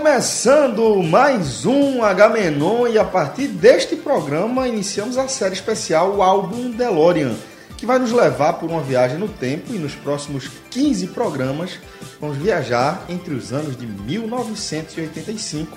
Começando 0.00 1.02
mais 1.02 1.66
um 1.66 2.02
H-Menon 2.02 2.88
e 2.88 2.98
a 2.98 3.04
partir 3.04 3.48
deste 3.48 3.94
programa 3.94 4.66
iniciamos 4.66 5.18
a 5.18 5.28
série 5.28 5.52
especial 5.52 6.16
o 6.16 6.22
álbum 6.22 6.70
DeLorean, 6.70 7.34
que 7.76 7.84
vai 7.84 7.98
nos 7.98 8.10
levar 8.10 8.54
por 8.54 8.70
uma 8.70 8.80
viagem 8.80 9.18
no 9.18 9.28
tempo 9.28 9.74
e 9.74 9.78
nos 9.78 9.94
próximos 9.94 10.48
15 10.70 11.08
programas 11.08 11.78
vamos 12.18 12.38
viajar 12.38 13.04
entre 13.10 13.34
os 13.34 13.52
anos 13.52 13.76
de 13.76 13.86
1985 13.86 15.76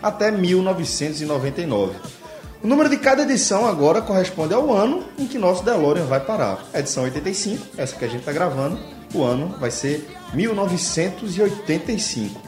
até 0.00 0.30
1999. 0.30 1.96
O 2.62 2.68
número 2.68 2.88
de 2.88 2.96
cada 2.96 3.22
edição 3.22 3.66
agora 3.66 4.00
corresponde 4.00 4.54
ao 4.54 4.72
ano 4.72 5.02
em 5.18 5.26
que 5.26 5.36
nosso 5.36 5.64
DeLorean 5.64 6.04
vai 6.04 6.20
parar. 6.20 6.64
edição 6.72 7.02
85, 7.02 7.66
essa 7.76 7.96
que 7.96 8.04
a 8.04 8.08
gente 8.08 8.20
está 8.20 8.30
gravando, 8.30 8.78
o 9.12 9.24
ano 9.24 9.56
vai 9.58 9.72
ser 9.72 10.08
1985. 10.32 12.43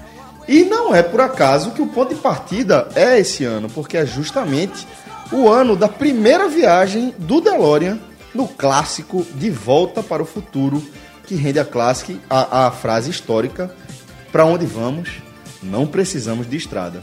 E 0.48 0.64
não 0.64 0.94
é 0.94 1.02
por 1.02 1.20
acaso 1.20 1.72
que 1.72 1.83
o 1.83 1.86
ponto 1.89 2.14
de 2.14 2.20
partida 2.20 2.89
é 2.94 3.19
esse 3.19 3.44
ano, 3.44 3.69
porque 3.69 3.97
é 3.97 4.06
justamente 4.06 4.86
o 5.33 5.48
ano 5.48 5.75
da 5.75 5.88
primeira 5.88 6.48
viagem 6.48 7.12
do 7.19 7.41
DeLorean 7.41 7.98
no 8.33 8.47
clássico 8.47 9.27
De 9.34 9.50
Volta 9.50 10.03
para 10.03 10.22
o 10.22 10.27
Futuro, 10.27 10.83
que 11.27 11.34
rende 11.34 11.58
a, 11.58 11.64
clássica, 11.64 12.14
a, 12.30 12.66
a 12.66 12.70
frase 12.70 13.11
histórica: 13.11 13.75
Para 14.30 14.44
onde 14.44 14.66
vamos? 14.66 15.20
Não 15.62 15.86
precisamos 15.86 16.48
de 16.48 16.56
estrada. 16.56 17.00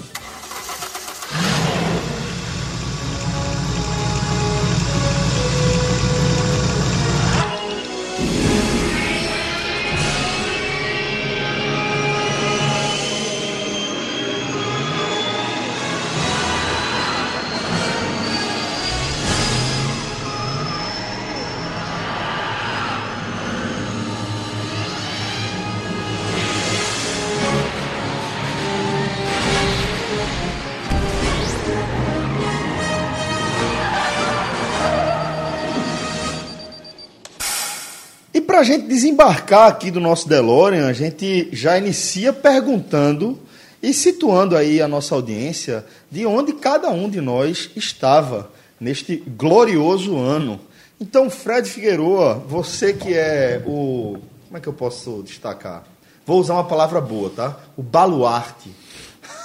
Desembarcar 39.13 39.67
aqui 39.67 39.91
do 39.91 39.99
nosso 39.99 40.27
DeLorean, 40.27 40.87
a 40.87 40.93
gente 40.93 41.47
já 41.51 41.77
inicia 41.77 42.33
perguntando 42.33 43.37
e 43.81 43.93
situando 43.93 44.57
aí 44.57 44.81
a 44.81 44.87
nossa 44.87 45.13
audiência 45.13 45.85
de 46.09 46.25
onde 46.25 46.53
cada 46.53 46.89
um 46.89 47.07
de 47.07 47.21
nós 47.21 47.69
estava 47.75 48.51
neste 48.79 49.17
glorioso 49.17 50.17
ano. 50.17 50.59
Então, 50.99 51.29
Fred 51.29 51.69
Figueroa, 51.69 52.43
você 52.47 52.91
que 52.91 53.13
é 53.13 53.61
o. 53.67 54.17
Como 54.47 54.57
é 54.57 54.59
que 54.59 54.67
eu 54.67 54.73
posso 54.73 55.21
destacar? 55.23 55.83
Vou 56.25 56.39
usar 56.39 56.55
uma 56.55 56.63
palavra 56.63 56.99
boa, 56.99 57.29
tá? 57.29 57.59
O 57.77 57.83
baluarte. 57.83 58.71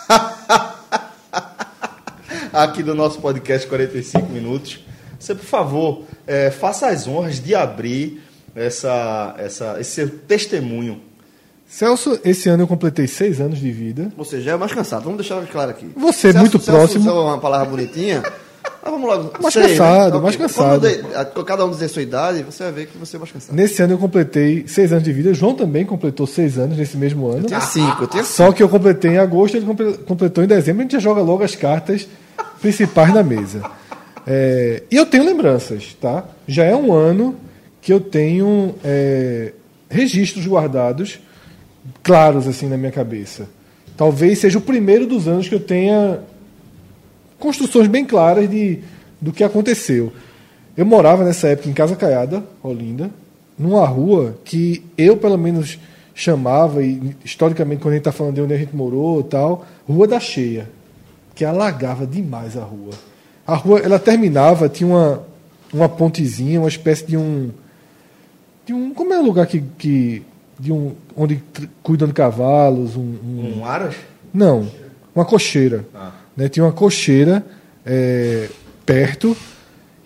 Aqui 2.53 2.83
do 2.83 2.95
nosso 2.95 3.21
podcast 3.21 3.69
45 3.69 4.31
Minutos. 4.31 4.81
Você, 5.19 5.35
por 5.35 5.45
favor, 5.45 6.05
é, 6.27 6.51
faça 6.51 6.87
as 6.87 7.07
honras 7.07 7.39
de 7.39 7.55
abrir 7.55 8.23
essa, 8.59 9.35
essa, 9.39 9.77
esse 9.81 9.91
seu 9.91 10.09
testemunho. 10.09 11.01
Celso, 11.67 12.19
esse 12.25 12.49
ano 12.49 12.63
eu 12.63 12.67
completei 12.67 13.07
seis 13.07 13.41
anos 13.41 13.59
de 13.59 13.71
vida. 13.71 14.11
Você 14.17 14.41
já 14.41 14.53
é 14.53 14.57
mais 14.57 14.73
cansado, 14.73 15.05
vamos 15.05 15.19
deixar 15.19 15.45
claro 15.47 15.71
aqui. 15.71 15.91
Você, 15.97 16.29
é 16.29 16.33
Celso, 16.33 16.39
muito 16.39 16.59
Celso, 16.59 16.71
próximo. 16.71 17.05
Celso 17.05 17.21
uma 17.21 17.39
palavra 17.39 17.69
bonitinha. 17.69 18.23
Mas 18.83 18.93
vamos 18.93 19.09
logo. 19.09 19.33
Mais 19.43 19.53
sei, 19.53 19.69
cansado, 19.69 20.17
né? 20.17 20.23
mais 20.23 20.35
okay. 20.35 20.47
cansado. 20.47 20.89
Quando 21.35 21.45
cada 21.45 21.67
um 21.67 21.71
dizer 21.71 21.89
sua 21.89 22.03
idade, 22.03 22.43
você 22.43 22.65
vai 22.65 22.73
ver 22.73 22.87
que 22.87 22.97
você 22.97 23.17
é 23.17 23.19
mais 23.19 23.31
cansado. 23.31 23.55
Nesse 23.55 23.83
ano 23.83 23.95
eu 23.95 23.99
completei 23.99 24.67
seis 24.67 24.93
anos 24.93 25.05
de 25.05 25.13
vida. 25.13 25.35
João 25.35 25.55
também 25.55 25.85
completou 25.85 26.27
seis 26.27 26.57
anos 26.59 26.79
nesse 26.79 26.97
mesmo 26.97 27.29
ano. 27.29 27.41
Eu 27.41 27.47
tinha 27.47 27.61
cinco, 27.61 28.05
eu 28.05 28.07
tinha 28.07 28.25
Só 28.25 28.45
cinco. 28.45 28.57
que 28.57 28.63
eu 28.63 28.69
completei 28.69 29.13
em 29.13 29.19
agosto, 29.19 29.57
ele 29.57 29.67
completou 30.07 30.43
em 30.43 30.47
dezembro. 30.47 30.81
A 30.81 30.83
gente 30.85 30.93
já 30.93 31.01
joga 31.01 31.21
logo 31.21 31.43
as 31.43 31.55
cartas 31.55 32.09
principais 32.61 33.13
na 33.13 33.23
mesa. 33.23 33.63
É, 34.27 34.83
e 34.91 34.97
eu 34.97 35.07
tenho 35.07 35.25
lembranças, 35.25 35.97
tá? 36.01 36.25
Já 36.47 36.65
é 36.65 36.75
um 36.77 36.93
ano 36.93 37.37
que 37.81 37.93
eu 37.93 38.01
tenho 38.01 38.75
é, 38.85 39.53
registros 39.89 40.47
guardados 40.47 41.21
claros 42.03 42.47
assim 42.47 42.69
na 42.69 42.77
minha 42.77 42.93
cabeça. 42.93 43.49
Talvez 43.97 44.39
seja 44.39 44.59
o 44.59 44.63
primeiro 44.63 45.07
dos 45.07 45.27
anos 45.27 45.49
que 45.49 45.55
eu 45.55 45.61
tenha 45.61 46.21
construções 47.39 47.89
bem 47.89 48.05
claras 48.05 48.49
de, 48.49 48.81
do 49.21 49.33
que 49.33 49.43
aconteceu. 49.43 50.13
Eu 50.77 50.87
morava 50.87 51.25
nessa 51.25 51.49
época 51.49 51.69
em 51.69 51.73
Casa 51.73 51.97
Caiada, 51.97 52.45
Olinda, 52.63 53.11
numa 53.59 53.85
rua 53.87 54.39
que 54.45 54.85
eu, 54.97 55.17
pelo 55.17 55.37
menos, 55.37 55.79
chamava, 56.15 56.83
e 56.83 57.17
historicamente, 57.25 57.83
quando 57.83 57.93
a 57.93 57.97
gente 57.97 58.01
está 58.03 58.13
falando 58.13 58.37
de 58.37 58.41
onde 58.43 58.55
a 58.55 58.59
gente 58.59 58.75
morou 58.75 59.23
tal, 59.23 59.67
Rua 59.89 60.07
da 60.07 60.21
Cheia, 60.21 60.71
que 61.35 61.45
alagava 61.45 62.07
demais 62.07 62.57
a 62.57 62.63
rua. 62.63 62.93
A 63.47 63.55
rua, 63.55 63.81
ela 63.81 63.99
terminava, 63.99 64.69
tinha 64.69 64.89
uma, 64.89 65.23
uma 65.73 65.89
pontezinha, 65.89 66.61
uma 66.61 66.69
espécie 66.69 67.07
de 67.07 67.17
um 67.17 67.51
de 68.69 68.75
um. 68.75 68.93
Como 68.93 69.13
é 69.13 69.19
o 69.19 69.23
lugar 69.23 69.47
que. 69.47 69.65
que 69.79 70.23
de 70.59 70.73
um, 70.73 70.93
onde 71.17 71.43
cuidam 71.83 72.07
de 72.07 72.15
cavalos? 72.15 72.97
Um, 72.97 73.01
um... 73.01 73.59
um 73.59 73.65
aras? 73.65 73.95
Não, 74.35 74.69
uma 75.15 75.25
cocheira. 75.25 75.87
Ah. 75.95 76.11
Né? 76.37 76.49
Tinha 76.49 76.65
uma 76.65 76.73
cocheira 76.73 77.45
é, 77.87 78.49
perto. 78.85 79.37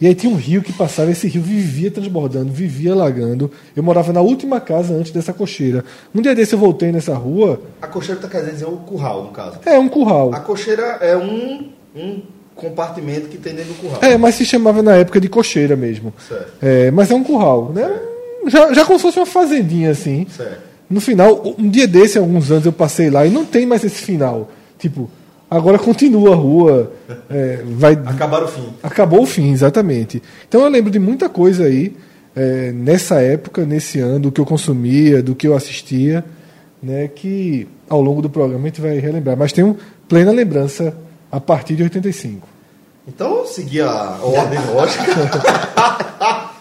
E 0.00 0.06
aí 0.06 0.14
tinha 0.16 0.32
um 0.32 0.36
rio 0.36 0.62
que 0.62 0.72
passava, 0.72 1.12
esse 1.12 1.28
rio 1.28 1.42
vivia 1.42 1.88
transbordando, 1.88 2.52
vivia 2.52 2.92
alagando. 2.92 3.50
Eu 3.74 3.84
morava 3.84 4.12
na 4.12 4.20
última 4.20 4.60
casa 4.60 4.92
antes 4.94 5.12
dessa 5.12 5.32
cocheira. 5.32 5.84
Um 6.12 6.20
dia 6.20 6.34
desse 6.34 6.54
eu 6.54 6.58
voltei 6.58 6.90
nessa 6.90 7.14
rua. 7.14 7.60
A 7.80 7.86
cocheira 7.86 8.18
está 8.18 8.28
querendo 8.28 8.52
dizer 8.52 8.64
o 8.64 8.78
curral, 8.78 9.24
no 9.24 9.30
caso. 9.30 9.60
É, 9.64 9.78
um 9.78 9.88
curral. 9.88 10.34
A 10.34 10.40
cocheira 10.40 10.98
é 11.00 11.16
um, 11.16 11.70
um 11.94 12.20
compartimento 12.56 13.28
que 13.28 13.38
tem 13.38 13.54
dentro 13.54 13.74
do 13.74 13.80
curral. 13.80 14.00
É, 14.02 14.18
mas 14.18 14.34
se 14.34 14.44
chamava 14.44 14.82
na 14.82 14.96
época 14.96 15.20
de 15.20 15.28
cocheira 15.28 15.76
mesmo. 15.76 16.12
Certo. 16.28 16.52
É, 16.60 16.90
mas 16.90 17.10
é 17.10 17.14
um 17.14 17.22
curral, 17.22 17.70
né? 17.72 17.86
Certo 17.86 18.12
já, 18.46 18.72
já 18.72 18.84
como 18.84 18.98
se 18.98 19.02
fosse 19.02 19.18
uma 19.18 19.26
fazendinha 19.26 19.90
assim. 19.90 20.26
Certo. 20.34 20.72
No 20.88 21.00
final, 21.00 21.54
um 21.58 21.68
dia 21.68 21.86
desse, 21.86 22.18
alguns 22.18 22.50
anos, 22.50 22.66
eu 22.66 22.72
passei 22.72 23.08
lá 23.08 23.26
e 23.26 23.30
não 23.30 23.46
tem 23.46 23.64
mais 23.64 23.82
esse 23.82 24.02
final. 24.02 24.50
Tipo, 24.78 25.08
agora 25.50 25.78
continua 25.78 26.32
a 26.32 26.36
rua. 26.36 26.92
É, 27.30 27.62
vai, 27.64 27.92
Acabar 27.92 28.42
o 28.42 28.48
fim. 28.48 28.68
Acabou 28.82 29.22
o 29.22 29.26
fim, 29.26 29.52
exatamente. 29.52 30.22
Então 30.46 30.62
eu 30.62 30.68
lembro 30.68 30.90
de 30.90 30.98
muita 30.98 31.30
coisa 31.30 31.64
aí, 31.64 31.96
é, 32.36 32.72
nessa 32.72 33.20
época, 33.22 33.64
nesse 33.64 34.00
ano, 34.00 34.20
do 34.20 34.32
que 34.32 34.40
eu 34.40 34.44
consumia, 34.44 35.22
do 35.22 35.34
que 35.34 35.46
eu 35.46 35.56
assistia, 35.56 36.22
né, 36.82 37.08
que 37.08 37.66
ao 37.88 38.02
longo 38.02 38.20
do 38.20 38.28
programa 38.28 38.64
a 38.64 38.66
gente 38.66 38.80
vai 38.80 38.98
relembrar. 38.98 39.36
Mas 39.36 39.52
tenho 39.52 39.78
plena 40.06 40.30
lembrança 40.30 40.94
a 41.30 41.40
partir 41.40 41.74
de 41.74 41.84
85. 41.84 42.46
Então, 43.08 43.46
seguir 43.46 43.80
a 43.80 44.18
ordem 44.22 44.58
lógica. 44.74 45.02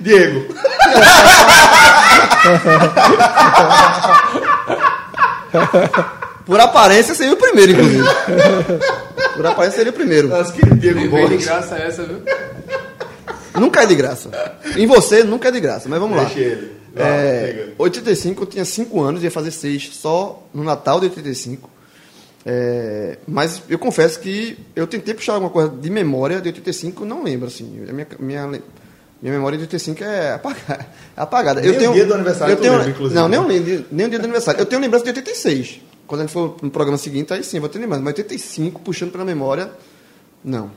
Diego. 0.00 0.54
Por 6.44 6.60
aparência 6.60 7.14
seria 7.14 7.34
o 7.34 7.36
primeiro, 7.36 7.72
inclusive. 7.72 8.04
Por 9.36 9.46
aparência 9.46 9.78
seria 9.78 9.90
o 9.90 9.94
primeiro. 9.94 10.28
Nossa, 10.28 10.52
que 10.52 10.74
Diego 10.74 11.08
Borges. 11.08 11.38
de 11.38 11.44
graça 11.44 11.76
essa, 11.76 12.02
viu? 12.04 12.22
Nunca 13.58 13.82
é 13.82 13.86
de 13.86 13.94
graça. 13.94 14.30
Em 14.76 14.86
você, 14.86 15.22
nunca 15.22 15.48
é 15.48 15.50
de 15.50 15.60
graça, 15.60 15.88
mas 15.88 16.00
vamos 16.00 16.18
Deixa 16.18 16.34
lá. 16.34 16.40
ele. 16.44 16.72
Lá, 16.94 17.06
é, 17.06 17.68
85, 17.78 18.42
eu 18.42 18.46
tinha 18.46 18.64
5 18.64 19.00
anos, 19.00 19.22
ia 19.22 19.30
fazer 19.30 19.50
6 19.50 19.90
só 19.94 20.42
no 20.52 20.64
Natal 20.64 21.00
de 21.00 21.06
85. 21.06 21.70
É, 22.44 23.18
mas 23.26 23.62
eu 23.68 23.78
confesso 23.78 24.18
que 24.18 24.58
eu 24.74 24.86
tentei 24.86 25.14
puxar 25.14 25.34
alguma 25.34 25.50
coisa 25.50 25.70
de 25.70 25.88
memória 25.88 26.40
de 26.40 26.48
85, 26.48 27.04
não 27.04 27.22
lembro, 27.22 27.46
assim. 27.46 27.84
A 27.88 27.92
minha, 27.92 28.06
minha, 28.18 28.62
minha 29.22 29.34
memória 29.34 29.56
de 29.56 29.64
85 29.64 30.02
é 30.02 30.32
apagada. 30.34 30.86
É 31.16 31.20
apagada. 31.20 31.60
Nem 31.60 31.70
eu 31.70 31.78
tenho, 31.78 31.90
o 31.92 31.94
dia 31.94 32.04
do 32.04 32.14
aniversário 32.14 32.52
eu 32.52 32.56
tenho, 32.60 32.72
lembra, 32.72 32.90
inclusive. 32.90 33.20
Não, 33.20 33.28
nem 33.28 33.38
o, 33.38 33.46
nem 33.92 34.06
o 34.06 34.10
dia 34.10 34.18
do 34.18 34.24
aniversário. 34.24 34.60
Eu 34.60 34.66
tenho 34.66 34.82
lembrança 34.82 35.04
de 35.04 35.10
86. 35.10 35.80
Quando 36.08 36.22
a 36.22 36.24
gente 36.24 36.32
for 36.32 36.56
no 36.60 36.70
programa 36.70 36.98
seguinte, 36.98 37.32
aí 37.32 37.44
sim, 37.44 37.58
eu 37.58 37.60
vou 37.60 37.70
ter 37.70 37.78
lembrança. 37.78 38.02
Mas 38.02 38.14
85, 38.16 38.80
puxando 38.80 39.12
pela 39.12 39.24
memória, 39.24 39.70
não. 40.42 40.72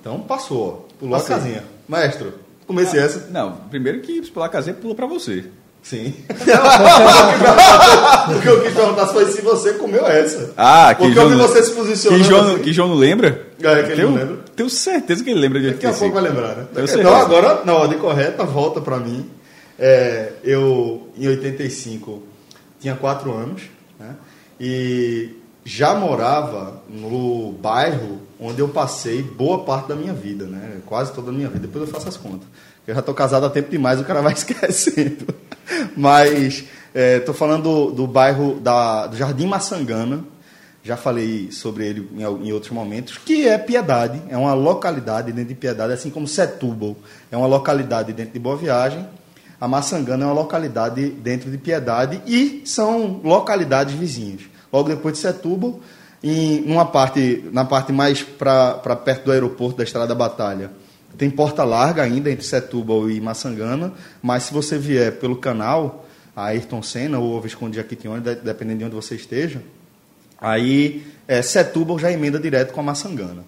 Então 0.00 0.20
passou. 0.22 0.88
Pulou 0.98 1.18
Passei. 1.18 1.34
a 1.34 1.38
casinha. 1.38 1.64
Maestro, 1.86 2.32
comecei 2.66 2.98
essa. 2.98 3.28
Não, 3.30 3.56
primeiro 3.68 4.00
que 4.00 4.22
pular 4.30 4.46
a 4.46 4.48
casinha 4.48 4.74
pulou 4.74 4.96
pra 4.96 5.06
você. 5.06 5.44
Sim. 5.88 6.12
o 8.36 8.40
que 8.40 8.48
eu 8.48 8.60
quis 8.60 8.74
perguntar 8.74 9.06
foi 9.06 9.26
se 9.26 9.40
você 9.40 9.74
comeu 9.74 10.04
essa. 10.04 10.52
Ah, 10.56 10.92
que 10.92 11.02
Porque 11.02 11.14
João, 11.14 11.30
eu 11.30 11.30
vi 11.30 11.36
você 11.36 11.62
se 11.62 11.70
posicionando. 11.70 12.24
Que 12.24 12.28
João, 12.28 12.54
assim. 12.54 12.58
que 12.58 12.72
João 12.72 12.88
não 12.88 12.96
lembra? 12.96 13.46
É, 13.60 13.60
que 13.60 13.68
ele 13.68 13.94
tenho, 13.94 14.10
não 14.10 14.16
lembra. 14.16 14.38
Tenho 14.56 14.68
certeza 14.68 15.22
que 15.22 15.30
ele 15.30 15.38
lembra 15.38 15.60
de 15.60 15.70
Daqui 15.70 15.86
a 15.86 15.92
pouco 15.92 16.12
vai 16.12 16.24
lembrar, 16.24 16.56
né? 16.56 16.66
Tenho 16.74 16.86
então 16.86 17.14
agora, 17.14 17.62
na 17.64 17.72
ordem 17.72 18.00
correta, 18.00 18.42
volta 18.42 18.80
pra 18.80 18.96
mim. 18.96 19.30
É, 19.78 20.32
eu, 20.42 21.08
em 21.16 21.28
85, 21.28 22.20
tinha 22.80 22.96
4 22.96 23.32
anos, 23.32 23.62
né? 24.00 24.16
e 24.58 25.36
já 25.64 25.94
morava 25.94 26.82
no 26.88 27.52
bairro 27.52 28.22
onde 28.40 28.58
eu 28.58 28.68
passei 28.68 29.22
boa 29.22 29.62
parte 29.62 29.86
da 29.86 29.94
minha 29.94 30.12
vida, 30.12 30.46
né? 30.46 30.78
Quase 30.84 31.12
toda 31.12 31.30
a 31.30 31.32
minha 31.32 31.48
vida. 31.48 31.68
Depois 31.68 31.86
eu 31.86 31.94
faço 31.94 32.08
as 32.08 32.16
contas. 32.16 32.48
Eu 32.84 32.92
já 32.92 32.98
estou 32.98 33.14
casado 33.14 33.46
há 33.46 33.50
tempo 33.50 33.70
demais, 33.70 34.00
o 34.00 34.04
cara 34.04 34.20
vai 34.20 34.32
esquecendo. 34.34 35.46
Mas 35.96 36.64
estou 36.94 37.34
falando 37.34 37.62
do, 37.62 37.90
do 37.92 38.06
bairro 38.06 38.58
da, 38.60 39.06
do 39.06 39.16
Jardim 39.16 39.46
Maçangana. 39.46 40.24
Já 40.82 40.96
falei 40.96 41.50
sobre 41.50 41.84
ele 41.84 42.08
em, 42.14 42.22
em 42.22 42.52
outros 42.52 42.70
momentos, 42.70 43.18
que 43.18 43.48
é 43.48 43.58
Piedade, 43.58 44.22
é 44.28 44.36
uma 44.36 44.54
localidade 44.54 45.32
dentro 45.32 45.48
de 45.48 45.56
Piedade, 45.56 45.92
assim 45.92 46.10
como 46.10 46.28
Setúbal 46.28 46.96
é 47.30 47.36
uma 47.36 47.48
localidade 47.48 48.12
dentro 48.12 48.32
de 48.32 48.38
Boa 48.38 48.56
Viagem. 48.56 49.04
A 49.60 49.66
Maçangana 49.66 50.22
é 50.22 50.26
uma 50.26 50.34
localidade 50.34 51.08
dentro 51.08 51.50
de 51.50 51.58
Piedade 51.58 52.22
e 52.26 52.62
são 52.64 53.20
localidades 53.24 53.94
vizinhas. 53.94 54.42
Logo 54.72 54.88
depois 54.88 55.14
de 55.14 55.20
Setúbal, 55.20 55.80
em 56.22 56.60
numa 56.60 56.84
parte, 56.84 57.44
na 57.52 57.64
parte 57.64 57.92
mais 57.92 58.22
para 58.22 58.96
perto 58.96 59.24
do 59.24 59.32
aeroporto 59.32 59.78
da 59.78 59.84
Estrada 59.84 60.06
da 60.06 60.14
Batalha, 60.14 60.70
tem 61.16 61.30
porta 61.30 61.64
larga 61.64 62.02
ainda 62.02 62.30
entre 62.30 62.44
Setúbal 62.44 63.10
e 63.10 63.20
Maçangana, 63.20 63.92
mas 64.22 64.44
se 64.44 64.52
você 64.52 64.78
vier 64.78 65.12
pelo 65.18 65.36
canal, 65.36 66.06
a 66.34 66.46
Ayrton 66.46 66.82
Senna 66.82 67.18
ou 67.18 67.40
Visconde 67.40 67.72
de 67.72 68.34
dependendo 68.44 68.78
de 68.80 68.84
onde 68.84 68.94
você 68.94 69.14
esteja, 69.14 69.62
aí 70.40 71.04
é, 71.26 71.40
Setúbal 71.42 71.98
já 71.98 72.10
emenda 72.12 72.38
direto 72.38 72.72
com 72.72 72.80
a 72.80 72.84
Maçangana. 72.84 73.44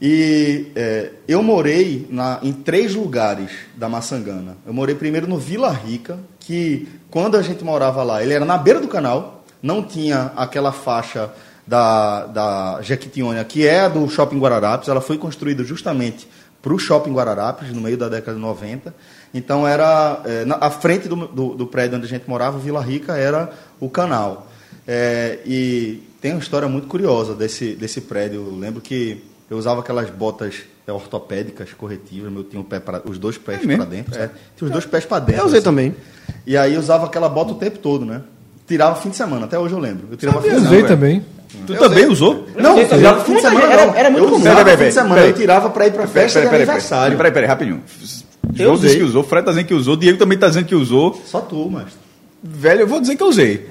E 0.00 0.66
é, 0.74 1.10
eu 1.26 1.42
morei 1.42 2.06
na- 2.10 2.38
em 2.42 2.52
três 2.52 2.94
lugares 2.94 3.50
da 3.76 3.88
Maçangana. 3.88 4.56
Eu 4.66 4.72
morei 4.74 4.94
primeiro 4.94 5.26
no 5.26 5.38
Vila 5.38 5.70
Rica, 5.70 6.18
que 6.40 6.88
quando 7.10 7.36
a 7.36 7.42
gente 7.42 7.64
morava 7.64 8.02
lá, 8.02 8.22
ele 8.22 8.32
era 8.34 8.44
na 8.44 8.58
beira 8.58 8.80
do 8.80 8.88
canal, 8.88 9.44
não 9.62 9.82
tinha 9.82 10.32
aquela 10.36 10.72
faixa 10.72 11.30
da, 11.66 12.26
da 12.26 12.82
Jequitinhonha, 12.82 13.42
que 13.44 13.66
é 13.66 13.80
a 13.80 13.88
do 13.88 14.06
Shopping 14.08 14.38
Guararapes, 14.38 14.88
ela 14.88 15.00
foi 15.00 15.16
construída 15.16 15.64
justamente 15.64 16.28
para 16.64 16.72
o 16.72 16.78
Shopping 16.78 17.12
Guararapes, 17.12 17.70
no 17.72 17.80
meio 17.82 17.98
da 17.98 18.08
década 18.08 18.34
de 18.34 18.40
90. 18.42 18.92
Então, 19.34 19.68
era 19.68 20.20
é, 20.24 20.44
na, 20.46 20.56
à 20.56 20.70
frente 20.70 21.06
do, 21.06 21.14
do, 21.28 21.54
do 21.54 21.66
prédio 21.66 21.98
onde 21.98 22.06
a 22.06 22.08
gente 22.08 22.24
morava, 22.26 22.58
Vila 22.58 22.80
Rica, 22.80 23.16
era 23.16 23.52
o 23.78 23.90
canal. 23.90 24.48
É, 24.88 25.40
e 25.44 26.02
tem 26.22 26.32
uma 26.32 26.40
história 26.40 26.66
muito 26.66 26.86
curiosa 26.88 27.34
desse, 27.34 27.74
desse 27.74 28.00
prédio. 28.00 28.46
Eu 28.50 28.56
lembro 28.58 28.80
que 28.80 29.22
eu 29.50 29.58
usava 29.58 29.80
aquelas 29.80 30.08
botas 30.08 30.62
é, 30.86 30.92
ortopédicas 30.92 31.72
corretivas, 31.74 32.32
eu 32.34 32.44
tinha 32.44 32.60
o 32.60 32.64
pé 32.64 32.80
pra- 32.80 33.02
os 33.04 33.18
dois 33.18 33.36
pés 33.36 33.62
É 33.68 33.76
para 33.76 33.84
dentro. 33.84 34.14
é. 34.18 34.30
tinha 34.56 34.66
os 34.66 34.70
dois 34.70 34.86
pés 34.86 35.04
para 35.04 35.18
dentro. 35.20 35.42
Eu 35.42 35.46
usei 35.46 35.58
assim. 35.58 35.64
também. 35.64 35.94
E 36.46 36.56
aí 36.56 36.74
eu 36.74 36.80
usava 36.80 37.04
aquela 37.06 37.28
bota 37.28 37.52
o 37.52 37.56
tempo 37.56 37.78
todo, 37.78 38.06
né? 38.06 38.22
Tirava 38.66 38.96
fim 38.96 39.10
de 39.10 39.16
semana, 39.16 39.44
até 39.44 39.58
hoje 39.58 39.74
eu 39.74 39.78
lembro. 39.78 40.08
Eu 40.10 40.16
tirava 40.16 40.40
fim 40.40 40.48
de 40.48 40.54
Eu 40.54 40.60
Não, 40.60 40.66
usei 40.68 40.78
velho. 40.82 40.88
também. 40.88 41.24
Tu 41.66 41.74
também 41.76 42.06
usou? 42.06 42.46
Não, 42.56 42.78
eu 42.78 42.88
tirava 42.88 43.24
fim 43.24 43.34
de 43.34 43.40
semana. 43.40 43.72
era- 43.72 43.98
era 43.98 44.10
muito 44.10 44.24
eu 44.24 44.30
comum. 44.30 44.40
usava 44.42 44.58
fim 44.58 44.64
de 44.70 44.76
peraí, 44.76 44.92
semana. 44.92 45.14
peraí. 45.14 45.30
Eu 45.30 45.34
tirava 45.36 45.70
para 45.70 45.86
ir 45.86 45.92
para 45.92 46.06
festa 46.06 46.40
de 46.40 46.46
aniversário. 46.48 47.16
Peraí, 47.16 47.32
peraí, 47.32 47.48
rapidinho. 47.48 47.82
Eu 48.56 48.66
João 48.66 48.76
disse 48.78 48.96
que 48.98 49.02
usou, 49.02 49.22
Fred 49.24 49.44
tá 49.44 49.50
dizendo 49.52 49.66
que 49.66 49.74
usou, 49.74 49.96
Diego 49.96 50.18
também 50.18 50.36
tá 50.38 50.48
dizendo 50.48 50.66
que 50.66 50.74
usou. 50.74 51.20
Só 51.26 51.40
tu, 51.40 51.68
mas. 51.70 51.86
Velho, 52.46 52.82
eu 52.82 52.86
vou 52.86 53.00
dizer 53.00 53.16
que 53.16 53.22
eu 53.22 53.28
usei. 53.28 53.66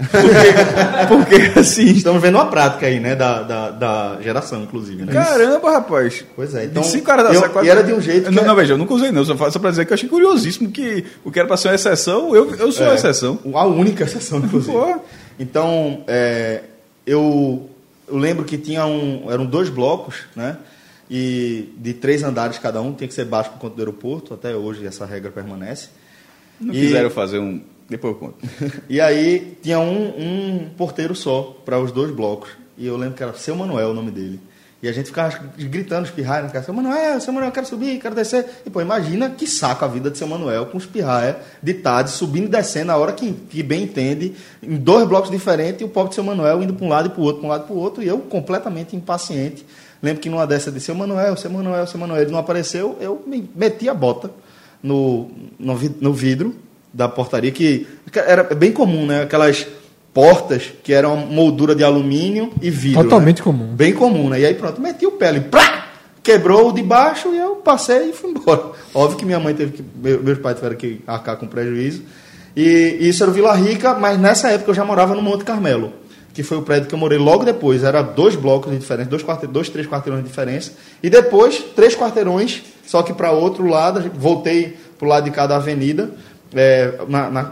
Porque, 1.07 1.35
porque 1.35 1.59
assim. 1.59 1.85
Estamos 1.91 2.19
vendo 2.21 2.35
uma 2.35 2.47
prática 2.47 2.87
aí, 2.87 2.99
né? 2.99 3.15
Da, 3.15 3.43
da, 3.43 3.69
da 3.69 4.17
geração, 4.19 4.63
inclusive, 4.63 5.05
né? 5.05 5.13
Caramba, 5.13 5.71
rapaz. 5.71 6.25
Pois 6.35 6.55
é, 6.55 6.61
De 6.61 6.65
então, 6.67 6.81
cinco 6.83 7.05
caras 7.05 7.27
da 7.27 7.33
eu- 7.35 7.39
sacola- 7.41 7.63
e 7.65 7.69
era 7.69 7.83
de 7.83 7.93
um 7.93 8.01
jeito 8.01 8.31
Não, 8.31 8.41
é- 8.41 8.45
não, 8.47 8.55
veja, 8.55 8.73
eu 8.73 8.77
nunca 8.79 8.95
usei, 8.95 9.11
não. 9.11 9.23
Só, 9.23 9.37
fa- 9.37 9.51
só 9.51 9.59
pra 9.59 9.69
dizer 9.69 9.85
que 9.85 9.93
eu 9.93 9.95
achei 9.95 10.09
curiosíssimo 10.09 10.71
que 10.71 11.05
o 11.23 11.29
que 11.31 11.37
era 11.37 11.47
pra 11.47 11.55
ser 11.55 11.67
uma 11.67 11.75
exceção, 11.75 12.35
eu, 12.35 12.55
eu 12.55 12.71
sou 12.71 12.89
a 12.89 12.95
exceção. 12.95 13.37
A 13.53 13.65
única 13.65 14.05
exceção, 14.05 14.39
inclusive. 14.39 14.71
Pô. 14.75 14.95
Então, 15.39 16.03
é, 16.07 16.61
eu, 17.05 17.69
eu 18.07 18.17
lembro 18.17 18.43
que 18.45 18.57
tinha 18.57 18.85
um, 18.85 19.29
eram 19.31 19.45
dois 19.45 19.69
blocos, 19.69 20.23
né? 20.35 20.57
E 21.09 21.69
de 21.77 21.93
três 21.93 22.23
andares 22.23 22.57
cada 22.57 22.81
um, 22.81 22.93
tinha 22.93 23.07
que 23.07 23.13
ser 23.13 23.25
baixo 23.25 23.51
por 23.51 23.59
conta 23.59 23.75
do 23.75 23.81
aeroporto. 23.81 24.33
Até 24.33 24.55
hoje 24.55 24.85
essa 24.85 25.05
regra 25.05 25.31
permanece. 25.31 25.89
Não 26.59 26.73
E- 26.73 26.79
quiseram 26.79 27.09
fazer 27.09 27.39
um. 27.39 27.61
Depois 27.89 28.13
eu 28.13 28.19
conto. 28.19 28.37
E 28.89 28.99
aí 29.01 29.57
tinha 29.61 29.79
um, 29.79 30.07
um 30.17 30.69
porteiro 30.77 31.13
só 31.15 31.55
para 31.65 31.79
os 31.79 31.91
dois 31.91 32.11
blocos. 32.11 32.49
E 32.77 32.87
eu 32.87 32.97
lembro 32.97 33.15
que 33.15 33.23
era 33.23 33.33
Seu 33.33 33.55
Manuel 33.55 33.89
o 33.89 33.93
nome 33.93 34.09
dele. 34.11 34.39
E 34.83 34.89
a 34.89 34.91
gente 34.91 35.05
ficava 35.05 35.39
gritando, 35.57 36.03
espirraia, 36.03 36.43
né? 36.43 36.61
Seu 36.61 36.73
Manuel, 36.73 37.21
Seu 37.21 37.31
Manuel, 37.31 37.53
quero 37.53 37.65
subir, 37.65 38.01
quero 38.01 38.13
descer. 38.13 38.45
E 38.65 38.69
pô, 38.69 38.81
imagina 38.81 39.29
que 39.29 39.47
saco 39.47 39.85
a 39.85 39.87
vida 39.87 40.11
de 40.11 40.17
Seu 40.17 40.27
Manuel 40.27 40.65
com 40.65 40.77
espirraia 40.77 41.37
de 41.63 41.73
tarde, 41.75 42.11
subindo 42.11 42.47
e 42.47 42.49
descendo 42.49 42.91
a 42.91 42.97
hora 42.97 43.13
que, 43.13 43.31
que 43.31 43.63
bem 43.63 43.83
entende, 43.83 44.35
em 44.61 44.75
dois 44.75 45.07
blocos 45.07 45.31
diferentes, 45.31 45.79
e 45.79 45.85
o 45.85 45.87
pobre 45.87 46.09
de 46.09 46.15
Seu 46.15 46.23
Manuel 46.25 46.61
indo 46.61 46.73
para 46.73 46.85
um 46.85 46.89
lado 46.89 47.07
e 47.07 47.11
para 47.11 47.21
o 47.21 47.23
outro, 47.23 47.39
para 47.39 47.47
um 47.47 47.51
lado 47.51 47.63
e 47.63 47.67
para 47.67 47.75
o 47.77 47.79
outro, 47.79 48.03
e 48.03 48.07
eu 48.09 48.19
completamente 48.19 48.93
impaciente. 48.93 49.65
Lembro 50.01 50.21
que 50.21 50.29
numa 50.29 50.45
dessa 50.45 50.69
de 50.69 50.81
Seu 50.81 50.93
Manuel, 50.93 51.37
Seu 51.37 51.49
Manuel, 51.49 51.87
Seu 51.87 51.97
Manuel, 51.97 52.21
ele 52.23 52.31
não 52.31 52.39
apareceu, 52.39 52.97
eu 52.99 53.23
me 53.25 53.49
meti 53.55 53.87
a 53.87 53.93
bota 53.93 54.31
no, 54.83 55.31
no, 55.57 55.79
no 56.01 56.13
vidro 56.13 56.53
da 56.93 57.07
portaria, 57.07 57.53
que 57.53 57.87
era 58.13 58.43
bem 58.43 58.73
comum, 58.73 59.05
né? 59.05 59.21
Aquelas 59.21 59.65
portas 60.13 60.71
que 60.83 60.93
eram 60.93 61.17
moldura 61.17 61.73
de 61.73 61.83
alumínio 61.83 62.51
e 62.61 62.69
vidro. 62.69 63.03
Totalmente 63.03 63.39
né? 63.39 63.43
comum. 63.43 63.67
Bem 63.75 63.93
comum, 63.93 64.29
né? 64.29 64.39
E 64.41 64.45
aí 64.45 64.53
pronto, 64.53 64.79
meti 64.81 65.05
o 65.05 65.11
pé 65.11 65.29
ali, 65.29 65.41
plá! 65.41 65.87
Quebrou 66.21 66.69
o 66.69 66.71
de 66.73 66.81
baixo 66.81 67.33
e 67.33 67.37
eu 67.37 67.55
passei 67.57 68.11
e 68.11 68.13
fui 68.13 68.29
embora. 68.31 68.71
Óbvio 68.93 69.17
que 69.17 69.25
minha 69.25 69.39
mãe 69.39 69.53
teve 69.53 69.73
que. 69.73 69.83
meu- 69.95 70.21
Meus 70.23 70.37
pais 70.37 70.55
tiveram 70.55 70.75
que 70.77 71.01
arcar 71.05 71.35
com 71.37 71.47
prejuízo. 71.47 72.01
E 72.55 72.97
isso 73.01 73.23
era 73.23 73.31
o 73.31 73.33
Vila 73.33 73.53
Rica, 73.55 73.93
mas 73.95 74.17
nessa 74.19 74.49
época 74.49 74.71
eu 74.71 74.75
já 74.75 74.85
morava 74.85 75.15
no 75.15 75.21
Monte 75.21 75.43
Carmelo, 75.43 75.91
que 76.33 76.43
foi 76.43 76.57
o 76.59 76.61
prédio 76.61 76.87
que 76.87 76.93
eu 76.95 76.99
morei 76.99 77.17
logo 77.17 77.43
depois. 77.43 77.83
Era 77.83 78.01
dois 78.01 78.35
blocos 78.35 78.71
de 78.71 78.77
diferença, 78.77 79.09
dois, 79.09 79.23
quarte- 79.23 79.47
dois 79.47 79.67
três 79.67 79.85
quarteirões 79.87 80.23
de 80.23 80.29
diferença. 80.29 80.71
E 81.01 81.09
depois, 81.09 81.57
três 81.75 81.93
quarteirões, 81.95 82.61
só 82.85 83.01
que 83.01 83.11
para 83.11 83.31
outro 83.31 83.67
lado, 83.67 84.09
voltei 84.15 84.77
para 84.97 85.05
o 85.05 85.09
lado 85.09 85.23
de 85.25 85.31
cada 85.31 85.55
avenida, 85.57 86.11
é, 86.55 86.87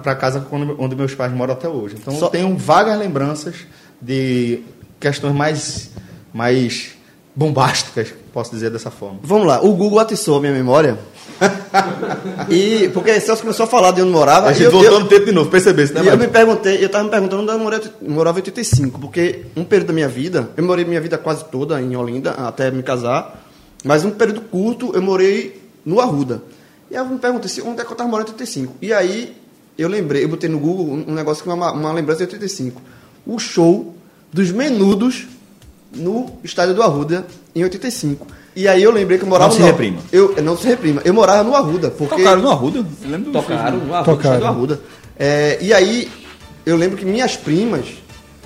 para 0.04 0.16
casa 0.16 0.46
onde, 0.52 0.96
meus 0.96 1.16
pais 1.16 1.32
moram 1.34 1.54
até 1.54 1.68
hoje. 1.68 1.96
Então 2.00 2.14
Só- 2.16 2.28
eu 2.28 2.30
tenho 2.30 2.58
vagas 2.58 2.98
lembranças 2.98 3.56
de 4.02 4.62
questões 5.00 5.34
mais, 5.34 5.92
mais 6.34 6.92
bombásticas, 7.36 8.14
posso 8.34 8.52
dizer 8.52 8.70
dessa 8.70 8.92
forma. 8.92 9.20
Vamos 9.24 9.48
lá, 9.48 9.62
o 9.62 9.74
Google 9.74 10.00
atiçou 10.00 10.38
a 10.38 10.42
minha 10.42 10.54
memória. 10.54 10.98
e 12.50 12.90
porque 12.94 13.20
Celso 13.20 13.42
começou 13.42 13.64
a 13.64 13.68
falar 13.68 13.92
de 13.92 14.02
onde 14.02 14.12
morava. 14.12 14.50
A 14.50 14.54
gente 14.54 14.66
eu, 14.66 14.72
voltou 14.72 14.94
eu, 14.94 15.00
no 15.00 15.08
tempo 15.08 15.26
de 15.26 15.32
novo, 15.32 15.50
percebesse, 15.50 15.94
né, 15.94 16.02
e 16.04 16.08
eu 16.08 16.18
me 16.18 16.28
perguntei, 16.28 16.78
eu 16.82 16.86
estava 16.86 17.04
me 17.04 17.10
perguntando 17.10 17.52
onde 17.52 17.76
eu 17.76 17.92
eu 18.02 18.12
morava 18.12 18.38
em 18.38 18.42
85, 18.42 19.00
porque 19.00 19.46
um 19.56 19.64
período 19.64 19.88
da 19.88 19.94
minha 19.94 20.08
vida, 20.08 20.50
eu 20.56 20.64
morei 20.64 20.86
minha 20.86 21.02
vida 21.02 21.18
quase 21.18 21.46
toda 21.46 21.82
em 21.82 21.96
Olinda, 21.96 22.32
até 22.32 22.70
me 22.70 22.84
casar, 22.84 23.44
mas 23.84 24.06
um 24.06 24.12
período 24.12 24.42
curto 24.42 24.92
eu 24.94 25.02
morei 25.02 25.60
no 25.84 26.00
Arruda. 26.00 26.44
E 26.92 26.96
aí 26.98 27.02
eu 27.02 27.06
me 27.10 27.18
perguntei 27.18 27.50
se- 27.50 27.62
onde 27.62 27.80
é 27.82 27.84
que 27.84 27.90
eu 27.90 27.94
estava 27.94 28.10
morando 28.10 28.28
em 28.28 28.32
85. 28.32 28.76
E 28.82 28.94
aí 28.94 29.36
eu 29.78 29.88
lembrei, 29.88 30.24
eu 30.24 30.28
botei 30.30 30.50
no 30.50 30.60
Google 30.60 30.86
um, 31.08 31.14
negócio 31.14 31.44
que 31.44 31.50
é 31.50 31.54
uma, 31.54 31.72
uma 31.72 31.92
lembrança 31.94 32.18
de 32.20 32.34
85. 32.36 32.82
O 33.26 33.40
show 33.40 33.96
dos 34.32 34.52
menudos 34.52 35.28
no 35.94 36.30
estádio 36.44 36.76
do 36.76 36.84
Arruda 36.84 37.26
em 37.56 37.64
85. 37.64 38.28
E 38.56 38.68
aí 38.68 38.84
eu 38.84 38.92
lembrei 38.92 39.18
que 39.18 39.24
eu 39.24 39.30
morava 39.30 39.50
Não 39.50 39.56
se 39.56 39.62
no 39.62 39.68
reprima. 39.68 40.00
Eu, 40.12 40.36
não 40.44 40.58
se 40.58 40.68
reprima. 40.68 41.02
Eu 41.06 41.14
morava 41.14 41.44
no 41.44 41.56
Arruda, 41.56 41.90
porque 41.90 42.18
Tocaram 42.18 42.42
no 42.42 42.50
Arruda? 42.50 42.80
Eu 42.80 43.10
lembro 43.10 43.32
do 43.32 43.32
Tocaram 43.32 43.78
no 43.78 43.94
Arruda. 43.94 44.12
Tocaram. 44.12 44.40
do 44.40 44.46
Arruda. 44.46 44.82
É, 45.18 45.58
e 45.62 45.74
aí 45.74 46.10
eu 46.66 46.76
lembro 46.76 46.98
que 46.98 47.06
minhas 47.06 47.36
primas 47.38 47.86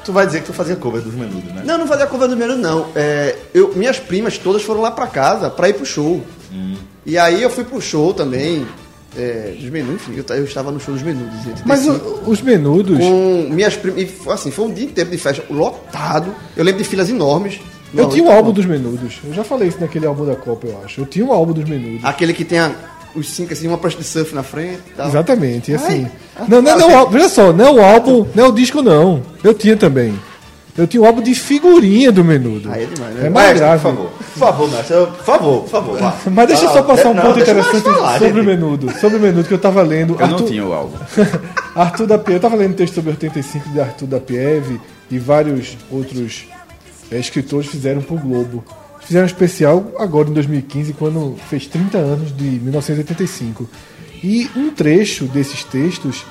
Tu 0.04 0.14
vai 0.14 0.24
dizer 0.28 0.42
que 0.42 0.46
tu 0.46 0.54
fazia 0.54 0.76
cover 0.76 1.02
dos 1.02 1.16
menudos, 1.16 1.52
né? 1.52 1.64
não, 1.66 1.80
não 1.80 1.88
fazia 1.88 2.06
cover 2.06 2.28
do 2.30 2.38
menos, 2.38 2.60
não. 2.60 2.90
É, 2.96 3.36
eu, 3.56 3.74
minhas 3.76 3.98
primas 3.98 4.38
todas 4.38 4.62
foram 4.62 4.80
lá 4.82 4.92
pra 4.92 5.08
casa 5.08 5.50
pra 5.50 5.68
ir 5.68 5.74
pro 5.74 5.84
show. 5.84 6.24
Hum. 6.54 6.76
E 7.06 7.18
aí 7.18 7.42
eu 7.42 7.50
fui 7.50 7.64
pro 7.64 7.82
show 7.82 8.14
também. 8.14 8.66
É, 9.18 9.56
dos 9.58 9.70
menudos, 9.70 10.02
enfim, 10.10 10.14
eu, 10.28 10.36
eu 10.36 10.44
estava 10.44 10.72
no 10.74 10.80
show 10.80 10.94
dos 10.94 11.02
menudos. 11.02 11.34
em 11.46 11.50
85, 11.52 11.64
Mas 11.66 11.88
o- 11.88 12.24
os 12.30 12.42
menudos. 12.42 12.98
com 12.98 13.48
minhas 13.50 13.74
primas. 13.78 14.10
Assim, 14.28 14.52
foi 14.52 14.66
um 14.66 14.74
dia 14.74 14.84
inteiro 14.86 15.10
de 15.10 15.18
festa 15.18 15.42
lotado. 15.50 16.36
Eu 16.58 16.66
lembro 16.66 16.84
de 16.84 16.90
filas 16.90 17.10
enormes. 17.10 17.62
Eu 17.94 18.04
Não, 18.04 18.10
tinha 18.10 18.24
um 18.26 18.30
álbum 18.30 18.52
dos 18.52 18.66
menudos. 18.66 19.20
Eu 19.24 19.34
já 19.34 19.44
falei 19.46 19.70
isso 19.70 19.78
naquele 19.80 20.06
álbum 20.06 20.26
da 20.26 20.36
Copa, 20.36 20.68
eu 20.68 20.78
acho. 20.84 21.00
Eu 21.00 21.06
tinha 21.06 21.24
um 21.26 21.32
álbum 21.32 21.54
dos 21.54 21.64
menudos. 21.64 22.04
Aquele 22.04 22.34
que 22.34 22.44
tem 22.44 22.60
a- 22.60 22.74
os 23.16 23.30
cinco, 23.30 23.54
assim, 23.54 23.68
uma 23.70 23.78
prancha 23.78 23.98
de 23.98 24.04
surf 24.04 24.36
na 24.36 24.44
frente. 24.44 24.82
e 24.92 24.94
tal. 24.98 25.08
Exatamente, 25.08 25.72
e 25.72 25.76
assim. 25.76 26.10
Ai. 26.36 26.48
não, 26.50 26.62
não, 26.62 26.72
Ah, 26.74 26.76
não, 26.76 26.88
você- 26.90 26.94
o 26.94 26.98
álbum- 26.98 27.12
veja 27.14 27.30
só, 27.30 27.54
não 27.54 27.66
é 27.68 27.72
o 27.72 27.82
álbum, 27.82 28.26
não 28.36 28.46
é 28.46 28.48
o 28.50 28.52
disco, 28.52 28.82
não. 28.82 29.22
Eu 29.42 29.54
tinha 29.54 29.78
também. 29.78 30.14
Eu 30.78 30.86
tinha 30.86 31.02
um 31.02 31.06
álbum 31.06 31.22
de 31.22 31.34
figurinha 31.34 32.12
do 32.12 32.22
menudo. 32.24 32.70
Aí 32.70 32.84
é 32.84 32.86
demais, 32.86 33.16
né? 33.16 33.28
É 33.28 33.30
mais 33.30 33.48
Mestre, 33.48 33.60
grave. 33.66 33.82
por 33.82 33.90
favor. 33.92 34.10
Por 34.12 34.40
favor, 34.40 34.72
mestre. 34.72 34.94
eu- 34.96 35.08
Por 35.08 35.24
favor, 35.26 35.62
por 35.62 35.70
favor. 35.70 36.00
vá. 36.00 36.18
Mas 36.32 36.48
deixa 36.48 36.66
eu 36.66 36.70
só 36.70 36.80
Ah, 36.80 36.84
passar 36.84 37.10
um 37.10 37.14
não, 37.14 37.22
ponto 37.24 37.40
interessante 37.40 37.82
falar, 37.84 38.20
sobre 38.20 38.42
o 38.42 38.44
menudo. 38.44 38.92
Sobre 39.00 39.18
o 39.18 39.20
menudo 39.22 39.48
que 39.48 39.54
eu 39.54 39.58
tava 39.60 39.82
lendo. 39.82 40.18
Eu 40.20 40.28
não 40.28 40.46
tinha 40.46 40.66
o 40.66 40.74
álbum. 40.74 40.98
Arthur 41.76 42.08
da 42.08 42.18
Pieve, 42.18 42.38
eu 42.38 42.42
tava 42.42 42.56
lendo 42.58 42.72
um 42.72 42.76
texto 42.76 42.94
sobre 42.96 43.12
85 43.12 43.70
de 43.70 43.80
Arthur 43.80 44.08
da 44.08 44.20
Pieve 44.20 44.82
e 45.10 45.18
vários 45.18 45.78
outros 45.90 46.46
eh, 47.10 47.20
escritores 47.20 47.68
fizeram 47.70 48.02
pro 48.02 48.18
Globo. 48.18 48.64
Fizeram 49.00 49.24
um 49.24 49.28
especial 49.28 49.92
agora 49.98 50.30
em 50.30 50.34
2015, 50.34 50.92
quando 50.94 51.36
fez 51.50 51.68
30 51.68 51.98
anos 51.98 52.36
de 52.36 52.44
1985. 52.44 53.70
E 54.24 54.50
um 54.58 54.72
trecho 54.72 55.26
desses 55.26 55.64
textos 55.64 56.26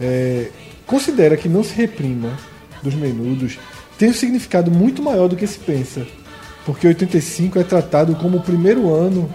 eh, 0.00 0.46
considera 0.86 1.36
que 1.36 1.48
não 1.48 1.62
se 1.62 1.74
reprima 1.74 2.30
dos 2.82 2.94
Menudos 2.94 3.58
tem 4.02 4.10
um 4.10 4.14
significado 4.14 4.68
muito 4.68 5.00
maior 5.00 5.28
do 5.28 5.36
que 5.36 5.46
se 5.46 5.60
pensa. 5.60 6.04
Porque 6.66 6.88
85 6.88 7.56
é 7.60 7.62
tratado 7.62 8.16
como 8.16 8.38
o 8.38 8.42
primeiro 8.42 8.92
ano 8.92 9.32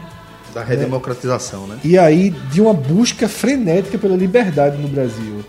Da 0.54 0.62
redemocratização, 0.62 1.66
né? 1.68 1.80
e 1.86 1.98
aí 1.98 2.32
de 2.52 2.60
uma 2.60 2.74
busca 2.74 3.30
frenética 3.30 3.98
pela 3.98 4.18
liberdade 4.18 4.78
no 4.78 4.90
Brasil. 4.90 5.42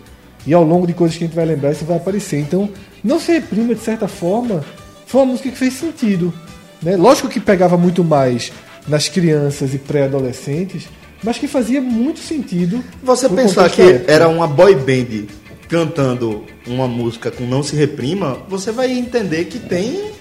E 0.47 0.53
ao 0.53 0.63
longo 0.63 0.87
de 0.87 0.93
coisas 0.93 1.17
que 1.17 1.25
a 1.25 1.27
gente 1.27 1.35
vai 1.35 1.43
lembrar, 1.43 1.73
isso 1.73 1.83
vai 1.83 1.97
aparecer. 1.97 2.39
Então, 2.39 2.69
não 3.03 3.19
se 3.19 3.33
reprima 3.33 3.75
de 3.75 3.81
certa 3.81 4.07
forma, 4.07 4.63
foi 5.05 5.19
uma 5.19 5.33
música 5.33 5.49
que 5.49 5.57
fez 5.57 5.73
sentido. 5.73 6.33
Né? 6.81 6.95
Lógico 6.95 7.27
que 7.27 7.41
pegava 7.41 7.75
muito 7.75 8.05
mais 8.05 8.53
nas 8.87 9.09
crianças 9.09 9.73
e 9.73 9.77
pré-adolescentes, 9.79 10.87
mas 11.21 11.37
que 11.37 11.45
fazia 11.45 11.81
muito 11.81 12.19
sentido. 12.21 12.81
Você 13.03 13.27
pensar 13.27 13.69
que 13.69 13.81
época. 13.81 14.09
era 14.13 14.29
uma 14.29 14.47
boy 14.47 14.75
band 14.75 15.27
cantando 15.69 16.43
uma 16.67 16.87
música 16.87 17.29
com 17.31 17.43
Não 17.45 17.61
Se 17.63 17.75
Reprima, 17.75 18.39
você 18.49 18.71
vai 18.71 18.91
entender 18.91 19.45
que 19.45 19.59
tem 19.59 20.11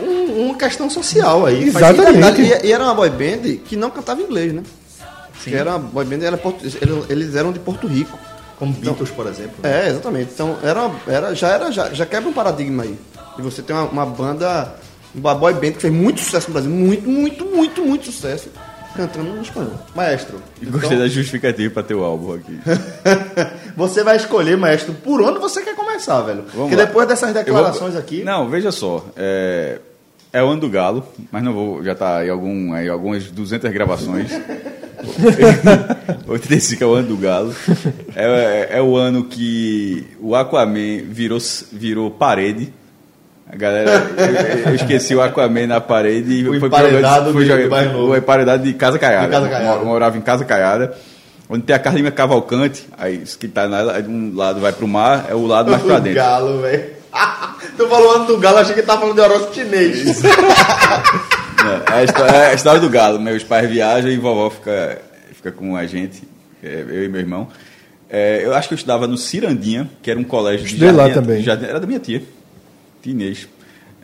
um- 0.00 0.44
uma 0.46 0.54
questão 0.54 0.88
social 0.90 1.46
aí. 1.46 1.64
Exatamente. 1.64 2.42
e, 2.42 2.66
e 2.68 2.72
era 2.72 2.84
uma 2.84 2.94
boy 2.94 3.10
band 3.10 3.56
que 3.64 3.74
não 3.74 3.90
cantava 3.90 4.20
inglês, 4.20 4.52
né? 4.52 4.62
Que 5.42 5.54
era 5.54 5.70
uma 5.70 5.78
boy 5.78 6.04
band, 6.04 6.22
era 6.24 6.38
eles- 7.10 7.34
eram 7.34 7.52
de 7.52 7.58
Porto 7.58 7.86
Rico. 7.86 8.16
Como 8.58 8.72
Beatles, 8.74 9.10
por 9.10 9.26
exemplo. 9.26 9.54
É, 9.64 9.88
exatamente. 9.88 10.30
Então 10.34 10.56
era, 10.62 10.88
era, 11.08 11.34
já, 11.34 11.48
era, 11.48 11.72
já, 11.72 11.92
já 11.92 12.06
quebra 12.06 12.28
um 12.28 12.32
paradigma 12.32 12.84
aí. 12.84 12.96
E 13.38 13.42
você 13.42 13.60
tem 13.60 13.74
uma, 13.74 13.86
uma 13.86 14.06
banda, 14.06 14.76
uma 15.14 15.34
boy 15.34 15.52
band 15.54 15.72
que 15.72 15.80
fez 15.80 15.92
muito 15.92 16.20
sucesso 16.20 16.46
no 16.48 16.52
Brasil, 16.52 16.70
muito, 16.70 17.08
muito, 17.08 17.44
muito, 17.46 17.82
muito 17.84 18.06
sucesso, 18.06 18.50
cantando 18.94 19.36
em 19.36 19.40
espanhol. 19.42 19.72
Maestro, 19.94 20.42
Gostei 20.62 20.88
então, 20.90 20.98
da 20.98 21.08
justificativa 21.08 21.72
pra 21.72 21.82
ter 21.82 21.94
o 21.94 22.04
álbum 22.04 22.34
aqui. 22.34 22.58
você 23.76 24.02
vai 24.04 24.16
escolher, 24.16 24.56
maestro, 24.56 24.92
por 24.94 25.20
onde 25.22 25.38
você 25.38 25.62
quer 25.62 25.74
começar, 25.74 26.20
velho. 26.22 26.44
Porque 26.52 26.76
lá. 26.76 26.84
depois 26.84 27.06
dessas 27.08 27.28
Eu 27.28 27.34
vou- 27.34 27.44
declarações 27.44 27.96
aqui... 27.96 28.22
Não, 28.24 28.48
veja 28.48 28.70
só. 28.70 29.04
É, 29.16 29.78
é 30.32 30.42
o 30.42 30.48
ano 30.48 30.60
do 30.60 30.68
Galo, 30.70 31.06
mas 31.30 31.42
não 31.42 31.52
vou. 31.52 31.82
Já 31.84 31.94
tá 31.94 32.18
aí, 32.18 32.30
algum, 32.30 32.72
aí 32.72 32.88
algumas 32.88 33.24
200 33.30 33.70
gravações. 33.72 34.30
85 36.26 36.82
é 36.82 36.86
o 36.86 36.94
ano 36.94 37.08
do 37.08 37.16
Galo. 37.16 37.54
É, 38.14 38.68
é- 38.72 38.78
é 38.78 38.82
o 38.82 38.96
ano 38.96 39.24
que 39.24 40.06
o 40.20 40.34
Aquaman 40.34 41.02
virou, 41.08 41.38
virou 41.72 42.10
parede. 42.10 42.72
A 43.52 43.56
galera, 43.56 43.90
eu, 44.16 44.70
eu 44.70 44.74
esqueci 44.74 45.14
o 45.14 45.20
Aquaman 45.20 45.66
na 45.66 45.78
parede 45.80 46.32
e 46.40 46.48
O 46.48 46.58
foi 46.58 46.68
emparedado 46.68 47.32
foi 47.34 47.44
de- 47.44 47.50
jogar- 47.50 47.84
Novo. 47.92 48.12
o 48.12 48.16
emparedado 48.16 48.62
de 48.62 48.72
Casa 48.72 48.98
Caiada. 48.98 49.26
De 49.26 49.30
Casa 49.32 49.48
Caiada. 49.50 49.78
Eu 49.80 49.84
morava 49.84 50.16
em 50.16 50.22
Casa 50.22 50.42
Caiada, 50.44 50.96
onde 51.50 51.62
tem 51.64 51.76
a 51.76 51.78
Carlinha 51.78 52.10
Cavalcante, 52.10 52.86
aí 52.96 53.22
isso 53.22 53.38
que 53.38 53.46
tá 53.48 53.68
na, 53.68 54.00
de 54.00 54.08
um 54.08 54.34
lado 54.34 54.58
vai 54.58 54.72
pro 54.72 54.88
mar, 54.88 55.26
é 55.28 55.34
o 55.34 55.46
lado 55.46 55.70
mais 55.70 55.82
pra 55.82 55.96
O 55.98 56.00
dentro. 56.00 56.16
galo, 56.16 56.62
velho. 56.62 56.84
tu 57.76 57.86
falou 57.88 58.12
ano 58.16 58.24
do 58.24 58.38
galo, 58.38 58.56
achei 58.56 58.74
que 58.74 58.80
tava 58.82 59.00
falando 59.02 59.16
de 59.16 59.20
horóscopo 59.20 59.54
chinês. 59.54 60.22
É, 60.24 60.28
é 61.92 61.94
a 61.98 62.04
história, 62.04 62.30
é 62.36 62.46
a 62.46 62.54
história 62.54 62.80
do 62.80 62.88
galo. 62.88 63.20
Meus 63.20 63.44
pais 63.44 63.68
viajam 63.68 64.10
e 64.10 64.16
vovó 64.16 64.48
fica, 64.48 64.98
fica 65.34 65.52
com 65.52 65.76
a 65.76 65.84
gente, 65.86 66.22
é, 66.64 66.84
eu 66.88 67.04
e 67.04 67.08
meu 67.08 67.20
irmão. 67.20 67.48
É, 68.08 68.40
eu 68.44 68.54
acho 68.54 68.68
que 68.68 68.72
eu 68.72 68.76
estudava 68.76 69.06
no 69.06 69.18
Cirandinha, 69.18 69.90
que 70.02 70.10
era 70.10 70.18
um 70.18 70.24
colégio 70.24 70.60
de 70.66 70.72
Estudei 70.72 70.90
lá 70.90 71.02
jardim- 71.04 71.14
também. 71.14 71.42
jardim- 71.42 71.66
era 71.66 71.78
da 71.80 71.86
minha 71.86 71.98
tia, 72.00 72.22
tia 73.02 73.12
Inês. 73.12 73.48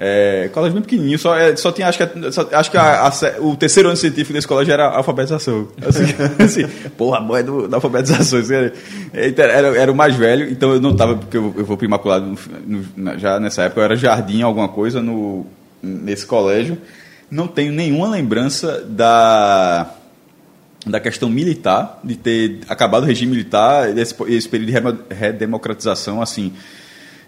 É, 0.00 0.48
colégio 0.52 0.74
bem 0.74 0.82
pequenininho, 0.82 1.18
só, 1.18 1.34
é, 1.36 1.56
só 1.56 1.72
tinha, 1.72 1.88
acho 1.88 1.98
que, 1.98 2.04
a- 2.04 2.30
só- 2.32 2.48
acho 2.52 2.70
que 2.70 2.76
a- 2.76 3.08
a 3.08 3.12
o 3.40 3.56
terceiro 3.56 3.88
ano 3.88 3.96
científico 3.96 4.32
desse 4.32 4.46
colégio 4.46 4.72
era 4.72 4.86
alfabetização. 4.86 5.66
Assim, 5.84 6.04
assim, 6.44 6.68
porra, 6.96 7.20
mãe 7.20 7.42
do, 7.42 7.66
da 7.66 7.78
alfabetização. 7.78 8.38
assim, 8.38 8.54
era, 8.54 8.72
era, 9.42 9.76
era 9.76 9.90
o 9.92 9.96
mais 9.96 10.14
velho, 10.14 10.48
então 10.52 10.72
eu 10.72 10.80
não 10.80 10.92
estava, 10.92 11.16
porque 11.16 11.36
eu, 11.36 11.52
eu 11.56 11.64
vou 11.64 11.76
pro 11.76 11.84
Imaculado 11.84 12.38
no- 12.64 12.84
no- 12.96 13.18
já 13.18 13.40
nessa 13.40 13.62
época, 13.64 13.80
eu 13.80 13.84
era 13.86 13.96
jardim, 13.96 14.40
alguma 14.42 14.68
coisa, 14.68 15.02
no, 15.02 15.44
nesse 15.82 16.24
colégio. 16.24 16.78
Não 17.28 17.48
tenho 17.48 17.72
nenhuma 17.72 18.08
lembrança 18.08 18.84
da 18.88 19.94
da 20.86 21.00
questão 21.00 21.28
militar, 21.28 21.98
de 22.04 22.14
ter 22.16 22.60
acabado 22.68 23.02
o 23.02 23.06
regime 23.06 23.32
militar, 23.32 23.98
esse, 23.98 24.14
esse 24.28 24.48
período 24.48 24.92
de 25.08 25.14
redemocratização, 25.14 26.22
assim, 26.22 26.52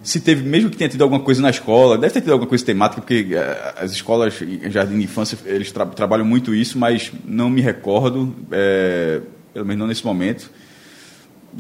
se 0.03 0.21
teve, 0.21 0.43
mesmo 0.43 0.71
que 0.71 0.77
tenha 0.77 0.89
tido 0.89 1.03
alguma 1.03 1.21
coisa 1.21 1.43
na 1.43 1.51
escola, 1.51 1.99
deve 1.99 2.13
ter 2.15 2.21
tido 2.23 2.33
alguma 2.33 2.49
coisa 2.49 2.65
temática, 2.65 3.01
porque 3.03 3.29
eh, 3.33 3.75
as 3.77 3.93
escolas 3.93 4.35
jardim 4.71 4.97
de 4.99 5.05
infância, 5.05 5.39
eles 5.45 5.71
tra- 5.71 5.87
trabalham 5.87 6.25
muito 6.25 6.55
isso, 6.55 6.79
mas 6.79 7.13
não 7.25 7.51
me 7.51 7.61
recordo, 7.61 8.35
eh, 8.51 9.21
pelo 9.53 9.67
menos 9.67 9.81
não 9.81 9.87
nesse 9.87 10.05
momento. 10.05 10.51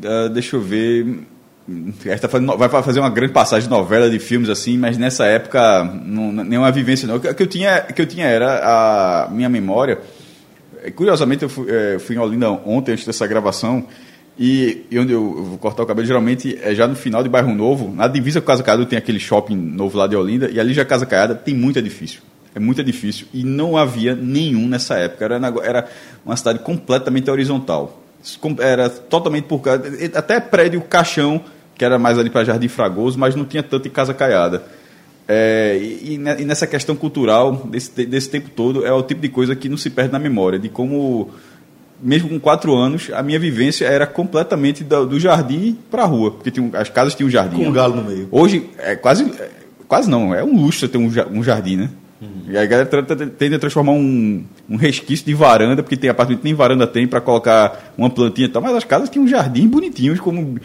Ah, 0.04 0.28
deixa 0.28 0.56
eu 0.56 0.60
ver. 0.60 1.20
Esta 2.04 2.26
vai 2.26 2.68
fazer 2.82 2.98
uma 2.98 3.10
grande 3.10 3.32
passagem 3.32 3.68
de 3.68 3.74
novela, 3.74 4.10
de 4.10 4.18
filmes 4.18 4.48
assim, 4.48 4.76
mas 4.76 4.96
nessa 4.98 5.24
época 5.26 5.84
não, 6.04 6.32
nenhuma 6.32 6.72
vivência 6.72 7.06
não. 7.06 7.16
O 7.16 7.20
que 7.20 7.42
eu 7.42 7.46
tinha, 7.46 7.80
que 7.82 8.00
eu 8.02 8.06
tinha 8.06 8.26
era 8.26 9.26
a 9.26 9.28
minha 9.30 9.48
memória. 9.48 9.98
É, 10.82 10.90
Curiosamente, 10.90 11.42
eu 11.44 11.48
fui, 11.48 11.66
eh, 11.70 11.98
fui 11.98 12.16
em 12.16 12.18
Olinda 12.18 12.50
ontem, 12.50 12.92
antes 12.92 13.04
dessa 13.04 13.26
gravação, 13.26 13.84
e, 14.40 14.86
e 14.90 14.98
onde 14.98 15.12
eu, 15.12 15.44
vou 15.44 15.58
cortar 15.58 15.82
o 15.82 15.86
cabelo, 15.86 16.06
geralmente 16.06 16.58
é 16.62 16.74
já 16.74 16.88
no 16.88 16.96
final 16.96 17.22
de 17.22 17.28
Bairro 17.28 17.54
Novo, 17.54 17.94
na 17.94 18.08
divisa 18.08 18.40
com 18.40 18.46
Casa 18.46 18.62
Caiada 18.62 18.86
tem 18.86 18.98
aquele 18.98 19.20
shopping 19.20 19.54
novo 19.54 19.98
lá 19.98 20.06
de 20.06 20.16
Olinda, 20.16 20.50
e 20.50 20.58
ali 20.58 20.72
já 20.72 20.82
Casa 20.84 21.04
Caiada 21.04 21.34
tem 21.34 21.54
muito 21.54 21.78
edifício. 21.78 22.22
É 22.54 22.58
muito 22.58 22.80
edifício. 22.80 23.26
E 23.32 23.44
não 23.44 23.76
havia 23.76 24.14
nenhum 24.16 24.66
nessa 24.66 24.96
época. 24.96 25.24
Era, 25.24 25.38
nego- 25.38 25.62
era 25.62 25.86
uma 26.26 26.36
cidade 26.36 26.58
completamente 26.60 27.30
horizontal. 27.30 28.02
Era 28.58 28.88
totalmente 28.90 29.44
por 29.44 29.60
causa. 29.60 29.84
Até 30.14 30.40
prédio 30.40 30.80
caixão, 30.80 31.44
que 31.76 31.84
era 31.84 31.96
mais 31.96 32.18
ali 32.18 32.28
para 32.28 32.42
Jardim 32.42 32.66
Fragoso, 32.66 33.16
mas 33.18 33.36
não 33.36 33.44
tinha 33.44 33.62
tanto 33.62 33.86
em 33.86 33.90
Casa 33.90 34.12
Caiada. 34.12 34.64
É, 35.28 35.78
e, 35.80 36.14
e 36.14 36.18
ne- 36.18 36.44
nessa 36.44 36.66
questão 36.66 36.96
cultural, 36.96 37.68
desse, 37.70 38.04
desse 38.04 38.28
tempo 38.28 38.50
todo, 38.50 38.84
é 38.84 38.92
o 38.92 39.02
tipo 39.02 39.20
de 39.20 39.28
coisa 39.28 39.54
que 39.54 39.68
não 39.68 39.76
se 39.76 39.88
perde 39.88 40.10
na 40.12 40.18
memória, 40.18 40.58
de 40.58 40.68
como, 40.68 41.30
mesmo 42.02 42.28
com 42.28 42.40
quatro 42.40 42.74
anos, 42.74 43.10
a 43.12 43.22
minha 43.22 43.38
vivência 43.38 43.84
era 43.84 44.06
completamente 44.06 44.82
do, 44.84 45.06
do 45.06 45.20
jardim 45.20 45.76
para 45.90 46.02
a 46.02 46.06
rua, 46.06 46.30
porque 46.30 46.50
tinha 46.50 46.70
as 46.74 46.88
casas 46.88 47.14
tinham 47.14 47.28
um 47.28 47.30
jardim. 47.30 47.56
Com 47.56 47.68
um 47.68 47.72
galo 47.72 47.96
no 47.96 48.04
meio. 48.04 48.28
Hoje, 48.30 48.68
é 48.78 48.96
quase, 48.96 49.24
é, 49.24 49.50
quase 49.86 50.08
não, 50.08 50.34
é 50.34 50.42
um 50.42 50.56
luxo 50.56 50.88
ter 50.88 50.98
um, 50.98 51.10
um 51.32 51.42
jardim, 51.42 51.76
né? 51.76 51.90
E 52.46 52.56
a 52.56 52.66
galera 52.66 52.86
tende 53.38 53.54
a 53.54 53.58
transformar 53.58 53.92
um, 53.92 54.44
um 54.68 54.76
resquício 54.76 55.24
de 55.24 55.32
varanda, 55.32 55.82
porque 55.82 55.96
tem 55.96 56.10
apartamento 56.10 56.44
nem 56.44 56.52
varanda 56.52 56.86
tem, 56.86 57.06
para 57.06 57.20
colocar 57.20 57.92
uma 57.96 58.10
plantinha 58.10 58.46
e 58.46 58.50
tal, 58.50 58.60
mas 58.60 58.74
as 58.74 58.84
casas 58.84 59.08
tinham 59.08 59.24
um 59.24 59.28
jardim 59.28 59.66
bonitinhos, 59.66 60.20
como, 60.20 60.58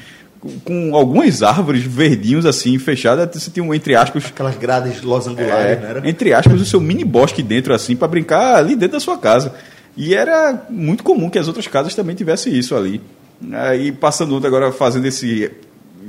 com, 0.65 0.95
algumas 0.95 1.41
árvores 1.43 1.83
verdinhos 1.83 2.45
assim, 2.45 2.77
fechadas, 2.77 3.41
você 3.41 3.49
tinha 3.49 3.63
um, 3.63 3.73
entre 3.73 3.95
aspas, 3.95 4.25
Aquelas 4.25 4.57
grades 4.57 5.01
losangulares, 5.01 5.79
né? 5.79 5.89
Era? 5.89 6.09
entre 6.09 6.33
aspas, 6.33 6.59
o 6.59 6.65
seu 6.65 6.81
mini 6.81 7.05
bosque 7.05 7.41
dentro, 7.41 7.73
assim, 7.73 7.95
para 7.95 8.07
brincar 8.07 8.55
ali 8.55 8.75
dentro 8.75 8.97
da 8.97 8.99
sua 8.99 9.17
casa. 9.17 9.53
E 9.97 10.13
era 10.13 10.65
muito 10.69 11.03
comum 11.03 11.29
que 11.29 11.39
as 11.39 11.47
outras 11.47 11.67
casas 11.67 11.95
também 11.95 12.15
tivessem 12.15 12.53
isso 12.57 12.75
ali. 12.75 13.01
Aí, 13.51 13.91
passando 13.91 14.35
ontem, 14.35 14.47
agora 14.47 14.71
fazendo 14.71 15.05
esse, 15.05 15.51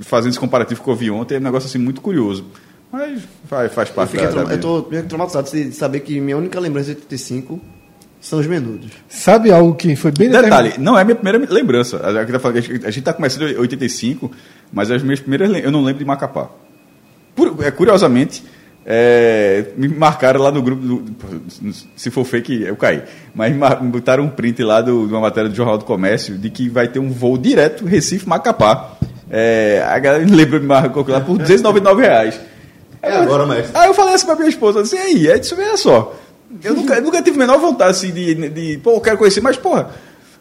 fazendo 0.03 0.31
esse 0.31 0.41
comparativo 0.41 0.83
que 0.83 0.89
eu 0.91 0.95
vi 0.97 1.11
ontem, 1.11 1.37
é 1.37 1.39
um 1.39 1.43
negócio 1.43 1.69
assim 1.69 1.79
muito 1.79 2.01
curioso. 2.01 2.45
Mas 2.93 3.23
faz, 3.49 3.73
faz 3.73 3.89
Eu, 3.89 3.95
parte 3.95 4.11
fiquei 4.13 4.27
da, 4.27 4.43
da 4.45 4.53
eu 4.55 4.61
tô 4.61 4.87
meio 4.91 5.05
traumatizado 5.05 5.51
de 5.51 5.73
saber 5.73 6.01
que 6.01 6.21
minha 6.21 6.37
única 6.37 6.59
lembrança 6.59 6.91
de 6.95 7.01
85 7.01 7.61
são 8.21 8.39
os 8.41 8.47
menudos. 8.47 8.91
Sabe 9.09 9.53
algo 9.53 9.75
que 9.75 9.95
foi 9.97 10.11
bem 10.11 10.31
Detalhe, 10.31 10.75
não 10.79 10.97
é 10.97 11.03
a 11.03 11.05
minha 11.05 11.15
primeira 11.17 11.39
lembrança. 11.53 12.01
A 12.05 12.13
gente 12.25 12.33
tá 12.33 12.39
falando- 12.39 12.59
a 12.59 12.61
gente 12.61 12.99
está 12.99 13.13
começando 13.13 13.49
em 13.51 13.57
85, 13.57 14.31
mas 14.73 14.91
as 14.91 15.03
minhas 15.03 15.21
primeiras 15.21 15.49
lem- 15.51 15.63
eu 15.63 15.71
não 15.71 15.83
lembro 15.83 15.99
de 16.01 16.05
Macapá. 16.05 16.49
Por- 17.35 17.57
é, 17.63 17.71
curiosamente, 17.71 18.43
é, 18.89 19.65
me 19.77 19.89
marcaram 19.89 20.41
lá 20.41 20.51
no 20.53 20.63
grupo. 20.63 20.81
do- 20.83 21.05
se 21.97 22.11
for 22.11 22.25
fake, 22.25 22.63
eu 22.63 22.77
caí. 22.77 23.03
Mas 23.35 23.53
me 23.55 23.89
botaram 23.89 24.23
um 24.25 24.29
print 24.29 24.63
lá 24.63 24.81
do- 24.81 25.07
de 25.09 25.13
uma 25.13 25.21
matéria 25.23 25.51
do 25.51 25.57
Jornal 25.57 25.77
do 25.77 25.85
Comércio 25.85 26.39
de 26.39 26.49
que 26.51 26.69
vai 26.69 26.87
ter 26.87 27.01
um 27.01 27.11
voo 27.11 27.37
direto 27.37 27.85
Recife-Macapá. 27.85 28.93
É, 29.29 29.85
a 29.89 29.99
galera 29.99 30.25
me 30.25 30.31
lembra, 30.31 30.61
me 30.61 30.67
marcou 30.67 31.05
lá 31.09 31.21
por 31.21 31.37
299 31.37 32.03
reais. 32.03 32.41
É 33.03 33.11
agora, 33.13 33.45
mestre. 33.45 33.71
Aí 33.75 33.89
eu 33.89 33.95
falei 33.95 34.15
assim 34.15 34.27
pra 34.27 34.37
minha 34.37 34.49
esposa, 34.49 34.81
assim, 34.81 34.97
aí, 34.99 35.27
é 35.29 35.37
disso, 35.39 35.57
olha 35.59 35.77
só. 35.77 36.15
Eu 36.63 36.75
nunca, 36.75 36.95
eu 36.95 37.03
nunca 37.03 37.21
tive 37.23 37.37
a 37.37 37.41
menor 37.41 37.59
vontade 37.59 37.91
assim 37.91 38.13
de, 38.13 38.49
de, 38.49 38.79
pô, 38.79 38.93
eu 38.95 39.01
quero 39.01 39.19
conhecer, 39.19 39.41
mas, 39.41 39.57
porra, 39.57 39.91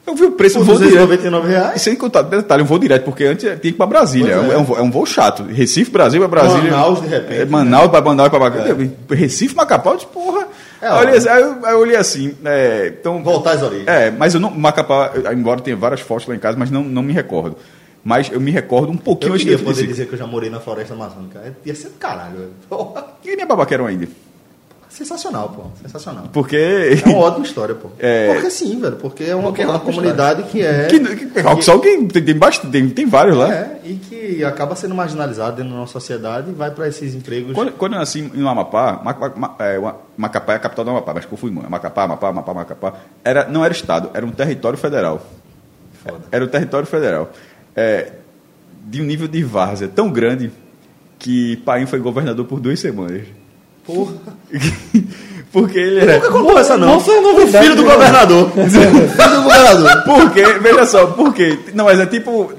eu 0.08 0.16
vi 0.16 0.24
o 0.26 0.32
preço 0.32 0.60
do 0.60 0.66
voo 0.66 0.76
direto. 0.78 0.92
299 1.08 1.48
reais. 1.50 1.82
Sem 1.82 1.96
contar, 1.96 2.22
detalhe, 2.24 2.64
um 2.64 2.66
voo 2.66 2.78
direto, 2.80 3.04
porque 3.06 3.24
antes 3.26 3.44
tinha 3.44 3.56
que 3.56 3.68
ir 3.70 3.74
pra 3.74 3.86
Brasília. 3.86 4.34
É, 4.34 4.40
um- 4.40 4.52
é. 4.52 4.56
é 4.56 4.58
um, 4.58 4.64
voo- 4.64 4.78
é 4.78 4.82
um 4.82 4.92
voo 4.92 5.06
chato. 5.06 5.44
Recife, 5.44 5.90
Brasil, 5.92 6.20
pra 6.20 6.28
Brasília. 6.42 6.72
Manaus, 6.72 7.02
de 7.02 7.08
repente, 7.08 7.42
É, 7.42 7.46
Manaus, 7.46 7.90
pra 7.90 8.02
Manaus, 8.02 8.30
pra 8.30 8.40
Macapá. 8.40 8.66
Recife, 9.12 9.56
Macapá, 9.56 9.92
eu 9.92 9.96
disse, 9.98 10.08
porra. 10.08 10.48
É, 10.82 10.88
Aí 10.88 11.08
eu 11.08 11.18
assim, 11.18 11.30
aí, 11.30 11.42
eu, 11.42 11.56
eu 11.70 11.80
olhei 11.80 11.96
assim, 11.96 12.34
é, 12.46 12.94
então... 13.00 13.24
Voltar 13.24 13.54
às 13.54 13.64
origens. 13.64 13.88
É, 13.88 14.12
mas 14.12 14.34
eu 14.36 14.40
não, 14.40 14.52
Macapá, 14.52 15.12
eu- 15.16 15.32
embora 15.34 15.60
tenha 15.62 15.76
várias 15.76 16.02
fotos 16.02 16.28
lá 16.28 16.36
em 16.36 16.40
casa, 16.40 16.58
mas 16.58 16.70
não, 16.70 16.84
não 16.84 17.02
me 17.02 17.14
recordo. 17.14 17.56
Mas 18.04 18.30
eu 18.32 18.40
me 18.40 18.52
recordo 18.52 18.92
um 18.92 18.98
pouquinho 18.98 19.32
Eu 19.32 19.34
antes 19.34 19.46
de 19.48 19.52
poder 19.54 19.68
85. 19.70 19.92
dizer 19.92 20.06
que 20.08 20.14
eu 20.14 20.20
já 20.20 20.28
morei 20.28 20.48
na 20.50 20.60
floresta 20.60 20.94
amazônica. 20.94 21.42
Ia 21.66 21.74
ser 21.74 21.88
do 21.88 21.96
caralho, 21.96 22.36
velho. 22.70 22.94
E 23.26 23.34
minha 23.36 23.48
babaqueira 23.48 23.84
ainda? 23.88 24.08
Sensacional, 24.96 25.50
pô. 25.50 25.64
Sensacional. 25.82 26.24
Porque. 26.32 26.56
É 27.06 27.10
uma 27.10 27.18
ótima 27.18 27.46
história, 27.46 27.76
pô. 27.76 27.90
É. 28.00 28.34
Porque 28.34 28.50
sim, 28.50 28.80
velho. 28.80 28.96
Porque 28.96 29.24
é 29.26 29.36
uma, 29.36 29.50
Porque 29.50 29.62
é 29.62 29.68
uma 29.68 29.80
comunidade 29.80 30.44
que 30.44 30.62
é. 30.62 30.86
Que, 30.88 31.00
que, 31.00 31.42
Roxol 31.42 31.80
tem, 31.80 32.08
tem, 32.08 32.24
tem, 32.24 32.38
bastante- 32.38 32.72
tem, 32.72 32.90
tem 32.90 33.06
vários 33.06 33.36
lá. 33.36 33.54
É, 33.54 33.80
e 33.84 33.96
que 33.96 34.44
acaba 34.46 34.74
sendo 34.76 34.96
marginalizado 34.96 35.58
dentro 35.58 35.72
da 35.74 35.78
nossa 35.80 35.92
sociedade 35.92 36.50
e 36.50 36.54
vai 36.54 36.72
para 36.72 36.88
esses 36.88 37.14
empregos. 37.14 37.54
Quando, 37.54 37.74
quando 37.74 37.94
eu 37.94 38.00
nasci 38.00 38.22
no 38.22 38.48
Amapá, 38.48 39.02
Ma- 39.04 39.14
Ma- 39.14 39.34
Ma- 39.36 39.56
é, 39.60 39.78
Ma- 39.78 39.96
Macapá 40.16 40.54
é 40.54 40.56
a 40.56 40.60
capital 40.60 40.86
do 40.86 40.92
Amapá, 40.92 41.14
mas 41.14 41.26
confundi 41.26 41.54
muito. 41.54 41.70
Macapá, 41.70 42.04
Amapá, 42.04 42.30
Amapá, 42.30 42.54
Macapá. 42.54 42.94
Era, 43.22 43.46
não 43.50 43.66
era 43.66 43.74
estado, 43.74 44.12
era 44.14 44.26
um 44.26 44.32
território 44.32 44.78
federal. 44.78 45.22
Foda. 46.06 46.20
Era 46.32 46.46
um 46.46 46.48
território 46.48 46.88
federal. 46.88 47.30
É, 47.76 48.14
de 48.86 49.02
um 49.02 49.06
nível 49.06 49.28
de 49.28 49.44
várzea 49.44 49.90
tão 49.90 50.10
grande 50.10 50.52
que 51.20 51.58
Paim 51.58 51.86
foi 51.86 52.00
governador 52.00 52.46
por 52.46 52.60
duas 52.62 52.80
semanas. 52.80 53.24
Porra. 53.86 54.14
Porque 55.52 55.78
ele 55.80 56.02
era. 56.02 56.16
Nunca 56.16 56.32
contou 56.32 56.60
essa, 56.60 56.76
não. 56.78 56.88
Nossa, 56.96 57.12
é 57.14 57.22
novidade, 57.22 57.58
o 57.58 57.62
filho 57.70 57.76
do 57.78 57.84
né? 57.88 57.94
governador. 57.94 58.52
Filho 58.52 59.36
do 59.38 59.44
governador. 59.44 60.04
Por 60.04 60.32
quê? 60.34 60.44
Veja 60.62 60.86
só, 60.86 61.08
por 61.08 61.34
quê? 61.34 61.58
Não, 61.74 61.86
mas 61.86 61.98
é 62.00 62.06
tipo, 62.06 62.52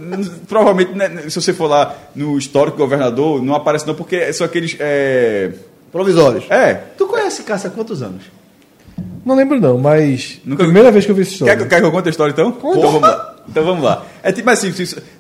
provavelmente, 0.48 0.92
né, 0.94 1.24
se 1.28 1.34
você 1.38 1.52
for 1.52 1.66
lá 1.68 1.94
no 2.14 2.38
histórico 2.38 2.76
do 2.78 2.82
governador, 2.82 3.42
não 3.42 3.54
aparece 3.54 3.86
não, 3.86 3.94
porque 3.94 4.32
são 4.32 4.46
aqueles. 4.46 4.76
É. 4.80 5.50
Provisórios. 5.92 6.44
é 6.50 6.74
tu 6.98 7.06
conhece 7.06 7.42
Cássio 7.42 7.68
há 7.68 7.70
quantos 7.70 8.02
anos? 8.02 8.22
Não 9.24 9.34
lembro 9.34 9.58
não, 9.60 9.78
mas 9.78 10.40
Nunca- 10.44 10.64
primeira 10.64 10.90
vez 10.90 11.04
que 11.06 11.10
eu 11.10 11.14
vi 11.16 11.22
essa 11.22 11.30
Quer, 11.30 11.34
história. 11.36 11.56
que- 11.56 11.68
quer 11.68 11.80
que 11.80 11.86
eu 11.86 11.92
conte 11.92 12.08
a 12.08 12.10
história 12.10 12.32
então? 12.32 12.48
Então 12.58 12.80
vamos 12.82 13.00
lá. 13.00 13.34
Então 13.48 13.64
vamos 13.64 13.84
lá. 13.84 14.04
É 14.22 14.30
tipo 14.32 14.48
assim, 14.50 14.72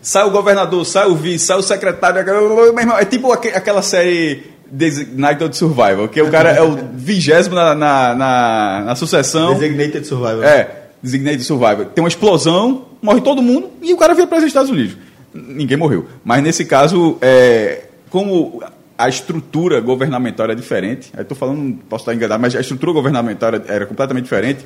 sai 0.02 0.24
o 0.26 0.30
governador, 0.30 0.84
sai 0.84 1.06
o 1.06 1.14
vice, 1.14 1.46
sai 1.46 1.56
o 1.58 1.62
secretário, 1.62 2.24
meu 2.24 2.78
irmão, 2.78 2.98
é 2.98 3.04
tipo 3.04 3.32
aque- 3.32 3.48
aquela 3.48 3.80
série 3.80 4.44
Designated 4.70 5.56
Survival, 5.56 6.08
que 6.08 6.20
o 6.20 6.30
cara 6.30 6.50
é 6.50 6.62
o 6.62 6.76
vigésimo 6.94 7.54
na, 7.54 7.74
na, 7.74 8.14
na, 8.14 8.82
na 8.86 8.96
sucessão. 8.96 9.54
Designated 9.54 10.06
Survivor. 10.06 10.44
É, 10.44 10.88
Designated 11.02 11.44
Survival. 11.44 11.86
Tem 11.86 12.02
uma 12.02 12.08
explosão, 12.08 12.86
morre 13.00 13.20
todo 13.20 13.42
mundo 13.42 13.70
e 13.82 13.92
o 13.92 13.96
cara 13.96 14.14
vem 14.14 14.26
para 14.26 14.38
os 14.38 14.44
Estados 14.44 14.70
Unidos. 14.70 14.96
Ninguém 15.32 15.76
morreu. 15.76 16.06
Mas 16.24 16.42
nesse 16.42 16.64
caso, 16.64 17.18
é, 17.20 17.84
como 18.10 18.62
a 18.98 19.08
estrutura 19.08 19.80
governamental 19.80 20.44
era 20.44 20.56
diferente, 20.56 21.12
eu 21.14 21.22
estou 21.22 21.36
falando, 21.36 21.78
posso 21.88 22.02
estar 22.02 22.14
enganado, 22.14 22.40
mas 22.40 22.56
a 22.56 22.60
estrutura 22.60 22.92
governamental 22.92 23.50
era, 23.50 23.64
era 23.68 23.86
completamente 23.86 24.24
diferente, 24.24 24.64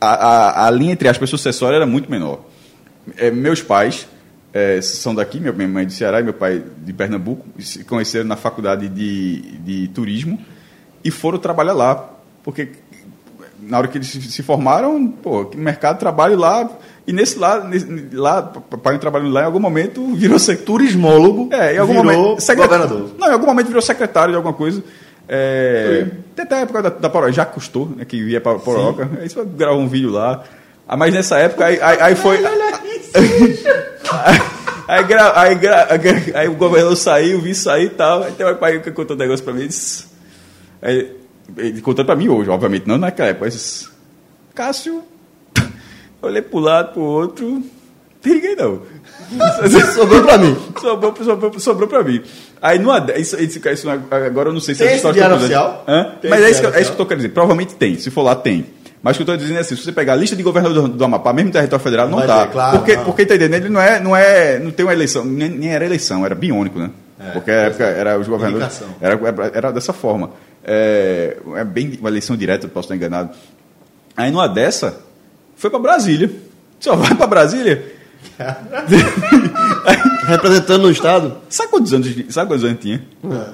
a, 0.00 0.06
a, 0.08 0.66
a 0.66 0.70
linha 0.70 0.92
entre 0.92 1.08
aspas 1.08 1.28
sucessória 1.28 1.76
era 1.76 1.86
muito 1.86 2.10
menor. 2.10 2.40
É, 3.16 3.30
meus 3.30 3.62
pais 3.62 4.06
é, 4.56 4.80
são 4.80 5.14
daqui, 5.14 5.38
minha 5.38 5.52
mãe 5.52 5.82
é 5.82 5.86
de 5.86 5.92
Ceará 5.92 6.18
e 6.18 6.22
meu 6.22 6.32
pai 6.32 6.62
de 6.78 6.90
Pernambuco, 6.90 7.44
se 7.58 7.84
conheceram 7.84 8.24
na 8.24 8.36
faculdade 8.36 8.88
de, 8.88 9.42
de 9.58 9.88
turismo 9.88 10.38
e 11.04 11.10
foram 11.10 11.38
trabalhar 11.38 11.74
lá, 11.74 12.08
porque 12.42 12.70
na 13.60 13.76
hora 13.76 13.86
que 13.86 13.98
eles 13.98 14.08
se, 14.08 14.42
formaram, 14.42 15.08
pô, 15.08 15.44
que 15.44 15.58
mercado 15.58 15.98
trabalho 15.98 16.38
lá, 16.38 16.70
e 17.06 17.12
nesse 17.12 17.38
lá, 17.38 17.62
nesse, 17.62 17.86
lá, 18.14 18.40
papai 18.40 18.98
trabalhando 18.98 19.30
lá, 19.30 19.42
em 19.42 19.44
algum 19.44 19.60
momento 19.60 20.14
virou 20.14 20.38
sec... 20.38 20.62
Turismólogo. 20.62 21.50
É, 21.52 21.74
em 21.74 21.78
algum 21.78 21.92
momento. 21.92 22.40
governador. 22.56 23.10
Não, 23.18 23.28
em 23.28 23.32
algum 23.32 23.46
momento 23.46 23.66
virou 23.66 23.82
secretário 23.82 24.30
de 24.30 24.36
alguma 24.36 24.54
coisa. 24.54 24.82
É, 25.28 26.06
até 26.38 26.54
a 26.54 26.60
época 26.60 26.82
da, 26.82 26.88
da 26.88 27.10
Pororoca, 27.10 27.32
já 27.34 27.44
custou, 27.44 27.90
né, 27.94 28.06
que 28.06 28.16
ia 28.16 28.40
para 28.40 28.58
Pororoca. 28.58 29.06
Aí 29.20 29.28
você 29.28 29.44
gravou 29.44 29.80
um 29.80 29.88
vídeo 29.88 30.10
lá. 30.10 30.44
Ah, 30.88 30.96
mas 30.96 31.12
nessa 31.12 31.38
época, 31.38 31.64
aí, 31.66 31.80
aí, 31.80 31.98
aí 32.00 32.14
foi. 32.16 32.38
Aí, 34.88 35.02
gra- 35.02 35.32
aí, 35.40 35.54
gra- 35.56 35.88
aí 36.34 36.46
o 36.48 36.54
governador 36.54 36.96
saiu, 36.96 37.40
vi 37.40 37.56
sair 37.56 37.86
e 37.86 37.90
tal. 37.90 38.22
Aí 38.22 38.32
tem 38.32 38.46
um 38.46 38.54
pai 38.54 38.78
que 38.78 38.90
contou 38.92 39.16
um 39.16 39.18
negócio 39.18 39.44
pra 39.44 39.52
mim. 39.52 39.60
Ele 39.62 39.68
disse, 39.68 40.06
aí, 40.80 41.12
ele 41.56 41.80
contou 41.80 42.04
pra 42.04 42.14
mim 42.14 42.28
hoje, 42.28 42.48
obviamente, 42.50 42.86
não 42.86 42.96
naquela 42.96 43.30
época. 43.30 43.46
Ele 43.46 43.54
disse, 43.56 43.88
Cássio, 44.54 45.02
olhei 46.22 46.40
pro 46.40 46.60
lado, 46.60 46.92
pro 46.92 47.02
outro, 47.02 47.44
não 47.48 47.64
tem 48.22 48.34
ninguém 48.34 48.54
não. 48.54 48.82
Sobrou 49.92 50.22
pra 50.22 50.38
mim. 50.38 50.56
sobrou, 50.80 51.16
sobrou, 51.16 51.58
sobrou 51.58 51.88
pra 51.88 52.04
mim. 52.04 52.22
Aí 52.62 52.78
numa, 52.78 53.04
isso, 53.16 53.36
isso, 53.42 53.68
isso, 53.68 53.88
agora 53.90 54.50
eu 54.50 54.52
não 54.52 54.60
sei 54.60 54.76
se 54.76 54.84
Tem 54.84 54.88
esse 54.94 54.96
história 54.98 55.34
oficial? 55.34 55.84
Hã? 55.88 56.12
Tem 56.22 56.30
Mas 56.30 56.42
é 56.44 56.50
isso, 56.50 56.60
que, 56.60 56.66
é 56.68 56.80
isso 56.80 56.90
que 56.90 56.94
eu 56.94 56.96
tô 56.98 57.06
querendo 57.06 57.22
dizer. 57.22 57.34
Provavelmente 57.34 57.74
tem. 57.74 57.98
Se 57.98 58.08
for 58.08 58.22
lá, 58.22 58.36
tem. 58.36 58.66
Mas 59.06 59.14
o 59.14 59.18
que 59.18 59.22
eu 59.22 59.34
estou 59.34 59.36
dizendo 59.36 59.58
é 59.58 59.60
assim, 59.60 59.76
se 59.76 59.84
você 59.84 59.92
pegar 59.92 60.14
a 60.14 60.16
lista 60.16 60.34
de 60.34 60.42
governador 60.42 60.88
do, 60.88 60.96
do 60.96 61.04
Amapá, 61.04 61.32
mesmo 61.32 61.52
território 61.52 61.80
federal, 61.80 62.08
não 62.08 62.26
tá. 62.26 62.46
ver, 62.46 62.50
claro, 62.50 62.78
porque, 62.78 62.96
não. 62.96 63.04
porque 63.04 63.24
tá 63.24 63.36
entendendo? 63.36 63.62
Ele 63.62 63.72
não 63.72 63.80
é, 63.80 64.00
não 64.00 64.16
é, 64.16 64.58
não 64.58 64.72
tem 64.72 64.84
uma 64.84 64.92
eleição, 64.92 65.24
nem, 65.24 65.48
nem 65.48 65.72
era 65.72 65.84
eleição, 65.86 66.26
era 66.26 66.34
biônico, 66.34 66.80
né? 66.80 66.90
É, 67.20 67.30
porque 67.30 67.48
a 67.52 67.54
época 67.54 67.84
era 67.84 68.18
os 68.18 68.26
governadores, 68.26 68.82
era, 69.00 69.16
era, 69.54 69.70
dessa 69.70 69.92
forma. 69.92 70.32
É, 70.64 71.36
é 71.54 71.64
bem 71.64 71.96
uma 72.00 72.08
eleição 72.08 72.36
direta, 72.36 72.66
posso 72.66 72.86
estar 72.86 72.96
enganado. 72.96 73.30
Aí 74.16 74.32
numa 74.32 74.48
dessa, 74.48 74.98
foi 75.54 75.70
para 75.70 75.78
Brasília. 75.78 76.28
Só 76.80 76.96
vai 76.96 77.14
para 77.14 77.28
Brasília. 77.28 77.84
Representando 80.26 80.82
o 80.82 80.90
Estado. 80.90 81.36
Sabe 81.48 81.70
quantos 81.70 81.94
anos, 81.94 82.08
sabe 82.30 82.50
quantos 82.50 82.64
anos 82.64 82.80
tinha? 82.80 83.04
É. 83.24 83.50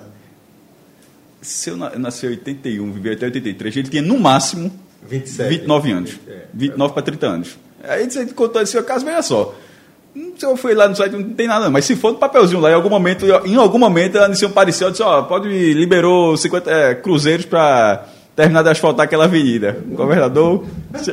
Se 1.42 1.68
eu 1.68 1.76
na- 1.76 1.88
eu 1.88 1.98
nasci 1.98 2.24
em 2.24 2.30
81, 2.30 2.90
vivi 2.90 3.10
até 3.10 3.26
83, 3.26 3.76
ele 3.76 3.88
tinha 3.90 4.00
no 4.00 4.18
máximo 4.18 4.72
27. 5.08 5.48
29 5.48 5.92
anos. 5.92 6.10
É. 6.28 6.32
29 6.54 6.94
para 6.94 7.02
30 7.02 7.26
anos. 7.26 7.58
Aí 7.84 8.08
você 8.10 8.26
contou 8.26 8.62
esse 8.62 8.80
caso, 8.82 9.04
veja 9.04 9.22
só. 9.22 9.54
Hum, 10.14 10.32
Se 10.36 10.44
eu 10.44 10.56
fui 10.56 10.74
lá 10.74 10.86
no 10.88 10.94
site, 10.94 11.12
não 11.12 11.22
tem 11.30 11.46
nada, 11.48 11.64
não. 11.64 11.72
mas 11.72 11.84
se 11.84 11.96
for 11.96 12.12
no 12.12 12.18
papelzinho 12.18 12.60
lá, 12.60 12.70
em 12.70 12.74
algum 12.74 12.90
momento, 12.90 13.24
em 13.44 13.56
algum 13.56 13.78
momento 13.78 14.16
ela 14.18 14.26
iniciou 14.26 14.50
um 14.50 14.54
parecer, 14.54 14.90
disse, 14.90 15.02
ó, 15.02 15.22
pode 15.22 15.48
liberou 15.74 16.36
50 16.36 16.70
é, 16.70 16.94
cruzeiros 16.94 17.46
para 17.46 18.04
terminar 18.36 18.62
de 18.62 18.68
asfaltar 18.68 19.04
aquela 19.04 19.24
avenida. 19.24 19.78
O 19.90 19.94
governador. 19.96 20.64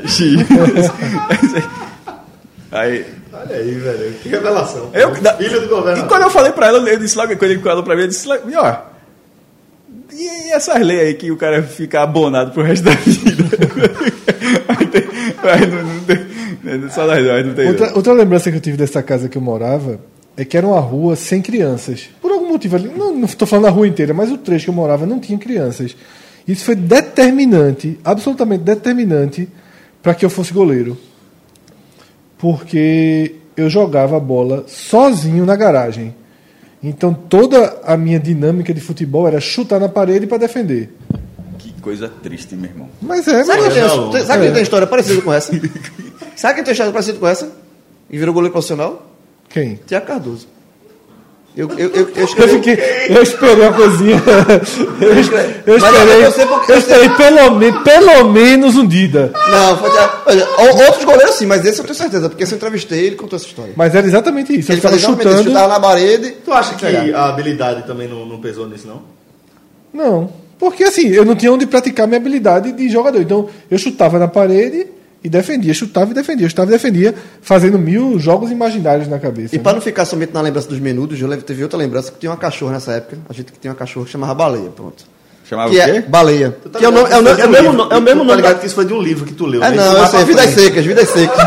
Aí, 2.72 3.06
Olha 3.34 3.56
aí, 3.56 3.72
velho. 3.72 4.14
Que 4.22 4.30
revelação. 4.30 4.90
eu, 4.94 5.10
O 5.12 5.16
filho 5.16 5.62
do 5.62 5.68
governador. 5.70 6.06
E 6.06 6.08
quando 6.08 6.22
eu 6.24 6.30
falei 6.30 6.52
pra 6.52 6.68
ela, 6.68 6.78
eu 6.90 7.00
disse 7.00 7.18
logo, 7.18 7.36
quando 7.38 7.52
ele 7.52 7.62
falou 7.62 7.84
pra 7.84 7.96
mim, 7.96 8.02
eu 8.04 8.08
disse 8.08 8.28
ó, 8.30 8.76
e 10.26 10.52
essas 10.52 10.82
leis 10.82 11.00
aí 11.02 11.14
que 11.14 11.32
o 11.32 11.38
cara 11.38 11.64
fica 11.64 12.02
abonado 12.02 12.52
pro 12.52 12.64
resto 12.64 12.84
da 12.84 12.92
vida? 12.96 13.44
Não, 15.68 15.84
não 15.84 16.04
tem, 16.04 16.90
só 16.90 17.06
nós 17.08 17.24
dois, 17.24 17.46
não 17.46 17.54
tem. 17.54 17.68
Outra, 17.68 17.96
outra 17.96 18.14
lembrança 18.14 18.52
que 18.52 18.58
eu 18.58 18.62
tive 18.62 18.78
dessa 18.78 19.02
casa 19.02 19.30
que 19.30 19.38
eu 19.38 19.42
morava 19.42 20.00
é 20.36 20.46
que 20.46 20.58
era 20.58 20.66
uma 20.66 20.80
rua 20.80 21.16
sem 21.16 21.42
crianças. 21.42 22.10
Por 22.22 22.32
algum 22.32 22.48
motivo 22.50 22.76
ali, 22.76 22.88
não, 22.88 23.24
estou 23.24 23.48
falando 23.48 23.66
da 23.66 23.72
rua 23.72 23.88
inteira, 23.88 24.14
mas 24.14 24.32
o 24.32 24.38
trecho 24.38 24.66
que 24.66 24.70
eu 24.70 24.74
morava 24.74 25.06
não 25.06 25.20
tinha 25.20 25.38
crianças. 25.38 25.96
Isso 26.48 26.66
foi 26.66 26.76
determinante, 26.76 28.00
absolutamente 28.04 28.64
determinante, 28.64 29.48
para 30.02 30.14
que 30.14 30.26
eu 30.26 30.30
fosse 30.30 30.54
goleiro. 30.54 30.98
Porque 32.38 33.36
eu 33.56 33.70
jogava 33.70 34.18
a 34.18 34.20
bola 34.20 34.64
sozinho 34.68 35.46
na 35.46 35.56
garagem. 35.56 36.16
Então 36.82 37.14
toda 37.14 37.80
a 37.84 37.98
minha 37.98 38.20
dinâmica 38.20 38.74
de 38.74 38.80
futebol 38.80 39.28
era 39.28 39.40
chutar 39.42 39.80
na 39.80 39.90
parede 39.90 40.26
para 40.28 40.38
defender. 40.38 40.94
Que 41.58 41.74
coisa 41.82 42.08
triste, 42.08 42.56
meu 42.56 42.70
irmão. 42.70 42.90
Mas 43.02 43.28
é, 43.28 43.44
Sabe 43.44 43.62
mas 43.64 43.74
quem 43.74 43.82
tem, 43.84 43.98
não. 43.98 44.10
tem- 44.12 44.26
sabe 44.26 44.42
quem 44.44 44.50
É. 44.50 44.54
tem 44.54 44.64
história 44.64 44.88
parecida 44.88 45.22
com 45.22 45.34
essa? 45.34 45.52
Sabe 46.36 46.56
quem 46.56 46.64
tem 46.64 46.72
história 46.72 46.94
parecida 46.94 47.18
com 47.20 47.28
essa? 47.28 47.52
E 48.10 48.18
virou 48.18 48.34
goleiro 48.34 48.52
profissional? 48.54 49.06
quem? 49.50 49.80
Tiago 49.86 50.06
Cardoso. 50.06 50.48
Eu, 51.58 51.68
eu, 51.72 51.90
eu, 51.90 51.90
eu 51.90 52.10
Eu, 52.16 52.24
escrevi. 52.26 52.54
fiquei, 52.56 52.78
eu 53.10 53.22
esperei 53.24 53.56
uma 53.68 53.74
coisinha. 53.74 54.22
Eu, 55.02 55.08
eu 55.74 55.78
esperei, 55.78 56.26
eu 56.26 56.32
sei 56.32 56.46
porque- 56.46 56.72
eu 56.72 56.78
esperei 56.78 57.10
pelo, 57.10 57.56
me- 57.56 57.84
pelo 57.84 58.30
menos 58.32 58.76
um 58.78 58.88
Dida. 58.88 59.34
Não, 59.52 59.78
foi. 59.78 59.90
Olha, 60.28 60.48
ou- 60.58 60.86
outros 60.86 61.04
goleiros 61.04 61.36
sim, 61.36 61.46
mas 61.48 61.66
esse 61.66 61.80
eu 61.80 61.84
tenho 61.86 61.96
certeza, 61.98 62.30
porque 62.30 62.46
se 62.46 62.54
eu 62.54 62.58
entrevistei, 62.58 63.08
ele 63.08 63.16
contou 63.16 63.36
essa 63.36 63.46
história. 63.48 63.74
Mas 63.76 63.94
era 63.94 64.06
exatamente 64.08 64.58
isso. 64.58 64.72
Eu 64.72 64.78
Ele 64.78 64.96
isso, 64.96 65.06
chutando. 65.08 65.44
chutava 65.44 65.68
na 65.68 65.80
parede. 65.80 66.32
Tu 66.46 66.54
acha 66.54 66.76
que 66.76 66.86
Pegar. 66.86 67.18
a 67.20 67.30
habilidade 67.30 67.84
também 67.86 68.08
não, 68.08 68.26
não 68.26 68.40
pesou 68.40 68.68
nisso, 68.70 68.88
não? 68.88 69.02
Não. 69.94 70.30
Porque 70.58 70.84
assim, 70.84 71.08
eu 71.10 71.26
não 71.26 71.36
tinha 71.36 71.52
onde 71.52 71.66
praticar 71.66 72.06
minha 72.08 72.20
habilidade 72.20 72.72
de 72.74 72.90
jogador. 72.90 73.22
Então, 73.22 73.50
eu 73.72 73.78
chutava 73.78 74.20
na 74.20 74.28
parede 74.28 74.88
e 75.24 75.30
defendia. 75.30 75.74
Chutava 75.74 76.12
e 76.12 76.14
defendia. 76.14 76.48
Chutava 76.50 76.70
e 76.70 76.74
defendia, 76.74 77.14
fazendo 77.42 77.78
mil 77.78 78.18
jogos 78.20 78.52
imaginários 78.52 79.08
na 79.08 79.20
cabeça. 79.20 79.56
E 79.56 79.58
né? 79.58 79.64
para 79.64 79.74
não 79.74 79.82
ficar 79.82 80.06
somente 80.06 80.34
na 80.34 80.42
lembrança 80.42 80.68
dos 80.68 80.80
menudos, 80.80 81.20
eu 81.20 81.42
teve 81.42 81.64
outra 81.64 81.78
lembrança 81.78 82.12
que 82.12 82.20
tinha 82.20 82.32
uma 82.32 82.38
cachorra 82.38 82.74
nessa 82.74 82.94
época. 82.94 83.18
A 83.30 83.34
gente 83.34 83.52
que 83.52 83.60
tinha 83.60 83.72
uma 83.72 83.78
cachorra 83.78 84.06
que 84.06 84.12
chamava 84.12 84.34
Baleia, 84.34 84.70
pronto. 84.70 85.04
Chamava 85.50 85.72
que 85.72 85.78
o 85.78 85.82
é 85.82 85.92
quê? 85.94 86.04
Baleia. 86.08 86.56
Tu 86.62 86.70
tá 86.70 86.78
que 86.78 86.86
é 86.86 86.88
o 86.88 86.92
nome, 86.92 87.12
é 87.12 87.18
o 87.18 87.22
nome, 87.24 87.42
é 87.42 87.46
o 87.46 87.50
mesmo, 87.50 87.74
no- 87.74 87.92
é 87.92 87.98
o 87.98 88.02
mesmo 88.02 88.24
nome 88.24 88.30
Tá 88.30 88.36
da... 88.36 88.42
ligado 88.50 88.60
que 88.60 88.68
isso 88.68 88.76
foi 88.76 88.86
de 88.86 88.94
um 88.94 89.02
livro 89.02 89.26
que 89.26 89.34
tu 89.34 89.48
leu. 89.48 89.64
É 89.64 89.72
né? 89.72 89.78
não, 89.78 89.98
eu 89.98 90.06
sei, 90.08 90.24
Vidas. 90.24 90.50
Secas, 90.52 90.86
Vidas 90.86 91.10
Secas. 91.10 91.40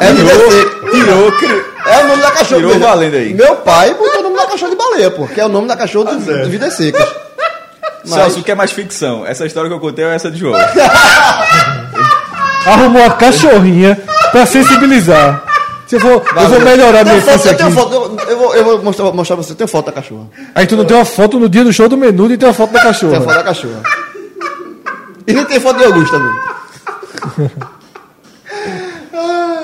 É 0.00 0.12
Vidas 0.12 0.36
Secas. 0.36 0.90
Tirou, 0.90 1.32
É 1.86 2.02
o 2.04 2.08
nome 2.08 2.20
da 2.22 2.30
cachorra. 2.32 2.60
Tirou 2.60 2.78
valendo 2.80 3.14
aí. 3.14 3.32
Meu 3.32 3.56
pai 3.56 3.94
botou 3.94 4.18
o 4.18 4.22
nome 4.24 4.36
da 4.36 4.46
cachorra 4.46 4.70
de 4.72 4.76
baleia, 4.76 5.10
pô, 5.12 5.26
que 5.28 5.40
é 5.40 5.46
o 5.46 5.48
nome 5.48 5.68
da 5.68 5.76
cachorra 5.76 6.14
do, 6.16 6.24
certo. 6.24 6.42
do 6.44 6.50
Vidas 6.50 6.74
Secas. 6.74 7.08
Mas- 8.06 8.14
Celso, 8.14 8.40
o 8.40 8.42
que 8.42 8.50
é 8.50 8.54
mais 8.56 8.72
ficção? 8.72 9.24
Essa 9.24 9.46
história 9.46 9.70
que 9.70 9.74
eu 9.76 9.80
contei 9.80 10.04
ou 10.04 10.10
essa 10.10 10.28
de 10.30 10.38
João? 10.38 10.58
Arrumou 12.66 13.02
uma 13.02 13.10
cachorrinha 13.14 13.96
pra 14.32 14.46
sensibilizar. 14.46 15.44
Se 15.86 15.96
eu 15.96 16.00
vou, 16.00 16.12
eu 16.12 16.48
vou 16.48 16.60
melhorar 16.60 17.04
minha 17.04 17.20
Tem 17.20 17.38
foto, 17.38 17.46
eu 17.48 17.56
tenho 17.56 17.68
aqui. 17.68 17.76
foto, 17.78 17.94
eu, 17.94 18.18
eu 18.30 18.38
vou, 18.38 18.54
eu 18.54 18.64
vou 18.64 18.82
mostrar, 18.82 19.12
mostrar 19.12 19.36
pra 19.36 19.44
você, 19.44 19.52
eu 19.52 19.56
tenho 19.56 19.68
foto 19.68 19.86
da 19.86 19.92
cachorra. 19.92 20.26
Aí 20.54 20.66
tu 20.66 20.76
não 20.76 20.84
tem 20.84 20.96
uma 20.96 21.04
foto 21.04 21.38
no 21.38 21.48
dia 21.48 21.62
do 21.62 21.72
show 21.72 21.88
do 21.88 21.96
menudo 21.96 22.32
e 22.32 22.38
tem 22.38 22.48
uma 22.48 22.54
foto 22.54 22.72
da 22.72 22.80
Tem 22.80 22.90
a 22.90 22.94
foto 22.94 23.10
cachorra. 23.10 23.34
da 23.36 23.42
cachorra. 23.44 23.82
E 25.26 25.32
nem 25.32 25.44
tem 25.44 25.60
foto 25.60 25.78
de 25.78 25.84
Augusto 25.84 26.10
também. 26.10 27.50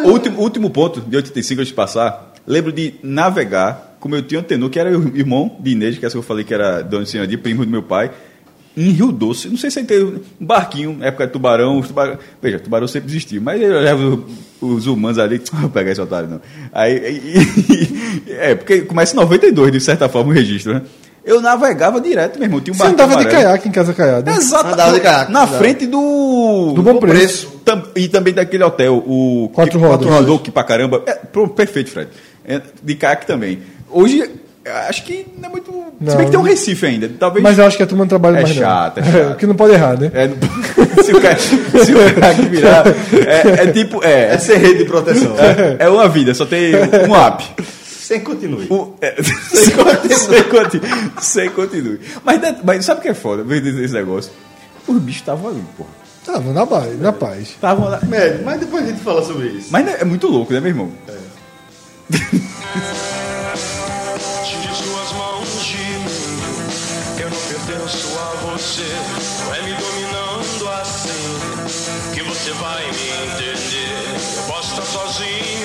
O 0.04 0.10
último, 0.10 0.40
último 0.40 0.70
ponto 0.70 1.00
de 1.00 1.16
85 1.16 1.60
antes 1.60 1.68
de 1.68 1.74
passar, 1.74 2.32
lembro 2.46 2.72
de 2.72 2.94
navegar 3.02 3.96
com 4.00 4.08
meu 4.08 4.22
tio 4.22 4.40
Antenor, 4.40 4.70
que 4.70 4.78
era 4.78 4.96
o 4.96 5.14
irmão 5.14 5.56
de 5.60 5.72
Inês, 5.72 5.98
que 5.98 6.04
é 6.04 6.06
essa 6.06 6.14
que 6.14 6.18
eu 6.18 6.22
falei 6.22 6.42
que 6.42 6.54
era 6.54 6.80
dono 6.82 7.04
de 7.04 7.26
de 7.26 7.36
primo 7.36 7.64
do 7.66 7.70
meu 7.70 7.82
pai, 7.82 8.10
em 8.76 8.90
Rio 8.90 9.10
Doce. 9.12 9.48
Não 9.48 9.56
sei 9.56 9.70
se 9.70 9.82
tem 9.84 10.02
um 10.04 10.20
barquinho, 10.40 10.98
época 11.00 11.26
de 11.26 11.32
tubarão. 11.32 11.78
Os 11.78 11.88
tubarão 11.88 12.18
veja, 12.40 12.58
tubarão 12.58 12.86
sempre 12.88 13.10
existiu, 13.10 13.40
mas 13.42 13.60
eu 13.60 13.80
levo 13.80 14.24
os 14.60 14.86
humanos 14.86 15.18
ali, 15.18 15.40
não 15.52 15.60
vou 15.62 15.70
pegar 15.70 15.90
esse 15.92 16.00
otário 16.00 16.28
não. 16.28 16.40
Aí, 16.72 16.94
e- 16.96 18.24
e- 18.28 18.32
é, 18.38 18.54
porque 18.54 18.82
começa 18.82 19.12
em 19.14 19.16
92, 19.16 19.72
de 19.72 19.80
certa 19.80 20.08
forma, 20.08 20.30
o 20.30 20.34
registro, 20.34 20.74
né? 20.74 20.82
Eu 21.22 21.38
navegava 21.40 22.00
direto, 22.00 22.38
meu 22.38 22.46
irmão. 22.46 22.60
Tinha 22.62 22.72
um 22.72 22.76
Você 22.78 22.84
andava 22.86 23.08
de 23.14 23.20
amarelo. 23.20 23.42
caiaque 23.44 23.68
em 23.68 23.72
Casa 23.72 23.92
Caiada. 23.92 24.30
Exato. 24.32 24.68
Andava 24.72 24.94
de 24.94 25.00
caiaque, 25.00 25.30
Na 25.30 25.46
frente 25.46 25.86
do. 25.86 26.72
Do 26.74 26.82
Bom 26.82 26.96
Preço. 26.96 27.60
Tam- 27.62 27.82
e 27.94 28.08
também 28.08 28.32
daquele 28.32 28.64
hotel, 28.64 28.96
o. 29.06 29.50
Quatro 29.52 29.78
que, 29.78 29.84
Rodas. 29.84 30.06
Quatro 30.06 30.14
Rodou, 30.14 30.38
que 30.38 30.50
pra 30.50 30.64
caramba. 30.64 31.02
É, 31.06 31.12
perfeito, 31.48 31.90
Fred. 31.90 32.08
É, 32.42 32.62
de 32.82 32.94
caiaque 32.94 33.26
também. 33.26 33.58
Hoje, 33.90 34.30
acho 34.88 35.04
que 35.04 35.26
não 35.38 35.48
é 35.48 35.52
muito. 35.52 35.72
Não. 36.00 36.10
Se 36.10 36.16
bem 36.16 36.26
que 36.26 36.30
tem 36.32 36.40
um 36.40 36.42
Recife 36.44 36.86
ainda. 36.86 37.10
Talvez. 37.18 37.42
Mas 37.42 37.58
eu 37.58 37.66
acho 37.66 37.76
que 37.76 37.82
a 37.82 37.86
turma 37.86 38.04
não 38.04 38.08
trabalha 38.08 38.38
É 38.38 38.42
mais 38.42 38.54
não. 38.56 38.62
chato, 38.62 38.98
é 38.98 39.02
chato. 39.10 39.36
que 39.36 39.46
não 39.46 39.54
pode 39.54 39.74
errar, 39.74 39.98
né? 39.98 40.10
É, 40.14 40.28
não- 40.28 40.36
se 41.04 41.12
o 41.14 41.20
cara, 41.20 41.38
se 41.38 41.54
o 41.94 42.14
caiaque 42.20 42.42
virar. 42.46 42.84
É, 42.86 43.62
é 43.64 43.72
tipo. 43.72 44.04
É, 44.04 44.34
É 44.34 44.38
ser 44.38 44.58
rede 44.58 44.78
de 44.78 44.84
proteção. 44.84 45.34
é, 45.38 45.84
é 45.84 45.88
uma 45.88 46.08
vida, 46.08 46.34
só 46.34 46.44
tem 46.46 46.74
um 47.08 47.14
app. 47.16 47.44
Sem 47.84 48.20
continue. 48.20 48.66
O- 48.70 48.94
é, 49.00 49.14
sem, 49.22 49.70
continue. 49.72 50.14
sem 50.18 50.42
continue. 50.44 50.90
Sem 51.20 51.50
continue. 51.50 52.00
Mas, 52.24 52.40
de- 52.40 52.56
mas 52.64 52.84
sabe 52.84 53.00
o 53.00 53.02
que 53.02 53.08
é 53.08 53.14
foda? 53.14 53.44
Esse 53.54 53.92
negócio. 53.94 54.32
Os 54.88 54.98
bichos 55.00 55.20
estavam 55.22 55.50
ali, 55.50 55.62
porra. 55.76 55.90
Tava 56.26 56.52
na, 56.52 56.66
ba- 56.66 56.86
na 57.00 57.12
paz. 57.12 57.42
Estavam 57.50 57.88
lá. 57.88 58.00
Médio, 58.06 58.40
mas 58.44 58.60
depois 58.60 58.84
a 58.84 58.88
gente 58.88 59.00
fala 59.00 59.22
sobre 59.24 59.48
isso. 59.48 59.68
Mas 59.70 59.86
é 60.00 60.04
muito 60.04 60.26
louco, 60.26 60.52
né, 60.52 60.60
meu 60.60 60.68
irmão? 60.70 60.90
Tire 62.10 63.29
pertenço 67.70 68.18
a 68.18 68.34
você. 68.46 68.86
Não 69.44 69.54
é 69.54 69.62
me 69.62 69.74
dominando 69.74 70.68
assim 70.80 72.12
que 72.14 72.22
você 72.22 72.52
vai 72.52 72.84
me 72.90 73.08
entender. 73.10 73.56
Eu 74.36 74.42
posso 74.44 74.70
estar 74.70 74.84
sozinho, 74.84 75.59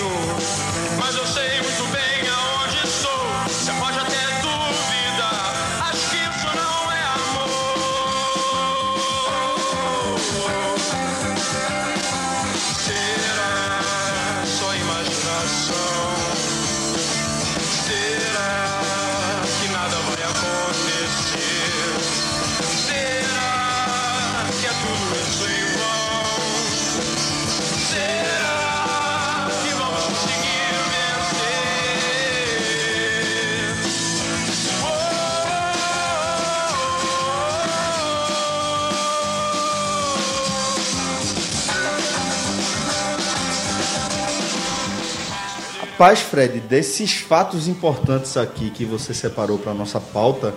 Rapaz, 45.98 46.20
Fred, 46.20 46.60
desses 46.60 47.14
fatos 47.20 47.70
importantes 47.70 48.36
aqui 48.36 48.70
que 48.70 48.84
você 48.84 49.14
separou 49.14 49.58
para 49.58 49.74
nossa 49.74 49.98
pauta, 49.98 50.54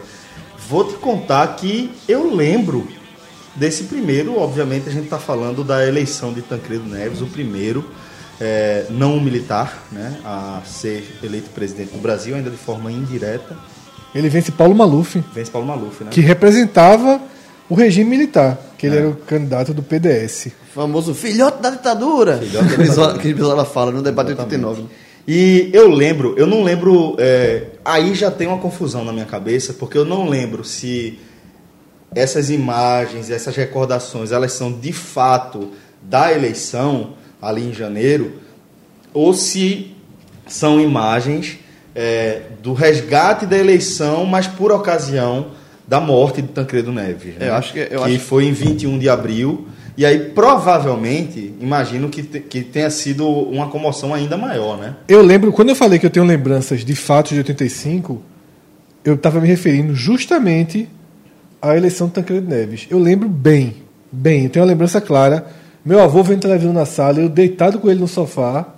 vou 0.68 0.83
te 0.83 0.94
contar 0.94 1.55
que 1.55 1.92
eu 2.09 2.35
lembro 2.35 2.88
desse 3.55 3.85
primeiro. 3.85 4.37
Obviamente, 4.37 4.88
a 4.88 4.92
gente 4.92 5.05
está 5.05 5.16
falando 5.16 5.62
da 5.62 5.87
eleição 5.87 6.33
de 6.33 6.42
Tancredo 6.42 6.83
Neves, 6.88 7.22
o 7.22 7.27
primeiro 7.29 7.88
é, 8.40 8.87
não 8.90 9.20
militar 9.20 9.87
né, 9.92 10.18
a 10.24 10.61
ser 10.66 11.09
eleito 11.22 11.51
presidente 11.51 11.92
do 11.92 11.98
Brasil, 11.98 12.35
ainda 12.35 12.51
de 12.51 12.57
forma 12.57 12.90
indireta. 12.90 13.57
Ele 14.12 14.29
vence 14.29 14.51
Paulo 14.51 14.74
Maluf, 14.74 15.22
Vence 15.33 15.53
Paulo 15.53 15.68
Maluf, 15.68 16.03
né? 16.03 16.11
que 16.11 16.20
representava 16.20 17.20
o 17.68 17.77
regime 17.77 18.11
militar, 18.11 18.59
que 18.77 18.88
ele 18.88 18.96
era 18.96 19.09
o 19.09 19.14
candidato 19.14 19.72
do 19.72 19.85
PDS. 19.85 20.48
Famoso 20.74 21.14
filhote 21.14 21.62
da 21.62 21.70
ditadura. 21.70 22.38
Filhote 22.38 22.77
da 22.77 22.83
ditadura. 22.83 23.18
que 23.18 23.33
Brizola 23.33 23.64
fala 23.64 23.92
no 23.92 24.03
debate 24.03 24.33
Exatamente. 24.33 24.66
89. 24.66 25.08
E 25.31 25.69
eu 25.75 25.91
lembro, 25.91 26.35
eu 26.38 26.47
não 26.47 26.62
lembro. 26.62 27.14
é, 27.19 27.64
aí 27.85 28.14
já 28.14 28.31
tem 28.31 28.47
uma 28.49 28.57
confusão 28.59 29.05
na 29.05 29.12
minha 29.12 29.27
cabeça, 29.27 29.75
porque 29.75 29.99
eu 29.99 30.05
não 30.07 30.27
lembro 30.27 30.64
se 30.64 31.19
essas 32.14 32.49
imagens, 32.49 33.29
essas 33.31 33.55
recordações, 33.55 34.33
elas 34.33 34.53
são 34.53 34.73
de 34.73 34.91
fato 34.93 35.73
da 36.03 36.33
eleição 36.33 37.11
ali 37.43 37.69
em 37.69 37.75
janeiro, 37.75 38.33
ou 39.12 39.35
se 39.35 39.95
são 40.47 40.81
imagens 40.81 41.59
é, 41.95 42.43
do 42.62 42.73
resgate 42.73 43.45
da 43.45 43.59
eleição, 43.59 44.25
mas 44.25 44.47
por 44.47 44.71
ocasião 44.73 45.49
da 45.87 46.01
morte 46.01 46.41
de 46.41 46.49
Tancredo 46.49 46.91
Neves. 46.93 47.35
né? 47.37 47.49
Eu 47.49 47.55
acho 47.55 47.73
que- 47.73 47.81
eu 47.91 48.03
que 48.05 48.14
acho- 48.14 48.21
foi 48.21 48.45
em 48.47 48.53
21 48.53 48.99
de 48.99 49.09
abril. 49.09 49.67
E 49.99 50.07
aí, 50.07 50.31
provavelmente, 50.31 51.53
imagino 51.61 52.09
que, 52.09 52.23
te- 52.23 52.39
que 52.41 52.63
tenha 52.63 52.89
sido 52.89 53.27
uma 53.29 53.69
comoção 53.69 54.15
ainda 54.15 54.37
maior, 54.37 54.79
né? 54.79 54.95
Eu 55.09 55.21
lembro, 55.23 55.51
quando 55.53 55.71
eu 55.71 55.75
falei 55.77 55.99
que 55.99 56.07
eu 56.07 56.11
tenho 56.11 56.25
lembranças 56.25 56.85
de 56.85 56.95
fatos 56.95 57.33
de 57.33 57.39
85, 57.39 58.23
eu 59.05 59.15
estava 59.15 59.41
me 59.41 59.49
referindo 59.49 59.95
justamente 59.97 60.89
à 61.61 61.77
eleição 61.77 62.07
de 62.07 62.13
Tancredo 62.15 62.47
Neves. 62.49 62.87
Eu 62.89 63.01
lembro 63.01 63.29
bem, 63.29 63.75
bem, 64.13 64.45
eu 64.45 64.51
tenho 64.51 64.65
uma 64.65 64.71
lembrança 64.71 65.01
clara. 65.01 65.47
Meu 65.85 66.01
avô 66.01 66.23
vendo 66.23 66.43
televisão 66.43 66.73
na 66.73 66.87
sala, 66.87 67.19
eu 67.19 67.29
deitado 67.29 67.81
com 67.81 67.91
ele 67.91 67.99
no 68.01 68.07
sofá, 68.09 68.69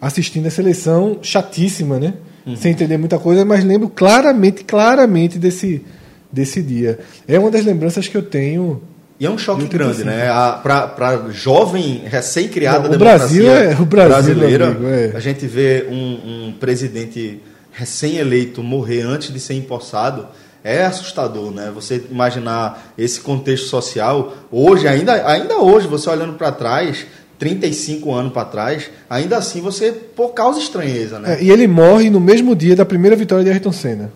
assistindo 0.00 0.46
essa 0.46 0.60
eleição 0.60 1.18
chatíssima, 1.22 2.00
né? 2.00 2.14
Sem 2.56 2.72
entender 2.72 2.96
muita 2.96 3.18
coisa, 3.18 3.44
mas 3.44 3.62
lembro 3.62 3.88
claramente, 3.90 4.64
claramente 4.64 5.38
desse, 5.38 5.84
desse 6.32 6.62
dia. 6.62 6.98
É 7.28 7.38
uma 7.38 7.50
das 7.50 7.64
lembranças 7.64 8.08
que 8.08 8.16
eu 8.16 8.22
tenho. 8.22 8.82
E 9.20 9.26
é 9.26 9.30
um 9.30 9.36
choque 9.36 9.62
De 9.62 9.68
grande, 9.68 10.02
85. 10.02 10.10
né? 10.10 10.28
Para 10.62 11.28
jovem, 11.32 12.02
recém-criada 12.06 12.88
democracia 12.88 13.42
Brasil 13.42 13.50
é- 13.50 13.74
o 13.80 13.84
Brasil, 13.84 14.34
brasileira, 14.34 14.66
meu 14.70 14.88
amigo, 14.88 14.94
é. 14.94 15.16
a 15.16 15.20
gente 15.20 15.46
vê 15.46 15.86
um, 15.90 16.46
um 16.48 16.54
presidente 16.58 17.40
recém-eleito 17.72 18.62
morrer 18.62 19.02
antes 19.02 19.32
de 19.32 19.40
ser 19.40 19.54
empossado, 19.54 20.26
é 20.62 20.84
assustador, 20.84 21.50
né? 21.50 21.70
Você 21.74 22.02
imaginar 22.10 22.92
esse 22.98 23.20
contexto 23.20 23.66
social, 23.68 24.34
hoje, 24.50 24.86
ainda, 24.86 25.12
ainda 25.28 25.58
hoje, 25.58 25.86
você 25.88 26.08
olhando 26.10 26.34
para 26.34 26.52
trás, 26.52 27.06
35 27.38 28.12
anos 28.14 28.32
para 28.32 28.44
trás, 28.44 28.90
ainda 29.08 29.36
assim 29.36 29.60
você, 29.60 29.92
por 29.92 30.30
causa 30.34 30.58
estranheza, 30.60 31.18
né? 31.18 31.38
É, 31.38 31.42
e 31.42 31.50
ele 31.50 31.66
morre 31.66 32.10
no 32.10 32.20
mesmo 32.20 32.54
dia 32.54 32.74
da 32.76 32.84
primeira 32.84 33.16
vitória 33.16 33.44
de 33.44 33.50
Ayrton 33.50 33.72
Senna, 33.72 34.10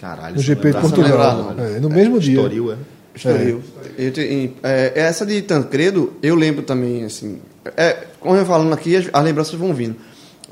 Caralho, 0.00 0.34
no 0.34 0.40
isso 0.40 0.46
GP 0.46 0.72
de 0.72 0.78
Portugal. 0.80 1.46
lembrar, 1.56 1.64
É, 1.64 1.80
no 1.80 1.88
mesmo 1.88 2.18
dia. 2.20 2.34
Estoril, 2.36 2.72
é. 2.72 2.76
Estoril. 3.14 3.62
Eu 3.98 4.12
te- 4.12 4.20
em- 4.20 4.54
é, 4.62 4.92
essa 4.94 5.24
de 5.26 5.40
Tancredo, 5.42 6.12
eu 6.22 6.34
lembro 6.34 6.62
também, 6.62 7.04
assim. 7.04 7.38
É, 7.76 8.04
como 8.20 8.36
eu 8.36 8.44
falando 8.46 8.72
aqui, 8.72 8.96
as, 8.96 9.06
as 9.12 9.24
lembranças 9.24 9.54
vão 9.54 9.72
vindo. 9.74 9.96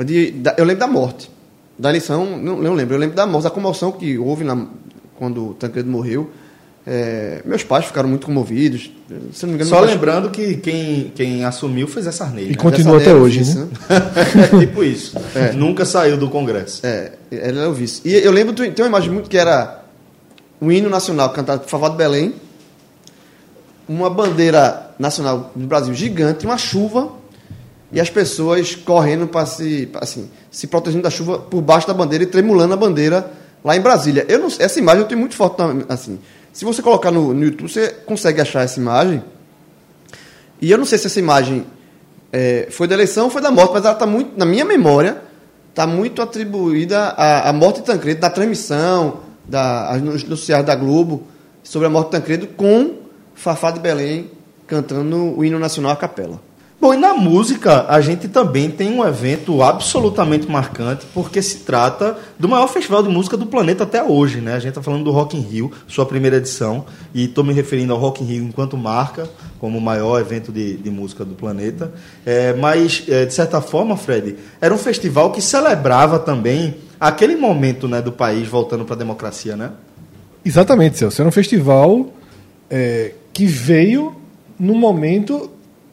De- 0.04 0.30
da- 0.32 0.54
eu 0.58 0.64
lembro 0.64 0.80
da 0.80 0.86
morte. 0.86 1.30
Da 1.78 1.88
eleição, 1.90 2.36
não, 2.38 2.56
não 2.56 2.74
lembro. 2.74 2.94
Eu 2.94 2.98
lembro 2.98 3.16
da 3.16 3.26
morte, 3.26 3.44
da 3.44 3.50
comoção 3.50 3.92
que 3.92 4.16
houve 4.18 4.44
na, 4.44 4.66
quando 5.16 5.50
o 5.50 5.54
Tancredo 5.54 5.90
morreu. 5.90 6.30
É, 6.86 7.40
meus 7.46 7.62
pais 7.64 7.86
ficaram 7.86 8.08
muito 8.08 8.26
comovidos. 8.26 8.90
Se 9.32 9.44
não 9.46 9.50
me 9.50 9.54
engano, 9.54 9.70
Só 9.70 9.80
lembrando 9.80 10.28
que 10.30 10.56
quem, 10.56 11.10
quem 11.14 11.42
assumiu 11.44 11.88
foi 11.88 12.02
Zé 12.02 12.12
Sarney. 12.12 12.44
E 12.44 12.48
né? 12.50 12.54
continua 12.56 12.96
até 12.98 13.06
época, 13.08 13.24
hoje, 13.24 13.40
isso, 13.40 13.58
né? 13.58 13.68
É 14.54 14.58
tipo 14.66 14.84
isso. 14.84 15.16
Nunca 15.54 15.86
saiu 15.86 16.18
do 16.18 16.28
Congresso. 16.28 16.84
É, 16.86 17.12
ele 17.32 17.58
era 17.58 17.70
o 17.70 17.72
vice. 17.72 18.02
E 18.04 18.12
eu 18.14 18.30
lembro, 18.30 18.52
tem 18.54 18.70
uma 18.84 18.86
imagem 18.88 19.10
muito 19.10 19.30
que 19.30 19.38
era 19.38 19.82
um 20.60 20.70
hino 20.70 20.90
nacional 20.90 21.30
cantado 21.30 21.62
por 21.62 21.70
Favor 21.70 21.88
de 21.90 21.96
Belém, 21.96 22.34
uma 23.88 24.08
bandeira 24.08 24.94
nacional 24.98 25.52
do 25.54 25.66
Brasil 25.66 25.94
gigante, 25.94 26.44
uma 26.44 26.56
chuva 26.56 27.12
e 27.92 28.00
as 28.00 28.10
pessoas 28.10 28.74
correndo 28.74 29.26
para 29.28 29.46
se, 29.46 29.88
assim, 30.00 30.28
se 30.50 30.66
protegendo 30.66 31.02
da 31.02 31.10
chuva 31.10 31.38
por 31.38 31.60
baixo 31.60 31.86
da 31.86 31.94
bandeira 31.94 32.24
e 32.24 32.26
tremulando 32.26 32.74
a 32.74 32.76
bandeira 32.76 33.30
lá 33.62 33.76
em 33.76 33.80
Brasília. 33.80 34.26
Eu 34.28 34.40
não, 34.40 34.48
essa 34.58 34.78
imagem 34.78 35.02
eu 35.02 35.08
tenho 35.08 35.20
muito 35.20 35.36
forte, 35.36 35.56
assim. 35.88 36.18
Se 36.52 36.64
você 36.64 36.82
colocar 36.82 37.10
no, 37.10 37.32
no 37.32 37.44
YouTube, 37.44 37.70
você 37.70 37.88
consegue 37.88 38.40
achar 38.40 38.62
essa 38.62 38.80
imagem. 38.80 39.22
E 40.60 40.70
eu 40.70 40.78
não 40.78 40.84
sei 40.84 40.98
se 40.98 41.06
essa 41.06 41.18
imagem 41.18 41.66
é, 42.32 42.68
foi 42.70 42.88
da 42.88 42.94
eleição 42.94 43.24
ou 43.24 43.30
foi 43.30 43.40
da 43.40 43.50
morte, 43.50 43.72
mas 43.74 43.84
ela 43.84 43.94
está 43.94 44.06
muito, 44.06 44.36
na 44.36 44.44
minha 44.44 44.64
memória, 44.64 45.18
está 45.70 45.86
muito 45.86 46.20
atribuída 46.20 47.10
à, 47.10 47.48
à 47.48 47.52
morte 47.52 47.80
de 47.80 47.86
Tancredo, 47.86 48.20
da 48.20 48.30
transmissão, 48.30 49.20
da, 49.44 49.90
as 49.90 50.02
nos 50.02 50.24
noticiários 50.24 50.66
da 50.66 50.74
Globo, 50.74 51.24
sobre 51.62 51.86
a 51.86 51.90
morte 51.90 52.06
de 52.06 52.12
Tancredo, 52.12 52.46
com 52.48 53.03
Fafá 53.34 53.70
de 53.70 53.80
Belém 53.80 54.30
cantando 54.66 55.38
o 55.38 55.44
hino 55.44 55.58
nacional 55.58 55.92
a 55.92 55.96
capela. 55.96 56.40
Bom, 56.80 56.92
e 56.92 56.98
na 56.98 57.14
música 57.14 57.86
a 57.88 57.98
gente 58.00 58.28
também 58.28 58.70
tem 58.70 58.90
um 58.90 59.06
evento 59.06 59.62
absolutamente 59.62 60.50
marcante, 60.50 61.06
porque 61.14 61.40
se 61.40 61.60
trata 61.60 62.18
do 62.38 62.46
maior 62.46 62.66
festival 62.66 63.02
de 63.02 63.08
música 63.08 63.38
do 63.38 63.46
planeta 63.46 63.84
até 63.84 64.02
hoje, 64.02 64.42
né? 64.42 64.52
A 64.52 64.58
gente 64.58 64.70
está 64.70 64.82
falando 64.82 65.04
do 65.04 65.10
Rock 65.10 65.34
in 65.34 65.40
Rio, 65.40 65.72
sua 65.88 66.04
primeira 66.04 66.36
edição, 66.36 66.84
e 67.14 67.24
estou 67.24 67.42
me 67.42 67.54
referindo 67.54 67.94
ao 67.94 67.98
Rock 67.98 68.22
in 68.22 68.26
Rio 68.26 68.44
enquanto 68.44 68.76
marca, 68.76 69.26
como 69.58 69.78
o 69.78 69.80
maior 69.80 70.20
evento 70.20 70.52
de, 70.52 70.76
de 70.76 70.90
música 70.90 71.24
do 71.24 71.34
planeta. 71.34 71.90
É, 72.26 72.52
mas, 72.52 73.04
é, 73.08 73.24
de 73.24 73.32
certa 73.32 73.62
forma, 73.62 73.96
Fred, 73.96 74.36
era 74.60 74.74
um 74.74 74.78
festival 74.78 75.30
que 75.30 75.40
celebrava 75.40 76.18
também 76.18 76.74
aquele 77.00 77.34
momento 77.34 77.88
né, 77.88 78.02
do 78.02 78.12
país 78.12 78.46
voltando 78.46 78.84
para 78.84 78.94
a 78.94 78.98
democracia, 78.98 79.56
né? 79.56 79.70
Exatamente, 80.44 80.98
Celso. 80.98 81.22
Era 81.22 81.28
um 81.30 81.32
festival 81.32 82.12
é, 82.68 83.12
que 83.34 83.44
veio 83.44 84.14
no 84.58 84.74
momento 84.74 85.50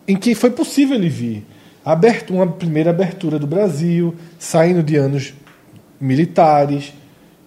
em 0.08 0.16
que 0.16 0.34
foi 0.36 0.52
possível 0.52 0.96
ele 0.96 1.10
vir. 1.10 1.44
Aberto, 1.84 2.34
uma 2.34 2.46
primeira 2.48 2.92
abertura 2.92 3.38
do 3.40 3.48
Brasil, 3.48 4.14
saindo 4.40 4.82
de 4.84 4.96
anos 4.96 5.34
militares. 6.00 6.94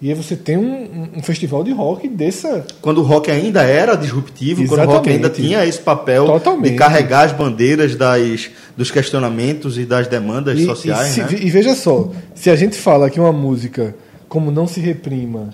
E 0.01 0.09
aí 0.09 0.13
você 0.13 0.35
tem 0.35 0.57
um, 0.57 1.09
um 1.17 1.23
festival 1.23 1.63
de 1.63 1.71
rock 1.71 2.07
dessa. 2.07 2.65
Quando 2.81 2.97
o 2.99 3.01
rock 3.01 3.31
ainda 3.31 3.63
era 3.63 3.95
disruptivo, 3.95 4.67
quando 4.67 4.81
o 4.83 4.85
rock 4.91 5.09
ainda 5.09 5.27
Exatamente. 5.27 5.47
tinha 5.49 5.65
esse 5.65 5.79
papel 5.79 6.25
Totalmente. 6.25 6.71
de 6.73 6.77
carregar 6.77 7.21
as 7.25 7.31
bandeiras 7.31 7.95
das, 7.95 8.49
dos 8.75 8.91
questionamentos 8.91 9.77
e 9.77 9.85
das 9.85 10.07
demandas 10.07 10.59
E, 10.59 10.65
sociais, 10.65 11.11
e, 11.11 11.13
se- 11.13 11.21
né? 11.21 11.39
e 11.41 11.49
veja 11.49 11.73
só, 11.75 12.11
se 12.35 12.49
a 12.49 12.55
gente 12.57 12.75
fala 12.77 13.09
que 13.09 13.19
uma 13.19 13.31
música 13.31 13.95
como 14.27 14.51
Não 14.51 14.67
Se 14.67 14.79
Reprima, 14.81 15.51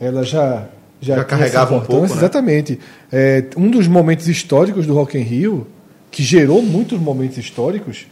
ela 0.00 0.22
já. 0.22 0.66
Já, 1.04 1.16
Já 1.16 1.24
carregava 1.24 1.74
um 1.76 1.80
pouco, 1.80 2.06
né? 2.06 2.18
Exatamente. 2.20 2.78
É, 3.12 3.44
um 3.56 3.68
dos 3.70 3.86
momentos 3.86 4.28
históricos 4.28 4.86
do 4.86 4.94
Rock 4.94 5.18
in 5.18 5.22
Rio, 5.22 5.66
que 6.10 6.22
gerou 6.22 6.62
muitos 6.62 6.98
momentos 6.98 7.36
históricos, 7.38 8.06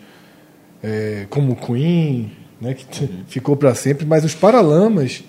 é, 0.82 1.26
como 1.30 1.54
Queen, 1.56 2.32
né, 2.60 2.74
que 2.74 2.84
t- 2.84 3.08
ficou 3.28 3.56
para 3.56 3.74
sempre, 3.74 4.04
mas 4.04 4.24
os 4.24 4.34
Paralamas 4.34 5.22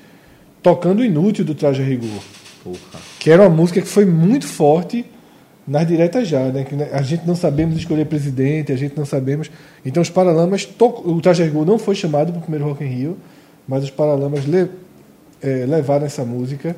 tocando 0.61 0.99
o 0.99 1.05
Inútil 1.05 1.45
do 1.45 1.53
Traje 1.55 1.81
a 1.81 1.85
Rigor. 1.85 2.09
Que 3.19 3.29
era 3.29 3.41
uma 3.43 3.49
música 3.49 3.81
que 3.81 3.87
foi 3.87 4.05
muito 4.05 4.47
forte 4.47 5.05
nas 5.67 5.85
diretas 5.87 6.27
já, 6.27 6.39
né? 6.45 6.63
Que 6.63 6.75
a 6.93 7.01
gente 7.01 7.25
não 7.27 7.35
sabemos 7.35 7.75
escolher 7.77 8.05
presidente, 8.05 8.71
a 8.71 8.75
gente 8.75 8.95
não 8.97 9.05
sabemos. 9.05 9.49
Então 9.85 10.01
os 10.01 10.09
Paralamas, 10.09 10.65
to- 10.65 11.01
o 11.05 11.21
Traje 11.21 11.41
a 11.43 11.45
Rigor 11.45 11.65
não 11.65 11.77
foi 11.77 11.95
chamado 11.95 12.31
para 12.31 12.39
o 12.39 12.41
primeiro 12.41 12.65
Rock 12.65 12.83
in 12.83 12.87
Rio, 12.87 13.17
mas 13.67 13.83
os 13.83 13.89
Paralamas 13.91 14.45
le- 14.45 14.69
eh, 15.41 15.65
levaram 15.67 16.05
essa 16.05 16.23
música 16.23 16.75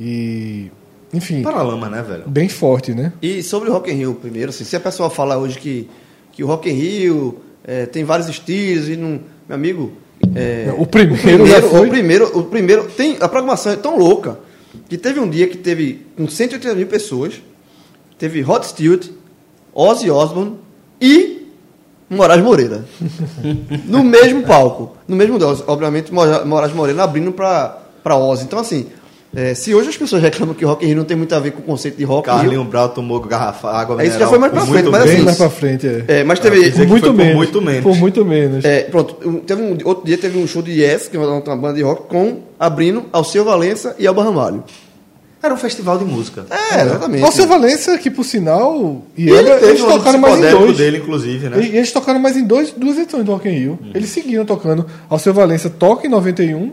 e, 0.00 0.70
enfim, 1.12 1.42
Paralama, 1.42 1.88
né, 1.90 2.02
velho? 2.02 2.22
bem 2.26 2.48
forte, 2.48 2.94
né? 2.94 3.12
E 3.20 3.42
sobre 3.42 3.68
o 3.68 3.72
Rock 3.72 3.90
in 3.90 3.94
Rio, 3.96 4.14
primeiro, 4.14 4.48
assim, 4.48 4.64
se 4.64 4.74
a 4.74 4.80
pessoa 4.80 5.10
fala 5.10 5.36
hoje 5.36 5.58
que, 5.58 5.88
que 6.32 6.42
o 6.42 6.46
Rock 6.46 6.70
in 6.70 6.72
Rio 6.72 7.38
é, 7.64 7.84
tem 7.86 8.02
vários 8.04 8.28
estilos 8.28 8.88
e 8.88 8.96
não... 8.96 9.20
Meu 9.46 9.56
amigo... 9.56 9.92
é, 10.34 10.72
O 10.78 10.86
primeiro 10.86 11.46
já 11.46 11.60
foi. 11.60 11.86
O 11.86 11.90
primeiro, 11.90 12.38
o 12.38 12.44
primeiro... 12.44 12.84
Tem, 12.84 13.16
a 13.20 13.28
programação 13.28 13.72
é 13.72 13.76
tão 13.76 13.98
louca 13.98 14.38
que 14.88 14.96
teve 14.96 15.20
um 15.20 15.28
dia 15.28 15.46
que 15.48 15.58
teve 15.58 16.06
com 16.16 16.26
180 16.28 16.74
mil 16.76 16.86
pessoas, 16.86 17.34
teve 18.18 18.40
Rod 18.40 18.62
Stewart, 18.62 19.06
Ozzy 19.74 20.10
Osbourne 20.10 20.56
e 21.00 21.48
Moraes 22.08 22.42
Moreira. 22.42 22.84
no 23.86 24.02
mesmo 24.02 24.42
palco. 24.44 24.96
No 25.06 25.14
mesmo. 25.16 25.38
Obviamente, 25.66 26.12
Mora- 26.14 26.44
Moraes 26.44 26.72
Moreira 26.72 27.02
abrindo 27.04 27.32
para 27.32 28.16
Ozzy. 28.16 28.44
Então, 28.44 28.58
assim... 28.58 28.86
é, 29.34 29.54
se 29.54 29.72
hoje 29.74 29.88
as 29.90 29.96
pessoas 29.96 30.20
reclamam 30.22 30.54
que 30.54 30.64
Rock 30.64 30.84
in 30.84 30.88
Rio 30.88 30.96
não 30.96 31.04
tem 31.04 31.16
muito 31.16 31.32
a 31.34 31.38
ver 31.38 31.52
com 31.52 31.60
o 31.60 31.62
conceito 31.62 31.96
de 31.96 32.04
Rock 32.04 32.28
in 32.28 32.32
Rio, 32.32 32.40
Carlinho 32.42 32.64
Brau 32.64 32.88
tomou 32.88 33.20
garrafa, 33.20 33.68
água 33.70 34.02
É, 34.02 34.06
isso 34.06 34.14
mineral. 34.14 34.20
já 34.20 34.28
foi 34.28 34.38
mais 34.38 34.52
pra 34.52 34.60
por 34.62 34.68
frente, 34.72 34.88
mas 34.90 35.02
assim, 35.04 35.22
mais 35.22 35.36
pra 35.36 35.50
frente, 35.50 35.86
é. 35.86 36.04
É, 36.08 36.24
mas 36.24 36.38
teve. 36.40 36.70
que 36.72 36.78
muito, 36.78 36.90
foi 36.90 37.00
por 37.00 37.14
menos, 37.14 37.36
muito 37.36 37.62
menos. 37.62 37.82
Por 37.82 37.96
muito 37.96 38.24
menos. 38.24 38.64
É, 38.64 38.80
pronto, 38.82 39.14
teve 39.46 39.62
um, 39.62 39.78
outro 39.84 40.04
dia 40.04 40.18
teve 40.18 40.38
um 40.38 40.46
show 40.46 40.62
de 40.62 40.72
Yes, 40.72 41.08
que 41.08 41.16
é 41.16 41.20
uma, 41.20 41.40
banda 41.40 41.74
de 41.74 41.82
rock, 41.82 42.08
com 42.08 42.40
abrindo 42.58 43.04
Alceu 43.12 43.44
Valença 43.44 43.94
e 43.98 44.06
Alba 44.06 44.24
Ramalho. 44.24 44.64
Era 45.42 45.54
um 45.54 45.56
festival 45.56 45.96
de 45.96 46.04
música. 46.04 46.44
É, 46.50 46.82
exatamente. 46.82 47.24
Alceu 47.24 47.46
Valença, 47.46 47.96
que 47.96 48.10
por 48.10 48.24
sinal, 48.24 49.02
e 49.16 49.24
E 49.24 49.30
ele 49.30 49.48
eles 49.48 49.80
um 49.80 49.86
tocaram 49.86 50.18
mais 50.18 50.36
em 50.38 50.50
dois. 50.50 50.76
dele, 50.76 50.98
inclusive, 50.98 51.48
né? 51.48 51.56
Eles, 51.56 51.74
eles 51.74 51.92
tocaram 51.92 52.20
mais 52.20 52.36
em 52.36 52.44
dois, 52.44 52.72
duas 52.72 52.98
edições 52.98 53.24
do 53.24 53.32
Rock 53.32 53.48
in 53.48 53.52
Rio. 53.52 53.78
Eles 53.94 54.10
seguiram 54.10 54.44
tocando. 54.44 54.84
Alceu 55.08 55.32
Valença 55.32 55.70
toca 55.70 56.06
em 56.06 56.10
91. 56.10 56.72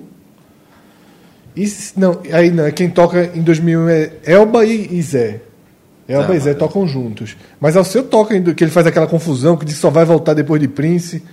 E, 1.57 1.99
não, 1.99 2.19
aí 2.31 2.51
não, 2.51 2.69
quem 2.71 2.89
toca 2.89 3.31
em 3.33 3.41
2001 3.41 3.89
é 3.89 4.11
Elba 4.25 4.63
e, 4.65 5.01
Zé. 5.01 5.41
Elba 6.07 6.33
Ah, 6.33 6.35
e 6.35 6.39
Zé 6.39 6.51
é. 6.51 6.53
tocam 6.53 6.87
juntos. 6.87 7.35
Mas 7.59 7.75
Alceu 7.75 8.03
toca, 8.03 8.35
em, 8.35 8.43
que 8.43 8.63
ele 8.63 8.71
faz 8.71 8.85
aquela 8.85 9.07
confusão, 9.07 9.57
que 9.57 9.65
diz 9.65 9.75
que 9.75 9.81
só 9.81 9.89
vai 9.89 10.05
voltar 10.05 10.33
depois 10.33 10.61
de 10.61 10.67
Prince. 10.67 11.23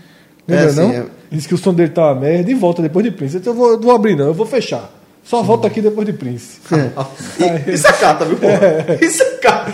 Lembra 0.49 0.65
É, 0.65 0.69
sim, 0.71 0.81
não? 0.81 0.91
é. 0.91 1.05
Diz 1.31 1.47
que 1.47 1.55
o 1.55 1.59
som 1.59 1.75
dele 1.75 1.91
tá 1.91 2.07
uma 2.13 2.21
merda 2.21 2.51
e 2.51 2.55
volta 2.55 2.81
depois 2.83 3.05
de 3.05 3.11
Prince. 3.11 3.37
Então 3.37 3.53
eu 3.53 3.57
vou, 3.57 3.73
não 3.73 3.81
vou 3.83 3.95
abrir 3.95 4.17
não, 4.17 4.27
eu 4.27 4.35
vou 4.35 4.47
fechar. 4.47 4.91
Só 5.23 5.43
volta 5.43 5.67
aqui 5.67 5.81
depois 5.81 6.07
de 6.07 6.13
Prince. 6.13 6.59
Isso 7.73 7.87
é 7.87 7.93
cata, 7.93 8.25
viu, 8.25 8.37
porra? 8.37 8.99
Isso 9.01 9.23
é 9.23 9.31
cata. 9.37 9.73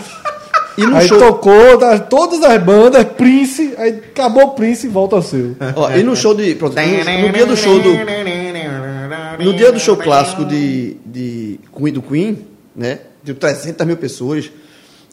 E 0.77 0.85
no 0.85 0.95
Aí 0.95 1.05
show, 1.07 1.19
tocou 1.19 1.77
das, 1.77 2.07
todas 2.07 2.41
as 2.43 2.63
bandas, 2.63 3.03
Prince, 3.03 3.73
aí 3.77 3.89
acabou 4.11 4.51
Prince 4.51 4.87
e 4.87 4.89
volta 4.89 5.17
ao 5.17 5.21
seu. 5.21 5.53
ó, 5.75 5.91
e 5.91 6.01
no 6.01 6.15
show 6.15 6.33
de. 6.33 6.55
Pronto, 6.55 6.75
no, 6.75 7.27
no 7.27 7.33
dia 7.33 7.45
do 7.45 7.57
show 7.57 7.77
do. 7.79 7.89
No 9.43 9.53
dia 9.53 9.71
do 9.71 9.79
show 9.79 9.97
clássico 9.97 10.45
de, 10.45 10.95
de 11.05 11.59
Queen, 11.75 11.93
do 11.93 12.01
Queen, 12.01 12.37
né? 12.75 12.99
De 13.23 13.33
300 13.33 13.85
mil 13.85 13.97
pessoas. 13.97 14.51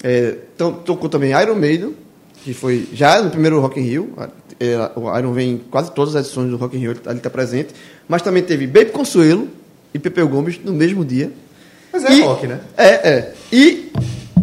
É, 0.02 0.36
então, 0.54 0.72
tocou 0.72 1.08
também 1.08 1.32
Iron 1.40 1.54
Maiden, 1.56 1.94
que 2.44 2.54
foi 2.54 2.88
já 2.92 3.20
no 3.20 3.30
primeiro 3.30 3.60
Rock 3.60 3.80
in 3.80 3.84
Rio. 3.84 4.12
É, 4.60 4.90
o 4.96 5.16
Iron 5.18 5.32
vem 5.32 5.50
em 5.52 5.58
quase 5.58 5.90
todas 5.92 6.14
as 6.16 6.26
edições 6.26 6.50
do 6.50 6.56
Rock 6.56 6.76
in 6.76 6.80
Rio, 6.80 6.92
ele 7.06 7.16
está 7.16 7.30
presente. 7.30 7.74
Mas 8.08 8.22
também 8.22 8.42
teve 8.42 8.66
Baby 8.66 8.90
Consuelo 8.90 9.48
e 9.92 9.98
Pepeu 9.98 10.28
Gomes 10.28 10.58
no 10.64 10.72
mesmo 10.72 11.04
dia. 11.04 11.30
Mas 11.92 12.04
é 12.04 12.12
E- 12.12 12.20
rock, 12.22 12.46
né? 12.46 12.60
É, 12.76 13.08
é. 13.10 13.32
E 13.52 13.90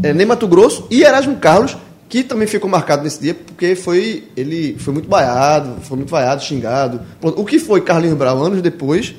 é, 0.03 0.13
Ney 0.13 0.25
Mato 0.25 0.47
Grosso 0.47 0.87
e 0.89 1.03
Erasmo 1.03 1.35
Carlos, 1.37 1.77
que 2.09 2.23
também 2.23 2.47
ficou 2.47 2.69
marcado 2.69 3.03
nesse 3.03 3.19
dia, 3.21 3.33
porque 3.33 3.75
foi 3.75 4.25
ele 4.37 4.75
foi 4.79 4.93
muito 4.93 5.09
vaiado, 5.09 5.81
foi 5.81 5.97
muito 5.97 6.09
vaiado, 6.09 6.43
xingado. 6.43 7.01
O 7.21 7.43
que 7.45 7.59
foi 7.59 7.81
Carlinhos 7.81 8.17
Brau 8.17 8.43
anos 8.43 8.61
depois, 8.61 9.15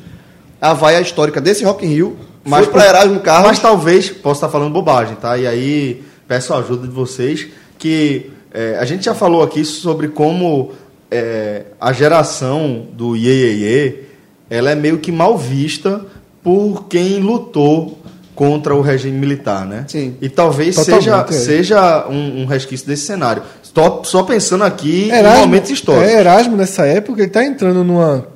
a 0.70 0.74
vaia 0.74 1.00
histórica 1.00 1.40
desse 1.40 1.64
Rock 1.64 1.84
in 1.84 1.88
Rio, 1.88 2.16
Mas 2.44 2.66
para 2.66 2.86
Erasmo 2.86 3.20
Carlos. 3.20 3.48
Mas 3.48 3.58
talvez, 3.58 4.10
posso 4.10 4.38
estar 4.38 4.48
falando 4.48 4.72
bobagem, 4.72 5.16
tá? 5.16 5.36
E 5.36 5.46
aí 5.46 6.02
peço 6.26 6.52
a 6.54 6.58
ajuda 6.58 6.86
de 6.86 6.92
vocês, 6.92 7.48
que 7.78 8.30
é, 8.52 8.78
a 8.78 8.84
gente 8.84 9.04
já 9.04 9.14
falou 9.14 9.42
aqui 9.42 9.64
sobre 9.64 10.08
como 10.08 10.72
é, 11.10 11.64
a 11.80 11.92
geração 11.92 12.86
do 12.92 13.16
Iê, 13.16 14.04
ela 14.48 14.70
é 14.70 14.74
meio 14.74 14.98
que 14.98 15.10
mal 15.10 15.36
vista 15.36 16.04
por 16.42 16.84
quem 16.88 17.18
lutou 17.18 17.98
contra 18.34 18.74
o 18.74 18.80
regime 18.80 19.18
militar, 19.18 19.66
né? 19.66 19.84
Sim. 19.88 20.16
E 20.20 20.28
talvez 20.28 20.76
Totalmente, 20.76 21.04
seja, 21.04 21.26
é. 21.28 21.32
seja 21.32 22.08
um, 22.08 22.42
um 22.42 22.46
resquício 22.46 22.86
desse 22.86 23.06
cenário. 23.06 23.42
Só, 23.62 24.02
só 24.04 24.22
pensando 24.22 24.62
aqui 24.62 25.10
Erasmo, 25.10 25.38
em 25.38 25.40
momentos 25.40 25.70
históricos. 25.70 26.08
É, 26.08 26.20
Erasmo, 26.20 26.56
nessa 26.56 26.86
época, 26.86 27.20
ele 27.20 27.28
está 27.28 27.44
entrando 27.44 27.82
numa, 27.82 28.26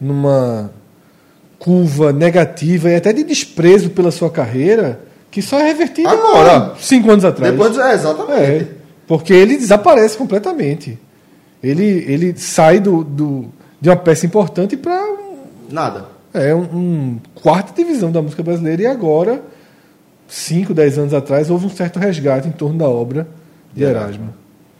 numa 0.00 0.70
curva 1.58 2.12
negativa 2.12 2.88
e 2.88 2.96
até 2.96 3.12
de 3.12 3.24
desprezo 3.24 3.90
pela 3.90 4.10
sua 4.10 4.30
carreira, 4.30 5.00
que 5.30 5.42
só 5.42 5.58
é 5.58 5.64
revertida 5.64 6.10
Agora. 6.10 6.74
cinco 6.78 7.10
anos 7.10 7.24
atrás. 7.24 7.52
Depois, 7.52 7.76
é, 7.76 7.94
exatamente. 7.94 8.40
É, 8.40 8.68
porque 9.06 9.32
ele 9.32 9.56
desaparece 9.56 10.16
completamente. 10.16 10.98
Ele, 11.62 12.04
ele 12.06 12.34
sai 12.38 12.78
do, 12.78 13.02
do, 13.02 13.46
de 13.80 13.88
uma 13.88 13.96
peça 13.96 14.24
importante 14.24 14.76
para 14.76 15.02
um, 15.04 15.38
Nada. 15.70 16.06
é, 16.32 16.54
um, 16.54 16.60
um 16.60 17.18
quarta 17.34 17.72
divisão 17.74 18.12
da 18.12 18.22
música 18.22 18.42
brasileira 18.42 18.82
e 18.82 18.86
agora, 18.86 19.42
5, 20.28 20.72
10 20.72 20.98
anos 20.98 21.14
atrás, 21.14 21.50
houve 21.50 21.66
um 21.66 21.70
certo 21.70 21.98
resgate 21.98 22.46
em 22.46 22.52
torno 22.52 22.78
da 22.78 22.88
obra 22.88 23.26
de 23.74 23.82
Erasmo. 23.82 24.32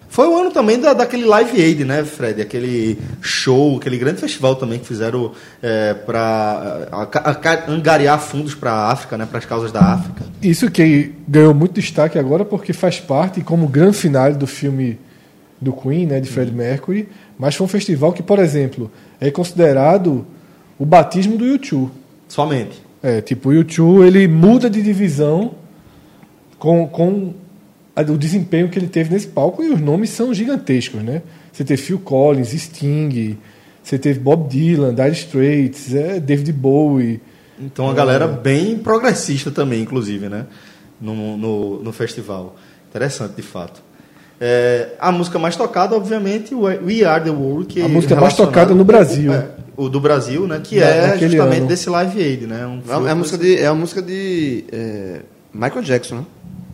Foi 0.08 0.26
o 0.26 0.36
ano 0.36 0.50
também 0.50 0.80
da, 0.80 0.94
daquele 0.94 1.24
Live 1.24 1.60
Aid, 1.60 1.84
né, 1.84 2.02
Fred? 2.02 2.40
Aquele 2.40 2.98
show, 3.20 3.76
aquele 3.76 3.98
grande 3.98 4.20
festival 4.20 4.56
também 4.56 4.78
que 4.78 4.86
fizeram 4.86 5.32
é, 5.62 5.94
para 5.94 6.88
angariar 7.68 8.18
fundos 8.18 8.54
para 8.54 8.72
a 8.72 8.90
África, 8.90 9.18
né, 9.18 9.26
para 9.26 9.38
as 9.38 9.44
causas 9.44 9.70
da 9.70 9.80
África. 9.80 10.24
Isso 10.42 10.70
que 10.70 11.12
ganhou 11.28 11.52
muito 11.52 11.74
destaque 11.74 12.18
agora 12.18 12.44
porque 12.44 12.72
faz 12.72 12.98
parte 12.98 13.42
como 13.42 13.68
grande 13.68 13.96
finale 13.96 14.34
do 14.34 14.46
filme 14.46 14.98
do 15.60 15.72
Queen, 15.72 16.06
né, 16.06 16.20
de 16.20 16.28
Fred 16.28 16.52
Mercury, 16.52 17.08
mas 17.38 17.54
foi 17.54 17.66
um 17.66 17.68
festival 17.68 18.12
que, 18.12 18.22
por 18.22 18.38
exemplo, 18.38 18.90
é 19.20 19.30
considerado 19.30 20.26
o 20.78 20.86
batismo 20.86 21.36
do 21.36 21.44
YouTube. 21.44 21.90
Somente. 22.28 22.82
É, 23.02 23.20
tipo, 23.20 23.50
o 23.50 23.52
YouTube 23.52 24.06
ele 24.06 24.26
muda 24.26 24.70
de 24.70 24.82
divisão 24.82 25.52
com, 26.58 26.86
com 26.88 27.34
o 28.02 28.16
desempenho 28.18 28.68
que 28.68 28.78
ele 28.78 28.88
teve 28.88 29.12
nesse 29.12 29.28
palco 29.28 29.62
e 29.62 29.68
os 29.70 29.80
nomes 29.80 30.10
são 30.10 30.32
gigantescos, 30.32 31.02
né? 31.02 31.22
Você 31.52 31.64
teve 31.64 31.82
Phil 31.82 31.98
Collins, 31.98 32.50
Sting, 32.50 33.36
você 33.82 33.98
teve 33.98 34.20
Bob 34.20 34.48
Dylan, 34.48 34.94
Dire 34.94 35.10
Straits, 35.12 35.94
é, 35.94 36.20
David 36.20 36.52
Bowie. 36.52 37.20
Então 37.60 37.88
a 37.90 37.94
galera 37.94 38.26
bem 38.28 38.78
progressista 38.78 39.50
também, 39.50 39.82
inclusive, 39.82 40.28
né? 40.28 40.46
No, 41.00 41.36
no, 41.36 41.82
no 41.82 41.92
festival. 41.92 42.56
Interessante, 42.88 43.34
de 43.34 43.42
fato. 43.42 43.82
É, 44.40 44.90
a 45.00 45.10
música 45.10 45.38
mais 45.38 45.56
tocada, 45.56 45.96
obviamente, 45.96 46.54
o 46.54 46.62
We 46.62 47.02
Are 47.04 47.22
The 47.24 47.30
World. 47.30 47.66
Que 47.66 47.82
A 47.82 47.88
música 47.88 48.14
mais 48.14 48.34
tocada 48.36 48.72
no 48.74 48.84
Brasil. 48.84 49.32
é, 49.32 49.48
o 49.76 49.88
do 49.88 50.00
Brasil, 50.00 50.46
né? 50.46 50.60
Que 50.62 50.78
Da- 50.78 50.86
é 50.86 51.18
justamente 51.18 51.58
ano. 51.58 51.66
desse 51.66 51.90
Live 51.90 52.22
Aid, 52.22 52.46
né? 52.46 52.64
Um 52.66 52.80
É, 52.88 53.08
é 53.08 53.10
a 53.10 53.14
música 53.16 53.36
de, 53.38 53.56
é 53.58 53.66
a 53.66 53.74
música 53.74 54.00
de 54.00 54.64
é, 54.70 55.20
Michael 55.52 55.82
Jackson, 55.82 56.14
né? 56.16 56.24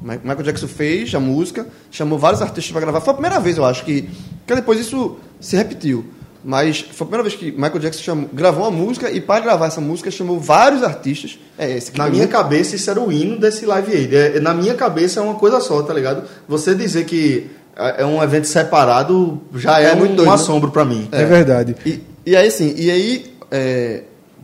Mi- 0.04 0.20
Michael 0.22 0.42
Jackson 0.42 0.68
fez 0.68 1.14
a 1.14 1.18
música, 1.20 1.66
chamou 1.90 2.18
vários 2.18 2.42
artistas 2.42 2.70
para 2.70 2.80
gravar. 2.82 3.00
Foi 3.00 3.10
a 3.12 3.14
primeira 3.14 3.40
vez, 3.40 3.56
eu 3.56 3.64
acho, 3.64 3.84
que. 3.84 4.02
Porque 4.40 4.54
depois 4.54 4.78
isso 4.78 5.16
se 5.40 5.56
repetiu. 5.56 6.04
Mas 6.46 6.80
foi 6.80 7.06
a 7.06 7.08
primeira 7.08 7.22
vez 7.22 7.34
que 7.34 7.50
Michael 7.52 7.78
Jackson 7.78 8.02
chamou- 8.02 8.28
gravou 8.30 8.64
uma 8.64 8.70
música 8.70 9.10
e 9.10 9.18
para 9.18 9.40
gravar 9.40 9.66
essa 9.68 9.80
música 9.80 10.10
chamou 10.10 10.38
vários 10.38 10.82
artistas. 10.82 11.38
É 11.56 11.74
esse 11.74 11.90
que 11.90 11.96
Na 11.96 12.04
minha 12.04 12.18
muito- 12.24 12.30
cabeça, 12.32 12.76
isso 12.76 12.90
era 12.90 13.00
o 13.00 13.10
hino 13.10 13.38
desse 13.40 13.64
Live 13.64 13.90
Aid. 13.96 14.14
É, 14.14 14.40
na 14.40 14.52
minha 14.52 14.74
cabeça 14.74 15.20
é 15.20 15.22
uma 15.22 15.36
coisa 15.36 15.58
só, 15.60 15.82
tá 15.82 15.94
ligado? 15.94 16.24
Você 16.46 16.74
dizer 16.74 17.06
que 17.06 17.50
é 17.74 18.02
é 18.02 18.06
um 18.06 18.22
evento 18.22 18.46
separado 18.46 19.40
já 19.54 19.80
é, 19.80 19.86
É 19.86 19.94
muito 19.94 20.12
um, 20.12 20.16
doido, 20.16 20.28
um 20.28 20.32
né? 20.32 20.34
assombro 20.34 20.70
pra 20.70 20.84
mim. 20.84 21.08
É, 21.10 21.24
verdade. 21.24 21.74
E, 21.86 22.00
e 22.26 22.36
aí, 22.36 22.46
assim, 22.48 22.74
e 22.76 22.90
aí. 22.90 23.34
é, 23.50 24.02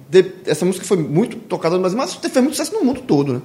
de- 0.09 0.33
essa 0.47 0.65
música 0.65 0.85
foi 0.87 0.97
muito 0.97 1.37
tocada 1.37 1.75
no 1.75 1.81
Brasil, 1.83 1.99
mas 1.99 2.15
fez 2.15 2.35
muito 2.37 2.57
sucesso 2.57 2.73
no 2.75 2.83
mundo 2.85 3.03
todo, 3.03 3.35
né? 3.35 3.41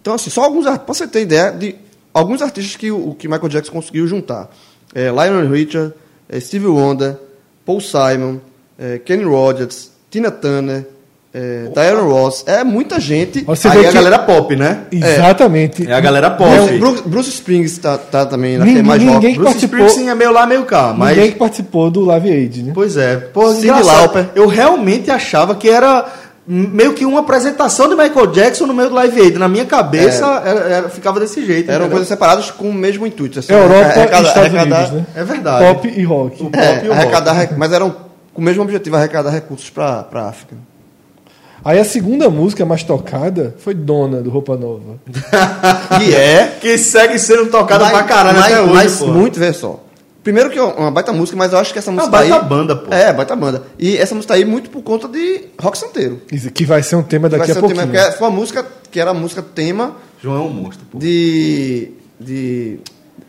Então, 0.00 0.14
assim, 0.14 0.30
só 0.30 0.42
alguns 0.44 0.66
artistas. 0.66 0.84
Pra 0.86 0.94
você 0.94 1.06
ter 1.06 1.20
ideia 1.22 1.50
de 1.50 1.74
alguns 2.12 2.42
artistas 2.42 2.76
que 2.76 2.90
o 2.90 3.14
que 3.18 3.26
Michael 3.28 3.48
Jackson 3.48 3.72
conseguiu 3.72 4.06
juntar: 4.06 4.48
é, 4.94 5.08
Lionel 5.08 5.50
Richard, 5.50 5.92
é, 6.28 6.38
Stevie 6.40 6.66
Wonder, 6.68 7.16
Paul 7.64 7.80
Simon, 7.80 8.38
é, 8.78 8.98
Kenny 8.98 9.24
Rogers, 9.24 9.90
Tina 10.10 10.30
Turner, 10.30 10.86
é, 11.32 11.68
Diana 11.74 12.02
Ross. 12.02 12.44
É 12.46 12.62
muita 12.62 13.00
gente. 13.00 13.42
Você 13.44 13.66
Aí 13.68 13.78
vê 13.78 13.86
a 13.86 13.88
que- 13.88 13.94
galera 13.94 14.18
pop, 14.20 14.54
né? 14.54 14.84
Exatamente. 14.92 15.88
É 15.88 15.92
a 15.94 16.00
galera 16.00 16.30
pop. 16.30 16.48
É, 16.50 16.78
Bruce, 16.78 17.02
Bruce 17.08 17.28
Springs 17.30 17.78
tá, 17.78 17.96
tá 17.98 18.24
também, 18.26 18.58
né, 18.58 18.64
que 18.64 18.70
é 18.70 18.74
Ninguém- 18.74 18.82
mais 18.84 19.02
rock. 19.02 19.14
ninguém- 19.14 19.34
Bruce 19.34 19.44
participou- 19.52 19.78
Springsteen 19.80 20.10
é 20.10 20.14
meio 20.14 20.30
lá, 20.32 20.46
meio 20.46 20.64
cá, 20.64 20.94
mas... 20.96 21.16
Ninguém 21.16 21.32
que 21.32 21.38
participou 21.38 21.90
do 21.90 22.04
Live 22.04 22.30
Aid, 22.30 22.62
né? 22.62 22.72
Pois 22.74 22.96
é. 22.96 23.16
Pô, 23.16 23.52
Cyndi. 23.52 23.66
Lauper. 23.68 24.28
Eu 24.34 24.46
realmente 24.46 25.10
achava 25.10 25.54
que 25.56 25.68
era 25.68 26.06
meio 26.46 26.92
que 26.92 27.06
uma 27.06 27.20
apresentação 27.20 27.88
de 27.88 27.94
Michael 27.94 28.26
Jackson 28.28 28.66
no 28.66 28.74
meio 28.74 28.88
do 28.90 28.94
Live 28.94 29.20
Aid. 29.20 29.38
Na 29.38 29.48
minha 29.48 29.64
cabeça, 29.64 30.26
era- 30.44 30.60
era- 30.68 30.88
ficava 30.88 31.18
desse 31.20 31.44
jeito. 31.46 31.70
Eram 31.70 31.88
coisas 31.88 32.06
separadas 32.08 32.50
com 32.50 32.68
o 32.68 32.74
mesmo 32.74 33.06
intuito. 33.06 33.38
assim, 33.38 33.52
Europa 33.52 33.74
arrecadar- 33.86 34.22
e 34.22 34.26
Estados 34.28 34.54
arrecadar- 34.54 34.88
Unidos, 34.90 34.92
né? 34.92 35.06
É 35.16 35.24
verdade. 35.24 35.64
Pop 35.64 35.88
e 35.88 36.02
rock. 36.04 36.42
O 36.42 36.50
pop 36.50 36.58
É, 36.58 36.74
e 36.84 36.88
o 36.88 36.92
rock. 36.92 37.02
arrecadar, 37.02 37.32
rec- 37.32 37.56
mas 37.56 37.72
eram 37.72 37.90
com 38.34 38.40
o 38.40 38.44
mesmo 38.44 38.62
objetivo, 38.62 38.96
arrecadar 38.96 39.30
recursos 39.30 39.70
para 39.70 40.06
a 40.12 40.28
África. 40.28 40.54
Aí 41.64 41.78
a 41.78 41.84
segunda 41.84 42.28
música 42.28 42.66
mais 42.66 42.82
tocada 42.82 43.54
foi 43.58 43.72
Dona, 43.72 44.20
do 44.20 44.28
Roupa 44.28 44.54
Nova. 44.56 44.98
Que 45.98 46.14
é 46.14 46.58
Que 46.60 46.76
segue 46.76 47.18
sendo 47.18 47.46
tocada 47.46 47.84
mas- 47.84 47.92
pra 47.92 48.02
caralho 48.02 48.36
mas, 48.38 48.52
até 48.52 48.60
hoje, 48.60 48.72
mas 48.74 48.96
pô. 48.98 49.06
muito, 49.06 49.38
vê 49.40 49.52
só. 49.52 49.80
Primeiro 50.24 50.48
que 50.48 50.58
é 50.58 50.62
uma 50.62 50.90
baita 50.90 51.12
música, 51.12 51.36
mas 51.36 51.52
eu 51.52 51.58
acho 51.58 51.70
que 51.70 51.78
essa 51.78 51.92
música 51.92 52.10
baita 52.10 52.34
aí... 52.34 52.44
banda, 52.48 52.74
pô. 52.74 52.92
É, 52.92 53.12
baita 53.12 53.36
banda. 53.36 53.62
E 53.78 53.98
essa 53.98 54.14
música 54.14 54.32
aí 54.32 54.42
muito 54.42 54.70
por 54.70 54.82
conta 54.82 55.06
de 55.06 55.44
rock 55.60 55.76
santeiro. 55.76 56.22
Que 56.54 56.64
vai 56.64 56.82
ser 56.82 56.96
um 56.96 57.02
tema 57.02 57.28
daqui 57.28 57.50
a 57.50 57.54
ser 57.54 57.58
o 57.62 57.68
tema, 57.68 57.82
pouquinho. 57.82 58.02
porque 58.02 58.16
foi 58.16 58.26
uma 58.26 58.34
música 58.34 58.66
que 58.90 58.98
era 58.98 59.10
a 59.10 59.14
música 59.14 59.42
tema 59.42 59.94
João 60.22 60.36
é 60.36 60.40
um 60.40 60.50
monstro, 60.50 60.86
pô. 60.90 60.98
de... 60.98 61.92
de 62.18 62.78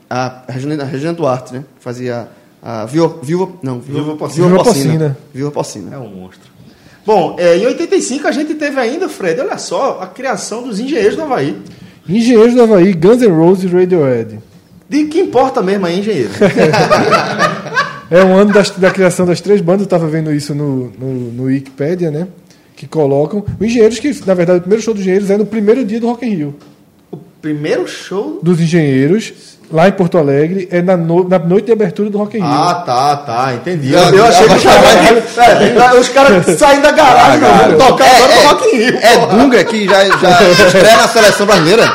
a 0.10 0.44
Regina, 0.48 0.84
a 0.84 0.86
Regina 0.86 1.12
Duarte, 1.12 1.54
né? 1.54 1.66
Fazia 1.82 2.30
a 2.64 2.86
Viúva... 2.86 3.18
Viúva 3.22 3.52
não, 3.62 3.82
Viúva 3.82 4.16
Porcina. 4.16 4.48
Viúva. 4.48 4.64
Porcina. 4.64 5.18
Viúva 5.34 5.52
Porcina. 5.52 5.96
É 5.96 6.00
um 6.00 6.08
monstro. 6.08 6.50
Bom, 7.06 7.36
é, 7.38 7.58
em 7.58 7.66
85 7.66 8.26
a 8.26 8.32
gente 8.32 8.56
teve 8.56 8.80
ainda, 8.80 9.10
Fred, 9.10 9.42
olha 9.42 9.58
só, 9.58 10.00
a 10.00 10.08
criação 10.08 10.64
dos 10.64 10.80
engenheiros 10.80 11.18
do 11.18 11.24
Havaí. 11.24 11.62
Engenheiros 12.08 12.56
do 12.56 12.64
Havaí, 12.64 12.94
Guns 12.94 13.22
N' 13.22 13.28
Roses 13.28 13.66
e 13.66 13.76
Radiohead. 13.76 14.40
De 14.90 15.06
que 15.06 15.20
importa 15.20 15.62
mesmo 15.62 15.86
aí, 15.86 16.00
engenheiro? 16.00 16.30
É 18.12 18.24
um 18.24 18.36
ano 18.38 18.54
das- 18.54 18.70
da 18.70 18.92
criação 18.92 19.26
das 19.26 19.42
três 19.42 19.60
bandas, 19.62 19.82
eu 19.82 19.86
estava 19.86 20.06
vendo 20.08 20.32
isso 20.32 20.54
no, 20.54 20.92
no, 20.98 21.08
no 21.32 21.44
Wikipedia, 21.46 22.12
né? 22.12 22.28
Que 22.76 22.86
colocam. 22.86 23.44
O 23.60 23.66
Engenheiros, 23.66 23.98
que 23.98 24.14
na 24.28 24.36
verdade 24.36 24.60
o 24.60 24.62
primeiro 24.62 24.84
show 24.84 24.94
dos 24.94 25.02
Engenheiros 25.02 25.32
é 25.32 25.38
no 25.38 25.46
primeiro 25.46 25.84
dia 25.84 26.00
do 26.00 26.06
Rock 26.08 26.24
in 26.24 26.36
Rio. 26.36 26.56
o 27.12 27.18
primeiro 27.42 27.88
show. 27.88 28.40
Dos 28.44 28.62
Engenheiros, 28.62 29.34
lá 29.72 29.88
em 29.88 29.92
Porto 29.92 30.20
Alegre, 30.20 30.68
é 30.72 30.84
na, 30.84 30.96
no- 30.96 31.28
na 31.28 31.40
noite 31.40 31.66
de 31.66 31.72
abertura 31.72 32.12
do 32.12 32.20
Rock 32.20 32.38
in 32.38 32.42
Rio. 32.42 32.50
Ah, 32.52 32.84
tá, 32.86 33.18
tá, 33.18 33.54
entendi. 33.56 33.92
Eu, 33.92 34.00
eu 34.00 34.26
achei 34.26 34.48
que 34.48 34.54
os 34.54 34.64
caras, 34.64 34.86
é, 35.96 36.00
os 36.00 36.10
caras 36.10 36.46
saindo 36.60 36.84
da 36.84 36.92
garagem, 36.92 37.40
vamos 37.40 37.84
tocar 37.88 38.06
agora 38.06 38.36
no 38.36 38.42
Rock 38.50 38.68
in 38.68 38.78
Rio. 38.78 38.98
É 39.00 39.28
Dunga 39.36 39.64
que 39.64 39.86
já, 39.86 40.04
já 40.20 40.42
estreia 40.68 40.98
na 40.98 41.08
seleção 41.08 41.48
brasileira? 41.48 41.88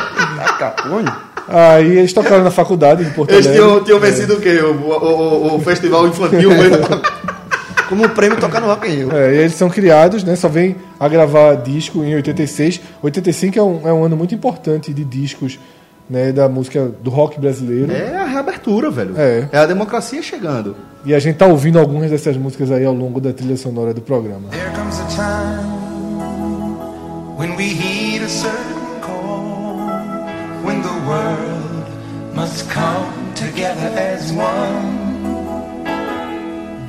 Capone. 0.59 1.09
Aí 1.51 1.97
eles 1.99 2.13
tocaram 2.13 2.43
na 2.43 2.51
faculdade 2.51 3.03
de 3.03 3.11
Porto 3.11 3.31
Eles 3.31 3.45
Alegre. 3.47 3.65
tinham, 3.65 3.83
tinham 3.83 3.99
vencido 3.99 4.33
o 4.35 4.39
quê? 4.41 4.59
O, 4.61 4.71
o, 4.73 5.47
o- 5.53 5.55
o 5.55 5.59
festival 5.61 6.07
infantil 6.07 6.49
mesmo. 6.49 6.77
Como 7.89 8.07
prêmio 8.09 8.37
tocar 8.39 8.61
no 8.61 8.67
Rock 8.67 8.87
in 8.87 8.95
Rio. 8.95 9.11
É, 9.15 9.33
e 9.33 9.37
eles 9.39 9.53
são 9.53 9.69
criados, 9.69 10.23
né? 10.23 10.33
Só 10.37 10.47
vêm 10.47 10.77
a 10.97 11.09
gravar 11.09 11.55
disco 11.55 12.01
em 12.05 12.15
86. 12.15 12.79
85 13.03 13.59
é 13.59 13.61
um, 13.61 13.81
é 13.89 13.91
um 13.93 14.05
ano 14.05 14.15
muito 14.15 14.33
importante 14.33 14.93
de 14.93 15.03
discos 15.03 15.59
né, 16.09 16.31
da 16.31 16.47
música 16.47 16.89
do 17.03 17.09
rock 17.09 17.37
brasileiro. 17.39 17.91
É 17.91 18.15
a 18.15 18.23
reabertura, 18.25 18.89
velho. 18.89 19.13
É. 19.17 19.45
a 19.57 19.65
democracia 19.65 20.21
chegando. 20.21 20.73
E 21.03 21.13
a 21.13 21.19
gente 21.19 21.35
tá 21.35 21.45
ouvindo 21.47 21.79
algumas 21.79 22.09
dessas 22.09 22.37
músicas 22.37 22.71
aí 22.71 22.85
ao 22.85 22.93
longo 22.93 23.19
da 23.19 23.33
trilha 23.33 23.57
sonora 23.57 23.93
do 23.93 24.01
programa. 24.01 24.47
There 24.51 24.69
comes 24.71 24.99
a 24.99 25.05
time 25.07 25.81
when 27.37 27.55
we 27.57 27.73
heed 27.73 28.23
a 28.23 28.29
certain 28.29 28.80
world 31.07 32.35
must 32.35 32.69
come 32.69 33.33
together 33.33 33.89
as 33.97 34.31
one. 34.33 35.01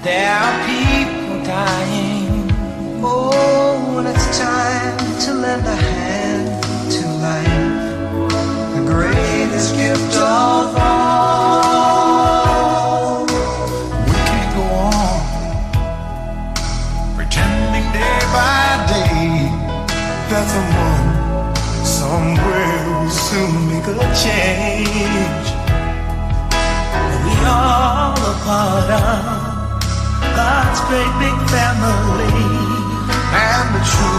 There 0.03 0.31
are 0.31 0.67
people 0.67 1.45
dying. 1.45 2.51
Oh, 3.05 4.05
it's 4.07 4.39
time 4.39 4.99
to 5.25 5.35
lend 5.35 5.67
a 5.67 5.77
hand 5.77 6.63
to 6.95 7.03
life, 7.27 8.75
the 8.75 8.85
greatest 8.93 9.75
gift 9.77 10.17
of 10.17 10.77
all. 10.77 11.72
Change. 24.23 25.47
We 27.25 27.35
all 27.43 28.15
a 28.15 28.35
part 28.47 28.91
of 29.03 29.23
God's 30.39 30.81
great 30.87 31.13
big 31.19 31.39
family, 31.51 32.39
and 33.35 33.67
the 33.75 33.83
truth, 33.93 34.12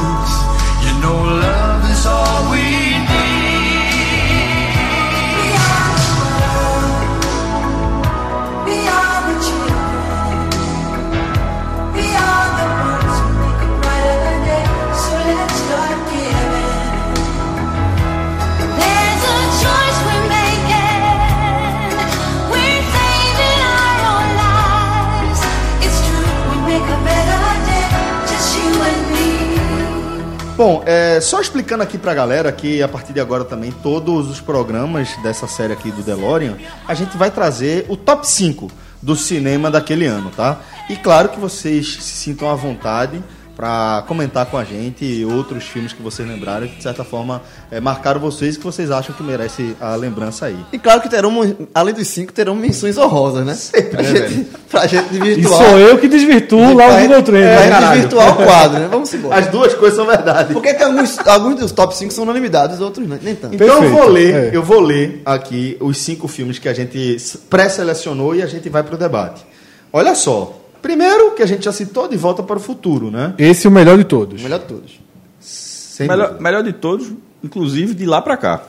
só 31.24 31.41
explicando 31.41 31.82
aqui 31.82 31.97
pra 31.97 32.13
galera 32.13 32.51
que 32.51 32.84
a 32.84 32.88
partir 32.88 33.13
de 33.13 33.19
agora 33.19 33.43
também, 33.43 33.71
todos 33.71 34.30
os 34.30 34.39
programas 34.39 35.09
dessa 35.24 35.47
série 35.47 35.74
aqui 35.74 35.89
do 35.89 36.03
DeLorean, 36.03 36.57
a 36.88 36.93
gente 36.93 37.17
vai 37.17 37.32
trazer 37.32 37.86
o 37.89 37.97
top 37.97 38.28
5 38.28 38.69
do 39.01 39.15
cinema 39.15 39.71
daquele 39.71 40.05
ano, 40.05 40.32
tá? 40.36 40.59
E 40.89 40.95
claro 40.95 41.30
que 41.30 41.39
vocês 41.39 41.95
se 41.95 42.13
sintam 42.15 42.49
à 42.49 42.55
vontade 42.55 43.24
pra 43.56 44.04
comentar 44.08 44.47
com 44.47 44.58
a 44.58 44.64
gente 44.64 45.24
outros 45.26 45.64
filmes 45.66 45.93
que 45.93 46.01
vocês 46.01 46.28
lembraram 46.28 46.68
que 46.68 46.76
de 46.78 46.82
certa 46.84 47.04
forma 47.04 47.41
é, 47.70 47.80
marcaram 47.80 48.20
vocês 48.20 48.56
e 48.56 48.58
que 48.58 48.64
vocês 48.66 48.89
acham 48.89 49.14
que 49.16 49.22
merece 49.22 49.76
a 49.80 49.95
lembrança 49.95 50.47
aí. 50.47 50.58
E 50.74 50.80
claro 50.80 51.01
que 51.01 51.08
terão, 51.10 51.56
além 51.74 51.93
dos 51.93 52.08
cinco, 52.08 52.34
terão 52.34 52.56
menções 52.56 52.97
honrosas, 52.97 53.45
né? 53.45 53.82
pra, 53.91 54.01
né, 54.01 54.10
gente, 54.28 54.47
pra 54.72 54.88
gente 54.88 55.06
E 55.14 55.20
desvirtuar. 55.20 55.60
sou 55.70 55.78
eu 55.80 55.97
que 55.99 56.08
desvirtuo 56.08 56.74
lá 56.74 56.88
pra 56.88 56.97
o 56.97 57.01
Google 57.01 57.24
Trends. 57.24 57.47
pra 57.47 57.60
né? 57.60 57.72
gente 57.72 57.89
desvirtuar 57.93 58.32
o 58.41 58.45
quadro, 58.45 58.80
né? 58.80 58.88
Vamos 58.89 59.14
embora. 59.14 59.39
As 59.39 59.47
duas 59.47 59.74
coisas 59.76 59.97
são 59.97 60.06
verdade. 60.08 60.54
Porque 60.54 60.74
tem 60.74 60.88
alguns, 60.88 61.20
alguns 61.28 61.56
dos 61.60 61.72
top 61.72 61.95
5 61.95 62.12
são 62.12 62.24
unanimidades, 62.24 62.80
outros 62.82 63.08
não- 63.08 63.20
nem 63.22 63.36
tanto. 63.36 63.54
Então 63.54 63.68
eu 63.84 63.89
vou 63.91 64.08
ler, 64.08 64.34
é. 64.36 64.49
eu 64.58 64.64
vou 64.64 64.80
ler 64.80 65.22
aqui 65.26 65.78
os 65.80 65.97
cinco 65.99 66.28
filmes 66.28 66.58
que 66.58 66.68
a 66.68 66.74
gente 66.74 67.18
pré-selecionou 67.49 68.36
e 68.36 68.41
a 68.41 68.47
gente 68.47 68.68
vai 68.70 68.82
pro 68.84 68.97
debate. 68.97 69.45
Olha 69.91 70.16
só. 70.16 70.60
Primeiro, 70.84 71.31
que 71.31 71.41
a 71.41 71.45
gente 71.45 71.63
já 71.63 71.71
citou, 71.71 72.07
De 72.09 72.17
Volta 72.17 72.43
para 72.43 72.57
o 72.57 72.59
Futuro, 72.59 73.09
né? 73.09 73.34
Esse 73.38 73.65
é 73.65 73.69
o 73.69 73.73
melhor 73.73 73.97
de 73.97 74.03
todos. 74.03 74.39
O 74.41 74.43
melhor 74.43 74.59
de 74.59 74.65
todos. 74.65 74.99
Sem 75.39 76.07
Melhor, 76.07 76.39
melhor 76.41 76.61
de 76.61 76.73
todos, 76.73 77.09
inclusive 77.43 77.93
de 77.95 78.05
lá 78.05 78.21
pra 78.21 78.36
cá. 78.38 78.63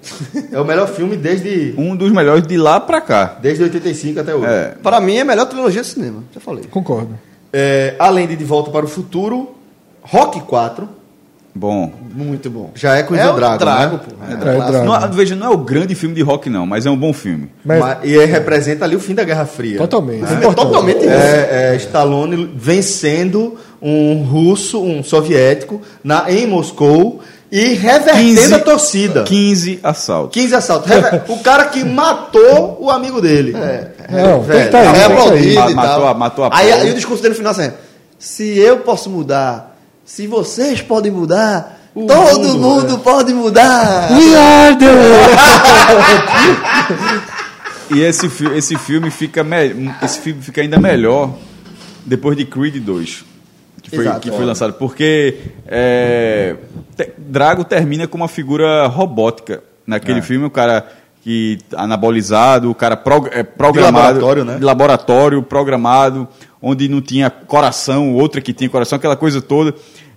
É 0.50 0.58
o 0.58 0.64
melhor 0.64 0.88
filme 0.88 1.16
desde, 1.16 1.74
Um 1.76 1.94
dos 1.94 2.10
melhores 2.12 2.46
de 2.46 2.56
lá 2.56 2.80
pra 2.80 3.00
cá. 3.00 3.36
desde 3.42 3.62
85 3.64 4.20
até 4.20 4.34
hoje. 4.34 4.46
É. 4.46 4.68
Pra 4.82 5.00
mim 5.00 5.16
é 5.16 5.20
a 5.20 5.24
melhor 5.24 5.44
trilogia 5.46 5.82
de 5.82 5.88
cinema, 5.88 6.24
já 6.34 6.40
falei. 6.40 6.64
Concordo. 6.64 7.18
É, 7.52 7.94
além 7.98 8.26
de 8.26 8.34
De 8.36 8.44
Volta 8.44 8.70
para 8.70 8.86
o 8.86 8.88
Futuro, 8.88 9.54
Rock 10.00 10.40
4 10.42 10.88
Bom. 11.58 11.90
Muito 12.14 12.48
bom. 12.48 12.70
já 12.74 12.96
é 12.96 13.02
com 13.02 13.14
o 13.14 13.16
É 13.16 13.28
o 13.28 13.34
Drago, 13.34 13.58
Drago, 13.58 13.96
né? 13.96 14.00
pô. 14.04 14.32
É, 14.32 14.36
Drago. 14.36 14.84
Não, 14.84 14.94
é- 14.94 15.08
veja, 15.08 15.34
não 15.34 15.46
é 15.46 15.50
o 15.50 15.56
grande 15.58 15.94
filme 15.96 16.14
de 16.14 16.22
rock, 16.22 16.48
não, 16.48 16.64
mas 16.64 16.86
é 16.86 16.90
um 16.90 16.96
bom 16.96 17.12
filme. 17.12 17.50
Mas, 17.64 17.80
Mas- 17.80 17.98
e 18.04 18.16
representa 18.26 18.84
ali 18.84 18.94
o 18.94 19.00
fim 19.00 19.14
da 19.14 19.24
Guerra 19.24 19.44
Fria. 19.44 19.78
totalmente. 19.78 20.22
É 20.24 20.34
importante. 20.34 20.54
totalmente 20.54 20.98
isso. 21.00 21.08
É, 21.08 21.72
é, 21.72 21.76
Stallone 21.76 22.50
vencendo 22.54 23.56
um 23.82 24.22
russo, 24.22 24.80
um 24.82 25.02
soviético, 25.02 25.82
na, 26.02 26.30
em 26.30 26.46
Moscou 26.46 27.20
e 27.50 27.74
revertendo 27.74 28.54
a 28.54 28.58
torcida. 28.60 29.22
15 29.24 29.80
assaltos. 29.82 30.34
15 30.40 30.54
assaltos. 30.54 30.90
O 31.28 31.38
cara 31.38 31.64
que 31.64 31.82
matou 31.84 32.78
o 32.80 32.90
amigo 32.90 33.20
dele. 33.20 33.54
É, 33.56 33.90
Não, 34.10 34.38
tem 34.38 34.42
que 34.42 34.46
velho. 34.46 34.70
tá 34.70 34.80
aí, 34.80 34.92
que 34.92 34.98
tá 35.00 35.06
aplaudido 35.06 35.34
aí. 35.48 35.54
Ma- 35.54 35.70
e 35.70 35.74
matou 35.74 36.06
a- 36.06 36.14
matou 36.14 36.44
a 36.44 36.50
aí, 36.52 36.72
aí 36.72 36.90
o 36.90 36.94
discurso 36.94 37.22
dele 37.22 37.34
no 37.34 37.38
final 37.38 37.52
assim, 37.52 37.70
se 38.18 38.58
eu 38.58 38.78
posso 38.78 39.08
mudar, 39.10 39.67
se 40.08 40.26
vocês 40.26 40.80
podem 40.80 41.12
mudar, 41.12 41.78
todo 41.94 42.08
mundo, 42.40 42.58
mundo, 42.58 42.98
pode 43.00 43.34
mudar. 43.34 44.10
We 44.10 44.34
are 44.34 44.74
the 44.78 44.86
E 47.94 48.00
esse, 48.00 48.26
esse 48.54 48.76
filme 48.78 49.10
fica 49.10 49.44
me- 49.44 49.90
esse 50.02 50.18
filme 50.20 50.40
fica 50.42 50.60
ainda 50.62 50.78
melhor 50.78 51.34
depois 52.06 52.36
de 52.38 52.44
Creed 52.46 52.76
2. 52.82 53.24
Que 53.82 53.90
foi, 53.90 54.04
Exato, 54.04 54.20
que 54.20 54.30
foi 54.30 54.42
é. 54.42 54.46
lançado. 54.46 54.72
Porque 54.74 55.38
é, 55.66 56.56
te- 56.96 57.12
Drago 57.18 57.64
termina 57.64 58.06
com 58.06 58.16
uma 58.16 58.28
figura 58.28 58.86
robótica. 58.86 59.62
Naquele 59.86 60.20
filme, 60.22 60.44
o 60.46 60.50
cara 60.50 60.86
que 61.22 61.58
anabolizado, 61.74 62.70
o 62.70 62.74
cara 62.74 62.96
prog- 62.96 63.28
é, 63.32 63.42
programado. 63.42 63.96
laboratório, 64.06 64.44
né? 64.44 64.56
de 64.56 64.64
laboratório, 64.64 65.42
programado, 65.42 66.26
onde 66.60 66.88
não 66.88 67.00
tinha 67.00 67.30
coração, 67.30 68.14
outra 68.14 68.40
que 68.40 68.52
tinha 68.52 68.68
coração, 68.68 68.96
aquela 68.96 69.16
coisa 69.16 69.40
toda. 69.40 69.74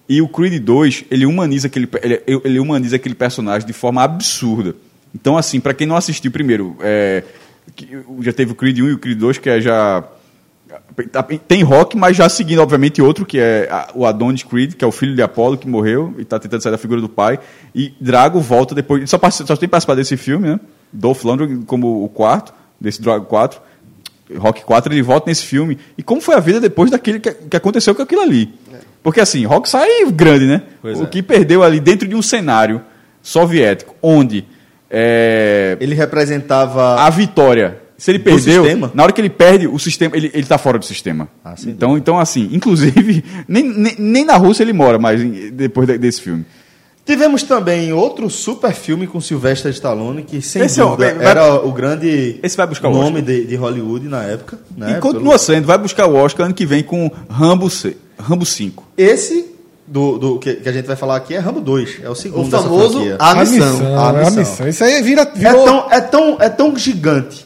E 0.07 0.21
o 0.21 0.27
Creed 0.27 0.61
2, 0.61 1.05
ele 1.09 1.25
humaniza 1.25 1.67
aquele, 1.67 1.87
ele, 2.01 2.21
ele 2.43 2.59
humaniza 2.59 2.95
aquele 2.95 3.15
personagem 3.15 3.65
de 3.65 3.73
forma 3.73 4.03
absurda. 4.03 4.75
Então, 5.13 5.37
assim, 5.37 5.59
para 5.59 5.73
quem 5.73 5.87
não 5.87 5.95
assistiu 5.95 6.31
primeiro, 6.31 6.75
é, 6.81 7.23
já 8.21 8.33
teve 8.33 8.51
o 8.51 8.55
Creed 8.55 8.79
1 8.79 8.89
e 8.89 8.93
o 8.93 8.97
Creed 8.97 9.17
2, 9.17 9.37
que 9.37 9.49
é 9.49 9.61
já. 9.61 10.03
Tem 11.47 11.63
rock, 11.63 11.97
mas 11.97 12.15
já 12.15 12.29
seguindo, 12.29 12.61
obviamente, 12.61 13.01
outro, 13.01 13.25
que 13.25 13.37
é 13.37 13.69
o 13.93 14.05
Adonis 14.05 14.43
Creed, 14.43 14.75
que 14.75 14.85
é 14.85 14.87
o 14.87 14.91
filho 14.91 15.15
de 15.15 15.21
Apolo, 15.21 15.57
que 15.57 15.67
morreu 15.67 16.13
e 16.17 16.21
está 16.21 16.39
tentando 16.39 16.61
sair 16.61 16.71
da 16.71 16.77
figura 16.77 17.01
do 17.01 17.09
pai. 17.09 17.39
E 17.75 17.93
Drago 17.99 18.39
volta 18.39 18.73
depois. 18.73 19.09
Só, 19.09 19.19
só 19.29 19.55
tem 19.55 19.67
participado 19.67 19.99
desse 19.99 20.15
filme, 20.15 20.47
né? 20.47 20.59
Dolph 20.91 21.23
Lundgren 21.23 21.61
como 21.63 22.03
o 22.03 22.09
quarto, 22.09 22.53
desse 22.79 23.01
Drago 23.01 23.25
4. 23.25 23.61
Rock 24.37 24.63
4, 24.63 24.93
ele 24.93 25.01
volta 25.01 25.29
nesse 25.29 25.45
filme. 25.45 25.77
E 25.97 26.03
como 26.03 26.21
foi 26.21 26.35
a 26.35 26.39
vida 26.39 26.59
depois 26.59 26.89
daquele 26.91 27.19
que, 27.19 27.31
que 27.31 27.57
aconteceu 27.57 27.93
com 27.95 28.01
aquilo 28.01 28.21
ali? 28.21 28.53
Porque 29.03 29.19
assim, 29.19 29.45
Rock 29.45 29.67
sai 29.69 29.87
grande, 30.11 30.45
né? 30.45 30.61
Pois 30.81 30.99
o 30.99 31.03
é. 31.03 31.05
que 31.07 31.23
perdeu 31.23 31.63
ali 31.63 31.79
dentro 31.79 32.07
de 32.07 32.15
um 32.15 32.21
cenário 32.21 32.81
soviético, 33.21 33.95
onde 34.01 34.45
é, 34.89 35.77
Ele 35.79 35.95
representava. 35.95 36.95
a 37.01 37.09
vitória. 37.09 37.79
Se 37.97 38.09
ele 38.09 38.17
perdeu, 38.19 38.63
sistema? 38.63 38.91
na 38.95 39.03
hora 39.03 39.11
que 39.11 39.21
ele 39.21 39.29
perde, 39.29 39.67
o 39.67 39.77
sistema, 39.77 40.17
ele, 40.17 40.31
ele 40.33 40.45
tá 40.47 40.57
fora 40.57 40.79
do 40.79 40.85
sistema. 40.85 41.29
Ah, 41.45 41.53
então, 41.67 41.95
então, 41.95 42.19
assim, 42.19 42.49
inclusive, 42.51 43.23
nem, 43.47 43.63
nem, 43.63 43.95
nem 43.99 44.25
na 44.25 44.35
Rússia 44.37 44.63
ele 44.63 44.73
mora 44.73 44.97
mais 44.97 45.21
em- 45.21 45.51
depois 45.51 45.87
de- 45.87 45.99
desse 45.99 46.19
filme. 46.21 46.43
Tivemos 47.11 47.43
também 47.43 47.91
outro 47.91 48.29
super 48.29 48.71
filme 48.73 49.05
com 49.05 49.19
Sylvester 49.19 49.69
Stallone, 49.73 50.23
que 50.23 50.41
sem 50.41 50.61
Esse 50.61 50.79
é 50.79 50.83
o- 50.85 50.91
dúvida 50.91 51.13
vai- 51.15 51.25
era 51.25 51.55
o 51.55 51.69
grande 51.73 52.39
Esse 52.41 52.55
vai 52.55 52.65
buscar 52.65 52.87
o 52.87 52.93
nome 52.93 53.21
de, 53.21 53.45
de 53.45 53.55
Hollywood 53.57 54.07
na 54.07 54.23
época. 54.23 54.57
Né? 54.77 54.95
e 54.97 54.99
continua 55.01 55.37
sendo, 55.37 55.65
vai 55.67 55.77
buscar 55.77 56.07
o 56.07 56.15
Oscar 56.15 56.45
ano 56.45 56.55
que 56.55 56.65
vem 56.65 56.81
com 56.83 57.11
Rambo, 57.29 57.69
C, 57.69 57.97
Rambo 58.17 58.45
5. 58.45 58.85
Pelo- 58.95 59.09
Esse 59.11 59.45
do, 59.85 60.17
do 60.17 60.39
que, 60.39 60.53
que 60.55 60.69
a 60.69 60.71
gente 60.71 60.85
vai 60.85 60.95
falar 60.95 61.17
aqui 61.17 61.33
é 61.33 61.39
Rambo 61.39 61.59
2, 61.59 61.99
é 62.01 62.09
o 62.09 62.15
segundo 62.15 62.47
O 62.47 62.49
famoso. 62.49 62.99
A 63.19 63.31
A 63.31 63.35
Missão. 63.35 63.71
missão, 63.73 63.99
A 63.99 64.05
é 64.05 64.09
a 64.09 64.13
missão. 64.23 64.35
missão. 64.37 64.67
Isso 64.69 64.83
aí 64.85 65.01
vira, 65.01 65.23
É 65.23 65.37
virou... 65.37 65.65
tão, 65.65 65.87
é, 65.91 65.99
tão, 65.99 66.37
é 66.39 66.47
tão 66.49 66.75
gigante 66.77 67.45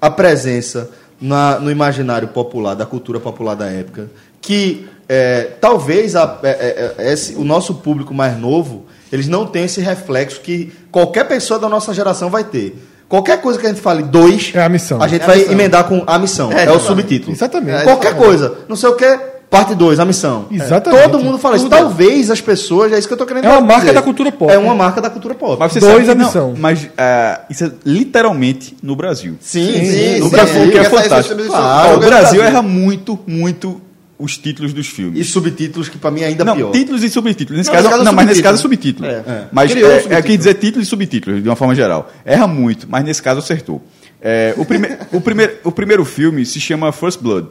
a 0.00 0.08
presença 0.08 0.88
na- 1.20 1.58
no 1.58 1.72
imaginário 1.72 2.28
popular, 2.28 2.74
da 2.74 2.86
cultura 2.86 3.18
popular 3.18 3.56
da 3.56 3.66
época, 3.66 4.08
que 4.40 4.86
é, 5.14 5.48
talvez 5.60 6.16
a- 6.16 6.38
é, 6.42 6.48
é, 6.48 6.94
é, 7.08 7.12
esse- 7.12 7.34
o 7.34 7.44
nosso 7.44 7.74
público 7.74 8.14
mais 8.14 8.38
novo, 8.38 8.86
eles 9.12 9.28
não 9.28 9.44
tenham 9.44 9.66
esse 9.66 9.80
reflexo 9.80 10.40
que 10.40 10.72
qualquer 10.90 11.24
pessoa 11.28 11.60
da 11.60 11.68
nossa 11.68 11.92
geração 11.92 12.30
vai 12.30 12.44
ter. 12.44 12.74
Qualquer 13.10 13.42
coisa 13.42 13.58
que 13.58 13.66
a 13.66 13.68
gente 13.68 13.82
fale 13.82 14.02
dois, 14.04 14.50
É 14.54 14.62
a 14.62 14.68
missão. 14.70 15.02
a 15.02 15.06
gente 15.06 15.20
É 15.20 15.24
a 15.24 15.26
vai 15.26 15.36
missão. 15.38 15.52
emendar 15.52 15.84
com 15.84 16.02
a 16.06 16.18
missão. 16.18 16.50
É, 16.50 16.54
o 16.54 16.58
exatamente. 16.60 16.86
subtítulo. 16.86 17.32
Exatamente. 17.32 17.84
Qualquer 17.84 18.16
coisa. 18.16 18.54
Não 18.66 18.74
sei 18.74 18.88
o 18.88 18.94
que, 18.94 19.18
parte 19.50 19.74
2, 19.74 20.00
a 20.00 20.04
missão. 20.06 20.46
Exatamente. 20.50 21.02
Todo 21.10 21.18
mundo 21.22 21.36
fala 21.36 21.56
isso. 21.56 21.66
Tudo. 21.66 21.76
Talvez 21.76 22.30
as 22.30 22.40
pessoas, 22.40 22.90
é 22.90 22.98
isso 22.98 23.06
que 23.06 23.12
eu 23.12 23.18
tô 23.18 23.26
querendo 23.26 23.44
É 23.44 23.48
uma 23.50 23.60
marca 23.60 23.80
dizer. 23.82 23.92
da 23.92 24.00
cultura 24.00 24.32
pop. 24.32 24.50
É 24.50 24.56
uma 24.56 24.74
marca 24.74 24.98
da 25.02 25.10
cultura 25.10 25.34
pop. 25.34 25.58
Mas 25.60 25.72
você 25.74 25.80
Dois 25.80 26.08
a 26.08 26.14
não- 26.14 26.24
missão. 26.24 26.54
mas 26.56 26.88
é, 26.96 27.40
isso 27.50 27.64
é 27.66 27.70
literalmente 27.84 28.74
no 28.82 28.96
Brasil. 28.96 29.36
Sim, 29.42 29.66
Sim, 29.74 29.84
sim. 29.84 30.18
No 30.20 30.24
sim, 30.24 30.30
Brasil, 30.30 30.62
sim. 30.62 30.68
o 30.68 30.72
que 30.72 30.78
é 30.78 30.84
fantástico. 30.84 31.42
Claro, 31.44 31.96
o 31.96 31.98
Brasil. 31.98 32.18
Brasil 32.18 32.42
erra 32.44 32.62
muito, 32.62 33.18
muito 33.26 33.78
os 34.18 34.36
títulos 34.38 34.72
dos 34.72 34.86
filmes. 34.86 35.18
E 35.18 35.24
subtítulos 35.24 35.88
que 35.88 35.98
pra 35.98 36.10
mim 36.10 36.20
é 36.20 36.26
ainda 36.26 36.44
não, 36.44 36.54
pior. 36.56 36.70
títulos 36.72 37.02
e 37.02 37.08
subtítulos. 37.10 37.58
Nesse 37.58 37.70
Não, 37.70 37.76
caso, 37.76 37.88
caso 37.88 38.02
é 38.02 38.04
não, 38.04 38.12
mas 38.12 38.26
nesse 38.26 38.42
caso 38.42 38.58
é 38.58 38.62
subtítulo. 38.62 39.08
subtítulo. 39.08 39.36
É. 39.36 39.48
Mas 39.52 39.70
Criou 39.72 39.90
é, 39.90 39.94
é 39.94 40.00
subtítulo. 40.00 40.22
que 40.26 40.36
dizer 40.36 40.54
títulos 40.54 40.86
e 40.86 40.90
subtítulos, 40.90 41.42
de 41.42 41.48
uma 41.48 41.56
forma 41.56 41.74
geral. 41.74 42.12
Erra 42.24 42.46
muito, 42.46 42.86
mas 42.88 43.04
nesse 43.04 43.22
caso 43.22 43.40
acertou. 43.40 43.82
É, 44.24 44.54
o, 44.56 44.64
prime 44.64 44.86
o, 45.12 45.20
primeiro, 45.20 45.52
o 45.64 45.72
primeiro 45.72 46.04
filme 46.04 46.46
se 46.46 46.60
chama 46.60 46.92
First 46.92 47.20
Blood, 47.20 47.48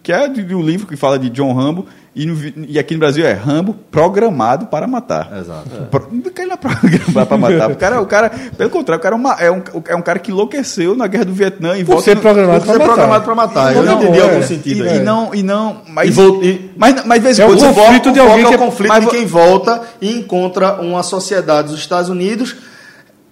que 0.00 0.12
é 0.12 0.28
de, 0.28 0.54
um 0.54 0.62
livro 0.62 0.86
que 0.86 0.96
fala 0.96 1.18
de 1.18 1.28
John 1.28 1.52
Rambo, 1.52 1.86
e, 2.14 2.24
no 2.24 2.36
e 2.68 2.78
aqui 2.78 2.94
no 2.94 3.00
Brasil 3.00 3.26
é 3.26 3.32
Rambo 3.32 3.74
programado 3.90 4.66
para 4.66 4.86
matar. 4.86 5.36
Exato. 5.36 5.68
Pro- 5.90 6.06
Não 6.12 6.30
quer 6.30 6.46
lá 6.46 6.54
programado 6.56 7.26
para 7.26 7.36
matar. 7.36 7.70
O 7.72 7.74
cara, 7.74 8.00
o 8.00 8.06
cara, 8.06 8.30
pelo 8.56 8.70
contrário, 8.70 9.00
o 9.00 9.02
cara 9.02 9.16
é, 9.16 9.18
uma- 9.18 9.32
é 9.40 9.50
um, 9.50 9.62
é 9.88 9.96
um 9.96 10.02
cara 10.02 10.20
que 10.20 10.30
enlouqueceu 10.30 10.94
na 10.94 11.08
guerra 11.08 11.24
do 11.24 11.32
Vietnã 11.34 11.76
e 11.76 11.80
Por 11.84 11.94
volta 11.94 12.04
ser 12.04 12.18
programado 12.20 12.60
Por 12.60 12.66
ser 12.72 12.78
matar. 12.78 12.84
programado 12.86 13.24
pra 13.24 13.34
matar. 13.34 13.74
Eu 13.74 13.82
não, 13.82 14.00
entendi 14.00 14.18
é. 14.18 14.22
algum 14.22 14.42
sentido 14.44 14.84
e, 14.84 14.88
aí. 14.88 14.96
e 14.98 15.00
não, 15.00 15.34
e 15.34 15.42
não, 15.42 15.82
mas, 15.88 16.08
E 16.10 16.12
vol- 16.12 16.44
e- 16.44 16.70
mas, 16.76 17.04
mas 17.04 17.18
de 17.18 17.24
vez 17.24 17.38
em 17.40 17.42
É 17.42 17.44
o 17.44 17.48
quando 17.48 17.58
você 17.58 17.66
conflito 17.66 18.04
volta- 18.04 18.12
de 18.12 18.20
alguém 18.20 18.46
que 18.46 18.52
é 18.52 18.56
o 18.56 18.58
conflito 18.60 18.88
mas 18.88 19.04
de 19.04 19.10
quem 19.10 19.26
volta 19.26 19.82
e 20.00 20.16
encontra 20.16 20.74
uma 20.80 21.02
sociedade 21.02 21.70
dos 21.70 21.80
Estados 21.80 22.08
Unidos 22.08 22.54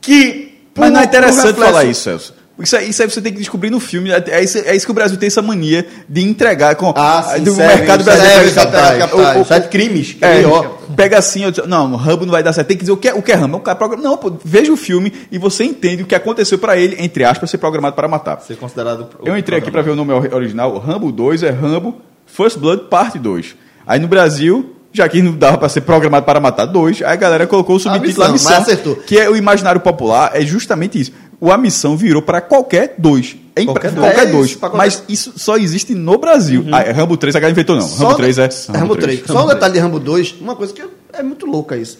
que. 0.01 0.49
Mas 0.77 0.91
não 0.91 1.01
é 1.01 1.05
interessante 1.05 1.57
falar 1.61 1.85
isso, 1.85 2.03
Celso. 2.03 2.42
Isso 2.63 2.77
aí, 2.77 2.91
isso 2.91 3.03
aí 3.03 3.11
você 3.11 3.21
tem 3.21 3.33
que 3.33 3.39
descobrir 3.39 3.71
no 3.71 3.81
filme. 3.81 4.11
É 4.11 4.43
isso, 4.43 4.59
é 4.59 4.75
isso 4.77 4.87
que 4.87 4.91
o 4.93 4.95
Brasil 4.95 5.17
tem 5.19 5.27
essa 5.27 5.43
mania 5.43 5.87
de 6.09 6.23
entregar 6.23 6.75
com 6.77 6.93
Ah, 6.97 7.35
sim, 7.37 7.43
do 7.43 7.53
serve, 7.53 7.77
mercado 7.77 8.05
serve 8.05 8.21
brasileiro. 8.21 8.55
capitais, 8.55 8.99
capitais. 8.99 9.37
o- 9.37 9.41
o- 9.41 9.45
Sete 9.45 9.69
crimes. 9.69 10.17
É, 10.21 10.41
é 10.43 10.71
pega 10.97 11.19
assim, 11.19 11.43
eu 11.45 11.67
não, 11.67 11.93
o 11.93 11.97
Rambo 11.97 12.25
não 12.25 12.33
vai 12.33 12.43
dar 12.43 12.53
certo. 12.53 12.69
Tem 12.69 12.77
que 12.77 12.83
dizer 12.83 12.93
o 12.93 12.97
que 12.97 13.09
é, 13.09 13.15
o 13.15 13.23
que 13.23 13.33
é 13.33 13.35
Rambo. 13.35 13.57
O 13.57 13.61
cara 13.61 13.77
programa, 13.77 14.03
não, 14.03 14.17
pô, 14.17 14.33
veja 14.45 14.73
o 14.73 14.77
filme 14.77 15.13
e 15.31 15.39
você 15.39 15.65
entende 15.65 16.03
o 16.03 16.07
que 16.07 16.15
aconteceu 16.15 16.59
para 16.59 16.77
ele, 16.77 16.97
entre 16.99 17.25
aspas, 17.25 17.51
ser 17.51 17.59
programado 17.59 17.95
para 17.97 18.07
matar. 18.09 18.41
Ser 18.41 18.57
considerado. 18.57 19.09
Eu 19.25 19.37
entrei 19.37 19.59
aqui 19.59 19.71
para 19.71 19.83
ver 19.83 19.91
o 19.91 19.97
nome 19.97 20.13
ori- 20.13 20.35
original. 20.35 20.79
Rambo 20.79 21.11
2 21.13 21.43
é 21.43 21.51
Rambo 21.51 21.97
First 22.27 22.59
Blood 22.59 22.85
Parte 22.89 23.19
2. 23.19 23.55
Aí 23.87 23.99
no 23.99 24.07
Brasil, 24.09 24.77
já 24.93 25.09
que 25.09 25.21
não 25.23 25.33
dava 25.33 25.59
para 25.59 25.69
ser 25.69 25.81
programado 25.81 26.25
para 26.25 26.39
matar 26.39 26.67
2, 26.67 27.03
aí 27.03 27.13
a 27.13 27.17
galera 27.17 27.47
colocou 27.47 27.77
o 27.77 27.81
subtítulo 27.81 28.09
missão, 28.09 28.25
A 28.27 28.33
Missão, 28.33 28.51
mas 28.53 28.61
acertou. 28.63 28.97
que 28.97 29.19
é 29.19 29.29
o 29.29 29.35
imaginário 29.37 29.81
popular, 29.81 30.31
é 30.35 30.43
justamente 30.43 31.01
isso. 31.01 31.13
O 31.45 31.51
A 31.51 31.59
Missão 31.59 31.97
virou 31.97 32.23
para 32.23 32.41
qualquer 32.41 32.95
dois. 32.97 33.37
É 33.57 33.65
Qualquer 33.65 33.89
impre- 33.91 34.01
dois. 34.01 34.13
qualquer 34.15 34.29
É 34.29 34.31
dois. 34.31 34.55
qualquer- 34.55 34.77
Mas 34.77 35.03
isso 35.09 35.33
só 35.37 35.57
existe 35.57 35.93
no 35.93 36.17
Brasil. 36.17 36.65
Ah, 36.71 36.83
é 36.83 36.93
Rambo 36.93 37.17
3 37.17 37.35
a 37.35 37.41
galera 37.41 37.51
inventou 37.53 37.75
não. 37.75 37.87
Rambo 37.89 38.15
3 38.15 38.39
é 38.39 38.49
Rambo 38.69 38.95
3. 38.97 39.23
Só 39.27 39.45
um 39.45 39.49
detalhe 39.49 39.73
de 39.75 39.81
Rambo 39.81 39.99
2, 39.99 40.37
uma 40.41 40.55
coisa 40.55 40.73
que 40.73 40.83
é 41.13 41.21
muito 41.23 41.45
louca 41.45 41.77
isso. 41.77 41.99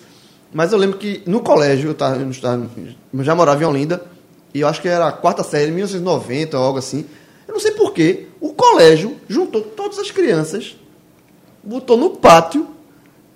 Mas 0.55 0.71
eu 0.71 0.79
lembro 0.79 0.97
que 0.97 1.23
no 1.27 1.41
colégio, 1.41 1.91
eu, 1.91 1.95
tava, 1.95 2.17
eu 2.23 3.25
já 3.25 3.35
morava 3.35 3.61
em 3.63 3.67
Olinda, 3.67 4.01
e 4.55 4.61
eu 4.61 4.69
acho 4.69 4.81
que 4.81 4.87
era 4.89 5.09
a 5.09 5.13
quarta 5.13 5.43
série, 5.43 5.73
1990 5.73 6.57
ou 6.57 6.65
algo 6.65 6.79
assim. 6.79 7.05
Eu 7.49 7.55
não 7.55 7.61
sei 7.61 7.73
porquê, 7.73 8.27
o 8.41 8.51
colégio 8.55 9.17
juntou 9.29 9.61
todas 9.63 9.99
as 9.99 10.11
crianças, 10.13 10.77
botou 11.65 11.97
no 11.97 12.11
pátio 12.11 12.69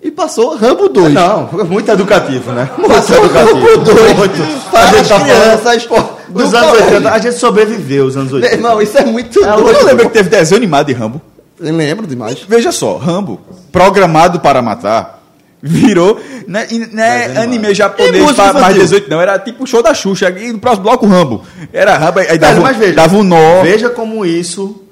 e 0.01 0.11
passou 0.11 0.55
Rambo 0.55 0.89
2. 0.89 1.13
Não, 1.13 1.49
muito 1.67 1.91
educativo, 1.91 2.51
né? 2.51 2.69
Muito 2.77 2.93
Passou 2.93 3.27
Rambo 3.27 3.77
2 3.83 4.39
para 4.69 4.79
A 4.81 4.85
gente 4.91 4.99
as 5.01 5.07
tá 5.07 5.19
crianças 5.19 5.85
do 5.85 6.43
Dos 6.43 6.53
anos 6.53 6.69
colégio. 6.69 6.95
80, 6.95 7.11
a 7.11 7.19
gente 7.19 7.35
sobreviveu 7.37 8.05
os 8.05 8.15
anos 8.15 8.31
Meu 8.31 8.41
80. 8.41 8.55
irmão, 8.55 8.81
isso 8.81 8.97
é 8.97 9.05
muito 9.05 9.39
Eu 9.39 9.63
doido. 9.63 9.85
lembro 9.85 10.05
que 10.07 10.13
teve 10.13 10.29
desenho 10.29 10.57
animado 10.57 10.87
de 10.87 10.93
Rambo. 10.93 11.21
Eu 11.59 11.75
lembro 11.75 12.05
demais. 12.05 12.39
Veja 12.47 12.71
só, 12.71 12.97
Rambo, 12.97 13.41
programado 13.71 14.39
para 14.39 14.61
matar, 14.61 15.23
virou. 15.61 16.19
Né, 16.47 16.67
e, 16.69 16.77
né, 16.79 17.27
Desenho 17.29 17.41
anime 17.41 17.73
japonês 17.73 18.31
para 18.33 18.53
mais 18.53 18.55
infantil? 18.57 18.81
18, 18.83 19.09
não. 19.09 19.19
Era 19.19 19.39
tipo 19.39 19.65
show 19.65 19.81
da 19.81 19.93
Xuxa. 19.95 20.29
E 20.29 20.53
no 20.53 20.59
próximo 20.59 20.83
bloco, 20.83 21.07
Rambo. 21.07 21.41
Era 21.73 21.97
Rambo, 21.97 22.19
aí 22.19 22.37
dava, 22.37 22.53
Velho, 22.53 22.63
mas 22.63 22.77
veja, 22.77 22.93
dava 22.93 23.15
um 23.15 23.23
nó. 23.23 23.63
Veja 23.63 23.89
como 23.89 24.23
isso 24.23 24.83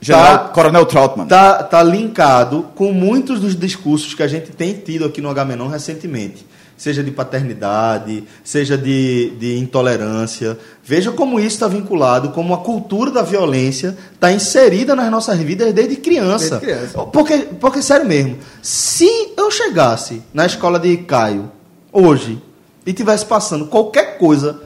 General, 0.00 0.38
tá- 0.38 0.44
Coronel 0.50 0.86
Troutman. 0.86 1.26
tá, 1.26 1.62
tá 1.62 1.82
linkado 1.82 2.66
com 2.74 2.92
muitos 2.92 3.40
dos 3.40 3.56
discursos 3.56 4.14
que 4.14 4.22
a 4.22 4.28
gente 4.28 4.50
tem 4.52 4.72
tido 4.74 5.04
aqui 5.04 5.20
no 5.20 5.28
Agamenon 5.28 5.66
recentemente. 5.68 6.46
seja 6.76 7.02
de 7.02 7.10
paternidade, 7.10 8.22
seja 8.44 8.78
de, 8.78 9.30
de 9.40 9.58
intolerância. 9.58 10.56
Veja 10.84 11.10
como 11.10 11.40
isso 11.40 11.48
está 11.56 11.66
vinculado, 11.66 12.28
como 12.28 12.54
a 12.54 12.58
cultura 12.58 13.10
da 13.10 13.20
violência 13.22 13.98
está 14.14 14.30
inserida 14.30 14.94
nas 14.94 15.10
nossas 15.10 15.36
vidas 15.40 15.72
desde 15.72 15.96
criança. 15.96 16.58
Desde 16.60 16.66
criança. 16.86 16.98
Porque, 17.06 17.38
porque, 17.60 17.82
sério 17.82 18.06
mesmo, 18.06 18.38
se 18.62 19.08
eu 19.36 19.50
chegasse 19.50 20.22
na 20.32 20.46
escola 20.46 20.78
de 20.78 20.96
Caio 20.98 21.50
hoje 21.90 22.40
e 22.86 22.92
tivesse 22.92 23.26
passando 23.26 23.66
qualquer 23.66 24.16
coisa 24.16 24.60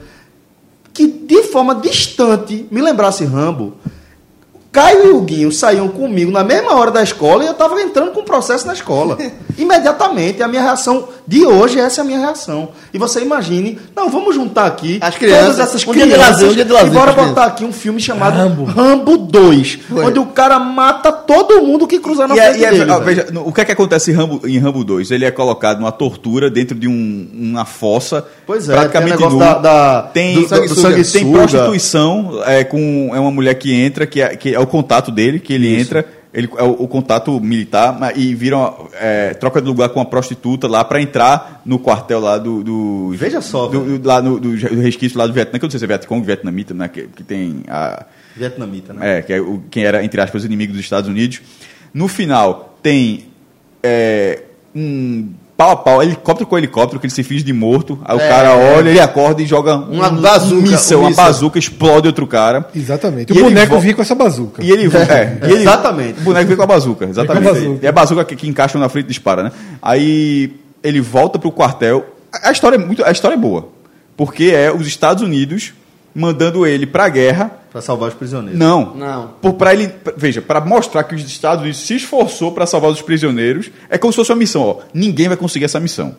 que 0.93 1.07
de 1.07 1.41
forma 1.45 1.73
distante 1.73 2.67
me 2.69 2.79
lembrasse 2.79 3.25
Rambo, 3.25 3.73
Caio 4.73 5.05
e 5.05 5.11
o 5.11 5.21
Guinho 5.21 5.51
saíam 5.51 5.87
comigo 5.87 6.31
na 6.31 6.43
mesma 6.43 6.73
hora 6.75 6.89
da 6.91 7.01
escola 7.03 7.43
e 7.43 7.45
eu 7.47 7.53
estava 7.53 7.79
entrando 7.79 8.11
com 8.11 8.21
o 8.21 8.23
processo 8.23 8.65
na 8.67 8.73
escola. 8.73 9.17
Imediatamente, 9.55 10.41
a 10.41 10.47
minha 10.47 10.63
reação 10.63 11.07
de 11.27 11.45
hoje, 11.45 11.79
essa 11.79 12.01
é 12.01 12.03
a 12.03 12.05
minha 12.05 12.17
reação. 12.19 12.69
E 12.93 12.97
você 12.97 13.21
imagine, 13.21 13.77
não, 13.95 14.09
vamos 14.09 14.33
juntar 14.35 14.65
aqui 14.65 14.97
As 14.99 15.15
crianças, 15.15 15.43
todas 15.55 15.59
essas 15.59 15.87
um 15.87 15.93
dia 15.93 16.05
de 16.07 16.11
crianças 16.11 16.31
lazer, 16.33 16.49
um 16.49 16.53
dia 16.55 16.65
de 16.65 16.71
lazer 16.71 16.89
e 16.91 16.93
bora 16.93 17.11
botar 17.13 17.45
aqui 17.45 17.63
um 17.63 17.71
filme 17.71 17.99
chamado 18.01 18.35
Rambo. 18.35 18.63
Rambo, 18.65 19.15
2, 19.17 19.79
Foi. 19.87 20.05
onde 20.05 20.17
o 20.19 20.25
cara 20.25 20.57
mata 20.59 21.11
todo 21.11 21.61
mundo 21.61 21.85
que 21.87 21.99
cruzar 21.99 22.27
na 22.27 22.35
E, 22.35 22.39
é- 22.39 22.43
frente 22.49 22.61
e 22.61 22.65
é- 22.65 22.69
dele. 22.71 22.85
velho. 22.85 23.01
veja, 23.03 23.27
o 23.45 23.53
que 23.53 23.61
é 23.61 23.65
que 23.65 23.71
acontece 23.71 24.09
em 24.11 24.15
Rambo, 24.15 24.41
em 24.47 24.57
Rambo 24.57 24.83
2? 24.83 25.11
Ele 25.11 25.23
é 25.23 25.29
colocado 25.31 25.79
numa 25.79 25.91
tortura 25.91 26.49
dentro 26.49 26.75
de 26.75 26.87
um- 26.87 27.27
uma 27.31 27.63
fossa. 27.65 28.25
Pois 28.45 28.67
é, 28.67 28.73
praticamente 28.73 29.17
tem 29.17 29.27
nu. 29.29 29.33
negócio 29.37 29.53
da- 29.53 29.59
da- 29.59 30.01
tem, 30.01 30.33
do 30.35 30.41
do 30.41 30.47
sanguessuga. 30.47 30.81
tem 30.95 31.03
sanguessuga. 31.03 31.37
prostituição 31.37 32.41
é, 32.45 32.63
com 32.63 33.11
é 33.13 33.19
uma 33.19 33.31
mulher 33.31 33.53
que 33.53 33.71
entra, 33.73 34.07
que 34.07 34.19
é, 34.19 34.35
que 34.35 34.55
é 34.55 34.59
o 34.63 34.67
contato 34.67 35.11
dele, 35.11 35.39
que 35.39 35.53
ele 35.53 35.73
entra, 35.79 36.05
ele 36.33 36.49
é 36.57 36.63
o, 36.63 36.71
o 36.83 36.87
contato 36.87 37.39
militar, 37.39 37.97
e 38.15 38.33
viram 38.33 38.89
é, 38.93 39.33
troca 39.33 39.61
de 39.61 39.67
lugar 39.67 39.89
com 39.89 39.99
uma 39.99 40.05
prostituta 40.05 40.67
lá 40.67 40.83
para 40.83 41.01
entrar 41.01 41.61
no 41.65 41.77
quartel 41.79 42.19
lá 42.19 42.37
do. 42.37 42.63
do 42.63 43.11
Veja 43.15 43.41
só, 43.41 43.67
do, 43.67 43.97
do- 43.99 44.07
lá 44.07 44.21
no, 44.21 44.39
do, 44.39 44.55
do 44.57 44.81
resquício 44.81 45.17
lá 45.17 45.27
do 45.27 45.33
Vietnã, 45.33 45.59
que 45.59 45.65
eu 45.65 45.67
não 45.67 45.71
sei 45.71 45.79
se 45.79 45.85
é 45.85 45.87
Vietcong, 45.87 46.25
vietnamita, 46.25 46.73
né? 46.73 46.87
Que, 46.87 47.03
que 47.07 47.23
tem 47.23 47.63
a. 47.67 48.05
Vietnamita, 48.35 48.93
né? 48.93 49.19
É, 49.19 49.21
que 49.21 49.33
é 49.33 49.39
o, 49.39 49.61
quem 49.69 49.83
era, 49.85 50.03
entre 50.03 50.19
aspas, 50.19 50.43
inimigo 50.43 50.73
dos 50.73 50.81
Estados 50.81 51.09
Unidos. 51.09 51.41
No 51.93 52.07
final, 52.07 52.77
tem 52.81 53.27
é, 53.83 54.41
um 54.75 55.29
pau 55.63 55.71
a 55.71 55.75
pau, 55.77 56.03
helicóptero 56.03 56.45
com 56.47 56.57
helicóptero, 56.57 56.99
que 56.99 57.05
ele 57.05 57.13
se 57.13 57.23
finge 57.23 57.43
de 57.43 57.53
morto. 57.53 57.97
Aí 58.03 58.17
o 58.17 58.19
É. 58.19 58.27
cara 58.27 58.55
olha, 58.55 58.89
ele 58.89 58.99
acorda 58.99 59.41
e 59.41 59.45
joga 59.45 59.75
Uma 59.77 60.09
um, 60.09 60.21
bazuca, 60.21 60.55
um 60.55 60.61
míssel, 60.61 60.99
um 60.99 61.01
uma 61.03 61.11
bazuca, 61.11 61.57
explode 61.57 62.07
outro 62.07 62.27
cara. 62.27 62.67
Exatamente. 62.75 63.31
E 63.33 63.39
o 63.39 63.43
boneco 63.45 63.79
vinha 63.79 63.93
com 63.95 64.01
essa 64.01 64.15
bazuca. 64.15 64.63
E 64.63 64.69
ele, 64.71 64.85
é, 65.09 65.37
e 65.41 65.51
ele- 65.51 65.61
Exatamente. 65.61 66.19
O 66.19 66.23
boneco 66.23 66.47
vem 66.47 66.57
com 66.57 66.63
a 66.63 66.67
bazuca, 66.67 67.05
exatamente. 67.05 67.43
Vem 67.43 67.51
com 67.53 67.57
a 67.57 67.61
bazuca. 67.61 67.85
E 67.85 67.87
a 67.87 67.91
bazuca 67.91 68.25
que, 68.25 68.35
que 68.35 68.47
encaixa 68.49 68.77
na 68.77 68.89
frente 68.89 69.05
e 69.05 69.09
dispara, 69.09 69.43
né? 69.43 69.51
Aí 69.81 70.53
ele 70.83 70.99
volta 70.99 71.39
pro 71.39 71.51
quartel. 71.51 72.05
A, 72.31 72.49
a 72.49 72.51
história 72.51 72.75
é 72.75 72.79
muito, 72.79 73.03
a 73.05 73.11
história 73.11 73.35
é 73.35 73.37
boa, 73.37 73.69
porque 74.17 74.45
é 74.53 74.71
os 74.71 74.85
Estados 74.85 75.23
Unidos 75.23 75.73
mandando 76.13 76.65
ele 76.67 76.85
pra 76.85 77.07
guerra 77.09 77.51
Pra 77.73 77.81
salvar 77.81 78.07
os 78.09 78.15
prisioneiros. 78.15 78.57
não. 78.57 78.95
Não. 78.95 79.27
Por, 79.41 79.53
pra 79.55 79.73
ele, 79.73 79.87
pra- 79.89 80.13
veja, 80.15 80.41
para 80.41 80.61
mostrar 80.61 81.03
que 81.03 81.15
os 81.15 81.21
Estados 81.25 81.63
Unidos 81.63 81.79
se 81.81 81.95
esforçou 81.95 82.51
para 82.53 82.65
salvar 82.67 82.89
os 82.91 83.01
prisioneiros, 83.01 83.69
é 83.89 83.97
como 83.97 84.13
se 84.13 84.17
fosse 84.17 84.31
uma 84.31 84.37
missão. 84.37 84.61
Ó, 84.61 84.77
ninguém 84.93 85.27
vai 85.27 85.35
conseguir 85.35 85.65
essa 85.65 85.79
missão. 85.79 86.15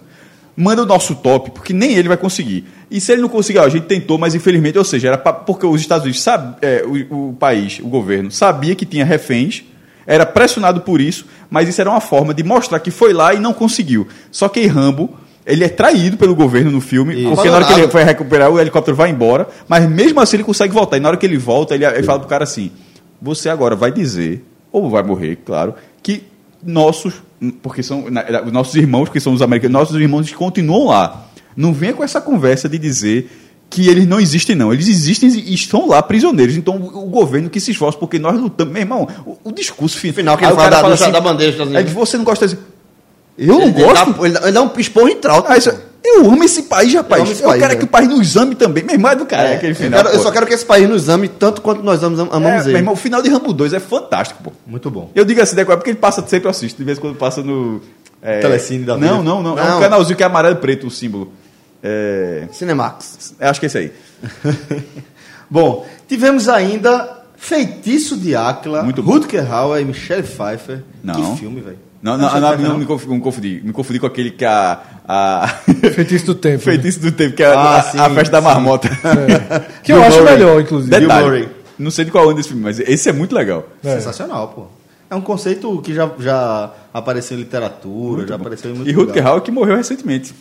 Manda 0.56 0.82
o 0.82 0.86
nosso 0.86 1.14
top, 1.16 1.50
porque 1.52 1.72
nem 1.72 1.94
ele 1.94 2.08
vai 2.08 2.16
conseguir. 2.16 2.64
E 2.90 3.00
se 3.00 3.10
ele 3.12 3.22
não 3.22 3.28
conseguir, 3.28 3.58
ó, 3.60 3.64
a 3.64 3.68
gente 3.68 3.86
tentou, 3.86 4.18
mas 4.18 4.34
infelizmente, 4.34 4.76
ou 4.78 4.84
seja, 4.84 5.08
era 5.08 5.16
pra- 5.18 5.32
porque 5.32 5.64
os 5.66 5.80
Estados 5.80 6.04
Unidos, 6.04 6.20
sabe, 6.22 6.56
é, 6.60 6.84
o, 6.84 7.30
o 7.30 7.32
país, 7.34 7.78
o 7.80 7.86
governo, 7.88 8.30
sabia 8.30 8.74
que 8.74 8.84
tinha 8.84 9.04
reféns, 9.04 9.62
era 10.06 10.26
pressionado 10.26 10.80
por 10.82 11.00
isso, 11.00 11.24
mas 11.48 11.68
isso 11.68 11.80
era 11.80 11.88
uma 11.90 12.00
forma 12.00 12.34
de 12.34 12.42
mostrar 12.44 12.78
que 12.80 12.90
foi 12.90 13.12
lá 13.12 13.32
e 13.32 13.38
não 13.40 13.52
conseguiu. 13.52 14.06
Só 14.30 14.48
que 14.48 14.66
Rambo, 14.66 15.16
ele 15.46 15.64
é 15.64 15.68
traído 15.68 16.16
pelo 16.16 16.34
governo 16.34 16.70
no 16.70 16.80
filme, 16.80 17.14
Isso. 17.14 17.34
porque 17.34 17.48
na 17.50 17.56
hora 17.56 17.64
que 17.66 17.72
ele 17.74 17.86
vai 17.86 18.04
recuperar, 18.04 18.50
o 18.50 18.58
helicóptero 18.60 18.96
vai 18.96 19.10
embora, 19.10 19.46
mas 19.68 19.88
mesmo 19.88 20.20
assim 20.20 20.36
ele 20.36 20.44
consegue 20.44 20.72
voltar. 20.72 20.96
E 20.96 21.00
na 21.00 21.08
hora 21.08 21.16
que 21.16 21.26
ele 21.26 21.36
volta, 21.38 21.74
ele, 21.74 21.84
ele 21.84 22.02
fala 22.02 22.18
pro 22.20 22.28
cara 22.28 22.44
assim: 22.44 22.70
Você 23.20 23.48
agora 23.48 23.76
vai 23.76 23.92
dizer, 23.92 24.44
ou 24.72 24.88
vai 24.90 25.02
morrer, 25.02 25.36
claro, 25.44 25.74
que 26.02 26.24
nossos, 26.62 27.14
porque 27.62 27.82
são 27.82 28.10
na- 28.10 28.24
os 28.46 28.52
nossos 28.52 28.74
irmãos, 28.74 29.08
que 29.10 29.20
são 29.20 29.32
os 29.34 29.42
americanos, 29.42 29.72
nossos 29.72 29.96
irmãos 30.00 30.32
continuam 30.32 30.86
lá. 30.86 31.26
Não 31.56 31.72
venha 31.72 31.92
com 31.92 32.02
essa 32.02 32.20
conversa 32.20 32.68
de 32.68 32.78
dizer 32.78 33.30
que 33.70 33.88
eles 33.88 34.06
não 34.06 34.18
existem, 34.20 34.56
não. 34.56 34.72
Eles 34.72 34.88
existem 34.88 35.28
e 35.28 35.54
estão 35.54 35.86
lá 35.88 36.02
prisioneiros. 36.02 36.56
Então 36.56 36.76
o 36.76 37.06
governo 37.06 37.50
que 37.50 37.60
se 37.60 37.70
esforça, 37.70 37.98
porque 37.98 38.18
nós 38.18 38.38
lutamos. 38.40 38.72
Meu 38.72 38.82
irmão, 38.82 39.06
o, 39.26 39.36
o 39.50 39.52
discurso 39.52 39.98
fi- 39.98 40.12
final, 40.12 40.36
que 40.36 40.44
ele 40.44 40.52
o 40.52 40.56
fala 40.56 40.70
cara 40.70 40.96
da- 40.96 41.10
da 41.10 41.20
bandeira 41.20 41.52
dos 41.52 41.60
Estados 41.60 41.74
Aí 41.74 41.82
Unidos. 41.82 41.92
você 41.92 42.16
não 42.16 42.24
gosta 42.24 42.48
de. 42.48 42.56
Eu 43.36 43.46
não 43.54 43.62
Ele 43.62 43.72
gosto. 43.72 44.12
dá- 44.12 44.24
Ele 44.24 44.34
dá, 44.34 44.42
ele 44.42 44.52
dá 44.52 44.62
um 44.62 44.70
esporro 44.78 45.08
em 45.08 45.16
trauta. 45.16 45.52
Ah, 45.52 45.56
isso- 45.58 45.72
eu 46.04 46.26
amo 46.30 46.44
esse 46.44 46.62
país, 46.64 46.92
rapaz. 46.94 47.20
Eu 47.22 47.26
Eu, 47.26 47.32
esse 47.32 47.42
país, 47.42 47.60
quero 47.62 47.72
né? 47.72 47.78
que 47.78 47.84
o 47.84 47.88
país 47.88 48.08
nos 48.08 48.36
ame 48.36 48.54
também. 48.54 48.84
Meu 48.84 48.94
irmão 48.94 49.10
é 49.10 49.16
do 49.16 49.26
cara, 49.26 49.48
É, 49.48 49.54
aquele 49.56 49.72
eu, 49.72 49.76
final. 49.76 50.02
quero- 50.04 50.14
eu 50.16 50.22
só 50.22 50.30
quero 50.30 50.46
que 50.46 50.54
esse 50.54 50.64
país 50.64 50.88
nos 50.88 51.08
ame 51.08 51.28
tanto 51.28 51.60
quanto 51.62 51.82
nós 51.82 52.02
amamos, 52.04 52.20
amamos 52.32 52.48
É, 52.50 52.56
ele. 52.64 52.68
meu 52.68 52.76
irmão, 52.78 52.94
o 52.94 52.96
final 52.96 53.20
de 53.22 53.28
Rambo 53.30 53.52
2 53.52 53.72
é 53.72 53.80
fantástico, 53.80 54.42
pô. 54.42 54.52
Muito 54.66 54.90
bom. 54.90 55.10
Eu 55.14 55.24
digo 55.24 55.40
assim, 55.40 55.56
Deco, 55.56 55.72
é 55.72 55.76
porque 55.76 55.90
ele 55.90 55.98
passa 55.98 56.22
sempre 56.26 56.46
eu 56.46 56.50
assisto, 56.50 56.78
de 56.78 56.84
vez 56.84 56.98
em 56.98 57.00
quando 57.00 57.16
passa 57.16 57.42
no. 57.42 57.80
É... 58.22 58.40
Telecine 58.40 58.84
da 58.84 58.94
vida. 58.94 59.06
Não, 59.06 59.22
não, 59.22 59.42
não, 59.42 59.58
É 59.58 59.64
Não. 59.68 59.78
um 59.78 59.80
canalzinho 59.80 60.16
que 60.16 60.22
é 60.22 60.26
amarelo 60.26 60.54
e 60.56 60.58
preto 60.58 60.86
o 60.86 60.90
símbolo. 60.90 61.32
É... 61.82 62.44
Cinemax. 62.52 63.34
eu 63.40 63.48
Acho 63.50 63.60
que 63.60 63.66
é 63.66 63.68
esse 63.68 63.78
aí. 63.78 63.92
Bom, 65.50 65.86
tivemos 66.08 66.48
ainda 66.48 67.22
Feitiço 67.36 68.16
de 68.16 68.34
Áquila, 68.34 68.82
Muito 68.82 69.02
bom. 69.02 69.12
Rutger 69.12 69.52
Hauer 69.52 69.82
e 69.82 69.84
Michelle 69.84 70.22
Pfeiffer. 70.22 70.82
Não. 71.02 71.34
Que 71.34 71.40
filme, 71.40 71.60
velho. 71.60 71.78
Não, 72.04 72.18
não, 72.18 72.38
não, 72.38 72.58
não, 72.58 72.78
me 72.78 72.84
confundi, 72.84 73.14
me 73.14 73.20
confundi. 73.22 73.62
Me 73.64 73.72
confundi 73.72 73.98
com 73.98 74.06
aquele 74.06 74.30
que 74.30 74.44
a. 74.44 74.78
a... 75.08 75.48
Feitiço 75.94 76.26
do 76.26 76.34
tempo. 76.34 76.58
né? 76.58 76.60
Feitiço 76.76 77.00
do 77.00 77.10
tempo, 77.10 77.34
que 77.34 77.42
é 77.42 77.46
a, 77.46 77.58
Ah, 77.58 77.78
a- 77.78 77.82
sim, 77.82 77.98
a 77.98 78.10
festa 78.10 78.32
da 78.32 78.40
marmota. 78.42 78.90
Que 79.82 79.90
eu 79.90 80.02
acho 80.02 80.22
melhor, 80.22 80.60
inclusive. 80.60 80.90
Detalhe. 80.90 81.24
Murray. 81.24 81.48
Não 81.78 81.90
sei 81.90 82.04
de 82.04 82.10
qual 82.10 82.24
ano 82.24 82.34
desse 82.34 82.48
filme, 82.50 82.62
mas 82.62 82.78
esse 82.78 83.08
é 83.08 83.12
muito 83.12 83.34
legal. 83.34 83.66
É. 83.82 83.94
Sensacional, 83.94 84.48
pô. 84.48 84.66
É 85.10 85.14
um 85.14 85.20
conceito 85.22 85.80
que 85.80 85.94
já, 85.94 86.10
já 86.18 86.70
apareceu 86.92 87.38
em 87.38 87.40
literatura, 87.40 88.26
já 88.26 88.34
apareceu 88.34 88.70
em 88.70 88.74
muito 88.74 88.90
E 88.90 88.92
Rutger. 88.92 89.26
Hauer 89.26 89.40
que 89.40 89.50
morreu 89.50 89.76
recentemente. 89.76 90.34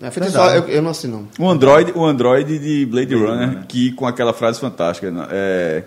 É, 0.00 0.10
só, 0.30 0.54
eu, 0.54 0.68
eu 0.68 0.82
não 0.82 0.90
assino. 0.90 1.26
não. 1.38 1.46
O 1.46 1.50
Android, 1.50 1.90
o 1.94 2.04
Android 2.04 2.58
de 2.58 2.86
Blade 2.86 3.14
Runner, 3.14 3.64
que 3.66 3.92
com 3.92 4.06
aquela 4.06 4.32
frase 4.32 4.60
fantástica, 4.60 5.10
né, 5.10 5.26
é, 5.30 5.82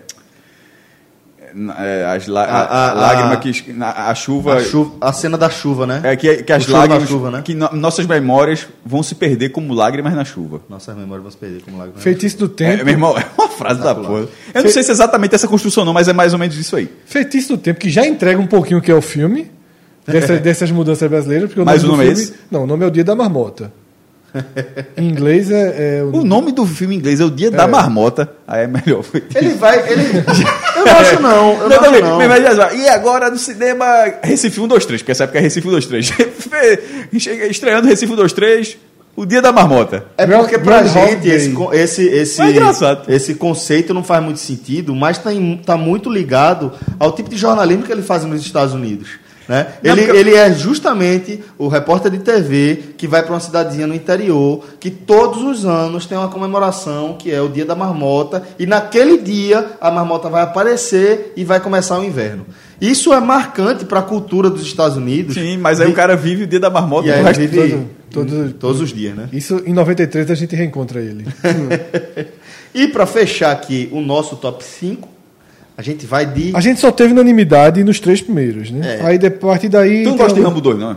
é, 1.78 2.04
as 2.16 2.26
lá- 2.26 2.44
A- 2.44 2.62
a- 2.62 2.90
a, 2.90 2.92
lágrima 2.94 3.36
que 3.36 3.72
na- 3.72 3.90
a 4.08 4.14
chuva, 4.14 4.54
A, 4.56 4.60
chuva- 4.64 4.92
a 5.00 5.12
cena 5.12 5.36
da 5.38 5.48
chuva, 5.50 5.86
né? 5.86 6.00
é 6.04 6.16
que, 6.16 6.42
que 6.42 6.52
as 6.52 6.66
O 6.68 6.72
lágrimas 6.72 7.08
chuva, 7.08 7.30
né? 7.30 7.42
que 7.44 7.54
no- 7.54 7.70
nossas 7.72 8.06
memórias 8.06 8.66
vão 8.84 9.02
se 9.02 9.14
perder 9.14 9.50
como 9.50 9.72
lágrimas 9.74 10.14
na 10.14 10.24
chuva. 10.24 10.60
Nossas 10.68 10.96
memórias 10.96 11.22
vão 11.22 11.30
se 11.30 11.36
perder 11.36 11.62
como 11.62 11.78
lágrimas. 11.78 12.02
Feitiço 12.02 12.38
do 12.38 12.46
É, 12.46 12.48
tempo. 12.48 12.84
meu 12.84 12.94
irmão, 12.94 13.16
é 13.18 13.24
uma 13.38 13.48
frase 13.48 13.80
da 13.80 13.94
porra. 13.94 14.26
Eu 14.54 14.62
não 14.64 14.70
sei 14.70 14.82
se 14.82 14.90
é 14.90 14.92
exatamente 14.92 15.34
essa 15.34 15.46
construção 15.48 15.84
não, 15.84 15.92
mas 15.92 16.08
é 16.08 16.12
mais 16.12 16.32
ou 16.32 16.38
menos 16.38 16.56
isso 16.56 16.74
aí. 16.76 16.88
Feitiço 17.06 17.56
do 17.56 17.58
tempo, 17.58 17.80
que 17.80 17.90
já 17.90 18.06
entrega 18.06 18.40
um 18.40 18.46
pouquinho 18.46 18.78
o 18.78 18.82
que 18.82 18.90
é 18.90 18.94
o 18.94 19.02
filme. 19.02 19.50
dessa- 20.06 20.36
dessas 20.40 20.70
mudanças 20.70 21.08
brasileiras. 21.08 21.48
Porque 21.48 21.60
o 21.60 21.64
Mas 21.64 21.82
nome 21.82 21.94
o 21.94 21.96
do 21.96 21.96
nome 21.98 22.10
é 22.10 22.14
filme, 22.16 22.30
esse? 22.30 22.40
Não, 22.50 22.64
o 22.64 22.66
nome 22.66 22.84
é 22.84 22.88
o 22.88 22.90
Dia 22.90 23.04
da 23.04 23.14
Marmota. 23.14 23.72
Em 24.96 25.08
inglês 25.08 25.50
é, 25.50 25.98
é 25.98 26.02
O 26.04 26.24
nome 26.24 26.52
do 26.52 26.66
filme 26.66 26.94
em 26.94 26.98
inglês 26.98 27.20
é 27.20 27.24
O 27.24 27.30
Dia 27.30 27.50
da 27.50 27.66
Marmota, 27.68 28.32
aí 28.46 28.64
é 28.64 28.66
melhor. 28.66 29.04
Ele 29.34 29.50
vai. 29.54 29.78
Ele... 29.90 30.24
Eu 30.76 30.84
não 30.84 30.96
acho, 30.96 31.22
não. 31.22 31.62
Eu 31.62 31.68
não, 31.68 31.80
acho, 31.80 32.00
não. 32.00 32.18
Mas, 32.18 32.28
mas, 32.28 32.56
mas, 32.56 32.80
E 32.80 32.88
agora 32.88 33.30
no 33.30 33.38
cinema 33.38 33.86
Recife 34.22 34.60
1, 34.60 34.68
2, 34.68 34.86
3, 34.86 35.02
porque 35.02 35.12
essa 35.12 35.24
época 35.24 35.38
é 35.38 35.42
Recife 35.42 35.68
1, 35.68 35.70
2, 35.70 35.86
3. 35.86 36.12
Chega 37.18 37.46
Estreando 37.46 37.88
Recife 37.88 38.12
1, 38.12 38.16
2, 38.16 38.32
3, 38.32 38.78
o 39.14 39.26
Dia 39.26 39.42
da 39.42 39.52
Marmota. 39.52 40.06
É 40.16 40.26
porque 40.26 40.58
pra 40.58 40.82
Groundhog 40.82 41.10
gente 41.10 41.28
esse, 41.28 41.54
esse, 41.72 42.08
esse, 42.08 42.42
é 42.42 43.14
esse 43.14 43.34
conceito 43.34 43.92
não 43.92 44.02
faz 44.02 44.24
muito 44.24 44.40
sentido, 44.40 44.94
mas 44.94 45.18
está 45.18 45.30
tá 45.64 45.76
muito 45.76 46.10
ligado 46.10 46.72
ao 46.98 47.12
tipo 47.12 47.28
de 47.28 47.36
jornalismo 47.36 47.82
que 47.82 47.92
ele 47.92 48.02
faz 48.02 48.24
nos 48.24 48.40
Estados 48.40 48.74
Unidos. 48.74 49.21
Né? 49.52 49.66
Não, 49.84 49.92
ele, 49.92 50.02
porque- 50.06 50.16
ele 50.18 50.34
é 50.34 50.50
justamente 50.50 51.40
o 51.58 51.68
repórter 51.68 52.10
de 52.10 52.20
TV 52.20 52.94
que 52.96 53.06
vai 53.06 53.22
para 53.22 53.34
uma 53.34 53.40
cidadezinha 53.40 53.86
no 53.86 53.94
interior, 53.94 54.64
que 54.80 54.88
todos 54.90 55.42
os 55.42 55.66
anos 55.66 56.06
tem 56.06 56.16
uma 56.16 56.28
comemoração 56.28 57.16
que 57.18 57.30
é 57.30 57.38
o 57.38 57.50
dia 57.50 57.66
da 57.66 57.74
marmota, 57.74 58.42
e 58.58 58.64
naquele 58.64 59.18
dia 59.18 59.72
a 59.78 59.90
marmota 59.90 60.30
vai 60.30 60.42
aparecer 60.42 61.34
e 61.36 61.44
vai 61.44 61.60
começar 61.60 61.98
o 61.98 62.04
inverno. 62.04 62.46
Isso 62.80 63.12
é 63.12 63.20
marcante 63.20 63.84
para 63.84 63.98
a 64.00 64.02
cultura 64.02 64.48
dos 64.48 64.62
Estados 64.62 64.96
Unidos. 64.96 65.34
Sim, 65.34 65.58
mas 65.58 65.80
aí 65.80 65.86
De- 65.88 65.92
o 65.92 65.94
cara 65.96 66.16
vive 66.16 66.44
o 66.44 66.46
Dia 66.46 66.58
da 66.58 66.70
Marmota 66.70 67.06
E 67.08 67.12
aí 67.12 67.20
o 67.20 67.24
resto 67.24 67.40
vive 67.40 67.68
todo- 68.10 68.26
todo- 68.26 68.52
todos 68.54 68.80
os 68.80 68.90
dias, 68.90 69.14
né? 69.14 69.28
Isso 69.34 69.62
em 69.66 69.74
93 69.74 70.30
a 70.30 70.34
gente 70.34 70.56
reencontra 70.56 70.98
ele. 71.00 71.26
E 72.74 72.88
para 72.88 73.04
fechar 73.04 73.52
aqui 73.52 73.90
o 73.92 74.00
nosso 74.00 74.36
top 74.36 74.64
5, 74.64 75.06
a 75.82 75.84
gente 75.84 76.06
vai 76.06 76.24
de. 76.24 76.52
A 76.54 76.60
gente 76.60 76.80
só 76.80 76.90
teve 76.92 77.12
unanimidade 77.12 77.82
nos 77.82 77.98
três 77.98 78.20
primeiros, 78.22 78.70
né? 78.70 78.98
É. 79.00 79.06
Aí 79.06 79.18
de- 79.18 79.26
a 79.26 79.30
partir 79.30 79.68
daí. 79.68 80.02
Tu 80.04 80.08
não 80.10 80.16
tem 80.16 80.26
gosta 80.26 80.38
de 80.38 80.44
Rambo 80.46 80.60
2, 80.60 80.78
não? 80.78 80.96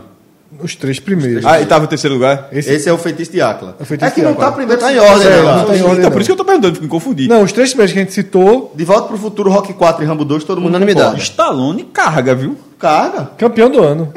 Os 0.62 0.74
três 0.76 1.00
primeiros. 1.00 1.44
Ah, 1.44 1.60
e 1.60 1.66
tava 1.66 1.84
em 1.84 1.88
terceiro 1.88 2.14
lugar? 2.14 2.48
Esse- 2.52 2.70
Esse 2.72 2.88
é 2.88 2.92
o 2.92 2.96
feitiço 2.96 3.32
de 3.32 3.42
Áquila. 3.42 3.76
É 3.80 3.84
Feitiço 3.84 4.08
É 4.08 4.14
que 4.14 4.22
não 4.22 4.34
tá 4.34 4.50
primeiro, 4.52 4.80
tá 4.80 4.92
em 4.92 4.96
tá 4.96 5.02
ordem, 5.02 5.28
não. 5.28 5.42
não 5.56 5.64
tá 5.66 5.76
em 5.76 5.82
ordem, 5.82 5.98
Então, 5.98 6.10
por 6.12 6.20
isso 6.20 6.28
que 6.28 6.32
eu 6.32 6.36
tô 6.36 6.44
perguntando, 6.44 6.80
me 6.80 6.88
confundi. 6.88 7.26
Não, 7.28 7.42
os 7.42 7.50
três 7.52 7.70
primeiros 7.70 7.92
que 7.92 7.98
a 7.98 8.02
gente 8.02 8.14
citou, 8.14 8.72
De 8.74 8.84
volta 8.84 9.08
pro 9.08 9.18
futuro, 9.18 9.50
Rock 9.50 9.72
4 9.74 10.04
e 10.04 10.06
Rambo 10.06 10.24
2, 10.24 10.44
todo 10.44 10.58
mundo 10.60 10.70
Unanimidade. 10.70 11.06
concorda. 11.06 11.22
Stallone 11.24 11.84
carga, 11.92 12.34
viu? 12.34 12.56
Carga. 12.78 13.30
campeão 13.36 13.68
do 13.68 13.82
ano. 13.82 14.12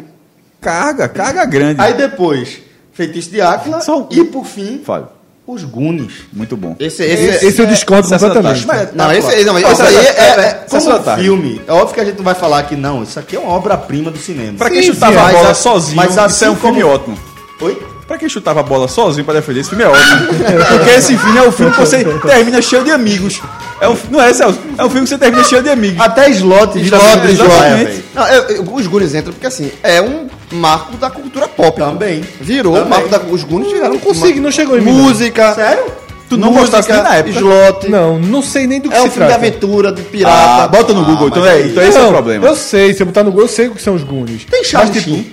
Carga, 0.62 1.08
carga 1.10 1.46
grande. 1.46 1.82
Aí 1.82 1.94
depois, 1.96 2.60
Feitiço 2.94 3.32
de 3.32 3.42
Áquila 3.42 3.82
Só 3.82 4.08
e, 4.12 4.24
por 4.26 4.46
fim, 4.46 4.82
Fale. 4.84 5.06
Os 5.54 5.64
Goonies. 5.64 6.14
Muito 6.34 6.56
bom. 6.58 6.76
Esse, 6.80 7.04
Esse, 7.04 7.24
esse, 7.26 7.46
esse 7.48 7.62
eu 7.62 7.66
discordo 7.66 8.10
da 8.10 8.18
completamente. 8.20 8.66
tarde. 8.66 8.92
Não, 8.96 9.12
esse, 9.12 9.44
não, 9.46 9.54
mas 9.54 9.64
esse 9.72 9.82
aí 9.82 9.96
é, 9.96 10.00
é- 10.10 10.54
como 10.68 10.70
Sessão 10.82 10.94
da 10.94 11.00
tarde. 11.00 11.24
filme. 11.24 11.62
É 11.68 11.72
óbvio 11.74 11.94
que 11.94 12.00
a 12.02 12.06
gente 12.06 12.18
não 12.18 12.24
vai 12.24 12.36
falar 12.36 12.64
que 12.64 12.76
não, 12.76 13.04
isso 13.04 13.20
aqui 13.20 13.36
é 13.36 13.40
uma 13.40 13.52
obra-prima 13.54 14.12
do 14.12 14.18
cinema. 14.18 14.58
Pra 14.58 14.70
quem 14.70 14.82
Sim, 14.84 14.94
chutava 14.94 15.14
sim, 15.14 15.20
a 15.20 15.24
mas 15.24 15.34
bola 15.34 15.54
sozinho, 15.54 15.96
mas 15.96 16.10
isso 16.12 16.20
assim 16.22 16.46
é 16.46 16.50
um 16.52 16.56
filme 16.56 16.82
como- 16.82 16.94
ótimo. 16.94 17.18
Oi? 17.62 17.84
Pra 18.08 18.18
quem 18.18 18.28
chutava 18.28 18.62
a 18.62 18.64
bola 18.64 18.88
sozinho 18.88 19.24
pra 19.24 19.36
defender, 19.36 19.60
esse 19.60 19.70
filme 19.70 19.84
é 19.84 19.88
ótimo. 19.88 20.28
Porque 20.70 20.90
esse 20.92 21.16
filme 21.18 21.38
é 21.38 21.44
um 21.48 21.52
filme 21.52 21.72
que 21.72 21.80
você 21.80 22.04
termina 22.04 22.60
cheio 22.62 22.84
de 22.84 22.90
amigos. 22.92 23.40
É 23.82 23.88
um, 23.88 23.98
não 24.12 24.22
é, 24.22 24.34
Celso? 24.34 24.60
É 24.78 24.84
um 24.84 24.90
filme 24.90 25.04
que 25.04 25.10
você 25.10 25.18
termina 25.18 25.44
cheio 25.44 25.64
de 25.64 25.70
amigos. 25.70 26.00
Até 26.02 26.30
slot. 26.32 26.78
Slot, 26.80 27.20
de 27.28 27.32
slot. 27.34 28.04
Não, 28.14 28.28
eu- 28.28 28.44
eu- 28.58 28.74
os 28.74 28.88
Goonies 28.88 29.16
entram 29.16 29.32
porque 29.34 29.48
assim, 29.48 29.72
é 29.82 30.02
um 30.02 30.28
marco 30.52 30.98
da 30.98 31.10
cultura 31.10 31.48
pop. 31.48 31.78
Também. 31.80 32.22
Virou 32.42 32.74
Também. 32.74 32.90
marco 32.90 33.08
da 33.10 33.20
os 33.20 33.44
Goonies 33.44 33.72
viraram 33.72 33.94
Não 33.94 34.00
consigo, 34.00 34.42
não 34.42 34.52
chegou 34.52 34.78
em 34.78 34.82
mim, 34.82 34.92
não. 34.92 35.04
música. 35.04 35.54
Sério? 35.54 35.86
Tu 36.30 36.38
não 36.38 36.54
gostasse 36.54 36.92
nem 36.92 37.02
na 37.02 37.16
época? 37.16 37.36
Slot. 37.40 37.90
Não, 37.90 38.20
não 38.20 38.42
sei 38.44 38.68
nem 38.68 38.80
do 38.80 38.90
que 38.90 38.96
É 38.96 39.00
um 39.02 39.06
se 39.06 39.10
filme 39.12 39.26
de 39.28 39.34
trata. 39.34 39.48
aventura, 39.48 39.92
de 39.92 40.02
pirata. 40.04 40.64
Ah, 40.64 40.68
bota 40.68 40.94
no 40.94 41.04
Google, 41.06 41.28
então, 41.30 41.46
é, 41.46 41.52
aí- 41.54 41.72
então 41.72 41.82
esse 41.84 41.98
é 41.98 42.02
o 42.02 42.04
Não, 42.04 42.12
problema. 42.12 42.46
Eu 42.48 42.56
sei, 42.56 42.94
se 42.94 43.02
eu 43.02 43.08
botar 43.08 43.24
no 43.24 43.32
Google, 43.32 43.46
eu 43.46 43.50
sei 43.50 43.68
o 43.68 43.72
que 43.72 43.82
são 43.82 43.96
os 43.96 44.04
Goonies. 44.04 44.46
Tem 44.46 44.64
Charlie 44.64 44.94
Mas, 44.94 45.04
tipo. 45.04 45.26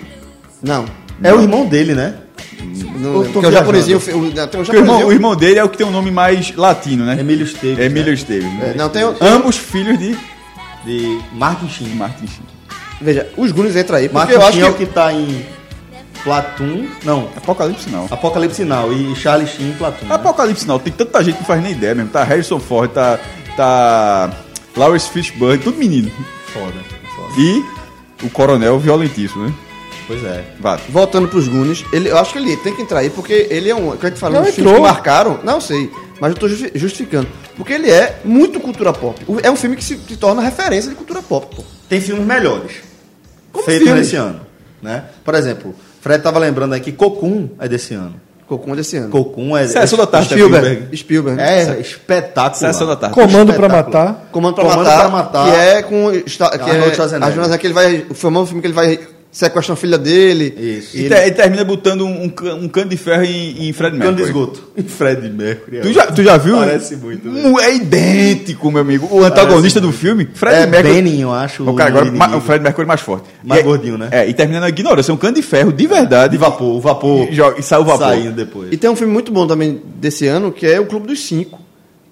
Não. 0.63 0.87
É 1.23 1.35
o 1.35 1.41
irmão 1.43 1.67
dele, 1.67 1.95
né? 1.95 2.15
Não, 2.99 3.25
tô 3.25 3.31
porque 3.31 3.47
o 3.47 3.53
japonesinho. 3.53 4.01
Tem 4.01 4.15
o 4.15 4.27
irmão, 4.27 4.65
japonesinho. 4.65 5.07
o 5.07 5.13
irmão 5.13 5.37
dele 5.37 5.59
é 5.59 5.65
o 5.65 5.69
que 5.69 5.77
tem 5.77 5.87
um 5.87 5.91
nome 5.91 6.11
mais 6.11 6.55
latino, 6.55 7.05
né? 7.05 7.17
Emílio 7.21 7.45
Esteves. 7.45 7.79
Emílio 7.79 8.09
né? 8.09 8.15
Esteves. 8.15 8.63
É, 8.63 8.75
não, 8.75 8.89
tem 8.89 9.05
o- 9.05 9.15
Ambos 9.21 9.57
filhos 9.57 9.99
de 9.99 10.17
De 10.85 11.19
Martin 11.33 11.69
Sheen. 11.69 11.89
Martin 11.95 12.27
Sheen. 12.27 12.47
Veja, 13.01 13.29
os 13.37 13.51
Goonies 13.53 13.77
entram 13.77 13.99
aí, 13.99 14.09
porque 14.09 14.19
Martin 14.19 14.33
eu 14.35 14.41
acho 14.43 14.53
Sheen 14.53 14.63
que. 14.63 14.67
é 14.67 14.71
o 14.71 14.75
que 14.75 14.87
tá 14.87 15.13
em 15.13 15.45
Platoon. 16.25 16.87
Não, 17.05 17.29
Apocalipse 17.37 17.91
não. 17.91 18.07
Apocalipse 18.11 18.65
Now. 18.65 18.93
E 18.93 19.15
Charlie 19.17 19.47
Sheen 19.49 19.71
em 19.71 19.73
Platoon. 19.75 20.07
né? 20.09 20.15
Apocalipse 20.15 20.67
não, 20.67 20.79
tem 20.79 20.93
tanta 20.93 21.23
gente 21.23 21.35
que 21.35 21.41
não 21.41 21.47
faz 21.47 21.63
nem 21.63 21.73
ideia 21.73 21.95
mesmo. 21.95 22.11
Tá 22.11 22.25
Harrison 22.25 22.59
Ford, 22.59 22.91
tá. 22.91 23.19
Tá. 23.57 24.31
Lawrence 24.77 25.09
Fishburne, 25.11 25.59
tudo 25.63 25.79
menino. 25.79 26.11
Foda. 26.53 26.73
foda. 27.15 27.33
E 27.41 27.65
o 28.23 28.31
coronel 28.31 28.79
violentíssimo, 28.79 29.45
né? 29.47 29.53
Pois 30.07 30.23
é. 30.25 30.45
Vá. 30.61 30.79
Voltando 30.89 31.27
pros 31.29 31.49
Goonies, 31.49 31.85
ele, 31.93 32.09
eu 32.09 32.17
acho 32.19 32.33
que 32.33 32.39
ele 32.39 32.57
tem 32.59 32.75
que 32.75 32.83
entrar 32.83 33.01
aí, 33.01 33.11
porque 33.11 33.49
ele 33.51 33.69
é 33.71 33.75
um. 33.75 33.87
Quando 33.89 34.05
a 34.05 34.09
gente 34.09 34.19
fala 34.21 34.35
Não, 34.41 34.45
filmes 34.53 34.73
que 34.75 34.81
marcaram, 34.81 35.41
não 35.43 35.61
sei, 35.61 35.91
mas 36.21 36.31
eu 36.33 36.39
tô 36.39 36.49
justi- 36.49 36.71
justificando. 36.75 37.27
Porque 37.57 37.73
ele 37.73 37.91
é 37.91 38.21
muito 38.25 38.61
cultura 38.61 38.93
pop. 38.93 39.21
É 39.43 39.51
um 39.51 39.57
filme 39.57 39.75
que 39.77 39.83
se, 39.85 39.97
se 39.97 40.17
torna 40.17 40.41
referência 40.43 40.91
de 40.91 40.97
cultura 40.97 41.21
pop, 41.23 41.55
pô. 41.57 41.63
Tem 41.89 42.01
filmes 42.01 42.25
melhores. 42.25 42.73
Como 43.53 43.65
feitos 43.65 43.91
nesse 43.91 44.15
ano. 44.17 44.41
Né? 44.83 45.05
Por 45.25 45.35
exemplo, 45.35 45.75
Fred 46.01 46.23
tava 46.23 46.39
lembrando 46.39 46.75
aqui, 46.75 46.93
Cocoon 46.93 47.49
é 47.59 47.67
desse 47.67 47.95
ano. 47.95 48.15
Cocum 48.47 48.77
desse 48.77 48.97
ano. 48.97 49.09
Cocoon 49.11 49.57
é. 49.57 49.67
Sessão 49.67 49.99
da 49.99 50.07
tarde, 50.07 50.29
Spielberg. 50.29 50.97
Spielberg. 50.97 51.41
É 51.43 51.81
espetáculo. 51.81 52.55
Sessão 52.61 52.87
da 52.87 52.95
tarde. 52.95 53.13
Comando 53.13 53.53
pra 53.55 53.67
Espetacular. 53.67 54.05
matar. 54.07 54.29
Comando 54.31 54.55
pra, 54.55 54.63
Comando 54.65 54.85
matar, 54.85 54.99
pra 55.01 55.09
Matar. 55.09 55.51
que 55.51 55.57
é 55.57 55.83
com 55.83 56.13
que 56.13 56.43
Arnold 56.71 56.91
é, 56.93 56.95
Schwarzenegger. 56.95 57.35
Schwarzenegger, 57.35 57.59
que 57.59 57.67
ele 57.67 57.75
vai, 57.75 58.07
o 58.09 58.15
famoso 58.15 58.47
filme 58.47 58.61
que 58.61 58.69
ele 58.69 58.75
vai 58.75 59.01
sequestrar 59.37 59.75
a 59.75 59.81
filha 59.81 59.99
dele. 59.99 60.55
Isso. 60.79 60.97
E, 60.97 61.05
E 61.05 61.09
te- 61.09 61.15
e 61.27 61.31
termina 61.33 61.63
botando 61.63 62.07
um, 62.07 62.25
um, 62.25 62.65
um 62.65 62.69
cano 62.69 62.89
de 62.89 62.97
ferro 62.97 63.23
em, 63.25 63.69
em 63.69 63.73
Fred 63.73 63.99
Cano 63.99 64.17
de 64.17 64.23
Mercury. 64.23 64.25
esgoto. 64.25 64.63
E 64.77 64.83
Fred 64.83 65.29
Mercury. 65.31 65.81
Tu 65.81 65.93
já, 65.93 66.07
tu 66.07 66.23
já 66.23 66.37
viu? 66.37 66.57
Parece 66.57 66.97
muito? 66.97 67.29
Um- 67.29 67.59
É 67.61 67.75
idêntico, 67.75 68.71
meu 68.71 68.81
amigo. 68.81 69.09
O 69.11 69.23
antagonista 69.25 69.81
do 69.81 69.93
filme, 69.93 70.27
Fred 70.35 70.57
É 70.57 70.67
Mercury. 70.67 70.95
Benning, 70.95 71.21
eu 71.21 71.33
acho. 71.33 71.69
O 71.69 71.75
cara 71.75 71.91
agora, 71.91 72.07
inimigo. 72.07 72.37
o 72.37 72.41
Fred 72.41 72.63
Mercury 72.63 72.87
mais 72.87 73.01
forte. 73.01 73.27
Mais 73.45 73.61
E- 73.61 73.65
gordinho, 73.65 73.99
né? 73.99 74.09
É, 74.11 74.29
e 74.29 74.33
termina 74.35 74.61
na 74.61 74.69
ignorância. 74.71 75.11
É 75.13 75.15
um 75.15 75.19
cano 75.19 75.35
de 75.35 75.43
ferro 75.43 75.73
de 75.73 75.87
verdade. 75.87 76.33
De 76.33 76.39
vapor, 76.39 76.75
o 76.77 76.81
vapor. 76.81 77.29
E, 77.31 77.35
joga- 77.35 77.59
e 77.59 77.63
sai 77.63 77.79
o 77.79 77.85
vapor. 77.85 78.07
Saindo 78.09 78.33
depois. 78.33 78.73
E 78.73 78.77
tem 78.77 78.89
um 78.89 78.97
filme 78.97 79.13
muito 79.13 79.31
bom 79.33 79.47
também 79.47 79.81
desse 80.01 80.27
ano, 80.27 80.51
que 80.51 80.67
é 80.67 80.81
o 80.81 80.87
Clube 80.87 81.07
dos 81.09 81.21
Cinco, 81.27 81.61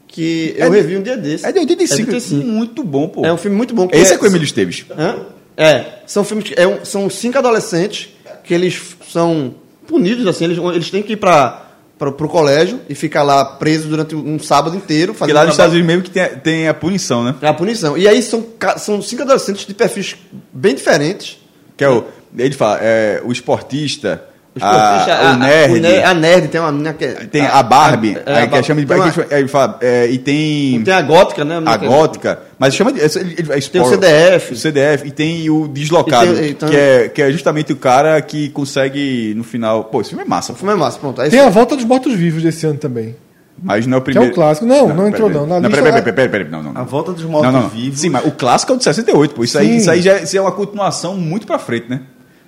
que 0.08 0.54
eu 0.56 0.66
É 0.66 0.70
de- 0.70 0.76
revi 0.76 0.96
um 0.96 1.02
dia 1.02 1.16
desse. 1.16 1.44
É 1.46 1.52
de 1.52 1.58
85. 1.58 2.02
É 2.02 2.04
de 2.04 2.10
85. 2.14 2.46
Muito 2.46 2.82
bom, 2.84 3.08
pô. 3.08 3.24
É 3.24 3.32
um 3.32 3.36
filme 3.38 3.56
muito 3.56 3.74
bom. 3.74 3.88
que 3.88 3.96
Esse 3.96 4.12
é 4.14 4.18
com 4.18 4.24
o 4.24 4.28
Emílio 4.28 4.44
Esteves. 4.44 4.84
Hã? 4.96 5.16
É, 5.56 5.84
são 6.06 6.24
filmes 6.24 6.48
que 6.48 6.54
é 6.60 6.66
um- 6.66 6.84
são 6.84 7.08
cinco 7.08 7.38
adolescentes 7.38 8.08
que 8.42 8.52
eles 8.52 8.96
são 9.10 9.54
punidos 9.86 10.26
assim, 10.26 10.44
eles, 10.44 10.58
eles 10.58 10.90
têm 10.90 11.02
que 11.02 11.12
ir 11.12 11.16
para 11.16 11.62
para 11.96 12.08
o 12.08 12.28
colégio 12.28 12.80
e 12.88 12.94
ficar 12.94 13.22
lá 13.22 13.44
presos 13.44 13.86
durante 13.88 14.16
um 14.16 14.36
sábado 14.38 14.76
inteiro 14.76 15.14
fazendo 15.14 15.36
lá 15.36 15.44
nos 15.44 15.54
Estados 15.54 15.72
Unidos 15.74 15.86
mesmo 15.86 16.02
que 16.02 16.10
tem, 16.10 16.28
tem 16.40 16.68
a 16.68 16.74
punição, 16.74 17.22
né? 17.22 17.36
É 17.40 17.46
a 17.46 17.54
punição. 17.54 17.96
E 17.96 18.06
aí 18.08 18.20
são, 18.20 18.44
são 18.78 19.00
cinco 19.00 19.22
adolescentes 19.22 19.64
de 19.64 19.72
perfis 19.72 20.16
bem 20.52 20.74
diferentes. 20.74 21.38
Que 21.76 21.84
é 21.84 21.88
o. 21.88 22.04
Ele 22.36 22.52
fala, 22.52 22.78
é, 22.82 23.22
o 23.24 23.30
esportista, 23.30 24.24
esportista, 24.56 25.14
a, 25.14 25.32
o 25.32 25.36
nerd, 25.38 25.80
ne- 25.80 26.02
a 26.04 26.14
nerd 26.14 26.48
tem 26.48 26.60
uma 26.60 26.70
menina 26.72 26.92
que 26.92 27.04
é- 27.04 27.12
tem 27.30 27.42
a 27.46 27.62
Barbie, 27.62 28.16
é, 28.24 28.34
aí 28.36 28.44
a 28.44 28.46
que 28.48 28.62
chama 28.62 28.84
de. 28.84 28.92
uma- 28.92 29.12
aí 29.30 29.48
fala, 29.48 29.78
é, 29.80 30.06
e 30.08 30.18
tem, 30.18 30.80
tem 30.82 30.94
a 30.94 31.02
gótica, 31.02 31.44
né? 31.44 31.60
a 31.64 31.76
gótica, 31.76 32.38
mas 32.58 32.74
chama 32.74 32.92
de. 32.92 33.00
Ele, 33.00 33.36
é 33.50 33.60
Tem 33.60 33.80
o 33.80 33.84
CDF. 33.86 34.52
O 34.52 34.56
CDF, 34.56 35.06
e 35.08 35.10
tem 35.10 35.50
o 35.50 35.66
deslocado, 35.66 36.34
tem- 36.34 36.50
então- 36.50 36.68
que, 36.68 36.76
é, 36.76 37.08
que 37.08 37.20
é 37.22 37.32
justamente 37.32 37.72
o 37.72 37.76
cara 37.76 38.20
que 38.22 38.48
consegue, 38.50 39.34
no 39.36 39.42
final. 39.44 39.84
Pô, 39.84 40.00
esse 40.00 40.10
filme 40.10 40.24
é 40.24 40.28
massa, 40.28 40.52
O 40.52 40.56
filme 40.56 40.72
é 40.72 40.76
massa, 40.76 40.98
pronto. 40.98 41.20
Aí 41.20 41.30
Tem 41.30 41.40
a 41.40 41.48
volta 41.50 41.74
dos 41.76 41.84
mortos-vivos 41.84 42.42
desse 42.42 42.64
ano 42.66 42.78
também. 42.78 43.16
mas 43.62 43.86
não 43.86 43.96
é 43.96 44.00
o 44.00 44.02
Que 44.02 44.10
é 44.10 44.12
primeiro. 44.12 44.32
um 44.32 44.34
clássico. 44.36 44.66
Não, 44.66 44.88
não, 44.94 45.08
entrou 45.08 45.28
pera, 45.28 45.40
não. 45.40 45.46
Na 45.48 45.60
Não, 45.60 45.68
lista 45.68 45.82
peraí, 45.82 45.98
é- 46.00 46.02
peraí, 46.12 46.28
peraí, 46.28 46.48
não, 46.50 46.62
não. 46.62 46.70
A 46.70 46.74
não. 46.74 46.84
volta 46.84 47.12
dos 47.12 47.22
Não, 47.24 47.30
não, 47.30 47.42
não. 47.42 47.52
mortos-vivos. 47.52 48.00
Sim, 48.00 48.08
mas 48.10 48.24
o 48.26 48.30
clássico 48.32 48.72
é 48.72 48.74
o 48.74 48.78
de 48.78 48.84
68, 48.84 49.34
pô. 49.34 49.42
Isso 49.44 49.58
aí, 49.58 49.66
Sim. 49.68 49.76
isso 49.76 49.90
aí 49.90 50.02
já 50.02 50.18
isso 50.18 50.36
é 50.36 50.40
uma 50.40 50.52
continuação 50.52 51.16
muito 51.16 51.46
pra 51.46 51.58
frente, 51.58 51.86
né? 51.88 52.00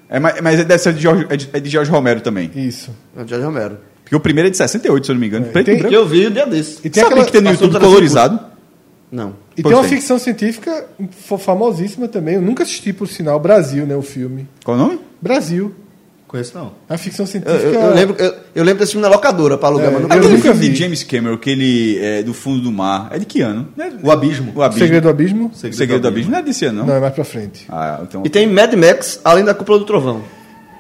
É, 0.09 0.19
mas 0.21 0.41
mas 0.41 0.61
é 0.61 0.65
dessa 0.65 0.93
de 0.93 1.01
Jorge, 1.03 1.27
é 1.29 1.37
de, 1.37 1.51
é 1.53 1.61
de 1.61 1.71
Jorge 1.71 1.91
Romero 1.91 2.21
também. 2.21 2.51
Isso. 2.55 2.91
É 3.17 3.23
o 3.23 3.27
Jorge 3.29 3.45
Romero. 3.45 3.79
Porque 4.05 4.15
o 4.15 4.21
primeiro 4.21 4.47
é 4.47 4.51
de 4.51 4.57
68, 4.57 5.05
se 5.07 5.11
eu 5.11 5.15
não 5.15 5.21
me 5.21 5.27
engano. 5.27 5.47
Preto 5.47 5.67
tem- 5.67 5.75
e 5.75 5.79
branco. 5.79 5.91
Que 5.91 5.97
eu 5.97 6.07
vi 6.07 6.27
o 6.27 6.31
dia 6.31 6.47
desse. 6.47 6.79
E 6.85 6.91
tem 6.91 7.03
Sabe 7.03 7.15
aquela- 7.15 7.27
que 7.27 7.33
tem 7.33 7.41
no 7.41 7.51
YouTube 7.51 7.79
colorizado? 7.81 8.39
Não. 9.11 9.35
E 9.57 9.63
Pois 9.63 9.73
tem 9.73 9.83
uma 9.83 9.89
tem. 9.89 9.99
ficção 9.99 10.19
científica 10.19 10.87
famosíssima 11.39 12.07
também. 12.09 12.35
Eu 12.37 12.43
nunca 12.43 12.63
assisti, 12.63 12.93
por 12.93 13.09
sinal, 13.09 13.39
Brasil, 13.41 13.85
né? 13.87 13.97
O 13.97 14.03
filme. 14.03 14.47
Qual 14.65 14.77
o 14.77 14.81
nome? 14.81 15.01
Brasil. 15.21 15.75
Conheço 16.29 16.59
não. 16.59 16.73
A 16.89 16.99
ficção 16.99 17.25
Eu, 17.25 17.27
científica. 17.29 17.63
eu- 17.63 17.73
eu 17.81 17.95
lembro, 17.95 18.17
eu, 18.19 18.35
eu 18.57 18.65
lembro 18.65 18.81
desse 18.81 18.93
filme 18.93 19.07
na 19.07 19.13
locadora 19.15 19.57
pra 19.57 19.69
alugar, 19.69 19.89
É, 19.89 19.91
mas 19.93 20.03
nunca 20.03 20.15
eu 20.17 20.19
Aquele 20.21 20.39
filme 20.43 20.59
vi. 20.61 20.69
de 20.71 20.75
James 20.77 21.03
Cameron, 21.05 21.37
que 21.39 21.51
ele 21.51 21.99
é 22.03 22.23
do 22.23 22.35
fundo 22.35 22.61
do 22.63 22.73
mar. 22.73 23.09
É 23.13 23.19
de 23.19 23.25
que 23.25 23.41
ano? 23.43 23.69
Não 23.77 23.85
é- 23.85 23.93
O 24.03 24.11
Abismo. 24.11 24.53
O 24.55 24.63
Abismo. 24.63 24.83
Segredo 24.85 25.03
do 25.05 25.09
Abismo? 25.09 25.51
O 25.55 25.57
Segredo 25.57 26.01
do 26.01 26.09
Abismo 26.09 26.33
não 26.33 26.39
é 26.39 26.43
desse 26.43 26.65
ano, 26.65 26.81
não? 26.81 26.87
Não, 26.87 26.95
é 26.97 27.01
mais 27.01 27.15
pra 27.15 27.25
frente. 27.25 27.65
Ah, 27.69 28.01
então. 28.03 28.23
E 28.25 28.29
tem 28.29 28.47
Mad 28.47 28.73
Max, 28.75 29.21
além 29.25 29.45
da 29.45 29.55
Cúpula 29.55 29.79
do 29.79 29.85
Trovão. 29.85 30.23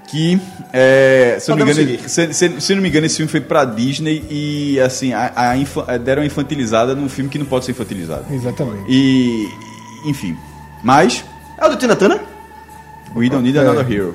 Que, 0.08 0.38
é, 0.72 1.36
se, 1.40 1.50
eu 1.50 1.56
não 1.56 1.68
engano, 1.68 1.98
se, 2.08 2.32
se- 2.32 2.60
se 2.60 2.72
eu 2.72 2.76
não 2.76 2.82
me 2.82 2.88
engano, 2.88 3.06
esse 3.06 3.16
filme 3.16 3.30
foi 3.30 3.40
pra 3.40 3.64
Disney 3.64 4.24
e, 4.30 4.78
assim, 4.80 5.12
a, 5.12 5.32
a 5.34 5.56
infa- 5.56 5.98
deram 5.98 6.22
uma 6.22 6.26
infantilizada 6.26 6.94
num 6.94 7.08
filme 7.08 7.28
que 7.28 7.38
não 7.38 7.46
pode 7.46 7.64
ser 7.64 7.72
infantilizado. 7.72 8.24
Exatamente. 8.32 8.84
E, 8.88 9.48
enfim. 10.06 10.36
Mas, 10.84 11.24
É 11.58 11.66
o 11.66 11.70
do 11.70 11.76
Tina 11.76 11.96
Turner? 11.96 12.20
We 13.16 13.28
Don't 13.28 13.42
Need 13.42 13.58
Another 13.58 13.90
Hero. 13.90 14.14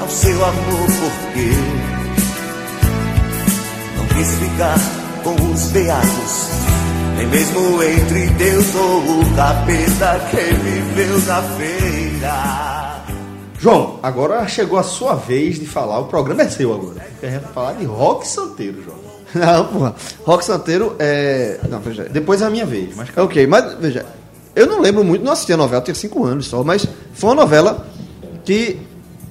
ao 0.00 0.08
seu 0.08 0.44
amor 0.44 0.86
porque 0.86 1.50
não 3.96 4.06
quis 4.08 4.34
ficar 4.36 4.78
com 5.22 5.52
os 5.52 5.64
beatos, 5.70 6.48
nem 7.16 7.26
mesmo 7.26 7.82
entre 7.82 8.26
Deus 8.30 8.74
ou 8.74 9.20
o 9.20 9.36
capeta 9.36 10.20
que 10.30 10.54
viveu 10.54 11.18
na 11.26 11.42
feira. 11.42 13.04
João, 13.58 14.00
agora 14.02 14.48
chegou 14.48 14.78
a 14.78 14.82
sua 14.82 15.14
vez 15.16 15.58
de 15.58 15.66
falar. 15.66 15.98
O 15.98 16.06
programa 16.06 16.42
é 16.42 16.48
seu 16.48 16.72
agora. 16.72 17.06
A 17.22 17.26
gente 17.26 17.42
vai 17.42 17.52
falar 17.52 17.72
de 17.74 17.84
rock 17.84 18.26
santeiro, 18.26 18.82
João. 18.82 19.10
Não, 19.34 19.66
porra. 19.66 19.94
Rock 20.24 20.44
Santeiro 20.44 20.96
é. 20.98 21.60
Não, 21.68 21.78
veja. 21.78 22.04
Depois 22.04 22.42
é 22.42 22.46
a 22.46 22.50
minha 22.50 22.66
vez, 22.66 22.96
mas 22.96 23.08
ok, 23.16 23.46
mas 23.46 23.74
veja, 23.74 24.04
eu 24.56 24.66
não 24.66 24.80
lembro 24.80 25.04
muito, 25.04 25.24
não 25.24 25.32
assisti 25.32 25.52
a 25.52 25.56
novela, 25.56 25.80
tinha 25.80 25.94
cinco 25.94 26.24
anos 26.24 26.46
só, 26.46 26.64
mas 26.64 26.86
foi 27.14 27.30
uma 27.30 27.36
novela 27.36 27.86
que 28.44 28.80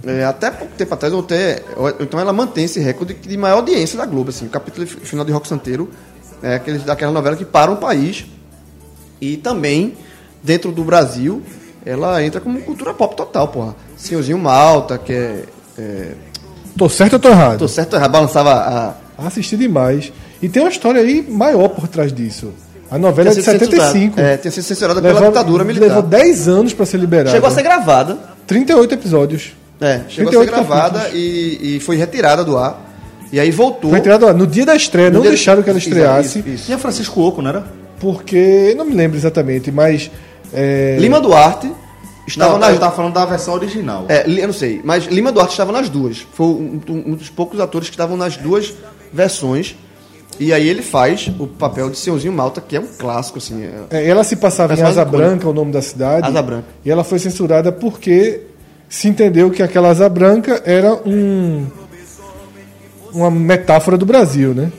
é, 0.06 0.24
até 0.24 0.50
pouco 0.52 0.74
tempo 0.78 0.94
atrás, 0.94 1.14
ou 1.14 1.20
até, 1.22 1.62
então 2.00 2.20
ela 2.20 2.32
mantém 2.34 2.66
esse 2.66 2.80
recorde 2.80 3.14
de 3.14 3.38
maior 3.38 3.58
audiência 3.58 3.98
da 3.98 4.06
Globo, 4.06 4.30
assim, 4.30 4.46
o 4.46 4.50
capítulo 4.50 4.86
fi- 4.88 4.98
final 5.02 5.26
de 5.26 5.32
Rock 5.32 5.48
Santeiro 5.48 5.90
é 6.42 6.56
aqueles, 6.56 6.84
daquela 6.84 7.12
novela 7.12 7.36
que 7.36 7.44
para 7.46 7.70
um 7.70 7.76
país 7.76 8.26
e 9.20 9.36
também, 9.38 9.96
dentro 10.42 10.72
do 10.72 10.84
Brasil, 10.84 11.42
ela 11.86 12.24
entra 12.24 12.40
como 12.40 12.62
cultura 12.62 12.94
pop 12.94 13.16
total, 13.16 13.48
porra. 13.50 13.76
Senhorzinho 13.98 14.38
Malta, 14.38 14.98
que 14.98 15.12
é, 15.14 15.44
é 15.78 16.12
Tô 16.78 16.88
certo 16.88 17.14
ou 17.14 17.20
tô 17.20 17.28
errado? 17.30 17.60
Tô 17.60 17.68
certo 17.68 17.94
ou 17.94 18.00
errado? 18.00 18.12
Balançava 18.12 18.54
a. 19.18 19.26
Assisti 19.28 19.58
demais. 19.58 20.14
E 20.42 20.48
tem 20.48 20.64
uma 20.64 20.70
história 20.70 21.02
aí 21.02 21.26
maior 21.30 21.68
por 21.68 21.90
trás 21.90 22.14
disso. 22.14 22.54
A 22.90 22.98
novela 22.98 23.30
é 23.32 23.34
de 23.34 23.42
tinha 23.42 23.52
sido 23.52 23.66
75. 23.66 24.16
censurada. 24.16 24.34
É, 24.34 24.38
tinha 24.38 24.52
sido 24.52 24.64
censurada 24.64 25.02
pela 25.02 25.14
Levou- 25.16 25.28
ditadura 25.30 25.64
militar. 25.66 25.88
Levou 25.88 26.02
10 26.04 26.48
anos 26.48 26.74
pra 26.74 26.86
ser 26.86 26.98
liberada. 26.98 27.32
Chegou 27.32 27.50
a 27.50 27.52
ser 27.52 27.64
gravada. 27.64 28.18
38 28.48 28.94
episódios. 28.94 29.52
É, 29.82 30.02
chegou 30.10 30.30
a 30.30 30.46
38 30.46 30.46
ser 30.46 30.52
gravada 30.52 31.10
e, 31.14 31.76
e 31.78 31.80
foi 31.80 31.96
retirada 31.96 32.44
do 32.44 32.58
ar. 32.58 32.86
E 33.32 33.40
aí 33.40 33.52
voltou. 33.52 33.92
Foi 33.92 34.02
tirado 34.02 34.32
no 34.34 34.46
dia 34.48 34.66
da 34.66 34.76
estreia, 34.76 35.10
não 35.10 35.22
dia- 35.22 35.30
deixaram 35.30 35.62
que 35.62 35.70
ela 35.70 35.78
estreasse, 35.80 36.40
isso, 36.40 36.50
isso. 36.50 36.66
Tinha 36.66 36.78
Francisco 36.78 37.22
Oco, 37.22 37.42
não 37.42 37.50
era? 37.50 37.66
porque. 38.00 38.74
Não 38.78 38.86
me 38.86 38.94
lembro 38.96 39.18
exatamente, 39.18 39.72
mas. 39.72 40.10
é, 40.54 40.98
Lima 41.00 41.20
Duarte 41.22 41.72
estava 42.28 42.54
Não, 42.54 42.60
nas. 42.60 42.74
eu 42.74 42.80
tava 42.80 42.96
falando 42.96 43.14
da 43.14 43.26
versão 43.26 43.54
original. 43.54 44.06
É, 44.10 44.24
eu 44.28 44.48
não 44.48 44.54
sei, 44.54 44.82
mas 44.84 45.06
Lima 45.06 45.32
Duarte 45.32 45.52
estava 45.52 45.72
nas 45.72 45.90
duas. 45.90 46.26
Foi 46.34 46.46
um, 46.48 46.80
um 46.90 47.14
dos 47.16 47.30
poucos 47.30 47.60
atores 47.60 47.88
que 47.90 47.94
estavam 47.94 48.16
nas 48.18 48.36
duas 48.38 48.74
versões. 49.14 49.76
E 50.40 50.54
aí 50.54 50.70
ele 50.70 50.82
faz 50.82 51.30
o 51.38 51.46
papel 51.46 51.90
de 51.90 51.98
Senhorzinho 51.98 52.32
Malta, 52.32 52.62
que 52.62 52.76
é 52.76 52.80
um 52.80 52.88
clássico, 52.98 53.40
assim. 53.40 53.62
é- 53.92 53.98
é, 53.98 54.08
ela 54.08 54.24
se 54.24 54.38
passava 54.38 54.74
em 54.74 54.82
Asa. 54.82 55.04
Branca, 55.04 55.48
o 55.50 55.54
nome 55.54 55.72
da 55.74 55.82
cidade. 55.82 56.26
Asa 56.26 56.42
Branca. 56.42 56.66
E 56.86 56.90
ela 56.90 57.04
foi 57.04 57.20
censurada 57.20 57.72
porque 57.74 58.42
se 58.90 59.08
entendeu 59.08 59.52
que 59.52 59.62
aquela 59.62 59.90
Asa 59.90 60.10
Branca 60.10 60.62
era 60.66 60.94
um. 61.08 61.68
Uma 63.14 63.32
metáfora 63.32 63.98
do 63.98 64.06
Brasil, 64.06 64.54
né? 64.54 64.72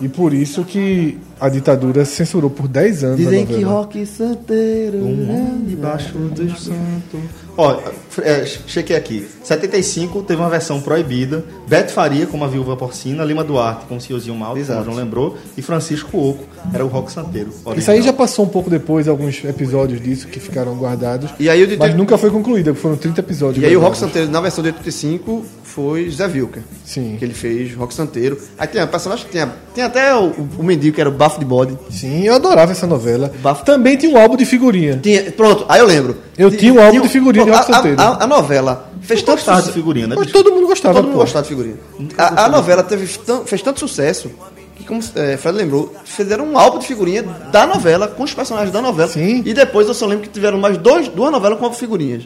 E 0.00 0.08
por 0.08 0.32
isso 0.32 0.64
que 0.64 1.18
a 1.40 1.48
ditadura 1.48 2.04
censurou 2.04 2.48
por 2.50 2.66
10 2.68 3.04
anos. 3.04 3.14
a 3.20 3.22
Dizem 3.22 3.46
que. 3.46 3.62
Rock 3.62 4.06
Santeiro. 4.06 4.98
Um 4.98 5.64
debaixo 5.66 6.12
do 6.16 6.50
santo. 6.58 7.20
Ó, 7.58 7.78
é, 8.22 8.44
chequei 8.44 8.94
aqui. 8.96 9.26
75 9.42 10.22
teve 10.22 10.40
uma 10.40 10.50
versão 10.50 10.78
proibida. 10.80 11.42
Beto 11.66 11.90
Faria 11.92 12.26
como 12.26 12.44
a 12.44 12.48
viúva 12.48 12.76
porcina, 12.76 13.24
Lima 13.24 13.42
Duarte 13.42 13.86
como 13.86 13.98
o 13.98 14.02
senhorzinho 14.02 14.34
mal, 14.34 14.50
como 14.50 14.60
o 14.60 14.64
Exato. 14.64 14.84
João 14.84 14.96
lembrou, 14.96 15.36
e 15.56 15.62
Francisco 15.62 16.18
Oco 16.18 16.44
era 16.72 16.84
o 16.84 16.88
rock 16.88 17.10
santeiro. 17.10 17.48
Isso 17.48 17.62
original. 17.68 17.96
aí 17.96 18.02
já 18.02 18.12
passou 18.12 18.44
um 18.44 18.48
pouco 18.48 18.68
depois, 18.68 19.08
alguns 19.08 19.42
episódios 19.44 20.00
disso 20.02 20.28
que 20.28 20.38
ficaram 20.38 20.76
guardados. 20.76 21.30
E 21.40 21.48
aí 21.48 21.64
o 21.64 21.78
Mas 21.78 21.94
nunca 21.94 22.18
foi 22.18 22.30
concluída, 22.30 22.74
foram 22.74 22.96
30 22.96 23.20
episódios. 23.20 23.62
E 23.62 23.66
aí 23.66 23.74
o 23.74 23.80
Rock 23.80 23.92
guardados. 23.92 24.12
Santeiro, 24.12 24.30
na 24.30 24.40
versão 24.42 24.62
de 24.62 24.68
85, 24.70 25.44
foi 25.64 26.10
Zé 26.10 26.28
Vilker. 26.28 26.62
Sim. 26.84 27.16
Que 27.18 27.24
ele 27.24 27.34
fez 27.34 27.74
Rock 27.74 27.94
Santeiro. 27.94 28.38
Aí 28.58 28.66
tem 28.68 28.80
a 28.82 28.86
personagem 28.86 29.24
que 29.24 29.32
tem, 29.32 29.40
a- 29.42 29.52
tem 29.74 29.82
até 29.84 30.14
o, 30.14 30.32
o 30.58 30.62
mendigo 30.62 30.94
que 30.94 31.00
era 31.00 31.08
o 31.10 31.12
Bafo 31.26 31.40
de 31.40 31.44
Bode. 31.44 31.76
Sim, 31.90 32.22
eu 32.22 32.34
adorava 32.34 32.70
essa 32.72 32.86
novela. 32.86 33.32
Bafo. 33.42 33.64
Também 33.64 33.96
tinha 33.96 34.16
um 34.16 34.20
álbum 34.20 34.36
de 34.36 34.44
figurinha. 34.44 34.98
Tinha, 35.02 35.30
pronto, 35.32 35.64
aí 35.68 35.80
eu 35.80 35.86
lembro. 35.86 36.16
Eu 36.38 36.50
tinha 36.50 36.72
um 36.72 36.80
álbum 36.80 37.00
de 37.00 37.08
figurinha 37.08 37.44
de 37.44 37.50
a, 37.50 37.62
Santeiro. 37.62 38.00
a, 38.00 38.04
a, 38.04 38.24
a 38.24 38.26
novela 38.26 38.90
fez 39.00 39.22
tanto 39.22 39.36
Gostava 39.38 39.58
de 39.58 39.62
sucesso. 39.64 39.78
figurinha, 39.78 40.06
né? 40.06 40.14
Mas 40.16 40.30
todo 40.30 40.52
mundo 40.52 40.66
gostava. 40.68 40.94
Todo 40.94 41.04
mundo 41.06 41.14
pô. 41.14 41.20
gostava 41.20 41.42
de 41.42 41.48
figurinha. 41.48 41.76
A, 42.16 42.44
a 42.44 42.48
novela 42.48 42.82
teve, 42.84 43.06
tão- 43.18 43.44
fez 43.44 43.60
tanto 43.60 43.80
sucesso 43.80 44.30
que, 44.76 44.84
como 44.84 45.00
é, 45.16 45.36
Fred 45.36 45.56
lembrou, 45.58 45.92
fizeram 46.04 46.44
um 46.46 46.56
álbum 46.58 46.78
de 46.78 46.86
figurinha 46.86 47.22
da 47.50 47.66
novela, 47.66 48.06
com 48.06 48.22
os 48.22 48.32
personagens 48.32 48.72
da 48.72 48.80
novela. 48.80 49.08
Sim. 49.10 49.42
E 49.44 49.52
depois 49.52 49.88
eu 49.88 49.94
só 49.94 50.06
lembro 50.06 50.22
que 50.24 50.30
tiveram 50.30 50.58
mais 50.58 50.78
dois, 50.78 51.08
duas 51.08 51.32
novelas 51.32 51.58
com 51.58 51.72
figurinhas. 51.72 52.22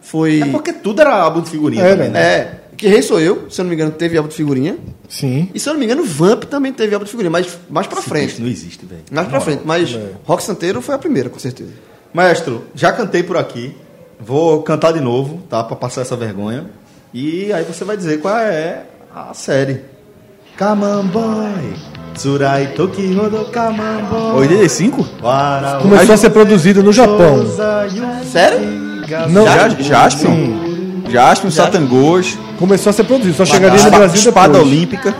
Foi. 0.00 0.40
É 0.40 0.46
porque 0.46 0.72
tudo 0.72 1.00
era 1.02 1.14
álbum 1.14 1.40
de 1.42 1.50
figurinha 1.50 1.82
Era, 1.82 1.96
também, 1.96 2.08
né? 2.10 2.20
É, 2.22 2.54
que 2.78 2.86
Rei 2.88 3.02
Sou 3.02 3.20
Eu, 3.20 3.50
se 3.50 3.60
eu 3.60 3.64
não 3.64 3.68
me 3.70 3.74
engano, 3.74 3.90
teve 3.90 4.16
álbum 4.16 4.28
de 4.28 4.36
figurinha. 4.36 4.78
Sim. 5.08 5.50
E 5.52 5.58
se 5.58 5.68
eu 5.68 5.72
não 5.74 5.80
me 5.80 5.84
engano, 5.84 6.04
Vamp 6.04 6.44
também 6.44 6.72
teve 6.72 6.94
álbum 6.94 7.04
de 7.04 7.10
figurinha, 7.10 7.30
mas 7.30 7.58
mais 7.68 7.86
pra 7.86 8.00
frente. 8.00 8.40
não 8.40 8.48
existe, 8.48 8.86
velho. 8.86 9.02
Mais 9.10 9.28
pra 9.28 9.40
frente. 9.40 9.62
Mas 9.64 9.98
Rock 10.24 10.42
Santeiro 10.42 10.80
foi 10.80 10.94
a 10.94 10.98
primeira, 10.98 11.28
com 11.28 11.38
certeza. 11.38 11.70
Maestro, 12.14 12.64
já 12.74 12.92
cantei 12.92 13.22
por 13.22 13.36
aqui. 13.36 13.76
Vou 14.20 14.62
cantar 14.62 14.92
de 14.92 15.00
novo, 15.00 15.42
tá? 15.48 15.62
Pra 15.62 15.76
passar 15.76 16.00
essa 16.02 16.16
vergonha. 16.16 16.66
E 17.12 17.52
aí 17.52 17.64
você 17.64 17.84
vai 17.84 17.96
dizer 17.96 18.20
qual 18.20 18.36
é 18.36 18.84
a 19.14 19.34
série. 19.34 19.80
Kamamboy. 20.56 21.74
Tsurai 22.14 22.74
Toki 22.74 23.12
Rodo 23.14 23.44
Kamamboy. 23.46 24.40
85? 24.40 25.04
Para 25.20 25.78
Começou 25.80 26.14
a 26.14 26.18
ser 26.18 26.30
produzido 26.30 26.82
no 26.82 26.92
Japão. 26.92 27.44
Sério? 28.24 28.60
Não, 29.30 29.44
Já, 29.44 29.68
Jaspion? 29.68 30.67
Jaspion, 31.10 31.50
Satangos, 31.50 32.38
Começou 32.58 32.90
a 32.90 32.92
ser 32.92 33.04
produzido, 33.04 33.36
só 33.36 33.44
chegaria 33.44 33.82
no 33.84 33.90
Brasil 33.90 34.16
Espada 34.16 34.48
depois. 34.54 34.66
Olímpica. 34.72 35.14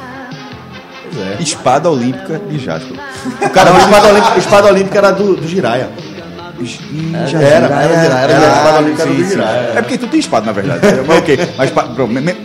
Espada 1.41 1.91
Olímpica 1.91 2.39
de 2.51 2.59
Jaspion. 2.59 2.97
O 3.43 3.51
cara, 3.51 3.75
a 3.75 3.79
espada 3.79 4.09
olímpica, 4.09 4.39
espada 4.39 4.69
olímpica 4.69 4.99
era 4.99 5.11
do, 5.13 5.37
do 5.37 5.47
Jiraya. 5.49 5.89
Era, 6.61 7.41
Era, 7.41 7.67
era, 7.67 7.67
era, 7.67 7.95
era, 7.95 8.15
era, 8.19 8.33
era. 8.33 8.57
espada 8.57 8.79
era 8.79 8.97
sim, 8.97 9.15
do 9.15 9.23
sim. 9.23 9.29
Jiraya. 9.31 9.73
É 9.77 9.83
porque 9.83 9.99
tu 9.99 10.07
tem 10.09 10.19
espada, 10.21 10.47
na 10.47 10.53
verdade. 10.53 10.81
Mas 11.07 11.19
ok. 11.19 11.39
Mas, 11.57 11.69
espa- 11.69 11.85
pronto, 11.85 12.13
me- 12.13 12.21
me- 12.21 12.37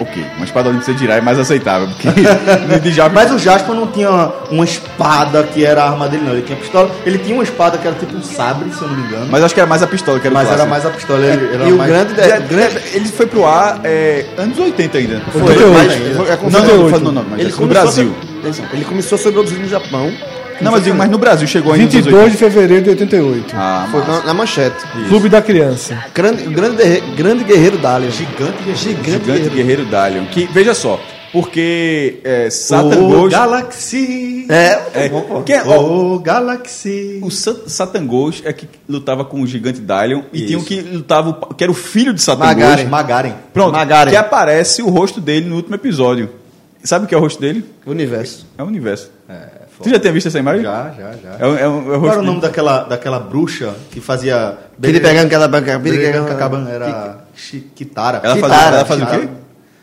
ok, 0.00 0.24
uma 0.36 0.44
espada 0.44 0.68
olímpica 0.70 0.92
de 0.92 0.98
Jirai 1.00 1.18
é 1.18 1.20
mais 1.20 1.38
aceitável. 1.38 1.88
Porque 1.88 2.08
no 2.88 2.90
Jaspion- 2.90 3.14
Mas 3.14 3.30
o 3.32 3.38
Jasper 3.38 3.74
não 3.74 3.86
tinha 3.88 4.10
uma 4.50 4.64
espada 4.64 5.42
que 5.44 5.64
era 5.64 5.82
a 5.84 5.90
arma 5.90 6.08
dele, 6.08 6.24
não. 6.24 6.32
Ele 6.32 6.42
tinha 6.42 6.56
pistola. 6.58 6.90
Ele 7.04 7.18
tinha 7.18 7.34
uma 7.34 7.42
espada 7.44 7.78
que 7.78 7.86
era 7.86 7.96
tipo 7.96 8.16
um 8.16 8.22
sabre, 8.22 8.70
se 8.72 8.80
eu 8.82 8.88
não 8.88 8.96
me 8.96 9.02
engano. 9.02 9.22
Mas, 9.22 9.30
Mas 9.32 9.44
acho 9.44 9.54
que 9.54 9.60
era 9.60 9.68
mais 9.68 9.82
a 9.82 9.86
pistola 9.86 10.18
que 10.18 10.26
era 10.26 10.34
o 10.36 10.38
era 10.40 10.66
mais 10.66 10.86
a 10.86 10.90
pistola. 10.90 11.20
Ele, 11.24 11.54
era 11.54 11.64
E 11.64 11.72
o 11.72 11.76
mais... 11.76 11.90
grande, 11.90 12.14
de- 12.14 12.28
Já- 12.28 12.38
grande 12.38 12.76
Ele 12.94 13.08
foi 13.08 13.26
pro 13.26 13.44
ar 13.46 13.80
é, 13.84 14.24
anos 14.38 14.58
80 14.58 14.98
ainda. 14.98 15.20
Foi, 15.30 15.42
88. 15.42 15.72
mas- 15.72 15.92
ainda. 15.92 16.14
foi- 16.14 16.28
é 16.30 16.36
Não, 16.36 16.50
foi- 16.50 16.50
não, 16.60 16.88
não, 16.90 17.00
não, 17.00 17.12
não, 17.12 17.24
mas 17.30 17.40
ele 17.40 17.50
no 17.50 17.56
começou 17.56 17.82
Brasil. 17.82 18.14
Atenção, 18.40 18.64
ele 18.72 18.84
começou 18.84 19.16
a 19.16 19.18
ser 19.20 19.32
produzido 19.32 19.60
no 19.60 19.68
Japão. 19.68 20.10
Não, 20.60 20.72
mas, 20.72 20.84
digo, 20.84 20.96
mas 20.96 21.10
no 21.10 21.18
Brasil 21.18 21.46
chegou 21.48 21.72
ainda 21.72 21.84
anos 21.84 21.94
22 21.94 22.32
de 22.32 22.38
fevereiro 22.38 22.84
de 22.84 22.90
88. 22.90 23.54
Ah, 23.56 23.88
Foi 23.90 24.00
na, 24.06 24.24
na 24.24 24.34
manchete. 24.34 24.76
Clube 25.08 25.28
da 25.28 25.40
Criança. 25.40 26.04
Grande, 26.14 26.44
grande, 26.44 27.00
grande 27.16 27.44
guerreiro 27.44 27.78
Dalian. 27.78 28.10
Gigante 28.10 28.62
Gigante, 28.74 28.78
Gigante 29.10 29.24
guerreiro. 29.24 29.50
Guerreiro 29.54 29.84
Dalion. 29.86 30.24
Que, 30.26 30.44
veja 30.52 30.74
só, 30.74 31.00
porque 31.32 32.20
é, 32.24 32.46
O 32.48 32.50
Satangos... 32.50 33.30
Galaxy. 33.32 34.46
É, 34.48 34.80
É, 34.94 35.10
que 35.46 35.52
é, 35.52 35.62
ó, 35.64 36.14
O 36.14 36.18
Galaxy. 36.18 37.20
o 37.22 37.30
Sa- 37.30 37.56
Satangos 37.66 38.42
é 38.44 38.52
que 38.52 38.68
lutava 38.88 39.24
com 39.24 39.40
o 39.40 39.46
gigante 39.46 39.80
Dalion 39.80 40.22
e 40.32 40.38
Isso. 40.38 40.46
tinha 40.48 40.58
um 40.58 40.64
que 40.64 40.80
lutava, 40.80 41.30
o- 41.30 41.54
que 41.54 41.62
era 41.64 41.70
o 41.70 41.74
filho 41.74 42.12
de 42.12 42.20
Satangos. 42.20 42.56
Magaren. 42.56 42.84
Magaren. 42.88 43.32
Pronto, 43.52 43.72
Magaren. 43.72 44.10
que 44.10 44.16
aparece 44.16 44.82
o 44.82 44.88
rosto 44.88 45.20
dele 45.20 45.46
no 45.48 45.56
último 45.56 45.74
episódio. 45.74 46.30
Sabe 46.82 47.04
o 47.04 47.08
que 47.08 47.14
é 47.14 47.18
o 47.18 47.20
rosto 47.20 47.40
dele? 47.40 47.64
universo. 47.86 48.46
É 48.58 48.62
o 48.62 48.66
universo. 48.66 49.10
Tu 49.82 49.88
já 49.90 49.98
tinha 49.98 50.12
visto 50.12 50.26
essa 50.28 50.38
imagem? 50.38 50.62
Já, 50.62 50.92
já, 50.98 51.10
já. 51.12 51.36
É, 51.38 51.46
o- 51.46 51.56
é, 51.58 51.68
o- 51.68 51.94
é 51.94 51.96
o 51.96 52.00
Qual 52.00 52.12
era 52.12 52.20
o 52.20 52.24
nome 52.24 52.40
daquela, 52.40 52.84
daquela 52.84 53.18
bruxa 53.18 53.74
que 53.90 54.00
fazia. 54.00 54.56
Ele 54.82 55.00
pegando 55.00 55.28
cada 55.30 55.48
banca. 55.48 55.78
Bererecan 55.78 56.24
Cacaban. 56.24 56.66
Era 56.68 57.18
Chiquitara. 57.34 58.20
Ela 58.22 58.36
fazia, 58.36 58.56
ela 58.66 58.84
fazia 58.84 59.04
o 59.04 59.08
quê? 59.08 59.28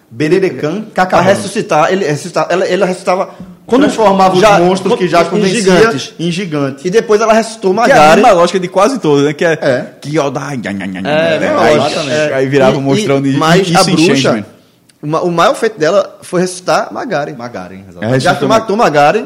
Bererecan 0.09 0.81
Para 0.83 1.05
Cacaban. 1.05 1.23
ressuscitar, 1.23 1.91
ele 1.91 2.05
ressuscitava, 2.05 2.51
ela, 2.51 2.65
ele 2.67 2.83
ressuscitava. 2.85 3.29
Transformava 3.67 4.33
os 4.33 4.39
já- 4.39 4.57
monstros 4.59 4.95
que 4.95 5.09
já 5.09 5.23
em 5.23 5.43
gigantes. 5.43 6.13
em 6.17 6.31
gigante. 6.31 6.87
E 6.87 6.89
depois 6.89 7.19
ela 7.19 7.33
ressuscitou 7.33 7.73
Que 7.73 7.91
é 7.91 7.93
a 7.93 8.15
Magari. 8.15 8.21
lógica 8.21 8.57
de 8.61 8.69
quase 8.69 8.97
todas, 8.97 9.25
né? 9.25 9.33
Que 9.33 9.43
é. 9.43 9.51
É. 9.61 9.85
Que 9.99 10.17
ó, 10.17 10.29
dá. 10.29 10.53
É, 10.53 10.57
né? 11.01 11.51
não, 11.51 11.59
aí, 11.59 11.75
exatamente. 11.75 12.33
aí, 12.33 12.47
virava 12.47 12.77
um 12.77 12.81
monstrão 12.81 13.21
de 13.21 13.31
Mas 13.35 13.75
a 13.75 13.83
bruxa, 13.83 14.45
o 15.01 15.07
ma- 15.07 15.19
o 15.21 15.29
maior 15.29 15.53
feito 15.53 15.77
dela 15.77 16.17
foi 16.21 16.39
ressuscitar 16.39 16.93
Magari. 16.93 17.33
Magaren, 17.33 17.75
É, 17.75 17.89
exatamente. 17.89 18.23
Já 18.23 18.33
matou 18.47 18.77
Magari 18.77 19.25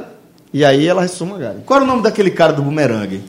e 0.53 0.65
aí 0.65 0.87
ela 0.87 1.01
ressuscitou 1.01 1.27
Magari. 1.27 1.59
Qual 1.65 1.77
era 1.77 1.85
o 1.85 1.87
nome 1.87 2.03
daquele 2.03 2.31
cara 2.31 2.51
do 2.51 2.61
bumerangue? 2.61 3.21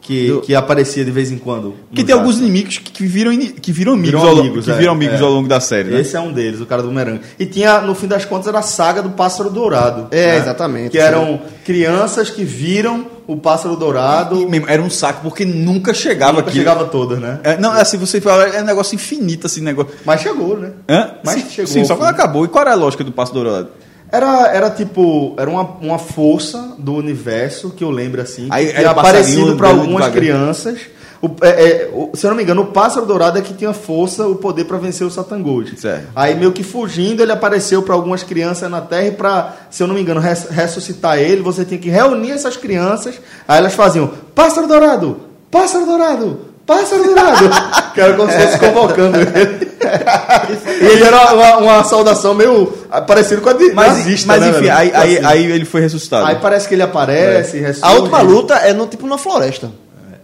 Que, 0.00 0.40
que 0.40 0.52
aparecia 0.52 1.04
de 1.04 1.12
vez 1.12 1.30
em 1.30 1.38
quando. 1.38 1.76
Que 1.94 2.02
tem 2.02 2.12
alguns 2.12 2.38
inimigos 2.38 2.76
que, 2.78 3.06
viram, 3.06 3.36
que 3.38 3.70
viram 3.70 3.92
amigos, 3.92 4.20
Viram 4.20 4.28
ao, 4.28 4.38
amigos, 4.40 4.64
que 4.64 4.70
é, 4.72 4.74
viram 4.74 4.92
amigos 4.94 5.20
é. 5.20 5.22
ao 5.22 5.30
longo 5.30 5.48
da 5.48 5.60
série, 5.60 5.90
né? 5.90 6.00
Esse 6.00 6.16
é 6.16 6.20
um 6.20 6.32
deles, 6.32 6.60
o 6.60 6.66
cara 6.66 6.82
do 6.82 6.88
bumerangue. 6.88 7.20
E 7.38 7.46
tinha, 7.46 7.80
no 7.82 7.94
fim 7.94 8.08
das 8.08 8.24
contas, 8.24 8.48
era 8.48 8.58
a 8.58 8.62
saga 8.62 9.00
do 9.00 9.10
Pássaro 9.10 9.48
Dourado. 9.48 10.08
É, 10.10 10.38
exatamente. 10.38 10.90
Que 10.90 10.98
eram 10.98 11.40
crianças 11.64 12.30
que 12.30 12.42
viram 12.42 13.06
o 13.28 13.36
Pássaro 13.36 13.76
Dourado. 13.76 14.48
Mesmo, 14.48 14.68
era 14.68 14.82
um 14.82 14.90
saco, 14.90 15.22
porque 15.22 15.44
nunca 15.44 15.94
chegava 15.94 16.32
Nunca 16.32 16.48
aqui. 16.48 16.58
chegava 16.58 16.84
todas, 16.86 17.20
né? 17.20 17.38
É, 17.44 17.56
não, 17.58 17.70
assim, 17.70 17.96
você 17.96 18.20
fala, 18.20 18.48
é 18.48 18.60
um 18.60 18.66
negócio 18.66 18.96
infinito, 18.96 19.46
assim, 19.46 19.60
negócio. 19.60 19.92
Mas 20.04 20.20
chegou, 20.20 20.58
né? 20.58 20.72
Hã? 20.88 21.12
Mas 21.24 21.34
sim, 21.34 21.48
chegou 21.48 21.72
sim, 21.72 21.80
ao 21.80 21.86
só 21.86 21.94
quando 21.94 22.10
acabou. 22.10 22.44
E 22.44 22.48
qual 22.48 22.62
era 22.62 22.72
a 22.72 22.76
lógica 22.76 23.04
do 23.04 23.12
Passo 23.12 23.32
Dourado? 23.32 23.68
Era, 24.12 24.48
era 24.54 24.70
tipo, 24.70 25.34
era 25.38 25.48
uma, 25.48 25.62
uma 25.80 25.98
força 25.98 26.74
do 26.78 26.94
universo 26.94 27.70
que 27.70 27.82
eu 27.82 27.90
lembro 27.90 28.20
assim, 28.20 28.44
que 28.46 28.52
Aí 28.54 28.66
tinha 28.66 28.78
era 28.80 28.90
aparecido 28.90 29.56
para 29.56 29.68
algumas 29.70 30.04
crianças. 30.12 30.80
O- 31.22 31.30
é, 31.40 31.48
é, 31.48 31.90
o- 31.94 32.10
se 32.14 32.26
eu 32.26 32.30
não 32.30 32.36
me 32.36 32.42
engano, 32.42 32.62
o 32.62 32.66
pássaro 32.66 33.06
dourado 33.06 33.38
é 33.38 33.40
que 33.40 33.54
tinha 33.54 33.72
força, 33.72 34.26
o 34.26 34.34
poder 34.34 34.64
para 34.64 34.76
vencer 34.76 35.06
o 35.06 35.10
Satangos. 35.10 35.70
Certo. 35.80 36.08
Aí 36.14 36.34
meio 36.34 36.52
que 36.52 36.62
fugindo, 36.64 37.22
ele 37.22 37.32
apareceu 37.32 37.80
para 37.82 37.94
algumas 37.94 38.22
crianças 38.22 38.68
na 38.70 38.80
Terra 38.82 39.06
e 39.06 39.12
para, 39.12 39.56
se 39.70 39.82
eu 39.82 39.86
não 39.86 39.94
me 39.94 40.02
engano, 40.02 40.20
res- 40.20 40.48
ressuscitar 40.50 41.18
ele, 41.18 41.40
você 41.40 41.64
tinha 41.64 41.78
que 41.80 41.88
reunir 41.88 42.32
essas 42.32 42.56
crianças. 42.56 43.14
Aí 43.48 43.58
elas 43.58 43.72
faziam: 43.72 44.10
"Pássaro 44.34 44.66
dourado, 44.66 45.20
pássaro 45.50 45.86
dourado, 45.86 46.40
pássaro 46.76 47.04
dourado", 47.04 47.50
que 47.94 48.00
era 48.00 48.14
como 48.14 48.30
se 48.30 48.38
fosse 48.38 48.58
convocando 48.58 49.18
ele. 49.18 49.72
e 50.80 50.86
ele 50.86 51.04
era 51.04 51.34
uma, 51.34 51.56
uma 51.58 51.84
saudação 51.84 52.34
meio 52.34 52.66
parecida 53.06 53.40
com 53.40 53.48
a 53.48 53.52
de 53.52 53.72
Mas, 53.72 53.98
nazista, 53.98 54.26
mas 54.28 54.40
né, 54.40 54.48
enfim, 54.50 54.68
aí, 54.68 54.92
aí, 54.94 55.16
Assim. 55.18 55.26
aí 55.26 55.52
ele 55.52 55.64
foi 55.64 55.80
ressuscitado. 55.80 56.26
Aí 56.26 56.36
parece 56.36 56.68
que 56.68 56.74
ele 56.74 56.82
aparece, 56.82 57.58
ressurge. 57.58 57.80
A 57.82 57.92
última 57.98 58.20
luta 58.20 58.54
é 58.54 58.72
no, 58.72 58.86
tipo 58.86 59.06
numa 59.06 59.18
floresta. 59.18 59.70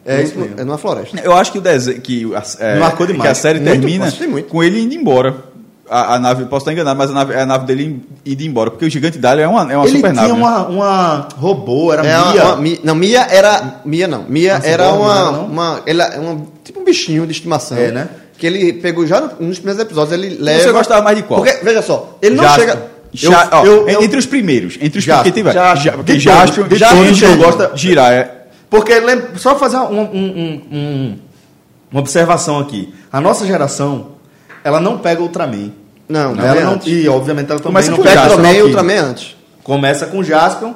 É 0.06 0.22
isso 0.22 0.38
mesmo. 0.38 0.58
É 0.58 0.64
numa 0.64 0.78
floresta. 0.78 1.20
Eu 1.22 1.34
acho 1.34 1.52
que 1.52 1.58
o 1.58 1.60
desenho. 1.60 2.00
Que, 2.00 2.34
a- 2.34 2.42
é, 2.60 2.78
Marcou 2.78 3.06
demais. 3.06 3.22
que 3.22 3.28
a 3.28 3.34
série 3.34 3.58
Muito, 3.60 3.72
termina 3.72 4.10
com 4.48 4.62
ele 4.64 4.80
indo 4.80 4.94
embora. 4.94 5.34
A, 5.90 6.14
a 6.14 6.18
nave, 6.18 6.44
posso 6.46 6.62
estar 6.62 6.72
enganado, 6.72 6.96
mas 6.98 7.10
a 7.10 7.14
nave, 7.14 7.34
é 7.34 7.40
a 7.40 7.46
nave 7.46 7.66
dele 7.66 8.02
indo 8.24 8.42
embora, 8.42 8.70
porque 8.70 8.84
o 8.84 8.90
gigante 8.90 9.18
Dali 9.18 9.42
é 9.42 9.48
uma, 9.48 9.72
é 9.72 9.76
uma 9.76 9.86
Ele 9.86 9.96
super 9.96 10.12
tinha 10.12 10.22
nave. 10.22 10.28
né? 10.32 10.38
uma, 10.38 10.66
uma 10.68 11.28
robô, 11.36 11.92
era 11.92 12.06
É 12.06 12.18
uma- 12.18 12.32
Mia. 12.32 12.44
uma 12.44 12.56
Mi- 12.56 12.80
não, 12.84 12.94
Mia 12.94 13.26
era. 13.30 13.80
Mia 13.84 14.06
não. 14.08 14.24
Mia 14.28 14.54
Uma 14.56 14.64
era 14.66 14.84
ciborgue, 14.84 15.02
uma. 15.04 15.14
não 15.14 15.22
era, 15.22 15.32
não? 15.32 15.46
uma 15.46 15.80
ela 15.86 16.04
é 16.04 16.18
uma, 16.18 16.42
tipo 16.64 16.80
um 16.80 16.84
bichinho 16.84 17.26
de 17.26 17.32
estimação. 17.32 17.76
É, 17.78 17.90
né? 17.90 18.08
Que 18.38 18.46
ele 18.46 18.72
pegou 18.74 19.06
já 19.06 19.20
no- 19.20 19.46
nos 19.48 19.58
primeiros 19.58 19.82
episódios. 19.82 20.12
Ele 20.12 20.36
leva. 20.40 20.62
Você 20.62 20.72
gostava 20.72 21.02
mais 21.02 21.16
de 21.16 21.22
qual? 21.24 21.42
Porque, 21.42 21.58
veja 21.64 21.82
só, 21.82 22.16
ele 22.22 22.34
não 22.36 22.44
Jasper. 22.44 22.64
chega. 22.68 22.82
Ja- 23.14 23.48
ó, 23.52 23.64
eu- 23.64 23.88
eu- 23.88 24.02
entre 24.02 24.18
os 24.18 24.26
primeiros, 24.26 24.76
entre 24.80 24.98
os 24.98 25.04
Jasper, 25.04 25.32
porque 25.32 25.42
tem 25.42 25.52
Jasper. 25.52 25.82
Ja- 25.84 25.92
porque 25.96 26.12
De 26.12 26.18
Jasper, 26.20 26.64
de 26.68 26.76
Jasper, 26.76 27.30
eu 27.30 27.36
gosto- 27.38 27.76
Jiraiya. 27.76 28.30
Porque 28.68 29.00
lembra- 29.00 29.30
só 29.36 29.56
fazer 29.58 29.78
um- 29.78 30.00
um- 30.00 30.02
um- 30.12 30.62
um- 30.70 31.18
uma 31.90 32.00
observação 32.00 32.58
aqui. 32.58 32.92
A 33.10 33.18
nossa 33.18 33.46
geração, 33.46 34.08
ela 34.64 34.80
não 34.80 34.98
pega 34.98 35.20
Ultraman. 35.22 35.70
Não, 36.08 36.34
não, 36.34 36.44
ela 36.44 36.60
é 36.60 36.64
não, 36.64 36.80
e 36.86 37.08
obviamente 37.08 37.50
ela 37.50 37.60
também 37.60 37.82
Começa 37.82 37.90
não 37.90 37.98
pega 37.98 38.14
Jasper, 38.14 38.30
Ultraman 38.32 38.52
e 38.58 38.62
Ultraman 38.62 39.00
antes. 39.10 39.36
Começa 39.62 40.06
com 40.06 40.22
Jaspion, 40.22 40.72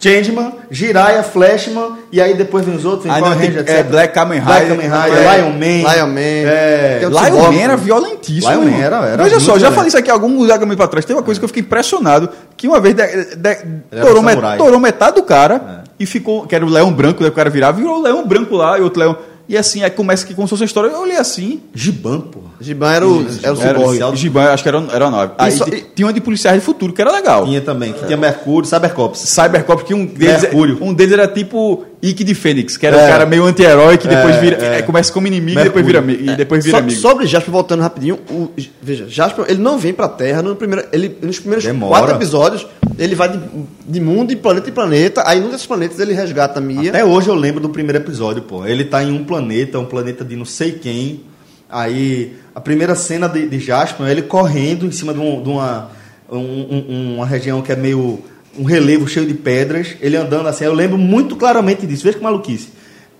Changeman, 0.00 0.52
Jiraiya, 0.70 1.24
Flashman, 1.24 1.96
e 2.12 2.20
aí 2.20 2.34
depois 2.34 2.64
vem 2.64 2.76
os 2.76 2.84
outros, 2.84 3.12
vem 3.12 3.20
Power 3.20 3.36
Ranger, 3.36 3.56
é, 3.66 3.80
etc. 3.80 3.86
Black 3.90 4.14
Kamen 4.14 4.40
Black 4.40 4.60
Rider. 4.70 4.76
Kamen 4.76 5.02
Rider, 5.02 5.18
É, 5.18 5.36
Lion 5.38 5.50
Man. 5.50 5.92
Lion 5.92 6.06
Man. 6.06 6.20
É, 6.20 6.98
Lion 7.00 7.10
Cyborg, 7.24 7.54
Man 7.56 7.60
era 7.60 7.76
né? 7.76 7.82
violentíssimo. 7.82 8.52
Lion 8.52 8.70
Man 8.70 8.76
era- 8.84 9.06
era 9.06 9.24
Veja 9.24 9.40
só, 9.40 9.58
já 9.58 9.72
falei 9.72 9.88
isso 9.88 9.98
aqui 9.98 10.08
algum 10.08 10.38
lugar 10.38 10.60
pra 10.76 10.86
trás. 10.86 11.04
Tem 11.04 11.16
uma 11.16 11.22
coisa 11.24 11.40
que 11.40 11.44
eu 11.44 11.48
fiquei 11.48 11.62
impressionado: 11.64 12.28
que 12.56 12.68
uma 12.68 12.78
vez 12.78 12.94
de, 12.94 13.04
de, 13.34 13.54
torou, 14.00 14.22
met- 14.22 14.40
torou 14.56 14.78
metade 14.78 15.16
do 15.16 15.24
cara 15.24 15.82
e 15.98 16.06
ficou. 16.06 16.46
Que 16.46 16.54
era 16.54 16.64
o 16.64 16.68
leão 16.68 16.92
branco, 16.92 17.18
daí 17.20 17.30
o 17.30 17.34
cara 17.34 17.50
virava, 17.50 17.76
virou 17.78 17.98
o 17.98 18.02
leão 18.02 18.24
branco 18.24 18.54
lá 18.54 18.78
e 18.78 18.82
outro 18.82 19.00
leão. 19.00 19.16
E 19.48 19.56
assim, 19.56 19.82
aí 19.82 19.90
começa 19.90 20.24
aqui 20.24 20.34
como 20.34 20.46
se 20.46 20.50
fosse 20.50 20.62
a 20.64 20.66
história. 20.66 20.88
Eu 20.90 21.00
olhei 21.00 21.16
assim. 21.16 21.60
Giban, 21.74 22.20
porra. 22.20 22.48
Giban 22.60 22.92
era 22.92 23.08
o, 23.08 23.26
era 23.62 24.08
o. 24.10 24.14
Giban, 24.16 24.42
acho 24.52 24.62
que 24.62 24.68
era, 24.68 24.78
era 24.92 25.06
a 25.06 25.10
nave. 25.10 25.32
Aí 25.38 25.52
Isso- 25.54 25.64
ti- 25.64 25.86
tinha 25.94 26.06
uma 26.06 26.12
de 26.12 26.20
policiais 26.20 26.58
de 26.58 26.64
futuro, 26.64 26.92
que 26.92 27.00
era 27.00 27.10
legal. 27.10 27.46
Tinha 27.46 27.60
também, 27.62 27.92
que 27.94 28.04
tinha 28.04 28.16
Mercúrio, 28.18 28.68
Cybercops. 28.68 29.20
Cybercop, 29.20 29.84
que 29.84 29.94
um 29.94 30.04
deles, 30.04 30.42
Mercúrio. 30.42 30.78
um 30.82 30.92
deles 30.92 31.12
era 31.14 31.26
tipo 31.26 31.84
Ike 32.00 32.22
de 32.22 32.34
Fênix, 32.34 32.76
que 32.76 32.86
era 32.86 32.96
É. 32.96 33.06
um 33.06 33.08
cara 33.10 33.26
meio 33.26 33.44
anti-herói 33.44 33.98
que 33.98 34.06
depois 34.06 34.36
É, 34.36 34.40
vira, 34.40 34.56
é. 34.64 34.78
é, 34.78 34.82
começa 34.82 35.12
como 35.12 35.26
inimigo 35.26 35.58
e 35.58 35.64
depois 35.64 35.84
vira, 35.84 36.04
e 36.08 36.36
depois 36.36 36.64
vira 36.64 36.78
So- 36.78 36.82
amigo. 36.84 37.00
Sobre 37.00 37.26
Jasper, 37.26 37.50
voltando 37.50 37.80
rapidinho, 37.82 38.18
o, 38.30 38.50
veja, 38.80 39.06
Jasper, 39.08 39.46
ele 39.48 39.60
não 39.60 39.76
vem 39.78 39.92
pra 39.92 40.08
Terra 40.08 40.40
no 40.40 40.54
primeiro, 40.54 40.86
ele, 40.92 41.16
nos 41.20 41.40
primeiros 41.40 41.64
Demora. 41.64 41.90
quatro 42.02 42.14
episódios, 42.16 42.66
ele 42.96 43.16
vai 43.16 43.28
de, 43.30 43.40
de 43.86 44.00
mundo, 44.00 44.28
de 44.28 44.36
planeta 44.36 44.70
em 44.70 44.72
planeta, 44.72 45.22
aí 45.26 45.40
num 45.40 45.50
desses 45.50 45.66
planetas 45.66 45.98
ele 45.98 46.12
resgata 46.12 46.60
a 46.60 46.62
Mia. 46.62 46.90
Até 46.90 47.04
hoje 47.04 47.28
eu 47.28 47.34
lembro 47.34 47.60
do 47.60 47.68
primeiro 47.68 47.98
episódio, 47.98 48.42
pô. 48.42 48.64
Ele 48.64 48.84
tá 48.84 49.02
em 49.02 49.10
um 49.12 49.24
planeta, 49.24 49.78
um 49.80 49.84
planeta 49.84 50.24
de 50.24 50.36
não 50.36 50.44
sei 50.44 50.72
quem. 50.72 51.22
Aí, 51.68 52.32
a 52.54 52.60
primeira 52.60 52.94
cena 52.94 53.28
de, 53.28 53.46
de 53.46 53.58
Jasper 53.58 54.06
é 54.06 54.10
ele 54.12 54.22
correndo 54.22 54.86
em 54.86 54.90
cima 54.90 55.12
de, 55.12 55.20
um- 55.20 55.42
de 55.42 55.48
uma, 55.50 55.90
um- 56.30 56.36
um- 56.38 57.14
uma 57.16 57.26
região 57.26 57.60
que 57.60 57.72
é 57.72 57.76
meio. 57.76 58.20
Um 58.58 58.64
relevo 58.64 59.06
cheio 59.08 59.26
de 59.26 59.34
pedras. 59.34 59.96
Ele 60.00 60.16
andando 60.16 60.48
assim. 60.48 60.64
Eu 60.64 60.74
lembro 60.74 60.98
muito 60.98 61.36
claramente 61.36 61.86
disso. 61.86 62.04
Veja 62.04 62.18
que 62.18 62.24
maluquice. 62.24 62.70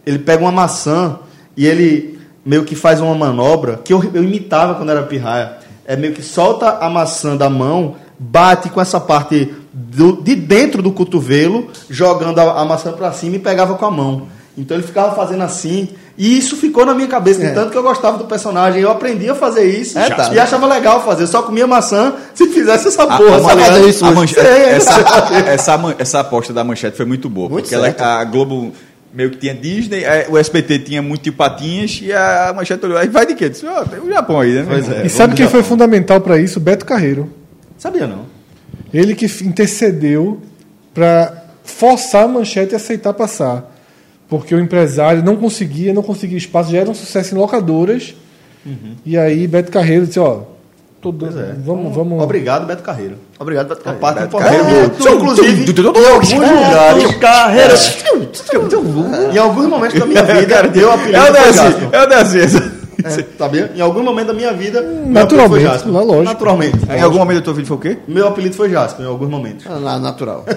Ele 0.05 0.18
pega 0.18 0.43
uma 0.43 0.53
maçã 0.53 1.18
e 1.57 1.66
ele 1.66 2.18
meio 2.45 2.64
que 2.64 2.74
faz 2.74 3.01
uma 3.01 3.14
manobra 3.14 3.80
que 3.84 3.93
eu, 3.93 4.03
eu 4.14 4.24
imitava 4.24 4.74
quando 4.74 4.91
era 4.91 5.03
pirraia. 5.03 5.59
É 5.86 5.97
meio 5.97 6.12
que 6.12 6.22
solta 6.22 6.78
a 6.78 6.89
maçã 6.91 7.36
da 7.36 7.49
mão, 7.49 7.97
bate 8.18 8.68
com 8.70 8.80
essa 8.80 8.99
parte 9.01 9.53
do- 9.72 10.20
de 10.22 10.34
dentro 10.34 10.82
do 10.82 10.93
cotovelo, 10.93 11.68
jogando 11.89 12.39
a, 12.39 12.61
a 12.61 12.64
maçã 12.64 12.93
para 12.93 13.12
cima 13.12 13.36
e 13.36 13.39
pegava 13.39 13.74
com 13.74 13.84
a 13.86 13.91
mão. 13.91 14.28
Então 14.57 14.76
ele 14.76 14.86
ficava 14.86 15.14
fazendo 15.14 15.43
assim. 15.43 15.89
E 16.19 16.37
isso 16.37 16.57
ficou 16.57 16.85
na 16.85 16.95
minha 16.95 17.07
cabeça, 17.07 17.39
de 17.39 17.47
É. 17.47 17.51
tanto 17.51 17.71
que 17.71 17.79
eu 17.79 17.83
gostava 17.83 18.19
do 18.19 18.25
personagem. 18.25 18.83
Eu 18.83 18.91
aprendi 18.91 19.31
a 19.31 19.37
fazer 19.37 19.64
isso 19.71 19.97
É, 19.97 20.11
tá. 20.11 20.31
e 20.35 20.39
achava 20.41 20.66
legal 20.66 21.05
fazer. 21.05 21.23
Eu 21.23 21.27
só 21.29 21.43
comia 21.43 21.64
maçã 21.64 22.12
se 22.35 22.49
fizesse 22.49 22.89
essa 22.89 23.05
A- 23.05 23.16
porra. 23.16 23.37
a- 23.37 23.53
a- 24.09 24.11
manchete- 24.12 24.41
é 24.47 24.71
essa, 24.75 25.01
isso. 25.01 25.35
essa, 25.47 25.79
man- 25.79 25.95
essa 25.97 26.19
aposta 26.21 26.53
da 26.53 26.64
manchete 26.64 26.97
foi 26.97 27.07
muito 27.07 27.29
boa. 27.31 27.49
Muito 27.49 27.64
porque 27.71 27.75
ela- 27.77 27.95
a 28.21 28.25
Globo 28.25 28.73
meio 29.14 29.31
que 29.31 29.37
tinha 29.37 29.55
Disney, 29.55 30.03
o 30.29 30.37
SBT 30.37 30.81
tinha 30.81 31.01
muito 31.01 31.33
Patinhas 31.33 32.01
e 32.03 32.12
a 32.12 32.53
manchete 32.55 32.85
olhou. 32.85 32.99
Aí 32.99 33.09
vai 33.09 33.25
de 33.25 33.35
quê? 33.37 33.49
Disse, 33.49 33.64
ó, 33.66 33.85
tem 33.85 34.01
o 34.01 34.09
Japão 34.11 34.41
aí, 34.41 34.53
né? 34.55 34.64
Pois 34.69 34.87
irmão?" 34.89 35.01
é. 35.03 35.07
E 35.07 35.09
sabe 35.09 35.37
quem 35.37 35.47
foi 35.49 35.62
fundamental 35.62 36.21
para 36.21 36.37
isso? 36.37 36.59
Beto 36.59 36.85
Carreiro. 36.85 37.33
Sabia 37.79 38.09
não. 38.09 38.27
Ele 38.93 39.14
que 39.14 39.27
intercedeu 39.45 40.41
para 40.93 41.45
forçar 41.64 42.25
a 42.25 42.29
manchete 42.29 42.75
a 42.75 42.77
aceitar 42.77 43.12
passar. 43.12 43.73
Porque 44.29 44.55
o 44.55 44.61
empresário 44.61 45.22
não 45.24 45.37
conseguia, 45.37 45.93
não 45.95 46.03
conseguia 46.03 46.37
espaço, 46.37 46.70
já 46.70 46.79
era 46.79 46.91
um 46.91 46.95
sucesso 46.95 47.35
em 47.35 47.39
locadoras. 47.39 48.14
E 49.07 49.16
aí 49.16 49.47
Beto 49.47 49.72
Carreiro 49.72 50.07
disse, 50.07 50.20
ó, 50.20 50.41
tô 51.01 51.11
dando- 51.11 51.41
é. 51.41 51.55
vamos, 51.64 51.95
vamos. 51.95 52.22
Obrigado, 52.22 52.66
Beto 52.66 52.83
Carreiro. 52.83 53.14
Obrigado, 53.39 53.68
Beto 53.68 53.81
Carreiro. 53.83 54.01
parte 54.01 54.20
Beto. 54.20 54.37
Carreiro. 54.37 54.64
É, 54.66 55.11
inclusive, 55.14 55.72
em 55.72 56.07
alguns 56.12 56.33
lugares, 56.33 57.14
carreira. 57.16 57.74
Em 59.33 59.39
alguns 59.39 59.66
momentos 59.66 59.99
da 59.99 60.05
minha 60.07 60.22
vida, 60.22 60.62
deu 60.68 60.93
apelido 60.93 61.16
É 61.18 61.31
o 61.31 61.53
Jasper. 61.53 61.89
é 61.93 62.03
o 62.03 62.07
Desi. 62.07 62.79
É, 63.05 63.24
sabia? 63.39 63.72
Em 63.76 63.81
algum 63.81 64.03
momento 64.03 64.26
da 64.26 64.35
minha 64.35 64.53
vida, 64.53 64.83
meu 64.83 65.07
Naturalmente, 65.07 65.66
apelido 65.66 65.93
foi 65.95 66.05
lógico. 66.05 66.24
Naturalmente. 66.24 66.79
Em 66.91 67.01
algum 67.01 67.18
momento 67.18 67.37
da 67.39 67.43
tua 67.45 67.55
vida 67.55 67.68
foi 67.68 67.76
o 67.76 67.81
quê? 67.81 67.99
Meu 68.09 68.26
apelido 68.29 68.57
foi 68.57 68.68
Jasper, 68.70 69.07
em 69.07 69.09
alguns 69.09 69.31
momentos. 69.31 69.64
Ah, 69.66 69.79
na- 69.79 69.99
natural. 70.01 70.45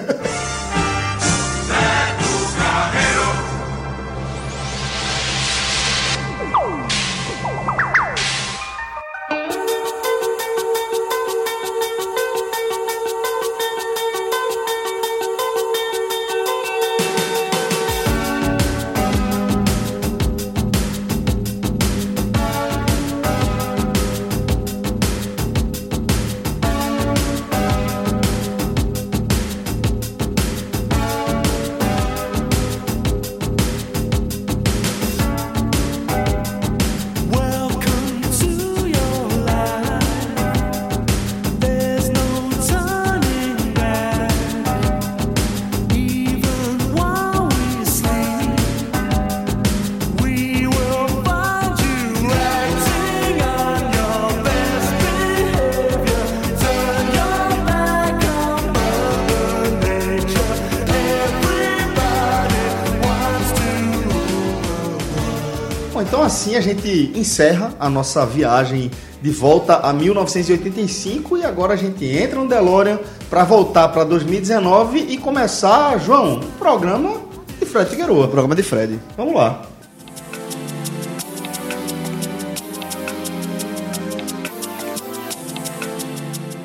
gente 66.72 67.12
encerra 67.14 67.74
a 67.78 67.88
nossa 67.88 68.24
viagem 68.24 68.90
de 69.20 69.30
volta 69.30 69.76
a 69.76 69.92
1985 69.92 71.38
e 71.38 71.44
agora 71.44 71.74
a 71.74 71.76
gente 71.76 72.04
entra 72.04 72.40
no 72.40 72.48
DeLorean 72.48 72.98
para 73.28 73.44
voltar 73.44 73.88
para 73.88 74.04
2019 74.04 74.98
e 74.98 75.16
começar, 75.16 75.98
João, 75.98 76.36
um 76.36 76.40
programa 76.58 77.20
de 77.58 77.66
Fred 77.66 77.90
Figueroa. 77.90 78.26
Programa 78.26 78.54
de 78.54 78.62
Fred. 78.62 78.98
Vamos 79.16 79.34
lá. 79.34 79.62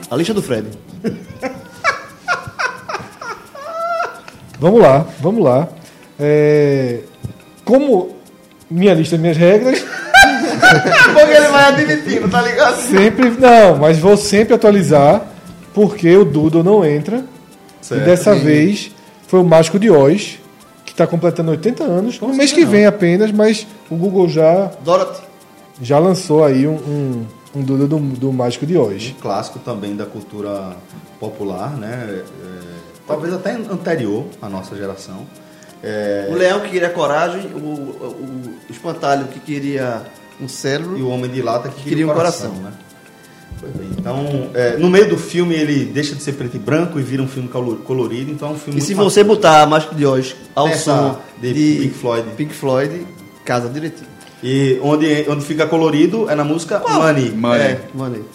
A 0.10 0.16
lista 0.16 0.34
do 0.34 0.42
Fred. 0.42 0.68
Vamos 4.60 4.82
lá, 4.82 5.06
vamos 5.20 5.44
lá. 5.44 5.70
É, 6.20 7.02
Como 7.64 8.18
minha 8.70 8.94
lista, 8.94 9.18
minhas 9.18 9.38
regras, 9.38 9.86
vai 11.58 11.66
admitindo, 11.74 12.30
tá 12.30 12.42
ligado? 12.42 12.76
sempre. 12.76 13.30
Não, 13.32 13.78
mas 13.78 13.98
vou 14.00 14.16
sempre 14.18 14.54
atualizar, 14.54 15.22
porque 15.74 16.16
o 16.16 16.24
Doodle 16.26 16.64
não 16.64 16.86
entra. 16.86 17.24
Certo. 17.82 18.02
E 18.02 18.06
dessa 18.06 18.36
vez 18.36 18.92
foi 19.28 19.40
o 19.40 19.44
Mágico 19.44 19.80
de 19.80 19.90
Oz, 19.90 20.40
que 20.86 20.92
está 20.92 21.08
completando 21.08 21.52
80 21.52 21.84
anos. 21.84 22.20
No 22.20 22.34
mês 22.34 22.52
que 22.52 22.66
vem 22.66 22.86
apenas, 22.86 23.32
mas 23.32 23.66
o 23.90 23.96
Google 23.96 24.28
já, 24.28 24.72
Dorothy. 24.84 25.22
já 25.82 26.00
lançou 26.00 26.44
aí 26.44 26.68
um, 26.68 26.76
um, 26.76 27.26
um 27.56 27.62
Doodle 27.62 27.88
do, 27.88 28.00
do 28.00 28.34
Mágico 28.34 28.66
de 28.66 28.78
Oz. 28.78 29.14
Um 29.18 29.22
clássico 29.22 29.60
também 29.60 29.96
da 29.96 30.06
cultura 30.06 30.76
popular, 31.20 31.72
né? 31.78 32.08
É, 32.10 32.24
talvez 33.08 33.34
até 33.34 33.52
anterior 33.54 34.26
à 34.42 34.50
nossa 34.50 34.76
geração. 34.76 35.26
É, 35.84 36.28
O 36.32 36.36
leão 36.36 36.60
que 36.62 36.70
queria 36.70 36.90
coragem, 36.90 37.52
o, 37.54 37.58
o, 37.58 38.58
o 38.68 38.72
espantalho 38.72 39.28
que 39.28 39.40
queria 39.40 40.02
um 40.42 40.48
cérebro. 40.48 40.98
e 40.98 41.02
o 41.02 41.10
Homem 41.10 41.30
de 41.30 41.42
Lata 41.42 41.70
que 41.70 41.84
Queria 41.84 42.08
um 42.08 42.12
um 42.12 42.14
coração, 42.14 42.50
coração. 42.52 42.70
né? 42.72 42.74
Pois 43.60 43.74
bem, 43.74 43.90
Então, 43.98 44.50
é, 44.54 44.78
no 44.78 44.88
meio 44.90 45.10
do 45.10 45.18
filme 45.18 45.56
ele 45.56 45.86
deixa 45.86 46.14
de 46.16 46.22
ser 46.22 46.34
preto 46.34 46.56
e 46.56 46.60
branco 46.60 47.00
e 47.00 47.02
vira 47.02 47.24
um 47.24 47.28
filme 47.28 47.50
colo- 47.50 47.78
colorido, 47.78 48.32
então 48.32 48.50
é 48.50 48.52
um 48.52 48.58
filme 48.58 48.80
E 48.80 48.82
se 48.84 48.94
você 48.94 49.24
botar 49.24 49.64
a 49.64 49.66
Mágica 49.66 49.96
de 49.96 50.06
Oz 50.06 50.36
ao 50.54 50.68
Essa 50.68 50.84
som 50.96 51.20
de 51.42 51.54
de, 51.54 51.80
Pink 51.82 51.94
Floyd. 51.96 52.28
Pink 52.38 52.54
Floyd, 52.54 53.08
casa 53.44 53.68
direitinho. 53.68 54.08
E 54.44 54.80
onde, 54.84 55.26
onde 55.28 55.44
fica 55.44 55.66
colorido 55.66 56.30
é 56.30 56.36
na 56.36 56.44
música 56.44 56.80
Money. 56.88 57.32
Money. 57.32 57.60
É, 57.62 57.80
maneiro. 57.96 58.26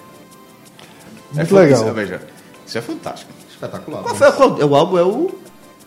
Muito 1.32 1.56
É 1.56 1.60
legal. 1.60 1.84
Isso, 1.84 1.92
veja, 1.94 2.20
isso 2.66 2.78
é 2.78 2.80
fantástico. 2.80 3.32
Espetacular. 3.48 4.02
Qual 4.02 4.14
foi 4.16 4.26
a- 4.26 4.32
qual- 4.32 4.58
o 4.58 4.74
álbum? 4.74 4.98
É 4.98 5.02
o. 5.04 5.30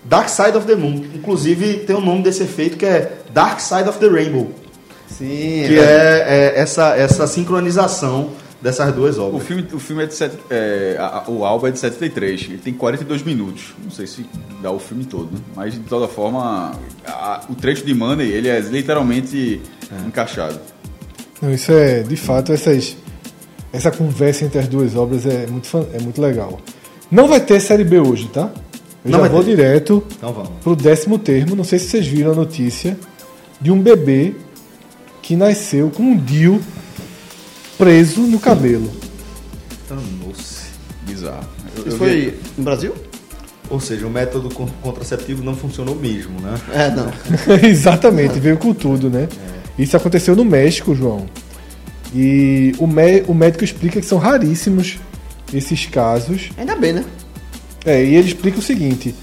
Dark 0.06 0.30
Side 0.30 0.56
of 0.56 0.66
the 0.68 0.76
Moon. 0.76 1.04
Inclusive 1.14 1.80
tem 1.80 1.96
o 1.96 2.00
nome 2.00 2.22
desse 2.24 2.44
efeito 2.44 2.78
que 2.78 2.86
é 2.86 3.18
Dark 3.34 3.60
Side 3.60 3.90
of 3.90 4.00
the 4.00 4.08
Rainbow. 4.08 4.50
Sim, 5.08 5.64
Que 5.68 5.80
é, 5.80 6.54
é 6.56 6.60
essa, 6.60 6.96
essa 6.96 7.28
sincronização 7.28 8.30
dessas 8.62 8.94
duas 8.94 9.18
O 9.18 9.26
obras. 9.28 9.44
filme, 9.44 9.68
o 9.72 9.80
filme 9.80 10.04
é 10.04 10.06
de. 10.08 10.14
set- 10.16 10.34
é, 10.50 10.96
a- 11.00 11.24
o 11.28 11.46
álbum 11.46 11.68
é 11.68 11.72
de 11.72 11.80
73. 11.80 12.42
Ele 12.50 12.58
tem 12.58 12.74
42 12.74 13.22
minutos. 13.24 13.74
Não 13.84 13.92
sei 13.92 14.08
se 14.08 14.26
dá 14.62 14.72
o 14.72 14.80
filme 14.80 15.06
todo, 15.06 15.32
né? 15.32 15.40
mas 15.56 15.74
de 15.74 15.80
toda 15.82 16.08
forma, 16.08 16.72
a- 17.06 17.42
o 17.50 17.56
trecho 17.56 17.86
de 17.86 17.94
Money 17.94 18.30
ele 18.32 18.48
é 18.50 18.60
literalmente 18.60 19.62
encaixado. 20.08 20.60
Não, 21.42 21.54
isso 21.54 21.72
é, 21.72 22.02
de 22.02 22.16
fato, 22.16 22.52
essas, 22.52 22.96
essa 23.72 23.92
conversa 23.92 24.46
entre 24.46 24.60
as 24.60 24.68
duas 24.68 24.96
obras 24.96 25.26
é 25.26 25.46
muito, 25.46 25.88
é 25.94 26.02
muito 26.02 26.20
legal. 26.22 26.60
Não 27.12 27.28
vai 27.28 27.40
ter 27.40 27.60
série 27.60 27.84
B 27.84 28.00
hoje, 28.00 28.28
tá? 28.34 28.50
Eu 29.04 29.12
Não 29.12 29.20
já 29.22 29.28
vou 29.28 29.44
ter. 29.44 29.52
direto 29.56 30.04
Então 30.18 30.34
vamos. 30.34 30.50
pro 30.64 30.76
décimo 30.76 31.20
termo. 31.20 31.56
Não 31.56 31.64
sei 31.64 31.78
se 31.78 31.90
vocês 31.90 32.08
viram 32.08 32.32
a 32.32 32.36
notícia 32.36 32.98
de 33.62 33.70
um 33.72 33.80
bebê 33.80 34.34
que 35.26 35.36
nasceu 35.36 35.90
com 35.90 36.04
um 36.04 36.16
DIU 36.18 36.62
preso 37.78 38.22
no 38.22 38.40
cabelo. 38.40 38.92
Nossa. 40.26 40.66
Bizarro. 41.08 41.48
Eu- 41.78 41.82
Isso 41.82 41.90
eu 41.90 41.98
foi 41.98 42.10
vi- 42.16 42.34
no 42.58 42.64
Brasil? 42.64 42.94
Ou 43.70 43.80
seja, 43.80 44.06
o 44.06 44.10
método 44.10 44.50
con- 44.54 44.70
contraceptivo 44.82 45.44
não 45.44 45.56
funcionou 45.56 45.96
mesmo, 45.96 46.40
né? 46.40 46.54
É, 46.72 46.92
não. 46.92 47.12
Exatamente, 47.68 48.40
veio 48.40 48.58
com 48.58 48.74
tudo, 48.74 49.10
né? 49.10 49.28
Isso 49.78 49.98
aconteceu 49.98 50.36
no 50.36 50.46
México, 50.46 50.94
João. 50.96 51.26
E 52.14 52.74
o, 52.78 52.86
mé- 52.88 53.24
o 53.28 53.34
médico 53.34 53.64
explica 53.64 54.00
que 54.00 54.06
são 54.06 54.18
raríssimos 54.20 55.00
esses 55.54 55.86
casos. 55.88 56.50
Ainda 56.58 56.76
bem, 56.76 56.94
né? 56.94 57.04
É, 57.84 58.04
e 58.04 58.16
ele 58.16 58.28
explica 58.28 58.60
o 58.60 58.62
seguinte: 58.62 59.14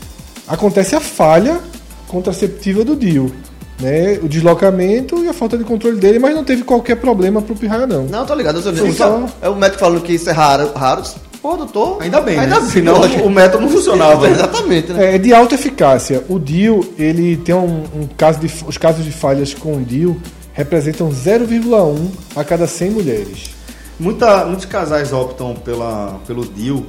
acontece 0.46 0.94
a 0.96 1.00
falha 1.00 1.60
contraceptiva 2.08 2.84
do 2.84 2.94
DIU, 2.96 3.32
né? 3.80 4.18
O 4.22 4.28
deslocamento 4.28 5.24
e 5.24 5.28
a 5.28 5.32
falta 5.32 5.56
de 5.58 5.64
controle 5.64 5.96
dele, 5.98 6.18
mas 6.18 6.34
não 6.34 6.44
teve 6.44 6.62
qualquer 6.62 6.96
problema 6.96 7.40
pro 7.42 7.54
pirraia, 7.56 7.86
não. 7.86 8.04
Não, 8.04 8.24
tô 8.26 8.34
ligado. 8.34 8.60
Eu 8.60 8.92
só- 8.92 9.26
É 9.40 9.48
o 9.48 9.56
médico 9.56 9.80
falando 9.80 10.00
que 10.02 10.12
isso 10.12 10.28
é 10.30 10.32
raro. 10.32 10.70
raro. 10.74 11.02
Pô, 11.40 11.56
doutor. 11.56 12.00
Ainda 12.00 12.20
bem, 12.20 12.38
Ainda 12.38 12.54
né? 12.54 12.60
bem. 12.60 12.70
Senão 12.70 12.98
lógico. 12.98 13.24
o 13.24 13.30
método 13.30 13.64
não 13.64 13.68
funcionava. 13.70 14.28
Exatamente, 14.30 14.92
né? 14.92 15.16
É 15.16 15.18
de 15.18 15.34
alta 15.34 15.56
eficácia. 15.56 16.22
O 16.28 16.38
DIU, 16.38 16.94
ele 16.96 17.36
tem 17.36 17.52
um, 17.54 17.82
um 17.94 18.06
caso 18.16 18.38
de 18.38 18.48
os 18.64 18.78
casos 18.78 19.04
de 19.04 19.10
falhas 19.10 19.52
com 19.52 19.74
o 19.76 19.80
DIU 19.80 20.16
representam 20.52 21.10
0,1 21.10 21.96
a 22.36 22.44
cada 22.44 22.66
100 22.68 22.90
mulheres. 22.90 23.50
Muita, 23.98 24.44
muitos 24.44 24.66
casais 24.66 25.12
optam 25.12 25.54
pela, 25.54 26.20
pelo 26.26 26.44
DIU 26.44 26.86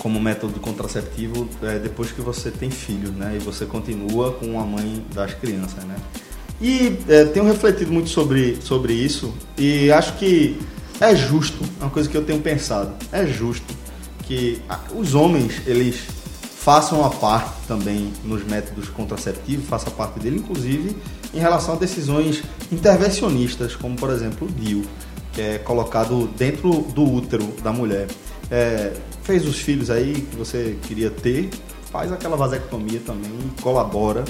como 0.00 0.18
método 0.18 0.58
contraceptivo 0.58 1.46
é, 1.62 1.78
depois 1.78 2.10
que 2.10 2.22
você 2.22 2.50
tem 2.50 2.70
filhos, 2.70 3.10
né? 3.10 3.36
E 3.36 3.38
você 3.38 3.66
continua 3.66 4.32
com 4.32 4.58
a 4.58 4.64
mãe 4.64 5.04
das 5.14 5.34
crianças, 5.34 5.84
né? 5.84 5.94
E 6.60 6.98
é, 7.08 7.24
tenho 7.26 7.44
refletido 7.44 7.92
muito 7.92 8.08
sobre, 8.08 8.58
sobre 8.62 8.92
isso 8.92 9.32
e 9.56 9.92
acho 9.92 10.14
que 10.16 10.58
é 11.00 11.14
justo, 11.14 11.62
é 11.80 11.84
uma 11.84 11.90
coisa 11.90 12.08
que 12.08 12.16
eu 12.16 12.24
tenho 12.24 12.40
pensado, 12.40 12.92
é 13.12 13.26
justo 13.26 13.74
que 14.24 14.60
os 14.94 15.14
homens, 15.14 15.62
eles 15.66 16.00
façam 16.42 17.04
a 17.04 17.10
parte 17.10 17.66
também 17.66 18.12
nos 18.24 18.44
métodos 18.44 18.88
contraceptivos, 18.88 19.66
faça 19.66 19.90
parte 19.90 20.20
dele, 20.20 20.36
inclusive 20.38 20.96
em 21.32 21.38
relação 21.38 21.74
a 21.74 21.76
decisões 21.76 22.42
intervencionistas, 22.70 23.74
como 23.76 23.96
por 23.96 24.10
exemplo 24.10 24.46
o 24.46 24.50
DIU, 24.50 24.82
que 25.32 25.40
é 25.40 25.58
colocado 25.58 26.28
dentro 26.36 26.70
do 26.94 27.02
útero 27.02 27.46
da 27.62 27.72
mulher. 27.72 28.08
É, 28.50 28.92
fez 29.30 29.46
os 29.46 29.60
filhos 29.60 29.90
aí 29.90 30.26
que 30.28 30.34
você 30.34 30.76
queria 30.88 31.08
ter, 31.08 31.50
faz 31.92 32.10
aquela 32.10 32.36
vasectomia 32.36 33.00
também 33.06 33.30
e 33.30 33.62
colabora 33.62 34.24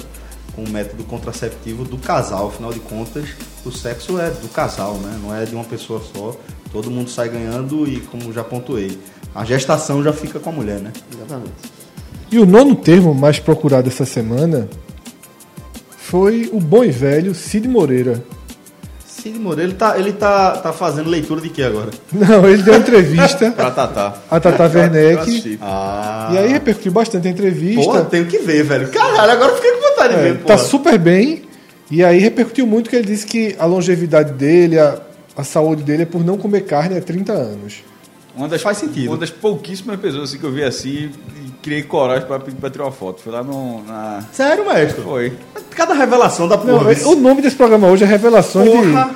com 0.55 0.63
o 0.63 0.69
método 0.69 1.03
contraceptivo 1.05 1.83
do 1.83 1.97
casal. 1.97 2.49
Afinal 2.49 2.71
de 2.71 2.79
contas, 2.81 3.29
o 3.65 3.71
sexo 3.71 4.19
é 4.19 4.29
do 4.29 4.47
casal, 4.49 4.93
né? 4.97 5.19
não 5.23 5.35
é 5.35 5.43
de 5.43 5.55
uma 5.55 5.63
pessoa 5.63 6.03
só. 6.13 6.35
Todo 6.71 6.91
mundo 6.91 7.09
sai 7.09 7.29
ganhando 7.29 7.89
e, 7.89 7.99
como 7.99 8.31
já 8.31 8.43
pontuei, 8.43 8.95
a 9.33 9.43
gestação 9.43 10.03
já 10.03 10.13
fica 10.13 10.39
com 10.39 10.51
a 10.51 10.53
mulher, 10.53 10.79
né? 10.79 10.93
Exatamente. 11.11 11.51
E 12.31 12.37
o 12.37 12.45
nono 12.45 12.75
termo 12.75 13.15
mais 13.15 13.39
procurado 13.39 13.89
essa 13.89 14.05
semana 14.05 14.69
foi 15.97 16.47
o 16.53 16.59
bom 16.59 16.83
e 16.83 16.91
velho 16.91 17.33
Cid 17.33 17.67
Moreira. 17.67 18.23
Cid 19.21 19.37
Moreira, 19.39 19.69
ele 19.69 19.77
tá, 19.77 19.99
ele 19.99 20.13
tá, 20.13 20.51
tá 20.57 20.73
fazendo 20.73 21.09
leitura 21.09 21.39
de 21.41 21.49
quê 21.49 21.63
agora? 21.63 21.89
Não, 22.11 22.47
ele 22.49 22.63
deu 22.63 22.75
entrevista 22.75 23.51
Pra 23.55 23.69
Tatá. 23.71 24.15
a 24.29 24.39
Tata 24.39 24.63
Eu 24.65 24.71
Werneck. 24.81 25.59
Ah, 25.61 26.29
E 26.33 26.37
aí 26.37 26.47
repercutiu 26.47 26.91
bastante 26.91 27.27
a 27.27 27.31
entrevista. 27.31 27.81
Porra, 27.83 28.05
tenho 28.05 28.25
que 28.25 28.39
ver, 28.39 28.63
velho. 28.63 28.87
Caralho, 28.89 29.31
agora 29.31 29.51
eu 29.51 29.55
fiquei 29.57 29.71
com 29.73 29.89
vontade 29.89 30.13
de 30.15 30.19
É, 30.19 30.23
ver, 30.23 30.37
tá 30.39 30.55
porra. 30.55 30.57
super 30.57 30.97
bem. 30.97 31.43
E 31.89 32.03
aí 32.03 32.19
repercutiu 32.19 32.65
muito 32.65 32.89
que 32.89 32.95
ele 32.95 33.05
disse 33.05 33.25
que 33.25 33.55
a 33.59 33.65
longevidade 33.65 34.31
dele, 34.33 34.79
a, 34.79 34.97
a 35.37 35.43
saúde 35.43 35.83
dele 35.83 36.03
é 36.03 36.05
por 36.05 36.23
não 36.23 36.37
comer 36.37 36.61
carne 36.61 36.97
há 36.97 37.01
30 37.01 37.33
anos. 37.33 37.83
Uma 38.35 38.47
das, 38.47 38.61
Faz 38.61 38.77
sentido. 38.77 39.07
Uma 39.09 39.17
das 39.17 39.29
pouquíssimas 39.29 39.99
pessoas 39.99 40.29
assim, 40.29 40.37
que 40.37 40.43
eu 40.43 40.51
vi 40.51 40.63
assim 40.63 41.11
e 41.45 41.51
criei 41.61 41.83
coragem 41.83 42.25
pra 42.27 42.69
tirar 42.69 42.85
uma 42.85 42.91
foto. 42.91 43.21
Foi 43.21 43.31
lá 43.31 43.43
no. 43.43 43.83
Na... 43.83 44.23
Sério, 44.31 44.65
maestro? 44.65 45.03
Foi. 45.03 45.33
Cada 45.71 45.93
revelação 45.93 46.47
da 46.47 46.57
Não, 46.57 46.79
porra. 46.79 46.93
o 47.07 47.15
nome 47.15 47.41
desse 47.41 47.55
programa 47.55 47.87
hoje 47.87 48.03
é 48.03 48.07
Revelações 48.07 48.69
Porra. 48.69 49.11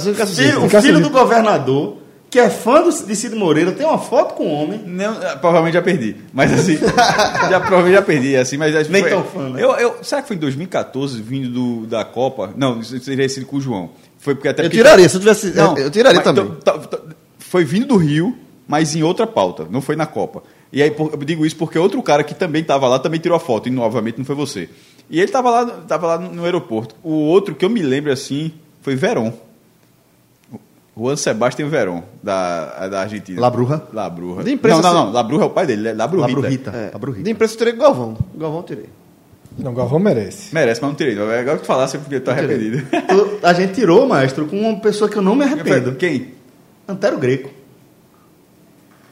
de. 0.00 0.22
Assistiu. 0.22 0.44
Filho, 0.44 0.64
o 0.66 0.82
filho 0.82 1.00
do 1.00 1.10
governador, 1.10 1.96
que 2.30 2.38
é 2.38 2.48
fã 2.50 2.82
do, 2.82 2.90
de 2.90 3.16
Cid 3.16 3.34
Moreira, 3.34 3.72
tem 3.72 3.86
uma 3.86 3.98
foto 3.98 4.34
com 4.34 4.44
o 4.46 4.52
homem. 4.52 4.82
Não, 4.86 5.14
eh, 5.22 5.36
provavelmente 5.36 5.74
já 5.74 5.82
perdi. 5.82 6.16
Mas 6.32 6.52
assim. 6.52 6.76
já 7.50 7.58
provavelmente 7.60 7.94
já 7.94 8.02
perdi, 8.02 8.36
assim, 8.36 8.56
mas 8.56 8.74
acho 8.74 8.86
que 8.86 8.92
Nem 8.92 9.02
foi- 9.02 9.10
tão 9.10 9.24
fã, 9.24 9.48
né? 9.50 9.62
Eu, 9.62 9.70
eu, 9.72 9.94
será 10.02 10.20
que 10.22 10.28
foi 10.28 10.36
em 10.36 10.40
2014, 10.40 11.20
vindo 11.22 11.48
do, 11.50 11.86
da 11.86 12.04
Copa? 12.04 12.50
Não, 12.56 12.80
isso 12.80 12.98
teria 13.00 13.28
sido 13.28 13.46
com 13.46 13.56
o 13.56 13.60
João. 13.60 13.90
Foi 14.18 14.34
porque 14.34 14.48
até 14.48 14.62
Eu 14.62 14.66
porque- 14.66 14.76
tiraria, 14.78 15.08
se 15.08 15.16
eu 15.16 15.20
tivesse. 15.20 15.52
Não, 15.54 15.76
eu 15.78 15.90
tiraria 15.90 16.16
mas 16.16 16.24
também. 16.24 16.44
então, 16.44 16.78
tá- 16.78 16.86
tá- 16.86 16.98
foi 17.38 17.64
vindo 17.64 17.86
do 17.86 17.96
Rio, 17.96 18.36
mas 18.68 18.94
em 18.94 19.02
outra 19.02 19.26
pauta, 19.26 19.66
não 19.70 19.80
foi 19.80 19.96
na 19.96 20.06
Copa. 20.06 20.42
E 20.70 20.82
aí 20.82 20.94
eu 20.96 21.16
digo 21.24 21.46
isso 21.46 21.56
porque 21.56 21.78
outro 21.78 22.02
cara 22.02 22.22
que 22.22 22.34
também 22.34 22.60
estava 22.60 22.86
lá 22.86 22.98
também 22.98 23.18
tirou 23.18 23.34
a 23.34 23.40
foto, 23.40 23.68
e 23.68 23.76
obviamente 23.78 24.18
não 24.18 24.24
foi 24.24 24.36
você. 24.36 24.68
E 25.10 25.16
ele 25.16 25.24
estava 25.24 25.50
lá, 25.50 25.66
tava 25.88 26.06
lá 26.06 26.18
no 26.18 26.44
aeroporto. 26.44 26.94
O 27.02 27.12
outro 27.12 27.54
que 27.54 27.64
eu 27.64 27.70
me 27.70 27.80
lembro 27.80 28.12
assim 28.12 28.52
foi 28.82 28.94
Verón. 28.94 29.32
Juan 30.94 31.16
Sebastián 31.16 31.68
Verón, 31.68 32.02
da, 32.22 32.88
da 32.88 33.02
Argentina. 33.02 33.40
La 33.40 33.50
Bruja? 33.50 33.82
La 33.92 34.10
Bruja. 34.10 34.42
De 34.42 34.52
imprensa, 34.52 34.82
não, 34.82 34.92
não, 34.92 35.04
não. 35.06 35.12
La 35.12 35.22
Bruja 35.22 35.44
é 35.44 35.46
o 35.46 35.50
pai 35.50 35.64
dele, 35.64 35.88
é 35.88 35.94
La 35.94 36.08
Brujita. 36.08 36.34
Labrujita. 36.34 36.70
É, 36.70 36.90
Labrujita. 36.92 37.24
de 37.24 37.30
imprensa 37.30 37.54
eu 37.54 37.58
tirei 37.58 37.72
com 37.72 37.78
o 37.78 37.82
Galvão. 37.82 38.16
Galvão 38.34 38.60
eu 38.60 38.64
tirei. 38.64 38.86
Não, 39.58 39.74
Galvão 39.74 39.98
merece. 39.98 40.54
Merece, 40.54 40.80
mas 40.82 40.90
não 40.90 40.96
tirei. 40.96 41.14
Agora 41.14 41.56
que 41.56 41.62
tu 41.62 41.66
falasse, 41.66 41.98
porque 41.98 42.16
eu 42.16 42.20
tô 42.20 42.30
arrependido. 42.30 42.86
A 43.42 43.52
gente 43.52 43.74
tirou, 43.74 44.06
maestro, 44.06 44.46
com 44.46 44.58
uma 44.58 44.78
pessoa 44.80 45.08
que 45.08 45.16
eu 45.16 45.22
não 45.22 45.34
me 45.34 45.44
arrependo. 45.44 45.94
Quem? 45.94 46.34
Antero 46.86 47.16
Greco. 47.18 47.50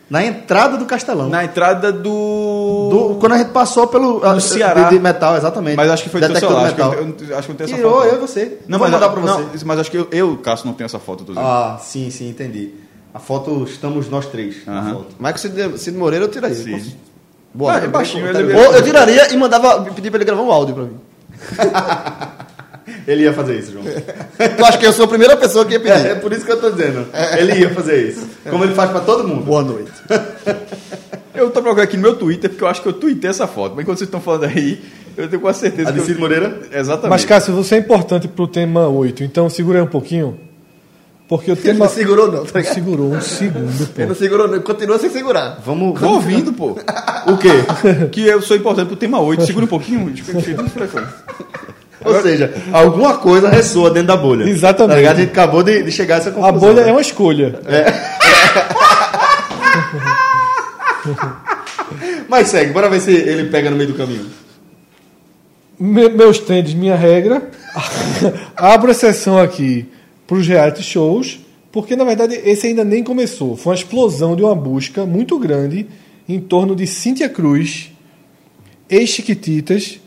Na 0.09 0.25
entrada 0.25 0.77
do 0.77 0.85
Castelão. 0.85 1.29
Na 1.29 1.45
entrada 1.45 1.91
do... 1.93 2.89
Do- 2.91 3.17
quando 3.19 3.33
a 3.33 3.39
gente 3.39 3.51
passou 3.51 3.89
pelo. 3.89 4.21
No 4.21 4.25
ah, 4.27 4.41
Ceará. 4.41 4.85
De, 4.85 4.91
de 4.97 5.01
metal, 5.01 5.37
exatamente. 5.37 5.77
Mas 5.77 5.91
acho 5.91 6.05
que 6.05 6.09
foi 6.11 6.21
do 6.21 6.39
celular. 6.39 6.61
de 6.61 6.67
Acho 6.67 6.75
que, 6.77 6.83
metal. 6.83 6.95
eu, 6.95 7.29
eu- 7.29 7.39
acho 7.39 7.47
que 7.47 7.51
eu 7.51 7.55
não 7.55 7.57
tenho 7.57 7.67
essa 7.69 7.77
Tirou, 7.77 7.93
foto. 7.95 8.07
eu 8.07 8.15
e 8.15 8.19
você. 8.19 8.59
Não, 8.69 8.79
Vou 8.79 8.87
mas, 8.89 9.01
mandar 9.01 9.09
pra 9.13 9.21
não, 9.23 9.43
você. 9.49 9.65
mas 9.65 9.79
acho 9.81 9.91
que 9.91 9.99
eu, 9.99 10.07
eu, 10.13 10.37
Cássio, 10.39 10.67
não 10.67 10.75
tenho 10.75 10.87
essa 10.87 11.01
foto. 11.01 11.25
Dizendo. 11.25 11.41
Ah, 11.45 11.77
sim, 11.83 12.09
sim, 12.11 12.29
entendi. 12.29 12.71
A 13.13 13.19
foto, 13.19 13.65
estamos 13.65 14.09
nós 14.09 14.27
três 14.27 14.65
na 14.65 14.79
Aham. 14.79 14.95
foto. 14.95 15.07
Mas 15.19 15.41
Cid, 15.41 15.77
Cid 15.79 15.97
Moreira 15.99 16.25
eu 16.27 16.29
tiraria. 16.31 16.55
Sim. 16.55 16.95
Boa, 17.53 17.73
Ah, 17.73 17.81
né? 17.81 17.87
é 17.87 17.89
baixinho, 17.89 18.25
Ou 18.27 18.31
ele- 18.39 18.53
eu 18.55 18.83
tiraria 18.85 19.33
e 19.33 19.37
mandava, 19.37 19.81
pedir 19.91 20.11
pra 20.11 20.19
ele 20.19 20.25
gravar 20.25 20.43
um 20.43 20.53
áudio 20.53 20.75
pra 20.75 20.85
mim. 20.85 21.01
Ele 23.07 23.25
ia 23.25 23.33
fazer 23.33 23.59
isso, 23.59 23.73
João. 23.73 23.85
Tu 23.85 24.65
acha 24.65 24.79
que 24.79 24.87
eu 24.87 24.93
sou 24.93 25.07
a 25.07 25.09
primeira 25.09 25.37
pessoa 25.37 25.65
que 25.65 25.73
ia 25.73 25.81
pedir? 25.81 26.07
É, 26.07 26.13
é 26.13 26.15
por 26.15 26.33
isso 26.33 26.45
que 26.45 26.53
eu 26.53 26.61
tô 26.61 26.71
dizendo. 26.71 27.07
Ele 27.37 27.61
ia 27.61 27.71
fazer 27.71 28.09
isso. 28.09 28.27
Como 28.49 28.65
ele 28.65 28.75
faz 28.75 28.91
pra 28.91 29.01
todo 29.01 29.27
mundo. 29.27 29.45
Boa 29.45 29.63
noite. 29.63 29.91
Eu 31.35 31.51
tô 31.51 31.61
procurando 31.61 31.85
aqui 31.85 31.97
no 31.99 32.03
meu 32.03 32.17
Twitter, 32.17 32.49
porque 32.49 32.65
eu 32.65 32.69
acho 32.69 32.81
que 32.81 32.89
eu 32.89 32.95
tuitei 32.95 33.29
essa 33.29 33.47
foto. 33.47 33.73
Mas 33.77 33.83
enquanto 33.83 33.99
vocês 33.99 34.09
estão 34.09 34.23
falando 34.23 34.45
aí, 34.45 34.81
eu 35.19 35.29
tenho 35.29 35.43
quase 35.43 35.61
certeza 35.61 35.91
A 35.91 35.93
de 35.93 35.99
que 35.99 36.03
eu... 36.03 36.07
Cid 36.07 36.19
Moreira? 36.19 36.61
Exatamente. 36.73 37.11
Mas, 37.11 37.25
Cássio, 37.27 37.55
você 37.55 37.75
é 37.75 37.79
importante 37.79 38.27
pro 38.27 38.49
tema 38.49 38.89
8, 38.89 39.23
então 39.23 39.47
segura 39.51 39.79
aí 39.79 39.85
um 39.85 39.89
pouquinho. 39.89 40.41
Porque 41.29 41.51
o 41.51 41.53
Ele 41.53 41.61
tema. 41.61 41.81
não 41.81 41.89
segurou 41.93 42.33
não, 42.33 42.47
tá? 42.47 42.63
Segurou 42.63 43.13
um 43.13 43.21
segundo, 43.21 43.69
Ele 43.97 44.07
não 44.07 44.15
pô. 44.15 44.15
segurou 44.15 44.49
não, 44.49 44.55
ele 44.55 44.63
continua 44.63 44.99
sem 44.99 45.11
segurar. 45.11 45.61
Vamos. 45.63 46.01
Tô 46.01 46.09
ouvindo, 46.09 46.55
pô. 46.55 46.71
o 47.27 47.37
quê? 47.37 48.09
que 48.11 48.27
eu 48.27 48.41
sou 48.41 48.57
importante 48.57 48.87
pro 48.87 48.97
tema 48.97 49.21
8. 49.21 49.45
Segura 49.45 49.67
um 49.67 49.69
pouquinho. 49.69 50.09
Desculpa. 50.11 50.41
Ou 52.07 52.23
seja, 52.23 52.55
alguma 52.73 53.19
coisa 53.19 53.49
ressoa 53.49 53.91
dentro 53.91 54.09
da 54.09 54.17
bolha. 54.17 54.45
Exatamente. 54.45 54.91
Tá 54.91 54.97
ligado? 54.97 55.17
A 55.17 55.21
gente 55.21 55.31
acabou 55.31 55.63
de, 55.63 55.83
de 55.83 55.91
chegar 55.93 56.17
a 56.17 56.19
essa 56.19 56.29
A 56.31 56.33
conclusão. 56.33 56.59
bolha 56.61 56.83
né? 56.85 56.89
é 56.89 56.93
uma 56.93 57.01
escolha. 57.01 57.61
Mas 62.29 62.49
segue, 62.49 62.73
bora 62.73 62.89
ver 62.89 63.01
se 63.01 63.11
ele 63.13 63.49
pega 63.49 63.71
no 63.71 63.77
meio 63.77 63.91
do 63.93 63.97
caminho. 63.97 64.27
Me- 65.79 66.09
meus 66.09 66.39
tênis, 66.39 66.75
minha 66.75 66.97
regra. 66.97 67.51
Abro 68.57 68.91
exceção 68.91 69.39
aqui 69.39 69.87
para 70.27 70.37
os 70.39 70.47
reality 70.47 70.83
shows, 70.83 71.39
porque 71.71 71.95
na 71.95 72.05
verdade 72.05 72.35
esse 72.45 72.67
ainda 72.67 72.83
nem 72.85 73.05
começou. 73.05 73.57
Foi 73.57 73.71
uma 73.73 73.77
explosão 73.77 74.35
de 74.35 74.43
uma 74.43 74.55
busca 74.55 75.05
muito 75.07 75.39
grande 75.39 75.87
em 76.29 76.41
torno 76.41 76.75
de 76.75 76.87
Cíntia 76.87 77.29
Cruz, 77.29 77.93
ex-Chiquititas, 78.91 80.01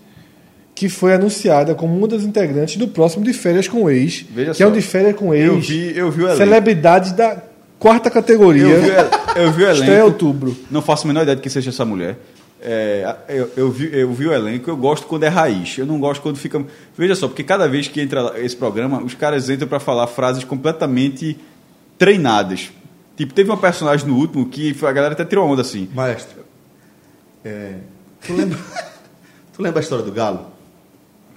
que 0.79 0.87
foi 0.87 1.13
anunciada 1.13 1.75
como 1.75 1.93
uma 1.97 2.07
das 2.07 2.23
integrantes 2.23 2.77
do 2.77 2.87
próximo 2.87 3.25
de 3.25 3.33
férias 3.33 3.67
com 3.67 3.83
o 3.83 3.89
ex, 3.89 4.25
Veja 4.33 4.53
que 4.53 4.63
é 4.63 4.65
só. 4.65 4.71
um 4.71 4.73
de 4.73 4.81
férias 4.81 5.13
com 5.13 5.27
o 5.27 5.33
ex. 5.33 5.45
Eu 5.45 5.59
vi, 5.59 5.97
eu 5.97 6.09
vi 6.09 6.21
o 6.21 6.25
elenco. 6.27 6.37
celebridades 6.37 7.11
da 7.11 7.35
quarta 7.77 8.09
categoria. 8.09 8.63
Eu 8.63 8.81
vi, 8.81 8.89
o- 8.89 9.39
eu 9.41 9.51
vi 9.51 9.63
o 9.65 9.71
Estreia 9.71 9.89
em 9.89 9.93
elenco. 9.95 10.05
outubro. 10.05 10.55
Não 10.71 10.81
faço 10.81 11.03
a 11.05 11.07
menor 11.09 11.23
ideia 11.23 11.35
de 11.35 11.41
que 11.41 11.49
seja 11.49 11.69
essa 11.69 11.83
mulher. 11.83 12.15
É, 12.61 13.13
eu, 13.27 13.49
eu 13.57 13.69
vi, 13.71 13.89
eu 13.91 14.09
vi 14.13 14.27
o 14.27 14.33
elenco, 14.33 14.69
eu 14.69 14.77
gosto 14.77 15.05
quando 15.05 15.23
é 15.23 15.27
raiz. 15.27 15.77
Eu 15.77 15.85
não 15.85 15.99
gosto 15.99 16.21
quando 16.21 16.37
fica. 16.37 16.63
Veja 16.97 17.13
só, 17.13 17.27
porque 17.27 17.43
cada 17.43 17.67
vez 17.67 17.89
que 17.89 17.99
entra 17.99 18.33
esse 18.37 18.55
programa, 18.55 19.03
os 19.03 19.13
caras 19.13 19.49
entram 19.49 19.67
para 19.67 19.81
falar 19.81 20.07
frases 20.07 20.45
completamente 20.45 21.37
treinadas. 21.97 22.71
Tipo, 23.17 23.33
teve 23.33 23.49
uma 23.49 23.57
personagem 23.57 24.07
no 24.07 24.15
último 24.15 24.45
que 24.47 24.73
a 24.81 24.91
galera 24.93 25.11
até 25.13 25.25
tirou 25.25 25.45
onda 25.45 25.61
assim. 25.61 25.89
Maestro, 25.93 26.37
é, 27.43 27.73
tu, 28.25 28.33
lembra, 28.33 28.57
tu 29.53 29.61
lembra 29.61 29.79
a 29.79 29.83
história 29.83 30.05
do 30.05 30.11
galo? 30.13 30.57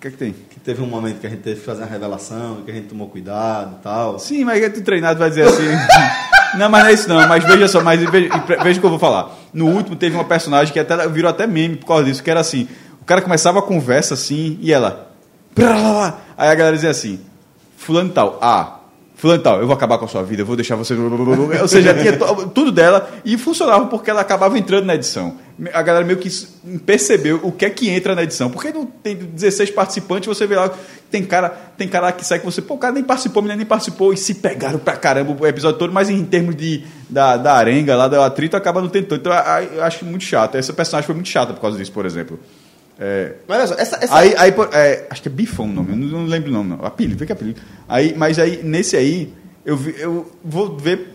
O 0.03 0.05
que 0.05 0.09
é 0.09 0.11
que 0.11 0.17
tem? 0.17 0.33
Que 0.33 0.59
teve 0.59 0.83
um 0.83 0.87
momento 0.87 1.21
que 1.21 1.29
a 1.29 1.31
gente 1.31 1.43
teve 1.43 1.61
que 1.61 1.65
fazer 1.65 1.83
uma 1.83 1.89
revelação, 1.89 2.63
que 2.65 2.73
a 2.73 2.75
gente 2.75 2.89
tomou 2.89 3.09
cuidado 3.09 3.77
e 3.79 3.83
tal. 3.85 4.19
Sim, 4.19 4.43
mas 4.43 4.61
é 4.61 4.69
tu 4.69 4.83
treinado 4.83 5.17
vai 5.17 5.29
dizer 5.29 5.43
assim. 5.43 5.63
não, 6.59 6.69
mas 6.69 6.83
não 6.83 6.91
é 6.91 6.93
isso 6.93 7.09
não. 7.09 7.29
Mas 7.29 7.45
veja 7.45 7.69
só, 7.69 7.85
mas 7.85 8.03
veja, 8.11 8.29
veja 8.65 8.79
o 8.79 8.81
que 8.81 8.87
eu 8.87 8.91
vou 8.91 8.99
falar. 8.99 9.31
No 9.55 9.69
último 9.69 9.95
teve 9.95 10.17
uma 10.17 10.25
personagem 10.25 10.73
que 10.73 10.81
até 10.81 11.07
virou 11.07 11.31
até 11.31 11.47
meme 11.47 11.77
por 11.77 11.87
causa 11.87 12.03
disso, 12.03 12.21
que 12.21 12.29
era 12.29 12.41
assim. 12.41 12.67
O 13.01 13.05
cara 13.05 13.23
começava 13.23 13.61
a 13.61 13.63
conversa 13.63 14.15
assim 14.15 14.59
e 14.61 14.73
ela. 14.73 15.09
Aí 16.37 16.49
a 16.49 16.55
galera 16.57 16.75
dizia 16.75 16.91
assim, 16.91 17.21
fulano 17.77 18.11
tal, 18.11 18.41
ah, 18.43 18.81
fulano 19.23 19.41
tal, 19.41 19.61
eu 19.61 19.69
vou 19.69 19.75
acabar 19.75 19.99
com 19.99 20.05
a 20.05 20.09
sua 20.09 20.25
vida, 20.25 20.43
eu 20.43 20.47
vou 20.47 20.57
deixar 20.57 20.75
você. 20.75 20.95
Ou 20.95 21.69
seja, 21.69 21.95
tinha 21.95 22.19
tudo 22.53 22.73
dela 22.73 23.09
e 23.25 23.39
funcionava 23.39 23.87
porque 23.87 24.11
ela 24.11 24.21
acabava 24.21 24.59
entrando 24.59 24.85
na 24.85 24.97
edição. 24.97 25.37
A 25.73 25.81
galera 25.81 26.05
meio 26.05 26.19
que 26.19 26.29
percebeu 26.85 27.39
o 27.41 27.53
que 27.53 27.65
é 27.65 27.71
que 27.71 27.89
entra 27.89 28.17
na 28.17 28.25
edição. 28.25 28.51
Porque 28.51 28.73
não 28.73 28.85
tem 28.85 29.15
16 29.15 29.71
participantes, 29.71 30.27
você 30.27 30.45
vê 30.45 30.57
lá, 30.57 30.73
tem 31.09 31.23
cara, 31.23 31.51
tem 31.79 31.87
cara 31.87 32.11
que 32.11 32.27
sai 32.27 32.41
que 32.41 32.45
você, 32.45 32.61
pô, 32.61 32.75
o 32.75 32.79
cara 32.79 32.93
nem 32.93 33.05
participou, 33.05 33.39
a 33.39 33.43
menina 33.45 33.59
nem 33.59 33.67
participou, 33.67 34.13
e 34.13 34.17
se 34.17 34.35
pegaram 34.35 34.81
pra 34.81 34.97
caramba 34.97 35.37
o 35.41 35.47
episódio 35.47 35.79
todo, 35.79 35.93
mas 35.93 36.11
em 36.11 36.25
termos 36.25 36.57
de, 36.57 36.83
da, 37.09 37.37
da 37.37 37.55
arenga 37.55 37.95
lá, 37.95 38.09
do 38.09 38.21
atrito, 38.21 38.57
acaba 38.57 38.81
não 38.81 38.89
tendo 38.89 39.07
tanto. 39.07 39.21
Então 39.21 39.33
eu 39.73 39.85
acho 39.85 40.05
muito 40.05 40.25
chato. 40.25 40.57
Essa 40.57 40.73
personagem 40.73 41.07
foi 41.07 41.15
muito 41.15 41.29
chata 41.29 41.53
por 41.53 41.61
causa 41.61 41.79
disso, 41.79 41.93
por 41.93 42.05
exemplo. 42.05 42.41
É, 42.99 43.33
Mas 43.49 43.59
olha 43.59 43.67
só, 43.67 43.75
essa, 43.75 43.99
essa, 44.05 44.15
Aí, 44.17 44.35
aí 44.37 44.55
é, 44.73 45.07
acho 45.11 45.23
que 45.23 45.29
é 45.29 45.31
Bifão 45.31 45.65
o 45.67 45.69
nome, 45.73 45.91
eu 45.93 45.97
não, 45.97 46.21
não 46.21 46.27
lembro 46.27 46.51
o 46.51 46.53
nome, 46.53 46.71
não. 46.77 46.85
Apelido, 46.85 47.19
vê 47.19 47.27
que 47.27 47.33
é 47.33 47.35
apelido. 47.35 47.61
Aí, 47.89 48.15
mas 48.17 48.39
aí, 48.39 48.61
nesse 48.63 48.97
aí, 48.97 49.33
eu, 49.65 49.77
vi- 49.77 49.95
eu 49.99 50.31
vou 50.45 50.77
ver 50.77 51.09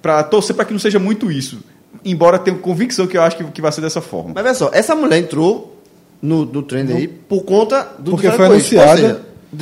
pra 0.00 0.22
torcer 0.22 0.54
pra 0.56 0.64
que 0.64 0.72
não 0.72 0.78
seja 0.80 0.98
muito 0.98 1.30
isso. 1.30 1.58
Embora 2.04 2.38
tenha 2.38 2.56
convicção 2.56 3.06
que 3.06 3.16
eu 3.16 3.22
acho 3.22 3.36
que, 3.36 3.44
que 3.44 3.60
vai 3.60 3.72
ser 3.72 3.80
dessa 3.80 4.00
forma. 4.00 4.32
Mas 4.34 4.44
olha 4.44 4.54
só, 4.54 4.70
essa 4.72 4.94
mulher 4.94 5.18
entrou 5.18 5.80
no, 6.22 6.44
no 6.44 6.62
trend 6.62 6.92
aí 6.92 7.08
por 7.08 7.42
conta 7.42 7.82
do 7.98 8.12
Porque 8.12 8.30
foi 8.30 8.46
anunciada- 8.46 8.90
Ou 8.90 8.96
seja, 8.96 9.22
o 9.52 9.56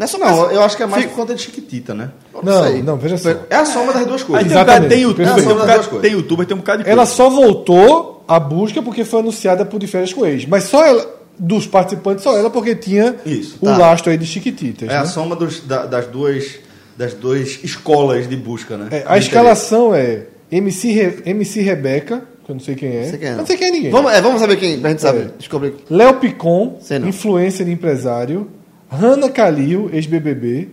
não 0.00 0.04
é 0.04 0.08
só 0.08 0.18
Não, 0.18 0.50
eu 0.50 0.62
acho 0.62 0.76
que 0.76 0.82
é 0.82 0.86
mais 0.86 1.02
Fica- 1.02 1.14
por 1.14 1.20
conta 1.20 1.34
de 1.34 1.42
Chiquitita, 1.42 1.94
né? 1.94 2.10
Não, 2.42 2.64
sei. 2.64 2.82
não, 2.82 2.96
veja 2.96 3.16
só. 3.18 3.30
É 3.50 3.56
a 3.56 3.64
soma 3.64 3.92
das 3.92 4.06
duas 4.06 4.22
Aí 4.22 4.26
coisas. 4.26 4.48
tem, 4.48 4.56
um 4.56 4.64
cara, 4.64 4.70
Exatamente, 4.72 4.88
tem 4.90 5.00
youtuber, 5.02 5.26
perfeito. 5.26 5.46
tem, 5.46 5.54
um 5.56 5.60
cara- 5.60 5.74
duas 5.74 5.86
coisas. 5.86 6.02
tem 6.08 6.12
youtuber, 6.18 6.46
tem 6.46 6.56
um 6.56 6.60
bocado 6.60 6.82
de 6.84 6.88
Ela 6.90 6.96
coisa. 7.02 7.12
só 7.12 7.28
voltou 7.30 8.24
à 8.26 8.40
busca 8.40 8.82
porque 8.82 9.04
foi 9.04 9.20
anunciada 9.20 9.64
por 9.64 9.78
de 9.78 9.86
férias 9.86 10.12
com 10.12 10.24
ex. 10.24 10.46
Mas 10.46 10.64
só 10.64 10.84
ela, 10.84 11.06
dos 11.38 11.66
participantes, 11.66 12.24
só 12.24 12.36
ela, 12.36 12.48
porque 12.50 12.74
tinha 12.74 13.16
Isso, 13.26 13.56
o 13.60 13.66
tá. 13.66 13.76
lastro 13.76 14.10
aí 14.10 14.16
de 14.18 14.26
Chiquititas. 14.26 14.88
É 14.88 14.96
a 14.96 15.00
né? 15.00 15.06
soma 15.06 15.36
dos- 15.36 15.60
da- 15.60 15.86
das 15.86 16.06
duas 16.06 16.58
das 16.96 17.14
duas 17.14 17.58
escolas 17.64 18.28
de 18.28 18.36
busca, 18.36 18.76
né? 18.76 18.88
É, 18.90 19.04
a 19.06 19.16
escalação 19.16 19.94
é 19.94 20.24
MC, 20.52 20.92
Re- 20.92 21.22
MC 21.24 21.62
Rebeca, 21.62 22.22
que 22.44 22.50
eu 22.50 22.54
não 22.54 22.60
sei 22.60 22.74
quem 22.74 22.94
é. 22.94 23.04
Sei 23.04 23.18
quem 23.18 23.28
é, 23.28 23.30
não. 23.30 23.38
não 23.38 23.46
sei 23.46 23.56
quem 23.56 23.68
é 23.68 23.70
ninguém. 23.70 23.90
Vamos, 23.90 24.12
é, 24.12 24.20
vamos 24.20 24.38
saber 24.40 24.56
quem, 24.56 24.78
pra 24.80 24.90
gente 24.90 25.00
saber. 25.00 25.20
É. 25.20 25.30
Descobrir. 25.38 25.74
Léo 25.88 26.14
Picon, 26.14 26.78
não. 27.00 27.08
influencer 27.08 27.64
de 27.64 27.72
empresário. 27.72 28.48
Hanna 28.90 29.30
Calil, 29.30 29.88
ex-BBB. 29.92 30.68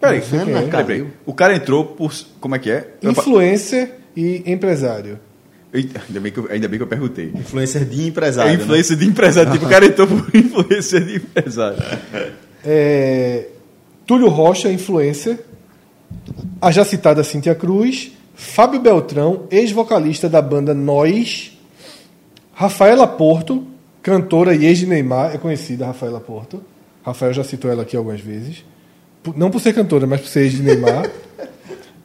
Peraí, 0.00 0.18
é. 0.18 0.44
peraí, 0.44 0.84
peraí. 0.84 1.06
O 1.24 1.32
cara 1.32 1.54
entrou 1.54 1.84
por. 1.84 2.12
Como 2.40 2.54
é 2.54 2.58
que 2.58 2.70
é? 2.70 2.94
Influencer 3.02 3.94
e 4.16 4.42
empresário. 4.46 5.18
Ainda, 5.72 6.20
bem 6.20 6.32
que 6.32 6.38
eu, 6.38 6.48
ainda 6.50 6.68
bem 6.68 6.78
que 6.78 6.82
eu 6.82 6.86
perguntei. 6.86 7.32
Influencer 7.34 7.84
de 7.84 8.04
É 8.04 8.06
empresário. 8.06 8.52
né? 8.56 8.62
influência 8.62 8.96
de 8.96 9.06
empresário. 9.06 9.52
Tipo, 9.52 9.66
o 9.66 9.68
cara 9.68 9.84
entrou 9.84 10.06
por 10.06 10.24
influência 10.34 11.00
de 11.00 11.16
empresário. 11.16 11.78
É, 12.64 13.48
Túlio 14.06 14.28
Rocha, 14.28 14.70
influencer. 14.70 15.38
A 16.60 16.70
já 16.70 16.84
citada 16.84 17.22
Cíntia 17.22 17.54
Cruz. 17.54 18.12
Fábio 18.34 18.80
Beltrão, 18.80 19.44
ex-vocalista 19.50 20.28
da 20.28 20.40
banda 20.40 20.72
Nós. 20.74 21.58
Rafaela 22.52 23.06
Porto, 23.06 23.66
cantora 24.02 24.54
e 24.54 24.64
ex 24.66 24.78
de 24.78 24.86
Neymar. 24.86 25.34
É 25.34 25.38
conhecida 25.38 25.84
a 25.84 25.88
Rafaela 25.88 26.20
Porto. 26.20 26.62
Rafael 27.06 27.32
já 27.32 27.44
citou 27.44 27.70
ela 27.70 27.82
aqui 27.82 27.96
algumas 27.96 28.20
vezes. 28.20 28.64
Não 29.36 29.50
por 29.50 29.60
ser 29.60 29.72
cantora, 29.72 30.06
mas 30.06 30.20
por 30.20 30.28
ser 30.28 30.42
ex 30.42 30.52
de 30.52 30.62
Neymar. 30.62 31.08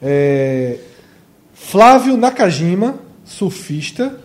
É, 0.03 0.77
Flávio 1.53 2.17
Nakajima, 2.17 2.95
surfista. 3.23 4.19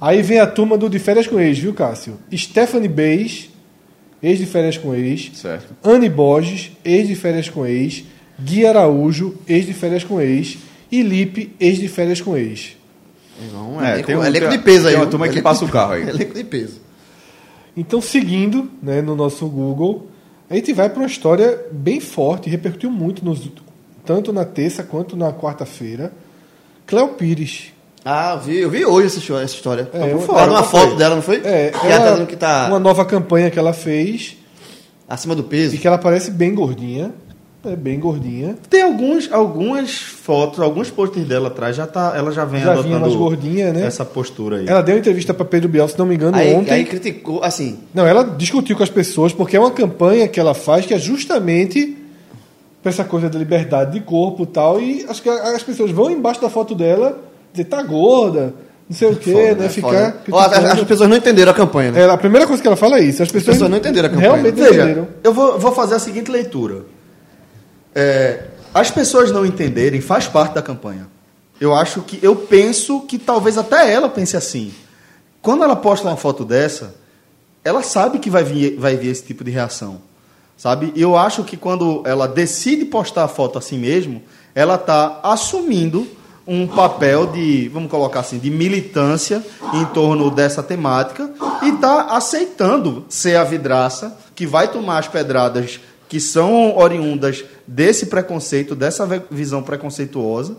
Aí 0.00 0.20
vem 0.20 0.40
a 0.40 0.48
turma 0.48 0.76
do 0.76 0.88
De 0.90 0.98
Férias 0.98 1.28
com 1.28 1.38
Ex, 1.38 1.58
viu, 1.60 1.72
Cássio? 1.72 2.18
Stephanie 2.34 2.88
Beis, 2.88 3.50
ex 4.20 4.36
de 4.38 4.46
Férias 4.46 4.76
com 4.76 4.92
Ex. 4.92 5.30
Certo. 5.34 5.76
Anne 5.82 6.08
Borges, 6.08 6.72
ex 6.84 7.06
de 7.06 7.14
Férias 7.14 7.48
com 7.48 7.64
Ex. 7.64 8.02
Gui 8.40 8.66
Araújo, 8.66 9.36
ex 9.46 9.64
de 9.64 9.72
Férias 9.72 10.02
com 10.02 10.20
Ex. 10.20 10.58
E 10.90 11.02
Lipe, 11.02 11.54
ex 11.60 11.78
de 11.78 11.86
Férias 11.86 12.20
com 12.20 12.36
Ex. 12.36 12.76
Não, 13.52 13.80
É, 13.80 13.92
elenco, 13.92 14.06
tem 14.08 14.16
um- 14.16 14.24
elenco 14.24 14.48
de 14.48 14.58
peso 14.58 14.88
aí. 14.88 14.94
tem 14.94 15.02
uma 15.02 15.08
turma 15.10 15.26
que 15.28 15.34
Elenco 15.34 15.44
passa 15.44 15.64
o 15.64 15.68
carro 15.68 15.92
aí. 15.92 16.02
Elenco 16.08 16.34
de 16.34 16.42
peso. 16.42 16.80
Então, 17.76 18.00
seguindo 18.00 18.70
né, 18.82 19.02
no 19.02 19.16
nosso 19.16 19.46
Google, 19.48 20.06
a 20.48 20.54
gente 20.54 20.72
vai 20.72 20.88
para 20.88 21.00
uma 21.00 21.06
história 21.06 21.66
bem 21.72 21.98
forte, 22.00 22.48
repercutiu 22.48 22.90
muito, 22.90 23.24
nos, 23.24 23.48
tanto 24.04 24.32
na 24.32 24.44
terça 24.44 24.82
quanto 24.82 25.16
na 25.16 25.32
quarta-feira. 25.32 26.12
Cléo 26.86 27.08
Pires. 27.08 27.72
Ah, 28.04 28.34
eu 28.34 28.40
vi, 28.40 28.56
eu 28.58 28.70
vi 28.70 28.84
hoje 28.84 29.06
essa 29.06 29.18
história. 29.18 29.44
Essa 29.44 29.54
história. 29.54 29.90
É, 29.92 29.98
Tá 29.98 30.06
eu- 30.08 30.20
fora, 30.20 30.50
uma 30.50 30.62
foto 30.62 30.88
foi? 30.88 30.96
dela, 30.96 31.14
não 31.16 31.22
foi? 31.22 31.36
É, 31.44 31.70
que 31.70 31.86
ela 31.86 32.04
tá 32.04 32.10
dizendo 32.12 32.26
que 32.26 32.36
tá 32.36 32.66
uma 32.68 32.78
nova 32.78 33.04
campanha 33.04 33.50
que 33.50 33.58
ela 33.58 33.72
fez 33.72 34.36
acima 35.08 35.34
do 35.34 35.42
peso. 35.44 35.74
e 35.74 35.78
que 35.78 35.86
ela 35.86 35.96
parece 35.98 36.30
bem 36.30 36.54
gordinha. 36.54 37.12
É 37.66 37.74
bem 37.76 37.98
gordinha. 37.98 38.56
Tem 38.68 38.82
alguns, 38.82 39.30
algumas 39.32 39.96
fotos, 39.96 40.60
alguns 40.60 40.90
posters 40.90 41.26
dela 41.26 41.48
atrás, 41.48 41.74
já 41.74 41.86
tá, 41.86 42.12
ela 42.16 42.30
já 42.30 42.44
vem 42.44 42.60
Já 42.60 42.72
vinha 42.72 42.80
adotando 42.80 43.00
mais 43.00 43.14
gordinha, 43.14 43.72
né? 43.72 43.86
essa 43.86 44.04
postura 44.04 44.58
aí. 44.58 44.68
Ela 44.68 44.82
deu 44.82 44.98
entrevista 44.98 45.32
para 45.32 45.44
Pedro 45.46 45.68
Bial, 45.68 45.88
se 45.88 45.98
não 45.98 46.04
me 46.04 46.14
engano, 46.14 46.36
Aí, 46.36 46.52
ontem. 46.54 46.72
aí 46.72 46.84
criticou, 46.84 47.42
assim, 47.42 47.78
Não, 47.94 48.06
ela 48.06 48.22
discutiu 48.22 48.76
com 48.76 48.82
as 48.82 48.90
pessoas, 48.90 49.32
porque 49.32 49.56
é 49.56 49.60
uma 49.60 49.70
campanha 49.70 50.28
que 50.28 50.38
ela 50.38 50.52
faz 50.52 50.84
que 50.84 50.92
é 50.92 50.98
justamente 50.98 51.96
para 52.82 52.90
essa 52.90 53.04
coisa 53.04 53.30
da 53.30 53.38
liberdade 53.38 53.92
de 53.92 54.00
corpo 54.00 54.42
e 54.42 54.46
tal. 54.46 54.78
E 54.78 55.06
acho 55.08 55.22
que 55.22 55.28
as 55.30 55.62
pessoas 55.62 55.90
vão 55.90 56.10
embaixo 56.10 56.42
da 56.42 56.50
foto 56.50 56.74
dela 56.74 57.18
dizer, 57.50 57.64
tá 57.64 57.82
gorda, 57.82 58.52
não 58.86 58.94
sei 58.94 59.08
o 59.08 59.16
quê, 59.16 59.32
foda, 59.32 59.54
né? 59.54 59.66
é 59.66 59.68
Ficar. 59.70 60.22
Ó, 60.30 60.38
as, 60.38 60.52
as 60.52 60.84
pessoas 60.84 61.08
não 61.08 61.16
entenderam 61.16 61.52
a 61.52 61.54
campanha, 61.54 61.92
né? 61.92 62.02
É, 62.02 62.10
a 62.10 62.18
primeira 62.18 62.46
coisa 62.46 62.60
que 62.60 62.68
ela 62.68 62.76
fala 62.76 62.98
é 62.98 63.04
isso. 63.04 63.22
As 63.22 63.32
pessoas, 63.32 63.54
pessoas 63.54 63.70
não 63.70 63.78
entenderam 63.78 64.08
a 64.08 64.10
campanha. 64.10 64.32
Realmente 64.32 64.54
Veja, 64.54 64.74
entenderam. 64.74 65.08
eu 65.22 65.32
vou, 65.32 65.58
vou 65.58 65.72
fazer 65.72 65.94
a 65.94 65.98
seguinte 65.98 66.30
leitura. 66.30 66.82
É, 67.94 68.44
as 68.72 68.90
pessoas 68.90 69.30
não 69.30 69.46
entenderem 69.46 70.00
faz 70.00 70.26
parte 70.26 70.54
da 70.54 70.62
campanha. 70.62 71.06
Eu 71.60 71.74
acho 71.74 72.02
que, 72.02 72.18
eu 72.22 72.34
penso 72.34 73.02
que 73.02 73.18
talvez 73.18 73.56
até 73.56 73.92
ela 73.92 74.08
pense 74.08 74.36
assim. 74.36 74.74
Quando 75.40 75.62
ela 75.62 75.76
posta 75.76 76.08
uma 76.08 76.16
foto 76.16 76.44
dessa, 76.44 76.94
ela 77.62 77.82
sabe 77.82 78.18
que 78.18 78.28
vai 78.28 78.42
vir, 78.42 78.76
vai 78.76 78.96
vir 78.96 79.10
esse 79.10 79.24
tipo 79.24 79.44
de 79.44 79.50
reação. 79.50 80.00
Sabe? 80.56 80.92
Eu 80.96 81.16
acho 81.16 81.44
que 81.44 81.56
quando 81.56 82.02
ela 82.04 82.26
decide 82.26 82.84
postar 82.84 83.24
a 83.24 83.28
foto 83.28 83.58
assim 83.58 83.78
mesmo, 83.78 84.22
ela 84.54 84.74
está 84.76 85.20
assumindo 85.22 86.06
um 86.46 86.66
papel 86.66 87.26
de, 87.28 87.68
vamos 87.68 87.90
colocar 87.90 88.20
assim, 88.20 88.38
de 88.38 88.50
militância 88.50 89.44
em 89.72 89.84
torno 89.86 90.30
dessa 90.30 90.62
temática 90.62 91.30
e 91.62 91.70
está 91.70 92.16
aceitando 92.16 93.04
ser 93.08 93.36
a 93.36 93.44
vidraça 93.44 94.16
que 94.34 94.46
vai 94.46 94.68
tomar 94.68 94.98
as 94.98 95.08
pedradas 95.08 95.80
que 96.14 96.20
são 96.20 96.76
oriundas 96.78 97.44
desse 97.66 98.06
preconceito, 98.06 98.76
dessa 98.76 99.04
visão 99.28 99.64
preconceituosa, 99.64 100.56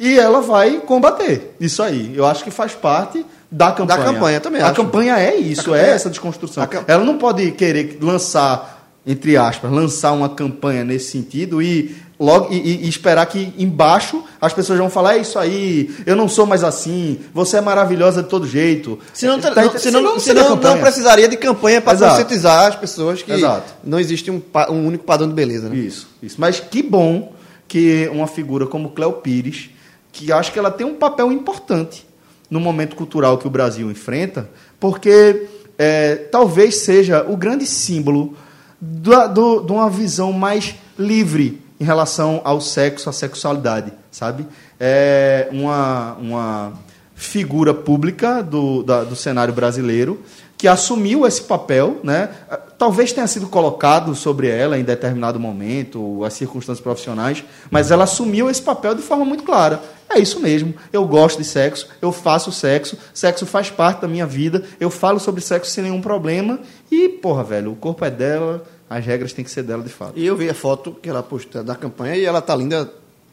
e 0.00 0.18
ela 0.18 0.40
vai 0.40 0.80
combater 0.80 1.54
isso 1.60 1.82
aí. 1.82 2.14
Eu 2.16 2.24
acho 2.24 2.42
que 2.42 2.50
faz 2.50 2.72
parte 2.72 3.22
da 3.50 3.70
campanha. 3.70 4.02
campanha, 4.02 4.40
também 4.40 4.62
A 4.62 4.68
acho. 4.68 4.76
campanha 4.76 5.18
é 5.18 5.36
isso, 5.36 5.60
A 5.60 5.64
campanha- 5.64 5.82
é 5.84 5.90
essa 5.90 6.08
desconstrução. 6.08 6.62
a 6.62 6.66
cam- 6.66 6.84
Ela 6.88 7.04
não 7.04 7.18
pode 7.18 7.50
querer 7.50 7.98
lançar, 8.00 8.88
entre 9.06 9.36
aspas, 9.36 9.70
lançar 9.70 10.12
uma 10.12 10.30
campanha 10.30 10.84
nesse 10.84 11.10
sentido 11.10 11.60
e 11.60 11.94
logo 12.18 12.52
e, 12.52 12.56
e- 12.84 12.88
esperar 12.88 13.26
que 13.26 13.52
embaixo 13.58 14.22
as 14.40 14.52
pessoas 14.52 14.78
vão 14.78 14.88
falar, 14.88 15.16
é 15.16 15.20
isso 15.20 15.38
aí, 15.38 15.94
eu 16.06 16.14
não 16.14 16.28
sou 16.28 16.46
mais 16.46 16.62
assim, 16.62 17.18
você 17.32 17.56
é 17.56 17.60
maravilhosa 17.60 18.22
de 18.22 18.28
todo 18.28 18.46
jeito. 18.46 18.98
Senão, 19.12 19.40
Tá- 19.40 19.48
não, 19.48 19.54
tá- 19.68 19.78
senão, 19.78 20.18
senão 20.20 20.56
não 20.56 20.78
precisaria 20.80 21.26
de 21.28 21.36
campanha 21.36 21.80
para 21.80 21.92
Exato. 21.94 22.12
conscientizar 22.12 22.68
as 22.68 22.76
pessoas 22.76 23.22
que 23.22 23.32
Exato. 23.32 23.74
não 23.82 23.98
existe 23.98 24.30
um, 24.30 24.40
um 24.70 24.86
único 24.86 25.04
padrão 25.04 25.28
de 25.28 25.34
beleza. 25.34 25.68
Né? 25.68 25.76
Isso, 25.76 26.08
isso. 26.22 26.36
Mas 26.38 26.60
que 26.60 26.82
bom 26.82 27.32
que 27.66 28.08
uma 28.12 28.26
figura 28.26 28.66
como 28.66 28.90
Cleo 28.90 29.12
Pires, 29.14 29.70
que 30.12 30.30
acho 30.30 30.52
que 30.52 30.58
ela 30.58 30.70
tem 30.70 30.86
um 30.86 30.94
papel 30.94 31.32
importante 31.32 32.06
no 32.48 32.60
momento 32.60 32.94
cultural 32.94 33.38
que 33.38 33.46
o 33.46 33.50
Brasil 33.50 33.90
enfrenta, 33.90 34.48
porque 34.78 35.46
é, 35.76 36.14
talvez 36.14 36.76
seja 36.76 37.24
o 37.28 37.36
grande 37.36 37.66
símbolo 37.66 38.36
de 38.80 39.72
uma 39.72 39.90
visão 39.90 40.30
mais 40.32 40.74
livre 40.96 41.60
em 41.78 41.84
relação 41.84 42.40
ao 42.44 42.60
sexo, 42.60 43.08
à 43.08 43.12
sexualidade, 43.12 43.92
sabe? 44.10 44.46
É 44.78 45.48
uma, 45.52 46.14
uma 46.14 46.72
figura 47.14 47.72
pública 47.74 48.42
do, 48.42 48.82
da- 48.82 49.04
do 49.04 49.16
cenário 49.16 49.52
brasileiro 49.54 50.22
que 50.56 50.68
assumiu 50.68 51.26
esse 51.26 51.42
papel, 51.42 51.98
né? 52.02 52.30
Talvez 52.78 53.12
tenha 53.12 53.26
sido 53.26 53.48
colocado 53.48 54.14
sobre 54.14 54.48
ela 54.48 54.78
em 54.78 54.84
determinado 54.84 55.38
momento, 55.38 56.24
as 56.24 56.34
circunstâncias 56.34 56.82
profissionais, 56.82 57.44
mas 57.70 57.90
ela 57.90 58.04
assumiu 58.04 58.48
esse 58.48 58.62
papel 58.62 58.94
de 58.94 59.02
forma 59.02 59.24
muito 59.24 59.42
clara. 59.42 59.82
É 60.08 60.18
isso 60.18 60.40
mesmo. 60.40 60.72
Eu 60.92 61.06
gosto 61.06 61.38
de 61.38 61.44
sexo, 61.44 61.88
eu 62.00 62.12
faço 62.12 62.52
sexo, 62.52 62.96
sexo 63.12 63.44
faz 63.46 63.68
parte 63.68 64.02
da 64.02 64.08
minha 64.08 64.26
vida, 64.26 64.62
eu 64.78 64.90
falo 64.90 65.18
sobre 65.18 65.40
sexo 65.40 65.70
sem 65.70 65.84
nenhum 65.84 66.00
problema 66.00 66.60
e, 66.90 67.08
porra, 67.08 67.42
velho, 67.42 67.72
o 67.72 67.76
corpo 67.76 68.04
é 68.04 68.10
dela, 68.10 68.62
as 68.98 69.04
regras 69.04 69.32
têm 69.32 69.44
que 69.44 69.50
ser 69.50 69.62
dela 69.62 69.82
de 69.82 69.88
fato. 69.88 70.12
E 70.16 70.24
eu 70.24 70.36
vi 70.36 70.48
a 70.48 70.54
foto 70.54 70.92
que 71.02 71.08
ela 71.08 71.22
postou 71.22 71.62
da 71.64 71.74
campanha 71.74 72.16
e 72.16 72.24
ela 72.24 72.40
tá 72.40 72.54
linda 72.54 72.90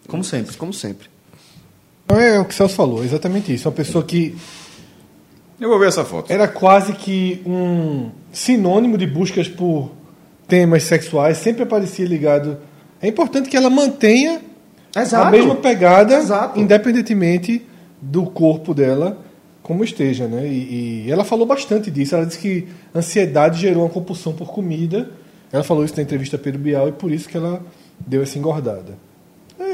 Como 0.07 0.23
sempre. 0.23 0.55
como 0.57 0.73
sempre. 0.73 1.07
Então 2.05 2.19
é 2.19 2.39
o 2.39 2.45
que 2.45 2.53
o 2.53 2.57
Celso 2.57 2.75
falou, 2.75 3.03
exatamente 3.03 3.53
isso. 3.53 3.67
Uma 3.69 3.75
pessoa 3.75 4.03
que 4.03 4.35
Eu 5.59 5.69
vou 5.69 5.79
ver 5.79 5.87
essa 5.89 6.03
foto. 6.03 6.31
era 6.31 6.47
quase 6.47 6.93
que 6.93 7.41
um 7.45 8.09
sinônimo 8.31 8.97
de 8.97 9.05
buscas 9.05 9.47
por 9.47 9.91
temas 10.47 10.83
sexuais, 10.83 11.37
sempre 11.37 11.63
aparecia 11.63 12.05
ligado. 12.05 12.57
É 13.01 13.07
importante 13.07 13.49
que 13.49 13.55
ela 13.55 13.69
mantenha 13.69 14.41
Exato. 14.95 15.27
a 15.27 15.31
mesma 15.31 15.55
pegada, 15.55 16.15
Exato. 16.15 16.59
independentemente 16.59 17.65
do 18.01 18.25
corpo 18.25 18.73
dela 18.73 19.17
como 19.61 19.83
esteja, 19.83 20.27
né? 20.27 20.45
E, 20.47 21.05
e 21.05 21.11
ela 21.11 21.23
falou 21.23 21.45
bastante 21.45 21.89
disso. 21.91 22.15
Ela 22.15 22.25
disse 22.25 22.39
que 22.39 22.67
ansiedade 22.93 23.59
gerou 23.61 23.83
uma 23.83 23.89
compulsão 23.89 24.33
por 24.33 24.51
comida. 24.51 25.11
Ela 25.51 25.63
falou 25.63 25.83
isso 25.83 25.95
na 25.97 26.03
entrevista 26.03 26.35
a 26.35 26.39
Pedro 26.39 26.59
Bial 26.59 26.87
e 26.89 26.91
por 26.91 27.11
isso 27.11 27.27
que 27.27 27.37
ela 27.37 27.61
deu 28.05 28.21
essa 28.23 28.37
engordada. 28.37 28.97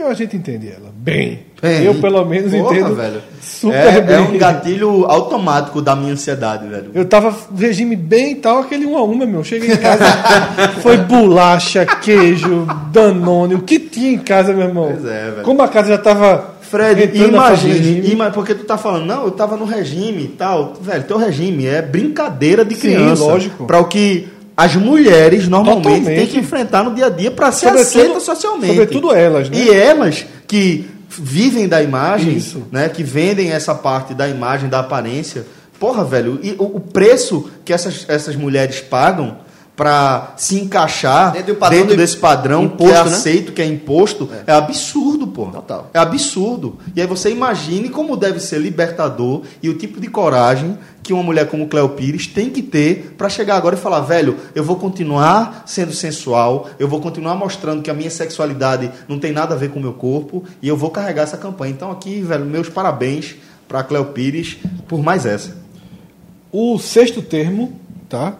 A 0.07 0.13
gente 0.13 0.37
entende 0.37 0.69
ela 0.69 0.89
bem. 0.95 1.39
Bem. 1.61 1.83
Eu 1.83 1.95
pelo 1.95 2.23
menos 2.23 2.51
Porra, 2.51 2.77
entendo 2.77 2.95
velho. 2.95 3.21
super 3.41 3.73
é, 3.75 3.99
bem. 3.99 4.15
é 4.15 4.19
um 4.19 4.37
gatilho 4.37 5.03
automático 5.05 5.81
da 5.81 5.97
minha 5.97 6.13
ansiedade, 6.13 6.65
velho. 6.67 6.91
Eu 6.93 7.03
tava 7.05 7.35
regime 7.57 7.95
bem 7.95 8.31
e 8.31 8.35
tal, 8.35 8.59
aquele 8.59 8.85
um 8.85 8.97
a 8.97 9.03
uma, 9.03 9.25
meu. 9.25 9.43
Cheguei 9.43 9.73
em 9.73 9.77
casa, 9.77 10.05
foi 10.81 10.95
bolacha, 10.97 11.85
queijo, 11.85 12.65
danone, 12.91 13.55
o 13.55 13.61
que 13.63 13.79
tinha 13.79 14.11
em 14.11 14.17
casa, 14.19 14.53
meu 14.53 14.67
irmão. 14.67 14.91
Pois 14.93 15.05
é, 15.05 15.31
velho. 15.31 15.43
Como 15.43 15.61
a 15.61 15.67
casa 15.67 15.89
já 15.89 15.97
tava. 15.97 16.55
Fred, 16.61 17.17
imagine, 17.17 18.11
ima- 18.11 18.29
porque 18.29 18.53
tu 18.53 18.65
tá 18.65 18.77
falando, 18.77 19.05
não, 19.05 19.23
eu 19.23 19.31
tava 19.31 19.55
no 19.57 19.63
regime 19.65 20.23
e 20.23 20.27
tal. 20.27 20.73
Velho, 20.81 21.03
teu 21.05 21.17
regime 21.17 21.65
é 21.65 21.81
brincadeira 21.81 22.63
de 22.65 22.75
Sim, 22.75 22.81
criança. 22.93 23.23
lógico. 23.23 23.65
Para 23.65 23.79
o 23.79 23.85
que 23.85 24.27
as 24.57 24.75
mulheres 24.75 25.47
normalmente 25.47 25.83
Totalmente. 25.83 26.17
têm 26.17 26.27
que 26.27 26.39
enfrentar 26.39 26.83
no 26.83 26.95
dia 26.95 27.05
a 27.05 27.09
dia 27.09 27.29
para 27.29 27.51
ser 27.51 27.67
Sobretudo- 27.67 27.81
aceita 27.99 28.19
socialmente. 28.19 28.67
sobretudo 28.73 29.13
elas, 29.13 29.49
né? 29.51 29.57
E 29.57 29.69
elas 29.69 30.25
que 30.47 30.89
vivem 31.09 31.67
da 31.67 31.81
imagem, 31.83 32.35
Isso. 32.35 32.63
né, 32.71 32.89
que 32.89 33.03
vendem 33.03 33.51
essa 33.51 33.73
parte 33.75 34.13
da 34.15 34.27
imagem, 34.27 34.67
da 34.69 34.79
aparência. 34.79 35.45
Porra, 35.79 36.03
velho, 36.03 36.39
e 36.41 36.51
o, 36.57 36.77
o 36.77 36.79
preço 36.79 37.49
que 37.63 37.71
essas, 37.71 38.05
essas 38.09 38.35
mulheres 38.35 38.81
pagam 38.81 39.37
para 39.77 40.33
se 40.37 40.59
encaixar 40.59 41.31
Dentro 41.33 41.53
padrão 41.55 41.77
dentro 41.77 41.95
de- 41.95 42.01
desse 42.01 42.17
padrão 42.17 42.63
imposto, 42.63 42.83
que 42.93 42.99
é 42.99 43.03
né? 43.03 43.15
aceito, 43.15 43.51
que 43.53 43.61
é 43.61 43.65
imposto, 43.65 44.27
é, 44.47 44.51
absurdo, 44.51 45.27
pô. 45.27 45.45
Total. 45.45 45.91
É 45.93 45.99
absurdo. 45.99 46.79
E 46.95 46.99
aí 46.99 47.05
você 47.05 47.29
imagine 47.29 47.87
como 47.89 48.17
deve 48.17 48.39
ser 48.39 48.57
libertador 48.59 49.43
e 49.61 49.69
o 49.69 49.75
tipo 49.77 50.01
de 50.01 50.07
coragem 50.07 50.79
que 51.03 51.13
uma 51.13 51.21
mulher 51.21 51.47
como 51.47 51.67
Cleo 51.67 51.89
Pires 51.89 52.25
tem 52.25 52.49
que 52.49 52.61
ter 52.63 53.13
para 53.17 53.29
chegar 53.29 53.55
agora 53.55 53.75
e 53.75 53.79
falar, 53.79 53.99
velho, 54.01 54.35
eu 54.55 54.63
vou 54.63 54.77
continuar 54.77 55.61
sendo 55.67 55.93
sensual, 55.93 56.67
eu 56.79 56.87
vou 56.87 56.99
continuar 56.99 57.35
mostrando 57.35 57.83
que 57.83 57.91
a 57.91 57.93
minha 57.93 58.09
sexualidade 58.09 58.91
não 59.07 59.19
tem 59.19 59.31
nada 59.31 59.53
a 59.53 59.57
ver 59.57 59.69
com 59.69 59.77
o 59.77 59.81
meu 59.81 59.93
corpo 59.93 60.43
e 60.59 60.67
eu 60.67 60.75
vou 60.75 60.89
carregar 60.89 61.21
essa 61.21 61.37
campanha. 61.37 61.71
Então 61.71 61.91
aqui, 61.91 62.19
velho, 62.21 62.43
meus 62.45 62.67
parabéns 62.67 63.35
para 63.67 63.83
Cleo 63.83 64.05
Pires 64.05 64.57
por 64.87 65.03
mais 65.03 65.23
essa. 65.25 65.55
O 66.51 66.79
sexto 66.79 67.21
termo, 67.21 67.79
tá? 68.09 68.33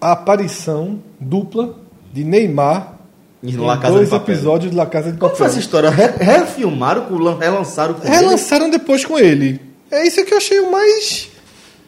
A 0.00 0.12
aparição 0.12 1.00
dupla 1.20 1.74
de 2.12 2.22
Neymar 2.24 2.94
Em 3.42 3.50
em 3.50 3.56
La 3.56 3.76
Casa 3.78 3.94
dois 3.94 4.06
de 4.08 4.10
Papel. 4.16 4.34
episódios 4.34 4.70
de 4.70 4.76
La 4.76 4.86
Casa 4.86 5.10
de 5.12 5.18
Como 5.18 5.30
foi 5.30 5.38
Papel. 5.38 5.50
essa 5.50 5.58
história? 5.58 5.90
Re- 5.90 6.14
refilmaram, 6.18 7.02
com, 7.06 7.14
lan- 7.16 7.38
relançaram 7.38 7.94
com 7.94 8.06
ele? 8.06 8.16
Relançaram 8.16 8.70
depois 8.70 9.04
com 9.04 9.18
ele. 9.18 9.60
É 9.90 10.06
isso 10.06 10.24
que 10.24 10.32
eu 10.34 10.38
achei 10.38 10.60
o 10.60 10.70
mais 10.70 11.28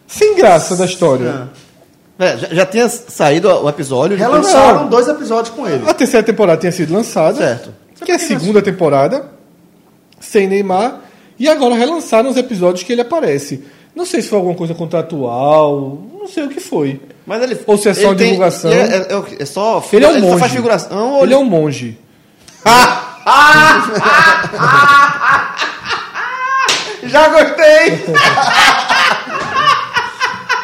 sem 0.07 0.35
graça 0.37 0.75
da 0.77 0.85
história. 0.87 1.49
É, 2.19 2.37
já, 2.37 2.49
já 2.49 2.67
tinha 2.67 2.89
saído 2.89 3.49
o 3.49 3.69
episódio. 3.69 4.17
Relançaram 4.17 4.89
dois 4.89 5.07
episódios 5.09 5.55
com 5.55 5.67
ele. 5.69 5.89
A 5.89 5.95
terceira 5.95 6.25
temporada 6.27 6.59
tinha 6.61 6.73
sido 6.73 6.93
lançada. 6.93 7.37
Certo. 7.39 7.75
Que 8.05 8.13
é 8.13 8.15
a 8.17 8.19
segunda 8.19 8.61
temporada, 8.61 9.27
sem 10.19 10.49
Neymar. 10.49 11.01
E 11.39 11.49
agora 11.49 11.75
relançaram 11.75 12.29
os 12.29 12.37
episódios 12.37 12.83
que 12.83 12.93
ele 12.93 13.01
aparece. 13.03 13.63
Não 13.95 14.07
sei 14.07 14.23
se 14.23 14.29
foi 14.29 14.39
alguma 14.39 14.57
coisa 14.57 14.75
contratual, 14.75 15.99
não 16.19 16.27
sei 16.29 16.45
o 16.45 16.49
que 16.49 16.61
foi. 16.61 17.01
Mas 17.27 17.43
ele, 17.43 17.59
Ou 17.67 17.77
se 17.77 17.89
é 17.89 17.95
só 17.95 18.09
ele 18.09 18.17
tem- 18.17 18.27
divulgação. 18.29 18.71
É, 18.73 18.81
é- 18.83 19.07
é 19.11 19.17
o 19.17 19.23
quê? 19.23 19.37
É 19.41 19.45
só. 19.45 19.85
Ele 19.93 20.05
é 20.05 20.09
um 20.09 20.15
só 20.15 20.21
monge. 20.21 20.39
faz 20.41 20.53
figuração. 20.53 21.13
ou 21.15 21.25
Ele 21.25 21.35
é 21.35 21.39
um 21.39 21.45
monge. 21.45 21.99
Já 27.05 27.29
gostei! 27.29 28.05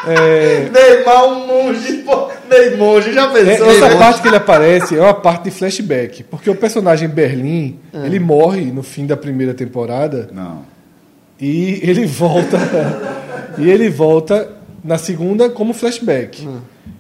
Neymar, 0.73 1.25
um 1.27 1.47
monge, 1.47 1.93
pô. 2.05 2.29
Neymar, 2.49 3.03
já 3.03 3.25
É, 3.25 3.45
pensou? 3.45 3.71
essa 3.71 3.89
Neymar? 3.89 3.99
parte 3.99 4.23
que 4.23 4.29
ele 4.29 4.37
aparece 4.37 4.97
é 4.97 5.01
uma 5.01 5.15
parte 5.15 5.45
de 5.45 5.51
flashback. 5.51 6.23
Porque 6.25 6.49
o 6.49 6.55
personagem 6.55 7.09
Berlim, 7.09 7.81
ele 7.93 8.21
morre 8.21 8.67
no 8.67 8.83
fim 8.85 9.05
da 9.07 9.17
primeira 9.17 9.53
temporada. 9.55 10.29
Não. 10.33 10.63
E 11.41 11.81
ele 11.83 12.07
volta. 12.07 12.59
e 13.59 13.71
ele 13.71 13.89
volta 13.89 14.57
na 14.83 14.99
segunda 14.99 15.49
como 15.51 15.75
flashback. 15.75 16.47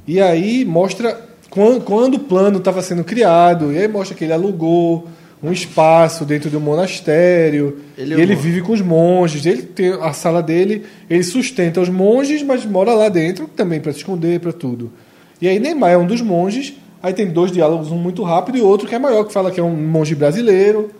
E 0.07 0.21
aí 0.21 0.65
mostra 0.65 1.21
quando, 1.51 1.83
quando 1.83 2.15
o 2.15 2.21
plano 2.21 2.59
estava 2.59 2.83
sendo 2.83 3.05
criado. 3.05 3.73
E 3.73 3.79
aí 3.79 3.89
mostra 3.89 4.17
que 4.17 4.25
ele 4.25 4.33
alugou 4.33 5.07
um 5.43 5.53
espaço 5.53 6.25
dentro 6.25 6.51
de 6.51 6.57
um 6.57 6.61
monastério. 6.61 7.79
Ele 7.97 8.15
e 8.15 8.21
ele 8.21 8.35
vive 8.35 8.61
com 8.61 8.73
os 8.73 8.81
monges. 8.81 9.47
Ele 9.47 9.63
tem 9.63 9.93
a 9.93 10.13
sala 10.13 10.43
dele, 10.43 10.85
ele 11.09 11.23
sustenta 11.23 11.81
os 11.81 11.89
monges, 11.89 12.43
mas 12.43 12.65
mora 12.65 12.93
lá 12.95 13.09
dentro 13.09 13.47
também 13.49 13.81
para 13.81 13.93
se 13.93 13.99
esconder, 13.99 14.41
para 14.41 14.53
tudo. 14.53 14.93
E 15.41 15.49
aí 15.49 15.59
Neymar 15.59 15.93
é 15.93 15.99
um 15.99 16.07
dos 16.07 16.21
monges. 16.21 16.75
Aí 17.03 17.13
tem 17.13 17.27
dois 17.27 17.53
diálogos, 17.53 17.91
um 17.93 17.99
muito 17.99 18.23
rápido 18.23 18.59
e 18.59 18.63
outro 18.63 18.89
que 18.89 18.95
é 18.95 18.99
maior, 18.99 19.25
que 19.25 19.33
fala 19.33 19.51
que 19.51 19.61
é 19.61 19.63
um 19.63 19.77
monge 19.77 20.15
brasileiro 20.15 20.91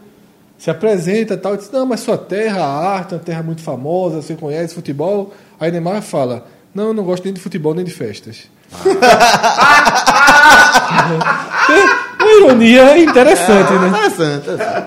se 0.59 0.71
apresenta 0.71 1.35
e 1.35 1.37
tal, 1.37 1.55
e 1.55 1.59
diz, 1.59 1.71
não, 1.71 1.87
mas 1.87 2.01
sua 2.01 2.17
terra, 2.17 2.63
a 2.63 2.89
arte, 2.97 3.15
é 3.15 3.17
uma 3.17 3.23
terra 3.23 3.43
muito 3.43 3.63
famosa, 3.63 4.23
você 4.23 4.35
conhece 4.35 4.75
futebol. 4.75 5.33
Aí 5.61 5.71
Neymar 5.71 6.03
fala, 6.03 6.47
não, 6.75 6.89
eu 6.89 6.95
não 6.95 7.05
gosto 7.05 7.25
nem 7.25 7.33
de 7.33 7.41
futebol 7.41 7.75
nem 7.75 7.85
de 7.85 7.93
festas. 7.93 8.45
É 12.19 12.25
uma 12.25 12.33
ironia 12.33 12.99
interessante, 12.99 13.73
né? 13.73 13.89
Interessante. 13.89 14.51
interessante. 14.51 14.87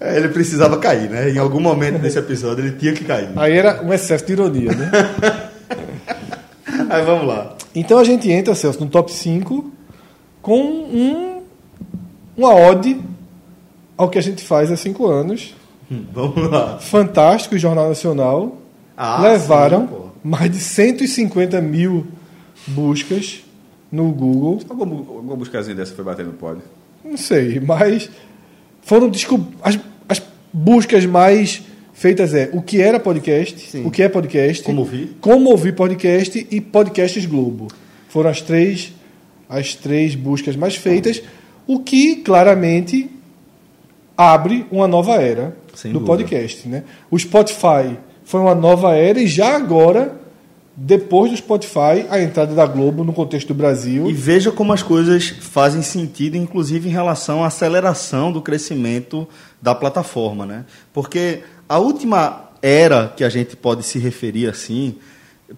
É, 0.00 0.16
Ele 0.16 0.28
precisava 0.28 0.78
cair, 0.78 1.10
né? 1.10 1.30
Em 1.30 1.38
algum 1.38 1.60
momento 1.60 1.98
desse 1.98 2.18
episódio 2.18 2.64
ele 2.64 2.76
tinha 2.76 2.92
que 2.92 3.04
cair. 3.04 3.28
Aí 3.36 3.56
era 3.56 3.82
um 3.82 3.92
excesso 3.92 4.24
de 4.24 4.32
ironia, 4.32 4.72
né? 4.72 4.90
Aí 6.88 7.04
vamos 7.04 7.26
lá. 7.26 7.54
Então 7.74 7.98
a 7.98 8.04
gente 8.04 8.30
entra, 8.30 8.54
Celso, 8.54 8.80
no 8.80 8.88
top 8.88 9.12
5 9.12 9.70
com 10.40 10.60
um, 10.60 11.42
uma 12.36 12.54
ode 12.54 12.98
ao 14.00 14.08
que 14.08 14.18
a 14.18 14.22
gente 14.22 14.42
faz 14.42 14.70
há 14.70 14.76
cinco 14.76 15.06
anos. 15.06 15.54
Hum, 15.90 16.04
Vamos 16.12 16.50
lá. 16.50 16.78
Fantástico 16.78 17.58
Jornal 17.58 17.88
Nacional 17.88 18.56
Ah, 18.96 19.20
levaram 19.22 19.86
sim, 19.88 19.94
mais 20.24 20.50
de 20.50 20.58
150 20.58 21.60
mil 21.60 22.06
buscas 22.66 23.40
no 23.90 24.10
Google. 24.12 24.60
Alguma, 24.68 24.94
alguma 24.96 25.36
buscazinha 25.36 25.74
dessa 25.76 25.94
foi 25.94 26.04
batendo 26.04 26.28
no 26.28 26.32
pódio. 26.34 26.62
Não 27.04 27.16
sei, 27.16 27.60
mas 27.60 28.08
foram 28.82 29.10
as, 29.62 29.78
as 30.08 30.22
buscas 30.52 31.04
mais 31.06 31.62
feitas 31.92 32.32
é 32.34 32.48
o 32.52 32.62
que 32.62 32.80
era 32.80 32.98
podcast, 33.00 33.76
o 33.84 33.90
que 33.90 34.02
é 34.02 34.08
podcast, 34.08 34.62
Como 34.62 34.80
ouvir. 34.80 35.16
como 35.20 35.50
ouvir 35.50 35.74
podcast 35.74 36.46
e 36.50 36.60
podcasts 36.60 37.26
Globo. 37.26 37.68
Foram 38.08 38.30
as 38.30 38.40
três 38.40 38.92
as 39.48 39.74
três 39.74 40.14
buscas 40.14 40.54
mais 40.54 40.76
feitas, 40.76 41.20
o 41.66 41.80
que 41.80 42.16
claramente 42.16 43.10
abre 44.20 44.66
uma 44.70 44.86
nova 44.86 45.14
era 45.14 45.56
Sem 45.74 45.92
do 45.92 46.00
dúvida. 46.00 46.18
podcast. 46.18 46.68
Né? 46.68 46.84
O 47.10 47.18
Spotify 47.18 47.96
foi 48.22 48.40
uma 48.40 48.54
nova 48.54 48.94
era 48.94 49.18
e 49.18 49.26
já 49.26 49.56
agora, 49.56 50.20
depois 50.76 51.30
do 51.30 51.36
Spotify, 51.38 52.06
a 52.10 52.20
entrada 52.20 52.54
da 52.54 52.66
Globo 52.66 53.02
no 53.02 53.14
contexto 53.14 53.48
do 53.48 53.54
Brasil. 53.54 54.10
E 54.10 54.12
veja 54.12 54.52
como 54.52 54.74
as 54.74 54.82
coisas 54.82 55.30
fazem 55.40 55.80
sentido, 55.80 56.36
inclusive 56.36 56.88
em 56.88 56.92
relação 56.92 57.42
à 57.42 57.46
aceleração 57.46 58.30
do 58.30 58.42
crescimento 58.42 59.26
da 59.60 59.74
plataforma, 59.74 60.44
né? 60.44 60.64
Porque 60.92 61.40
a 61.66 61.78
última 61.78 62.50
era 62.60 63.08
que 63.16 63.24
a 63.24 63.30
gente 63.30 63.56
pode 63.56 63.82
se 63.84 63.98
referir 63.98 64.50
assim, 64.50 64.96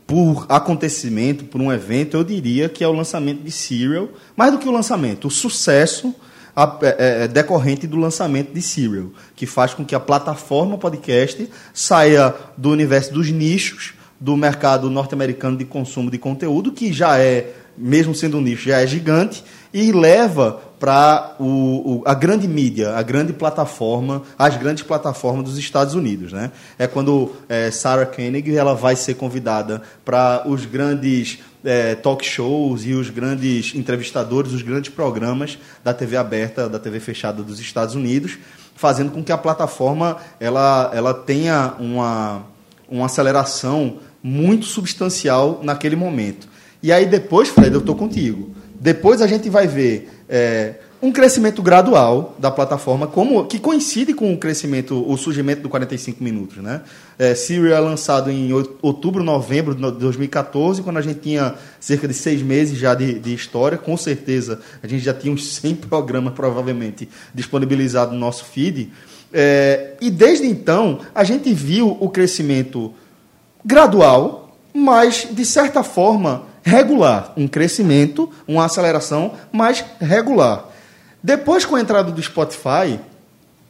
por 0.06 0.46
acontecimento, 0.48 1.44
por 1.44 1.60
um 1.60 1.72
evento, 1.72 2.16
eu 2.16 2.22
diria 2.22 2.68
que 2.68 2.84
é 2.84 2.88
o 2.88 2.92
lançamento 2.92 3.42
de 3.42 3.50
Serial, 3.50 4.08
mais 4.36 4.52
do 4.52 4.58
que 4.58 4.68
o 4.68 4.72
lançamento, 4.72 5.26
o 5.26 5.30
sucesso 5.30 6.14
a- 6.54 6.78
é, 6.82 7.24
é, 7.24 7.28
decorrente 7.28 7.86
do 7.86 7.96
lançamento 7.96 8.52
de 8.52 8.62
Serial, 8.62 9.06
que 9.34 9.46
faz 9.46 9.74
com 9.74 9.84
que 9.84 9.94
a 9.94 10.00
plataforma 10.00 10.76
podcast 10.78 11.48
saia 11.72 12.34
do 12.56 12.70
universo 12.70 13.12
dos 13.12 13.30
nichos 13.30 13.94
do 14.20 14.36
mercado 14.36 14.88
norte-americano 14.88 15.56
de 15.56 15.64
consumo 15.64 16.10
de 16.10 16.18
conteúdo, 16.18 16.70
que 16.72 16.92
já 16.92 17.18
é, 17.18 17.52
mesmo 17.76 18.14
sendo 18.14 18.38
um 18.38 18.40
nicho, 18.40 18.68
já 18.68 18.80
é 18.80 18.86
gigante, 18.86 19.42
e 19.74 19.90
leva 19.90 20.60
para 20.78 21.36
a 22.04 22.14
grande 22.14 22.46
mídia, 22.46 22.94
a 22.96 23.02
grande 23.02 23.32
plataforma, 23.32 24.22
as 24.38 24.56
grandes 24.56 24.82
plataformas 24.82 25.44
dos 25.44 25.56
Estados 25.56 25.94
Unidos. 25.94 26.32
Né? 26.32 26.50
É 26.78 26.86
quando 26.86 27.32
é, 27.48 27.70
Sarah 27.70 28.04
Koenig 28.04 28.54
ela 28.56 28.74
vai 28.74 28.96
ser 28.96 29.14
convidada 29.14 29.82
para 30.04 30.42
os 30.46 30.66
grandes 30.66 31.38
é, 31.64 31.94
talk 31.94 32.24
shows 32.24 32.84
e 32.84 32.92
os 32.92 33.10
grandes 33.10 33.74
entrevistadores, 33.74 34.52
os 34.52 34.62
grandes 34.62 34.92
programas 34.92 35.58
da 35.82 35.94
TV 35.94 36.16
aberta, 36.16 36.68
da 36.68 36.78
TV 36.78 37.00
fechada 37.00 37.42
dos 37.42 37.60
Estados 37.60 37.94
Unidos, 37.94 38.38
fazendo 38.74 39.12
com 39.12 39.22
que 39.22 39.32
a 39.32 39.38
plataforma 39.38 40.16
ela, 40.40 40.90
ela 40.94 41.14
tenha 41.14 41.74
uma, 41.78 42.42
uma 42.88 43.06
aceleração 43.06 43.98
muito 44.22 44.66
substancial 44.66 45.60
naquele 45.62 45.96
momento. 45.96 46.48
E 46.82 46.92
aí 46.92 47.06
depois, 47.06 47.48
Fred, 47.48 47.72
eu 47.72 47.80
estou 47.80 47.94
contigo. 47.94 48.50
Depois 48.80 49.22
a 49.22 49.26
gente 49.26 49.48
vai 49.48 49.66
ver 49.66 50.10
é, 50.28 50.74
um 51.02 51.10
crescimento 51.10 51.60
gradual 51.60 52.36
da 52.38 52.48
plataforma, 52.48 53.08
como 53.08 53.44
que 53.46 53.58
coincide 53.58 54.14
com 54.14 54.32
o 54.32 54.38
crescimento, 54.38 55.04
o 55.10 55.16
surgimento 55.16 55.60
do 55.60 55.68
45 55.68 56.22
minutos, 56.22 56.58
né? 56.58 56.82
É, 57.18 57.34
Serial 57.34 57.76
é 57.76 57.80
lançado 57.80 58.30
em 58.30 58.52
out- 58.52 58.70
outubro, 58.80 59.24
novembro 59.24 59.74
de 59.74 59.80
2014, 59.98 60.80
quando 60.80 60.98
a 60.98 61.02
gente 61.02 61.18
tinha 61.18 61.56
cerca 61.80 62.06
de 62.06 62.14
seis 62.14 62.40
meses 62.40 62.78
já 62.78 62.94
de, 62.94 63.18
de 63.18 63.34
história. 63.34 63.76
Com 63.76 63.96
certeza, 63.96 64.60
a 64.80 64.86
gente 64.86 65.02
já 65.04 65.12
tinha 65.12 65.32
uns 65.34 65.54
100 65.56 65.74
programas 65.74 66.34
provavelmente 66.34 67.08
disponibilizados 67.34 68.14
no 68.14 68.20
nosso 68.20 68.44
feed. 68.44 68.92
É, 69.32 69.94
e 70.00 70.08
desde 70.08 70.46
então, 70.46 71.00
a 71.12 71.24
gente 71.24 71.52
viu 71.52 71.96
o 72.00 72.08
crescimento 72.10 72.92
gradual, 73.64 74.56
mas 74.72 75.26
de 75.30 75.44
certa 75.44 75.82
forma 75.82 76.44
regular, 76.62 77.32
um 77.36 77.48
crescimento, 77.48 78.30
uma 78.46 78.66
aceleração, 78.66 79.32
mas 79.50 79.84
regular. 80.00 80.68
Depois 81.22 81.64
com 81.64 81.76
a 81.76 81.80
entrada 81.80 82.10
do 82.10 82.22
Spotify, 82.22 82.98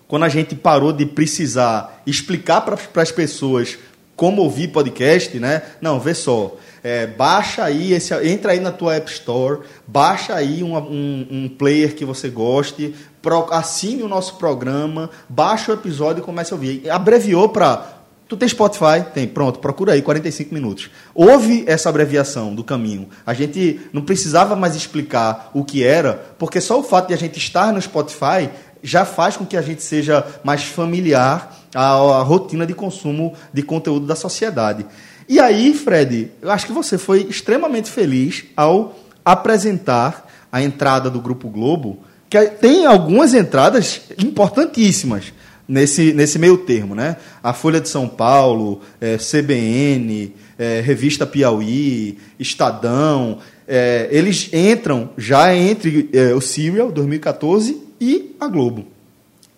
quando 0.08 0.24
a 0.24 0.28
gente 0.28 0.54
parou 0.54 0.92
de 0.92 1.04
precisar 1.06 2.02
explicar 2.06 2.60
para 2.62 2.76
as 3.02 3.10
pessoas 3.12 3.78
como 4.16 4.42
ouvir 4.42 4.68
podcast, 4.68 5.38
né? 5.38 5.62
Não, 5.80 5.98
vê 6.00 6.14
só. 6.14 6.56
é, 6.84 7.06
baixa 7.06 7.62
aí, 7.62 7.92
esse, 7.92 8.12
entra 8.26 8.50
aí 8.52 8.58
na 8.58 8.72
tua 8.72 8.96
App 8.96 9.08
Store, 9.08 9.60
baixa 9.86 10.34
aí 10.34 10.64
uma- 10.64 10.80
um, 10.80 11.26
um 11.30 11.48
player 11.48 11.94
que 11.94 12.04
você 12.04 12.28
goste, 12.28 12.92
pro- 13.22 13.46
assine 13.52 14.02
o 14.02 14.08
nosso 14.08 14.34
programa, 14.34 15.08
baixa 15.28 15.70
o 15.70 15.74
episódio 15.74 16.22
e 16.22 16.24
comece 16.24 16.52
a 16.52 16.56
ouvir. 16.56 16.90
Abreviou 16.90 17.48
para 17.50 18.01
Tu 18.32 18.36
tem 18.38 18.48
Spotify? 18.48 19.04
Tem. 19.12 19.28
Pronto, 19.28 19.58
procura 19.58 19.92
aí, 19.92 20.00
45 20.00 20.54
minutos. 20.54 20.88
Houve 21.14 21.64
essa 21.66 21.90
abreviação 21.90 22.54
do 22.54 22.64
caminho. 22.64 23.06
A 23.26 23.34
gente 23.34 23.78
não 23.92 24.00
precisava 24.00 24.56
mais 24.56 24.74
explicar 24.74 25.50
o 25.52 25.62
que 25.62 25.84
era, 25.84 26.14
porque 26.38 26.58
só 26.58 26.80
o 26.80 26.82
fato 26.82 27.08
de 27.08 27.12
a 27.12 27.18
gente 27.18 27.36
estar 27.36 27.70
no 27.74 27.82
Spotify 27.82 28.48
já 28.82 29.04
faz 29.04 29.36
com 29.36 29.44
que 29.44 29.54
a 29.54 29.60
gente 29.60 29.82
seja 29.82 30.26
mais 30.42 30.64
familiar 30.64 31.54
à, 31.74 31.90
à 31.90 32.22
rotina 32.22 32.64
de 32.64 32.72
consumo 32.72 33.34
de 33.52 33.62
conteúdo 33.62 34.06
da 34.06 34.16
sociedade. 34.16 34.86
E 35.28 35.38
aí, 35.38 35.74
Fred, 35.74 36.30
eu 36.40 36.50
acho 36.50 36.64
que 36.64 36.72
você 36.72 36.96
foi 36.96 37.26
extremamente 37.28 37.90
feliz 37.90 38.44
ao 38.56 38.96
apresentar 39.22 40.26
a 40.50 40.62
entrada 40.62 41.10
do 41.10 41.20
Grupo 41.20 41.50
Globo, 41.50 41.98
que 42.30 42.46
tem 42.46 42.86
algumas 42.86 43.34
entradas 43.34 44.00
importantíssimas 44.18 45.34
nesse, 45.72 46.12
nesse 46.12 46.38
meio 46.38 46.58
termo, 46.58 46.94
né? 46.94 47.16
A 47.42 47.54
Folha 47.54 47.80
de 47.80 47.88
São 47.88 48.06
Paulo, 48.06 48.82
eh, 49.00 49.16
CBN, 49.16 50.34
eh, 50.58 50.82
Revista 50.84 51.26
Piauí, 51.26 52.18
Estadão, 52.38 53.38
eh, 53.66 54.06
eles 54.10 54.50
entram 54.52 55.10
já 55.16 55.54
entre 55.54 56.10
eh, 56.12 56.34
o 56.34 56.40
Serial 56.42 56.92
2014 56.92 57.82
e 57.98 58.36
a 58.38 58.46
Globo. 58.48 58.86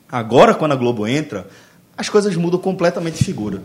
Agora, 0.08 0.54
quando 0.54 0.72
a 0.72 0.76
Globo 0.76 1.04
entra, 1.04 1.48
as 1.96 2.08
coisas 2.08 2.36
mudam 2.36 2.60
completamente 2.60 3.18
de 3.18 3.24
figura. 3.24 3.60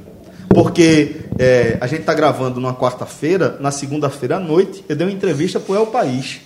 Porque 0.50 1.18
eh, 1.38 1.78
a 1.80 1.86
gente 1.86 2.00
está 2.00 2.16
gravando 2.16 2.60
numa 2.60 2.74
quarta-feira, 2.74 3.58
na 3.60 3.70
segunda-feira 3.70 4.38
à 4.38 4.40
noite, 4.40 4.84
eu 4.90 4.96
dei 4.96 5.06
uma 5.06 5.14
entrevista 5.14 5.60
para 5.60 5.74
o 5.74 5.76
El 5.76 5.88
País 5.88 6.42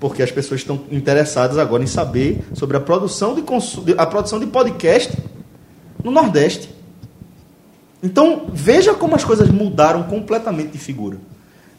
porque 0.00 0.22
as 0.22 0.30
pessoas 0.30 0.60
estão 0.60 0.80
interessadas 0.90 1.58
agora 1.58 1.82
em 1.82 1.86
saber 1.86 2.44
sobre 2.54 2.76
a 2.76 2.80
produção 2.80 3.34
de, 3.34 3.42
consu- 3.42 3.84
a 3.96 4.06
produção 4.06 4.38
de 4.38 4.46
podcast 4.46 5.12
no 6.02 6.10
Nordeste. 6.10 6.68
Então, 8.02 8.46
veja 8.52 8.94
como 8.94 9.14
as 9.16 9.24
coisas 9.24 9.48
mudaram 9.50 10.04
completamente 10.04 10.70
de 10.72 10.78
figura. 10.78 11.16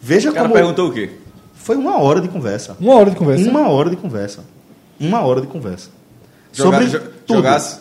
Veja 0.02 0.30
O 0.30 0.34
cara 0.34 0.46
como. 0.48 0.56
perguntou 0.56 0.90
o 0.90 0.94
quê? 0.94 1.12
Foi 1.56 1.76
uma 1.78 1.98
hora 2.02 2.20
de 2.22 2.28
conversa. 2.28 2.76
Uma 2.80 2.96
hora 2.96 3.10
de 3.10 3.16
conversa. 3.16 3.50
Uma 3.50 3.70
hora 3.70 3.90
de 3.90 3.96
conversa. 3.96 4.44
Uma 5.00 5.22
hora 5.22 5.42
de 5.42 5.48
conversa. 5.48 5.90
Joga- 6.52 6.78
Sobre 6.80 6.86
jo- 6.90 7.00
tudo. 7.26 7.38
jogasse? 7.38 7.80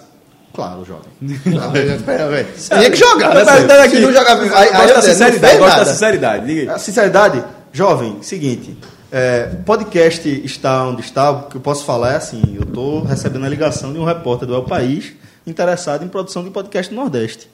Claro, 0.52 0.82
velho. 0.84 2.48
Tinha 2.56 2.90
que 2.90 2.96
jogar, 2.96 3.34
né? 3.34 3.44
Mas, 3.44 3.66
mas, 3.66 3.90
Se 3.92 4.00
não 4.00 4.12
jogar, 4.12 4.36
aí, 4.40 4.50
aí, 4.52 4.72
Gosto 4.72 4.94
da 4.94 5.02
sinceridade, 5.02 5.58
gosto 5.58 5.76
da 5.78 5.84
sinceridade. 5.86 6.46
Diga 6.46 6.60
aí. 6.62 6.68
A 6.70 6.78
sinceridade, 6.78 7.44
jovem, 7.72 8.18
seguinte. 8.22 8.76
É, 9.10 9.46
podcast 9.64 10.28
está 10.44 10.84
onde 10.86 11.00
está, 11.00 11.30
o 11.30 11.42
que 11.44 11.56
eu 11.56 11.60
posso 11.60 11.84
falar 11.84 12.12
é 12.12 12.16
assim, 12.16 12.42
eu 12.54 12.62
estou 12.62 13.02
recebendo 13.02 13.46
a 13.46 13.48
ligação 13.48 13.92
de 13.92 13.98
um 13.98 14.04
repórter 14.04 14.46
do 14.46 14.54
El 14.54 14.64
País 14.64 15.12
interessado 15.46 16.04
em 16.04 16.08
produção 16.08 16.44
de 16.44 16.50
podcast 16.50 16.92
no 16.94 17.00
Nordeste. 17.00 17.48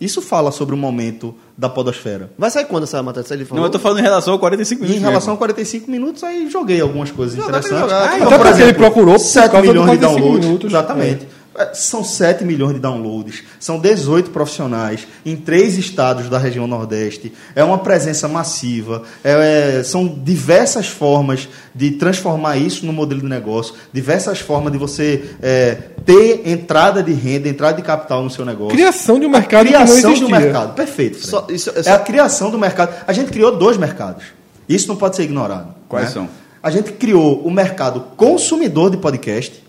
Isso 0.00 0.20
fala 0.22 0.50
sobre 0.50 0.74
o 0.74 0.78
momento 0.78 1.32
da 1.56 1.68
podosfera. 1.68 2.30
Vai 2.36 2.50
sair 2.50 2.64
quando 2.64 2.84
essa 2.84 3.00
matéria? 3.02 3.34
Ele 3.34 3.44
falou? 3.44 3.60
Não, 3.60 3.68
eu 3.68 3.70
tô 3.70 3.78
falando 3.78 4.00
em 4.00 4.02
relação 4.02 4.34
a 4.34 4.38
45 4.38 4.80
E 4.80 4.82
minutos. 4.82 5.00
em 5.00 5.04
relação 5.06 5.28
a 5.28 5.32
mesmo. 5.34 5.38
45 5.38 5.90
minutos, 5.90 6.24
aí 6.24 6.50
joguei 6.50 6.80
algumas 6.80 7.10
coisas 7.12 7.36
que 7.36 7.40
interessantes. 7.40 7.78
jogar. 7.78 8.16
Então, 8.16 8.26
Até 8.26 8.38
por 8.38 8.46
porque 8.48 8.62
ele 8.62 8.72
procurou 8.72 9.14
por 9.14 9.20
7 9.20 9.50
causa 9.52 9.66
do 9.66 9.72
milhões 9.72 9.90
de 9.92 9.98
45 9.98 10.20
downloads. 10.20 10.46
minutos. 10.46 10.70
Exatamente. 10.72 11.24
É, 11.24 11.41
São 11.74 12.02
7 12.02 12.44
milhões 12.44 12.74
de 12.74 12.80
downloads, 12.80 13.42
são 13.60 13.78
18 13.78 14.30
profissionais 14.30 15.06
em 15.24 15.36
três 15.36 15.76
estados 15.76 16.28
da 16.28 16.38
região 16.38 16.66
Nordeste. 16.66 17.32
É 17.54 17.62
uma 17.62 17.78
presença 17.78 18.26
massiva. 18.28 19.02
é- 19.22 19.78
é- 19.80 19.82
são 19.82 20.06
diversas 20.06 20.86
formas 20.88 21.48
de 21.74 21.90
transformar 21.92 22.56
isso 22.56 22.84
no 22.86 22.92
modelo 22.92 23.20
de 23.20 23.26
negócio, 23.26 23.74
diversas 23.92 24.38
formas 24.40 24.72
de 24.72 24.78
você 24.78 25.24
é, 25.42 25.74
ter 26.04 26.42
entrada 26.48 27.02
de 27.02 27.12
renda, 27.12 27.48
entrada 27.48 27.76
de 27.76 27.82
capital 27.82 28.22
no 28.22 28.30
seu 28.30 28.44
negócio. 28.44 28.74
Criação 28.74 29.18
de 29.20 29.26
um 29.26 29.30
mercado 29.30 29.66
que 29.66 29.72
não 29.72 29.80
criação 29.84 30.10
existia. 30.12 30.26
do 30.28 30.30
mercado. 30.42 30.74
Perfeito. 30.74 31.18
Só- 31.26 31.46
isso- 31.48 31.70
é 31.70 31.78
é, 31.80 31.82
só- 31.82 31.94
a 31.94 31.98
criação 31.98 32.50
do 32.50 32.58
mercado. 32.58 32.94
A 33.06 33.12
gente 33.12 33.30
criou 33.30 33.56
dois 33.56 33.76
mercados. 33.76 34.24
Isso 34.68 34.88
não 34.88 34.96
pode 34.96 35.16
ser 35.16 35.24
ignorado. 35.24 35.74
Quais 35.88 36.06
né? 36.06 36.12
são? 36.12 36.28
A 36.62 36.70
gente 36.70 36.92
criou 36.92 37.40
o 37.44 37.50
mercado 37.50 38.00
consumidor 38.16 38.90
de 38.90 38.96
podcast, 38.96 39.61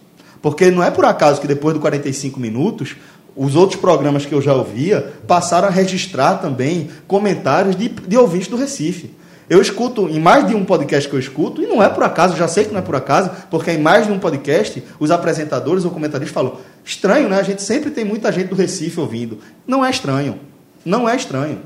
porque 0.44 0.70
não 0.70 0.84
é 0.84 0.92
por 0.92 1.06
acaso 1.06 1.42
que 1.42 1.48
depois 1.48 1.74
do 1.74 1.80
45 1.80 2.40
minutos, 2.40 2.96
os 3.36 3.56
outros 3.56 3.80
programas 3.80 4.26
que 4.26 4.36
eu 4.36 4.42
já 4.42 4.54
ouvia 4.54 5.14
passaram 5.26 5.68
a 5.68 5.72
registrar 5.72 6.36
também 6.36 6.90
comentários 7.08 7.76
de, 7.76 7.90
de 7.90 8.18
ouvintes 8.18 8.50
do 8.50 8.58
Recife. 8.58 9.10
Eu 9.50 9.62
escuto, 9.62 10.08
em 10.10 10.20
mais 10.20 10.48
de 10.48 10.54
um 10.56 10.64
podcast 10.66 11.10
que 11.10 11.16
eu 11.16 11.20
escuto, 11.20 11.62
e 11.62 11.66
não 11.66 11.82
é 11.82 11.90
por 11.90 12.04
acaso, 12.04 12.36
já 12.36 12.48
sei 12.48 12.66
que 12.66 12.72
não 12.72 12.80
é 12.80 12.84
por 12.84 12.96
acaso, 12.96 13.32
porque 13.50 13.72
em 13.72 13.78
mais 13.78 14.06
de 14.06 14.12
um 14.12 14.20
podcast, 14.20 14.84
os 15.00 15.12
apresentadores 15.12 15.86
ou 15.86 15.92
comentaristas 15.92 16.34
falam: 16.34 16.58
estranho, 16.84 17.30
né? 17.30 17.40
A 17.40 17.44
gente 17.44 17.62
sempre 17.62 17.90
tem 17.92 18.04
muita 18.06 18.32
gente 18.32 18.48
do 18.50 18.56
Recife 18.56 19.00
ouvindo. 19.00 19.40
Não 19.66 19.84
é 19.84 19.90
estranho. 19.90 20.40
Não 20.86 21.08
é 21.08 21.16
estranho. 21.16 21.60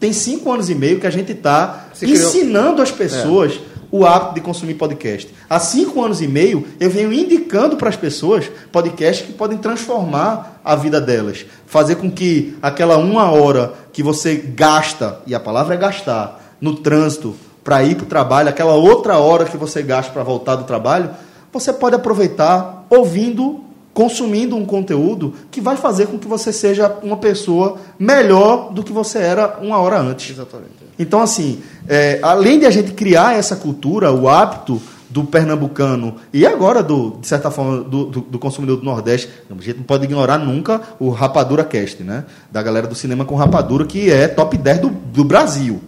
Tem 0.00 0.12
cinco 0.12 0.50
anos 0.50 0.68
e 0.68 0.74
meio 0.74 0.98
que 0.98 1.06
a 1.06 1.10
gente 1.10 1.32
está 1.32 1.86
Você 1.92 2.06
criou- 2.06 2.28
ensinando 2.28 2.82
as 2.82 2.90
pessoas 2.90 3.60
o 3.92 4.06
hábito 4.06 4.34
de 4.34 4.40
consumir 4.40 4.74
podcast. 4.74 5.32
Há 5.48 5.60
cinco 5.60 6.02
anos 6.02 6.22
e 6.22 6.26
meio, 6.26 6.66
eu 6.80 6.88
venho 6.88 7.12
indicando 7.12 7.76
para 7.76 7.90
as 7.90 7.96
pessoas 7.96 8.50
podcasts 8.72 9.26
que 9.26 9.34
podem 9.34 9.58
transformar 9.58 10.60
a 10.64 10.74
vida 10.74 10.98
delas. 10.98 11.44
Fazer 11.66 11.96
com 11.96 12.10
que 12.10 12.56
aquela 12.62 12.96
uma 12.96 13.30
hora 13.30 13.74
que 13.92 14.02
você 14.02 14.34
gasta, 14.34 15.20
e 15.26 15.34
a 15.34 15.40
palavra 15.40 15.74
é 15.74 15.78
gastar, 15.78 16.56
no 16.58 16.76
trânsito 16.76 17.36
para 17.62 17.84
ir 17.84 17.96
para 17.96 18.04
o 18.04 18.08
trabalho, 18.08 18.48
aquela 18.48 18.74
outra 18.74 19.18
hora 19.18 19.44
que 19.44 19.58
você 19.58 19.82
gasta 19.82 20.10
para 20.10 20.22
voltar 20.22 20.56
do 20.56 20.64
trabalho, 20.64 21.10
você 21.52 21.70
pode 21.72 21.94
aproveitar 21.94 22.86
ouvindo 22.88 23.60
consumindo 23.94 24.56
um 24.56 24.64
conteúdo 24.64 25.34
que 25.50 25.60
vai 25.60 25.76
fazer 25.76 26.06
com 26.06 26.18
que 26.18 26.26
você 26.28 26.52
seja 26.52 26.96
uma 27.02 27.16
pessoa 27.16 27.76
melhor 27.98 28.72
do 28.72 28.82
que 28.82 28.92
você 28.92 29.18
era 29.18 29.58
uma 29.60 29.78
hora 29.78 29.98
antes. 30.00 30.30
Exatamente. 30.30 30.70
Então, 30.98 31.20
assim, 31.20 31.60
é, 31.88 32.18
além 32.22 32.58
de 32.58 32.66
a 32.66 32.70
gente 32.70 32.92
criar 32.92 33.34
essa 33.36 33.56
cultura, 33.56 34.12
o 34.12 34.28
hábito 34.28 34.80
do 35.10 35.24
pernambucano 35.24 36.16
e 36.32 36.46
agora, 36.46 36.82
do, 36.82 37.18
de 37.20 37.26
certa 37.26 37.50
forma, 37.50 37.82
do, 37.82 38.06
do- 38.06 38.20
do 38.22 38.38
consumidor 38.38 38.78
do 38.78 38.84
Nordeste, 38.84 39.28
a 39.50 39.54
gente 39.62 39.76
não 39.76 39.84
pode 39.84 40.04
ignorar 40.04 40.38
nunca 40.38 40.80
o 40.98 41.10
Rapadura 41.10 41.62
Cast, 41.64 42.02
né? 42.02 42.24
Da 42.50 42.62
galera 42.62 42.86
do 42.86 42.94
cinema 42.94 43.24
com 43.24 43.34
Rapadura, 43.34 43.84
que 43.84 44.10
é 44.10 44.26
top 44.26 44.56
10 44.56 44.78
do, 44.80 44.88
do 44.88 45.22
Brasil. 45.22 45.82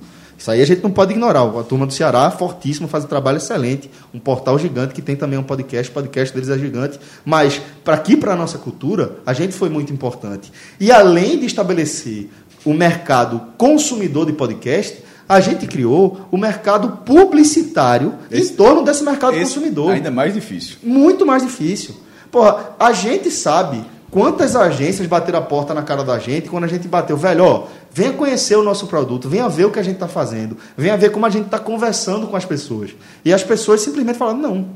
Isso 0.44 0.50
aí 0.50 0.60
a 0.60 0.66
gente 0.66 0.82
não 0.82 0.90
pode 0.90 1.12
ignorar. 1.12 1.40
A 1.40 1.62
turma 1.62 1.86
do 1.86 1.92
Ceará, 1.94 2.30
fortíssimo, 2.30 2.86
faz 2.86 3.02
um 3.02 3.06
trabalho 3.06 3.38
excelente. 3.38 3.90
Um 4.12 4.18
portal 4.18 4.58
gigante 4.58 4.92
que 4.92 5.00
tem 5.00 5.16
também 5.16 5.38
um 5.38 5.42
podcast. 5.42 5.90
O 5.90 5.94
podcast 5.94 6.34
deles 6.34 6.50
é 6.50 6.58
gigante. 6.58 7.00
Mas, 7.24 7.62
para 7.82 7.94
aqui, 7.94 8.14
para 8.14 8.34
a 8.34 8.36
nossa 8.36 8.58
cultura, 8.58 9.12
a 9.24 9.32
gente 9.32 9.54
foi 9.54 9.70
muito 9.70 9.90
importante. 9.90 10.52
E 10.78 10.92
além 10.92 11.38
de 11.38 11.46
estabelecer 11.46 12.28
o 12.62 12.74
mercado 12.74 13.40
consumidor 13.56 14.26
de 14.26 14.34
podcast, 14.34 14.98
a 15.26 15.40
gente 15.40 15.66
criou 15.66 16.28
o 16.30 16.36
mercado 16.36 16.98
publicitário 17.06 18.12
Esse- 18.30 18.52
em 18.52 18.56
torno 18.56 18.82
desse 18.84 19.02
mercado 19.02 19.38
consumidor 19.38 19.92
Ainda 19.92 20.10
mais 20.10 20.34
difícil. 20.34 20.76
muito 20.82 21.24
mais 21.24 21.42
difícil. 21.42 21.94
Porra, 22.30 22.74
a 22.78 22.92
gente 22.92 23.30
sabe 23.30 23.82
quantas 24.10 24.54
agências 24.54 25.08
bateram 25.08 25.38
a 25.38 25.42
porta 25.42 25.72
na 25.72 25.82
cara 25.82 26.04
da 26.04 26.18
gente 26.18 26.50
quando 26.50 26.64
a 26.64 26.68
gente 26.68 26.86
bateu, 26.86 27.16
velho, 27.16 27.44
ó, 27.44 27.64
venha 27.94 28.12
conhecer 28.12 28.56
o 28.56 28.62
nosso 28.64 28.88
produto, 28.88 29.28
venha 29.28 29.48
ver 29.48 29.66
o 29.66 29.70
que 29.70 29.78
a 29.78 29.82
gente 29.82 29.94
está 29.94 30.08
fazendo, 30.08 30.56
venha 30.76 30.96
ver 30.96 31.12
como 31.12 31.24
a 31.24 31.30
gente 31.30 31.44
está 31.44 31.60
conversando 31.60 32.26
com 32.26 32.36
as 32.36 32.44
pessoas. 32.44 32.90
E 33.24 33.32
as 33.32 33.44
pessoas 33.44 33.82
simplesmente 33.82 34.18
falaram, 34.18 34.40
não, 34.40 34.66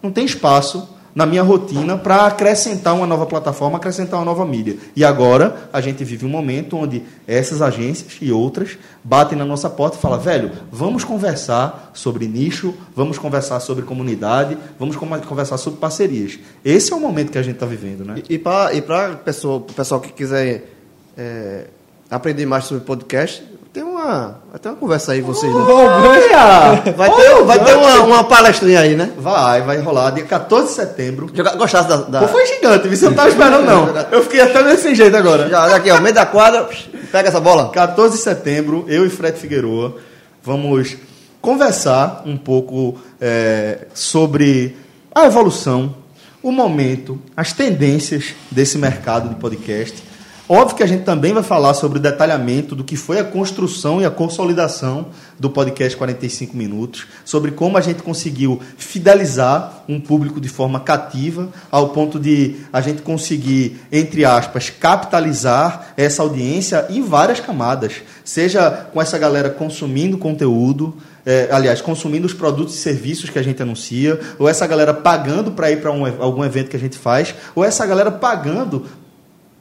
não 0.00 0.12
tem 0.12 0.24
espaço 0.24 0.88
na 1.12 1.26
minha 1.26 1.42
rotina 1.42 1.98
para 1.98 2.26
acrescentar 2.26 2.94
uma 2.94 3.04
nova 3.04 3.26
plataforma, 3.26 3.78
acrescentar 3.78 4.20
uma 4.20 4.24
nova 4.24 4.46
mídia. 4.46 4.76
E 4.94 5.04
agora 5.04 5.68
a 5.72 5.80
gente 5.80 6.04
vive 6.04 6.24
um 6.24 6.28
momento 6.28 6.76
onde 6.76 7.02
essas 7.26 7.60
agências 7.60 8.18
e 8.20 8.30
outras 8.30 8.78
batem 9.02 9.36
na 9.36 9.44
nossa 9.44 9.68
porta 9.68 9.96
e 9.96 10.00
falam, 10.00 10.20
velho, 10.20 10.52
vamos 10.70 11.02
conversar 11.02 11.90
sobre 11.92 12.28
nicho, 12.28 12.72
vamos 12.94 13.18
conversar 13.18 13.58
sobre 13.58 13.84
comunidade, 13.84 14.56
vamos 14.78 14.94
conversar 14.94 15.58
sobre 15.58 15.80
parcerias. 15.80 16.38
Esse 16.64 16.92
é 16.92 16.96
o 16.96 17.00
momento 17.00 17.32
que 17.32 17.38
a 17.38 17.42
gente 17.42 17.54
está 17.54 17.66
vivendo, 17.66 18.04
né? 18.04 18.22
E, 18.30 18.34
e 18.34 18.38
para 18.38 19.14
o 19.14 19.60
pessoal 19.74 20.00
que 20.00 20.12
quiser 20.12 20.72
é, 21.16 21.66
aprender 22.10 22.46
mais 22.46 22.64
sobre 22.64 22.84
podcast, 22.84 23.42
tem 23.72 23.82
uma, 23.82 24.40
vai 24.50 24.58
ter 24.58 24.68
uma 24.70 24.76
conversa 24.76 25.12
aí, 25.12 25.20
vocês. 25.20 25.54
né? 25.54 25.60
Olha! 25.60 26.92
Vai 26.96 27.14
ter, 27.14 27.44
vai 27.44 27.64
ter 27.64 27.76
uma, 27.76 28.00
uma 28.02 28.24
palestrinha 28.24 28.80
aí, 28.80 28.96
né? 28.96 29.12
Vai, 29.18 29.62
vai 29.62 29.78
rolar 29.78 30.10
dia 30.10 30.24
14 30.24 30.68
de 30.68 30.74
setembro. 30.74 31.30
Já 31.32 31.54
Gostasse 31.54 31.88
da. 31.88 31.96
da... 31.96 32.20
Pô, 32.20 32.28
foi 32.28 32.46
gigante, 32.46 32.88
você 32.88 33.04
não 33.04 33.12
estava 33.12 33.28
esperando 33.28 33.64
não. 33.64 33.88
Eu 34.10 34.22
fiquei 34.22 34.40
até 34.40 34.62
desse 34.62 34.94
jeito 34.94 35.16
agora. 35.16 35.48
Já, 35.48 35.76
aqui, 35.76 35.90
ó, 35.90 36.00
meio 36.00 36.14
da 36.14 36.24
quadra, 36.26 36.68
pega 37.12 37.28
essa 37.28 37.40
bola. 37.40 37.70
14 37.70 38.16
de 38.16 38.22
setembro, 38.22 38.84
eu 38.88 39.06
e 39.06 39.10
Fred 39.10 39.38
Figueroa 39.38 39.96
vamos 40.42 40.96
conversar 41.40 42.22
um 42.24 42.36
pouco 42.36 42.98
é, 43.20 43.86
sobre 43.92 44.76
a 45.14 45.26
evolução, 45.26 45.94
o 46.42 46.50
momento, 46.50 47.20
as 47.36 47.52
tendências 47.52 48.34
desse 48.50 48.78
mercado 48.78 49.28
de 49.28 49.34
podcast. 49.34 50.07
Óbvio 50.50 50.78
que 50.78 50.82
a 50.82 50.86
gente 50.86 51.04
também 51.04 51.34
vai 51.34 51.42
falar 51.42 51.74
sobre 51.74 51.98
o 51.98 52.00
detalhamento 52.00 52.74
do 52.74 52.82
que 52.82 52.96
foi 52.96 53.18
a 53.18 53.24
construção 53.24 54.00
e 54.00 54.06
a 54.06 54.10
consolidação 54.10 55.08
do 55.38 55.50
podcast 55.50 55.94
45 55.94 56.56
Minutos, 56.56 57.06
sobre 57.22 57.50
como 57.50 57.76
a 57.76 57.82
gente 57.82 58.02
conseguiu 58.02 58.58
fidelizar 58.78 59.84
um 59.86 60.00
público 60.00 60.40
de 60.40 60.48
forma 60.48 60.80
cativa, 60.80 61.50
ao 61.70 61.90
ponto 61.90 62.18
de 62.18 62.56
a 62.72 62.80
gente 62.80 63.02
conseguir, 63.02 63.78
entre 63.92 64.24
aspas, 64.24 64.70
capitalizar 64.70 65.92
essa 65.98 66.22
audiência 66.22 66.86
em 66.88 67.02
várias 67.02 67.40
camadas, 67.40 67.96
seja 68.24 68.70
com 68.70 69.02
essa 69.02 69.18
galera 69.18 69.50
consumindo 69.50 70.16
conteúdo, 70.16 70.96
é, 71.26 71.48
aliás, 71.52 71.82
consumindo 71.82 72.26
os 72.26 72.32
produtos 72.32 72.74
e 72.74 72.78
serviços 72.78 73.28
que 73.28 73.38
a 73.38 73.42
gente 73.42 73.62
anuncia, 73.62 74.18
ou 74.38 74.48
essa 74.48 74.66
galera 74.66 74.94
pagando 74.94 75.52
para 75.52 75.70
ir 75.70 75.78
para 75.78 75.92
um, 75.92 76.06
algum 76.22 76.42
evento 76.42 76.70
que 76.70 76.76
a 76.76 76.80
gente 76.80 76.96
faz, 76.96 77.34
ou 77.54 77.62
essa 77.62 77.84
galera 77.84 78.10
pagando 78.10 78.86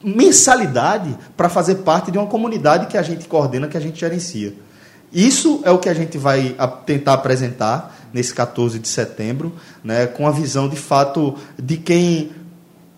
mensalidade 0.07 1.15
para 1.35 1.49
fazer 1.49 1.75
parte 1.75 2.11
de 2.11 2.17
uma 2.17 2.27
comunidade 2.27 2.87
que 2.87 2.97
a 2.97 3.01
gente 3.01 3.27
coordena, 3.27 3.67
que 3.67 3.77
a 3.77 3.81
gente 3.81 3.99
gerencia. 3.99 4.53
Isso 5.11 5.61
é 5.63 5.71
o 5.71 5.77
que 5.77 5.89
a 5.89 5.93
gente 5.93 6.17
vai 6.17 6.55
tentar 6.85 7.13
apresentar 7.13 7.95
nesse 8.13 8.33
14 8.33 8.79
de 8.79 8.87
setembro, 8.87 9.53
né, 9.83 10.05
com 10.05 10.27
a 10.27 10.31
visão 10.31 10.67
de 10.67 10.75
fato 10.75 11.35
de 11.57 11.77
quem 11.77 12.31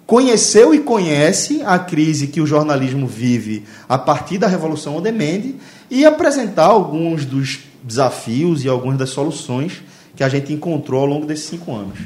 conheceu 0.05 0.73
e 0.73 0.79
conhece 0.79 1.61
a 1.63 1.77
crise 1.77 2.27
que 2.27 2.41
o 2.41 2.47
jornalismo 2.47 3.05
vive 3.05 3.65
a 3.87 3.97
partir 3.97 4.39
da 4.39 4.47
Revolução 4.47 4.97
On 4.97 5.01
Demand 5.01 5.53
e 5.89 6.03
apresentar 6.03 6.65
alguns 6.65 7.25
dos 7.25 7.59
desafios 7.83 8.63
e 8.63 8.67
algumas 8.67 8.97
das 8.97 9.11
soluções 9.11 9.83
que 10.15 10.23
a 10.23 10.29
gente 10.29 10.51
encontrou 10.51 11.01
ao 11.01 11.05
longo 11.05 11.25
desses 11.25 11.45
cinco 11.45 11.75
anos. 11.75 11.99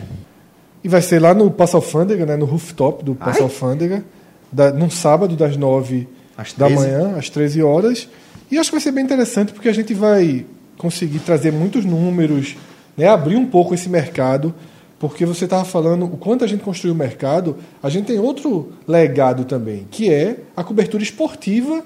E 0.84 0.90
vai 0.90 1.02
ser 1.02 1.22
lá 1.22 1.34
no 1.34 1.50
Passo 1.50 1.78
Alfândega, 1.78 2.26
né, 2.26 2.36
no 2.36 2.46
rooftop 2.46 3.06
do 3.06 3.16
Passo 3.16 3.40
Ai. 3.40 3.44
Alfândega, 3.44 4.04
da, 4.54 4.72
num 4.72 4.90
sábado, 4.90 5.36
das 5.36 5.58
9 5.58 6.08
Às 6.38 6.54
da 6.54 6.68
13. 6.68 6.82
manhã, 6.82 7.16
às 7.18 7.30
13 7.30 7.62
horas. 7.64 8.08
E 8.52 8.58
acho 8.58 8.70
que 8.70 8.76
vai 8.76 8.82
ser 8.82 8.92
bem 8.92 9.04
interessante, 9.04 9.52
porque 9.52 9.68
a 9.68 9.74
gente 9.74 9.94
vai 9.94 10.46
conseguir 10.78 11.20
trazer 11.20 11.52
muitos 11.52 11.86
números, 11.86 12.56
né, 12.96 13.08
abrir 13.08 13.36
um 13.36 13.46
pouco 13.46 13.74
esse 13.74 13.90
mercado, 13.90 14.54
porque 15.00 15.26
você 15.26 15.46
estava 15.46 15.66
falando 15.66 16.06
o 16.06 16.18
quanto 16.18 16.44
a 16.44 16.48
gente 16.48 16.64
construiu 16.64 16.94
o 16.94 16.98
mercado, 16.98 17.58
a 17.82 17.90
gente 17.90 18.06
tem 18.06 18.20
outro 18.20 18.72
legado 18.88 19.44
também, 19.44 19.88
que 19.90 20.10
é 20.10 20.38
a 20.56 20.64
cobertura 20.64 21.04
esportiva 21.04 21.84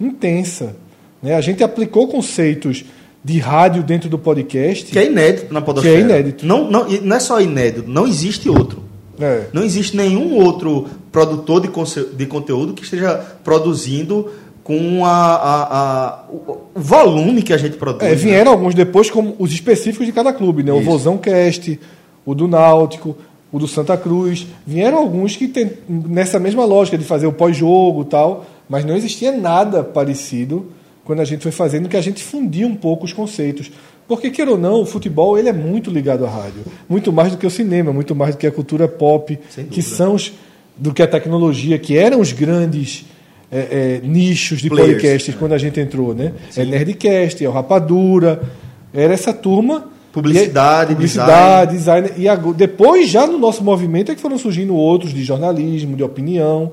intensa. 0.00 0.76
Né? 1.22 1.34
A 1.34 1.40
gente 1.40 1.64
aplicou 1.64 2.06
conceitos 2.08 2.84
de 3.24 3.38
rádio 3.38 3.82
dentro 3.82 4.08
do 4.08 4.18
podcast. 4.18 4.86
Que 4.86 4.98
é 4.98 5.06
inédito 5.06 5.52
na 5.52 5.60
podosfera. 5.60 5.96
Que 5.96 6.02
é 6.02 6.04
inédito. 6.04 6.46
Não, 6.46 6.70
não, 6.70 6.88
não 6.88 7.16
é 7.16 7.20
só 7.20 7.40
inédito, 7.40 7.88
não 7.88 8.06
existe 8.06 8.48
outro. 8.48 8.89
É. 9.20 9.46
Não 9.52 9.62
existe 9.62 9.96
nenhum 9.96 10.34
outro 10.36 10.86
produtor 11.12 11.60
de, 11.60 11.68
de 12.16 12.26
conteúdo 12.26 12.72
que 12.72 12.82
esteja 12.84 13.14
produzindo 13.44 14.30
com 14.64 15.04
a, 15.04 15.10
a- 15.10 15.64
a- 16.08 16.24
o, 16.30 16.58
volume 16.74 17.42
que 17.42 17.52
a 17.52 17.56
gente 17.56 17.76
produz. 17.76 18.02
É, 18.02 18.10
né? 18.10 18.14
vieram 18.14 18.52
alguns 18.52 18.74
depois 18.74 19.10
como 19.10 19.34
os 19.38 19.52
específicos 19.52 20.06
de 20.06 20.12
cada 20.12 20.32
clube, 20.32 20.62
né? 20.62 20.72
O. 20.72 20.80
Vozão 20.82 21.18
Cast, 21.18 21.78
o 22.24 22.34
do 22.34 22.46
Náutico, 22.46 23.16
o 23.52 23.58
do 23.58 23.66
Santa 23.66 23.96
Cruz. 23.96 24.46
Vieram 24.66 24.98
alguns 24.98 25.36
que 25.36 25.48
tem 25.48 25.72
nessa 25.88 26.38
mesma 26.38 26.64
lógica 26.64 26.96
de 26.96 27.04
fazer 27.04 27.26
o 27.26 27.32
pós-jogo 27.32 28.04
tal, 28.04 28.46
mas 28.68 28.84
não 28.84 28.96
existia 28.96 29.32
nada 29.32 29.82
parecido 29.82 30.66
quando 31.04 31.20
a 31.20 31.24
gente 31.24 31.42
foi 31.42 31.50
fazendo 31.50 31.88
que 31.88 31.96
a 31.96 32.00
gente 32.00 32.22
fundia 32.22 32.66
um 32.66 32.76
pouco 32.76 33.04
os 33.04 33.12
conceitos. 33.12 33.70
Porque, 34.10 34.28
queira 34.28 34.50
ou 34.50 34.58
não, 34.58 34.82
o 34.82 34.84
futebol 34.84 35.38
ele 35.38 35.48
é 35.48 35.52
muito 35.52 35.88
ligado 35.88 36.26
à 36.26 36.28
rádio. 36.28 36.64
Muito 36.88 37.12
mais 37.12 37.30
do 37.30 37.38
que 37.38 37.46
o 37.46 37.50
cinema, 37.50 37.92
muito 37.92 38.12
mais 38.12 38.34
do 38.34 38.38
que 38.38 38.46
a 38.46 38.50
cultura 38.50 38.88
pop, 38.88 39.38
que 39.70 39.80
são 39.80 40.14
os, 40.14 40.32
do 40.76 40.92
que 40.92 41.00
a 41.00 41.06
tecnologia, 41.06 41.78
que 41.78 41.96
eram 41.96 42.18
os 42.20 42.32
grandes 42.32 43.04
é, 43.52 44.00
é, 44.02 44.06
nichos 44.06 44.60
de 44.60 44.68
Players, 44.68 44.94
podcasts 44.94 45.34
quando 45.36 45.52
a 45.52 45.58
gente 45.58 45.78
entrou, 45.78 46.12
né? 46.12 46.32
É 46.56 46.64
Nerdcast, 46.64 47.44
é 47.44 47.48
o 47.48 47.52
Rapadura, 47.52 48.42
era 48.92 49.14
essa 49.14 49.32
turma. 49.32 49.88
Publicidade, 50.12 50.90
E- 50.90 50.94
publicidade, 50.96 51.76
design. 51.76 52.10
E 52.16 52.26
ago- 52.28 52.52
depois, 52.52 53.08
já 53.08 53.28
no 53.28 53.38
nosso 53.38 53.62
movimento, 53.62 54.10
é 54.10 54.14
que 54.16 54.20
foram 54.20 54.36
surgindo 54.38 54.74
outros 54.74 55.14
de 55.14 55.22
jornalismo, 55.22 55.96
de 55.96 56.02
opinião, 56.02 56.72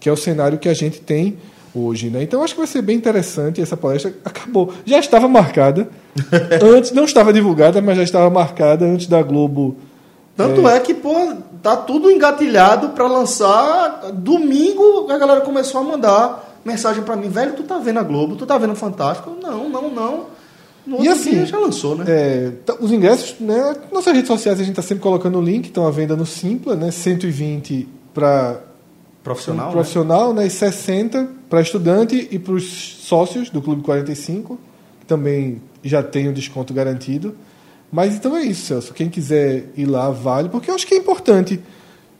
que 0.00 0.08
é 0.08 0.12
o 0.12 0.16
cenário 0.16 0.56
que 0.56 0.70
a 0.70 0.74
gente 0.74 1.02
tem 1.02 1.36
hoje, 1.78 2.10
né? 2.10 2.22
Então 2.22 2.42
acho 2.42 2.54
que 2.54 2.60
vai 2.60 2.66
ser 2.66 2.82
bem 2.82 2.96
interessante 2.96 3.60
essa 3.60 3.76
palestra. 3.76 4.14
Acabou. 4.24 4.72
Já 4.84 4.98
estava 4.98 5.28
marcada. 5.28 5.88
antes, 6.62 6.92
não 6.92 7.04
estava 7.04 7.32
divulgada, 7.32 7.80
mas 7.80 7.96
já 7.96 8.02
estava 8.02 8.28
marcada 8.30 8.84
antes 8.84 9.06
da 9.06 9.22
Globo. 9.22 9.76
Tanto 10.36 10.68
é. 10.68 10.78
que, 10.80 10.94
pô, 10.94 11.34
tá 11.62 11.76
tudo 11.76 12.10
engatilhado 12.10 12.90
para 12.90 13.06
lançar. 13.06 14.10
Domingo 14.12 15.10
a 15.10 15.18
galera 15.18 15.40
começou 15.40 15.80
a 15.80 15.84
mandar 15.84 16.60
mensagem 16.64 17.02
para 17.02 17.16
mim, 17.16 17.28
velho, 17.28 17.54
tu 17.54 17.62
tá 17.62 17.78
vendo 17.78 17.98
a 17.98 18.02
Globo, 18.02 18.36
tu 18.36 18.44
tá 18.44 18.58
vendo 18.58 18.72
o 18.72 18.76
Fantástico? 18.76 19.36
Não, 19.42 19.68
não, 19.68 19.90
não. 19.90 20.26
No 20.86 21.02
E 21.02 21.08
assim, 21.08 21.44
já 21.44 21.58
lançou, 21.58 21.96
né? 21.96 22.04
É, 22.08 22.52
tá- 22.64 22.76
os 22.80 22.90
ingressos, 22.92 23.36
né? 23.40 23.74
Nossas 23.92 24.12
redes 24.14 24.28
sociais 24.28 24.58
a 24.58 24.62
gente 24.62 24.72
está 24.72 24.82
sempre 24.82 25.02
colocando 25.02 25.38
o 25.38 25.42
link, 25.42 25.66
estão 25.66 25.86
à 25.86 25.90
venda 25.90 26.16
no 26.16 26.24
Simpla, 26.24 26.74
né? 26.74 26.90
120 26.90 27.88
para 28.14 28.60
Profissional, 29.22 29.66
né? 29.66 29.72
profissional, 29.72 30.34
né? 30.34 30.46
E 30.46 30.50
60 30.50 31.28
para 31.50 31.60
estudante 31.60 32.28
e 32.30 32.38
para 32.38 32.52
os 32.54 32.64
sócios 33.02 33.50
do 33.50 33.60
Clube 33.60 33.82
45, 33.82 34.58
que 35.00 35.06
também 35.06 35.60
já 35.82 36.02
tem 36.02 36.28
o 36.28 36.32
desconto 36.32 36.72
garantido. 36.72 37.34
Mas 37.90 38.14
então 38.14 38.36
é 38.36 38.42
isso, 38.42 38.66
Celso. 38.66 38.94
Quem 38.94 39.08
quiser 39.08 39.66
ir 39.76 39.86
lá, 39.86 40.10
vale, 40.10 40.48
porque 40.48 40.70
eu 40.70 40.74
acho 40.74 40.86
que 40.86 40.94
é 40.94 40.98
importante. 40.98 41.60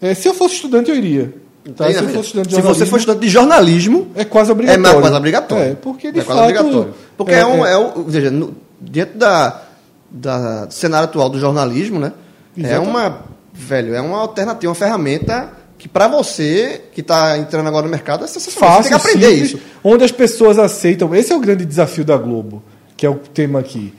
É, 0.01 0.15
se 0.15 0.29
eu 0.29 0.35
fosse 0.35 0.57
estudante, 0.57 0.91
eu 0.91 0.97
iria. 0.97 1.35
Tá? 1.77 1.91
Se 1.91 1.97
eu 1.99 2.03
né, 2.03 2.09
fosse 2.13 2.27
estudante 2.27 2.49
de 2.49 2.55
Se 2.55 2.61
você 2.63 2.87
for 2.87 2.97
estudante 2.99 3.21
de 3.21 3.29
jornalismo, 3.29 4.09
é 4.15 4.25
quase 4.25 4.51
é 4.51 4.53
obrigatório. 4.53 4.83
mais 4.83 5.01
quase 5.01 5.17
obrigatório. 5.17 5.65
É, 5.65 5.75
porque 5.75 6.11
de 6.13 6.21
é 6.21 6.25
quase 6.25 6.41
fato. 6.41 6.51
obrigatório. 6.51 6.95
Porque 7.17 7.33
é, 7.35 7.45
um, 7.47 7.67
é, 7.67 7.77
um- 7.79 7.99
ou 8.05 8.11
seja, 8.11 8.31
no- 8.31 8.55
dentro 8.81 9.19
da, 9.19 9.63
da 10.11 10.65
do 10.65 10.73
cenário 10.73 11.05
atual 11.09 11.29
do 11.29 11.39
jornalismo, 11.39 11.99
né? 11.99 12.13
É 12.57 12.61
Exatamente. 12.61 12.91
uma, 12.91 13.19
velho, 13.53 13.95
é 13.95 14.01
uma 14.01 14.19
alternativa, 14.19 14.71
uma 14.71 14.75
ferramenta 14.75 15.53
que 15.79 15.89
pra 15.89 16.09
você, 16.09 16.83
que 16.93 17.03
tá 17.03 17.39
entrando 17.39 17.69
agora 17.69 17.85
no 17.87 17.91
mercado, 17.91 18.25
é 18.25 18.27
sensacional. 18.27 18.69
fácil, 18.83 18.83
você 18.83 18.89
tem 18.91 18.99
que 18.99 19.07
aprender 19.07 19.31
simples, 19.31 19.51
isso. 19.53 19.61
onde 19.85 20.05
as 20.05 20.11
pessoas 20.13 20.59
aceitam. 20.59 21.15
Esse 21.15 21.33
é 21.33 21.37
o 21.37 21.41
grande 21.41 21.65
desafio 21.65 22.05
da 22.05 22.17
Globo, 22.17 22.63
que 22.97 23.07
é 23.07 23.09
o 23.11 23.15
tema 23.15 23.61
aqui. 23.61 23.95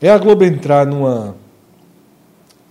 É 0.00 0.08
a 0.10 0.16
Globo 0.16 0.44
entrar 0.44 0.86
numa 0.86 1.36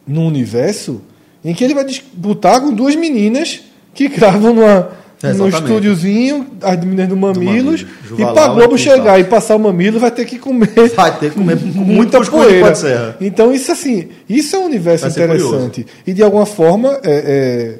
num 0.06 0.26
universo 0.26 1.02
em 1.44 1.54
que 1.54 1.64
ele 1.64 1.74
vai 1.74 1.84
disputar 1.84 2.62
com 2.62 2.74
duas 2.74 2.96
meninas 2.96 3.62
que 3.94 4.08
gravam 4.08 4.54
numa, 4.54 4.90
É, 5.22 5.34
no 5.34 5.48
estúdiozinho, 5.50 6.48
as 6.62 6.78
meninas 6.80 7.10
do 7.10 7.18
Mamilos, 7.18 7.46
Mamilo. 7.46 7.76
e 7.76 8.08
Juvalau 8.08 8.34
pra 8.34 8.48
Globo 8.48 8.76
aqui, 8.76 8.84
chegar 8.84 9.04
tá. 9.14 9.20
e 9.20 9.24
passar 9.26 9.56
o 9.56 9.60
mamilo 9.60 10.00
vai 10.00 10.12
ter 10.12 10.26
que 10.26 10.38
comer 10.40 10.70
Vai 10.96 11.18
ter 11.20 11.32
que 11.32 11.38
comer 11.38 11.56
muita 11.58 12.22
poeira. 12.24 12.74
serra. 12.76 13.18
Então 13.20 13.52
isso 13.54 13.72
assim, 13.72 14.08
isso 14.30 14.56
é 14.56 14.60
um 14.60 14.66
universo 14.66 15.10
Vai 15.10 15.12
interessante. 15.12 15.86
E 16.06 16.14
de 16.14 16.24
alguma 16.24 16.46
forma, 16.46 17.00
é, 17.04 17.12
é, 17.12 17.80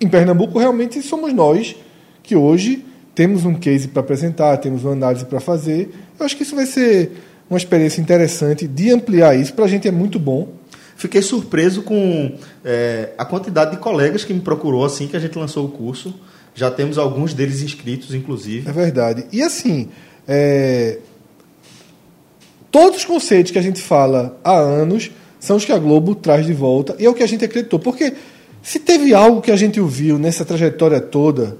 em 0.00 0.08
Pernambuco 0.08 0.58
realmente 0.58 1.02
somos 1.02 1.32
nós 1.32 1.76
que 2.22 2.34
hoje 2.34 2.84
temos 3.14 3.44
um 3.44 3.54
case 3.54 3.88
para 3.88 4.00
apresentar, 4.00 4.56
temos 4.58 4.84
uma 4.84 4.92
análise 4.92 5.24
para 5.24 5.40
fazer. 5.40 5.90
Eu 6.18 6.24
acho 6.24 6.36
que 6.36 6.42
isso 6.42 6.56
vai 6.56 6.66
ser 6.66 7.12
uma 7.48 7.58
experiência 7.58 8.00
interessante 8.00 8.66
de 8.66 8.90
ampliar 8.90 9.36
isso. 9.36 9.52
Para 9.52 9.64
a 9.64 9.68
gente 9.68 9.86
é 9.88 9.90
muito 9.90 10.18
bom. 10.18 10.48
Fiquei 10.96 11.20
surpreso 11.22 11.82
com 11.82 12.32
é, 12.64 13.10
a 13.18 13.24
quantidade 13.24 13.72
de 13.72 13.78
colegas 13.78 14.24
que 14.24 14.32
me 14.32 14.40
procurou 14.40 14.84
assim 14.84 15.08
que 15.08 15.16
a 15.16 15.20
gente 15.20 15.36
lançou 15.36 15.66
o 15.66 15.68
curso. 15.68 16.14
Já 16.54 16.70
temos 16.70 16.98
alguns 16.98 17.34
deles 17.34 17.62
inscritos, 17.62 18.14
inclusive. 18.14 18.68
É 18.68 18.72
verdade. 18.72 19.26
E 19.32 19.42
assim, 19.42 19.88
é, 20.28 20.98
todos 22.70 22.98
os 22.98 23.04
conceitos 23.04 23.50
que 23.50 23.58
a 23.58 23.62
gente 23.62 23.80
fala 23.80 24.38
há 24.44 24.56
anos 24.56 25.10
são 25.38 25.56
os 25.56 25.64
que 25.64 25.72
a 25.72 25.78
Globo 25.78 26.14
traz 26.14 26.46
de 26.46 26.52
volta 26.52 26.94
e 26.98 27.06
é 27.06 27.10
o 27.10 27.14
que 27.14 27.22
a 27.22 27.28
gente 27.28 27.44
acreditou. 27.44 27.78
Porque 27.78 28.12
se 28.62 28.78
teve 28.78 29.14
algo 29.14 29.40
que 29.40 29.50
a 29.50 29.56
gente 29.56 29.80
ouviu 29.80 30.18
nessa 30.18 30.44
trajetória 30.44 31.00
toda 31.00 31.56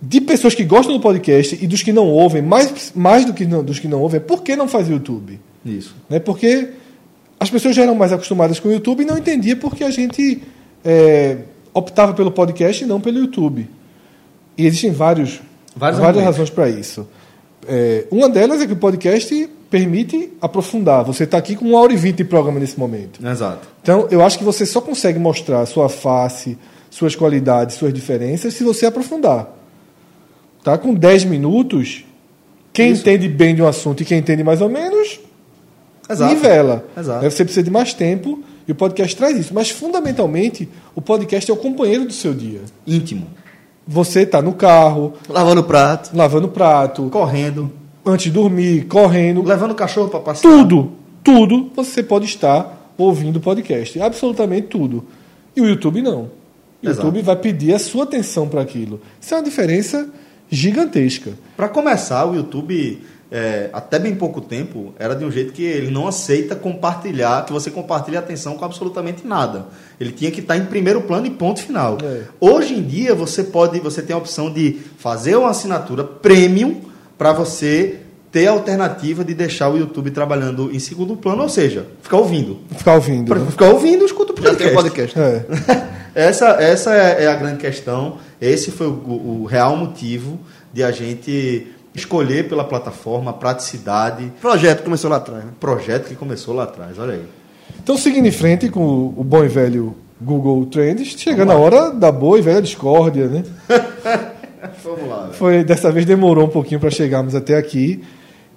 de 0.00 0.20
pessoas 0.20 0.54
que 0.54 0.64
gostam 0.64 0.94
do 0.94 1.00
podcast 1.00 1.58
e 1.60 1.66
dos 1.66 1.82
que 1.82 1.92
não 1.92 2.08
ouvem, 2.08 2.42
mais, 2.42 2.92
mais 2.94 3.24
do 3.24 3.32
que 3.32 3.46
não, 3.46 3.62
dos 3.62 3.78
que 3.78 3.86
não 3.86 4.00
ouvem, 4.00 4.20
por 4.20 4.42
que 4.42 4.56
não 4.56 4.66
faz 4.66 4.88
YouTube? 4.88 5.38
Isso. 5.64 5.94
né? 6.10 6.18
Porque 6.18 6.70
as 7.38 7.48
pessoas 7.48 7.76
já 7.76 7.82
eram 7.82 7.94
mais 7.94 8.12
acostumadas 8.12 8.58
com 8.58 8.68
o 8.68 8.72
YouTube 8.72 9.02
e 9.02 9.06
não 9.06 9.16
entendia 9.16 9.54
porque 9.56 9.84
a 9.84 9.90
gente 9.90 10.42
é, 10.84 11.38
optava 11.72 12.14
pelo 12.14 12.32
podcast 12.32 12.82
e 12.82 12.86
não 12.86 13.00
pelo 13.00 13.18
YouTube. 13.18 13.68
E 14.58 14.66
existem 14.66 14.90
vários, 14.90 15.40
Vários 15.74 16.00
várias 16.00 16.24
razões 16.24 16.50
para 16.50 16.68
isso. 16.68 17.06
É, 17.66 18.06
uma 18.10 18.28
delas 18.28 18.60
é 18.60 18.66
que 18.66 18.72
o 18.72 18.76
podcast 18.76 19.48
permite 19.72 20.30
aprofundar. 20.38 21.02
Você 21.02 21.24
está 21.24 21.38
aqui 21.38 21.56
com 21.56 21.64
uma 21.64 21.80
hora 21.80 21.94
e 21.94 21.96
vinte 21.96 22.16
de 22.16 22.24
programa 22.24 22.60
nesse 22.60 22.78
momento. 22.78 23.26
Exato. 23.26 23.66
Então, 23.82 24.06
eu 24.10 24.22
acho 24.22 24.36
que 24.36 24.44
você 24.44 24.66
só 24.66 24.82
consegue 24.82 25.18
mostrar 25.18 25.64
sua 25.64 25.88
face, 25.88 26.58
suas 26.90 27.16
qualidades, 27.16 27.76
suas 27.76 27.92
diferenças, 27.94 28.52
se 28.52 28.62
você 28.62 28.84
aprofundar. 28.84 29.48
Tá? 30.62 30.76
Com 30.76 30.92
10 30.92 31.24
minutos, 31.24 32.04
quem 32.70 32.92
entende 32.92 33.26
bem 33.30 33.54
de 33.54 33.62
um 33.62 33.66
assunto 33.66 34.02
e 34.02 34.04
quem 34.04 34.18
entende 34.18 34.44
mais 34.44 34.60
ou 34.60 34.68
menos, 34.68 35.18
Exato. 36.08 36.34
nivela. 36.34 36.84
Exato. 36.94 37.24
Aí 37.24 37.30
Você 37.30 37.42
precisa 37.42 37.64
de 37.64 37.70
mais 37.70 37.94
tempo 37.94 38.44
e 38.68 38.72
o 38.72 38.74
podcast 38.74 39.16
traz 39.16 39.38
isso. 39.38 39.54
Mas, 39.54 39.70
fundamentalmente, 39.70 40.68
o 40.94 41.00
podcast 41.00 41.50
é 41.50 41.54
o 41.54 41.56
companheiro 41.56 42.04
do 42.04 42.12
seu 42.12 42.34
dia. 42.34 42.60
Íntimo. 42.86 43.26
Você 43.88 44.20
está 44.20 44.42
no 44.42 44.52
carro, 44.52 45.14
Lavando 45.26 45.62
o 45.62 45.64
prato. 45.64 46.14
lavando 46.14 46.48
prato, 46.48 47.08
Correndo. 47.10 47.72
Antes 48.04 48.24
de 48.24 48.30
dormir, 48.30 48.86
correndo, 48.86 49.42
Levando 49.42 49.72
o 49.72 49.74
cachorro 49.74 50.08
para 50.08 50.20
passear. 50.20 50.50
tudo, 50.52 50.92
tudo 51.22 51.70
você 51.74 52.02
pode 52.02 52.26
estar 52.26 52.92
ouvindo 52.96 53.40
podcast. 53.40 54.00
Absolutamente 54.00 54.68
tudo. 54.68 55.04
E 55.54 55.60
o 55.60 55.66
YouTube 55.66 56.02
não. 56.02 56.30
O 56.82 56.88
Exato. 56.88 57.06
YouTube 57.06 57.22
vai 57.22 57.36
pedir 57.36 57.74
a 57.74 57.78
sua 57.78 58.04
atenção 58.04 58.48
para 58.48 58.60
aquilo. 58.60 59.00
Isso 59.20 59.32
é 59.34 59.36
uma 59.36 59.42
diferença 59.42 60.08
gigantesca. 60.50 61.32
Para 61.56 61.68
começar, 61.68 62.26
o 62.26 62.34
YouTube, 62.34 63.00
é, 63.30 63.70
até 63.72 63.98
bem 63.98 64.14
pouco 64.14 64.40
tempo, 64.40 64.92
era 64.98 65.14
de 65.14 65.24
um 65.24 65.30
jeito 65.30 65.52
que 65.52 65.62
ele 65.62 65.90
não 65.90 66.08
aceita 66.08 66.56
compartilhar, 66.56 67.44
que 67.46 67.52
você 67.52 67.70
compartilhe 67.70 68.16
atenção 68.16 68.56
com 68.56 68.64
absolutamente 68.64 69.26
nada. 69.26 69.66
Ele 70.00 70.10
tinha 70.10 70.30
que 70.30 70.40
estar 70.40 70.56
em 70.56 70.66
primeiro 70.66 71.02
plano 71.02 71.26
e 71.26 71.30
ponto 71.30 71.60
final. 71.60 71.98
É. 72.02 72.22
Hoje 72.40 72.74
em 72.74 72.82
dia, 72.82 73.14
você 73.14 73.44
pode, 73.44 73.78
você 73.78 74.02
tem 74.02 74.14
a 74.14 74.18
opção 74.18 74.52
de 74.52 74.80
fazer 74.98 75.36
uma 75.36 75.50
assinatura 75.50 76.02
premium 76.02 76.91
para 77.22 77.32
você 77.32 78.00
ter 78.32 78.48
a 78.48 78.50
alternativa 78.50 79.24
de 79.24 79.32
deixar 79.32 79.68
o 79.68 79.76
YouTube 79.76 80.10
trabalhando 80.10 80.74
em 80.74 80.80
segundo 80.80 81.14
plano, 81.16 81.44
ou 81.44 81.48
seja, 81.48 81.86
ficar 82.02 82.16
ouvindo. 82.16 82.58
Ficar 82.76 82.94
ouvindo. 82.94 83.26
Pra 83.26 83.38
né? 83.38 83.46
ficar 83.48 83.66
ouvindo, 83.66 84.04
escuta 84.04 84.32
o 84.32 84.42
Já 84.42 84.56
tem 84.56 84.74
podcast. 84.74 85.16
o 85.16 85.22
podcast. 85.22 85.70
É. 85.70 85.86
essa 86.26 86.48
essa 86.60 86.96
é, 86.96 87.22
é 87.22 87.26
a 87.28 87.34
grande 87.36 87.58
questão. 87.58 88.16
Esse 88.40 88.72
foi 88.72 88.88
o, 88.88 89.42
o 89.42 89.46
real 89.48 89.76
motivo 89.76 90.40
de 90.72 90.82
a 90.82 90.90
gente 90.90 91.68
escolher 91.94 92.48
pela 92.48 92.64
plataforma 92.64 93.30
a 93.30 93.34
praticidade, 93.34 94.32
projeto 94.40 94.82
começou 94.82 95.08
lá 95.08 95.18
atrás. 95.18 95.44
Né? 95.44 95.50
projeto 95.60 96.08
que 96.08 96.16
começou 96.16 96.52
lá 96.56 96.64
atrás. 96.64 96.98
Olha 96.98 97.12
aí. 97.12 97.24
Então, 97.80 97.96
seguindo 97.96 98.26
em 98.26 98.32
frente 98.32 98.68
com 98.68 98.80
o 98.80 99.14
o 99.16 99.22
bom 99.22 99.44
e 99.44 99.48
velho 99.48 99.94
Google 100.20 100.66
Trends, 100.66 101.14
chegando 101.16 101.52
a 101.52 101.56
hora 101.56 101.92
da 101.92 102.10
boa 102.10 102.36
e 102.36 102.42
velha 102.42 102.60
discórdia, 102.60 103.28
né? 103.28 103.44
Vamos 104.84 105.08
lá. 105.08 105.22
velho. 105.22 105.32
Foi, 105.34 105.64
dessa 105.64 105.90
vez 105.90 106.06
demorou 106.06 106.46
um 106.46 106.50
pouquinho 106.50 106.80
para 106.80 106.90
chegarmos 106.90 107.34
até 107.34 107.56
aqui. 107.56 108.02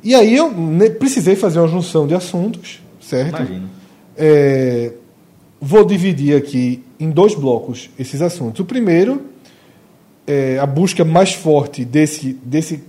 E 0.04 0.14
aí 0.14 0.36
eu 0.36 0.54
precisei 1.00 1.36
fazer 1.36 1.60
uma 1.60 1.68
junção 1.68 2.06
de 2.06 2.14
assuntos, 2.14 2.80
certo? 3.02 3.38
Imagino. 3.38 3.70
É, 4.16 4.94
vou 5.60 5.84
dividir 5.84 6.38
aqui 6.38 6.84
em 7.00 7.10
dois 7.10 7.34
blocos 7.34 7.90
esses 7.98 8.22
assuntos. 8.22 8.60
O 8.60 8.66
primeiro 8.66 9.22
é 10.28 10.60
a 10.60 10.66
busca 10.66 11.04
mais 11.04 11.34
forte 11.34 11.84
desse, 11.84 12.34
desse. 12.44 12.84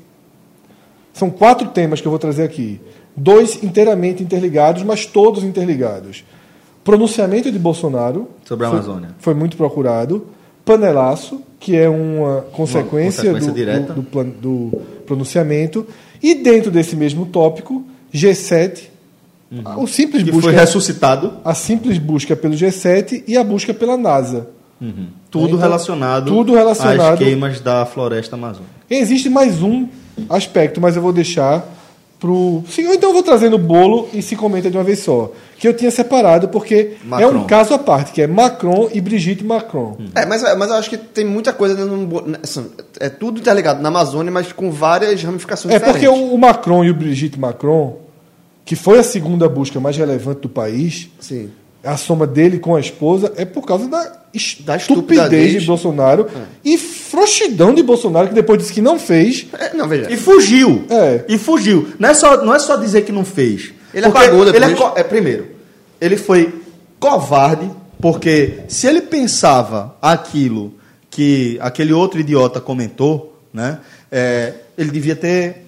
São 1.12 1.30
quatro 1.30 1.68
temas 1.68 2.00
que 2.00 2.06
eu 2.06 2.10
vou 2.10 2.18
trazer 2.18 2.42
aqui. 2.42 2.80
Dois 3.16 3.62
inteiramente 3.62 4.22
interligados, 4.22 4.82
mas 4.82 5.06
todos 5.06 5.42
interligados. 5.42 6.22
Pronunciamento 6.84 7.50
de 7.50 7.58
Bolsonaro. 7.58 8.28
Sobre 8.44 8.66
a 8.66 8.68
foi- 8.68 8.78
Amazônia. 8.78 9.08
Foi 9.18 9.32
muito 9.34 9.56
procurado. 9.56 10.26
Panelaço, 10.66 11.40
que 11.60 11.76
é 11.76 11.88
uma 11.88 12.44
consequência, 12.52 13.32
consequência 13.32 13.80
do, 13.94 14.02
do, 14.02 14.24
do 14.24 14.70
do 14.70 14.82
pronunciamento. 15.06 15.86
E 16.20 16.34
dentro 16.34 16.72
desse 16.72 16.96
mesmo 16.96 17.24
tópico, 17.26 17.84
G7, 18.12 18.88
o 19.76 19.86
simples 19.86 20.24
Que 20.24 20.32
busca 20.32 20.50
foi 20.50 20.58
ressuscitado, 20.58 21.34
a 21.44 21.54
simples 21.54 21.98
busca 21.98 22.34
pelo 22.34 22.54
G7 22.54 23.22
e 23.28 23.36
a 23.36 23.44
busca 23.44 23.72
pela 23.72 23.96
NASA. 23.96 24.48
tudo 25.30 25.46
Então, 25.46 25.58
relacionado, 25.58 26.26
tudo 26.26 26.54
relacionado. 26.54 27.12
às 27.12 27.18
queimas 27.20 27.60
da 27.60 27.86
floresta 27.86 28.34
amazônica. 28.34 28.74
Existe 28.90 29.30
mais 29.30 29.62
um 29.62 29.86
aspecto, 30.28 30.80
mas 30.80 30.96
eu 30.96 31.02
vou 31.02 31.12
deixar 31.12 31.64
pro. 32.18 32.64
Sim, 32.68 32.88
ou 32.88 32.94
então 32.94 33.10
eu 33.10 33.14
vou 33.14 33.22
trazer 33.22 33.48
no 33.48 33.58
bolo 33.58 34.08
e 34.12 34.20
se 34.20 34.34
comenta 34.34 34.68
de 34.68 34.76
uma 34.76 34.82
vez 34.82 34.98
só. 34.98 35.30
Que 35.58 35.66
eu 35.68 35.74
tinha 35.74 35.90
separado, 35.90 36.48
porque 36.48 36.74
é 36.74 36.96
Macron. 37.06 37.28
um 37.38 37.46
caso 37.46 37.72
à 37.72 37.78
parte, 37.78 38.12
que 38.12 38.20
é 38.20 38.26
Macron 38.26 38.90
e 38.92 39.00
Brigitte 39.00 39.42
Macron. 39.42 39.96
É, 40.14 40.26
mas, 40.26 40.42
mas 40.42 40.68
eu 40.68 40.74
acho 40.76 40.90
que 40.90 40.98
tem 40.98 41.24
muita 41.24 41.52
coisa 41.52 41.74
dentro 41.74 41.96
do. 41.96 42.06
bo- 42.06 42.24
assim, 42.42 42.66
É 43.00 43.08
tudo 43.08 43.40
interligado 43.40 43.80
na 43.82 43.88
Amazônia, 43.88 44.30
mas 44.30 44.52
com 44.52 44.70
várias 44.70 45.22
ramificações 45.22 45.74
É 45.74 45.78
diferentes. 45.78 46.06
porque 46.08 46.20
o 46.22 46.34
o 46.34 46.38
Macron 46.38 46.84
e 46.84 46.90
o 46.90 46.94
Brigitte 46.94 47.40
Macron, 47.40 47.96
que 48.64 48.76
foi 48.76 48.98
a 48.98 49.02
segunda 49.02 49.48
busca 49.48 49.80
mais 49.80 49.96
relevante 49.96 50.40
do 50.42 50.48
país, 50.50 51.08
Sim. 51.20 51.48
a 51.82 51.96
soma 51.96 52.26
dele 52.26 52.58
com 52.58 52.76
a 52.76 52.80
esposa 52.80 53.32
é 53.36 53.44
por 53.46 53.64
causa 53.64 53.88
da, 53.88 54.12
es- 54.34 54.58
Da 54.60 54.76
estupidez 54.76 55.52
de 55.60 55.66
Bolsonaro 55.66 56.26
e 56.62 56.76
frouxidão 56.76 57.72
de 57.72 57.82
Bolsonaro, 57.82 58.28
que 58.28 58.34
depois 58.34 58.58
disse 58.58 58.72
que 58.74 58.82
não 58.82 58.98
fez. 58.98 59.46
É, 59.58 59.72
não, 59.74 59.88
veja. 59.88 60.10
E 60.12 60.16
fugiu. 60.18 60.84
É. 60.90 61.24
E 61.28 61.38
fugiu. 61.38 61.88
Não 61.98 62.10
é 62.10 62.14
só, 62.14 62.44
não 62.44 62.54
é 62.54 62.58
só 62.58 62.76
dizer 62.76 63.02
que 63.02 63.12
não 63.12 63.24
fez. 63.24 63.72
Ele 63.96 64.06
Porque 64.06 64.24
apagou 64.26 64.44
depois. 64.44 64.62
Ele 64.62 64.72
é, 64.72 64.76
co- 64.76 64.92
é, 64.94 65.02
primeiro, 65.02 65.46
ele 65.98 66.18
foi 66.18 66.62
covarde, 67.00 67.70
porque 67.98 68.60
se 68.68 68.86
ele 68.86 69.00
pensava 69.00 69.96
aquilo 70.02 70.74
que 71.10 71.56
aquele 71.62 71.94
outro 71.94 72.20
idiota 72.20 72.60
comentou, 72.60 73.40
né, 73.54 73.78
é, 74.12 74.52
ele 74.76 74.90
devia 74.90 75.16
ter 75.16 75.64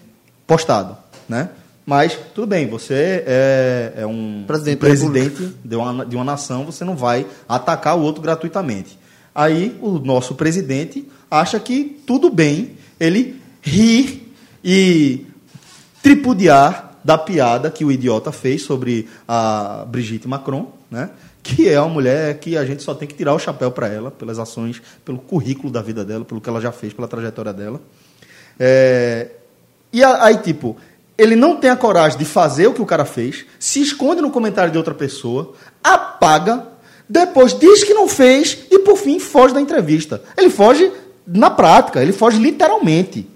postado. 0.47 0.95
Né? 1.27 1.49
Mas, 1.87 2.19
tudo 2.35 2.47
bem, 2.47 2.69
você 2.69 3.25
é, 3.27 3.93
é 3.97 4.07
um 4.07 4.45
Presidente 4.47 4.77
um 4.77 4.81
presidente 4.81 5.55
de 5.65 5.75
uma, 5.75 6.05
de 6.05 6.15
uma 6.17 6.25
nação, 6.25 6.67
você 6.67 6.85
não 6.85 6.95
vai 6.95 7.27
atacar 7.49 7.97
o 7.97 8.03
outro 8.03 8.21
gratuitamente. 8.21 8.99
Aí 9.35 9.75
o 9.81 9.93
nosso 9.99 10.35
presidente 10.35 11.09
acha 11.31 11.59
que 11.59 11.99
tudo 12.07 12.29
bem 12.29 12.73
ele 13.01 13.41
rir 13.63 14.35
e 14.63 15.25
tripudiar 16.03 16.88
da 17.09 17.17
piada 17.17 17.71
que 17.71 17.87
o 17.87 17.91
idiota 17.91 18.31
fez 18.31 18.61
sobre 18.61 19.09
a 19.27 19.87
Brigitte 19.89 20.29
Macron, 20.29 20.71
né? 20.91 21.09
que 21.43 21.67
é 21.67 21.81
uma 21.81 21.89
mulher 21.89 22.39
que 22.39 22.55
a 22.55 22.67
gente 22.67 22.83
só 22.83 22.93
tem 22.93 23.09
que 23.09 23.15
tirar 23.15 23.33
o 23.33 23.39
chapéu 23.39 23.71
para 23.71 23.89
ela, 23.89 24.11
pelas 24.11 24.39
ações, 24.39 24.83
pelo 25.07 25.17
currículo 25.17 25.73
da 25.73 25.81
vida 25.81 26.05
dela, 26.05 26.23
pelo 26.23 26.39
que 26.39 26.51
ela 26.51 26.61
já 26.61 26.71
fez, 26.71 26.93
pela 26.93 27.09
trajetória 27.09 27.51
dela. 27.51 27.81
É, 28.61 29.29
e 29.91 30.05
aí, 30.05 30.37
tipo, 30.37 30.77
ele 31.17 31.35
não 31.35 31.57
tem 31.57 31.71
a 31.71 31.77
coragem 31.77 32.19
de 32.19 32.27
fazer 32.27 32.67
o 32.67 32.75
que 32.75 32.83
o 32.83 32.87
cara 32.87 33.07
fez, 33.07 33.47
se 33.59 33.81
esconde 33.81 34.21
no 34.21 34.31
comentário 34.31 34.71
de 34.71 34.77
outra 34.77 34.93
pessoa, 34.93 35.55
apaga, 35.83 36.67
depois 37.09 37.59
diz 37.59 37.85
que 37.85 37.95
não 37.95 38.07
fez 38.07 38.67
e 38.71 38.81
por 38.81 38.99
fim 38.99 39.19
foge 39.19 39.55
da 39.55 39.63
entrevista. 39.63 40.23
Ele 40.37 40.51
foge 40.51 40.93
na 41.27 41.49
prática, 41.49 42.03
ele 42.03 42.13
foge 42.13 42.39
literalmente. 42.39 43.27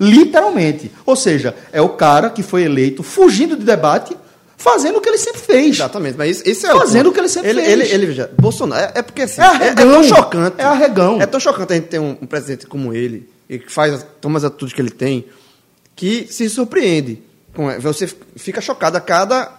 Literalmente. 0.00 0.90
Ou 1.04 1.14
seja, 1.14 1.54
é 1.72 1.80
o 1.82 1.90
cara 1.90 2.30
que 2.30 2.42
foi 2.42 2.62
eleito 2.62 3.02
fugindo 3.02 3.54
de 3.56 3.64
debate, 3.64 4.16
fazendo 4.56 4.96
o 4.96 5.00
que 5.00 5.08
ele 5.10 5.18
sempre 5.18 5.40
fez. 5.40 5.76
Exatamente, 5.76 6.16
mas 6.16 6.30
esse, 6.40 6.48
esse 6.50 6.66
é 6.66 6.70
Fazendo 6.74 7.10
o 7.10 7.12
que 7.12 7.20
ele 7.20 7.28
sempre 7.28 7.50
ele, 7.50 7.60
fez. 7.62 7.72
Ele, 7.72 7.94
ele, 7.94 8.06
veja, 8.06 8.30
Bolsonaro, 8.38 8.82
é, 8.94 8.98
é 8.98 9.02
porque 9.02 9.22
assim, 9.22 9.40
É 9.40 9.44
é, 9.44 9.46
é 9.46 9.50
arregão. 9.50 9.92
tão 9.92 10.02
chocante. 10.04 10.56
É 10.58 10.64
arregão. 10.64 11.20
É 11.22 11.26
tão 11.26 11.38
chocante 11.40 11.72
a 11.72 11.76
gente 11.76 11.88
ter 11.88 11.98
um, 11.98 12.16
um 12.22 12.26
presidente 12.26 12.66
como 12.66 12.94
ele, 12.94 13.28
e 13.48 13.58
que 13.58 13.70
faz, 13.70 14.04
toma 14.20 14.38
as 14.38 14.44
atitudes 14.44 14.74
que 14.74 14.80
ele 14.80 14.90
tem, 14.90 15.26
que 15.94 16.26
se 16.30 16.48
surpreende. 16.48 17.22
com- 17.54 17.68
Você 17.80 18.08
fica 18.36 18.60
chocado 18.60 18.96
a 18.96 19.00
cada 19.00 19.52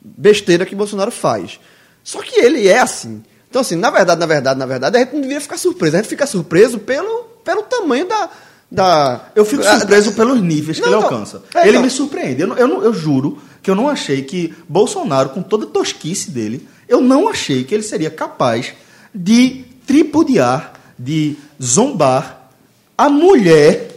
besteira 0.00 0.64
que 0.64 0.74
Bolsonaro 0.74 1.10
faz. 1.10 1.60
Só 2.02 2.20
que 2.22 2.40
ele 2.40 2.66
é 2.68 2.78
assim. 2.80 3.22
Então, 3.48 3.60
assim, 3.60 3.76
na 3.76 3.90
verdade, 3.90 4.18
na 4.18 4.26
verdade, 4.26 4.58
na 4.58 4.66
verdade, 4.66 4.96
a 4.96 5.00
gente 5.00 5.12
não 5.12 5.20
deveria 5.20 5.40
ficar 5.40 5.58
surpreso. 5.58 5.96
A 5.96 5.98
gente 6.00 6.08
fica 6.08 6.26
surpreso 6.26 6.78
pelo, 6.78 7.24
pelo 7.44 7.62
tamanho 7.62 8.06
da. 8.08 8.30
Da 8.72 9.26
Eu 9.34 9.44
fico 9.44 9.62
da- 9.62 9.78
surpreso 9.78 10.12
pelos 10.12 10.40
níveis 10.40 10.80
que 10.80 10.86
Não, 10.86 10.92
ele 10.98 11.04
então, 11.04 11.12
alcança. 11.18 11.42
é, 11.54 11.60
ele 11.62 11.70
então. 11.70 11.82
me 11.82 11.90
surpreende. 11.90 12.40
Eu, 12.42 12.56
eu, 12.56 12.82
eu 12.84 12.94
juro 12.94 13.38
que 13.62 13.70
eu 13.70 13.74
não 13.74 13.88
achei 13.88 14.22
que 14.22 14.52
Bolsonaro, 14.68 15.28
com 15.28 15.42
toda 15.42 15.64
a 15.64 15.68
tosquice 15.68 16.30
dele, 16.30 16.66
eu 16.88 17.00
não 17.00 17.28
achei 17.28 17.64
que 17.64 17.74
ele 17.74 17.82
seria 17.82 18.10
capaz 18.10 18.72
de 19.14 19.64
tripudiar, 19.86 20.72
de 20.98 21.36
zombar 21.62 22.48
a 22.96 23.08
mulher 23.08 23.88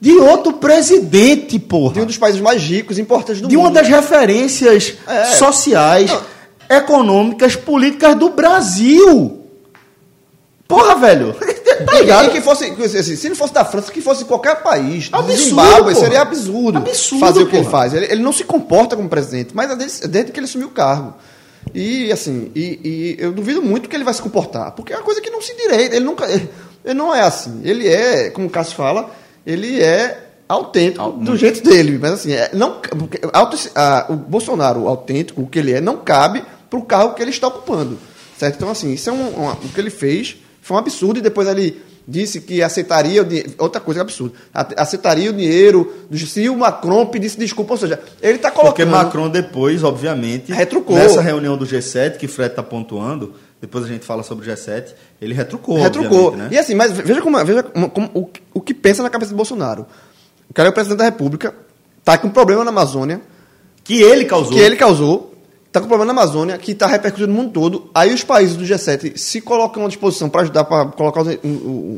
de 0.00 0.12
outro 0.12 0.54
presidente, 0.54 1.58
porra. 1.58 1.94
de 1.94 2.00
um 2.00 2.06
dos 2.06 2.18
países 2.18 2.40
mais 2.40 2.62
ricos 2.62 2.98
e 2.98 3.02
importantes 3.02 3.40
do 3.40 3.48
de 3.48 3.56
mundo. 3.56 3.66
uma 3.66 3.72
das 3.72 3.88
referências 3.88 4.94
É. 5.06 5.24
sociais, 5.36 6.10
econômicas, 6.68 7.54
políticas 7.56 8.14
do 8.16 8.30
Brasil. 8.30 9.42
Porra, 10.68 10.96
velho. 10.96 11.34
tá 11.84 11.92
ligado? 12.00 12.26
e 12.28 12.30
que 12.30 12.40
fosse, 12.40 12.64
assim, 12.64 13.16
se 13.16 13.28
não 13.28 13.36
fosse 13.36 13.52
da 13.52 13.64
França, 13.64 13.90
que 13.92 14.00
fosse 14.00 14.24
qualquer 14.24 14.62
país. 14.62 15.08
do 15.08 15.16
Absurdo, 15.16 15.42
Zimbábue, 15.42 15.92
porra. 15.94 15.94
seria 15.94 16.20
absurdo, 16.22 16.78
Absurdo, 16.78 17.20
fazer 17.20 17.42
o 17.42 17.46
que 17.48 17.56
ele 17.56 17.64
porra. 17.64 17.78
faz. 17.78 17.94
Ele, 17.94 18.06
ele 18.06 18.22
não 18.22 18.32
se 18.32 18.44
comporta 18.44 18.96
como 18.96 19.08
presidente, 19.08 19.50
mas 19.54 19.70
é 19.70 19.76
desde, 19.76 20.08
desde 20.08 20.32
que 20.32 20.38
ele 20.38 20.46
assumiu 20.46 20.68
o 20.68 20.70
cargo. 20.70 21.14
E 21.74 22.10
assim, 22.12 22.50
e, 22.54 23.16
e 23.18 23.22
eu 23.22 23.32
duvido 23.32 23.60
muito 23.60 23.88
que 23.88 23.96
ele 23.96 24.04
vai 24.04 24.14
se 24.14 24.22
comportar, 24.22 24.70
porque 24.72 24.92
é 24.92 24.96
uma 24.96 25.02
coisa 25.04 25.20
que 25.20 25.30
não 25.30 25.42
se 25.42 25.54
direita. 25.56 25.96
Ele 25.96 26.04
nunca. 26.04 26.24
Ele, 26.30 26.48
ele 26.84 26.94
não 26.94 27.12
é 27.14 27.20
assim. 27.22 27.60
Ele 27.64 27.88
é, 27.88 28.30
como 28.30 28.46
o 28.46 28.50
Cássio 28.50 28.76
fala, 28.76 29.10
ele 29.44 29.82
é 29.82 30.22
autêntico 30.48 31.10
do 31.12 31.36
jeito 31.36 31.62
dele. 31.68 31.98
Mas 32.00 32.12
assim, 32.12 32.32
é, 32.32 32.50
não, 32.52 32.74
porque 32.80 33.20
auto, 33.32 33.58
a- 33.74 34.06
o 34.08 34.14
Bolsonaro 34.14 34.86
autêntico, 34.86 35.42
o 35.42 35.46
que 35.48 35.58
ele 35.58 35.72
é, 35.72 35.80
não 35.80 35.96
cabe 35.96 36.44
para 36.70 36.78
o 36.78 36.82
cargo 36.84 37.14
que 37.14 37.22
ele 37.22 37.32
está 37.32 37.48
ocupando. 37.48 37.98
Certo? 38.38 38.54
Então, 38.56 38.70
assim, 38.70 38.92
isso 38.92 39.10
é 39.10 39.12
um, 39.12 39.28
uma- 39.30 39.54
o 39.54 39.68
que 39.74 39.80
ele 39.80 39.90
fez 39.90 40.36
foi 40.66 40.76
um 40.76 40.80
absurdo 40.80 41.18
e 41.18 41.22
depois 41.22 41.46
ele 41.46 41.80
disse 42.08 42.40
que 42.40 42.60
aceitaria 42.62 43.22
o 43.22 43.24
dinheiro. 43.24 43.52
Outra 43.58 43.80
coisa 43.80 44.00
absurda. 44.00 44.34
A- 44.52 44.66
Aceitaria 44.82 45.30
o 45.30 45.32
dinheiro 45.32 45.94
se 46.12 46.48
o 46.48 46.56
Macron 46.56 47.06
pedisse 47.06 47.38
desculpa. 47.38 47.74
Ou 47.74 47.78
seja, 47.78 48.00
ele 48.20 48.34
está 48.36 48.50
colocando. 48.50 48.74
Porque 48.74 48.84
Macron 48.84 49.28
depois, 49.28 49.84
obviamente, 49.84 50.52
Retrucou. 50.52 50.96
nessa 50.96 51.20
reunião 51.20 51.56
do 51.56 51.64
G7, 51.64 52.16
que 52.16 52.26
Fred 52.26 52.50
está 52.50 52.62
pontuando, 52.62 53.34
depois 53.60 53.84
a 53.84 53.88
gente 53.88 54.04
fala 54.04 54.22
sobre 54.24 54.48
o 54.48 54.52
G7, 54.52 54.86
ele 55.22 55.34
retrucou, 55.34 55.78
retrucou. 55.80 56.26
obviamente, 56.26 56.52
E 56.52 56.54
né? 56.56 56.60
assim, 56.60 56.74
mas 56.74 56.90
veja 56.92 57.22
como, 57.22 57.44
veja 57.44 57.62
como, 57.62 57.88
como- 57.90 58.10
o, 58.12 58.28
o 58.54 58.60
que 58.60 58.74
pensa 58.74 59.02
na 59.02 59.10
cabeça 59.10 59.30
do 59.30 59.36
Bolsonaro. 59.36 59.86
O 60.50 60.54
cara 60.54 60.68
é 60.68 60.70
o 60.70 60.74
presidente 60.74 60.98
da 60.98 61.04
República, 61.04 61.54
tá 62.04 62.18
com 62.18 62.26
um 62.28 62.30
problema 62.30 62.64
na 62.64 62.70
Amazônia, 62.70 63.20
Que 63.84 64.02
ele 64.02 64.24
causou. 64.24 64.52
que 64.52 64.58
ele 64.58 64.74
causou, 64.76 65.32
tá 65.76 65.80
com 65.80 65.88
problema 65.88 66.12
na 66.12 66.20
Amazônia, 66.20 66.56
que 66.58 66.74
tá 66.74 66.86
repercutindo 66.86 67.28
no 67.28 67.34
mundo 67.34 67.52
todo. 67.52 67.90
Aí 67.94 68.12
os 68.12 68.24
países 68.24 68.56
do 68.56 68.64
G7 68.64 69.16
se 69.16 69.40
colocam 69.40 69.84
à 69.84 69.88
disposição 69.88 70.28
para 70.28 70.42
ajudar, 70.42 70.64
para 70.64 70.86
colocar 70.86 71.22
os, 71.22 71.28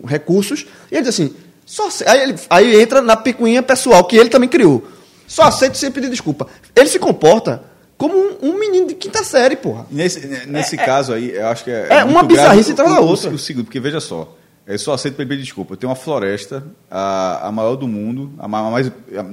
recursos, 0.05 0.67
e 0.91 0.97
ele 0.97 1.03
diz 1.03 1.15
assim, 1.15 1.35
só 1.65 1.89
aí, 2.07 2.21
ele, 2.23 2.35
aí 2.51 2.81
entra 2.81 3.01
na 3.01 3.17
picuinha 3.17 3.63
pessoal, 3.63 4.05
que 4.05 4.17
ele 4.17 4.29
também 4.29 4.49
criou. 4.49 4.87
Só 5.27 5.43
aceito 5.43 5.77
sem 5.77 5.91
pedir 5.91 6.11
desculpa. 6.11 6.47
Ele 6.75 6.89
se 6.89 6.99
comporta 6.99 7.63
como 7.97 8.17
um, 8.17 8.51
um 8.51 8.59
menino 8.59 8.89
de 8.89 8.95
quinta 8.95 9.23
série, 9.23 9.57
porra. 9.57 9.87
Nesse, 9.91 10.27
nesse 10.47 10.77
caso 10.77 11.13
aí, 11.13 11.31
eu 11.31 11.47
acho 11.49 11.65
que 11.65 11.71
é. 11.71 11.89
é 11.91 12.05
uma 12.05 12.23
muito 12.23 12.35
grave 12.35 12.49
bizarrice 12.57 12.73
atrás 12.73 12.91
da 12.91 13.01
outra. 13.01 13.31
O, 13.31 13.35
o 13.35 13.39
segundo, 13.39 13.65
porque 13.65 13.81
veja 13.81 14.01
só, 14.01 14.35
eu 14.67 14.79
só 14.79 14.95
aceito 14.95 15.17
pedir 15.17 15.39
desculpa. 15.39 15.75
Eu 15.75 15.77
tenho 15.77 15.91
uma 15.91 15.97
floresta, 15.97 16.65
a, 16.91 17.49
a 17.49 17.53
maior 17.53 17.77
do 17.77 17.87
mundo, 17.87 18.33
a, 18.39 18.45
a 18.45 18.49
mais, 18.49 18.89
a, 18.89 19.25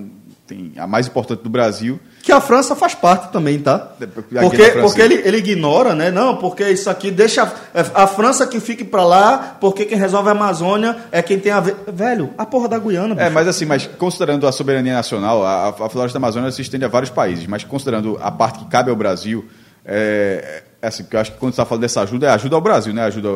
tem, 0.45 0.73
a 0.77 0.85
mais 0.85 1.07
importante 1.07 1.41
do 1.43 1.49
Brasil. 1.49 1.99
Que 2.25 2.31
a 2.31 2.41
França 2.41 2.75
faz 2.75 2.95
parte 2.95 3.31
também, 3.31 3.59
tá? 3.59 3.91
É, 4.01 4.07
porque 4.07 4.35
Porque, 4.81 4.99
ele, 4.99 5.21
ele 5.23 5.37
ignora, 5.37 5.93
né? 5.93 6.09
Não, 6.09 6.37
porque 6.37 6.67
isso 6.67 6.89
aqui 6.89 7.11
deixa 7.11 7.43
a, 7.71 8.03
a 8.03 8.07
França 8.07 8.47
que 8.47 8.59
fique 8.59 8.83
pra 8.83 9.05
lá, 9.05 9.55
porque 9.61 9.85
quem 9.85 9.95
resolve 9.95 10.29
a 10.29 10.31
Amazônia 10.31 10.97
é 11.11 11.21
quem 11.21 11.37
tem 11.39 11.51
a 11.51 11.59
ver. 11.59 11.75
Velho, 11.87 12.31
a 12.35 12.43
porra 12.43 12.67
da 12.67 12.79
Guiana, 12.79 13.13
É, 13.13 13.25
bicho. 13.25 13.31
mas 13.31 13.47
assim, 13.47 13.65
mas 13.65 13.85
considerando 13.85 14.47
a 14.47 14.51
soberania 14.51 14.95
nacional, 14.95 15.45
a, 15.45 15.69
a 15.69 15.87
floresta 15.87 16.17
da 16.17 16.25
Amazônia 16.25 16.51
se 16.51 16.63
estende 16.63 16.83
a 16.83 16.87
vários 16.87 17.11
países, 17.11 17.45
mas 17.45 17.63
considerando 17.63 18.17
a 18.19 18.31
parte 18.31 18.57
que 18.57 18.65
cabe 18.71 18.89
ao 18.89 18.95
Brasil, 18.95 19.45
é, 19.85 20.63
é 20.81 20.87
assim, 20.87 21.05
eu 21.11 21.19
acho 21.19 21.31
que 21.33 21.37
quando 21.37 21.51
você 21.53 21.61
está 21.61 21.65
falando 21.65 21.81
dessa 21.83 22.01
ajuda, 22.01 22.25
é 22.25 22.29
ajuda 22.31 22.55
ao 22.55 22.61
Brasil, 22.61 22.91
né? 22.91 23.03
Ajuda 23.03 23.29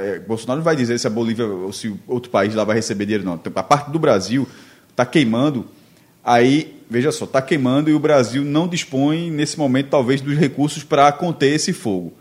é, 0.00 0.18
Bolsonaro 0.18 0.58
não 0.58 0.64
vai 0.64 0.76
dizer 0.76 0.98
se 0.98 1.06
a 1.06 1.10
Bolívia 1.10 1.46
ou 1.46 1.72
se 1.72 1.98
outro 2.06 2.30
país 2.30 2.54
lá 2.54 2.62
vai 2.62 2.76
receber 2.76 3.06
dinheiro, 3.06 3.24
não. 3.24 3.36
Então, 3.36 3.50
A 3.56 3.62
parte 3.62 3.90
do 3.90 3.98
Brasil 3.98 4.46
está 4.90 5.06
queimando, 5.06 5.64
aí, 6.22 6.73
veja 6.88 7.10
só, 7.12 7.24
está 7.24 7.40
queimando 7.42 7.88
e 7.90 7.94
o 7.94 7.98
Brasil 7.98 8.44
não 8.44 8.66
dispõe, 8.68 9.30
nesse 9.30 9.58
momento, 9.58 9.88
talvez, 9.90 10.20
dos 10.20 10.36
recursos 10.36 10.82
para 10.84 11.10
conter 11.12 11.54
esse 11.54 11.72
fogo. 11.72 12.12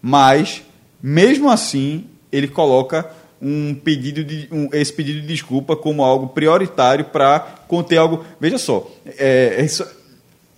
Mas, 0.00 0.62
mesmo 1.02 1.50
assim, 1.50 2.04
ele 2.30 2.48
coloca 2.48 3.08
um 3.40 3.74
pedido 3.74 4.24
de, 4.24 4.48
um- 4.50 4.68
esse 4.72 4.92
pedido 4.92 5.20
de 5.20 5.26
desculpa 5.26 5.76
como 5.76 6.02
algo 6.02 6.28
prioritário 6.28 7.04
para 7.06 7.40
conter 7.68 7.98
algo. 7.98 8.24
Veja 8.40 8.56
só, 8.58 8.90
é, 9.18 9.56
é 9.58 9.64
isso- 9.64 9.86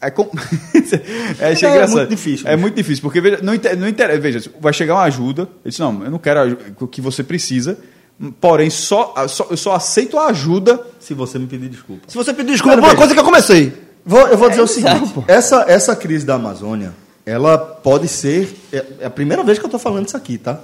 é, 0.00 0.10
com- 0.10 0.30
é, 1.40 1.50
É 1.50 1.52
engraçado. 1.54 1.90
muito 1.96 2.08
difícil, 2.10 2.46
É 2.46 2.50
bicho. 2.52 2.60
muito 2.60 2.74
difícil, 2.76 3.02
porque 3.02 3.20
veja, 3.20 3.40
não, 3.42 3.54
inter- 3.54 3.76
não 3.76 3.88
interessa. 3.88 4.20
Veja, 4.20 4.50
vai 4.60 4.72
chegar 4.72 4.94
uma 4.94 5.02
ajuda. 5.04 5.42
Eu 5.64 5.68
disse, 5.70 5.80
não, 5.80 6.04
eu 6.04 6.10
não 6.10 6.18
quero 6.18 6.56
o 6.80 6.86
que 6.86 7.00
você 7.00 7.24
precisa, 7.24 7.78
porém, 8.40 8.70
só, 8.70 9.14
só- 9.28 9.46
eu 9.50 9.56
só 9.56 9.74
aceito 9.74 10.18
a 10.18 10.26
ajuda. 10.26 10.80
Se 11.00 11.14
você 11.14 11.38
me 11.38 11.46
pedir 11.46 11.68
desculpa. 11.68 12.02
Se 12.08 12.16
você 12.16 12.32
pedir 12.34 12.52
desculpa 12.52 12.76
por 12.78 12.84
uma 12.84 12.96
coisa 12.96 13.14
que 13.14 13.20
eu 13.20 13.24
comecei. 13.24 13.72
Vou- 14.04 14.26
eu 14.28 14.38
vou 14.38 14.48
dizer 14.48 14.60
É 14.62 14.64
o 14.64 14.68
seguinte: 14.68 15.14
essa, 15.26 15.64
essa 15.68 15.94
crise 15.94 16.24
da 16.24 16.34
Amazônia, 16.34 16.92
ela 17.26 17.58
pode 17.58 18.08
ser. 18.08 18.56
É, 18.72 18.84
é 19.00 19.06
a 19.06 19.10
primeira 19.10 19.42
vez 19.44 19.58
que 19.58 19.64
eu 19.64 19.68
estou 19.68 19.80
falando 19.80 20.06
isso 20.06 20.16
aqui, 20.16 20.38
tá? 20.38 20.60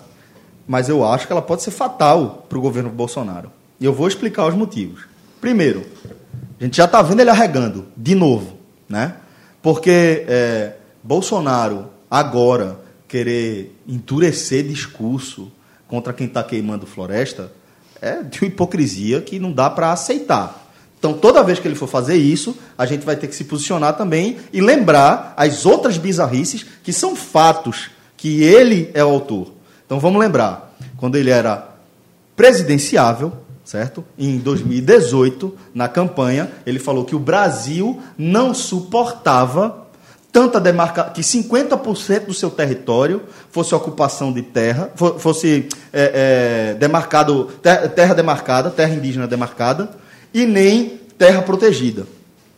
Mas 0.66 0.89
eu 0.89 1.05
acho 1.06 1.26
que 1.26 1.32
ela 1.32 1.43
pode 1.43 1.62
ser 1.62 1.70
fatal 1.70 2.47
para 2.48 2.56
o 2.56 2.60
governo 2.60 2.89
Bolsonaro. 2.89 3.51
E 3.78 3.85
eu 3.85 3.93
vou 3.93 4.09
explicar 4.09 4.47
os 4.47 4.55
motivos. 4.55 5.02
Primeiro, 5.40 5.85
a 6.59 6.64
gente 6.64 6.76
já 6.78 6.86
está 6.86 7.02
vendo 7.02 7.20
ele 7.20 7.28
arregando, 7.28 7.86
de 7.97 8.14
novo, 8.14 8.59
né? 8.89 9.16
Porque 9.60 10.24
é, 10.26 10.72
Bolsonaro, 11.02 11.89
agora, 12.10 12.78
querer 13.06 13.78
endurecer 13.86 14.66
discurso 14.66 15.52
contra 15.89 16.12
quem 16.12 16.27
está 16.27 16.43
queimando 16.43 16.86
floresta, 16.86 17.52
é 18.01 18.23
de 18.23 18.44
hipocrisia 18.44 19.20
que 19.20 19.39
não 19.39 19.52
dá 19.52 19.70
para 19.70 19.93
aceitar. 19.93 20.62
Então, 20.98 21.12
toda 21.12 21.43
vez 21.43 21.59
que 21.59 21.69
ele 21.69 21.74
for 21.74 21.86
fazer 21.86 22.16
isso, 22.16 22.56
a 22.78 22.86
gente 22.86 23.05
vai 23.05 23.15
ter 23.15 23.27
que 23.27 23.35
se 23.35 23.44
posicionar 23.44 23.97
também 23.97 24.39
e 24.52 24.61
lembrar 24.61 25.35
as 25.36 25.66
outras 25.66 25.98
bizarrices 25.98 26.65
que 26.82 26.93
são 26.93 27.15
fatos, 27.15 27.90
que 28.16 28.43
ele 28.43 28.90
é 28.94 29.05
o 29.05 29.11
autor. 29.11 29.52
Então, 29.85 30.01
vamos 30.01 30.19
lembrar, 30.19 30.74
quando 30.97 31.16
ele 31.16 31.28
era 31.28 31.69
presidenciável, 32.35 33.32
certo? 33.65 34.05
Em 34.19 34.39
2018, 34.39 35.55
na 35.74 35.89
campanha, 35.89 36.51
ele 36.65 36.78
falou 36.78 37.05
que 37.05 37.15
o 37.15 37.19
Brasil 37.19 38.01
não 38.16 38.55
suportava 38.55 39.84
tanta 40.35 40.61
demarca 40.61 41.05
que 41.05 41.20
50% 41.20 42.27
do 42.27 42.35
seu 42.35 42.51
território 42.51 43.23
fosse 43.52 43.73
ocupação 43.73 44.32
de 44.32 44.43
terra, 44.43 44.90
fo- 44.97 45.16
fosse 45.16 45.69
é, 45.93 46.73
é, 46.73 46.74
demarcado 46.74 47.44
ter- 47.62 47.89
terra 47.90 48.15
demarcada, 48.15 48.69
terra 48.69 48.93
indígena 48.94 49.28
demarcada 49.28 49.90
e 50.35 50.44
nem 50.44 50.98
terra 51.16 51.40
protegida. 51.40 52.05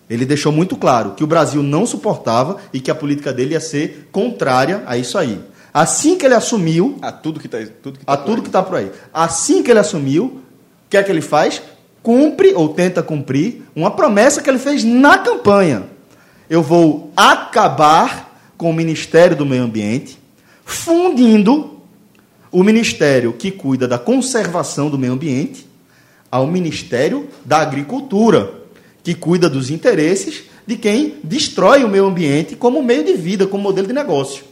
Ele 0.09 0.25
deixou 0.25 0.51
muito 0.51 0.75
claro 0.77 1.11
que 1.11 1.23
o 1.23 1.27
Brasil 1.27 1.63
não 1.63 1.85
suportava 1.85 2.57
e 2.73 2.81
que 2.81 2.91
a 2.91 2.95
política 2.95 3.31
dele 3.31 3.53
ia 3.53 3.61
ser 3.61 4.09
contrária 4.11 4.83
a 4.87 4.97
isso 4.97 5.19
aí. 5.19 5.39
Assim 5.75 6.17
que 6.17 6.25
ele 6.25 6.35
assumiu, 6.35 6.97
A 7.03 7.13
tudo 7.13 7.39
que 7.39 7.47
está 7.47 7.59
tudo 7.83 7.99
que 7.99 8.07
tá 8.07 8.13
a 8.15 8.17
tudo 8.17 8.37
aí. 8.37 8.41
que 8.41 8.49
está 8.49 8.63
por 8.63 8.77
aí. 8.79 8.91
Assim 9.13 9.63
que 9.63 9.71
ele 9.71 9.81
assumiu, 9.81 10.25
o 10.25 10.41
que 10.89 10.97
é 10.97 11.03
que 11.03 11.11
ele 11.13 11.21
faz? 11.21 11.61
Cumpre 12.03 12.55
ou 12.55 12.71
tenta 12.71 13.03
cumprir 13.03 13.65
uma 13.77 13.91
promessa 13.91 14.41
que 14.41 14.49
ele 14.49 14.59
fez 14.59 14.83
na 14.83 15.19
campanha. 15.19 15.95
Eu 16.49 16.63
vou 16.63 17.13
acabar 17.17 18.53
com 18.57 18.71
o 18.71 18.75
Ministério 18.75 19.37
do 19.37 19.45
Meio 19.45 19.65
Ambiente, 19.65 20.19
fundindo 20.65 21.81
o 22.53 22.63
ministério 22.63 23.33
que 23.33 23.51
cuida 23.51 23.87
da 23.87 23.99
conservação 23.99 24.89
do 24.89 24.99
meio 24.99 25.13
ambiente 25.13 25.67
ao 26.31 26.47
Ministério 26.47 27.29
da 27.45 27.59
Agricultura, 27.59 28.53
que 29.03 29.15
cuida 29.15 29.49
dos 29.49 29.71
interesses 29.71 30.45
de 30.67 30.77
quem 30.77 31.17
destrói 31.23 31.85
o 31.85 31.89
meio 31.89 32.07
ambiente 32.07 32.57
como 32.57 32.83
meio 32.83 33.05
de 33.05 33.15
vida, 33.15 33.47
como 33.47 33.63
modelo 33.63 33.87
de 33.87 33.93
negócio. 33.93 34.45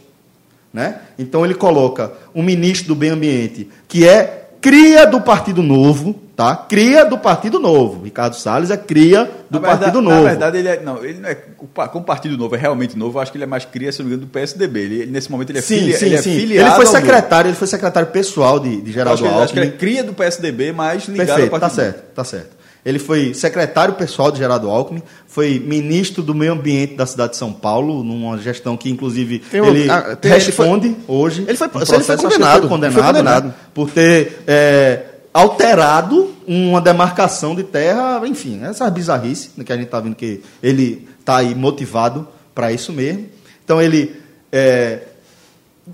Né? 0.73 0.99
Então 1.17 1.45
ele 1.45 1.55
coloca 1.55 2.13
um 2.33 2.43
ministro 2.43 2.89
do 2.93 2.99
meio 2.99 3.13
ambiente 3.13 3.69
que 3.87 4.07
é 4.07 4.44
cria 4.69 5.05
do 5.05 5.21
Partido 5.21 5.61
Novo, 5.61 6.15
tá? 6.35 6.55
Cria 6.55 7.05
do 7.05 7.19
Partido 7.19 7.59
Novo. 7.59 8.03
Ricardo 8.03 8.35
Salles 8.35 8.71
é 8.71 8.77
cria 8.77 9.29
do 9.47 9.59
verdade- 9.59 9.79
Partido 9.81 10.01
Novo. 10.01 10.15
Na 10.23 10.29
verdade, 10.29 10.57
ele 10.57 10.67
é. 10.67 10.81
Não, 10.81 11.05
ele 11.05 11.19
não 11.19 11.29
é. 11.29 11.35
Como 11.35 12.03
Partido 12.03 12.35
Novo 12.35 12.55
é 12.55 12.57
realmente 12.57 12.97
novo, 12.97 13.17
eu 13.17 13.21
acho 13.21 13.31
que 13.31 13.37
ele 13.37 13.43
é 13.43 13.47
mais 13.47 13.63
cria, 13.65 13.91
se 13.91 13.99
não 13.99 14.09
me 14.09 14.15
engano, 14.15 14.27
do 14.27 14.31
PSDB. 14.31 14.79
Ele, 14.79 15.05
nesse 15.05 15.31
momento 15.31 15.51
ele 15.51 15.59
é, 15.59 15.61
sim, 15.61 15.79
filia- 15.79 15.97
sim, 15.97 16.05
ele 16.07 16.15
é 16.15 16.21
sim. 16.21 16.35
filiado. 16.39 16.67
Ele 16.69 16.75
foi 16.75 16.85
secretário, 16.87 17.49
ele 17.49 17.55
foi 17.57 17.67
secretário 17.67 18.09
pessoal 18.09 18.59
de, 18.59 18.69
de 18.69 18.75
Eu 18.75 18.81
Acho 18.81 18.91
Geraldo 18.93 19.21
que, 19.21 19.27
ele- 19.27 19.43
acho 19.43 19.53
que 19.53 19.59
ele 19.59 19.65
Alckmin. 19.67 19.75
é 19.75 19.79
cria 19.79 20.03
do 20.03 20.13
PSDB, 20.13 20.71
mas 20.71 21.05
ligado 21.07 21.27
Perfeito, 21.27 21.53
ao 21.53 21.59
tá 21.59 21.67
Partido 21.69 21.85
Novo. 21.85 21.93
certo, 21.93 22.13
tá 22.15 22.23
certo. 22.23 22.54
Ele 22.85 22.99
foi 22.99 23.33
secretário 23.33 23.95
pessoal 23.95 24.31
de 24.31 24.37
Geraldo 24.37 24.69
Alckmin, 24.69 25.01
foi 25.27 25.57
ministro 25.59 26.21
do 26.21 26.35
meio 26.35 26.53
ambiente 26.53 26.93
da 26.93 27.05
cidade 27.07 27.31
de 27.31 27.37
São 27.37 27.51
Paulo, 27.51 28.03
numa 28.03 28.37
gestão 28.37 28.77
que, 28.77 28.89
inclusive, 28.91 29.41
um- 29.53 29.65
ele 29.65 29.89
ah, 29.89 30.15
tem- 30.15 30.31
ele 30.31 30.39
responde 30.43 30.95
hoje. 31.07 31.45
ele 31.47 31.57
foi- 31.57 31.67
no 31.67 31.73
se 31.85 31.95
ele 31.95 32.03
foi 32.03 32.05
processo, 32.05 32.11
acho 32.11 32.21
que 32.21 32.33
condenado, 32.33 32.59
foi 32.61 32.69
condenado, 32.69 32.93
ele 32.93 33.01
foi 33.03 33.13
condenado. 33.13 33.47
né, 33.47 33.53
por 33.73 33.89
ter 33.89 34.43
é, 34.45 35.01
alterado 35.33 36.33
uma 36.47 36.79
demarcação 36.79 37.55
de 37.55 37.63
terra, 37.63 38.21
enfim, 38.27 38.61
essas 38.63 38.89
bizarrices 38.93 39.49
né, 39.57 39.63
que 39.63 39.73
a 39.73 39.75
gente 39.75 39.85
está 39.87 39.99
vendo 39.99 40.15
que 40.15 40.41
ele 40.61 41.07
está 41.19 41.37
aí 41.37 41.55
motivado 41.55 42.27
para 42.53 42.71
isso 42.71 42.93
mesmo. 42.93 43.25
Então 43.63 43.81
ele 43.81 44.15
é, 44.51 44.99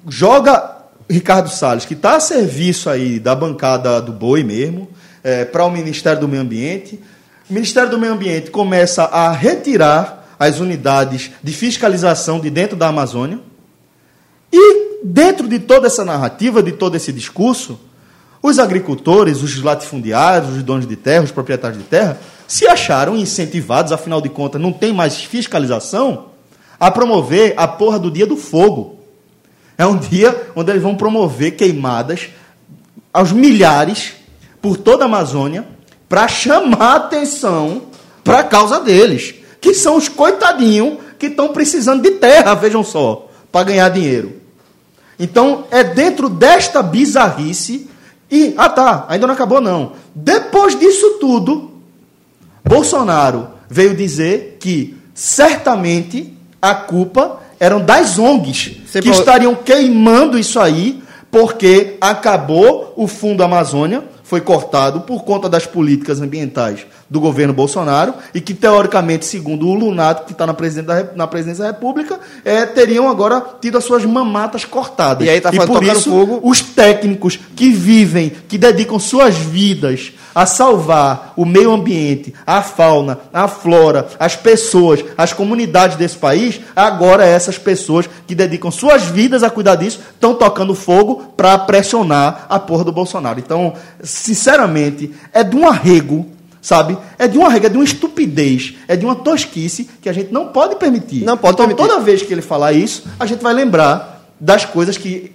joga 0.07 0.77
Ricardo 1.09 1.49
Salles, 1.49 1.85
que 1.85 1.93
está 1.93 2.15
a 2.15 2.19
serviço 2.19 2.89
aí 2.89 3.19
da 3.19 3.35
bancada 3.35 4.01
do 4.01 4.11
boi 4.11 4.43
mesmo, 4.43 4.87
para 5.51 5.65
o 5.65 5.71
Ministério 5.71 6.19
do 6.19 6.27
Meio 6.27 6.41
Ambiente. 6.41 6.99
O 7.49 7.53
Ministério 7.53 7.89
do 7.89 7.97
Meio 7.97 8.13
Ambiente 8.13 8.49
começa 8.49 9.03
a 9.03 9.31
retirar 9.31 10.35
as 10.39 10.59
unidades 10.59 11.31
de 11.43 11.53
fiscalização 11.53 12.39
de 12.39 12.49
dentro 12.49 12.75
da 12.75 12.87
Amazônia. 12.87 13.39
E 14.51 14.99
dentro 15.03 15.47
de 15.47 15.59
toda 15.59 15.87
essa 15.87 16.03
narrativa, 16.03 16.63
de 16.63 16.71
todo 16.71 16.95
esse 16.95 17.11
discurso, 17.11 17.79
os 18.41 18.57
agricultores, 18.57 19.43
os 19.43 19.61
latifundiários, 19.61 20.57
os 20.57 20.63
donos 20.63 20.87
de 20.87 20.95
terra, 20.95 21.23
os 21.23 21.31
proprietários 21.31 21.77
de 21.77 21.85
terra, 21.85 22.19
se 22.47 22.67
acharam 22.67 23.15
incentivados, 23.15 23.91
afinal 23.91 24.19
de 24.19 24.29
contas, 24.29 24.59
não 24.59 24.73
tem 24.73 24.91
mais 24.91 25.23
fiscalização, 25.23 26.27
a 26.79 26.89
promover 26.89 27.53
a 27.55 27.67
porra 27.67 27.99
do 27.99 28.09
dia 28.09 28.25
do 28.25 28.35
fogo. 28.35 28.99
É 29.77 29.85
um 29.85 29.97
dia 29.97 30.49
onde 30.55 30.71
eles 30.71 30.81
vão 30.81 30.95
promover 30.95 31.51
queimadas 31.51 32.29
aos 33.13 33.31
milhares 33.31 34.13
por 34.61 34.77
toda 34.77 35.03
a 35.03 35.07
Amazônia 35.07 35.67
para 36.07 36.27
chamar 36.27 36.77
a 36.93 36.95
atenção 36.95 37.83
para 38.23 38.39
a 38.39 38.43
causa 38.43 38.79
deles, 38.79 39.33
que 39.59 39.73
são 39.73 39.95
os 39.95 40.07
coitadinhos 40.07 40.97
que 41.17 41.27
estão 41.27 41.49
precisando 41.49 42.01
de 42.01 42.11
terra, 42.11 42.53
vejam 42.53 42.83
só, 42.83 43.27
para 43.51 43.63
ganhar 43.65 43.89
dinheiro. 43.89 44.33
Então, 45.19 45.65
é 45.71 45.83
dentro 45.83 46.27
desta 46.29 46.81
bizarrice. 46.81 47.87
E, 48.29 48.53
ah 48.57 48.69
tá, 48.69 49.05
ainda 49.09 49.27
não 49.27 49.33
acabou 49.33 49.59
não. 49.61 49.93
Depois 50.15 50.77
disso 50.79 51.17
tudo, 51.19 51.71
Bolsonaro 52.63 53.49
veio 53.69 53.95
dizer 53.95 54.57
que 54.59 54.95
certamente 55.13 56.33
a 56.61 56.73
culpa 56.75 57.39
eram 57.59 57.81
das 57.81 58.17
ONGs 58.17 58.77
Você 58.85 59.01
que 59.01 59.09
falou- 59.09 59.19
estariam 59.19 59.55
queimando 59.55 60.37
isso 60.37 60.59
aí 60.59 61.01
porque 61.29 61.97
acabou 62.01 62.93
o 62.97 63.07
Fundo 63.07 63.43
Amazônia, 63.43 64.03
foi 64.31 64.39
cortado 64.39 65.01
por 65.01 65.25
conta 65.25 65.49
das 65.49 65.65
políticas 65.65 66.21
ambientais 66.21 66.85
do 67.09 67.19
governo 67.19 67.53
Bolsonaro 67.53 68.13
e 68.33 68.39
que, 68.39 68.53
teoricamente, 68.53 69.25
segundo 69.25 69.67
o 69.67 69.73
Lunato, 69.73 70.23
que 70.23 70.31
está 70.31 70.47
na, 70.47 70.53
presidência 70.53 70.87
da 70.87 70.93
Rep- 70.93 71.17
na 71.17 71.27
presidência 71.27 71.65
da 71.65 71.71
República, 71.71 72.17
eh, 72.45 72.65
teriam 72.65 73.09
agora 73.09 73.43
tido 73.59 73.77
as 73.77 73.83
suas 73.83 74.05
mamatas 74.05 74.63
cortadas. 74.63 75.27
E 75.27 75.29
aí 75.29 75.41
tá 75.41 75.51
falando- 75.51 75.73
por 75.73 75.83
isso, 75.83 76.09
fogo. 76.09 76.39
os 76.43 76.61
técnicos 76.61 77.37
que 77.57 77.69
vivem, 77.71 78.31
que 78.47 78.57
dedicam 78.57 78.97
suas 78.99 79.35
vidas 79.35 80.13
a 80.33 80.45
salvar 80.45 81.33
o 81.35 81.43
meio 81.45 81.73
ambiente, 81.73 82.33
a 82.47 82.61
fauna, 82.61 83.19
a 83.33 83.49
flora, 83.49 84.07
as 84.17 84.33
pessoas, 84.37 85.03
as 85.17 85.33
comunidades 85.33 85.97
desse 85.97 86.15
país, 86.15 86.61
agora 86.73 87.25
essas 87.25 87.57
pessoas 87.57 88.09
que 88.25 88.33
dedicam 88.33 88.71
suas 88.71 89.03
vidas 89.03 89.43
a 89.43 89.49
cuidar 89.49 89.75
disso 89.75 89.99
estão 90.13 90.33
tocando 90.33 90.73
fogo 90.73 91.33
para 91.35 91.57
pressionar 91.59 92.45
a 92.47 92.57
porra 92.57 92.85
do 92.85 92.93
Bolsonaro. 92.93 93.39
Então, 93.39 93.73
sinceramente, 94.21 95.11
é 95.33 95.43
de 95.43 95.55
um 95.55 95.67
arrego. 95.67 96.27
Sabe? 96.63 96.95
É 97.17 97.27
de 97.27 97.39
uma 97.39 97.49
regra, 97.49 97.69
é 97.69 97.71
de 97.71 97.77
uma 97.77 97.83
estupidez, 97.83 98.75
é 98.87 98.95
de 98.95 99.03
uma 99.03 99.15
tosquice 99.15 99.89
que 99.99 100.07
a 100.07 100.13
gente 100.13 100.31
não 100.31 100.49
pode 100.49 100.75
permitir. 100.75 101.23
Não 101.25 101.35
pode 101.35 101.55
então, 101.55 101.65
permitir. 101.65 101.89
toda 101.89 101.99
vez 102.03 102.21
que 102.21 102.31
ele 102.31 102.43
falar 102.43 102.71
isso, 102.71 103.03
a 103.19 103.25
gente 103.25 103.41
vai 103.41 103.51
lembrar 103.51 104.27
das 104.39 104.63
coisas 104.63 104.95
que 104.95 105.31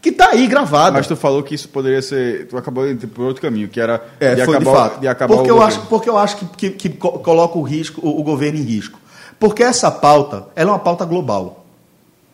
que 0.00 0.10
tá 0.10 0.30
aí 0.30 0.46
gravado. 0.46 0.94
Mas 0.94 1.06
tu 1.06 1.16
falou 1.16 1.42
que 1.42 1.54
isso 1.54 1.68
poderia 1.68 2.00
ser. 2.00 2.46
Tu 2.48 2.56
acabou 2.56 2.88
indo 2.88 3.06
por 3.08 3.26
outro 3.26 3.42
caminho, 3.42 3.68
que 3.68 3.78
era 3.78 4.02
É, 4.18 4.36
de, 4.36 4.44
foi 4.46 4.56
acabar, 4.56 4.70
de 4.72 4.76
fato. 4.78 5.00
de 5.00 5.08
acabar 5.08 5.34
porque, 5.34 5.50
o 5.50 5.52
eu 5.52 5.56
governo. 5.58 5.78
acho, 5.80 5.86
porque 5.88 6.08
eu 6.08 6.16
acho 6.16 6.36
que, 6.38 6.46
que, 6.46 6.70
que 6.70 6.88
co- 6.96 7.18
coloca 7.18 7.58
o, 7.58 7.62
risco, 7.62 8.00
o, 8.02 8.18
o 8.18 8.22
governo 8.22 8.58
em 8.58 8.62
risco. 8.62 8.98
Porque 9.38 9.62
essa 9.62 9.90
pauta 9.90 10.46
ela 10.56 10.70
é 10.70 10.72
uma 10.72 10.78
pauta 10.78 11.04
global. 11.04 11.66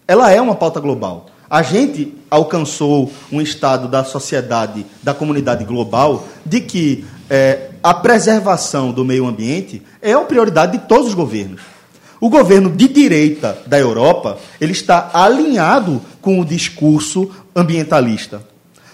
Ela 0.07 0.31
é 0.31 0.41
uma 0.41 0.55
pauta 0.55 0.79
global. 0.79 1.27
A 1.55 1.63
gente 1.63 2.13
alcançou 2.29 3.13
um 3.31 3.41
estado 3.41 3.87
da 3.87 4.03
sociedade, 4.03 4.85
da 5.01 5.15
comunidade 5.15 5.65
global, 5.65 6.27
de 6.45 6.61
que 6.61 7.05
é, 7.31 7.71
a 7.81 7.95
preservação 7.95 8.91
do 8.91 9.05
meio 9.05 9.25
ambiente 9.25 9.81
é 10.03 10.17
uma 10.17 10.27
prioridade 10.27 10.73
de 10.73 10.89
todos 10.89 11.07
os 11.07 11.15
governos. 11.15 11.61
O 12.21 12.29
governo 12.29 12.69
de 12.71 12.89
direita 12.89 13.57
da 13.69 13.79
Europa 13.79 14.37
ele 14.61 14.73
está 14.73 15.13
alinhado 15.15 16.03
com 16.21 16.41
o 16.41 16.45
discurso 16.45 17.31
ambientalista. 17.55 18.43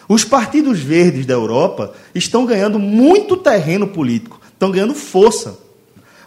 Os 0.06 0.22
partidos 0.22 0.80
verdes 0.80 1.24
da 1.24 1.32
Europa 1.32 1.94
estão 2.14 2.44
ganhando 2.44 2.78
muito 2.78 3.38
terreno 3.38 3.86
político, 3.86 4.38
estão 4.52 4.70
ganhando 4.70 4.94
força. 4.94 5.58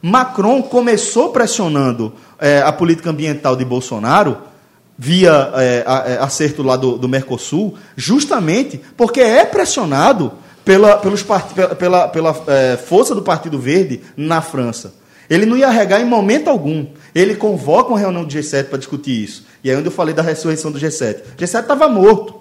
Macron 0.01 0.63
começou 0.63 1.29
pressionando 1.29 2.11
eh, 2.39 2.63
a 2.65 2.71
política 2.71 3.11
ambiental 3.11 3.55
de 3.55 3.63
Bolsonaro 3.63 4.51
via 4.97 5.31
a- 5.53 5.61
eh, 5.63 6.17
acerto 6.21 6.61
lá 6.63 6.75
do, 6.75 6.97
do 6.97 7.09
Mercosul, 7.09 7.75
justamente 7.95 8.79
porque 8.95 9.19
é 9.21 9.43
pressionado 9.45 10.33
pela, 10.63 10.97
pelos 10.97 11.23
part- 11.23 11.53
pela, 11.77 12.07
pela, 12.07 12.43
eh, 12.47 12.77
força 12.77 13.13
do 13.15 13.21
Partido 13.21 13.59
Verde 13.59 14.01
na 14.15 14.41
França. 14.41 14.93
Ele 15.29 15.45
não 15.45 15.57
ia 15.57 15.69
regar 15.69 16.01
em 16.01 16.05
momento 16.05 16.49
algum. 16.49 16.85
Ele 17.15 17.35
convoca 17.35 17.89
uma 17.89 17.99
reunião 17.99 18.23
do 18.23 18.31
G7 18.33 18.65
para 18.65 18.77
discutir 18.77 19.23
isso. 19.23 19.45
E 19.63 19.69
aí 19.71 19.75
onde 19.75 19.87
eu 19.87 19.91
falei 19.91 20.13
da 20.13 20.21
ressurreição 20.21 20.71
do 20.71 20.79
G7. 20.79 21.21
O 21.33 21.37
G7 21.41 21.61
estava 21.61 21.87
morto 21.87 22.35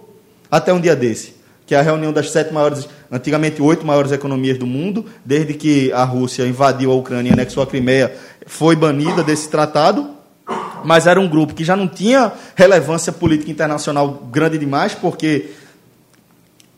até 0.50 0.72
um 0.72 0.80
dia 0.80 0.94
desse, 0.94 1.34
que 1.64 1.74
é 1.74 1.78
a 1.78 1.82
reunião 1.82 2.12
das 2.12 2.30
sete 2.30 2.52
maiores, 2.52 2.86
antigamente 3.10 3.62
oito 3.62 3.86
maiores 3.86 4.12
economias 4.12 4.58
do 4.58 4.66
mundo, 4.66 5.06
desde 5.24 5.54
que 5.54 5.90
a 5.92 6.04
Rússia 6.04 6.44
invadiu 6.46 6.90
a 6.92 6.94
Ucrânia 6.96 7.30
e 7.30 7.32
anexou 7.32 7.62
a 7.62 7.66
Crimeia, 7.66 8.14
foi 8.46 8.76
banida 8.76 9.22
desse 9.22 9.48
tratado, 9.48 10.10
mas 10.84 11.06
era 11.06 11.20
um 11.20 11.28
grupo 11.28 11.54
que 11.54 11.64
já 11.64 11.76
não 11.76 11.88
tinha 11.88 12.32
relevância 12.54 13.12
política 13.12 13.50
internacional 13.50 14.08
grande 14.30 14.58
demais, 14.58 14.94
porque 14.94 15.50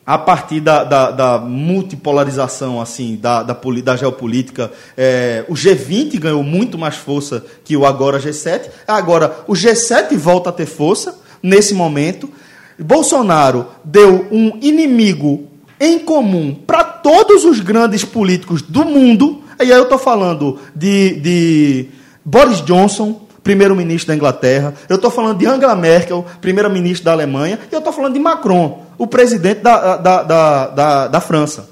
a 0.06 0.18
partir 0.18 0.60
da, 0.60 0.84
da, 0.84 1.10
da 1.10 1.38
multipolarização 1.38 2.80
assim 2.80 3.16
da, 3.16 3.42
da, 3.42 3.56
da 3.82 3.96
geopolítica, 3.96 4.70
é, 4.96 5.44
o 5.48 5.54
G20 5.54 6.18
ganhou 6.18 6.42
muito 6.42 6.76
mais 6.76 6.96
força 6.96 7.44
que 7.64 7.76
o 7.76 7.86
agora 7.86 8.20
G7. 8.20 8.68
Agora, 8.86 9.44
o 9.46 9.54
G7 9.54 10.16
volta 10.16 10.50
a 10.50 10.52
ter 10.52 10.66
força 10.66 11.18
nesse 11.42 11.74
momento. 11.74 12.30
Bolsonaro 12.78 13.66
deu 13.82 14.26
um 14.30 14.58
inimigo 14.60 15.48
em 15.80 15.98
comum 15.98 16.54
para 16.54 16.84
todos 16.84 17.44
os 17.44 17.60
grandes 17.60 18.04
políticos 18.04 18.60
do 18.60 18.84
mundo. 18.84 19.42
E 19.58 19.62
aí 19.62 19.70
eu 19.70 19.84
estou 19.84 19.98
falando 19.98 20.58
de, 20.74 21.20
de 21.20 21.88
Boris 22.24 22.60
Johnson, 22.62 23.23
primeiro-ministro 23.44 24.08
da 24.08 24.16
Inglaterra. 24.16 24.74
Eu 24.88 24.96
estou 24.96 25.10
falando 25.10 25.38
de 25.38 25.46
Angela 25.46 25.76
Merkel, 25.76 26.24
primeira-ministra 26.40 27.04
da 27.04 27.12
Alemanha. 27.12 27.60
E 27.70 27.74
eu 27.74 27.78
estou 27.78 27.92
falando 27.92 28.14
de 28.14 28.18
Macron, 28.18 28.84
o 28.98 29.06
presidente 29.06 29.60
da, 29.60 29.98
da, 29.98 30.22
da, 30.22 30.66
da, 30.68 31.08
da 31.08 31.20
França. 31.20 31.68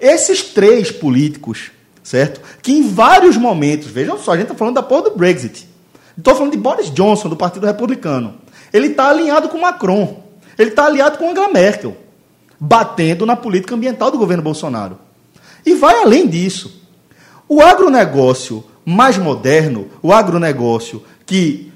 Esses 0.00 0.42
três 0.42 0.90
políticos, 0.90 1.70
certo? 2.02 2.40
Que 2.62 2.72
em 2.72 2.88
vários 2.88 3.36
momentos, 3.36 3.88
vejam 3.88 4.18
só, 4.18 4.32
a 4.32 4.36
gente 4.36 4.46
está 4.46 4.56
falando 4.56 4.76
da 4.76 4.82
porra 4.82 5.02
do 5.02 5.16
Brexit. 5.16 5.68
Estou 6.16 6.34
falando 6.34 6.52
de 6.52 6.58
Boris 6.58 6.90
Johnson, 6.90 7.28
do 7.28 7.36
Partido 7.36 7.66
Republicano. 7.66 8.34
Ele 8.72 8.88
está 8.88 9.10
alinhado 9.10 9.48
com 9.48 9.60
Macron. 9.60 10.22
Ele 10.58 10.70
está 10.70 10.86
aliado 10.86 11.18
com 11.18 11.30
Angela 11.30 11.48
Merkel, 11.48 11.96
batendo 12.58 13.24
na 13.24 13.36
política 13.36 13.74
ambiental 13.74 14.10
do 14.10 14.18
governo 14.18 14.42
Bolsonaro. 14.42 14.98
E 15.64 15.74
vai 15.74 16.02
além 16.02 16.26
disso. 16.26 16.80
O 17.48 17.60
agronegócio 17.60 18.64
mais 18.84 19.18
moderno, 19.18 19.88
o 20.02 20.12
agronegócio 20.12 21.02
que 21.30 21.70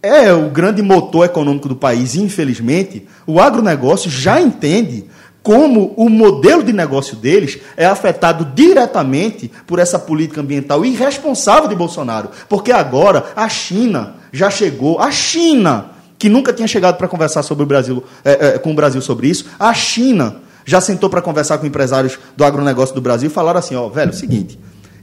é 0.00 0.32
o 0.32 0.50
grande 0.50 0.80
motor 0.80 1.24
econômico 1.24 1.68
do 1.68 1.74
país, 1.74 2.14
infelizmente, 2.14 3.08
o 3.26 3.40
agronegócio 3.40 4.08
já 4.08 4.40
entende 4.40 5.06
como 5.42 5.92
o 5.96 6.08
modelo 6.08 6.62
de 6.62 6.72
negócio 6.72 7.16
deles 7.16 7.58
é 7.76 7.84
afetado 7.86 8.44
diretamente 8.54 9.50
por 9.66 9.80
essa 9.80 9.98
política 9.98 10.40
ambiental 10.40 10.84
irresponsável 10.84 11.68
de 11.68 11.74
Bolsonaro. 11.74 12.30
Porque 12.48 12.70
agora 12.70 13.32
a 13.34 13.48
China 13.48 14.14
já 14.32 14.48
chegou, 14.48 15.00
a 15.00 15.10
China, 15.10 15.90
que 16.16 16.28
nunca 16.28 16.52
tinha 16.52 16.68
chegado 16.68 16.96
para 16.96 17.08
conversar 17.08 17.42
sobre 17.42 17.64
o 17.64 17.66
Brasil, 17.66 18.04
é, 18.24 18.54
é, 18.54 18.58
com 18.58 18.70
o 18.70 18.76
Brasil 18.76 19.02
sobre 19.02 19.26
isso. 19.26 19.46
A 19.58 19.74
China 19.74 20.36
já 20.64 20.80
sentou 20.80 21.10
para 21.10 21.20
conversar 21.20 21.58
com 21.58 21.66
empresários 21.66 22.16
do 22.36 22.44
agronegócio 22.44 22.94
do 22.94 23.00
Brasil 23.00 23.28
e 23.28 23.32
falaram 23.32 23.58
assim: 23.58 23.74
ó, 23.74 23.88
velho, 23.88 24.12
é 24.12 24.14
o 24.14 24.16
seguinte, 24.16 24.56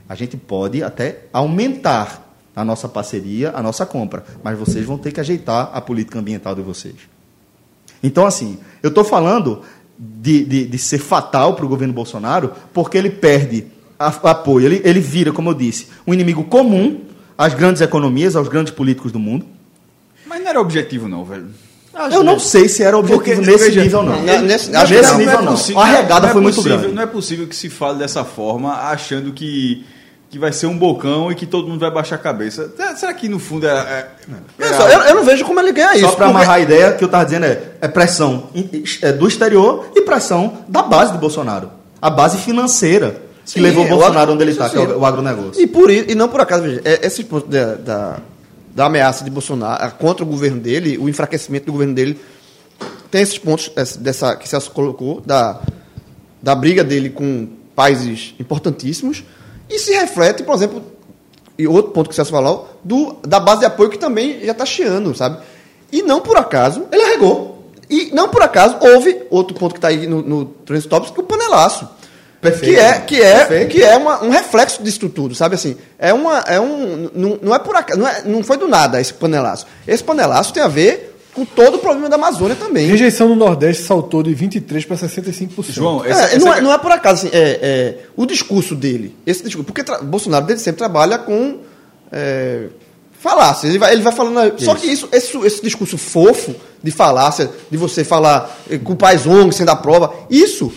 a 0.08 0.16
gente 0.16 0.38
pode 0.38 0.82
até 0.82 1.26
aumentar 1.34 2.31
a 2.56 2.66
nossa 2.66 2.88
parceria, 2.90 3.52
a 3.56 3.62
nossa 3.62 3.86
compra, 3.86 4.24
mas 4.44 4.58
vocês 4.58 4.86
vão 4.86 4.98
ter 4.98 5.12
que 5.12 5.20
ajeitar 5.20 5.70
a 5.74 5.80
política 5.82 6.20
ambiental 6.20 6.54
de 6.56 6.62
vocês. 6.62 6.96
Então, 8.04 8.26
assim, 8.26 8.58
eu 8.82 8.90
estou 8.90 9.04
falando 9.04 9.62
de, 9.98 10.44
de, 10.44 10.66
de 10.66 10.78
ser 10.78 10.98
fatal 10.98 11.54
para 11.56 11.66
o 11.66 11.70
governo 11.70 11.94
Bolsonaro, 11.94 12.52
porque 12.74 12.98
ele 12.98 13.10
perde 13.10 13.68
a- 14.00 14.08
apoio, 14.32 14.66
ele, 14.66 14.82
ele 14.84 15.00
vira, 15.00 15.32
como 15.32 15.50
eu 15.50 15.54
disse, 15.54 15.88
um 16.06 16.14
inimigo 16.14 16.44
comum 16.46 17.02
às 17.38 17.54
grandes 17.54 17.82
economias, 17.82 18.36
aos 18.36 18.48
grandes 18.48 18.74
políticos 18.74 19.12
do 19.12 19.20
mundo. 19.20 19.46
Mas 20.26 20.42
não 20.42 20.50
era 20.50 20.60
objetivo, 20.60 21.08
não, 21.08 21.24
velho. 21.24 21.48
Eu 22.12 22.24
não 22.24 22.40
sei 22.40 22.70
se 22.70 22.82
era 22.84 22.98
objetivo 22.98 23.24
Porque, 23.24 23.42
nesse 23.52 23.66
veja, 23.66 23.84
nível, 23.84 24.02
não. 24.02 24.16
não, 24.16 24.42
nesse- 24.42 24.70
nesse 24.72 24.76
acho 24.76 24.94
que 24.94 25.02
não, 25.02 25.18
nível, 25.18 25.34
é 25.40 25.42
não. 25.44 25.52
possível- 25.52 25.82
A 25.82 25.86
regada 25.86 26.22
não 26.22 26.30
é 26.30 26.32
foi 26.32 26.42
muito 26.42 26.56
possível- 26.56 26.78
grande. 26.80 26.96
Não 26.96 27.04
é 27.04 27.06
possível 27.06 27.48
que 27.48 27.56
se 27.56 27.70
fale 27.70 28.00
dessa 28.00 28.24
forma, 28.24 28.74
achando 28.74 29.34
que, 29.34 29.86
que 30.32 30.40
vai 30.40 30.54
ser 30.54 30.66
um 30.66 30.78
bocão 30.78 31.30
e 31.30 31.36
que 31.36 31.46
todo 31.46 31.68
mundo 31.68 31.80
vai 31.82 31.92
baixar 31.92 32.16
a 32.16 32.18
cabeça. 32.20 32.72
Será- 32.76 32.96
Será 32.96 33.14
que 33.14 33.28
no 33.28 33.38
fundo 33.38 33.68
é. 33.68 33.72
é, 33.72 34.08
Olha 34.60 34.74
só, 34.74 34.88
eu, 34.88 35.00
eu 35.02 35.16
não 35.16 35.26
vejo 35.26 35.44
como 35.46 35.60
ele 35.60 35.74
ganha 35.74 35.92
isso. 35.94 36.06
Só 36.06 36.16
para 36.16 36.28
porque- 36.28 36.38
amarrar 36.38 36.56
a 36.56 36.60
ideia, 36.62 36.94
que 36.94 37.04
eu 37.04 37.08
estava 37.08 37.26
dizendo 37.26 37.46
é, 37.46 37.62
é 37.82 37.88
pressão 37.90 38.50
é, 39.02 39.12
do 39.12 39.28
exterior 39.28 39.92
e 39.94 40.02
pressão 40.04 40.60
da 40.70 40.82
base 40.82 41.12
de 41.12 41.18
Bolsonaro. 41.18 41.70
A 42.02 42.10
base 42.10 42.38
financeira 42.38 43.22
que 43.44 43.52
Sim, 43.52 43.60
levou 43.60 43.84
o 43.84 43.88
o 43.88 43.90
Bolsonaro 43.90 44.20
agro- 44.22 44.34
onde 44.36 44.44
ele 44.44 44.52
está, 44.52 44.70
que 44.70 44.78
é 44.78 44.80
o, 44.82 45.06
agronegócio. 45.06 45.62
E, 45.62 45.68
por, 45.68 45.90
e 45.92 46.16
não 46.16 46.30
por 46.30 46.40
acaso, 46.40 46.64
veja, 46.64 46.82
é- 46.86 47.06
esse 47.06 47.26
ponto 47.26 47.48
da, 47.48 47.76
da, 47.76 48.20
da 48.74 48.86
ameaça 48.86 49.26
de 49.26 49.30
Bolsonaro 49.30 49.84
a- 49.84 49.92
contra 49.92 50.24
o 50.24 50.28
governo 50.28 50.62
dele, 50.62 50.98
o 50.98 51.10
enfraquecimento 51.10 51.66
do 51.66 51.74
governo 51.74 51.94
dele, 51.94 52.18
tem 53.12 53.22
esses 53.22 53.38
pontos 53.38 53.70
essa- 53.76 54.00
dessa, 54.00 54.36
que 54.38 54.48
Celso 54.48 54.72
colocou, 54.72 55.20
da, 55.26 55.60
da 56.42 56.56
briga 56.56 56.84
dele 56.86 57.10
com 57.10 57.50
países 57.76 58.34
importantíssimos, 58.40 59.24
e 59.72 59.80
se 59.80 59.92
reflete, 59.94 60.44
por 60.44 60.56
exemplo, 60.56 60.84
e 61.58 61.68
outro 61.68 61.92
ponto 61.92 62.08
que 62.10 62.14
o 62.14 62.16
Celso 62.16 62.32
falou, 62.32 62.70
do, 62.84 63.18
da 63.26 63.40
base 63.40 63.60
de 63.62 63.66
apoio 63.66 63.90
que 63.90 63.98
também 63.98 64.40
já 64.44 64.52
está 64.52 64.66
chiando, 64.66 65.16
sabe? 65.16 65.38
E 65.92 66.02
não 66.02 66.22
por 66.22 66.38
acaso, 66.38 66.86
ele 66.92 67.04
arregou. 67.04 67.66
E 67.90 68.10
não 68.14 68.30
por 68.30 68.42
acaso, 68.42 68.78
houve 68.80 69.24
outro 69.30 69.54
ponto 69.56 69.74
que 69.74 69.78
está 69.78 69.90
aí 69.90 70.08
no, 70.08 70.22
no 70.22 70.46
Topics, 70.46 71.12
que 71.12 71.20
é 71.20 71.24
o 71.24 71.26
panelaço. 71.28 71.88
Perfeito. 72.40 72.74
Que 72.74 72.80
é, 72.80 73.00
que 73.02 73.22
é, 73.22 73.36
Perfeito. 73.46 73.72
que 73.72 73.84
é 73.84 73.96
uma- 73.98 74.24
um 74.24 74.30
reflexo 74.30 74.82
disso 74.82 75.08
tudo, 75.10 75.36
sabe 75.36 75.54
assim? 75.56 75.78
É 76.00 76.12
uma, 76.12 76.40
é 76.48 76.60
um, 76.60 77.10
não, 77.14 77.40
não 77.42 77.54
é 77.56 77.60
por 77.60 77.76
acaso, 77.76 78.00
não, 78.00 78.08
é- 78.08 78.24
não 78.26 78.42
foi 78.44 78.58
do 78.58 78.68
nada 78.68 79.00
esse 79.00 79.14
panelaço. 79.14 79.68
Esse 79.88 80.04
panelaço 80.04 80.52
tem 80.54 80.64
a 80.64 80.68
ver 80.68 81.11
com 81.34 81.46
todo 81.46 81.76
o 81.76 81.80
problema 81.80 82.10
da 82.10 82.16
Amazônia 82.16 82.56
também. 82.56 82.88
Rejeição 82.88 83.30
no 83.30 83.36
Nordeste 83.36 83.84
saltou 83.84 84.22
de 84.22 84.36
23% 84.36 84.86
para 84.88 84.98
65%. 84.98 85.72
João, 85.72 86.04
É, 86.06 86.10
essa, 86.10 86.40
não, 86.40 86.48
essa- 86.50 86.58
é, 86.58 86.62
não 86.62 86.74
é 86.74 86.78
por 86.78 86.92
acaso, 86.92 87.26
assim, 87.28 87.36
é, 87.36 87.60
é, 87.62 87.98
o 88.16 88.26
discurso 88.26 88.76
dele, 88.76 89.16
esse 89.26 89.44
discurso, 89.44 89.66
porque 89.66 89.84
tra- 89.84 90.00
Bolsonaro 90.02 90.46
desde 90.46 90.64
sempre 90.64 90.80
trabalha 90.80 91.18
com 91.18 91.60
é, 92.12 92.68
falácia, 93.20 93.68
ele 93.68 93.78
vai, 93.80 93.94
ele 93.94 94.02
vai 94.02 94.12
falando, 94.12 94.60
só 94.60 94.76
que 94.76 94.88
isso, 94.88 95.08
esse, 95.12 95.38
esse 95.46 95.62
discurso 95.62 95.98
fofo 95.98 96.54
de 96.84 96.92
falácia, 96.92 97.50
de 97.70 97.78
você 97.78 98.04
falar 98.04 98.60
eh, 98.70 98.78
com 98.80 98.96
pais 98.96 99.26
ONG 99.28 99.54
sem 99.54 99.66
dar 99.66 99.76
prova, 99.78 100.12
isso 100.30 100.74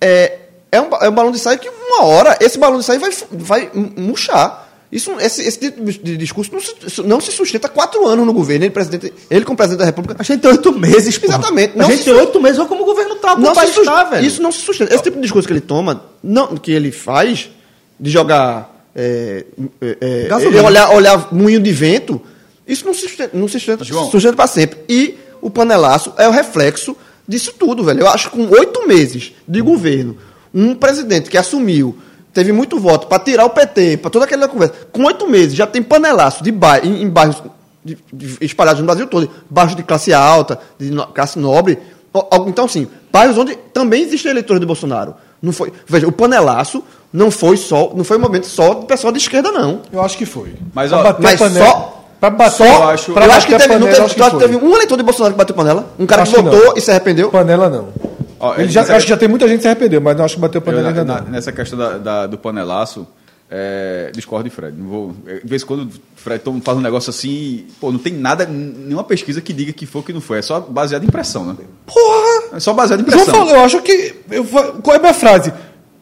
é, 0.00 0.38
é, 0.70 0.80
um, 0.80 0.88
é 1.00 1.08
um 1.08 1.12
balão 1.14 1.30
de 1.32 1.38
saia 1.38 1.56
que 1.56 1.68
uma 1.68 2.02
hora 2.04 2.36
esse 2.40 2.58
balão 2.58 2.78
de 2.78 2.84
saia 2.84 2.98
vai, 2.98 3.10
vai 3.32 3.70
murchar. 3.96 4.67
Isso, 4.90 5.10
esse, 5.20 5.42
esse 5.42 5.58
tipo 5.58 5.84
de 5.84 6.16
discurso 6.16 6.50
não 6.52 6.60
se, 6.60 7.02
não 7.02 7.20
se 7.20 7.30
sustenta 7.30 7.66
há 7.66 7.70
quatro 7.70 8.06
anos 8.06 8.24
no 8.26 8.32
governo. 8.32 8.64
Ele, 8.64 8.70
presidente, 8.72 9.12
ele 9.30 9.44
como 9.44 9.56
presidente 9.56 9.80
da 9.80 9.84
República. 9.84 10.16
A 10.18 10.22
gente 10.22 10.40
tem 10.40 10.50
oito 10.50 10.72
meses, 10.72 11.18
pô. 11.18 11.26
Exatamente. 11.26 11.74
A 11.74 11.82
Não 11.82 11.90
gente 11.90 11.98
se 11.98 12.04
tem 12.06 12.14
oito 12.14 12.40
meses, 12.40 12.58
olha 12.58 12.68
como 12.68 12.82
o 12.82 12.86
governo 12.86 13.16
tá, 13.16 13.32
como 13.32 13.42
não 13.42 13.52
o 13.52 13.54
se 13.54 13.60
país 13.60 13.74
sus- 13.74 13.84
tá, 13.84 14.04
velho. 14.04 14.26
Isso 14.26 14.40
não 14.42 14.50
se 14.50 14.60
sustenta. 14.60 14.94
Esse 14.94 15.02
tipo 15.02 15.16
de 15.16 15.22
discurso 15.22 15.46
que 15.46 15.52
ele 15.52 15.60
toma, 15.60 16.04
não, 16.22 16.56
que 16.56 16.72
ele 16.72 16.90
faz, 16.90 17.50
de 18.00 18.10
jogar. 18.10 18.86
É, 18.96 19.44
é, 19.82 19.96
é, 20.00 20.28
Gasolina. 20.28 20.62
é, 20.62 20.66
olhar, 20.66 20.90
olhar 20.94 21.34
moinho 21.34 21.60
de 21.60 21.70
vento, 21.72 22.20
isso 22.66 22.86
não 22.86 22.94
se 22.94 23.02
sustenta, 23.02 23.36
não 23.36 23.46
se 23.46 23.52
sustenta, 23.58 23.84
João. 23.84 24.10
sustenta 24.10 24.34
para 24.36 24.46
sempre. 24.46 24.78
E 24.88 25.16
o 25.42 25.50
panelaço 25.50 26.14
é 26.16 26.26
o 26.26 26.32
reflexo 26.32 26.96
disso 27.28 27.52
tudo, 27.58 27.84
velho. 27.84 28.00
Eu 28.00 28.08
acho 28.08 28.30
que 28.30 28.36
com 28.36 28.48
oito 28.50 28.88
meses 28.88 29.32
de 29.46 29.60
governo, 29.60 30.16
um 30.52 30.74
presidente 30.74 31.28
que 31.28 31.36
assumiu, 31.36 31.96
teve 32.38 32.52
muito 32.52 32.78
voto 32.78 33.06
para 33.08 33.18
tirar 33.22 33.44
o 33.44 33.50
PT, 33.50 33.96
para 33.96 34.10
toda 34.10 34.24
aquela 34.24 34.46
conversa, 34.46 34.74
com 34.92 35.02
oito 35.04 35.28
meses 35.28 35.54
já 35.54 35.66
tem 35.66 35.82
panelaço 35.82 36.44
de 36.44 36.52
ba 36.52 36.78
em, 36.78 37.02
em 37.02 37.08
bairros 37.08 37.42
de- 37.84 37.98
de- 38.12 38.38
espalhados 38.40 38.80
no 38.80 38.86
Brasil 38.86 39.06
todo, 39.08 39.28
bairros 39.50 39.74
de 39.74 39.82
classe 39.82 40.12
alta, 40.12 40.58
de 40.78 40.90
no- 40.90 41.06
classe 41.08 41.38
nobre. 41.38 41.78
Então, 42.46 42.68
sim, 42.68 42.86
bairros 43.12 43.36
onde 43.38 43.56
também 43.72 44.02
existem 44.02 44.30
eleitores 44.30 44.60
de 44.60 44.66
Bolsonaro. 44.66 45.14
Não 45.42 45.52
foi, 45.52 45.72
veja, 45.86 46.06
o 46.06 46.12
panelaço 46.12 46.82
não 47.12 47.30
foi 47.30 47.56
só, 47.56 47.92
não 47.94 48.04
foi 48.04 48.16
um 48.16 48.20
momento 48.20 48.46
só 48.46 48.74
do 48.74 48.86
pessoal 48.86 49.12
de 49.12 49.18
esquerda, 49.18 49.50
não. 49.52 49.82
Eu 49.92 50.00
acho 50.02 50.16
que 50.16 50.26
foi. 50.26 50.54
Mas, 50.74 50.92
ó, 50.92 51.02
bater 51.02 51.22
mas 51.22 51.38
panela, 51.38 51.66
só- 51.66 51.94
Pra 52.20 52.30
bater, 52.30 52.56
Só, 52.56 52.64
eu 52.64 52.88
acho- 52.88 53.12
pra 53.12 53.26
eu 53.26 53.32
acho 53.32 53.46
que 53.46 53.52
teve, 53.52 53.68
não 53.68 53.74
panela, 53.80 53.92
teve, 53.92 54.04
acho 54.06 54.14
que 54.32 54.38
teve 54.38 54.56
um 54.56 54.74
eleitor 54.74 54.96
de 54.96 55.04
Bolsonaro 55.04 55.34
que 55.34 55.38
bateu 55.38 55.54
panela? 55.54 55.86
Um 55.98 56.04
cara 56.04 56.22
Acho 56.22 56.34
que 56.34 56.42
votou 56.42 56.74
e 56.76 56.80
se 56.80 56.90
arrependeu? 56.90 57.30
Panela 57.30 57.68
não. 57.70 57.88
Ó, 58.40 58.54
Ele 58.56 58.68
já, 58.68 58.80
nessa- 58.82 58.96
acho 58.96 59.06
que 59.06 59.10
já 59.10 59.16
tem 59.16 59.28
muita 59.28 59.46
gente 59.48 59.56
que 59.58 59.62
se 59.62 59.68
arrependeu, 59.68 60.00
mas 60.00 60.16
não 60.16 60.24
acho 60.24 60.34
que 60.34 60.40
bateu 60.40 60.58
Eu, 60.60 60.62
panela 60.62 60.88
ainda 60.88 61.04
não. 61.04 61.22
nessa 61.22 61.50
questão 61.52 61.78
da, 61.78 61.98
da- 61.98 62.26
do 62.26 62.38
panelaço, 62.38 63.06
é, 63.50 64.10
discordo 64.14 64.48
de 64.48 64.54
Fred. 64.54 64.76
Não 64.76 64.86
vou, 64.88 65.14
é, 65.26 65.38
de 65.40 65.46
vez 65.48 65.62
em 65.62 65.66
quando 65.66 65.84
o 65.84 65.90
Fred 66.16 66.42
faz 66.62 66.76
um 66.78 66.80
negócio 66.80 67.10
assim, 67.10 67.66
pô, 67.80 67.90
não 67.90 67.98
tem 67.98 68.12
nada, 68.12 68.44
nenhuma 68.46 69.04
pesquisa 69.04 69.40
que 69.40 69.52
diga 69.52 69.72
que 69.72 69.86
foi 69.86 70.00
ou 70.00 70.04
que 70.04 70.12
não 70.12 70.20
foi. 70.20 70.38
É 70.38 70.42
só 70.42 70.60
baseado 70.60 71.02
em 71.02 71.06
impressão, 71.06 71.44
né? 71.46 71.54
Porra! 71.86 72.56
É 72.56 72.60
só 72.60 72.72
baseado 72.74 73.00
em 73.00 73.02
impressão. 73.02 73.48
eu 73.48 73.60
acho 73.64 73.80
que. 73.82 74.14
Eu, 74.30 74.44
qual 74.44 74.94
é 74.94 74.98
a 74.98 75.00
minha 75.00 75.14
frase? 75.14 75.52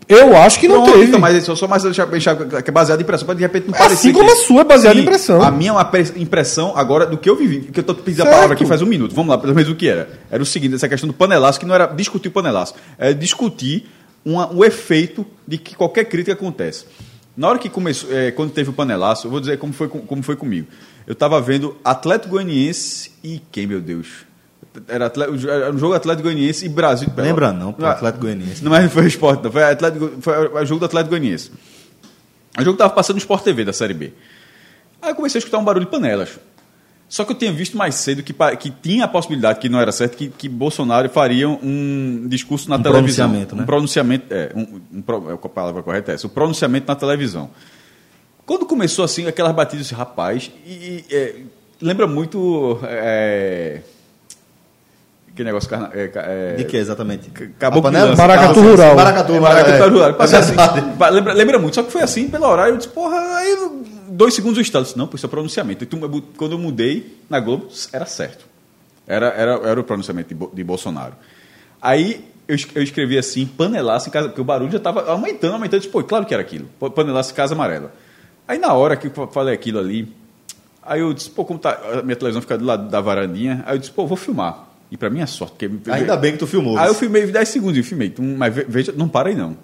Eu 0.08 0.36
acho 0.36 0.60
que 0.60 0.68
não 0.68 0.82
Pronto, 0.82 0.92
teve. 0.92 1.04
Então, 1.08 1.18
mas 1.20 1.48
eu 1.48 1.56
só 1.56 1.66
mais 1.66 1.82
que 1.82 2.70
é 2.70 2.72
baseado 2.72 3.00
em 3.00 3.02
impressão, 3.02 3.26
para 3.26 3.34
de 3.34 3.42
repente 3.42 3.66
não 3.66 3.74
Assim 3.74 3.82
parecer. 3.82 4.12
como 4.12 4.26
que- 4.26 4.32
a 4.32 4.36
sua 4.36 4.60
é 4.60 4.64
baseada 4.64 4.94
em 4.94 4.98
Sim, 5.02 5.06
impressão. 5.08 5.42
A 5.42 5.50
minha 5.50 5.72
é 5.72 6.20
impressão 6.22 6.72
agora 6.76 7.06
do 7.06 7.18
que 7.18 7.28
eu 7.28 7.34
vivi, 7.34 7.60
que 7.72 7.80
eu 7.80 7.84
tô 7.84 7.92
pedindo 7.94 8.20
a 8.20 8.24
Certo. 8.24 8.34
palavra 8.36 8.54
aqui 8.54 8.64
faz 8.64 8.82
um 8.82 8.86
minuto. 8.86 9.14
Vamos 9.16 9.30
lá, 9.30 9.38
pelo 9.38 9.52
menos 9.54 9.68
o 9.68 9.74
que 9.74 9.88
era. 9.88 10.08
Era 10.30 10.40
o 10.42 10.46
seguinte, 10.46 10.76
essa 10.76 10.88
questão 10.88 11.08
do 11.08 11.12
panelaço, 11.12 11.58
que 11.58 11.66
não 11.66 11.74
era 11.74 11.86
discutir 11.86 12.28
o 12.28 12.30
panelaço, 12.30 12.74
era 12.96 13.12
discutir 13.12 13.88
uma- 14.24 14.52
o 14.54 14.64
efeito 14.64 15.26
de 15.46 15.58
que 15.58 15.74
qualquer 15.74 16.04
crítica 16.04 16.34
acontece. 16.34 16.84
Na 17.36 17.48
hora 17.48 17.58
que 17.58 17.68
começou, 17.68 18.08
é, 18.16 18.30
quando 18.30 18.50
teve 18.52 18.70
o 18.70 18.72
panelaço, 18.72 19.26
eu 19.26 19.30
vou 19.30 19.40
dizer 19.40 19.58
como 19.58 19.72
foi, 19.72 19.88
com- 19.88 20.00
como 20.00 20.22
foi 20.22 20.36
comigo. 20.36 20.68
Eu 21.06 21.14
estava 21.14 21.40
vendo 21.40 21.76
Atlético 21.84 22.30
Goianiense 22.30 23.10
e 23.24 23.42
quem, 23.50 23.66
meu 23.66 23.80
Deus? 23.80 24.24
Era, 24.88 25.06
atle- 25.06 25.48
era 25.48 25.72
um 25.72 25.78
jogo 25.78 25.94
Atlético 25.94 26.24
Goianiense 26.24 26.66
e 26.66 26.68
Brasil. 26.68 27.08
Lembra 27.16 27.52
não, 27.52 27.72
pô, 27.72 27.84
Ah, 27.84 27.92
Atlético 27.92 28.22
Goianiense. 28.24 28.62
não, 28.64 28.70
mas 28.70 28.82
não 28.84 28.90
foi 28.90 29.06
esporte, 29.06 29.42
não. 29.44 29.50
Foi, 29.52 29.62
Atlético, 29.62 30.12
foi 30.20 30.48
o 30.48 30.64
jogo 30.66 30.80
do 30.80 30.86
Atlético 30.86 31.10
Goianiense. 31.10 31.50
O 32.58 32.62
jogo 32.62 32.72
estava 32.74 32.92
passando 32.92 33.16
no 33.16 33.20
Sport 33.20 33.42
TV 33.44 33.64
da 33.64 33.72
Série 33.72 33.94
B. 33.94 34.12
Aí 35.02 35.10
eu 35.10 35.14
comecei 35.14 35.38
a 35.38 35.40
escutar 35.40 35.58
um 35.58 35.64
barulho 35.64 35.84
de 35.84 35.90
panelas. 35.90 36.38
Só 37.08 37.24
que 37.24 37.30
eu 37.32 37.36
tinha 37.36 37.52
visto 37.52 37.76
mais 37.76 37.94
cedo 37.94 38.22
que, 38.22 38.34
que 38.58 38.70
tinha 38.70 39.04
a 39.04 39.08
possibilidade, 39.08 39.60
que 39.60 39.68
não 39.68 39.78
era 39.80 39.92
certo, 39.92 40.16
que, 40.16 40.28
que 40.28 40.48
Bolsonaro 40.48 41.08
faria 41.08 41.48
um 41.48 42.26
discurso 42.26 42.68
na 42.68 42.76
Um 42.76 42.82
televisão. 42.82 43.28
pronunciamento, 43.28 43.54
né? 43.56 43.62
Um 43.62 43.66
pronunciamento, 43.66 44.34
é, 44.34 44.50
um, 44.56 44.80
um 44.92 45.30
é, 45.30 45.32
a 45.34 45.48
palavra 45.48 45.82
correta 45.84 46.10
é 46.10 46.14
essa, 46.16 46.26
o 46.26 46.30
pronunciamento 46.30 46.88
na 46.88 46.96
televisão. 46.96 47.48
Quando 48.44 48.66
começou 48.66 49.04
assim, 49.04 49.26
aquelas 49.26 49.54
batidas, 49.54 49.90
rapaz, 49.90 50.50
e, 50.66 51.04
e, 51.10 51.14
é, 51.14 51.34
lembra 51.80 52.06
muito. 52.08 52.78
É, 52.84 53.82
que 55.36 55.44
negócio. 55.44 55.68
carna- 55.68 55.90
É, 55.94 56.10
é, 56.14 56.54
De 56.56 56.64
que 56.64 56.76
exatamente? 56.76 57.30
Acabou 57.56 57.80
A 57.80 57.82
panela? 57.82 58.10
com 58.10 58.16
Maracatu 58.16 58.60
Rural. 58.60 58.96
Maracatu, 58.96 59.34
é, 59.34 59.40
Maracatu. 59.40 59.70
Maracatu 59.70 59.94
Rural. 59.94 60.14
Passei 60.14 60.38
É 60.38 60.40
assim, 60.42 60.54
lembra, 61.12 61.32
lembra 61.34 61.58
muito, 61.58 61.74
só 61.74 61.82
que 61.82 61.92
foi 61.92 62.02
assim 62.02 62.28
pelo 62.28 62.46
horário. 62.46 62.72
Eu 62.74 62.76
disse, 62.78 62.88
porra, 62.88 63.16
aí 63.36 63.56
dois 64.08 64.34
segundos 64.34 64.58
o 64.58 64.62
estado. 64.62 64.82
Eu 64.82 64.86
disse, 64.86 64.98
não, 64.98 65.06
pô, 65.06 65.16
isso 65.16 65.26
é 65.26 65.28
pronunciamento. 65.28 65.84
E 65.84 65.86
tu- 65.86 65.98
quando 66.36 66.52
eu 66.52 66.58
mudei 66.58 67.18
na 67.30 67.38
Globo, 67.38 67.68
era 67.92 68.06
certo. 68.06 68.44
Era, 69.06 69.26
era, 69.28 69.52
era 69.68 69.80
o 69.80 69.84
pronunciamento 69.84 70.34
de, 70.34 70.46
de 70.54 70.64
Bolsonaro. 70.64 71.12
Aí 71.80 72.24
eu, 72.48 72.56
eu 72.74 72.82
escrevi 72.82 73.18
assim, 73.18 73.46
panelaço 73.46 74.08
em 74.08 74.12
casa, 74.12 74.28
porque 74.28 74.40
o 74.40 74.44
barulho 74.44 74.70
já 74.72 74.78
estava 74.78 75.08
aumentando, 75.10 75.52
aumentando. 75.54 75.74
Eu 75.74 75.80
disse, 75.80 75.92
pô, 75.92 76.02
claro 76.02 76.24
que 76.26 76.34
era 76.34 76.42
aquilo. 76.42 76.66
Panelaço 76.94 77.32
em 77.32 77.34
casa 77.36 77.54
amarela. 77.54 77.92
Aí 78.48 78.58
na 78.58 78.72
hora 78.72 78.96
que 78.96 79.06
eu 79.08 79.26
falei 79.28 79.54
aquilo 79.54 79.78
ali, 79.78 80.12
aí 80.82 81.00
eu 81.00 81.12
disse, 81.12 81.28
pô, 81.30 81.44
como 81.44 81.58
tá, 81.58 81.78
a 81.98 82.02
minha 82.02 82.16
televisão 82.16 82.40
fica 82.40 82.56
do 82.56 82.64
lado 82.64 82.88
da 82.88 83.00
varandinha, 83.00 83.62
aí 83.66 83.74
eu 83.74 83.78
disse, 83.78 83.92
pô, 83.92 84.06
vou 84.06 84.16
filmar. 84.16 84.65
E 84.90 84.96
pra 84.96 85.10
minha 85.10 85.26
sorte, 85.26 85.68
porque 85.68 85.90
Ainda 85.90 86.16
bem 86.16 86.32
que 86.32 86.38
tu 86.38 86.46
filmou. 86.46 86.78
Aí 86.78 86.86
eu 86.88 86.94
filmei 86.94 87.26
10 87.26 87.48
segundos, 87.48 87.76
eu 87.76 87.84
filmei. 87.84 88.12
Mas 88.18 88.54
ve- 88.54 88.66
veja, 88.68 88.92
não 88.96 89.08
para 89.08 89.28
aí 89.30 89.34
não. 89.34 89.56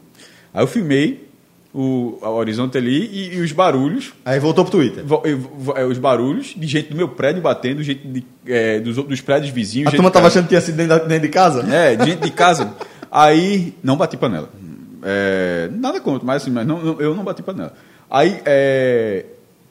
Aí 0.52 0.62
eu 0.62 0.66
filmei 0.66 1.28
o, 1.72 2.18
o 2.20 2.26
horizonte 2.28 2.76
ali 2.76 3.06
e, 3.06 3.36
e 3.36 3.40
os 3.40 3.52
barulhos. 3.52 4.12
Aí 4.24 4.38
voltou 4.40 4.64
pro 4.64 4.72
Twitter. 4.72 5.04
vo- 5.04 5.22
eu- 5.24 5.74
é, 5.76 5.84
os 5.84 5.96
barulhos 5.98 6.54
de 6.56 6.66
gente 6.66 6.90
do 6.90 6.96
meu 6.96 7.08
prédio 7.08 7.40
batendo, 7.40 7.82
gente 7.82 8.06
de, 8.06 8.24
é, 8.46 8.80
dos, 8.80 8.96
dos 8.96 9.20
prédios 9.20 9.52
vizinhos. 9.52 9.88
A 9.88 9.96
turma 9.96 10.10
tava 10.10 10.26
achando 10.26 10.42
que 10.44 10.48
tinha 10.50 10.60
sido 10.60 10.76
dentro 10.76 10.98
dentro 11.06 11.22
de 11.22 11.28
casa? 11.28 11.62
É, 11.72 11.94
de 11.96 12.04
gente 12.04 12.20
de 12.22 12.30
casa. 12.30 12.74
Aí, 13.10 13.74
não 13.82 13.96
bati 13.96 14.16
panela. 14.16 14.50
É, 15.04 15.68
nada 15.72 16.00
contra, 16.00 16.26
mas 16.26 16.42
assim, 16.42 16.50
mas 16.50 16.66
não, 16.66 16.82
não- 16.82 17.00
eu 17.00 17.14
não 17.14 17.24
bati 17.24 17.42
panela. 17.42 17.74
Aí, 18.10 18.40
é, 18.44 19.24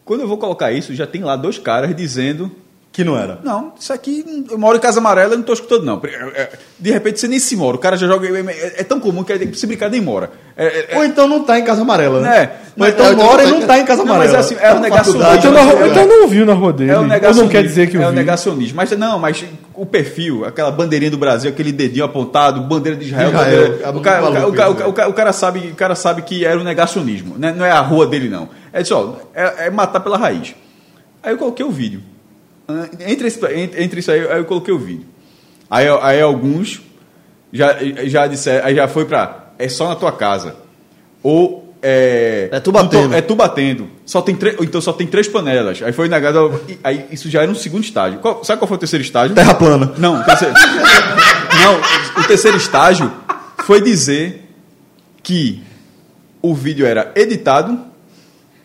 quando 0.05 0.21
eu 0.21 0.27
vou 0.27 0.37
colocar 0.37 0.71
isso, 0.71 0.93
já 0.95 1.05
tem 1.05 1.21
lá 1.23 1.35
dois 1.35 1.57
caras 1.57 1.95
dizendo 1.95 2.51
Que 2.91 3.05
não 3.05 3.17
era. 3.17 3.39
Não, 3.41 3.71
isso 3.79 3.93
aqui, 3.93 4.43
eu 4.51 4.57
moro 4.57 4.75
em 4.77 4.81
Casa 4.81 4.99
Amarela, 4.99 5.33
eu 5.33 5.37
não 5.37 5.45
tô 5.45 5.53
escutando, 5.53 5.85
não. 5.85 6.01
É, 6.03 6.41
é, 6.41 6.49
De 6.77 6.91
repente 6.91 7.21
você 7.21 7.27
nem 7.27 7.39
se 7.39 7.55
mora, 7.55 7.77
o 7.77 7.79
cara 7.79 7.95
já 7.95 8.05
joga. 8.05 8.27
É, 8.27 8.81
é 8.81 8.83
tão 8.83 8.99
comum 8.99 9.23
que 9.23 9.55
se 9.55 9.65
brincar 9.65 9.89
nem 9.89 10.01
mora. 10.01 10.29
É, 10.57 10.65
é- 10.65 10.87
é- 10.89 10.97
Ou 10.97 11.05
então 11.05 11.25
não 11.25 11.41
tá 11.45 11.57
em 11.57 11.63
Casa 11.63 11.83
Amarela, 11.83 12.19
né? 12.19 12.37
É. 12.37 12.55
Ou 12.77 12.85
então 12.85 13.15
mora 13.15 13.43
e 13.45 13.47
não 13.47 13.61
tá 13.61 13.79
em 13.79 13.85
Casa 13.85 14.03
Não, 14.03 14.07
mas 14.17 14.33
Amarela. 14.33 14.37
é 14.37 14.39
assim, 14.41 14.55
é 14.59 14.73
o 14.73 14.79
negacionismo. 14.79 15.33
Então, 15.35 15.51
né? 15.53 15.63
não, 15.63 15.87
então 15.87 16.05
não 16.05 16.21
ouviu 16.23 16.45
na 16.45 16.53
rua 16.53 16.73
dele. 16.73 16.91
É 16.91 16.97
o 16.97 16.99
Ou 16.99 17.07
negacionismo. 17.07 17.43
não 17.43 17.49
quer 17.49 17.63
dizer 17.63 17.89
que 17.89 17.95
É 17.95 17.99
o 17.99 18.03
ouviu. 18.03 18.19
negacionismo. 18.19 18.75
Mas 18.75 18.91
não, 18.91 19.17
mas 19.17 19.45
o 19.73 19.85
perfil, 19.85 20.43
aquela 20.43 20.69
bandeirinha 20.69 21.11
do 21.11 21.17
Brasil, 21.17 21.49
aquele 21.49 21.71
dedinho 21.71 22.03
apontado, 22.03 22.59
bandeira 22.59 22.97
de 22.97 23.05
Israel. 23.05 23.31
É 23.85 23.89
o, 25.07 25.13
cara, 25.13 25.31
sabe, 25.31 25.59
o 25.71 25.75
cara 25.75 25.95
sabe 25.95 26.23
que 26.23 26.45
era 26.45 26.59
o 26.59 26.63
negacionismo. 26.63 27.37
né? 27.37 27.53
Não 27.55 27.63
é 27.65 27.71
a 27.71 27.79
rua 27.79 28.05
dele, 28.05 28.27
não. 28.27 28.49
É 28.73 28.83
só, 28.83 29.17
é, 29.33 29.67
é 29.67 29.69
matar 29.69 30.01
pela 30.01 30.17
raiz. 30.17 30.53
Aí 31.23 31.31
eu 31.33 31.37
coloquei 31.37 31.65
o 31.65 31.71
vídeo. 31.71 32.01
Ah, 32.83 32.89
Entre, 33.11 33.27
esse- 33.27 33.45
entre, 33.77 33.99
isso 33.99 34.11
aí, 34.11 34.19
aí 34.27 34.37
eu 34.39 34.45
coloquei 34.45 34.73
o 34.73 34.79
vídeo. 34.79 35.05
Aí, 35.69 35.85
aí 36.01 36.21
alguns 36.21 36.81
já, 37.51 37.77
já 38.05 38.27
disseram, 38.27 38.65
aí 38.65 38.75
já 38.75 38.87
foi 38.87 39.05
pra. 39.05 39.51
É 39.57 39.67
só 39.69 39.87
na 39.89 39.95
tua 39.95 40.11
casa. 40.11 40.55
Ou. 41.23 41.59
É, 41.83 42.47
É 42.51 42.59
tu 42.59 42.71
batendo. 42.71 43.15
É 43.15 43.21
tu 43.21 43.35
batendo. 43.35 43.87
Só 44.05 44.21
tem 44.21 44.35
tre- 44.35 44.55
então 44.61 44.79
só 44.79 44.93
tem 44.93 45.07
três 45.07 45.27
panelas. 45.27 45.81
Aí 45.81 45.91
foi 45.91 46.07
negado. 46.07 46.61
Aí 46.83 47.07
isso 47.11 47.27
já 47.29 47.41
era 47.41 47.49
um 47.51 47.55
segundo 47.55 47.83
estágio. 47.83 48.19
Qual- 48.19 48.43
sabe 48.43 48.59
qual 48.59 48.67
foi 48.67 48.77
o 48.77 48.79
terceiro 48.79 49.03
estágio? 49.03 49.33
Terra 49.35 49.55
plana. 49.55 49.91
Não, 49.97 50.21
terceiro, 50.23 50.53
não, 50.53 52.21
o 52.23 52.27
terceiro 52.27 52.57
estágio 52.57 53.11
foi 53.65 53.81
dizer 53.81 54.47
que 55.23 55.63
o 56.41 56.53
vídeo 56.53 56.85
era 56.85 57.11
editado 57.15 57.79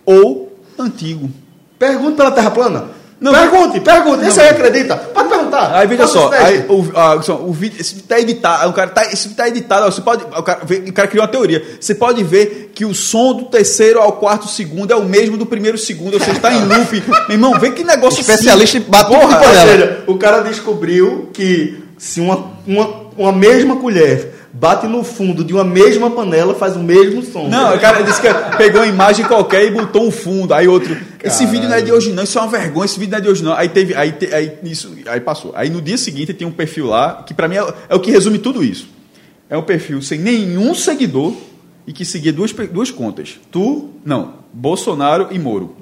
ou 0.04 0.58
antigo. 0.78 1.30
Pergunta 1.78 2.16
pela 2.16 2.30
Terra 2.32 2.50
plana. 2.50 2.84
Não, 3.18 3.32
pergunte, 3.32 3.80
pergunte. 3.80 4.26
Esse 4.26 4.40
aí 4.40 4.51
acredita. 4.51 4.94
Pode 4.97 5.28
perguntar. 5.30 5.74
Aí 5.74 5.86
veja 5.86 6.06
só, 6.06 6.30
aí, 6.32 6.66
o, 6.68 6.86
a- 6.94 7.22
só, 7.22 7.36
o 7.36 7.51
vídeo, 7.51 7.80
esse 7.80 7.94
vídeo 7.94 8.06
tá 8.09 8.20
editado, 8.20 8.68
o 8.68 8.72
cara 8.74 8.90
tá, 8.90 9.05
esse 9.06 9.28
vídeo 9.28 9.36
tá 9.36 9.48
editado, 9.48 9.90
você 9.90 10.02
pode, 10.02 10.22
o 10.24 10.43
cara, 10.43 10.60
o 10.86 10.93
cara 10.93 11.09
criou 11.09 11.24
uma 11.24 11.30
teoria. 11.32 11.64
Você 11.80 11.94
pode 11.94 12.22
ver 12.22 12.72
que 12.74 12.84
o 12.84 12.94
som 12.94 13.32
do 13.32 13.44
terceiro 13.47 14.01
ao 14.01 14.12
quarto 14.12 14.47
segundo 14.48 14.93
é 14.93 14.97
o 14.97 15.05
mesmo 15.05 15.38
do 15.38 15.47
primeiro 15.47 15.78
segundo, 15.78 16.12
ou 16.14 16.20
seja, 16.20 16.32
está 16.32 16.52
em 16.52 16.64
loop. 16.66 17.02
Meu 17.26 17.30
irmão, 17.36 17.59
vê 17.59 17.70
que 17.70 17.82
negócio 17.82 18.20
Especialista 18.20 18.78
simples. 18.78 18.90
batuque 18.90 19.18
Porra, 19.18 19.38
Ou 19.38 19.55
seja, 19.55 20.05
o 20.06 20.18
cara 20.18 20.40
descobriu 20.43 21.30
que 21.32 21.82
se 21.97 22.20
uma, 22.20 22.52
uma, 22.66 22.90
uma 23.16 23.32
mesma 23.32 23.76
colher 23.76 24.34
bate 24.58 24.86
no 24.86 25.04
fundo 25.04 25.44
de 25.44 25.52
uma 25.52 25.64
mesma 25.64 26.10
panela, 26.10 26.54
faz 26.54 26.76
o 26.76 26.80
mesmo 26.80 27.22
som. 27.22 27.48
Não, 27.48 27.74
o 27.74 27.78
cara 27.80 28.02
disse 28.02 28.20
que 28.20 28.28
pegou 28.56 28.80
uma 28.80 28.86
imagem 28.86 29.26
qualquer 29.26 29.64
e 29.66 29.70
botou 29.70 30.06
um 30.06 30.10
fundo. 30.10 30.54
Aí 30.54 30.66
outro. 30.66 30.96
Esse 31.22 31.44
vídeo 31.46 31.68
não 31.68 31.76
é 31.76 31.82
de 31.82 31.92
hoje, 31.92 32.12
não. 32.12 32.22
Isso 32.22 32.38
é 32.38 32.42
uma 32.42 32.50
vergonha. 32.50 32.84
Esse 32.86 32.98
vídeo 32.98 33.12
não 33.12 33.18
é 33.18 33.20
de 33.20 33.28
hoje, 33.28 33.44
não. 33.44 33.52
Aí 33.54 33.68
teve. 33.68 33.94
Aí, 33.94 34.12
te- 34.12 34.32
aí, 34.34 34.52
isso, 34.64 34.94
aí 35.06 35.20
passou. 35.20 35.52
Aí 35.54 35.68
no 35.68 35.80
dia 35.82 35.98
seguinte 35.98 36.32
tem 36.32 36.46
um 36.46 36.52
perfil 36.52 36.86
lá, 36.86 37.22
que 37.26 37.34
pra 37.34 37.48
mim 37.48 37.56
é, 37.56 37.66
é 37.88 37.94
o 37.94 38.00
que 38.00 38.10
resume 38.10 38.38
tudo 38.38 38.64
isso. 38.64 38.88
É 39.50 39.56
um 39.56 39.62
perfil 39.62 40.00
sem 40.02 40.18
nenhum 40.18 40.74
seguidor 40.74 41.32
e 41.86 41.92
que 41.92 42.04
seguia 42.04 42.32
duas, 42.32 42.52
duas 42.52 42.90
contas. 42.90 43.38
Tu, 43.50 43.90
não, 44.04 44.34
Bolsonaro 44.52 45.28
e 45.30 45.38
Moro. 45.38 45.76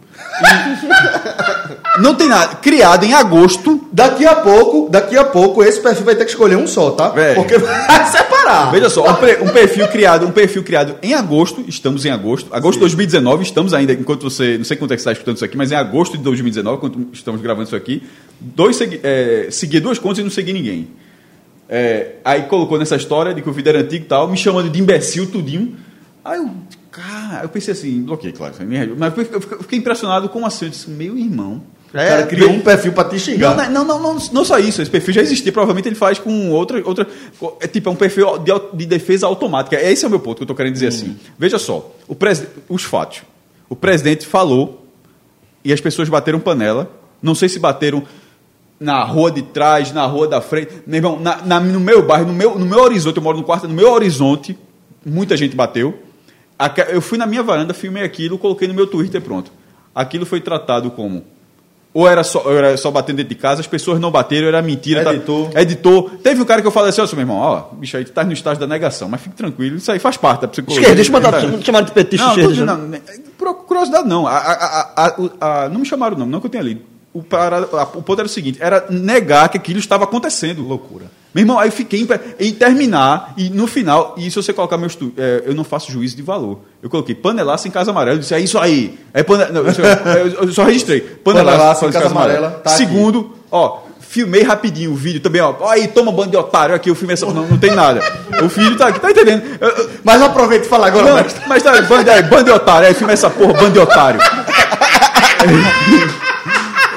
E 1.96 1.98
não 2.00 2.14
tem 2.14 2.28
nada. 2.28 2.56
Criado 2.56 3.04
em 3.04 3.14
agosto. 3.14 3.88
Daqui 3.92 4.26
a 4.26 4.34
pouco, 4.36 4.88
daqui 4.90 5.16
a 5.16 5.24
pouco, 5.24 5.62
esse 5.62 5.80
perfil 5.80 6.04
vai 6.04 6.14
ter 6.14 6.24
que 6.24 6.30
escolher 6.30 6.56
um 6.56 6.66
só, 6.66 6.90
tá? 6.92 7.08
Véi. 7.08 7.34
Porque 7.34 7.56
vai 7.58 8.10
separar. 8.44 8.70
Veja 8.70 8.90
só, 8.90 9.02
um, 9.02 9.48
perfil 9.52 9.88
criado, 9.88 10.26
um 10.26 10.30
perfil 10.30 10.62
criado 10.62 10.96
em 11.02 11.14
agosto, 11.14 11.64
estamos 11.66 12.04
em 12.04 12.10
agosto, 12.10 12.54
agosto 12.54 12.74
de 12.74 12.80
2019, 12.80 13.42
estamos 13.42 13.74
ainda, 13.74 13.92
enquanto 13.92 14.22
você, 14.22 14.58
não 14.58 14.64
sei 14.64 14.76
quanto 14.76 14.92
é 14.92 14.96
que 14.96 15.02
você 15.02 15.08
está 15.08 15.12
escutando 15.12 15.36
isso 15.36 15.44
aqui, 15.44 15.56
mas 15.56 15.72
em 15.72 15.74
agosto 15.74 16.16
de 16.16 16.22
2019, 16.22 16.78
quando 16.78 17.08
estamos 17.12 17.40
gravando 17.40 17.66
isso 17.66 17.76
aqui, 17.76 18.02
dois 18.40 18.76
segui, 18.76 19.00
é, 19.02 19.48
segui 19.50 19.80
duas 19.80 19.98
contas 19.98 20.18
e 20.18 20.22
não 20.22 20.30
segui 20.30 20.52
ninguém. 20.52 20.88
É, 21.68 22.16
aí 22.24 22.42
colocou 22.42 22.78
nessa 22.78 22.96
história 22.96 23.32
de 23.32 23.40
que 23.40 23.48
o 23.48 23.52
vídeo 23.52 23.70
era 23.70 23.80
antigo 23.80 24.04
e 24.04 24.08
tal, 24.08 24.28
me 24.28 24.36
chamando 24.36 24.68
de 24.68 24.80
imbecil, 24.80 25.30
tudinho. 25.30 25.76
Aí 26.24 26.38
eu, 26.38 26.50
cara, 26.90 27.44
eu 27.44 27.48
pensei 27.48 27.72
assim, 27.72 28.02
bloqueei, 28.02 28.32
claro, 28.32 28.54
mas 28.98 29.12
eu 29.32 29.40
fiquei, 29.40 29.78
impressionado 29.78 30.28
com 30.28 30.44
assim, 30.44 30.66
eu 30.66 30.70
disse, 30.70 30.90
meu 30.90 31.16
irmão. 31.16 31.62
O 31.94 32.08
cara 32.08 32.26
criou 32.26 32.50
um 32.50 32.60
perfil 32.60 32.92
pra 32.92 33.04
te 33.04 33.18
xingar. 33.18 33.70
Não, 33.70 33.84
não, 33.84 33.98
não, 34.00 34.14
não, 34.14 34.22
não 34.32 34.44
só 34.44 34.58
isso, 34.58 34.82
esse 34.82 34.90
perfil 34.90 35.14
já 35.14 35.22
existia, 35.22 35.52
provavelmente 35.52 35.86
ele 35.88 35.94
faz 35.94 36.18
com 36.18 36.50
outra. 36.50 36.82
outra 36.86 37.06
é 37.60 37.66
tipo, 37.68 37.88
é 37.88 37.92
um 37.92 37.96
perfil 37.96 38.38
de, 38.38 38.50
de 38.74 38.86
defesa 38.86 39.26
automática. 39.26 39.80
Esse 39.80 40.04
é 40.04 40.08
o 40.08 40.10
meu 40.10 40.18
ponto 40.20 40.36
que 40.38 40.42
eu 40.42 40.44
estou 40.44 40.56
querendo 40.56 40.72
dizer 40.72 40.88
assim. 40.88 41.16
Veja 41.38 41.58
só, 41.58 41.92
o 42.08 42.14
presi- 42.14 42.48
os 42.68 42.82
fatos. 42.82 43.22
O 43.68 43.76
presidente 43.76 44.26
falou 44.26 44.86
e 45.64 45.72
as 45.72 45.80
pessoas 45.80 46.08
bateram 46.08 46.38
panela. 46.40 46.90
Não 47.22 47.34
sei 47.34 47.48
se 47.48 47.58
bateram 47.58 48.02
na 48.78 49.02
rua 49.04 49.30
de 49.30 49.42
trás, 49.42 49.92
na 49.92 50.04
rua 50.04 50.26
da 50.28 50.40
frente. 50.40 50.72
Meu 50.86 50.96
irmão, 50.98 51.18
na- 51.20 51.42
na- 51.44 51.60
no 51.60 51.80
meu 51.80 52.04
bairro, 52.04 52.26
no 52.26 52.34
meu, 52.34 52.58
no 52.58 52.66
meu 52.66 52.80
horizonte, 52.80 53.16
eu 53.16 53.22
moro 53.22 53.38
no 53.38 53.44
quarto, 53.44 53.66
no 53.68 53.74
meu 53.74 53.90
horizonte, 53.92 54.58
muita 55.06 55.36
gente 55.36 55.54
bateu. 55.56 55.94
Eu 56.88 57.00
fui 57.00 57.18
na 57.18 57.26
minha 57.26 57.42
varanda, 57.42 57.72
filmei 57.72 58.02
aquilo, 58.02 58.36
coloquei 58.38 58.66
no 58.68 58.74
meu 58.74 58.86
Twitter 58.86 59.20
pronto. 59.20 59.50
Aquilo 59.94 60.26
foi 60.26 60.40
tratado 60.40 60.90
como 60.90 61.24
ou 61.94 62.06
era 62.08 62.22
só, 62.24 62.42
ou 62.44 62.52
era 62.58 62.76
só 62.76 62.90
batendo 62.90 63.16
dentro 63.18 63.30
de 63.34 63.40
casa, 63.40 63.60
as 63.60 63.66
pessoas 63.66 63.98
não 64.00 64.10
bateram, 64.10 64.48
era 64.48 64.60
mentira. 64.60 65.02
tá- 65.04 65.14
Editor. 65.14 65.50
editor. 65.56 66.10
Teve 66.22 66.42
um 66.42 66.44
cara 66.44 66.60
que 66.60 66.66
eu 66.66 66.72
falei 66.72 66.90
assim, 66.90 67.00
ó, 67.00 67.06
seu 67.06 67.16
meu 67.16 67.22
irmão, 67.22 67.36
ó, 67.38 67.62
bicho, 67.76 67.96
aí 67.96 68.04
tu 68.04 68.10
tá 68.12 68.24
no 68.24 68.32
estágio 68.32 68.60
da 68.60 68.66
negação, 68.66 69.08
mas 69.08 69.20
fique 69.20 69.36
tranquilo, 69.36 69.76
isso 69.76 69.90
aí 69.92 69.98
faz 69.98 70.16
parte 70.16 70.42
da 70.42 70.48
psicologia. 70.48 70.80
Esquerda, 70.82 70.96
deixa 70.96 71.10
eu 71.10 71.12
mandar 71.12 71.32
Tá- 71.32 71.62
chamar 71.62 71.80
de 71.82 71.92
petista 71.92 72.26
não, 72.26 72.34
esquerda. 72.36 72.64
não, 72.66 72.76
não, 72.78 72.88
não, 72.88 72.98
por 73.38 73.54
curiosidade 73.64 74.08
não. 74.08 74.26
A, 74.26 74.36
a, 74.36 74.52
a, 74.52 75.06
a- 75.06 75.14
o- 75.20 75.30
a- 75.40 75.68
não 75.68 75.78
me 75.80 75.86
chamaram 75.86 76.18
não, 76.18 76.26
não 76.26 76.40
que 76.40 76.46
eu 76.46 76.50
tenha 76.50 76.64
lido. 76.64 76.82
O, 77.14 77.22
para, 77.22 77.60
o 77.94 78.02
ponto 78.02 78.18
era 78.18 78.26
o 78.26 78.28
seguinte, 78.28 78.58
era 78.60 78.86
negar 78.90 79.48
que 79.48 79.56
aquilo 79.56 79.78
estava 79.78 80.02
acontecendo. 80.02 80.62
Loucura. 80.66 81.04
Meu 81.32 81.42
irmão, 81.42 81.58
aí 81.60 81.68
eu 81.68 81.72
fiquei 81.72 82.04
em, 82.40 82.52
terminar, 82.52 83.34
e 83.36 83.48
no 83.50 83.68
final, 83.68 84.14
e 84.18 84.28
se 84.28 84.34
você 84.36 84.52
colocar 84.52 84.76
meus 84.76 84.96
tu, 84.96 85.12
é, 85.16 85.44
eu 85.46 85.54
não 85.54 85.62
faço 85.62 85.92
juízo 85.92 86.16
de 86.16 86.22
valor. 86.22 86.58
Eu 86.82 86.90
coloquei 86.90 87.14
panelaço 87.14 87.68
em 87.68 87.70
casa 87.70 87.92
amarela, 87.92 88.16
eu 88.16 88.20
disse, 88.20 88.34
é 88.34 88.40
isso 88.40 88.58
aí. 88.58 88.98
É 89.12 89.22
pane, 89.22 89.44
não, 89.52 89.64
eu, 89.64 89.72
só- 89.72 89.82
eu- 89.82 90.26
eu 90.48 90.52
só 90.52 90.64
registrei. 90.64 91.00
Panelaço, 91.00 91.56
Panelaço 91.56 91.86
em 91.86 91.92
Casa 91.92 92.06
Amarela, 92.06 92.50
tá 92.50 92.70
aqui. 92.70 92.78
Segundo, 92.78 93.32
ó, 93.50 93.78
filmei 94.00 94.42
rapidinho 94.42 94.90
o 94.92 94.96
vídeo 94.96 95.20
também, 95.20 95.40
ó. 95.40 95.54
Aí, 95.68 95.86
toma 95.88 96.10
bando 96.10 96.30
de 96.32 96.36
otário 96.36 96.74
aqui, 96.74 96.90
eu 96.90 96.94
filmei 96.96 97.14
essa. 97.14 97.26
Não, 97.26 97.46
não 97.46 97.58
tem 97.58 97.74
nada. 97.76 98.00
O 98.42 98.48
vídeo 98.48 98.76
tá 98.76 98.88
aqui, 98.88 98.98
tá 99.00 99.10
entendendo? 99.10 99.42
Eu- 99.60 99.90
Mas 100.02 100.20
aproveita 100.20 100.66
e 100.66 100.68
fala 100.68 100.88
agora, 100.88 101.14
não, 101.14 101.24
mas 101.48 101.62
tá, 101.62 101.80
bando, 101.82 102.10
aí, 102.10 102.22
bando 102.24 102.44
de 102.44 102.50
otário, 102.50 102.88
aí 102.88 102.94
filma 102.94 103.12
essa 103.12 103.30
porra, 103.30 103.52
bando 103.54 103.70
de 103.72 103.78
otário. 103.78 104.18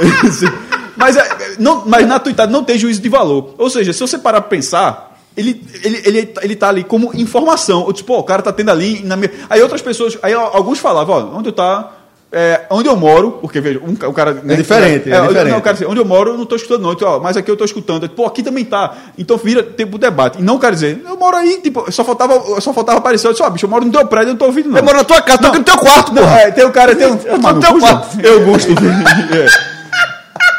mas, 0.95 1.15
é, 1.17 1.55
não, 1.59 1.83
mas 1.85 2.07
na 2.07 2.19
tuitada 2.19 2.51
não 2.51 2.63
tem 2.63 2.77
juízo 2.77 3.01
de 3.01 3.09
valor. 3.09 3.53
Ou 3.57 3.69
seja, 3.69 3.93
se 3.93 3.99
você 3.99 4.17
parar 4.17 4.41
pra 4.41 4.49
pensar, 4.49 5.17
ele, 5.37 5.63
ele, 5.83 6.01
ele, 6.03 6.33
ele 6.41 6.55
tá 6.55 6.69
ali 6.69 6.83
como 6.83 7.11
informação. 7.13 7.85
Eu 7.85 7.93
disse, 7.93 8.03
pô, 8.03 8.17
o 8.17 8.23
cara 8.23 8.41
tá 8.41 8.51
tendo 8.51 8.71
ali. 8.71 9.03
Minha... 9.03 9.31
Aí 9.47 9.61
outras 9.61 9.83
pessoas, 9.83 10.17
aí 10.23 10.33
alguns 10.33 10.79
falavam, 10.79 11.15
ó, 11.15 11.37
onde 11.37 11.49
eu 11.49 11.53
tá. 11.53 11.91
é, 12.31 12.65
onde 12.71 12.89
eu 12.89 12.95
moro, 12.95 13.33
porque 13.33 13.61
veja, 13.61 13.79
um, 13.79 13.93
o 13.93 14.13
cara. 14.13 14.33
né, 14.33 14.55
diferente, 14.55 15.11
é 15.11 15.21
diferente. 15.21 15.51
Não, 15.51 15.59
o 15.59 15.61
cara 15.61 15.75
assim, 15.75 15.85
onde 15.85 15.99
eu 15.99 16.05
moro, 16.05 16.31
eu 16.31 16.37
não 16.39 16.45
tô 16.45 16.55
escutando, 16.55 16.81
não. 16.81 16.93
Então, 16.93 17.07
ó, 17.07 17.19
mas 17.19 17.37
aqui 17.37 17.51
eu 17.51 17.55
tô 17.55 17.63
escutando. 17.63 18.09
Pô, 18.09 18.25
aqui 18.25 18.41
também 18.41 18.65
tá. 18.65 18.95
Então 19.15 19.37
vira 19.37 19.61
tempo 19.61 19.99
debate. 19.99 20.39
E 20.39 20.41
não 20.41 20.57
quero 20.57 20.73
dizer, 20.73 21.03
eu 21.07 21.15
moro 21.15 21.37
aí, 21.37 21.61
tipo, 21.61 21.85
só 21.91 22.03
faltava, 22.03 22.59
só 22.59 22.73
faltava 22.73 22.97
aparecer. 22.97 23.27
Eu 23.27 23.31
disse, 23.31 23.43
ó, 23.43 23.49
bicho, 23.51 23.67
eu 23.67 23.69
moro 23.69 23.85
no 23.85 23.91
teu 23.91 24.07
prédio, 24.07 24.29
eu 24.29 24.33
não 24.33 24.39
tô 24.39 24.45
ouvindo, 24.45 24.69
não. 24.69 24.77
Eu 24.77 24.83
moro 24.83 24.97
na 24.97 25.03
tua 25.03 25.21
casa, 25.21 25.37
tô 25.37 25.47
aqui 25.49 25.59
no 25.59 25.63
teu 25.63 25.77
quarto, 25.77 26.15
Não, 26.15 26.23
porra. 26.23 26.39
é, 26.39 26.51
tem 26.51 26.65
um 26.65 26.71
cara, 26.71 26.95
tem 26.95 27.05
um. 27.05 27.11
no 27.13 27.59
teu 27.59 27.79
quarto. 27.79 28.17
Eu 28.25 28.43
gosto. 28.43 28.71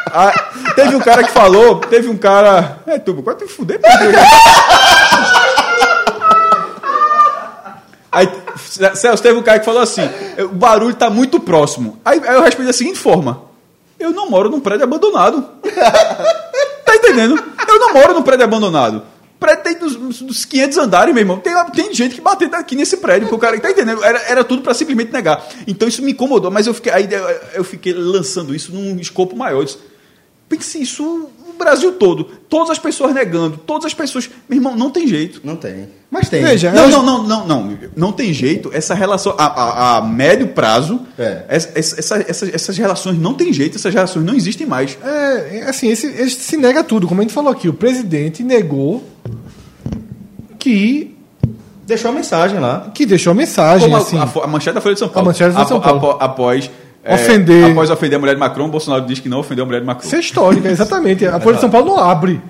É. 0.09 0.17
Ah, 0.17 0.33
teve 0.75 0.95
um 0.95 0.99
cara 0.99 1.23
que 1.23 1.31
falou, 1.31 1.79
teve 1.79 2.09
um 2.09 2.17
cara. 2.17 2.79
É, 2.87 2.99
tu, 2.99 3.13
quase 3.21 3.39
te 3.39 3.47
fuder, 3.47 3.79
pô. 3.79 3.87
Aí, 8.11 8.27
Celso, 8.95 9.21
teve 9.21 9.37
um 9.37 9.43
cara 9.43 9.59
que 9.59 9.65
falou 9.65 9.81
assim: 9.81 10.01
o 10.39 10.49
barulho 10.49 10.95
tá 10.95 11.09
muito 11.09 11.39
próximo. 11.39 11.99
Aí, 12.03 12.19
aí 12.25 12.35
eu 12.35 12.41
respondi 12.41 12.67
da 12.67 12.73
seguinte 12.73 12.99
forma: 12.99 13.43
Eu 13.99 14.11
não 14.11 14.29
moro 14.29 14.49
num 14.49 14.59
prédio 14.59 14.83
abandonado. 14.83 15.47
tá 16.85 16.95
entendendo? 16.95 17.41
Eu 17.67 17.79
não 17.79 17.93
moro 17.93 18.13
num 18.13 18.23
prédio 18.23 18.45
abandonado. 18.45 19.03
O 19.35 19.39
prédio 19.39 19.63
tem 19.63 19.75
dos, 19.77 20.21
dos 20.21 20.43
500 20.43 20.77
andares, 20.79 21.13
meu 21.13 21.21
irmão. 21.21 21.37
Tem, 21.37 21.53
tem 21.71 21.93
gente 21.93 22.15
que 22.15 22.21
bateu 22.21 22.49
aqui 22.53 22.75
nesse 22.75 22.97
prédio, 22.97 23.27
porque 23.29 23.35
o 23.35 23.39
cara 23.39 23.59
tá 23.59 23.71
entendendo? 23.71 24.03
Era, 24.03 24.19
era 24.23 24.43
tudo 24.43 24.61
pra 24.61 24.73
simplesmente 24.73 25.13
negar. 25.13 25.47
Então 25.67 25.87
isso 25.87 26.01
me 26.01 26.11
incomodou, 26.11 26.51
mas 26.51 26.67
eu 26.67 26.73
fiquei, 26.73 26.91
aí 26.91 27.07
eu, 27.09 27.39
eu 27.53 27.63
fiquei 27.63 27.93
lançando 27.93 28.53
isso 28.55 28.73
num 28.73 28.99
escopo 28.99 29.35
maior. 29.37 29.59
Eu 29.59 29.65
disse, 29.65 29.77
Pense 30.49 30.81
isso 30.81 31.29
no 31.47 31.53
Brasil 31.53 31.91
todo. 31.93 32.23
Todas 32.49 32.71
as 32.71 32.79
pessoas 32.79 33.13
negando, 33.13 33.55
todas 33.57 33.85
as 33.85 33.93
pessoas. 33.93 34.27
Meu 34.49 34.57
irmão, 34.57 34.75
não 34.75 34.89
tem 34.89 35.07
jeito. 35.07 35.39
Não 35.43 35.55
tem. 35.55 35.87
Mas 36.09 36.27
tem. 36.27 36.41
Veja, 36.43 36.71
Não, 36.71 36.89
não, 36.89 37.03
não, 37.03 37.23
não, 37.23 37.45
não. 37.45 37.77
Não 37.95 38.11
tem 38.11 38.33
jeito. 38.33 38.71
Essa 38.73 38.95
relação, 38.95 39.35
a, 39.37 39.45
a- 39.45 39.97
a 39.97 40.01
médio 40.01 40.47
prazo, 40.47 41.01
É. 41.19 41.43
essa- 41.47 41.71
essa- 41.77 42.25
essas, 42.27 42.53
essas 42.53 42.77
relações 42.77 43.19
não 43.19 43.35
tem 43.35 43.53
jeito, 43.53 43.75
essas 43.77 43.93
relações 43.93 44.25
não 44.25 44.33
existem 44.33 44.65
mais. 44.65 44.97
É, 45.03 45.57
é, 45.59 45.63
assim, 45.69 45.87
esse, 45.89 46.07
esse 46.07 46.39
se 46.39 46.57
nega 46.57 46.83
tudo. 46.83 47.07
Como 47.07 47.21
a 47.21 47.23
gente 47.23 47.33
falou 47.33 47.51
aqui, 47.51 47.69
o 47.69 47.73
presidente 47.73 48.41
negou 48.41 49.03
que, 50.57 51.15
Deixou 51.85 52.11
a 52.11 52.13
mensagem 52.13 52.59
lá. 52.59 52.91
que 52.93 53.05
deixou 53.05 53.31
a 53.31 53.33
mensagem. 53.35 53.87
Como 53.89 53.95
a, 53.95 53.99
assim. 53.99 54.17
a, 54.17 54.23
a 54.43 54.47
manchete 54.47 54.75
da 54.75 54.81
Folha 54.81 54.93
de 54.93 54.99
São 54.99 55.09
Paulo. 55.09 55.27
A 55.29 55.31
manchete 55.31 55.49
da 55.49 55.53
Folha 55.53 55.63
de 55.63 55.69
São 55.69 55.77
Apo- 55.77 55.99
Paulo. 56.01 56.11
apo- 56.15 56.23
após 56.23 56.71
é, 57.03 57.15
Ofender. 57.15 57.71
Após 57.71 57.89
ofender 57.89 58.17
a 58.17 58.19
mulher 58.19 58.33
de 58.33 58.39
Macron, 58.39 58.69
Bolsonaro 58.69 59.05
diz 59.05 59.19
que 59.19 59.29
não 59.29 59.39
ofendeu 59.39 59.63
a 59.63 59.65
mulher 59.67 59.79
de 59.79 59.85
Macron. 59.85 60.05
Isso 60.05 60.15
é 60.15 60.19
histórica, 60.19 60.69
exatamente. 60.69 61.25
A 61.25 61.39
Folha 61.39 61.55
de 61.55 61.61
São 61.61 61.69
Paulo 61.69 61.87
não 61.87 61.97
abre 61.97 62.41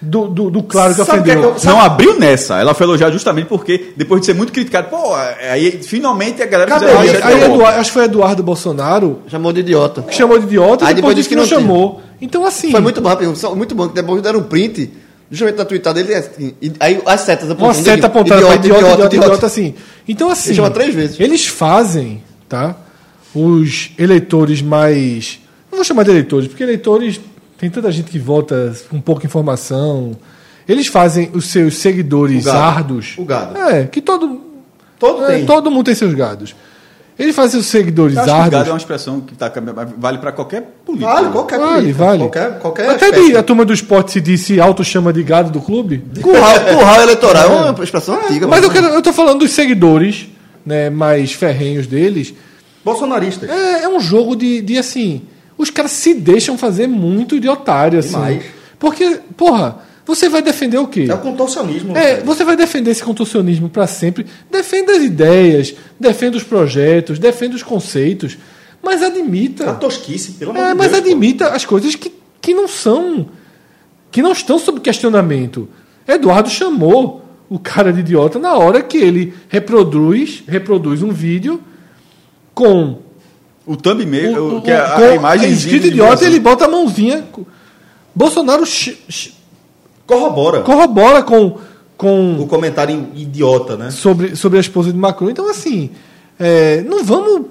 do, 0.00 0.28
do, 0.28 0.50
do 0.50 0.62
claro 0.62 0.94
que 0.94 1.04
Sabe 1.04 1.18
é 1.18 1.34
ofendeu. 1.34 1.52
que 1.54 1.66
eu- 1.66 1.70
Não 1.70 1.80
abriu 1.80 2.18
nessa. 2.18 2.58
Ela 2.60 2.72
foi 2.72 2.86
elogiada 2.86 3.12
justamente 3.12 3.46
porque, 3.46 3.92
depois 3.96 4.20
de 4.20 4.26
ser 4.26 4.34
muito 4.34 4.52
criticado, 4.52 4.88
pô, 4.88 5.14
aí 5.50 5.80
finalmente 5.82 6.42
a 6.42 6.46
galera 6.46 6.70
Cadê? 6.70 6.86
Aí, 6.86 7.10
aí. 7.22 7.42
Eduardo- 7.42 7.80
acho 7.80 7.90
que 7.90 7.94
foi 7.94 8.04
Eduardo 8.04 8.42
Bolsonaro 8.42 9.18
Chamou 9.28 9.52
de 9.52 9.60
idiota. 9.60 10.02
que 10.02 10.14
chamou 10.14 10.38
de 10.38 10.46
idiota 10.46 10.84
Aí 10.86 10.92
e 10.92 10.94
depois 10.94 11.14
depois 11.14 11.16
disse 11.16 11.28
que 11.28 11.36
não 11.36 11.44
chamou. 11.46 12.00
Então, 12.20 12.44
assim. 12.44 12.70
Foi 12.70 12.80
muito 12.80 13.00
bom, 13.00 13.10
muito 13.56 13.74
bom, 13.74 13.88
que 13.88 13.94
depois 13.94 14.22
deram 14.22 14.40
um 14.40 14.44
print, 14.44 14.90
justamente 15.30 15.56
na 15.58 15.64
tweetada 15.64 16.02
dele, 16.02 16.14
assim, 16.14 16.54
e 16.62 16.72
aí 16.80 17.00
as 17.04 17.20
setas 17.20 17.46
Uma 17.46 17.52
apontando 17.54 17.84
seta 17.84 18.06
aqui, 18.06 18.06
apontada 18.06 18.40
para 18.46 18.54
idiota, 18.56 18.86
idiota, 18.86 19.16
idiota, 19.16 19.46
assim. 19.46 19.74
Então, 20.08 20.30
assim. 20.30 20.48
Ele 20.50 20.56
chama 20.56 20.70
três 20.70 20.94
vezes. 20.94 21.20
Eles 21.20 21.46
fazem, 21.46 22.22
tá? 22.48 22.74
Os 23.34 23.90
eleitores 23.98 24.62
mais. 24.62 25.38
Não 25.70 25.76
vou 25.78 25.84
chamar 25.84 26.02
de 26.04 26.10
eleitores, 26.10 26.48
porque 26.48 26.62
eleitores. 26.62 27.20
Tem 27.58 27.68
tanta 27.68 27.90
gente 27.90 28.08
que 28.10 28.18
vota 28.18 28.72
com 28.88 29.00
pouca 29.00 29.26
informação. 29.26 30.16
Eles 30.68 30.86
fazem 30.86 31.30
os 31.34 31.46
seus 31.46 31.78
seguidores 31.78 32.44
O 32.44 32.46
gado. 32.46 32.58
árduos. 32.58 33.14
O 33.18 33.24
gado. 33.24 33.58
É, 33.58 33.84
que 33.84 34.00
todo. 34.00 34.42
Todo 34.98 35.24
é, 35.24 35.36
tem. 35.38 35.46
todo 35.46 35.70
mundo 35.70 35.86
tem 35.86 35.94
seus 35.94 36.14
gados. 36.14 36.54
Eles 37.18 37.34
fazem 37.34 37.58
os 37.58 37.66
seguidores 37.66 38.14
Eu 38.14 38.22
acho 38.22 38.32
que 38.32 38.38
árduos. 38.38 38.52
gado 38.52 38.68
é 38.68 38.72
uma 38.72 38.78
expressão 38.78 39.20
que 39.20 39.34
tá, 39.34 39.52
vale 39.96 40.18
para 40.18 40.30
qualquer 40.30 40.62
político. 40.86 41.10
Vale, 41.10 41.30
qualquer 41.30 41.58
Vale, 41.58 41.72
política, 41.80 42.04
vale. 42.04 42.18
Qualquer, 42.20 42.58
qualquer 42.60 42.90
Até 42.90 43.10
de, 43.10 43.36
a 43.36 43.42
turma 43.42 43.64
do 43.64 43.72
esporte 43.72 44.12
se 44.12 44.20
disse 44.20 44.60
auto-chama 44.60 45.12
de 45.12 45.24
gado 45.24 45.50
do 45.50 45.60
clube. 45.60 46.04
Curral, 46.22 46.60
curral 46.60 47.02
eleitoral 47.02 47.66
é 47.66 47.70
uma 47.72 47.84
expressão 47.84 48.14
antiga. 48.22 48.46
Mas 48.46 48.62
eu, 48.62 48.68
mano. 48.68 48.80
quero, 48.80 48.94
eu 48.94 49.02
tô 49.02 49.12
falando 49.12 49.40
dos 49.40 49.50
seguidores 49.50 50.28
né, 50.64 50.90
mais 50.90 51.32
ferrenhos 51.32 51.88
deles. 51.88 52.32
Bolsonaristas. 52.84 53.48
É, 53.50 53.82
é 53.84 53.88
um 53.88 54.00
jogo 54.00 54.34
de, 54.36 54.60
de 54.60 54.78
assim. 54.78 55.22
Os 55.56 55.70
caras 55.70 55.90
se 55.92 56.14
deixam 56.14 56.56
fazer 56.56 56.86
muito 56.86 57.38
de 57.40 57.48
otário, 57.48 57.98
assim. 57.98 58.10
Demais. 58.10 58.42
Porque, 58.78 59.20
porra, 59.36 59.80
você 60.06 60.28
vai 60.28 60.40
defender 60.40 60.78
o 60.78 60.86
quê? 60.86 61.06
É 61.10 61.14
o 61.14 61.18
contorcionismo. 61.18 61.96
É, 61.96 62.14
velho. 62.14 62.24
você 62.26 62.44
vai 62.44 62.56
defender 62.56 62.92
esse 62.92 63.02
contorcionismo 63.02 63.68
para 63.68 63.86
sempre. 63.86 64.24
Defenda 64.50 64.92
as 64.92 65.02
ideias, 65.02 65.74
defenda 65.98 66.36
os 66.36 66.44
projetos, 66.44 67.18
defenda 67.18 67.56
os 67.56 67.62
conceitos. 67.62 68.38
Mas 68.82 69.02
admita. 69.02 69.70
A 69.70 69.74
tosquice, 69.74 70.32
pelo 70.32 70.52
amor 70.52 70.62
É, 70.62 70.68
de 70.68 70.74
mas 70.76 70.92
Deus. 70.92 71.02
pô. 71.02 71.08
admita 71.08 71.48
as 71.48 71.64
coisas 71.64 71.94
que, 71.96 72.12
que 72.40 72.54
não 72.54 72.68
são. 72.68 73.28
que 74.12 74.22
não 74.22 74.32
estão 74.32 74.58
sob 74.58 74.78
questionamento. 74.80 75.68
Eduardo 76.06 76.48
chamou 76.48 77.24
o 77.50 77.58
cara 77.58 77.92
de 77.92 78.00
idiota 78.00 78.38
na 78.38 78.54
hora 78.54 78.80
que 78.80 78.96
ele 78.96 79.34
reproduz, 79.48 80.42
reproduz 80.46 81.02
um 81.02 81.10
vídeo 81.10 81.60
com 82.58 82.98
O 83.64 83.76
thumb 83.76 84.04
meio, 84.04 84.36
o, 84.36 84.56
o- 84.58 84.62
que 84.62 84.70
é 84.72 84.80
a, 84.80 85.14
imagem 85.14 85.52
escrito 85.52 85.86
idiota, 85.86 86.24
ele 86.24 86.40
bota 86.40 86.64
a 86.64 86.68
mãozinha. 86.68 87.24
Bolsonaro 88.12 88.64
Corrobora 90.04 90.62
corrobora 90.62 91.22
com, 91.22 91.58
com 91.96 92.40
o 92.40 92.46
comentário 92.48 93.08
idiota, 93.14 93.76
né? 93.76 93.90
sobre, 93.92 94.34
sobre 94.34 94.58
a 94.58 94.60
esposa 94.60 94.90
de 94.90 94.98
Macron. 94.98 95.30
Então, 95.30 95.48
assim, 95.48 95.90
é, 96.40 96.82
não 96.82 97.04
vamos 97.04 97.46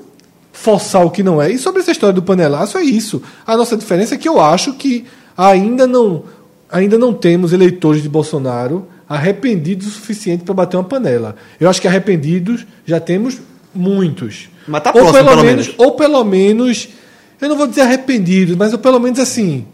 forçar 0.52 1.06
o 1.06 1.12
que 1.12 1.24
não 1.24 1.42
é. 1.42 1.52
E 1.52 1.58
sobre 1.58 1.82
essa 1.82 1.92
história 1.92 2.14
do 2.14 2.22
panelaço, 2.24 2.78
é 2.78 2.84
isso. 2.84 3.22
A 3.46 3.56
nossa 3.56 3.78
diferença 3.78 4.16
é 4.16 4.18
que 4.18 4.28
eu 4.28 4.42
acho 4.42 4.74
que 4.74 5.06
ainda 5.38 5.86
não, 5.88 6.24
ainda 6.70 6.98
não 6.98 7.14
temos 7.14 7.54
eleitores 7.54 8.02
de 8.02 8.10
Bolsonaro 8.10 8.88
arrependidos 9.08 9.88
o 9.88 9.92
suficiente 9.92 10.44
para 10.44 10.54
bater 10.54 10.76
uma 10.76 10.84
panela. 10.84 11.36
Eu 11.62 11.70
acho 11.70 11.80
que 11.80 11.88
arrependidos 11.88 12.66
já 12.86 13.00
temos 13.00 13.40
muitos. 13.74 14.50
Mas 14.68 14.84
tá 14.84 14.90
ou 14.90 14.94
próximo, 15.02 15.14
pelo 15.14 15.30
pelo 15.30 15.44
menos, 15.44 15.66
menos. 15.68 15.80
Ou 15.80 15.92
pelo 15.92 16.24
menos, 16.24 16.90
eu 17.42 17.50
não 17.50 17.58
vou 17.58 17.68
dizer 17.68 17.82
arrependidos, 17.82 18.56
mas 18.56 18.74
ou 18.74 18.80
pelo 18.80 19.00
menos 19.00 19.20
assim, 19.20 19.66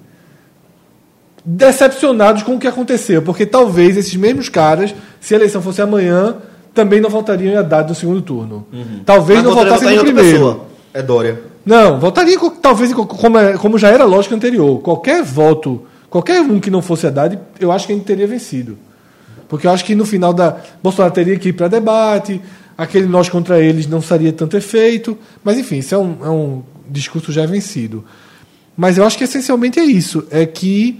decepcionados 1.46 2.44
com 2.44 2.56
o 2.56 2.60
que 2.60 2.68
aconteceu, 2.68 3.22
porque 3.22 3.46
talvez 3.46 3.98
esses 3.98 4.16
mesmos 4.16 4.50
caras, 4.50 4.94
se 5.20 5.34
a 5.34 5.38
eleição 5.38 5.62
fosse 5.62 5.82
amanhã, 5.82 6.38
também 6.74 7.02
não 7.02 7.10
votariam 7.10 7.54
em 7.54 7.58
Haddad 7.58 7.90
no 7.90 7.96
segundo 7.96 8.22
turno. 8.22 8.66
Talvez 9.06 9.40
Mas 9.40 9.48
não 9.48 9.56
votassem 9.56 9.96
no 9.96 10.04
primeiro. 10.04 10.32
pessoa. 10.32 10.66
É 10.94 11.02
Dória. 11.02 11.42
Não, 11.66 12.00
votaria 12.00 12.38
talvez 12.62 12.94
como, 12.94 13.38
é- 13.38 13.54
como 13.58 13.78
já 13.78 13.90
era 13.90 14.04
a 14.04 14.08
lógica 14.08 14.36
anterior. 14.36 14.80
Qualquer 14.82 15.24
voto, 15.24 15.84
qualquer 16.10 16.42
um 16.42 16.60
que 16.60 16.70
não 16.70 16.82
fosse 16.82 17.08
Haddad, 17.08 17.38
eu 17.60 17.72
acho 17.72 17.88
que 17.88 17.94
a 17.94 17.96
gente 17.96 18.06
teria 18.06 18.28
vencido. 18.28 18.78
Porque 19.48 19.68
eu 19.68 19.72
acho 19.72 19.86
que 19.86 19.94
no 19.96 20.06
final 20.06 20.34
da. 20.34 20.58
Bolsonaro 20.82 21.14
teria 21.14 21.38
que 21.38 21.50
ir 21.50 21.54
para 21.54 21.68
debate, 21.68 22.42
aquele 22.78 23.08
nós 23.08 23.30
contra 23.30 23.60
eles 23.62 23.88
não 23.88 24.02
faria 24.02 24.34
tanto 24.34 24.58
efeito. 24.58 25.18
Mas 25.44 25.58
enfim, 25.58 25.78
isso 25.78 25.96
é 25.96 25.98
um, 25.98 26.18
é 26.24 26.30
um 26.30 26.64
discurso 26.90 27.32
já 27.32 27.46
vencido. 27.46 28.04
Mas 28.76 28.98
eu 28.98 29.06
acho 29.06 29.18
que 29.18 29.24
essencialmente 29.24 29.80
é 29.80 29.84
isso. 29.84 30.26
É 30.32 30.46
que 30.46 31.00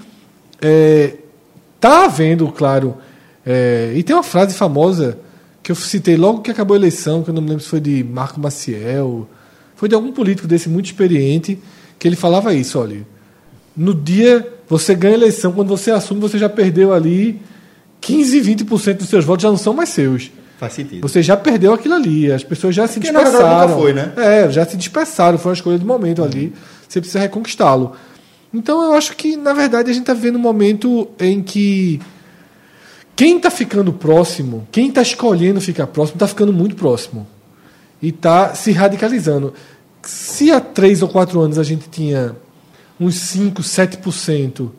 está 1.76 2.06
havendo, 2.06 2.48
claro. 2.50 2.98
é, 3.46 3.94
e 3.96 4.04
tem 4.04 4.16
uma 4.16 4.24
frase 4.24 4.56
famosa 4.56 5.18
que 5.62 5.72
eu 5.72 5.76
citei 5.76 6.18
logo 6.18 6.42
que 6.42 6.52
acabou 6.52 6.76
a 6.76 6.78
eleição, 6.78 7.24
que 7.24 7.30
eu 7.30 7.34
não 7.34 7.42
me 7.42 7.50
lembro 7.50 7.64
se 7.64 7.70
foi 7.70 7.80
de 7.80 8.04
Marco 8.04 8.40
Maciel, 8.40 9.28
foi 9.76 9.88
de 9.90 9.96
algum 9.96 10.12
político 10.12 10.48
desse 10.48 10.70
muito 10.70 10.88
experiente, 10.88 11.58
que 11.98 12.08
ele 12.08 12.16
falava 12.16 12.54
isso, 12.54 12.80
olha. 12.80 13.06
No 13.76 13.94
dia 13.94 14.48
você 14.68 14.94
ganha 14.94 15.16
a 15.16 15.18
eleição, 15.18 15.52
quando 15.52 15.70
você 15.70 15.92
assume, 15.92 16.20
você 16.20 16.38
já 16.38 16.50
perdeu 16.50 16.94
ali 16.94 17.42
15, 18.02 18.42
20% 18.42 18.94
dos 18.98 19.10
seus 19.10 19.24
votos 19.24 19.44
já 19.44 19.50
não 19.50 19.58
são 19.58 19.74
mais 19.74 19.90
seus. 19.90 20.32
Faz 20.58 20.74
sentido. 20.74 21.02
Você 21.08 21.22
já 21.22 21.36
perdeu 21.36 21.74
aquilo 21.74 21.96
ali, 21.96 22.32
as 22.32 22.44
pessoas 22.44 22.76
já 22.76 22.88
se 22.88 23.00
Que, 23.00 23.12
na 23.12 23.20
verdade, 23.20 23.38
dispersaram. 23.38 23.68
nunca 23.70 23.82
foi, 23.82 23.94
né? 23.94 24.14
É, 24.18 24.50
já 24.52 24.66
se 24.66 24.78
dispersaram, 24.78 25.38
foi 25.38 25.52
uma 25.52 25.56
escolha 25.56 25.78
do 25.78 25.86
momento 25.86 26.24
ali. 26.24 26.54
Você 26.88 27.02
precisa 27.02 27.20
reconquistá-lo. 27.20 27.94
Então 28.54 28.82
eu 28.84 28.94
acho 28.94 29.16
que, 29.16 29.36
na 29.36 29.52
verdade, 29.54 29.90
a 29.90 29.94
gente 29.94 30.04
está 30.04 30.14
vivendo 30.14 30.36
um 30.36 30.40
momento 30.40 31.10
em 31.20 31.42
que 31.42 32.00
quem 33.16 33.38
está 33.38 33.50
ficando 33.50 33.92
próximo, 33.92 34.68
quem 34.72 34.90
está 34.90 35.02
escolhendo 35.02 35.60
ficar 35.60 35.88
próximo, 35.88 36.16
está 36.16 36.28
ficando 36.28 36.54
muito 36.54 36.76
próximo. 36.76 37.28
E 38.02 38.10
está 38.10 38.54
se 38.54 38.72
radicalizando. 38.72 39.54
Se 40.04 40.52
há 40.52 40.60
três 40.60 41.02
ou 41.02 41.08
quatro 41.08 41.40
anos 41.40 41.58
a 41.58 41.64
gente 41.64 41.90
tinha 41.90 42.36
uns 43.00 43.16
5, 43.16 43.62
7% 43.62 44.70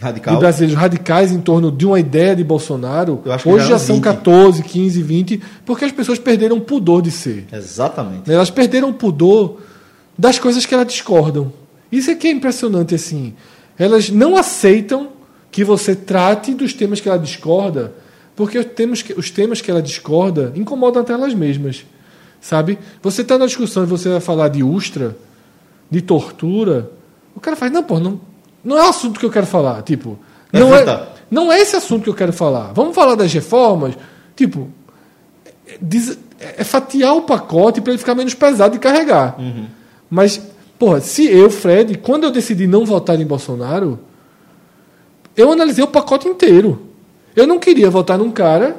Radical. 0.00 0.34
de 0.34 0.40
brasileiros 0.40 0.76
radicais 0.76 1.32
em 1.32 1.40
torno 1.40 1.70
de 1.70 1.86
uma 1.86 1.98
ideia 2.00 2.34
de 2.34 2.42
Bolsonaro, 2.42 3.22
hoje 3.44 3.68
já 3.68 3.78
são 3.78 3.96
20. 3.96 4.04
14, 4.04 4.62
15, 4.62 5.02
20, 5.02 5.42
porque 5.64 5.84
as 5.84 5.92
pessoas 5.92 6.18
perderam 6.18 6.56
o 6.56 6.60
pudor 6.60 7.00
de 7.00 7.10
ser. 7.10 7.46
Exatamente. 7.52 8.30
Elas 8.30 8.50
perderam 8.50 8.90
o 8.90 8.94
pudor 8.94 9.58
das 10.18 10.38
coisas 10.38 10.66
que 10.66 10.74
elas 10.74 10.86
discordam. 10.86 11.52
Isso 11.90 12.10
é 12.10 12.14
que 12.14 12.26
é 12.26 12.30
impressionante, 12.30 12.94
assim. 12.94 13.34
Elas 13.78 14.10
não 14.10 14.36
aceitam 14.36 15.10
que 15.50 15.62
você 15.62 15.94
trate 15.94 16.52
dos 16.54 16.72
temas 16.72 17.00
que 17.00 17.08
ela 17.08 17.18
discorda, 17.18 17.94
porque 18.34 18.58
os 18.58 18.66
temas 18.66 19.02
que, 19.02 19.12
os 19.12 19.30
temas 19.30 19.60
que 19.60 19.70
ela 19.70 19.80
discorda 19.80 20.52
incomodam 20.56 21.02
até 21.02 21.12
elas 21.12 21.34
mesmas. 21.34 21.84
Sabe? 22.40 22.78
Você 23.02 23.22
está 23.22 23.38
na 23.38 23.46
discussão 23.46 23.84
e 23.84 23.86
você 23.86 24.08
vai 24.08 24.20
falar 24.20 24.48
de 24.48 24.62
Ustra, 24.62 25.16
de 25.88 26.02
tortura, 26.02 26.90
o 27.34 27.40
cara 27.40 27.56
faz, 27.56 27.70
não, 27.70 27.82
pô, 27.82 27.98
não, 27.98 28.20
não 28.64 28.78
é 28.78 28.82
o 28.86 28.88
assunto 28.88 29.20
que 29.20 29.26
eu 29.26 29.30
quero 29.30 29.46
falar. 29.46 29.82
Tipo, 29.82 30.18
não 30.52 30.74
é, 30.74 30.84
não 31.30 31.52
é 31.52 31.60
esse 31.60 31.76
assunto 31.76 32.04
que 32.04 32.10
eu 32.10 32.14
quero 32.14 32.32
falar. 32.32 32.72
Vamos 32.72 32.94
falar 32.94 33.14
das 33.14 33.32
reformas? 33.32 33.94
Tipo, 34.34 34.68
diz- 35.80 36.18
é 36.38 36.64
fatiar 36.64 37.14
o 37.16 37.22
pacote 37.22 37.80
para 37.80 37.92
ele 37.92 37.98
ficar 37.98 38.14
menos 38.14 38.34
pesado 38.34 38.72
de 38.74 38.78
carregar. 38.78 39.36
Mas, 40.10 40.40
porra, 40.78 41.00
se 41.00 41.26
eu, 41.26 41.50
Fred, 41.50 41.98
quando 41.98 42.24
eu 42.24 42.30
decidi 42.30 42.66
não 42.66 42.84
votar 42.84 43.20
em 43.20 43.26
Bolsonaro, 43.26 43.98
eu 45.36 45.50
analisei 45.50 45.82
o 45.82 45.88
pacote 45.88 46.28
inteiro. 46.28 46.86
Eu 47.34 47.46
não 47.46 47.58
queria 47.58 47.90
votar 47.90 48.16
num 48.18 48.30
cara 48.30 48.76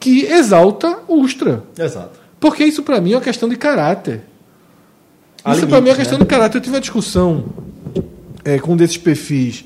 que 0.00 0.24
exalta 0.24 0.98
Ustra. 1.08 1.62
Exato. 1.78 2.18
Porque 2.40 2.64
isso 2.64 2.82
para 2.82 3.00
mim 3.00 3.12
é 3.12 3.16
uma 3.16 3.22
questão 3.22 3.48
de 3.48 3.56
caráter. 3.56 4.22
Há 5.44 5.54
isso 5.54 5.66
para 5.66 5.80
mim 5.80 5.88
é 5.88 5.92
uma 5.92 5.96
questão 5.98 6.18
né? 6.18 6.24
de 6.24 6.28
caráter. 6.28 6.58
Eu 6.58 6.62
tive 6.62 6.74
uma 6.74 6.80
discussão 6.80 7.44
é, 8.46 8.58
com 8.58 8.72
um 8.72 8.76
desses 8.76 8.96
perfis 8.96 9.64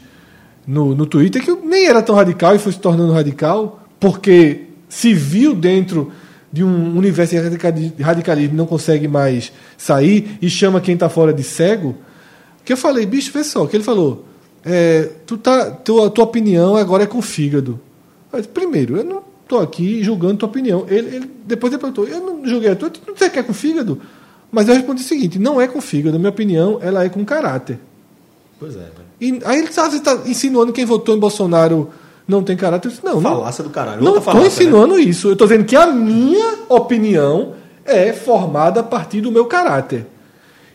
no, 0.66 0.94
no 0.94 1.06
Twitter 1.06 1.42
que 1.44 1.52
nem 1.52 1.86
era 1.86 2.02
tão 2.02 2.14
radical 2.14 2.54
e 2.54 2.58
foi 2.58 2.72
se 2.72 2.78
tornando 2.78 3.12
radical 3.12 3.86
porque 4.00 4.62
se 4.88 5.14
viu 5.14 5.54
dentro 5.54 6.10
de 6.52 6.64
um 6.64 6.96
universo 6.98 7.34
de 7.34 7.40
radicali- 7.40 7.92
radicalismo 8.00 8.56
não 8.56 8.66
consegue 8.66 9.06
mais 9.06 9.52
sair 9.78 10.36
e 10.42 10.50
chama 10.50 10.80
quem 10.80 10.94
está 10.94 11.08
fora 11.08 11.32
de 11.32 11.44
cego. 11.44 11.94
Que 12.64 12.72
eu 12.72 12.76
falei, 12.76 13.06
bicho, 13.06 13.30
vê 13.32 13.44
só, 13.44 13.66
que 13.66 13.76
ele 13.76 13.84
falou, 13.84 14.24
é, 14.64 15.10
tu 15.26 15.36
tá, 15.38 15.70
tua, 15.70 16.10
tua 16.10 16.24
opinião 16.24 16.74
agora 16.74 17.04
é 17.04 17.06
com 17.06 17.22
fígado. 17.22 17.78
Eu 18.32 18.40
disse, 18.40 18.48
Primeiro, 18.52 18.96
eu 18.96 19.04
não 19.04 19.22
estou 19.42 19.60
aqui 19.60 20.02
julgando 20.02 20.38
tua 20.38 20.48
opinião. 20.48 20.86
Ele, 20.88 21.16
ele- 21.16 21.30
depois 21.46 21.72
ele 21.72 21.80
perguntou, 21.80 22.04
eu 22.06 22.20
não 22.20 22.44
julguei 22.46 22.70
a 22.70 22.76
tua, 22.76 22.90
tu 22.90 23.00
não 23.06 23.14
quer 23.14 23.44
com 23.44 23.52
fígado? 23.54 24.00
Mas 24.50 24.66
eu 24.68 24.74
respondi 24.74 25.02
o 25.02 25.06
seguinte, 25.06 25.38
não 25.38 25.60
é 25.60 25.68
com 25.68 25.80
fígado, 25.80 26.18
minha 26.18 26.30
opinião 26.30 26.78
ela 26.82 27.04
é 27.04 27.08
com 27.08 27.24
caráter. 27.24 27.78
Pois 28.60 28.76
é, 28.76 28.78
velho. 28.78 28.92
E 29.18 29.40
aí 29.44 29.58
ele 29.58 29.68
está 29.68 29.88
insinuando 30.26 30.70
que 30.70 30.80
quem 30.80 30.84
votou 30.84 31.16
em 31.16 31.18
Bolsonaro 31.18 31.90
não 32.28 32.42
tem 32.42 32.56
caráter. 32.56 32.92
Não, 33.02 33.14
não, 33.20 33.38
Falácia 33.38 33.64
do 33.64 33.70
caralho. 33.70 34.02
não 34.02 34.18
estou 34.18 34.34
né? 34.34 34.46
insinuando 34.46 34.98
isso. 34.98 35.28
Eu 35.28 35.32
estou 35.32 35.48
dizendo 35.48 35.64
que 35.64 35.74
a 35.74 35.86
minha 35.86 36.58
opinião 36.68 37.54
é 37.86 38.12
formada 38.12 38.80
a 38.80 38.82
partir 38.82 39.22
do 39.22 39.32
meu 39.32 39.46
caráter. 39.46 40.06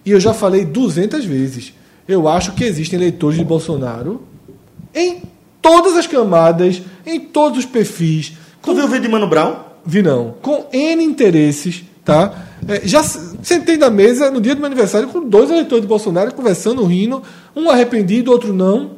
E 0.03 0.11
eu 0.11 0.19
já 0.19 0.33
falei 0.33 0.65
200 0.65 1.23
vezes. 1.23 1.73
Eu 2.07 2.27
acho 2.27 2.53
que 2.53 2.63
existem 2.63 2.99
eleitores 2.99 3.37
de 3.37 3.45
Bolsonaro 3.45 4.23
em 4.93 5.21
todas 5.61 5.95
as 5.95 6.07
camadas, 6.07 6.81
em 7.05 7.19
todos 7.19 7.59
os 7.59 7.65
perfis. 7.65 8.33
Tu 8.61 8.73
viu 8.73 8.85
o 8.85 8.87
vídeo 8.87 9.03
de 9.03 9.09
Mano 9.09 9.27
Brown? 9.27 9.55
Vi 9.85 10.01
não. 10.01 10.35
Com 10.41 10.65
N 10.73 11.03
interesses, 11.03 11.83
tá? 12.03 12.44
É, 12.67 12.87
já 12.87 13.03
sentei 13.03 13.77
na 13.77 13.89
mesa 13.89 14.31
no 14.31 14.41
dia 14.41 14.55
do 14.55 14.59
meu 14.59 14.65
aniversário 14.65 15.07
com 15.07 15.27
dois 15.27 15.49
eleitores 15.49 15.81
de 15.81 15.87
Bolsonaro 15.87 16.33
conversando, 16.33 16.83
rindo, 16.83 17.21
um 17.55 17.69
arrependido, 17.69 18.31
outro 18.31 18.53
não. 18.53 18.91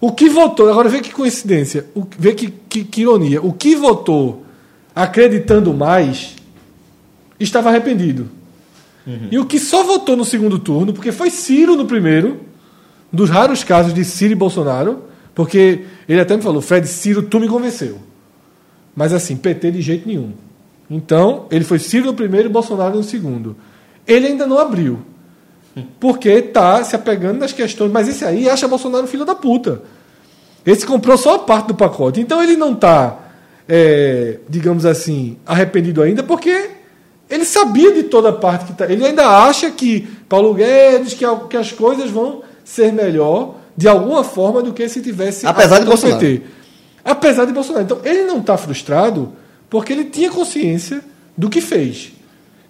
O 0.00 0.12
que 0.12 0.28
votou, 0.28 0.70
agora 0.70 0.88
vê 0.88 1.00
que 1.00 1.12
coincidência, 1.12 1.86
o, 1.94 2.06
vê 2.18 2.34
que, 2.34 2.48
que, 2.68 2.84
que 2.84 3.02
ironia. 3.02 3.42
O 3.42 3.52
que 3.52 3.74
votou 3.74 4.44
acreditando 4.94 5.74
mais 5.74 6.36
estava 7.40 7.68
arrependido. 7.68 8.28
E 9.30 9.38
o 9.38 9.44
que 9.44 9.58
só 9.58 9.82
votou 9.82 10.16
no 10.16 10.24
segundo 10.24 10.58
turno, 10.58 10.92
porque 10.92 11.12
foi 11.12 11.30
Ciro 11.30 11.76
no 11.76 11.84
primeiro, 11.84 12.40
dos 13.12 13.28
raros 13.28 13.62
casos 13.62 13.92
de 13.92 14.04
Ciro 14.04 14.32
e 14.32 14.36
Bolsonaro, 14.36 15.04
porque 15.34 15.84
ele 16.08 16.20
até 16.20 16.36
me 16.36 16.42
falou, 16.42 16.62
Fred, 16.62 16.86
Ciro, 16.86 17.22
tu 17.22 17.38
me 17.38 17.48
convenceu. 17.48 17.98
Mas 18.96 19.12
assim, 19.12 19.36
PT 19.36 19.72
de 19.72 19.82
jeito 19.82 20.08
nenhum. 20.08 20.32
Então, 20.90 21.46
ele 21.50 21.64
foi 21.64 21.78
Ciro 21.78 22.06
no 22.06 22.14
primeiro 22.14 22.48
e 22.48 22.52
Bolsonaro 22.52 22.94
no 22.94 23.02
segundo. 23.02 23.56
Ele 24.06 24.26
ainda 24.26 24.46
não 24.46 24.58
abriu. 24.58 25.00
Porque 25.98 26.28
está 26.28 26.84
se 26.84 26.94
apegando 26.94 27.38
nas 27.38 27.52
questões. 27.52 27.90
Mas 27.90 28.08
esse 28.08 28.24
aí 28.24 28.48
acha 28.48 28.68
Bolsonaro 28.68 29.06
filho 29.06 29.24
da 29.24 29.34
puta. 29.34 29.82
Esse 30.64 30.86
comprou 30.86 31.16
só 31.18 31.34
a 31.34 31.38
parte 31.40 31.68
do 31.68 31.74
pacote. 31.74 32.20
Então 32.20 32.42
ele 32.42 32.56
não 32.56 32.72
está, 32.72 33.18
digamos 34.48 34.86
assim, 34.86 35.36
arrependido 35.44 36.02
ainda, 36.02 36.22
porque 36.22 36.70
ele 37.28 37.44
sabia 37.44 37.92
de 37.92 38.04
toda 38.04 38.28
a 38.28 38.32
parte 38.32 38.66
que 38.66 38.72
está. 38.72 38.90
Ele 38.90 39.04
ainda 39.04 39.26
acha 39.26 39.70
que 39.70 40.02
Paulo 40.28 40.54
Guedes, 40.54 41.14
que, 41.14 41.24
que 41.50 41.56
as 41.56 41.72
coisas 41.72 42.10
vão 42.10 42.42
ser 42.62 42.92
melhor 42.92 43.56
de 43.76 43.88
alguma 43.88 44.22
forma 44.22 44.62
do 44.62 44.72
que 44.72 44.88
se 44.88 45.02
tivesse. 45.02 45.46
Apesar 45.46 45.80
de 45.80 45.86
Bolsonaro. 45.86 46.20
PT. 46.20 46.42
Apesar 47.04 47.44
de 47.44 47.52
Bolsonaro. 47.52 47.84
Então 47.84 48.00
ele 48.04 48.22
não 48.24 48.38
está 48.38 48.56
frustrado 48.56 49.32
porque 49.68 49.92
ele 49.92 50.04
tinha 50.04 50.30
consciência 50.30 51.02
do 51.36 51.50
que 51.50 51.60
fez. 51.60 52.12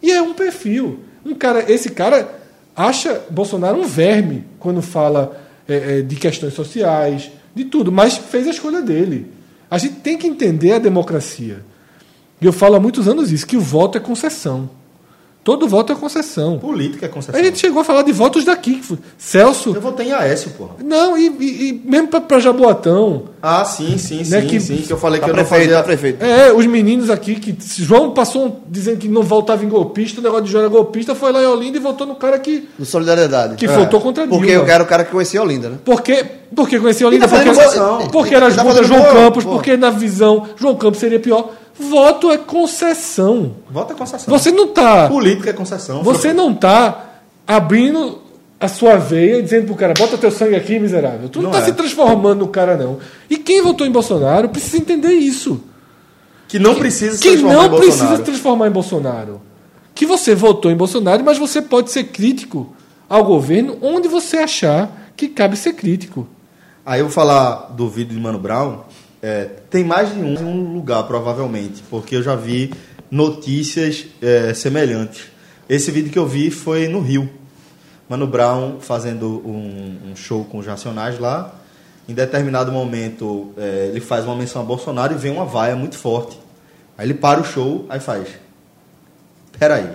E 0.02 0.10
é 0.10 0.20
um 0.20 0.34
perfil. 0.34 1.00
Um 1.24 1.34
cara, 1.34 1.70
esse 1.70 1.90
cara 1.90 2.40
acha 2.76 3.22
Bolsonaro 3.30 3.78
um 3.78 3.86
verme 3.86 4.44
quando 4.58 4.82
fala 4.82 5.40
é, 5.68 5.98
é, 5.98 6.02
de 6.02 6.16
questões 6.16 6.54
sociais, 6.54 7.30
de 7.54 7.64
tudo, 7.64 7.92
mas 7.92 8.16
fez 8.16 8.46
a 8.46 8.50
escolha 8.50 8.82
dele. 8.82 9.30
A 9.70 9.78
gente 9.78 9.96
tem 9.96 10.18
que 10.18 10.26
entender 10.26 10.72
a 10.72 10.78
democracia. 10.78 11.64
E 12.40 12.46
eu 12.46 12.52
falo 12.52 12.74
há 12.74 12.80
muitos 12.80 13.08
anos 13.08 13.32
isso, 13.32 13.46
que 13.46 13.56
o 13.56 13.60
voto 13.60 13.96
é 13.96 14.00
concessão. 14.00 14.68
Todo 15.44 15.68
voto 15.68 15.92
é 15.92 15.94
concessão. 15.94 16.58
Política 16.58 17.04
é 17.04 17.08
concessão. 17.10 17.38
A 17.38 17.44
gente 17.44 17.58
chegou 17.58 17.82
a 17.82 17.84
falar 17.84 18.00
de 18.02 18.12
votos 18.12 18.46
daqui. 18.46 18.80
Celso. 19.18 19.74
Eu 19.74 19.80
votei 19.80 20.08
em 20.08 20.12
Aécio, 20.12 20.50
porra. 20.52 20.70
Não, 20.82 21.18
e, 21.18 21.26
e- 21.38 21.68
e 21.68 21.82
mesmo 21.84 22.08
para 22.08 22.38
Jaboatão. 22.40 23.24
Ah, 23.42 23.62
sim, 23.64 23.98
sim, 23.98 24.24
sim, 24.24 24.30
Né, 24.30 24.40
que- 24.42 24.58
sim. 24.58 24.78
Que 24.78 24.90
eu 24.90 24.96
falei 24.96 25.20
Pra 25.20 25.28
que 25.28 25.32
eu 25.32 25.36
não 25.36 25.44
fazia... 25.44 25.68
pra 25.68 25.82
prefeito. 25.82 26.24
É, 26.24 26.50
os 26.50 26.64
meninos 26.66 27.10
aqui 27.10 27.34
que. 27.34 27.54
João 27.82 28.12
passou 28.12 28.46
um- 28.46 28.52
dizendo 28.66 28.96
que 28.96 29.06
não 29.08 29.22
voltava 29.22 29.62
em 29.64 29.68
golpista, 29.68 30.18
o 30.20 30.24
negócio 30.24 30.46
de 30.46 30.50
João 30.52 30.64
era 30.64 30.72
golpista, 30.72 31.14
foi 31.14 31.30
lá 31.30 31.42
em 31.42 31.46
Olinda 31.46 31.76
e 31.76 31.80
votou 31.80 32.06
no 32.06 32.14
cara 32.14 32.38
que, 32.38 32.66
Do 32.78 32.86
Solidariedade. 32.86 33.56
que 33.56 33.66
votou 33.68 34.00
contra 34.00 34.26
Porque 34.26 34.46
Dilma. 34.46 34.62
eu 34.62 34.64
quero 34.66 34.84
o 34.84 34.86
cara 34.86 35.04
que 35.04 35.10
conhecia 35.12 35.42
Olinda, 35.42 35.68
né? 35.68 35.76
Porque, 35.84 36.24
porque 36.56 36.80
conhecia 36.80 37.06
Olinda, 37.06 37.28
tá 37.28 37.36
porque, 37.36 37.50
concessão. 37.50 38.08
porque 38.10 38.34
era 38.34 38.50
tá 38.50 38.82
João 38.82 39.02
Campos, 39.12 39.44
porque 39.44 39.76
na 39.76 39.90
visão 39.90 40.48
João 40.56 40.74
Campos 40.76 41.00
seria 41.00 41.20
pior. 41.20 41.50
Voto 41.78 42.30
é 42.30 42.38
concessão. 42.38 43.56
Voto 43.70 43.92
é 43.92 43.96
concessão. 43.96 44.32
Você 44.38 44.50
não 44.52 44.68
tá. 44.68 45.08
Política 45.08 45.50
é 45.50 45.52
concessão. 45.52 46.02
Você 46.04 46.32
não 46.32 46.54
tá 46.54 47.20
abrindo 47.46 48.22
a 48.60 48.68
sua 48.68 48.96
veia 48.96 49.38
e 49.38 49.42
dizendo 49.42 49.66
pro 49.66 49.74
cara, 49.74 49.92
bota 49.98 50.16
teu 50.16 50.30
sangue 50.30 50.54
aqui, 50.54 50.78
miserável. 50.78 51.28
Tu 51.28 51.38
não, 51.42 51.50
Não 51.50 51.50
tá 51.58 51.58
é. 51.58 51.64
se 51.66 51.72
transformando 51.72 52.40
no 52.40 52.48
cara, 52.48 52.76
não. 52.76 52.98
E 53.28 53.36
quem 53.36 53.60
votou 53.62 53.86
em 53.86 53.90
Bolsonaro 53.90 54.48
precisa 54.48 54.78
entender 54.78 55.12
isso. 55.12 55.60
Que 56.48 56.58
não 56.58 56.74
precisa 56.76 57.16
se 57.16 57.22
que 57.22 57.28
transformar 57.30 57.54
não 57.54 57.64
em 57.64 57.68
precisa 57.70 57.88
Bolsonaro. 57.96 58.16
se 58.16 58.22
transformar 58.22 58.68
em 58.68 58.70
Bolsonaro. 58.70 59.40
Que 59.94 60.06
você 60.06 60.34
votou 60.34 60.70
em 60.70 60.76
Bolsonaro, 60.76 61.24
mas 61.24 61.36
você 61.38 61.60
pode 61.60 61.90
ser 61.90 62.04
crítico 62.04 62.74
ao 63.08 63.24
governo 63.24 63.76
onde 63.82 64.08
você 64.08 64.38
achar 64.38 65.10
que 65.16 65.28
cabe 65.28 65.56
ser 65.56 65.72
crítico. 65.74 66.26
Aí 66.86 67.00
eu 67.00 67.06
vou 67.06 67.12
falar 67.12 67.72
do 67.76 67.88
vídeo 67.88 68.14
de 68.14 68.20
Mano 68.20 68.38
Brown. 68.38 68.80
É, 69.26 69.48
tem 69.70 69.82
mais 69.82 70.12
de 70.12 70.20
um, 70.20 70.38
um 70.38 70.74
lugar, 70.74 71.04
provavelmente, 71.04 71.82
porque 71.88 72.14
eu 72.14 72.22
já 72.22 72.36
vi 72.36 72.74
notícias 73.10 74.04
é, 74.20 74.52
semelhantes. 74.52 75.28
Esse 75.66 75.90
vídeo 75.90 76.12
que 76.12 76.18
eu 76.18 76.26
vi 76.26 76.50
foi 76.50 76.88
no 76.88 77.00
Rio. 77.00 77.30
Mano 78.06 78.26
Brown 78.26 78.80
fazendo 78.80 79.40
um, 79.46 80.10
um 80.10 80.14
show 80.14 80.44
com 80.44 80.58
os 80.58 80.66
Racionais 80.66 81.18
lá. 81.18 81.54
Em 82.06 82.12
determinado 82.12 82.70
momento, 82.70 83.54
é, 83.56 83.88
ele 83.92 84.00
faz 84.02 84.26
uma 84.26 84.36
menção 84.36 84.60
a 84.60 84.64
Bolsonaro 84.66 85.14
e 85.14 85.16
vem 85.16 85.32
uma 85.32 85.46
vaia 85.46 85.74
muito 85.74 85.96
forte. 85.96 86.38
Aí 86.98 87.06
ele 87.06 87.14
para 87.14 87.40
o 87.40 87.44
show, 87.44 87.86
aí 87.88 88.00
faz. 88.00 88.28
Peraí. 89.58 89.88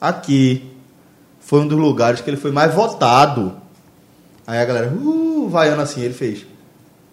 Aqui 0.00 0.72
foi 1.40 1.58
um 1.58 1.66
dos 1.66 1.76
lugares 1.76 2.20
que 2.20 2.30
ele 2.30 2.36
foi 2.36 2.52
mais 2.52 2.72
votado. 2.72 3.56
Aí 4.46 4.60
a 4.60 4.64
galera, 4.64 4.92
uh, 4.94 5.48
vaiando 5.48 5.82
assim, 5.82 6.02
ele 6.02 6.14
fez. 6.14 6.46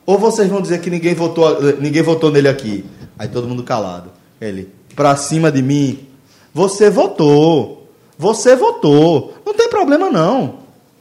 Ou 0.05 0.19
vocês 0.19 0.47
vão 0.47 0.61
dizer 0.61 0.81
que 0.81 0.89
ninguém 0.89 1.15
votou, 1.15 1.59
ninguém 1.79 2.01
votou 2.01 2.31
nele 2.31 2.47
aqui. 2.47 2.85
Aí 3.17 3.27
todo 3.27 3.47
mundo 3.47 3.63
calado. 3.63 4.11
Ele, 4.39 4.69
pra 4.95 5.15
cima 5.15 5.51
de 5.51 5.61
mim, 5.61 6.07
você 6.53 6.89
votou. 6.89 7.87
Você 8.17 8.55
votou. 8.55 9.33
Não 9.45 9.53
tem 9.53 9.69
problema 9.69 10.09
não. 10.09 10.59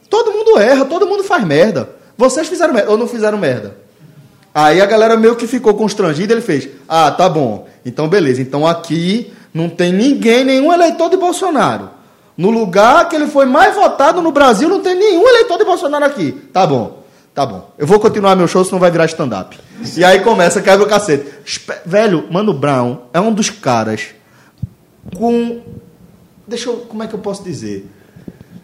Todo 0.09 0.31
mundo 0.31 0.57
erra, 0.57 0.85
todo 0.85 1.07
mundo 1.07 1.23
faz 1.23 1.45
merda. 1.45 1.89
Vocês 2.17 2.47
fizeram 2.47 2.73
merda 2.73 2.91
ou 2.91 2.97
não 2.97 3.07
fizeram 3.07 3.37
merda? 3.37 3.77
Aí 4.53 4.81
a 4.81 4.85
galera 4.85 5.17
meio 5.17 5.35
que 5.35 5.47
ficou 5.47 5.73
constrangida, 5.73 6.33
ele 6.33 6.41
fez: 6.41 6.69
"Ah, 6.87 7.11
tá 7.11 7.27
bom. 7.27 7.67
Então 7.85 8.07
beleza. 8.07 8.41
Então 8.41 8.65
aqui 8.65 9.33
não 9.53 9.69
tem 9.69 9.93
ninguém, 9.93 10.43
nenhum 10.43 10.71
eleitor 10.73 11.09
de 11.09 11.17
Bolsonaro. 11.17 11.89
No 12.37 12.49
lugar 12.49 13.07
que 13.07 13.15
ele 13.15 13.27
foi 13.27 13.45
mais 13.45 13.75
votado 13.75 14.21
no 14.21 14.31
Brasil, 14.31 14.67
não 14.67 14.81
tem 14.81 14.95
nenhum 14.95 15.27
eleitor 15.27 15.57
de 15.57 15.63
Bolsonaro 15.63 16.05
aqui. 16.05 16.31
Tá 16.51 16.65
bom. 16.67 17.04
Tá 17.35 17.45
bom. 17.45 17.69
Eu 17.77 17.85
vou 17.85 17.99
continuar 17.99 18.33
meu 18.35 18.47
show, 18.47 18.63
senão 18.63 18.79
vai 18.79 18.89
virar 18.89 19.05
stand-up. 19.07 19.59
E 19.97 20.03
aí 20.05 20.21
começa, 20.21 20.61
quebra 20.61 20.85
o 20.85 20.89
cacete. 20.89 21.29
Velho, 21.85 22.25
Mano 22.31 22.53
Brown 22.53 22.99
é 23.13 23.19
um 23.19 23.33
dos 23.33 23.49
caras 23.49 24.07
com. 25.15 25.61
Deixa 26.47 26.69
eu. 26.69 26.77
Como 26.77 27.03
é 27.03 27.07
que 27.07 27.13
eu 27.13 27.19
posso 27.19 27.43
dizer? 27.43 27.91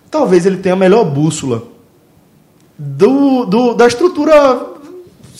Talvez 0.09 0.45
ele 0.45 0.57
tenha 0.57 0.73
a 0.73 0.77
melhor 0.77 1.03
bússola 1.03 1.63
do, 2.77 3.45
do- 3.45 3.73
da 3.73 3.87
estrutura 3.87 4.65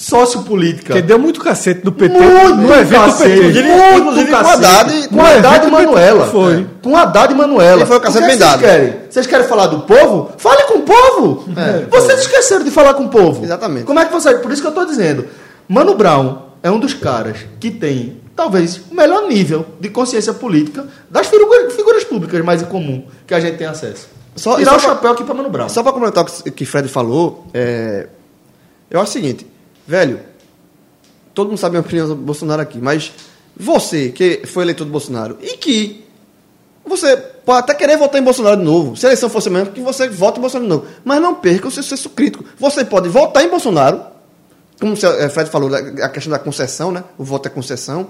sociopolítica. 0.01 0.87
Porque 0.93 1.01
deu 1.01 1.19
muito 1.19 1.39
cacete 1.39 1.81
no 1.83 1.91
PT. 1.91 2.17
Muito 2.19 2.55
no 2.55 2.73
evento 2.73 3.01
cacete. 3.01 3.35
do 3.35 3.53
PT. 3.53 3.63
Muito 3.63 3.97
Inclusive 3.99 4.25
com 4.31 4.37
cacete. 4.37 4.65
Haddad- 4.65 5.07
com 5.09 5.21
Haddad 5.21 5.57
e 5.57 5.65
do. 5.65 5.71
Manuela. 5.71 6.27
Foi. 6.27 6.67
Com 6.81 6.97
Haddad 6.97 7.33
e 7.33 7.37
Manuela. 7.37 7.83
E 7.83 7.85
foi 7.85 7.97
o 7.97 8.01
cacete 8.01 8.23
O 8.23 8.25
é 8.25 8.27
bem 8.27 8.37
vocês 8.37 8.49
dado. 8.51 8.59
querem? 8.59 8.93
Vocês 9.09 9.27
querem 9.27 9.47
falar 9.47 9.67
do 9.67 9.79
povo? 9.81 10.31
Fale 10.37 10.63
com 10.63 10.79
o 10.79 10.81
povo. 10.81 11.45
vocês 11.89 12.19
esqueceram 12.21 12.63
de 12.63 12.71
falar 12.71 12.93
com 12.95 13.05
o 13.05 13.09
povo. 13.09 13.43
Exatamente. 13.43 13.85
Como 13.85 13.99
é 13.99 14.05
que 14.05 14.11
você... 14.13 14.33
Por 14.35 14.51
isso 14.51 14.61
que 14.61 14.67
eu 14.67 14.71
estou 14.71 14.85
dizendo. 14.85 15.25
Mano 15.67 15.95
Brown 15.95 16.37
é 16.63 16.69
um 16.69 16.79
dos 16.79 16.93
caras 16.93 17.37
que 17.59 17.71
tem, 17.71 18.17
talvez, 18.35 18.81
o 18.91 18.95
melhor 18.95 19.27
nível 19.27 19.65
de 19.79 19.89
consciência 19.89 20.33
política 20.33 20.85
das 21.09 21.27
figuras, 21.27 21.73
figuras 21.73 22.03
públicas 22.03 22.43
mais 22.43 22.61
em 22.61 22.65
comum 22.65 23.05
que 23.25 23.33
a 23.33 23.39
gente 23.39 23.57
tem 23.57 23.67
acesso. 23.67 24.07
Só- 24.35 24.57
Tirar 24.57 24.71
só 24.71 24.77
o 24.77 24.79
pra- 24.79 24.89
chapéu 24.89 25.11
aqui 25.11 25.23
para 25.23 25.33
Mano 25.33 25.49
Brown. 25.49 25.69
Só 25.69 25.81
para 25.83 25.91
comentar 25.91 26.23
o 26.23 26.27
que- 26.27 26.51
que 26.51 26.65
Fred 26.65 26.87
falou, 26.87 27.45
é, 27.53 28.07
eu 28.89 28.99
acho 29.01 29.09
o 29.09 29.13
seguinte, 29.13 29.45
velho, 29.87 30.19
todo 31.33 31.49
mundo 31.49 31.57
sabe 31.57 31.77
a 31.77 31.79
opinião 31.79 32.07
sobre 32.07 32.23
Bolsonaro 32.23 32.61
aqui, 32.61 32.79
mas 32.79 33.11
você 33.55 34.09
que 34.09 34.41
foi 34.45 34.63
eleitor 34.63 34.85
do 34.85 34.91
Bolsonaro 34.91 35.37
e 35.41 35.57
que 35.57 36.05
você 36.85 37.15
pode 37.15 37.59
até 37.59 37.73
querer 37.73 37.97
votar 37.97 38.19
em 38.19 38.23
Bolsonaro 38.23 38.57
de 38.57 38.63
novo, 38.63 38.95
se 38.95 39.05
a 39.05 39.09
eleição 39.09 39.29
fosse 39.29 39.49
mesmo, 39.49 39.71
que 39.71 39.81
você 39.81 40.09
vote 40.09 40.39
em 40.39 40.41
Bolsonaro 40.41 40.69
de 40.69 40.75
novo, 40.75 40.87
mas 41.03 41.21
não 41.21 41.35
perca 41.35 41.67
o 41.67 41.71
seu 41.71 41.83
senso 41.83 42.09
crítico. 42.09 42.43
Você 42.57 42.83
pode 42.83 43.07
votar 43.07 43.43
em 43.43 43.49
Bolsonaro, 43.49 44.01
como 44.79 44.93
o 44.93 44.97
eh, 44.97 45.29
Fred 45.29 45.49
falou, 45.49 45.69
a 45.73 46.09
questão 46.09 46.31
da 46.31 46.39
concessão, 46.39 46.91
né? 46.91 47.03
O 47.17 47.23
voto 47.23 47.47
é 47.47 47.49
concessão. 47.49 48.09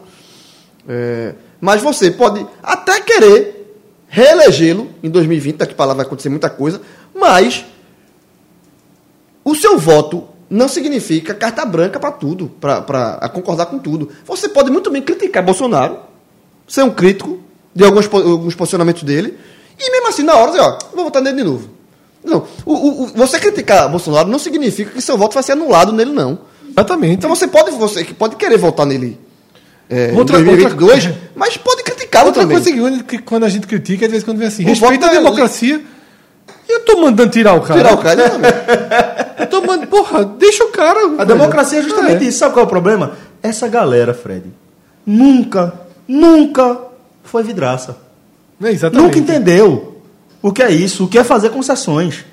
É, 0.88 1.36
mas 1.60 1.82
você 1.82 2.10
pode 2.10 2.46
até 2.64 3.02
querer 3.02 3.78
reelegê-lo 4.08 4.90
em 5.04 5.10
2020, 5.10 5.58
daqui 5.58 5.76
para 5.76 5.86
lá 5.86 5.94
vai 5.94 6.06
acontecer 6.06 6.30
muita 6.30 6.50
coisa, 6.50 6.82
mas 7.14 7.66
o 9.44 9.56
seu 9.56 9.78
voto 9.78 10.28
não 10.52 10.68
significa 10.68 11.34
carta 11.34 11.64
branca 11.66 11.98
para 12.00 12.12
tudo, 12.12 12.52
para 12.60 13.30
concordar 13.34 13.68
com 13.68 13.80
tudo. 13.80 14.10
Você 14.26 14.50
pode 14.50 14.70
muito 14.70 14.92
bem 14.92 15.02
criticar 15.02 15.42
Bolsonaro, 15.44 15.98
ser 16.68 16.84
um 16.84 16.90
crítico 16.92 17.40
de 17.74 17.86
alguns, 17.86 18.06
alguns 18.14 18.54
posicionamentos 18.54 19.04
dele, 19.04 19.38
e 19.80 19.90
mesmo 19.92 20.08
assim, 20.10 20.24
na 20.24 20.36
hora, 20.36 20.52
dizer, 20.52 20.62
ó, 20.64 20.78
vou 20.94 21.06
votar 21.06 21.22
nele 21.22 21.38
de 21.38 21.44
novo. 21.46 21.70
Não, 22.24 22.46
o, 22.66 22.74
o- 22.74 23.04
o- 23.04 23.08
você 23.16 23.40
criticar 23.40 23.90
Bolsonaro 23.90 24.28
não 24.28 24.38
significa 24.38 24.92
que 24.92 25.02
seu 25.02 25.18
voto 25.18 25.34
vai 25.34 25.42
ser 25.42 25.54
anulado 25.54 25.94
nele, 25.94 26.12
não. 26.12 26.40
Exatamente. 26.70 27.16
Então 27.16 27.30
você 27.30 27.48
pode, 27.48 27.72
você 27.72 28.04
pode 28.04 28.36
querer 28.36 28.58
votar 28.58 28.86
nele 28.86 29.18
é, 29.90 30.12
Outra- 30.16 30.40
em 30.40 30.44
2022, 30.44 31.06
outra- 31.06 31.22
mas 31.36 31.58
pode 31.58 31.84
criticá-lo 31.84 32.28
Outra 32.28 32.44
também. 32.44 32.62
coisa 32.62 33.04
que, 33.04 33.18
quando 33.20 33.44
a 33.46 33.50
gente 33.50 33.66
critica, 33.68 34.06
às 34.06 34.12
vezes 34.12 34.24
quando 34.26 34.38
vem 34.38 34.48
assim, 34.48 34.64
O 34.64 34.68
respeita 34.68 35.08
a 35.08 35.10
é- 35.10 35.14
democracia. 35.14 35.82
Eu 36.72 36.86
tô 36.86 37.02
mandando 37.02 37.30
tirar 37.30 37.54
o 37.54 37.62
cara. 37.62 37.80
Tirar 37.80 37.94
o 37.94 37.98
cara. 37.98 38.38
não, 38.38 39.40
Eu 39.40 39.48
tô 39.48 39.62
mandando. 39.62 39.88
Porra, 39.88 40.24
deixa 40.24 40.64
o 40.64 40.70
cara. 40.70 41.16
A 41.18 41.24
democracia 41.24 41.80
é 41.80 41.84
justamente 41.84 42.26
isso. 42.28 42.40
Sabe 42.40 42.54
qual 42.54 42.64
é 42.64 42.68
o 42.68 42.70
problema? 42.70 43.14
Essa 43.44 43.68
galera, 43.68 44.14
Fred, 44.14 44.46
nunca, 45.06 45.74
nunca 46.08 46.78
foi 47.24 47.44
vidraça. 47.44 47.98
É, 48.64 48.72
exatamente. 48.72 49.04
Nunca 49.06 49.20
entendeu 49.20 50.02
o 50.42 50.52
que 50.52 50.64
é 50.64 50.72
isso, 50.72 51.06
o 51.06 51.08
que 51.08 51.18
é 51.18 51.24
fazer 51.24 51.50
concessões. 51.50 52.26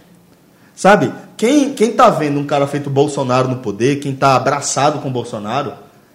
Sabe? 0.75 1.13
Quem, 1.37 1.73
quem 1.73 1.93
tá 1.93 2.09
vendo 2.11 2.39
um 2.39 2.45
cara 2.45 2.67
feito 2.67 2.89
Bolsonaro 2.89 3.49
no 3.49 3.57
poder, 3.57 3.97
quem 3.97 4.15
tá 4.15 4.37
abraçado 4.37 5.01
com 5.01 5.11
Bolsonaro, 5.11 5.73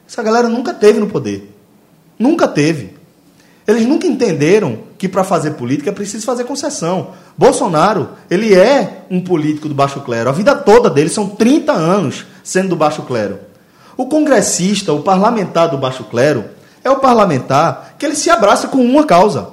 essa 0.08 0.22
galera 0.24 0.48
nunca 0.48 0.74
teve 0.74 1.00
no 1.00 1.08
poder. 1.08 1.52
Nunca 2.18 2.48
teve. 2.48 2.94
Eles 3.68 3.86
nunca 3.86 4.06
entenderam 4.06 4.80
que 4.98 5.08
para 5.08 5.24
fazer 5.24 5.52
política 5.52 5.90
é 5.90 5.94
preciso 5.94 6.26
fazer 6.26 6.44
concessão. 6.44 7.12
Bolsonaro, 7.38 8.10
ele 8.30 8.54
é 8.54 9.06
um 9.10 9.22
político 9.22 9.70
do 9.70 9.76
baixo 9.76 10.02
clero. 10.02 10.30
A 10.30 10.34
vida 10.34 10.54
toda 10.56 10.90
dele 10.90 11.10
são 11.10 11.30
30 11.30 11.72
anos 11.72 12.26
sendo 12.44 12.70
do 12.70 12.76
baixo 12.76 13.04
clero. 13.04 13.40
O 13.96 14.08
congressista, 14.08 14.92
o 14.92 15.02
parlamentar 15.02 15.70
do 15.70 15.78
baixo 15.78 16.04
clero, 16.06 16.46
é 16.84 16.90
o 16.90 17.00
parlamentar 17.00 17.96
que 17.98 18.06
ele 18.06 18.16
se 18.16 18.30
abraça 18.30 18.68
com 18.68 18.80
uma 18.80 19.06
causa. 19.06 19.50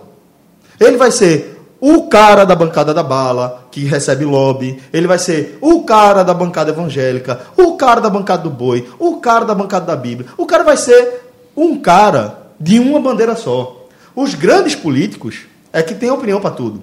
Ele 0.79 0.97
vai 0.97 1.13
ser 1.13 1.61
o 1.81 2.09
cara 2.09 2.45
da 2.45 2.55
bancada 2.55 2.93
da 2.93 3.03
bala, 3.03 3.69
que 3.71 3.85
recebe 3.85 4.25
lobby. 4.25 4.83
Ele 4.93 5.07
vai 5.07 5.19
ser 5.19 5.59
o 5.61 5.83
cara 5.85 6.23
da 6.23 6.35
bancada 6.35 6.71
evangélica, 6.71 7.41
o 7.57 7.77
cara 7.77 8.01
da 8.01 8.11
bancada 8.11 8.43
do 8.43 8.51
boi, 8.51 8.89
o 8.99 9.17
cara 9.17 9.45
da 9.45 9.55
bancada 9.55 9.87
da 9.87 9.97
Bíblia. 9.97 10.29
O 10.37 10.47
cara 10.47 10.65
vai 10.65 10.77
ser 10.77 11.33
um 11.57 11.79
cara 11.79 12.39
de 12.59 12.79
uma 12.79 13.01
bandeira 13.01 13.37
só. 13.37 13.80
Os 14.15 14.35
grandes 14.35 14.75
políticos 14.75 15.47
é 15.73 15.83
que 15.83 15.95
têm 15.95 16.11
opinião 16.11 16.41
para 16.41 16.51
tudo. 16.51 16.83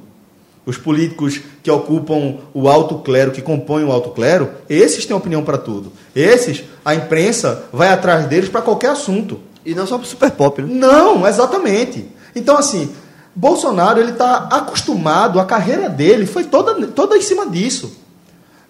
Os 0.66 0.78
políticos 0.78 1.40
que 1.64 1.72
ocupam 1.72 2.40
o 2.54 2.68
alto 2.68 3.00
clero, 3.00 3.32
que 3.32 3.42
compõem 3.42 3.86
o 3.86 3.92
alto 3.92 4.10
clero, 4.10 4.50
esses 4.70 5.06
têm 5.06 5.16
opinião 5.16 5.44
para 5.44 5.58
tudo. 5.58 5.94
Esses, 6.14 6.64
a 6.84 6.94
imprensa 6.94 7.66
vai 7.72 7.90
atrás 7.90 8.26
deles 8.26 8.50
para 8.50 8.62
qualquer 8.62 8.90
assunto. 8.90 9.40
E 9.66 9.74
não 9.74 9.88
só 9.88 9.98
pro 9.98 10.08
super 10.08 10.32
pop, 10.32 10.62
né? 10.62 10.68
Não, 10.70 11.28
exatamente. 11.28 12.06
Então, 12.36 12.58
assim, 12.58 12.94
Bolsonaro 13.36 14.00
ele 14.00 14.12
está 14.12 14.48
acostumado, 14.52 15.40
a 15.40 15.46
carreira 15.46 15.90
dele 15.90 16.26
foi 16.26 16.44
toda, 16.46 16.88
toda 16.88 17.16
em 17.16 17.22
cima 17.22 17.50
disso. 17.50 17.96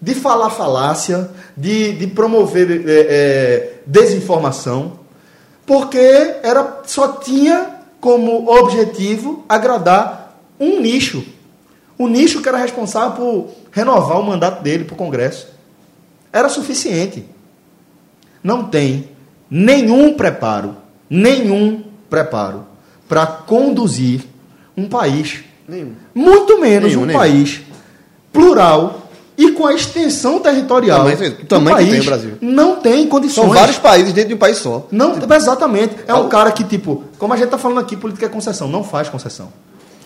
De 0.00 0.14
falar 0.14 0.50
falácia, 0.50 1.30
de, 1.56 1.94
de 1.94 2.06
promover 2.06 2.70
é, 2.86 3.06
é, 3.08 3.80
desinformação, 3.86 5.00
porque 5.66 5.98
era, 6.42 6.82
só 6.86 7.08
tinha 7.08 7.77
como 8.00 8.48
objetivo 8.50 9.44
agradar 9.48 10.38
um 10.58 10.80
nicho. 10.80 11.24
O 11.96 12.06
nicho 12.06 12.40
que 12.40 12.48
era 12.48 12.58
responsável 12.58 13.16
por 13.16 13.50
renovar 13.72 14.20
o 14.20 14.24
mandato 14.24 14.62
dele 14.62 14.84
para 14.84 14.94
o 14.94 14.96
Congresso. 14.98 15.48
Era 16.32 16.48
suficiente. 16.48 17.24
Não 18.42 18.64
tem 18.64 19.08
nenhum 19.50 20.14
preparo, 20.14 20.76
nenhum 21.10 21.82
preparo 22.08 22.66
para 23.08 23.26
conduzir 23.26 24.22
um 24.76 24.88
país. 24.88 25.40
Nenhum. 25.66 25.92
Muito 26.14 26.60
menos 26.60 26.90
Nenhum, 26.90 27.02
um 27.02 27.06
nenhum. 27.06 27.18
país 27.18 27.60
plural 28.32 29.07
e 29.38 29.52
com 29.52 29.64
a 29.66 29.72
extensão 29.72 30.40
territorial. 30.40 30.98
Tamanho- 30.98 31.30
do 31.36 31.44
tamanho 31.46 31.76
que 31.76 31.82
país, 31.84 31.90
tem 31.92 32.00
o 32.00 32.04
Brasil. 32.04 32.38
Não 32.40 32.76
tem 32.76 33.06
condições. 33.06 33.46
São 33.46 33.54
vários 33.54 33.78
países 33.78 34.12
dentro 34.12 34.30
de 34.30 34.34
um 34.34 34.38
país 34.38 34.56
só. 34.58 34.86
Não, 34.90 35.14
exatamente. 35.34 35.94
É 36.08 36.12
um 36.14 36.28
cara 36.28 36.50
que, 36.50 36.64
tipo, 36.64 37.04
como 37.18 37.32
a 37.32 37.36
gente 37.36 37.48
tá 37.48 37.56
falando 37.56 37.78
aqui, 37.78 37.96
política 37.96 38.26
é 38.26 38.28
concessão, 38.28 38.66
não 38.66 38.82
faz 38.82 39.08
concessão. 39.08 39.48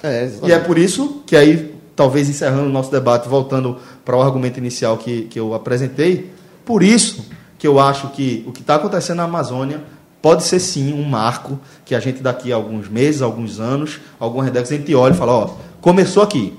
É, 0.02 0.30
E 0.44 0.52
é 0.52 0.58
por 0.58 0.76
isso 0.76 1.22
que 1.26 1.34
aí, 1.34 1.74
talvez 1.96 2.28
encerrando 2.28 2.66
o 2.66 2.72
nosso 2.72 2.90
debate, 2.90 3.28
voltando 3.28 3.78
para 4.04 4.16
o 4.16 4.20
argumento 4.20 4.58
inicial 4.58 4.98
que, 4.98 5.22
que 5.22 5.40
eu 5.40 5.54
apresentei, 5.54 6.30
por 6.64 6.82
isso 6.82 7.24
que 7.58 7.66
eu 7.66 7.78
acho 7.80 8.08
que 8.08 8.44
o 8.46 8.52
que 8.52 8.60
está 8.60 8.74
acontecendo 8.74 9.18
na 9.18 9.22
Amazônia 9.24 9.80
pode 10.20 10.42
ser 10.44 10.58
sim 10.60 10.92
um 10.92 11.04
marco 11.04 11.58
que 11.84 11.94
a 11.94 12.00
gente 12.00 12.20
daqui 12.22 12.52
a 12.52 12.56
alguns 12.56 12.88
meses, 12.88 13.22
alguns 13.22 13.58
anos, 13.60 13.98
algumas 14.20 14.46
décadas, 14.46 14.72
a 14.72 14.76
gente 14.76 14.94
olha 14.94 15.12
e 15.12 15.16
fala, 15.16 15.32
ó, 15.32 15.50
começou 15.80 16.22
aqui. 16.22 16.52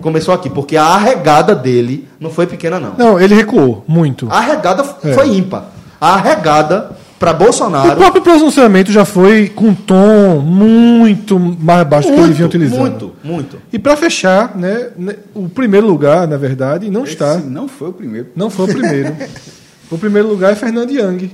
Começou 0.00 0.32
aqui, 0.32 0.48
porque 0.48 0.76
a 0.76 0.84
arregada 0.84 1.54
dele 1.54 2.08
não 2.18 2.30
foi 2.30 2.46
pequena, 2.46 2.80
não. 2.80 2.94
Não, 2.96 3.20
ele 3.20 3.34
recuou 3.34 3.84
muito. 3.86 4.26
A 4.30 4.38
arregada 4.38 4.82
É. 5.04 5.12
foi 5.12 5.28
ímpar. 5.36 5.70
A 6.00 6.14
arregada 6.14 6.92
para 7.18 7.32
O 7.32 7.34
Bolsonaro. 7.34 7.96
próprio 7.96 8.22
pronunciamento 8.22 8.90
já 8.90 9.04
foi 9.04 9.50
com 9.50 9.66
um 9.66 9.74
tom 9.74 10.38
muito 10.38 11.38
mais 11.38 11.86
baixo 11.86 12.08
do 12.08 12.14
que 12.14 12.20
ele 12.20 12.32
vinha 12.32 12.46
utilizando. 12.46 12.80
Muito, 12.80 13.12
muito. 13.22 13.58
E 13.70 13.78
para 13.78 13.94
fechar, 13.94 14.56
né, 14.56 14.88
né, 14.96 15.16
o 15.34 15.46
primeiro 15.48 15.86
lugar, 15.86 16.26
na 16.26 16.38
verdade, 16.38 16.90
não 16.90 17.04
está. 17.04 17.34
Esse 17.34 17.46
não 17.46 17.68
foi 17.68 17.90
o 17.90 17.92
primeiro. 17.92 18.28
Não 18.34 18.48
foi 18.48 18.64
o 18.64 18.68
primeiro. 18.68 19.14
o 19.90 19.98
primeiro 19.98 20.28
lugar 20.28 20.52
é 20.52 20.54
Fernando 20.54 20.90
Young. 20.90 21.30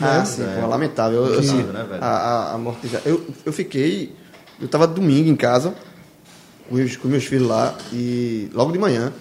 Ah, 0.00 0.24
sim, 0.24 0.44
pô, 0.60 0.66
lamentável. 0.66 1.26
Eu, 1.26 1.40
assim, 1.40 1.56
né, 1.56 1.84
velho? 1.90 2.02
a, 2.02 2.52
a, 2.54 2.58
morte 2.58 2.88
já. 2.88 3.00
Eu, 3.04 3.20
eu 3.44 3.52
fiquei. 3.52 4.14
Eu 4.60 4.66
tava 4.68 4.86
domingo 4.86 5.28
em 5.28 5.36
casa, 5.36 5.74
com 6.68 6.76
os, 6.76 6.96
com 6.96 7.08
meus 7.08 7.24
filhos 7.24 7.48
lá, 7.48 7.76
e 7.92 8.48
logo 8.52 8.72
de 8.72 8.78
manhã. 8.78 9.12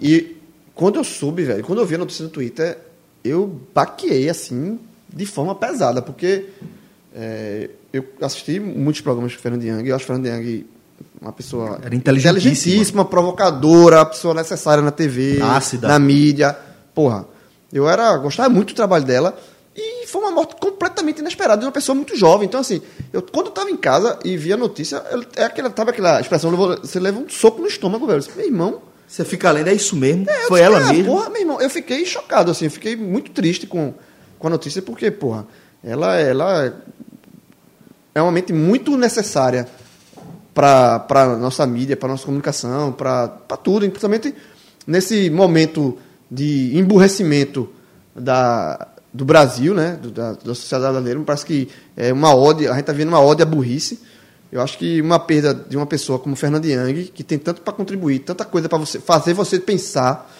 E 0.00 0.36
quando 0.74 0.96
eu 0.96 1.04
soube, 1.04 1.42
velho, 1.44 1.64
quando 1.64 1.80
eu 1.80 1.86
vi 1.86 1.94
a 1.94 1.98
notícia 1.98 2.24
no 2.24 2.30
Twitter, 2.30 2.78
eu 3.22 3.60
baqueei 3.74 4.28
assim, 4.28 4.78
de 5.12 5.26
forma 5.26 5.54
pesada, 5.54 6.02
porque 6.02 6.46
é, 7.14 7.70
eu 7.92 8.04
assisti 8.20 8.58
muitos 8.58 9.00
programas 9.00 9.34
com 9.34 9.40
Fernando 9.42 9.64
Young, 9.64 9.88
eu 9.88 9.96
acho 9.96 10.04
Fernando 10.04 10.26
Young 10.26 10.66
uma 11.20 11.32
pessoa 11.32 11.78
Era 11.82 11.94
inteligentíssima. 11.94 12.50
inteligentíssima, 12.50 13.04
provocadora, 13.04 14.00
a 14.02 14.06
pessoa 14.06 14.34
necessária 14.34 14.82
na 14.82 14.90
TV, 14.90 15.40
Ácida. 15.40 15.88
na 15.88 15.98
mídia. 15.98 16.56
Porra, 16.94 17.24
eu 17.72 17.88
era 17.88 18.16
gostava 18.18 18.48
muito 18.48 18.68
do 18.68 18.76
trabalho 18.76 19.04
dela 19.04 19.36
foi 20.14 20.22
uma 20.22 20.30
morte 20.30 20.54
completamente 20.60 21.18
inesperada 21.18 21.58
de 21.58 21.66
uma 21.66 21.72
pessoa 21.72 21.96
muito 21.96 22.16
jovem. 22.16 22.46
Então, 22.46 22.60
assim, 22.60 22.80
eu, 23.12 23.20
quando 23.20 23.46
eu 23.46 23.52
tava 23.52 23.68
em 23.68 23.76
casa 23.76 24.16
e 24.24 24.36
vi 24.36 24.52
a 24.52 24.56
notícia, 24.56 25.04
eu, 25.10 25.24
é 25.34 25.42
aquela, 25.44 25.68
tava 25.68 25.90
aquela 25.90 26.20
expressão, 26.20 26.54
você 26.54 27.00
leva 27.00 27.18
um 27.18 27.28
soco 27.28 27.60
no 27.60 27.66
estômago, 27.66 28.06
velho. 28.06 28.20
Disse, 28.20 28.30
meu 28.36 28.46
irmão, 28.46 28.80
Você 29.08 29.24
fica 29.24 29.50
lendo, 29.50 29.68
é 29.68 29.74
isso 29.74 29.96
mesmo? 29.96 30.24
é, 30.30 30.46
foi 30.46 30.60
disse, 30.60 30.72
ela 30.72 30.78
"Ah, 30.88 30.92
mesmo? 30.92 31.12
Porra, 31.12 31.30
meu 31.30 31.40
irmão, 31.40 31.60
eu 31.60 31.68
fiquei 31.68 32.06
chocado, 32.06 32.50
assim, 32.52 32.66
eu 32.66 32.70
fiquei 32.70 32.94
muito 32.94 33.32
triste 33.32 33.66
com, 33.66 33.92
com 34.38 34.46
a 34.46 34.50
notícia, 34.50 34.80
porque, 34.80 35.10
porra, 35.10 35.46
ela, 35.82 36.16
ela 36.16 36.74
é 38.14 38.22
uma 38.22 38.30
mente 38.30 38.52
muito 38.52 38.96
necessária 38.96 39.66
para 40.54 41.04
a 41.10 41.36
nossa 41.36 41.66
mídia, 41.66 41.96
para 41.96 42.08
nossa 42.08 42.24
comunicação, 42.24 42.92
para 42.92 43.26
tudo, 43.64 43.80
principalmente 43.80 44.32
nesse 44.86 45.28
momento 45.28 45.98
de 46.30 46.76
emburrecimento 46.78 47.68
da, 48.14 48.93
do 49.14 49.24
Brasil, 49.24 49.72
né, 49.72 49.96
do- 50.02 50.10
da, 50.10 50.32
da 50.32 50.54
sociedade 50.54 50.90
brasileira, 50.92 51.18
me 51.20 51.24
parece 51.24 51.46
que 51.46 51.68
é 51.96 52.12
uma 52.12 52.34
ódio, 52.34 52.68
a 52.68 52.72
gente 52.72 52.80
está 52.80 52.92
vendo 52.92 53.08
uma 53.08 53.20
ódio 53.20 53.44
à 53.44 53.46
burrice. 53.46 54.00
Eu 54.50 54.60
acho 54.60 54.76
que 54.76 55.00
uma 55.00 55.18
perda 55.18 55.54
de 55.54 55.76
uma 55.76 55.86
pessoa 55.86 56.18
como 56.18 56.36
Fernando 56.36 56.64
Young, 56.66 57.04
que 57.14 57.22
tem 57.24 57.38
tanto 57.38 57.60
para 57.62 57.72
contribuir, 57.72 58.18
tanta 58.20 58.44
coisa 58.44 58.68
para 58.68 58.78
você 58.78 58.98
fazer 59.00 59.32
você 59.32 59.58
pensar 59.58 60.30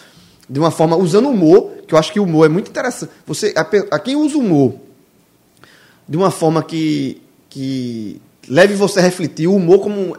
de 0.49 0.59
uma 0.59 0.71
forma 0.71 0.95
usando 0.95 1.27
humor, 1.29 1.71
que 1.87 1.93
eu 1.93 1.97
acho 1.97 2.13
que 2.13 2.19
o 2.19 2.23
humor 2.23 2.45
é 2.45 2.49
muito 2.49 2.69
interessante. 2.69 3.11
Você 3.25 3.53
a, 3.57 3.61
a 3.95 3.99
quem 3.99 4.15
usa 4.15 4.37
o 4.37 4.39
humor 4.39 4.75
de 6.07 6.15
uma 6.17 6.29
forma 6.31 6.61
que, 6.63 7.21
que 7.49 8.21
leve 8.47 8.75
você 8.75 8.99
a 8.99 9.01
refletir, 9.03 9.47
o 9.47 9.55
humor 9.55 9.79
como 9.79 10.15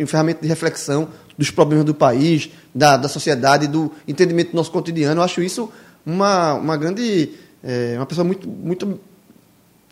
um 0.00 0.06
ferramenta 0.06 0.40
de 0.42 0.48
reflexão 0.48 1.08
dos 1.36 1.50
problemas 1.50 1.84
do 1.84 1.94
país, 1.94 2.48
da, 2.74 2.96
da 2.96 3.08
sociedade, 3.08 3.66
do 3.66 3.90
entendimento 4.06 4.52
do 4.52 4.56
nosso 4.56 4.70
cotidiano. 4.70 5.20
Eu 5.20 5.24
acho 5.24 5.42
isso 5.42 5.70
uma, 6.06 6.54
uma 6.54 6.76
grande. 6.76 7.30
É, 7.64 7.94
uma 7.96 8.06
pessoa 8.06 8.24
muito, 8.24 8.48
muito 8.48 9.00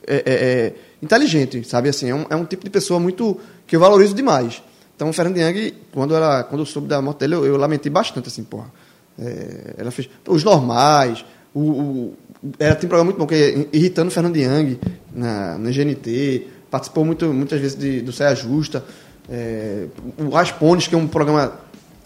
é, 0.07 0.17
é, 0.17 0.23
é, 0.27 0.75
inteligente, 1.03 1.65
sabe? 1.65 1.89
Assim, 1.89 2.11
é 2.11 2.15
um, 2.15 2.27
é 2.29 2.37
um 2.37 2.45
tipo 2.45 2.65
de 2.65 2.71
pessoa 2.71 3.01
muito 3.01 3.39
que 3.67 3.75
eu 3.77 3.81
valorizo 3.81 4.15
demais. 4.15 4.63
Então, 4.95 5.09
o 5.09 5.13
Fernando 5.13 5.39
Young, 5.39 5.75
quando, 5.93 6.15
ela, 6.15 6.45
quando 6.45 6.61
eu 6.61 6.67
soube 6.67 6.87
da 6.87 7.01
morte 7.01 7.21
dele, 7.21 7.35
eu, 7.35 7.45
eu 7.47 7.57
lamentei 7.57 7.91
bastante, 7.91 8.29
assim, 8.29 8.45
porra. 8.45 8.71
É, 9.19 9.75
ela 9.79 9.91
fez 9.91 10.09
os 10.29 10.45
normais, 10.45 11.25
o, 11.55 11.61
o- 11.61 12.15
ela 12.59 12.75
tem 12.75 12.87
um 12.87 12.89
programa 12.89 13.05
muito 13.05 13.19
bom 13.19 13.27
que 13.27 13.35
é 13.35 13.67
Irritando 13.73 14.09
o 14.09 14.11
Fernando 14.11 14.37
Young 14.37 14.79
na, 15.15 15.59
na 15.59 15.71
GNT, 15.71 16.47
participou 16.71 17.05
muito, 17.05 17.27
muitas 17.33 17.61
vezes 17.61 17.77
de, 17.79 18.01
do 18.01 18.13
Saia 18.13 18.35
Justa, 18.35 18.85
é, 19.31 19.87
o 20.19 20.31
Raspones, 20.31 20.89
que 20.89 20.95
é 20.95 20.99
um 20.99 21.07
programa 21.07 21.53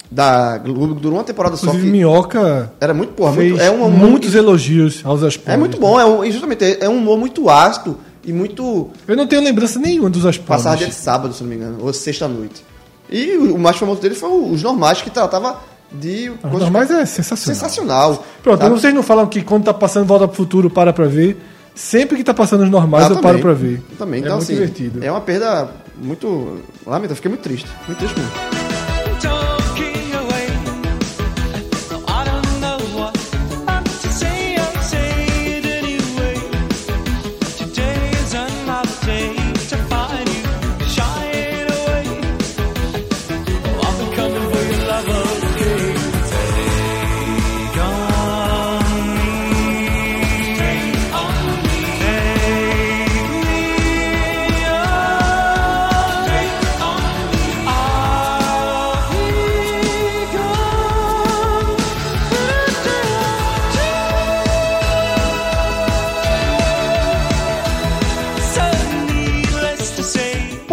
da 0.09 0.57
Globo 0.57 0.93
durou 0.95 1.17
uma 1.17 1.23
temporada 1.23 1.55
só. 1.57 1.67
Inclusive, 1.67 1.85
Que 1.85 1.91
Minhoca 1.91 2.71
era 2.79 2.93
muito, 2.93 3.13
porra, 3.13 3.33
muito, 3.33 3.59
é 3.59 3.69
um, 3.69 3.89
muitos 3.89 4.33
elogios 4.35 5.01
aos 5.03 5.21
Aspones. 5.23 5.53
é 5.53 5.57
muito 5.57 5.77
bom, 5.79 5.99
é 5.99 6.05
um, 6.05 6.25
justamente 6.31 6.63
é 6.63 6.85
é 6.85 6.89
um 6.89 6.97
humor 6.97 7.17
muito 7.17 7.49
ácido 7.49 7.97
e 8.23 8.31
muito 8.33 8.89
Eu 9.07 9.15
não 9.17 9.27
tenho 9.27 9.41
lembrança 9.43 9.79
nenhuma 9.79 10.09
dos 10.09 10.25
Aspones. 10.25 10.47
Passava 10.63 10.77
dia 10.77 10.87
de 10.87 10.93
sábado, 10.95 11.33
se 11.33 11.41
não 11.43 11.49
me 11.49 11.55
engano, 11.55 11.77
ou 11.81 11.91
sexta-noite. 11.93 12.63
E 13.09 13.37
o, 13.37 13.55
o 13.55 13.59
mais 13.59 13.77
famoso 13.77 14.01
dele 14.01 14.15
foi 14.15 14.29
os 14.29 14.61
normais, 14.63 15.01
que 15.01 15.09
tratava 15.09 15.61
de. 15.91 16.29
Os 16.29 16.39
coisas- 16.41 16.59
normais 16.61 16.91
é 16.91 17.05
sensacional. 17.05 17.55
sensacional. 17.55 18.25
Pronto, 18.43 18.59
sabe? 18.61 18.79
vocês 18.79 18.93
não 18.93 19.03
falam 19.03 19.25
que 19.27 19.41
quando 19.41 19.63
tá 19.65 19.73
passando 19.73 20.05
Volta 20.05 20.27
pro 20.27 20.35
Futuro, 20.35 20.69
para 20.69 20.91
pra 20.93 21.05
ver. 21.05 21.37
Sempre 21.73 22.17
que 22.17 22.23
tá 22.23 22.33
passando 22.33 22.63
os 22.63 22.69
normais, 22.71 23.05
Ah, 23.05 23.13
eu 23.13 23.19
paro 23.19 23.37
pra 23.39 23.53
ver. 23.53 23.81
Também, 23.99 24.19
é 24.21 24.23
então, 24.23 24.37
muito 24.37 24.43
assim, 24.43 24.53
divertido. 24.55 25.03
É 25.05 25.11
uma 25.11 25.21
perda 25.21 25.69
muito. 26.01 26.57
Lamentável, 26.85 27.15
fiquei 27.17 27.29
muito 27.29 27.41
triste. 27.43 27.69
Muito 27.87 27.99
triste 27.99 28.19
mesmo. 28.19 28.56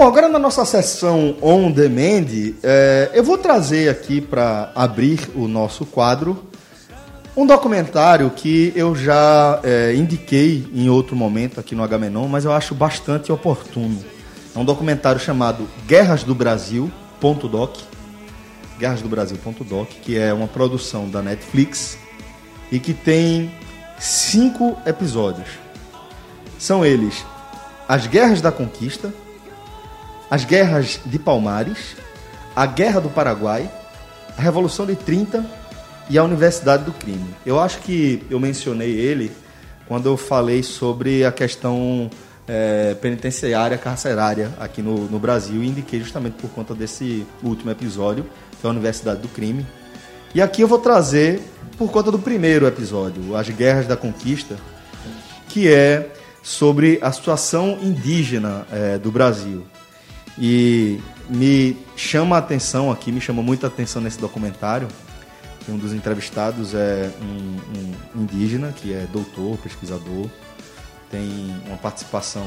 Bom, 0.04 0.08
agora 0.08 0.28
na 0.28 0.38
nossa 0.38 0.66
sessão 0.66 1.34
On 1.40 1.70
Demand, 1.70 2.26
é, 2.62 3.10
eu 3.14 3.24
vou 3.24 3.38
trazer 3.38 3.88
aqui 3.88 4.20
para 4.20 4.70
abrir 4.74 5.30
o 5.34 5.48
nosso 5.48 5.86
quadro 5.86 6.44
um 7.34 7.46
documentário 7.46 8.28
que 8.28 8.70
eu 8.76 8.94
já 8.94 9.60
é, 9.62 9.94
indiquei 9.94 10.68
em 10.74 10.90
outro 10.90 11.16
momento 11.16 11.58
aqui 11.58 11.74
no 11.74 11.82
Agamenon, 11.82 12.28
mas 12.28 12.44
eu 12.44 12.52
acho 12.52 12.74
bastante 12.74 13.32
oportuno. 13.32 14.04
É 14.54 14.58
um 14.58 14.64
documentário 14.66 15.18
chamado 15.18 15.66
Guerras 15.86 16.22
do 16.22 16.34
Brasil, 16.34 16.92
ponto 17.18 17.48
doc, 17.48 17.78
Guerras 18.78 19.00
do 19.00 19.08
Brasil, 19.08 19.38
ponto 19.42 19.64
doc, 19.64 19.88
que 20.02 20.18
é 20.18 20.34
uma 20.34 20.48
produção 20.48 21.08
da 21.08 21.22
Netflix 21.22 21.96
e 22.70 22.78
que 22.78 22.92
tem 22.92 23.50
cinco 23.98 24.76
episódios. 24.84 25.48
São 26.58 26.84
eles 26.84 27.24
As 27.88 28.06
Guerras 28.06 28.42
da 28.42 28.52
Conquista, 28.52 29.10
As 30.34 30.44
Guerras 30.44 30.98
de 31.06 31.16
Palmares, 31.16 31.94
A 32.56 32.66
Guerra 32.66 33.00
do 33.00 33.08
Paraguai, 33.08 33.70
A 34.36 34.42
Revolução 34.42 34.84
de 34.84 34.96
30 34.96 35.46
e 36.10 36.18
a 36.18 36.24
Universidade 36.24 36.82
do 36.82 36.90
Crime. 36.90 37.32
Eu 37.46 37.60
acho 37.60 37.78
que 37.78 38.20
eu 38.28 38.40
mencionei 38.40 38.90
ele 38.90 39.30
quando 39.86 40.06
eu 40.06 40.16
falei 40.16 40.64
sobre 40.64 41.24
a 41.24 41.30
questão 41.30 42.10
eh, 42.48 42.96
penitenciária, 43.00 43.78
carcerária 43.78 44.50
aqui 44.58 44.82
no, 44.82 45.04
no 45.08 45.20
Brasil 45.20 45.62
e 45.62 45.68
indiquei 45.68 46.00
justamente 46.00 46.34
por 46.34 46.50
conta 46.50 46.74
desse 46.74 47.24
último 47.40 47.70
episódio, 47.70 48.26
que 48.60 48.66
é 48.66 48.68
a 48.68 48.72
Universidade 48.72 49.20
do 49.20 49.28
Crime. 49.28 49.64
E 50.34 50.42
aqui 50.42 50.62
eu 50.62 50.66
vou 50.66 50.80
trazer 50.80 51.40
por 51.78 51.92
conta 51.92 52.10
do 52.10 52.18
primeiro 52.18 52.66
episódio, 52.66 53.36
As 53.36 53.48
Guerras 53.50 53.86
da 53.86 53.96
Conquista, 53.96 54.56
que 55.48 55.72
é 55.72 56.10
sobre 56.42 56.98
a 57.00 57.12
situação 57.12 57.78
indígena 57.80 58.66
eh, 58.72 58.98
do 58.98 59.12
Brasil. 59.12 59.64
E 60.38 61.00
me 61.28 61.76
chama 61.96 62.36
a 62.36 62.38
atenção 62.38 62.90
aqui, 62.90 63.12
me 63.12 63.20
chama 63.20 63.42
muita 63.42 63.66
atenção 63.68 64.02
nesse 64.02 64.18
documentário, 64.18 64.88
que 65.64 65.70
um 65.70 65.78
dos 65.78 65.92
entrevistados 65.92 66.74
é 66.74 67.10
um, 67.22 68.18
um 68.18 68.22
indígena, 68.22 68.72
que 68.72 68.92
é 68.92 69.06
doutor, 69.12 69.56
pesquisador, 69.58 70.26
tem 71.10 71.54
uma 71.66 71.76
participação 71.76 72.44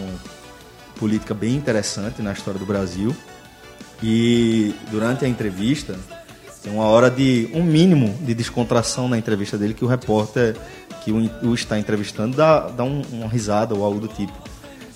política 0.97 1.33
bem 1.33 1.55
interessante 1.55 2.21
na 2.21 2.33
história 2.33 2.59
do 2.59 2.65
Brasil. 2.65 3.15
E 4.03 4.75
durante 4.91 5.25
a 5.25 5.27
entrevista, 5.27 5.97
tem 6.61 6.71
uma 6.73 6.85
hora 6.85 7.09
de 7.09 7.49
um 7.53 7.63
mínimo 7.63 8.13
de 8.21 8.33
descontração 8.35 9.07
na 9.07 9.17
entrevista 9.17 9.57
dele 9.57 9.73
que 9.73 9.85
o 9.85 9.87
repórter 9.87 10.55
que 11.03 11.11
o, 11.11 11.53
está 11.55 11.79
entrevistando 11.79 12.35
dá, 12.35 12.67
dá 12.67 12.83
um- 12.83 13.01
uma 13.13 13.27
risada 13.27 13.73
ou 13.73 13.83
algo 13.83 13.99
do 13.99 14.07
tipo. 14.07 14.33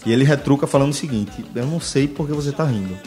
E 0.06 0.11
ele 0.11 0.23
retruca 0.23 0.65
falando 0.68 0.91
o 0.91 0.95
seguinte: 0.95 1.45
Eu 1.53 1.65
não 1.65 1.80
sei 1.80 2.07
por 2.07 2.28
que 2.28 2.34
você 2.34 2.49
está 2.49 2.64
rindo. 2.64 2.98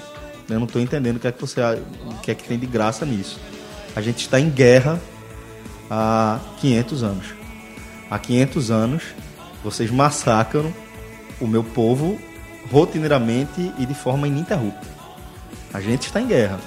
Eu 0.49 0.59
não 0.59 0.67
estou 0.67 0.81
entendendo 0.81 1.17
o 1.17 1.21
que 1.21 1.27
é 1.27 1.33
que 1.33 1.41
você 1.41 1.61
o 1.61 2.15
que 2.23 2.31
é 2.31 2.35
que 2.35 2.45
tem 2.45 2.59
de 2.59 2.67
graça 2.67 3.05
nisso. 3.05 3.39
A 3.97 4.01
gente 4.01 4.23
está 4.23 4.39
em 4.39 4.51
guerra 4.51 5.01
há 5.91 6.39
500 6.61 7.03
anos. 7.03 7.27
Há 8.11 8.19
500 8.19 8.71
anos 8.71 9.03
vocês 9.63 9.91
massacram 9.91 10.73
o 11.41 11.47
meu 11.47 11.65
povo 11.65 12.19
rotineiramente 12.71 13.73
e 13.79 13.87
de 13.87 13.95
forma 13.95 14.29
ininterrupta. 14.29 14.87
A 15.73 15.81
gente 15.81 16.07
está 16.07 16.21
em 16.21 16.27
guerra. 16.27 16.61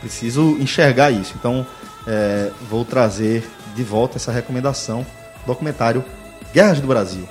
Preciso 0.00 0.56
enxergar 0.60 1.10
isso. 1.10 1.34
Então, 1.38 1.66
é, 2.06 2.50
vou 2.70 2.84
trazer 2.84 3.44
de 3.74 3.82
volta 3.82 4.16
essa 4.16 4.32
recomendação, 4.32 5.04
documentário 5.46 6.04
Guerras 6.52 6.80
do 6.80 6.86
Brasil. 6.86 7.28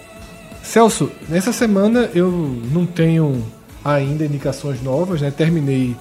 Celso, 0.65 1.11
nessa 1.29 1.53
semana 1.53 2.09
eu 2.13 2.31
não 2.71 2.85
tenho 2.85 3.45
ainda 3.83 4.25
indicações 4.25 4.81
novas, 4.81 5.21
né? 5.21 5.31
Terminei 5.31 5.95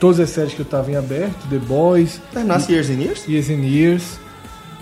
todas 0.00 0.18
as 0.18 0.30
séries 0.30 0.54
que 0.54 0.60
eu 0.60 0.64
estava 0.64 0.90
em 0.90 0.96
aberto, 0.96 1.46
The 1.50 1.58
Boys, 1.58 2.20
Terminasse 2.32 2.72
Years 2.72 2.88
and 2.88 2.94
Years? 2.94 3.28
Years 3.28 3.50
and 3.50 3.64
Years, 3.64 4.20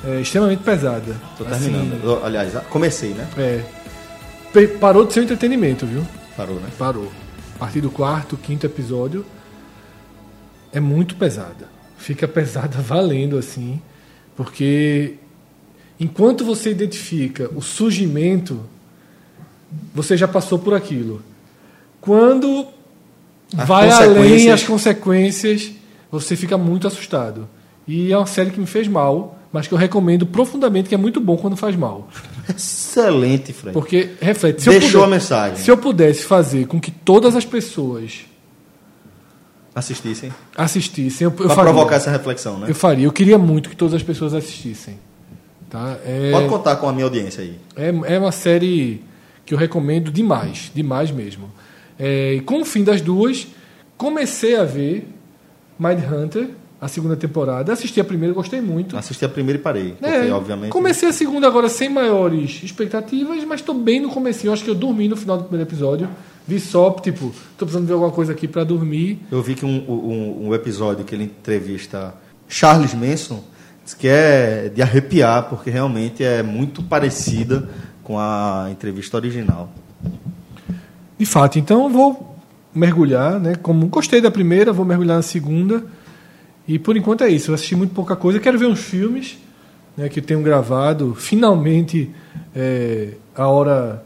é, 0.05 0.21
extremamente 0.21 0.63
pesada. 0.63 1.17
Tô 1.37 1.45
Assim, 1.45 1.73
terminando. 1.73 2.25
Aliás, 2.25 2.53
comecei, 2.71 3.11
né? 3.11 3.29
é, 3.37 4.67
parou 4.81 5.05
de 5.05 5.13
ser 5.13 5.21
um 5.21 5.25
entretenimento, 5.25 5.85
viu? 5.85 6.07
Parou, 6.37 6.57
né? 6.57 6.69
Parou. 6.79 7.11
A 7.57 7.59
partir 7.59 7.81
do 7.81 7.91
quarto, 7.91 8.37
quinto 8.37 8.65
episódio, 8.65 9.27
é 10.73 10.79
muito 10.79 11.17
pesada. 11.17 11.69
Fica 11.99 12.27
pesada 12.29 12.81
valendo, 12.81 13.37
assim, 13.37 13.83
porque 14.37 15.15
enquanto 15.99 16.45
você 16.45 16.71
identifica 16.71 17.51
o 17.53 17.61
surgimento, 17.61 18.61
você 19.95 20.17
já 20.17 20.27
passou 20.29 20.59
por 20.59 20.75
aquilo. 20.75 21.23
Quando 22.01 22.67
As 23.57 23.67
vai 23.69 23.91
além 23.91 24.51
as 24.51 24.63
consequências, 24.63 25.71
você 26.11 26.37
fica 26.37 26.57
muito 26.57 26.87
assustado. 26.87 27.49
E 27.87 28.13
é 28.13 28.17
uma 28.17 28.27
série 28.27 28.51
que 28.51 28.61
me 28.61 28.67
fez 28.67 28.87
mal, 28.87 29.39
mas 29.53 29.67
que 29.67 29.73
eu 29.75 29.79
recomendo 29.79 30.27
profundamente, 30.27 30.89
que 30.89 30.95
é 30.95 30.99
muito 30.99 31.21
bom 31.21 31.37
quando 31.37 31.57
faz 31.57 31.75
mal. 31.75 32.09
Excelente, 32.55 33.53
Fred. 33.53 33.73
Porque, 33.73 34.11
reflete, 34.21 34.63
se 34.63 34.69
Deixou 34.71 35.01
eu 35.01 35.05
a 35.05 35.07
puder- 35.07 35.19
mensagem. 35.21 35.57
Se 35.57 35.71
eu 35.71 35.77
pudesse 35.79 36.23
fazer 36.25 36.67
com 36.67 36.79
que 36.81 36.91
todas 36.91 37.35
as 37.35 37.45
pessoas 37.45 38.21
Assistissem. 39.75 40.33
assistissem, 40.57 41.25
eu, 41.27 41.31
eu 41.31 41.49
faria. 41.51 41.63
provocar 41.73 41.97
essa 41.97 42.11
reflexão, 42.11 42.59
né? 42.59 42.67
Eu 42.69 42.75
faria. 42.75 43.07
Eu 43.07 43.13
queria 43.13 43.39
muito 43.39 43.71
que 43.71 43.77
todas 43.77 43.95
as 43.95 44.03
pessoas 44.03 44.35
assistissem. 44.35 44.99
Tá? 45.71 45.97
É, 46.05 46.33
Pode 46.33 46.49
contar 46.49 46.77
com 46.77 46.89
a 46.89 46.93
minha 46.93 47.05
audiência 47.05 47.43
aí. 47.43 47.57
é, 47.77 48.15
é 48.15 48.19
uma 48.19 48.33
série 48.33 49.03
que 49.49 49.55
eu 49.55 49.59
recomendo 49.59 50.11
demais, 50.11 50.71
demais 50.75 51.11
mesmo. 51.11 51.51
É, 51.99 52.35
e 52.35 52.41
com 52.43 52.61
o 52.61 52.67
fim 52.67 52.85
das 52.85 53.01
duas, 53.01 53.49
comecei 53.97 54.55
a 54.55 54.63
ver 54.63 55.09
Mind 55.79 56.01
Hunter, 56.01 56.51
a 56.79 56.87
segunda 56.87 57.17
temporada. 57.17 57.73
Assisti 57.73 57.99
a 57.99 58.05
primeira, 58.05 58.35
gostei 58.35 58.61
muito. 58.61 58.95
Assisti 58.95 59.25
a 59.25 59.29
primeira 59.29 59.59
e 59.59 59.63
parei. 59.63 59.93
Porque, 59.93 60.05
É, 60.05 60.31
obviamente. 60.31 60.71
Comecei 60.71 61.09
a 61.09 61.15
segunda 61.15 61.47
agora 61.47 61.71
sem 61.71 61.89
maiores 61.89 62.63
expectativas, 62.63 63.43
mas 63.45 63.61
estou 63.61 63.75
bem 63.75 64.01
no 64.01 64.11
comecinho. 64.11 64.53
Acho 64.53 64.63
que 64.63 64.69
eu 64.69 64.75
dormi 64.75 65.09
no 65.09 65.17
final 65.17 65.39
do 65.39 65.45
primeiro 65.45 65.67
episódio. 65.67 66.11
Vi 66.47 66.61
só, 66.61 66.91
tipo, 66.91 67.33
tô 67.57 67.65
precisando 67.65 67.87
ver 67.87 67.95
alguma 67.95 68.13
coisa 68.13 68.33
aqui 68.33 68.47
para 68.47 68.65
dormir. 68.65 69.19
Eu 69.33 69.43
vi 69.43 69.55
que 69.55 69.65
um, 69.65 69.83
um, 69.89 70.49
um 70.49 70.55
episódio 70.55 71.07
que 71.07 71.15
ele 71.15 71.25
entrevista 71.25 72.13
Charles 72.47 72.93
Manson 72.93 73.43
que 73.99 74.07
é 74.07 74.69
de 74.69 74.83
arrepiar, 74.83 75.49
porque 75.49 75.71
realmente 75.71 76.23
é 76.23 76.43
muito 76.43 76.83
parecida 76.83 77.67
com 78.09 78.19
a 78.19 78.69
entrevista 78.71 79.19
original. 79.19 79.71
De 81.19 81.27
fato, 81.27 81.59
então 81.59 81.91
vou 81.91 82.37
mergulhar, 82.75 83.39
né? 83.39 83.55
Como 83.55 83.87
gostei 83.89 84.19
da 84.19 84.31
primeira, 84.31 84.73
vou 84.73 84.87
mergulhar 84.87 85.17
na 85.19 85.23
segunda. 85.23 85.85
E 86.67 86.79
por 86.79 86.97
enquanto 86.97 87.23
é 87.23 87.29
isso. 87.29 87.51
Eu 87.51 87.55
assisti 87.55 87.77
muito 87.77 87.95
pouca 87.95 88.17
coisa. 88.17 88.41
Quero 88.41 88.59
ver 88.59 88.65
uns 88.65 88.81
filmes 88.81 89.37
né, 89.95 90.09
que 90.09 90.21
eu 90.21 90.25
tenho 90.25 90.41
gravado. 90.41 91.15
Finalmente, 91.15 92.11
é, 92.57 93.11
a 93.37 93.47
hora 93.47 94.03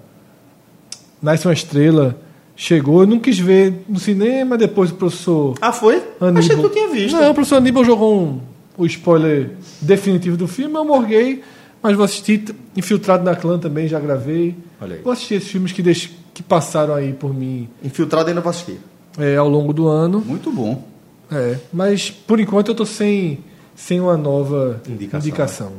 Nasce 1.22 1.46
uma 1.46 1.54
Estrela 1.54 2.18
chegou. 2.56 3.02
Eu 3.02 3.06
não 3.06 3.20
quis 3.20 3.38
ver 3.38 3.84
no 3.88 4.00
cinema, 4.00 4.58
depois 4.58 4.90
o 4.90 4.94
professor 4.94 5.54
Ah, 5.60 5.72
foi? 5.72 6.02
Aníbal. 6.20 6.38
Achei 6.38 6.56
que 6.56 6.62
tu 6.62 6.68
tinha 6.70 6.88
visto. 6.88 7.14
Não, 7.14 7.30
o 7.30 7.34
professor 7.34 7.56
Aníbal 7.56 7.84
jogou 7.84 8.20
um, 8.20 8.40
o 8.76 8.84
spoiler 8.84 9.52
definitivo 9.80 10.36
do 10.36 10.48
filme, 10.48 10.74
eu 10.74 10.84
morguei, 10.84 11.42
mas 11.82 11.96
vou 11.96 12.04
assistir 12.04 12.54
Infiltrado 12.76 13.24
na 13.24 13.34
Clã 13.36 13.58
também, 13.58 13.86
já 13.88 13.98
gravei. 14.00 14.56
Olha 14.80 14.96
aí. 14.96 15.02
Vou 15.02 15.12
assistir 15.12 15.34
esses 15.34 15.50
filmes 15.50 15.72
que, 15.72 15.82
deix- 15.82 16.10
que 16.32 16.42
passaram 16.42 16.94
aí 16.94 17.12
por 17.12 17.34
mim 17.34 17.68
Infiltrado 17.84 18.28
ainda 18.28 18.40
vou 18.40 18.50
assistir. 18.50 18.80
é, 19.18 19.36
ao 19.36 19.48
longo 19.48 19.72
do 19.72 19.88
ano. 19.88 20.20
Muito 20.20 20.50
bom. 20.50 20.82
É, 21.30 21.56
mas 21.72 22.10
por 22.10 22.38
enquanto 22.40 22.68
eu 22.68 22.74
tô 22.74 22.84
sem, 22.86 23.40
sem 23.74 24.00
uma 24.00 24.16
nova 24.16 24.80
Indicação, 24.88 25.20
indicação. 25.28 25.72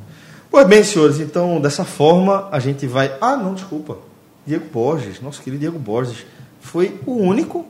Pois 0.49 0.67
bem, 0.67 0.83
senhores, 0.83 1.19
então 1.19 1.59
dessa 1.61 1.83
forma 1.83 2.47
a 2.51 2.59
gente 2.59 2.85
vai. 2.87 3.11
Ah, 3.21 3.35
não, 3.37 3.53
desculpa. 3.53 3.97
Diego 4.45 4.65
Borges, 4.71 5.21
nosso 5.21 5.41
querido 5.41 5.59
Diego 5.61 5.79
Borges, 5.79 6.25
foi 6.61 6.99
o 7.05 7.13
único 7.13 7.65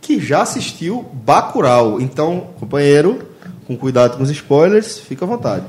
que 0.00 0.20
já 0.20 0.42
assistiu 0.42 1.04
Bacurau. 1.24 2.00
Então, 2.00 2.48
companheiro, 2.58 3.20
com 3.66 3.76
cuidado 3.76 4.16
com 4.16 4.22
os 4.22 4.30
spoilers, 4.30 4.98
fica 4.98 5.24
à 5.24 5.28
vontade. 5.28 5.64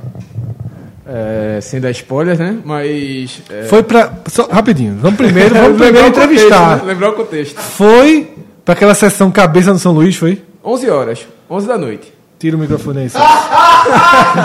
É, 1.14 1.60
sem 1.60 1.82
dar 1.82 1.92
spoilers, 1.92 2.40
né? 2.40 2.58
Mas. 2.64 3.42
É, 3.50 3.64
Foi 3.64 3.84
pra. 3.84 4.14
Só, 4.28 4.48
rapidinho, 4.48 4.98
vamos 5.02 5.18
primeiro, 5.18 5.54
vamos 5.54 5.76
primeiro 5.82 6.08
o 6.08 6.12
contexto, 6.12 6.32
entrevistar. 6.32 6.78
né? 6.78 6.84
Lembrar 6.86 7.10
o 7.10 7.14
contexto. 7.14 7.60
Foi 7.60 8.30
pra 8.64 8.74
aquela 8.74 8.96
sessão 8.96 9.30
Cabeça 9.30 9.74
no 9.74 9.80
São 9.80 9.92
Luís, 9.92 10.16
foi? 10.16 10.42
11 10.64 10.90
horas, 10.90 11.28
11 11.50 11.68
da 11.68 11.78
noite. 11.78 12.14
Tira 12.40 12.56
o 12.56 12.60
microfone 12.60 13.02
aí. 13.02 13.10
Celso. 13.10 13.28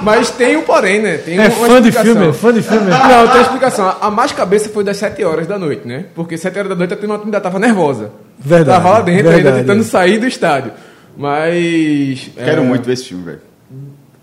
Mas 0.00 0.30
tem 0.30 0.56
um 0.56 0.62
porém, 0.62 1.02
né? 1.02 1.18
Tem 1.18 1.38
É 1.38 1.42
uma 1.42 1.50
fã 1.50 1.82
de 1.82 1.92
filme, 1.92 2.28
é 2.28 2.32
fã 2.32 2.52
de 2.52 2.62
filme. 2.62 2.86
Não, 2.90 3.28
tem 3.28 3.42
explicação. 3.42 3.96
A 4.00 4.10
mais 4.10 4.32
cabeça 4.32 4.68
foi 4.68 4.84
das 4.84 4.96
7 4.96 5.24
horas 5.24 5.46
da 5.46 5.58
noite, 5.58 5.86
né? 5.86 6.06
Porque 6.14 6.36
7 6.36 6.56
horas 6.56 6.68
da 6.68 6.76
noite 6.76 6.94
a 6.94 6.96
turma 6.96 7.20
ainda 7.22 7.40
tava 7.40 7.58
nervosa. 7.58 8.10
Verdade, 8.38 8.82
Tava 8.82 8.98
lá 8.98 9.00
dentro 9.00 9.28
ainda 9.28 9.42
verdade. 9.42 9.58
tentando 9.60 9.82
sair 9.82 10.18
do 10.18 10.26
estádio. 10.26 10.72
Mas. 11.16 12.30
Quero 12.36 12.62
é, 12.62 12.64
muito 12.64 12.84
ver 12.84 12.92
esse 12.92 13.06
filme, 13.06 13.24
velho. 13.24 13.40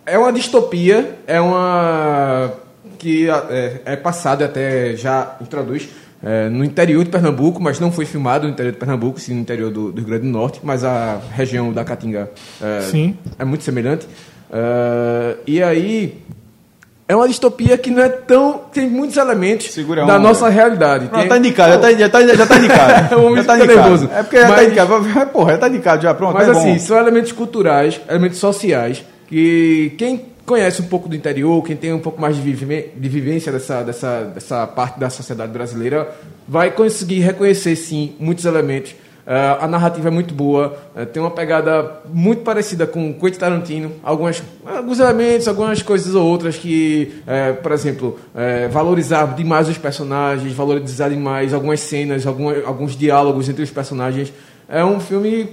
É 0.05 0.17
uma 0.17 0.31
distopia, 0.31 1.15
é 1.25 1.39
uma. 1.41 2.51
que 2.99 3.27
é, 3.49 3.81
é 3.85 3.95
passada 3.95 4.45
até 4.45 4.95
já 4.95 5.35
introduz. 5.41 5.87
é, 6.23 6.47
no 6.49 6.63
interior 6.63 7.03
de 7.03 7.09
Pernambuco, 7.09 7.61
mas 7.61 7.79
não 7.79 7.91
foi 7.91 8.05
filmado 8.05 8.45
no 8.47 8.53
interior 8.53 8.71
de 8.71 8.77
Pernambuco, 8.79 9.19
sim 9.19 9.33
no 9.33 9.41
interior 9.41 9.69
do, 9.71 9.91
do 9.91 9.97
Rio 9.99 10.07
Grande 10.07 10.23
do 10.23 10.29
Norte, 10.29 10.59
mas 10.63 10.83
a 10.83 11.19
região 11.33 11.71
da 11.73 11.83
Caatinga 11.83 12.29
é, 12.61 12.81
Sim. 12.81 13.17
é 13.37 13.43
muito 13.45 13.63
semelhante. 13.63 14.07
É, 14.51 15.35
e 15.45 15.61
aí 15.61 16.17
é 17.07 17.15
uma 17.15 17.27
distopia 17.27 17.77
que 17.77 17.91
não 17.91 18.01
é 18.01 18.09
tão 18.09 18.61
tem 18.71 18.89
muitos 18.89 19.17
elementos 19.17 19.71
Segura 19.71 20.03
a 20.03 20.05
da 20.05 20.13
onda. 20.15 20.23
nossa 20.27 20.49
realidade. 20.49 21.07
Tem- 21.09 21.27
tá 21.27 21.37
indicado, 21.37 21.73
já 21.73 21.79
tá, 21.79 21.91
já 21.93 22.09
tá, 22.09 22.27
já 22.35 22.45
tá 22.47 22.57
indicado. 22.57 23.15
O 23.17 23.25
homem 23.25 23.37
já 23.37 23.43
tá 23.43 23.57
indicado. 23.57 23.79
nervoso. 23.81 24.09
É 24.13 24.23
porque 24.23 24.37
já 24.39 24.47
tá 24.47 24.53
Mas- 24.55 24.65
indicado. 24.67 25.29
Porra, 25.31 25.51
já 25.53 25.57
tá 25.57 25.69
indicado 25.69 26.01
já, 26.03 26.13
pronto. 26.13 26.33
Mas 26.35 26.47
é 26.47 26.51
assim, 26.51 26.73
bom. 26.73 26.79
são 26.79 26.97
elementos 26.97 27.31
culturais, 27.31 27.99
elementos 28.09 28.37
sociais, 28.39 29.03
que 29.27 29.93
quem 29.97 30.25
conhece 30.45 30.81
um 30.81 30.85
pouco 30.85 31.09
do 31.09 31.15
interior, 31.15 31.63
quem 31.63 31.75
tem 31.75 31.91
um 31.91 31.99
pouco 31.99 32.21
mais 32.21 32.35
de, 32.35 32.43
de 32.43 33.09
vivência 33.09 33.51
dessa, 33.51 33.83
dessa, 33.83 34.21
dessa 34.25 34.67
parte 34.67 34.99
da 34.99 35.09
sociedade 35.09 35.51
brasileira, 35.51 36.15
vai 36.47 36.71
conseguir 36.71 37.21
reconhecer, 37.21 37.75
sim, 37.75 38.15
muitos 38.19 38.45
elementos. 38.45 38.95
Ah, 39.27 39.65
a 39.65 39.67
narrativa 39.67 40.07
é 40.07 40.11
muito 40.11 40.35
boa, 40.35 40.77
eh, 40.95 41.03
tem 41.05 41.19
uma 41.21 41.31
pegada 41.31 41.99
muito 42.13 42.43
parecida 42.43 42.85
com 42.85 43.11
Quentin 43.11 43.39
Tarantino, 43.39 43.91
algumas, 44.03 44.43
alguns 44.63 44.99
elementos, 44.99 45.47
algumas 45.47 45.81
coisas 45.81 46.13
ou 46.13 46.23
outras 46.23 46.57
que, 46.57 47.11
eh, 47.25 47.53
por 47.53 47.71
exemplo, 47.71 48.19
eh, 48.35 48.67
valorizar 48.67 49.25
demais 49.35 49.67
os 49.67 49.79
personagens, 49.79 50.53
valorizar 50.53 51.09
demais 51.09 51.55
algumas 51.55 51.79
cenas, 51.79 52.23
alguns 52.27 52.95
diálogos 52.95 53.49
entre 53.49 53.63
os 53.63 53.71
personagens. 53.71 54.31
É 54.69 54.85
um 54.85 54.99
filme 54.99 55.49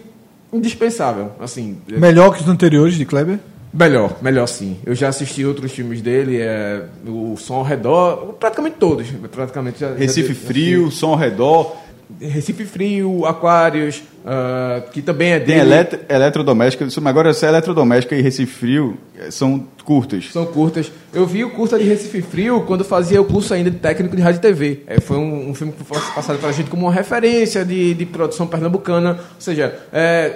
indispensável, 0.53 1.33
assim. 1.41 1.79
Melhor 1.89 2.35
que 2.35 2.43
os 2.43 2.49
anteriores 2.49 2.95
de 2.95 3.07
Kleber? 3.07 3.39
Melhor, 3.73 4.17
melhor 4.21 4.47
sim. 4.47 4.77
Eu 4.85 4.95
já 4.95 5.09
assisti 5.09 5.45
outros 5.47 5.73
filmes 5.73 6.03
dele, 6.03 6.39
é, 6.41 6.83
o 7.07 7.37
Som 7.39 7.55
ao 7.55 7.63
Redor, 7.63 8.35
praticamente 8.39 8.77
todos. 8.79 9.07
Praticamente 9.31 9.81
já, 9.81 9.95
Recife 9.95 10.35
já- 10.35 10.41
Frio, 10.47 10.91
som 10.91 11.11
ao 11.13 11.17
redor. 11.17 11.77
Recife 12.21 12.67
Frio, 12.67 13.25
Aquários, 13.25 14.03
ah, 14.27 14.83
que 14.93 15.01
também 15.01 15.33
é 15.33 15.39
Tem 15.41 15.57
dele. 15.57 15.61
eletro, 15.61 16.01
eletrodoméstica. 16.11 16.85
Mas 16.85 17.07
agora, 17.07 17.31
essa 17.31 17.47
eletrodoméstica 17.47 18.15
e 18.15 18.21
Recife 18.21 18.53
Frio 18.53 18.99
eh, 19.19 19.31
são 19.31 19.67
curtas. 19.83 20.29
São 20.31 20.45
curtas. 20.45 20.93
Eu 21.15 21.25
vi 21.27 21.43
o 21.43 21.49
curta 21.51 21.79
de 21.79 21.85
Recife 21.85 22.21
Frio 22.21 22.65
quando 22.67 22.85
fazia 22.85 23.19
o 23.21 23.25
curso 23.25 23.55
ainda 23.55 23.71
de 23.71 23.79
técnico 23.79 24.15
de 24.15 24.21
rádio 24.21 24.39
e 24.39 24.43
TV. 24.43 24.83
É, 24.87 25.01
foi 25.01 25.17
um, 25.17 25.49
um 25.49 25.55
filme 25.55 25.73
que 25.73 25.83
foi 25.83 25.99
passado 26.15 26.39
para 26.39 26.51
a 26.51 26.53
gente 26.53 26.69
como 26.69 26.83
uma 26.85 26.93
referência 26.93 27.65
de, 27.65 27.95
de 27.95 28.05
produção 28.05 28.47
pernambucana. 28.47 29.13
Ou 29.13 29.41
seja, 29.41 29.75
é, 29.91 30.33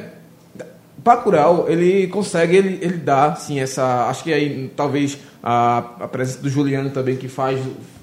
Bacurau, 1.06 1.66
ele 1.68 2.06
consegue, 2.08 2.56
ele, 2.56 2.78
ele 2.82 2.96
dá, 2.98 3.34
sim, 3.36 3.60
essa... 3.60 4.08
Acho 4.08 4.24
que 4.24 4.32
aí, 4.32 4.70
talvez, 4.76 5.16
a, 5.42 5.78
a 6.00 6.08
presença 6.08 6.42
do 6.42 6.48
Juliano 6.50 6.90
também, 6.90 7.16
que 7.16 7.28
faz, 7.28 7.58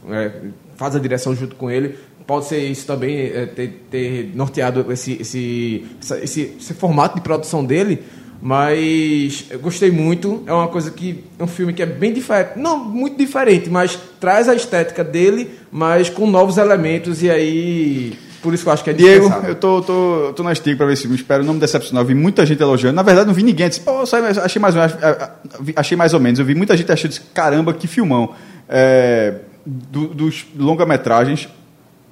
é, 0.10 0.32
faz 0.78 0.96
a 0.96 1.00
direção 1.00 1.36
junto 1.36 1.56
com 1.56 1.70
ele, 1.70 1.96
pode 2.26 2.46
ser 2.46 2.60
isso 2.60 2.88
também, 2.88 3.18
é, 3.20 3.46
ter, 3.46 3.86
ter 3.92 4.32
norteado 4.34 4.90
esse, 4.92 5.18
esse, 5.22 5.86
essa- 6.02 6.20
esse, 6.24 6.56
esse 6.58 6.74
formato 6.74 7.16
de 7.16 7.22
produção 7.22 7.64
dele, 7.66 8.02
mas 8.42 9.46
eu 9.50 9.60
gostei 9.60 9.90
muito. 9.90 10.44
É 10.46 10.54
uma 10.54 10.68
coisa 10.68 10.92
que 10.92 11.24
é 11.40 11.44
um 11.44 11.48
filme 11.48 11.72
que 11.74 11.82
é 11.82 11.86
bem 11.86 12.12
diferente, 12.14 12.58
não 12.60 12.84
muito 12.84 13.18
diferente, 13.18 13.70
mas 13.70 13.98
traz 14.20 14.48
a 14.50 14.56
estética 14.56 15.04
dele, 15.04 15.50
mas 15.72 16.10
com 16.10 16.28
novos 16.30 16.58
elementos 16.58 17.24
e 17.24 17.30
aí 17.30 18.14
por 18.44 18.54
isso 18.54 18.62
que 18.64 18.70
eu 18.70 18.74
acho 18.74 18.84
que 18.84 18.90
é 18.92 18.94
Diego, 18.94 19.28
eu 19.48 19.56
tô, 19.56 19.82
tô, 19.82 20.34
tô 20.36 20.44
na 20.44 20.52
estiga 20.52 20.78
pra 20.78 20.86
ver 20.86 20.94
esse 20.94 21.04
filme, 21.04 21.16
espero 21.16 21.44
não 21.44 21.54
me 21.56 21.60
decepcionar. 21.60 22.04
Eu 22.04 22.08
vi 22.08 22.14
muita 22.14 22.46
gente 22.46 22.62
elogiando. 22.62 22.96
Na 22.96 23.02
verdade, 23.02 23.26
não 23.28 23.34
vi 23.34 23.42
ninguém. 23.42 23.68
Disse, 23.70 23.80
Pô, 23.82 24.06
só- 24.06 24.18
achei, 24.18 24.62
mais, 24.62 24.76
ou 24.76 24.82
menos- 24.82 25.74
achei 25.76 25.98
mais 25.98 26.14
ou 26.14 26.20
menos. 26.20 26.40
Eu 26.40 26.46
vi 26.46 26.54
muita 26.54 26.78
gente 26.78 26.92
achando, 26.92 27.10
disse, 27.10 27.22
caramba, 27.34 27.74
que 27.74 27.88
filmão. 27.88 28.34
É, 28.70 29.36
do- 29.66 30.08
dos 30.08 30.46
longa-metragens, 30.60 31.48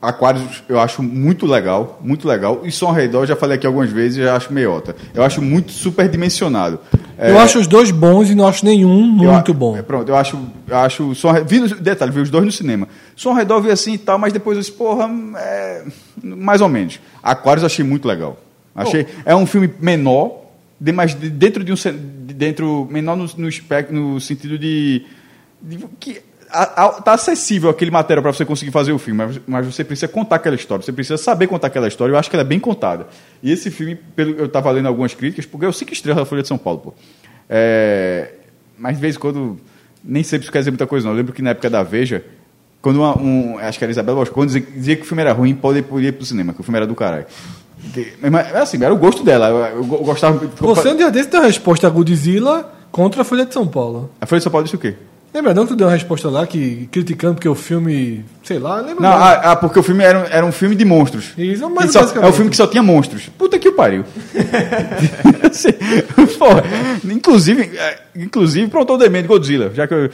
Aquários 0.02 0.64
eu 0.68 0.80
acho 0.80 1.04
muito 1.04 1.46
legal, 1.46 2.00
muito 2.04 2.28
legal. 2.28 2.62
E 2.64 2.72
Som 2.72 2.88
ao 2.88 2.94
Redor, 2.94 3.28
já 3.28 3.36
falei 3.36 3.56
aqui 3.58 3.68
algumas 3.68 3.92
vezes, 3.92 4.18
eu 4.18 4.24
já 4.26 4.36
acho 4.36 4.52
meiota. 4.52 4.96
Eu 5.14 5.22
acho 5.24 5.42
muito 5.44 5.72
superdimensionado. 5.72 6.80
É, 7.18 7.30
Eu 7.30 7.38
acho 7.38 7.60
os 7.60 7.68
dois 7.68 7.92
bons 7.92 8.30
e 8.32 8.34
não 8.34 8.48
acho 8.48 8.66
nenhum 8.66 9.24
eu 9.24 9.32
muito 9.32 9.52
a- 9.52 9.56
bom. 9.56 9.78
é, 9.78 9.84
Pronto, 9.84 10.10
eu 10.10 10.16
acho, 10.16 10.40
eu 10.68 10.76
acho 10.78 11.14
Som 11.14 11.32
vi, 11.46 11.60
detalhe, 11.76 12.12
vi 12.12 12.20
os 12.20 12.32
dois 12.32 12.44
no 12.44 12.52
cinema. 12.52 12.88
Som 13.16 13.30
ao 13.30 13.36
Redor 13.36 13.58
eu 13.58 13.62
vi 13.62 13.70
assim 13.72 13.94
e 13.94 13.98
tal, 14.00 14.18
mas 14.18 14.34
depois 14.34 14.58
eu 14.58 14.62
disse, 14.64 14.74
porra, 14.76 15.08
é, 15.38 15.84
mais 16.24 16.62
ou 16.62 16.68
menos. 16.68 17.00
Aquários 17.22 17.62
eu 17.62 17.68
achei 17.68 17.86
muito 17.86 18.08
legal. 18.08 18.40
Achei, 18.74 19.06
é 19.24 19.36
um 19.36 19.46
filme 19.46 19.70
menor, 19.80 20.46
de, 20.80 20.92
mas 20.92 21.14
de- 21.14 21.30
dentro 21.30 21.64
de 21.64 21.72
um 21.74 21.76
dentro 22.34 22.88
menor 22.90 23.16
no, 23.16 23.26
no, 23.38 23.50
no 23.92 24.20
sentido 24.20 24.58
de, 24.58 25.06
de 25.62 25.78
que 26.00 26.22
tá 26.52 27.14
acessível 27.14 27.70
aquele 27.70 27.92
material 27.92 28.22
para 28.22 28.34
você 28.34 28.44
conseguir 28.46 28.72
fazer 28.72 28.92
o 28.92 29.00
filme, 29.00 29.18
mas, 29.26 29.40
mas 29.48 29.66
você 29.66 29.84
precisa 29.84 30.08
contar 30.08 30.36
aquela 30.38 30.56
história, 30.56 30.84
você 30.86 30.92
precisa 30.92 31.18
saber 31.18 31.48
contar 31.48 31.68
aquela 31.68 31.88
história. 31.88 32.12
Eu 32.14 32.18
acho 32.18 32.30
que 32.30 32.36
ela 32.36 32.44
é 32.44 32.48
bem 32.48 32.60
contada. 32.60 33.08
E 33.42 33.52
esse 33.52 33.72
filme, 33.72 33.96
pelo, 33.96 34.32
eu 34.38 34.46
estava 34.46 34.70
lendo 34.72 34.88
algumas 34.88 35.14
críticas, 35.14 35.46
porque 35.46 35.66
eu 35.66 35.74
cinco 35.74 35.94
estrelas 35.94 36.20
da 36.24 36.26
Folha 36.26 36.42
de 36.42 36.48
São 36.48 36.58
Paulo, 36.58 36.80
pô. 36.80 36.94
É, 37.50 38.32
mas 38.78 38.96
de 38.96 39.02
vez 39.02 39.16
em 39.16 39.20
quando 39.20 39.60
nem 40.04 40.24
sempre 40.24 40.44
isso 40.46 40.52
quer 40.52 40.60
dizer 40.60 40.72
muita 40.72 40.88
coisa, 40.88 41.06
não. 41.06 41.14
Eu 41.14 41.18
lembro 41.18 41.34
que 41.34 41.42
na 41.42 41.52
época 41.52 41.70
da 41.70 41.84
Veja, 41.84 42.24
quando 42.82 42.98
uma, 42.98 43.18
um, 43.22 43.58
acho 43.60 43.78
que 43.78 43.84
era 43.84 43.92
Isabela 43.92 44.18
Boscon 44.20 44.46
dizia, 44.46 44.62
dizia 44.62 44.96
que 44.96 45.04
o 45.04 45.06
filme 45.06 45.22
era 45.22 45.32
ruim, 45.34 45.54
pode 45.54 45.80
ir 45.80 46.12
pro 46.14 46.26
cinema, 46.26 46.54
que 46.54 46.62
o 46.62 46.64
filme 46.64 46.78
era 46.78 46.88
do 46.88 46.96
caralho. 46.96 47.26
Que- 47.94 48.14
Mas, 48.30 48.56
assim, 48.56 48.84
era 48.84 48.94
o 48.94 48.98
gosto 48.98 49.24
dela. 49.24 49.50
Eu, 49.50 49.78
eu 49.78 49.84
go- 49.84 49.98
gostava. 50.00 50.38
Você 50.38 50.90
um 50.90 50.96
dia 50.96 51.10
desse 51.12 51.30
deu 51.30 51.42
a 51.42 51.46
resposta 51.46 51.88
a 51.88 51.90
Godzilla 51.90 52.72
contra 52.92 53.22
a 53.22 53.26
Folha 53.26 53.46
de 53.46 53.54
São 53.54 53.68
Paulo. 53.68 54.12
A 54.20 54.26
Folha 54.26 54.40
de 54.40 54.44
São 54.44 54.52
Paulo 54.52 54.64
disse 54.66 54.76
o 54.76 54.80
quê? 54.80 54.96
Lembra 55.34 55.54
não 55.54 55.64
que 55.64 55.70
tu 55.70 55.76
deu 55.78 55.88
uma 55.88 55.94
resposta 55.94 56.30
lá 56.30 56.46
que 56.46 56.90
criticando 56.92 57.36
porque 57.36 57.48
o 57.48 57.56
filme, 57.56 58.26
sei 58.44 58.60
lá, 58.60 58.82
lembra 58.82 58.96
Não, 58.96 59.10
não. 59.10 59.18
ah, 59.18 59.52
ah, 59.52 59.56
porque 59.56 59.80
o 59.80 59.84
filme 59.84 60.04
era, 60.04 60.20
um- 60.20 60.26
era 60.30 60.46
um 60.46 60.52
filme 60.52 60.76
de 60.76 60.84
monstros. 60.84 61.32
Isso, 61.38 61.70
mas 61.70 61.94
só- 61.94 62.02
é 62.02 62.28
o 62.28 62.34
filme 62.34 62.52
que 62.52 62.58
só 62.58 62.68
tinha 62.68 62.84
monstros. 62.84 63.30
Puta 63.38 63.58
que 63.58 63.70
o 63.70 63.74
pariu. 63.74 64.04
Porra, 66.38 66.64
inclusive, 67.06 67.78
é, 67.78 68.00
inclusive, 68.16 68.68
pronto, 68.70 68.94
o 68.94 68.98
demente 68.98 69.28
Godzilla. 69.28 69.72
Já 69.74 69.88
que 69.88 69.94
eu- 69.94 70.10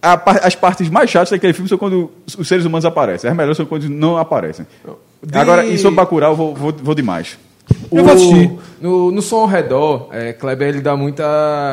a 0.00 0.46
as 0.46 0.54
partes 0.54 0.88
mais 0.88 1.10
chatas 1.10 1.30
daquele 1.30 1.52
filme 1.52 1.68
são 1.68 1.76
quando 1.76 2.10
os 2.38 2.46
seres 2.46 2.64
humanos 2.64 2.84
aparecem. 2.84 3.28
As 3.28 3.36
melhores 3.36 3.56
são 3.56 3.66
quando 3.66 3.88
não 3.88 4.16
aparecem. 4.16 4.64
Agora, 5.32 5.66
e 5.66 5.76
sobre 5.78 5.96
Bacurau, 5.96 6.32
eu 6.32 6.36
vou, 6.36 6.54
vou, 6.54 6.72
vou 6.72 6.94
demais. 6.94 7.36
Eu 7.90 8.04
vou 8.04 8.12
assistir. 8.12 8.50
No, 8.80 9.10
no 9.10 9.20
som 9.22 9.38
ao 9.40 9.46
redor, 9.46 10.08
é, 10.12 10.32
Kleber 10.32 10.68
ele 10.68 10.80
dá 10.80 10.96
muita 10.96 11.24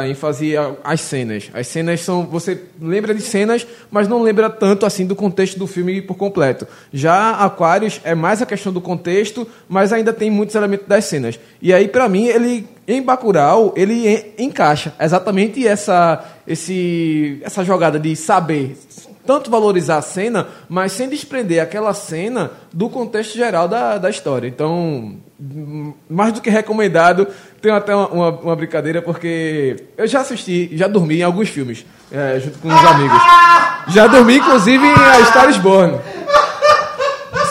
ênfase 0.08 0.54
às 0.84 1.02
cenas. 1.02 1.50
As 1.54 1.68
cenas 1.68 2.02
são. 2.02 2.26
Você 2.28 2.60
lembra 2.82 3.14
de 3.14 3.22
cenas, 3.22 3.66
mas 3.92 4.08
não 4.08 4.22
lembra 4.24 4.50
tanto 4.50 4.86
assim 4.86 5.06
do 5.06 5.16
contexto 5.16 5.60
do 5.60 5.68
filme 5.68 6.02
por 6.02 6.16
completo. 6.16 6.68
Já 6.92 7.32
Aquários 7.32 8.02
é 8.04 8.16
mais 8.16 8.42
a 8.42 8.46
questão 8.46 8.74
do 8.74 8.82
contexto, 8.82 9.48
mas 9.70 9.94
ainda 9.94 10.12
tem 10.14 10.32
muitos 10.32 10.56
elementos 10.56 10.88
das 10.88 11.06
cenas. 11.06 11.40
E 11.62 11.74
aí, 11.74 11.88
pra 11.88 12.08
mim, 12.10 12.26
ele. 12.26 12.68
Em 12.88 13.02
Bacurau, 13.02 13.74
ele 13.76 14.08
en- 14.08 14.24
encaixa 14.46 14.94
exatamente 15.02 15.68
essa, 15.68 16.24
esse, 16.48 17.40
essa 17.44 17.64
jogada 17.64 18.00
de 18.00 18.16
saber 18.16 18.78
tanto 19.26 19.50
valorizar 19.50 19.98
a 19.98 20.02
cena, 20.02 20.48
mas 20.70 20.92
sem 20.92 21.10
desprender 21.10 21.62
aquela 21.62 21.94
cena 21.94 22.52
do 22.72 22.90
contexto 22.90 23.36
geral 23.36 23.68
da, 23.68 23.98
da 23.98 24.10
história. 24.10 24.48
Então, 24.48 25.16
hum, 25.40 25.94
mais 26.10 26.34
do 26.34 26.42
que 26.42 26.50
recomendado, 26.50 27.28
tem 27.62 27.72
até 27.72 27.96
uma, 27.96 28.08
uma, 28.08 28.30
uma 28.30 28.56
brincadeira, 28.56 29.02
porque 29.02 29.76
eu 29.98 30.08
já 30.08 30.22
assisti, 30.22 30.70
já 30.78 30.88
dormi 30.88 31.20
em 31.20 31.24
alguns 31.24 31.50
filmes, 31.50 31.86
é, 32.12 32.40
junto 32.40 32.60
com 32.60 32.68
uns 32.68 32.86
amigos. 32.86 33.22
Já 33.90 34.08
dormi, 34.08 34.38
inclusive, 34.38 34.86
em 34.86 34.94
A 34.94 35.26
Star 35.26 35.50
is 35.50 35.58
Born. 35.58 36.00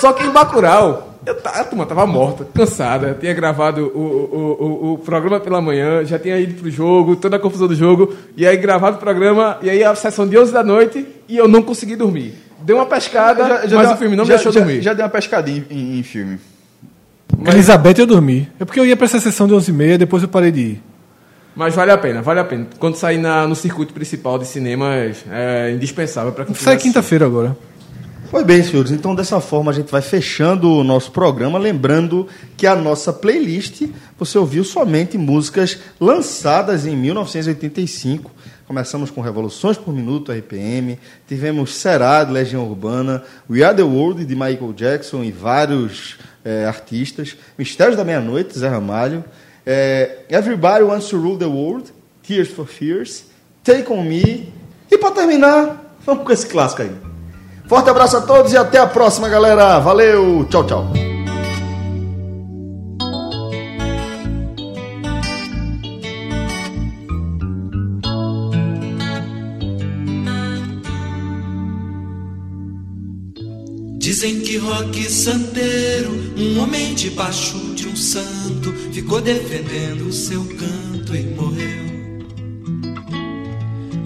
Só 0.00 0.12
que 0.12 0.24
em 0.24 0.30
Bacurau, 0.30 1.13
eu 1.26 1.36
a 1.44 1.64
turma 1.64 1.86
tava 1.86 2.06
morta, 2.06 2.46
cansada. 2.54 3.16
Tinha 3.18 3.32
gravado 3.32 3.90
o, 3.94 3.98
o, 3.98 4.90
o, 4.90 4.92
o 4.94 4.98
programa 4.98 5.40
pela 5.40 5.60
manhã, 5.60 6.04
já 6.04 6.18
tinha 6.18 6.38
ido 6.38 6.54
pro 6.54 6.70
jogo, 6.70 7.16
toda 7.16 7.36
a 7.36 7.38
confusão 7.38 7.66
do 7.66 7.74
jogo. 7.74 8.14
E 8.36 8.46
aí 8.46 8.56
gravado 8.56 8.96
o 8.96 9.00
programa, 9.00 9.58
e 9.62 9.70
aí 9.70 9.82
a 9.82 9.94
sessão 9.94 10.26
de 10.26 10.38
11 10.38 10.52
da 10.52 10.62
noite, 10.62 11.06
e 11.28 11.36
eu 11.36 11.48
não 11.48 11.62
consegui 11.62 11.96
dormir. 11.96 12.34
Deu 12.60 12.76
uma 12.76 12.86
pescada, 12.86 13.60
mas 13.62 13.70
deu 13.70 13.78
o 13.78 13.96
filme 13.96 14.16
não 14.16 14.24
já, 14.24 14.32
me 14.32 14.36
deixou 14.36 14.52
já, 14.52 14.60
dormir. 14.60 14.82
Já 14.82 14.92
deu 14.94 15.04
uma 15.04 15.10
pescadinha 15.10 15.64
em, 15.70 15.98
em 15.98 16.02
filme. 16.02 16.38
Elizabeth 17.46 17.98
eu 17.98 18.06
dormi. 18.06 18.48
É 18.58 18.64
porque 18.64 18.80
eu 18.80 18.86
ia 18.86 18.96
pra 18.96 19.06
essa 19.06 19.20
sessão 19.20 19.46
de 19.46 19.54
11h30, 19.54 19.98
depois 19.98 20.22
eu 20.22 20.28
parei 20.28 20.50
de 20.50 20.60
ir. 20.60 20.82
Mas 21.54 21.74
vale 21.74 21.92
a 21.92 21.98
pena, 21.98 22.20
vale 22.20 22.40
a 22.40 22.44
pena. 22.44 22.66
Quando 22.78 22.96
sair 22.96 23.18
na, 23.18 23.46
no 23.46 23.54
circuito 23.54 23.94
principal 23.94 24.38
de 24.38 24.46
cinemas, 24.46 25.24
é 25.30 25.70
indispensável 25.70 26.32
para 26.32 26.44
quem 26.44 26.54
Sai 26.54 26.76
quinta-feira 26.76 27.26
agora. 27.26 27.56
Pois 28.30 28.44
bem, 28.44 28.62
senhores, 28.62 28.90
então 28.90 29.14
dessa 29.14 29.40
forma 29.40 29.70
a 29.70 29.74
gente 29.74 29.90
vai 29.90 30.02
fechando 30.02 30.68
o 30.70 30.82
nosso 30.82 31.12
programa, 31.12 31.58
lembrando 31.58 32.26
que 32.56 32.66
a 32.66 32.74
nossa 32.74 33.12
playlist 33.12 33.82
você 34.18 34.38
ouviu 34.38 34.64
somente 34.64 35.18
músicas 35.18 35.78
lançadas 36.00 36.86
em 36.86 36.96
1985. 36.96 38.30
Começamos 38.66 39.10
com 39.10 39.20
Revoluções 39.20 39.76
por 39.76 39.94
Minuto, 39.94 40.32
RPM, 40.32 40.98
tivemos 41.28 41.74
Será, 41.74 42.24
de 42.24 42.32
Legião 42.32 42.66
Urbana, 42.66 43.22
We 43.48 43.62
Are 43.62 43.76
the 43.76 43.82
World, 43.82 44.24
de 44.24 44.34
Michael 44.34 44.72
Jackson 44.74 45.22
e 45.22 45.30
vários 45.30 46.16
eh, 46.44 46.64
artistas, 46.64 47.36
Mistérios 47.58 47.96
da 47.96 48.04
Meia-Noite, 48.04 48.58
Zé 48.58 48.68
Ramalho, 48.68 49.22
eh, 49.66 50.20
Everybody 50.30 50.82
Wants 50.82 51.08
to 51.08 51.18
Rule 51.18 51.38
the 51.38 51.44
World, 51.44 51.92
Tears 52.26 52.48
for 52.48 52.66
Fears, 52.66 53.26
Take 53.62 53.92
On 53.92 54.02
Me, 54.02 54.50
e 54.90 54.96
para 54.96 55.10
terminar, 55.10 55.98
vamos 56.04 56.24
com 56.24 56.32
esse 56.32 56.46
clássico 56.46 56.82
aí. 56.82 57.13
Forte 57.66 57.88
abraço 57.88 58.18
a 58.18 58.20
todos 58.20 58.52
e 58.52 58.56
até 58.58 58.78
a 58.78 58.86
próxima, 58.86 59.26
galera. 59.28 59.78
Valeu, 59.78 60.46
tchau, 60.50 60.66
tchau. 60.66 60.92
Dizem 73.98 74.40
que 74.40 74.58
Roque 74.58 75.10
Santeiro, 75.10 76.10
um 76.36 76.60
homem 76.60 76.94
debaixo 76.94 77.56
de 77.74 77.88
um 77.88 77.96
santo, 77.96 78.70
ficou 78.92 79.22
defendendo 79.22 80.02
o 80.06 80.12
seu 80.12 80.44
canto 80.44 81.16
e 81.16 81.22
morreu. 81.34 81.84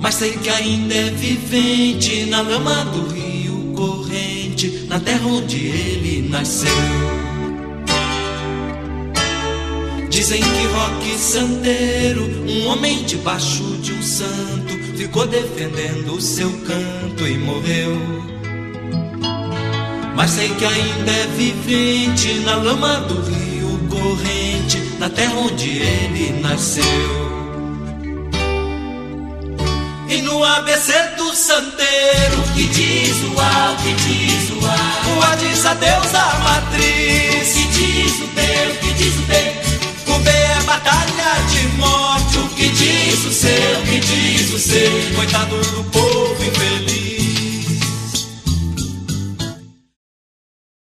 Mas 0.01 0.15
sei 0.15 0.31
que 0.35 0.49
ainda 0.49 0.95
é 0.95 1.11
vivente 1.11 2.27
na 2.27 2.41
lama 2.41 2.85
do 2.85 3.09
rio 3.13 3.28
corrente, 3.79 4.87
na 4.89 4.99
terra 4.99 5.25
onde 5.25 5.69
ele 5.69 6.29
nasceu. 6.29 6.69
Dizem 10.11 10.43
que 10.43 10.67
Roque 10.67 11.17
Santeiro, 11.17 12.25
um 12.49 12.67
homem 12.67 13.05
debaixo 13.05 13.63
de 13.81 13.93
um 13.93 14.03
santo, 14.03 14.77
ficou 14.97 15.29
defendendo 15.29 16.15
o 16.15 16.21
seu 16.21 16.51
canto 16.67 17.25
e 17.25 17.39
morreu. 17.39 17.97
Mas 20.17 20.33
sei 20.33 20.49
que 20.49 20.65
ainda 20.65 21.13
é 21.13 21.27
vivente 21.37 22.35
na 22.41 22.57
lama 22.57 22.97
do 23.03 23.15
rio 23.31 23.79
corrente, 23.89 24.79
na 24.99 25.09
terra 25.09 25.37
onde 25.37 25.79
ele 25.79 26.41
nasceu. 26.41 27.38
No 30.39 30.45
ABC 30.45 30.93
do 31.17 31.35
santeiro, 31.35 32.43
que 32.55 32.69
diz 32.69 33.17
o 33.25 33.41
A, 33.41 33.73
o 33.73 33.77
que 33.83 33.93
diz 33.95 34.51
o 34.51 34.65
A, 34.65 35.17
o 35.17 35.33
A 35.33 35.35
diz 35.35 35.67
a 35.67 35.75
Deus 35.75 36.15
a 36.15 36.39
matriz, 36.45 37.51
o 37.51 37.55
que 37.55 37.67
diz 37.73 38.21
o 38.21 38.27
B, 38.29 38.43
o 38.71 38.77
que 38.79 38.93
diz 38.93 39.17
o 39.17 39.23
B, 39.23 39.35
o 40.07 40.19
B 40.21 40.31
é 40.31 40.63
batalha 40.65 41.43
de 41.51 41.67
morte, 41.79 42.39
o 42.39 42.49
que 42.51 42.69
diz 42.69 43.25
o 43.25 43.33
C, 43.33 43.49
o 43.81 43.87
que 43.89 43.99
diz 43.99 44.55
o 44.55 44.59
C, 44.61 45.13
coitado 45.17 45.57
do 45.57 45.83
povo 45.91 46.19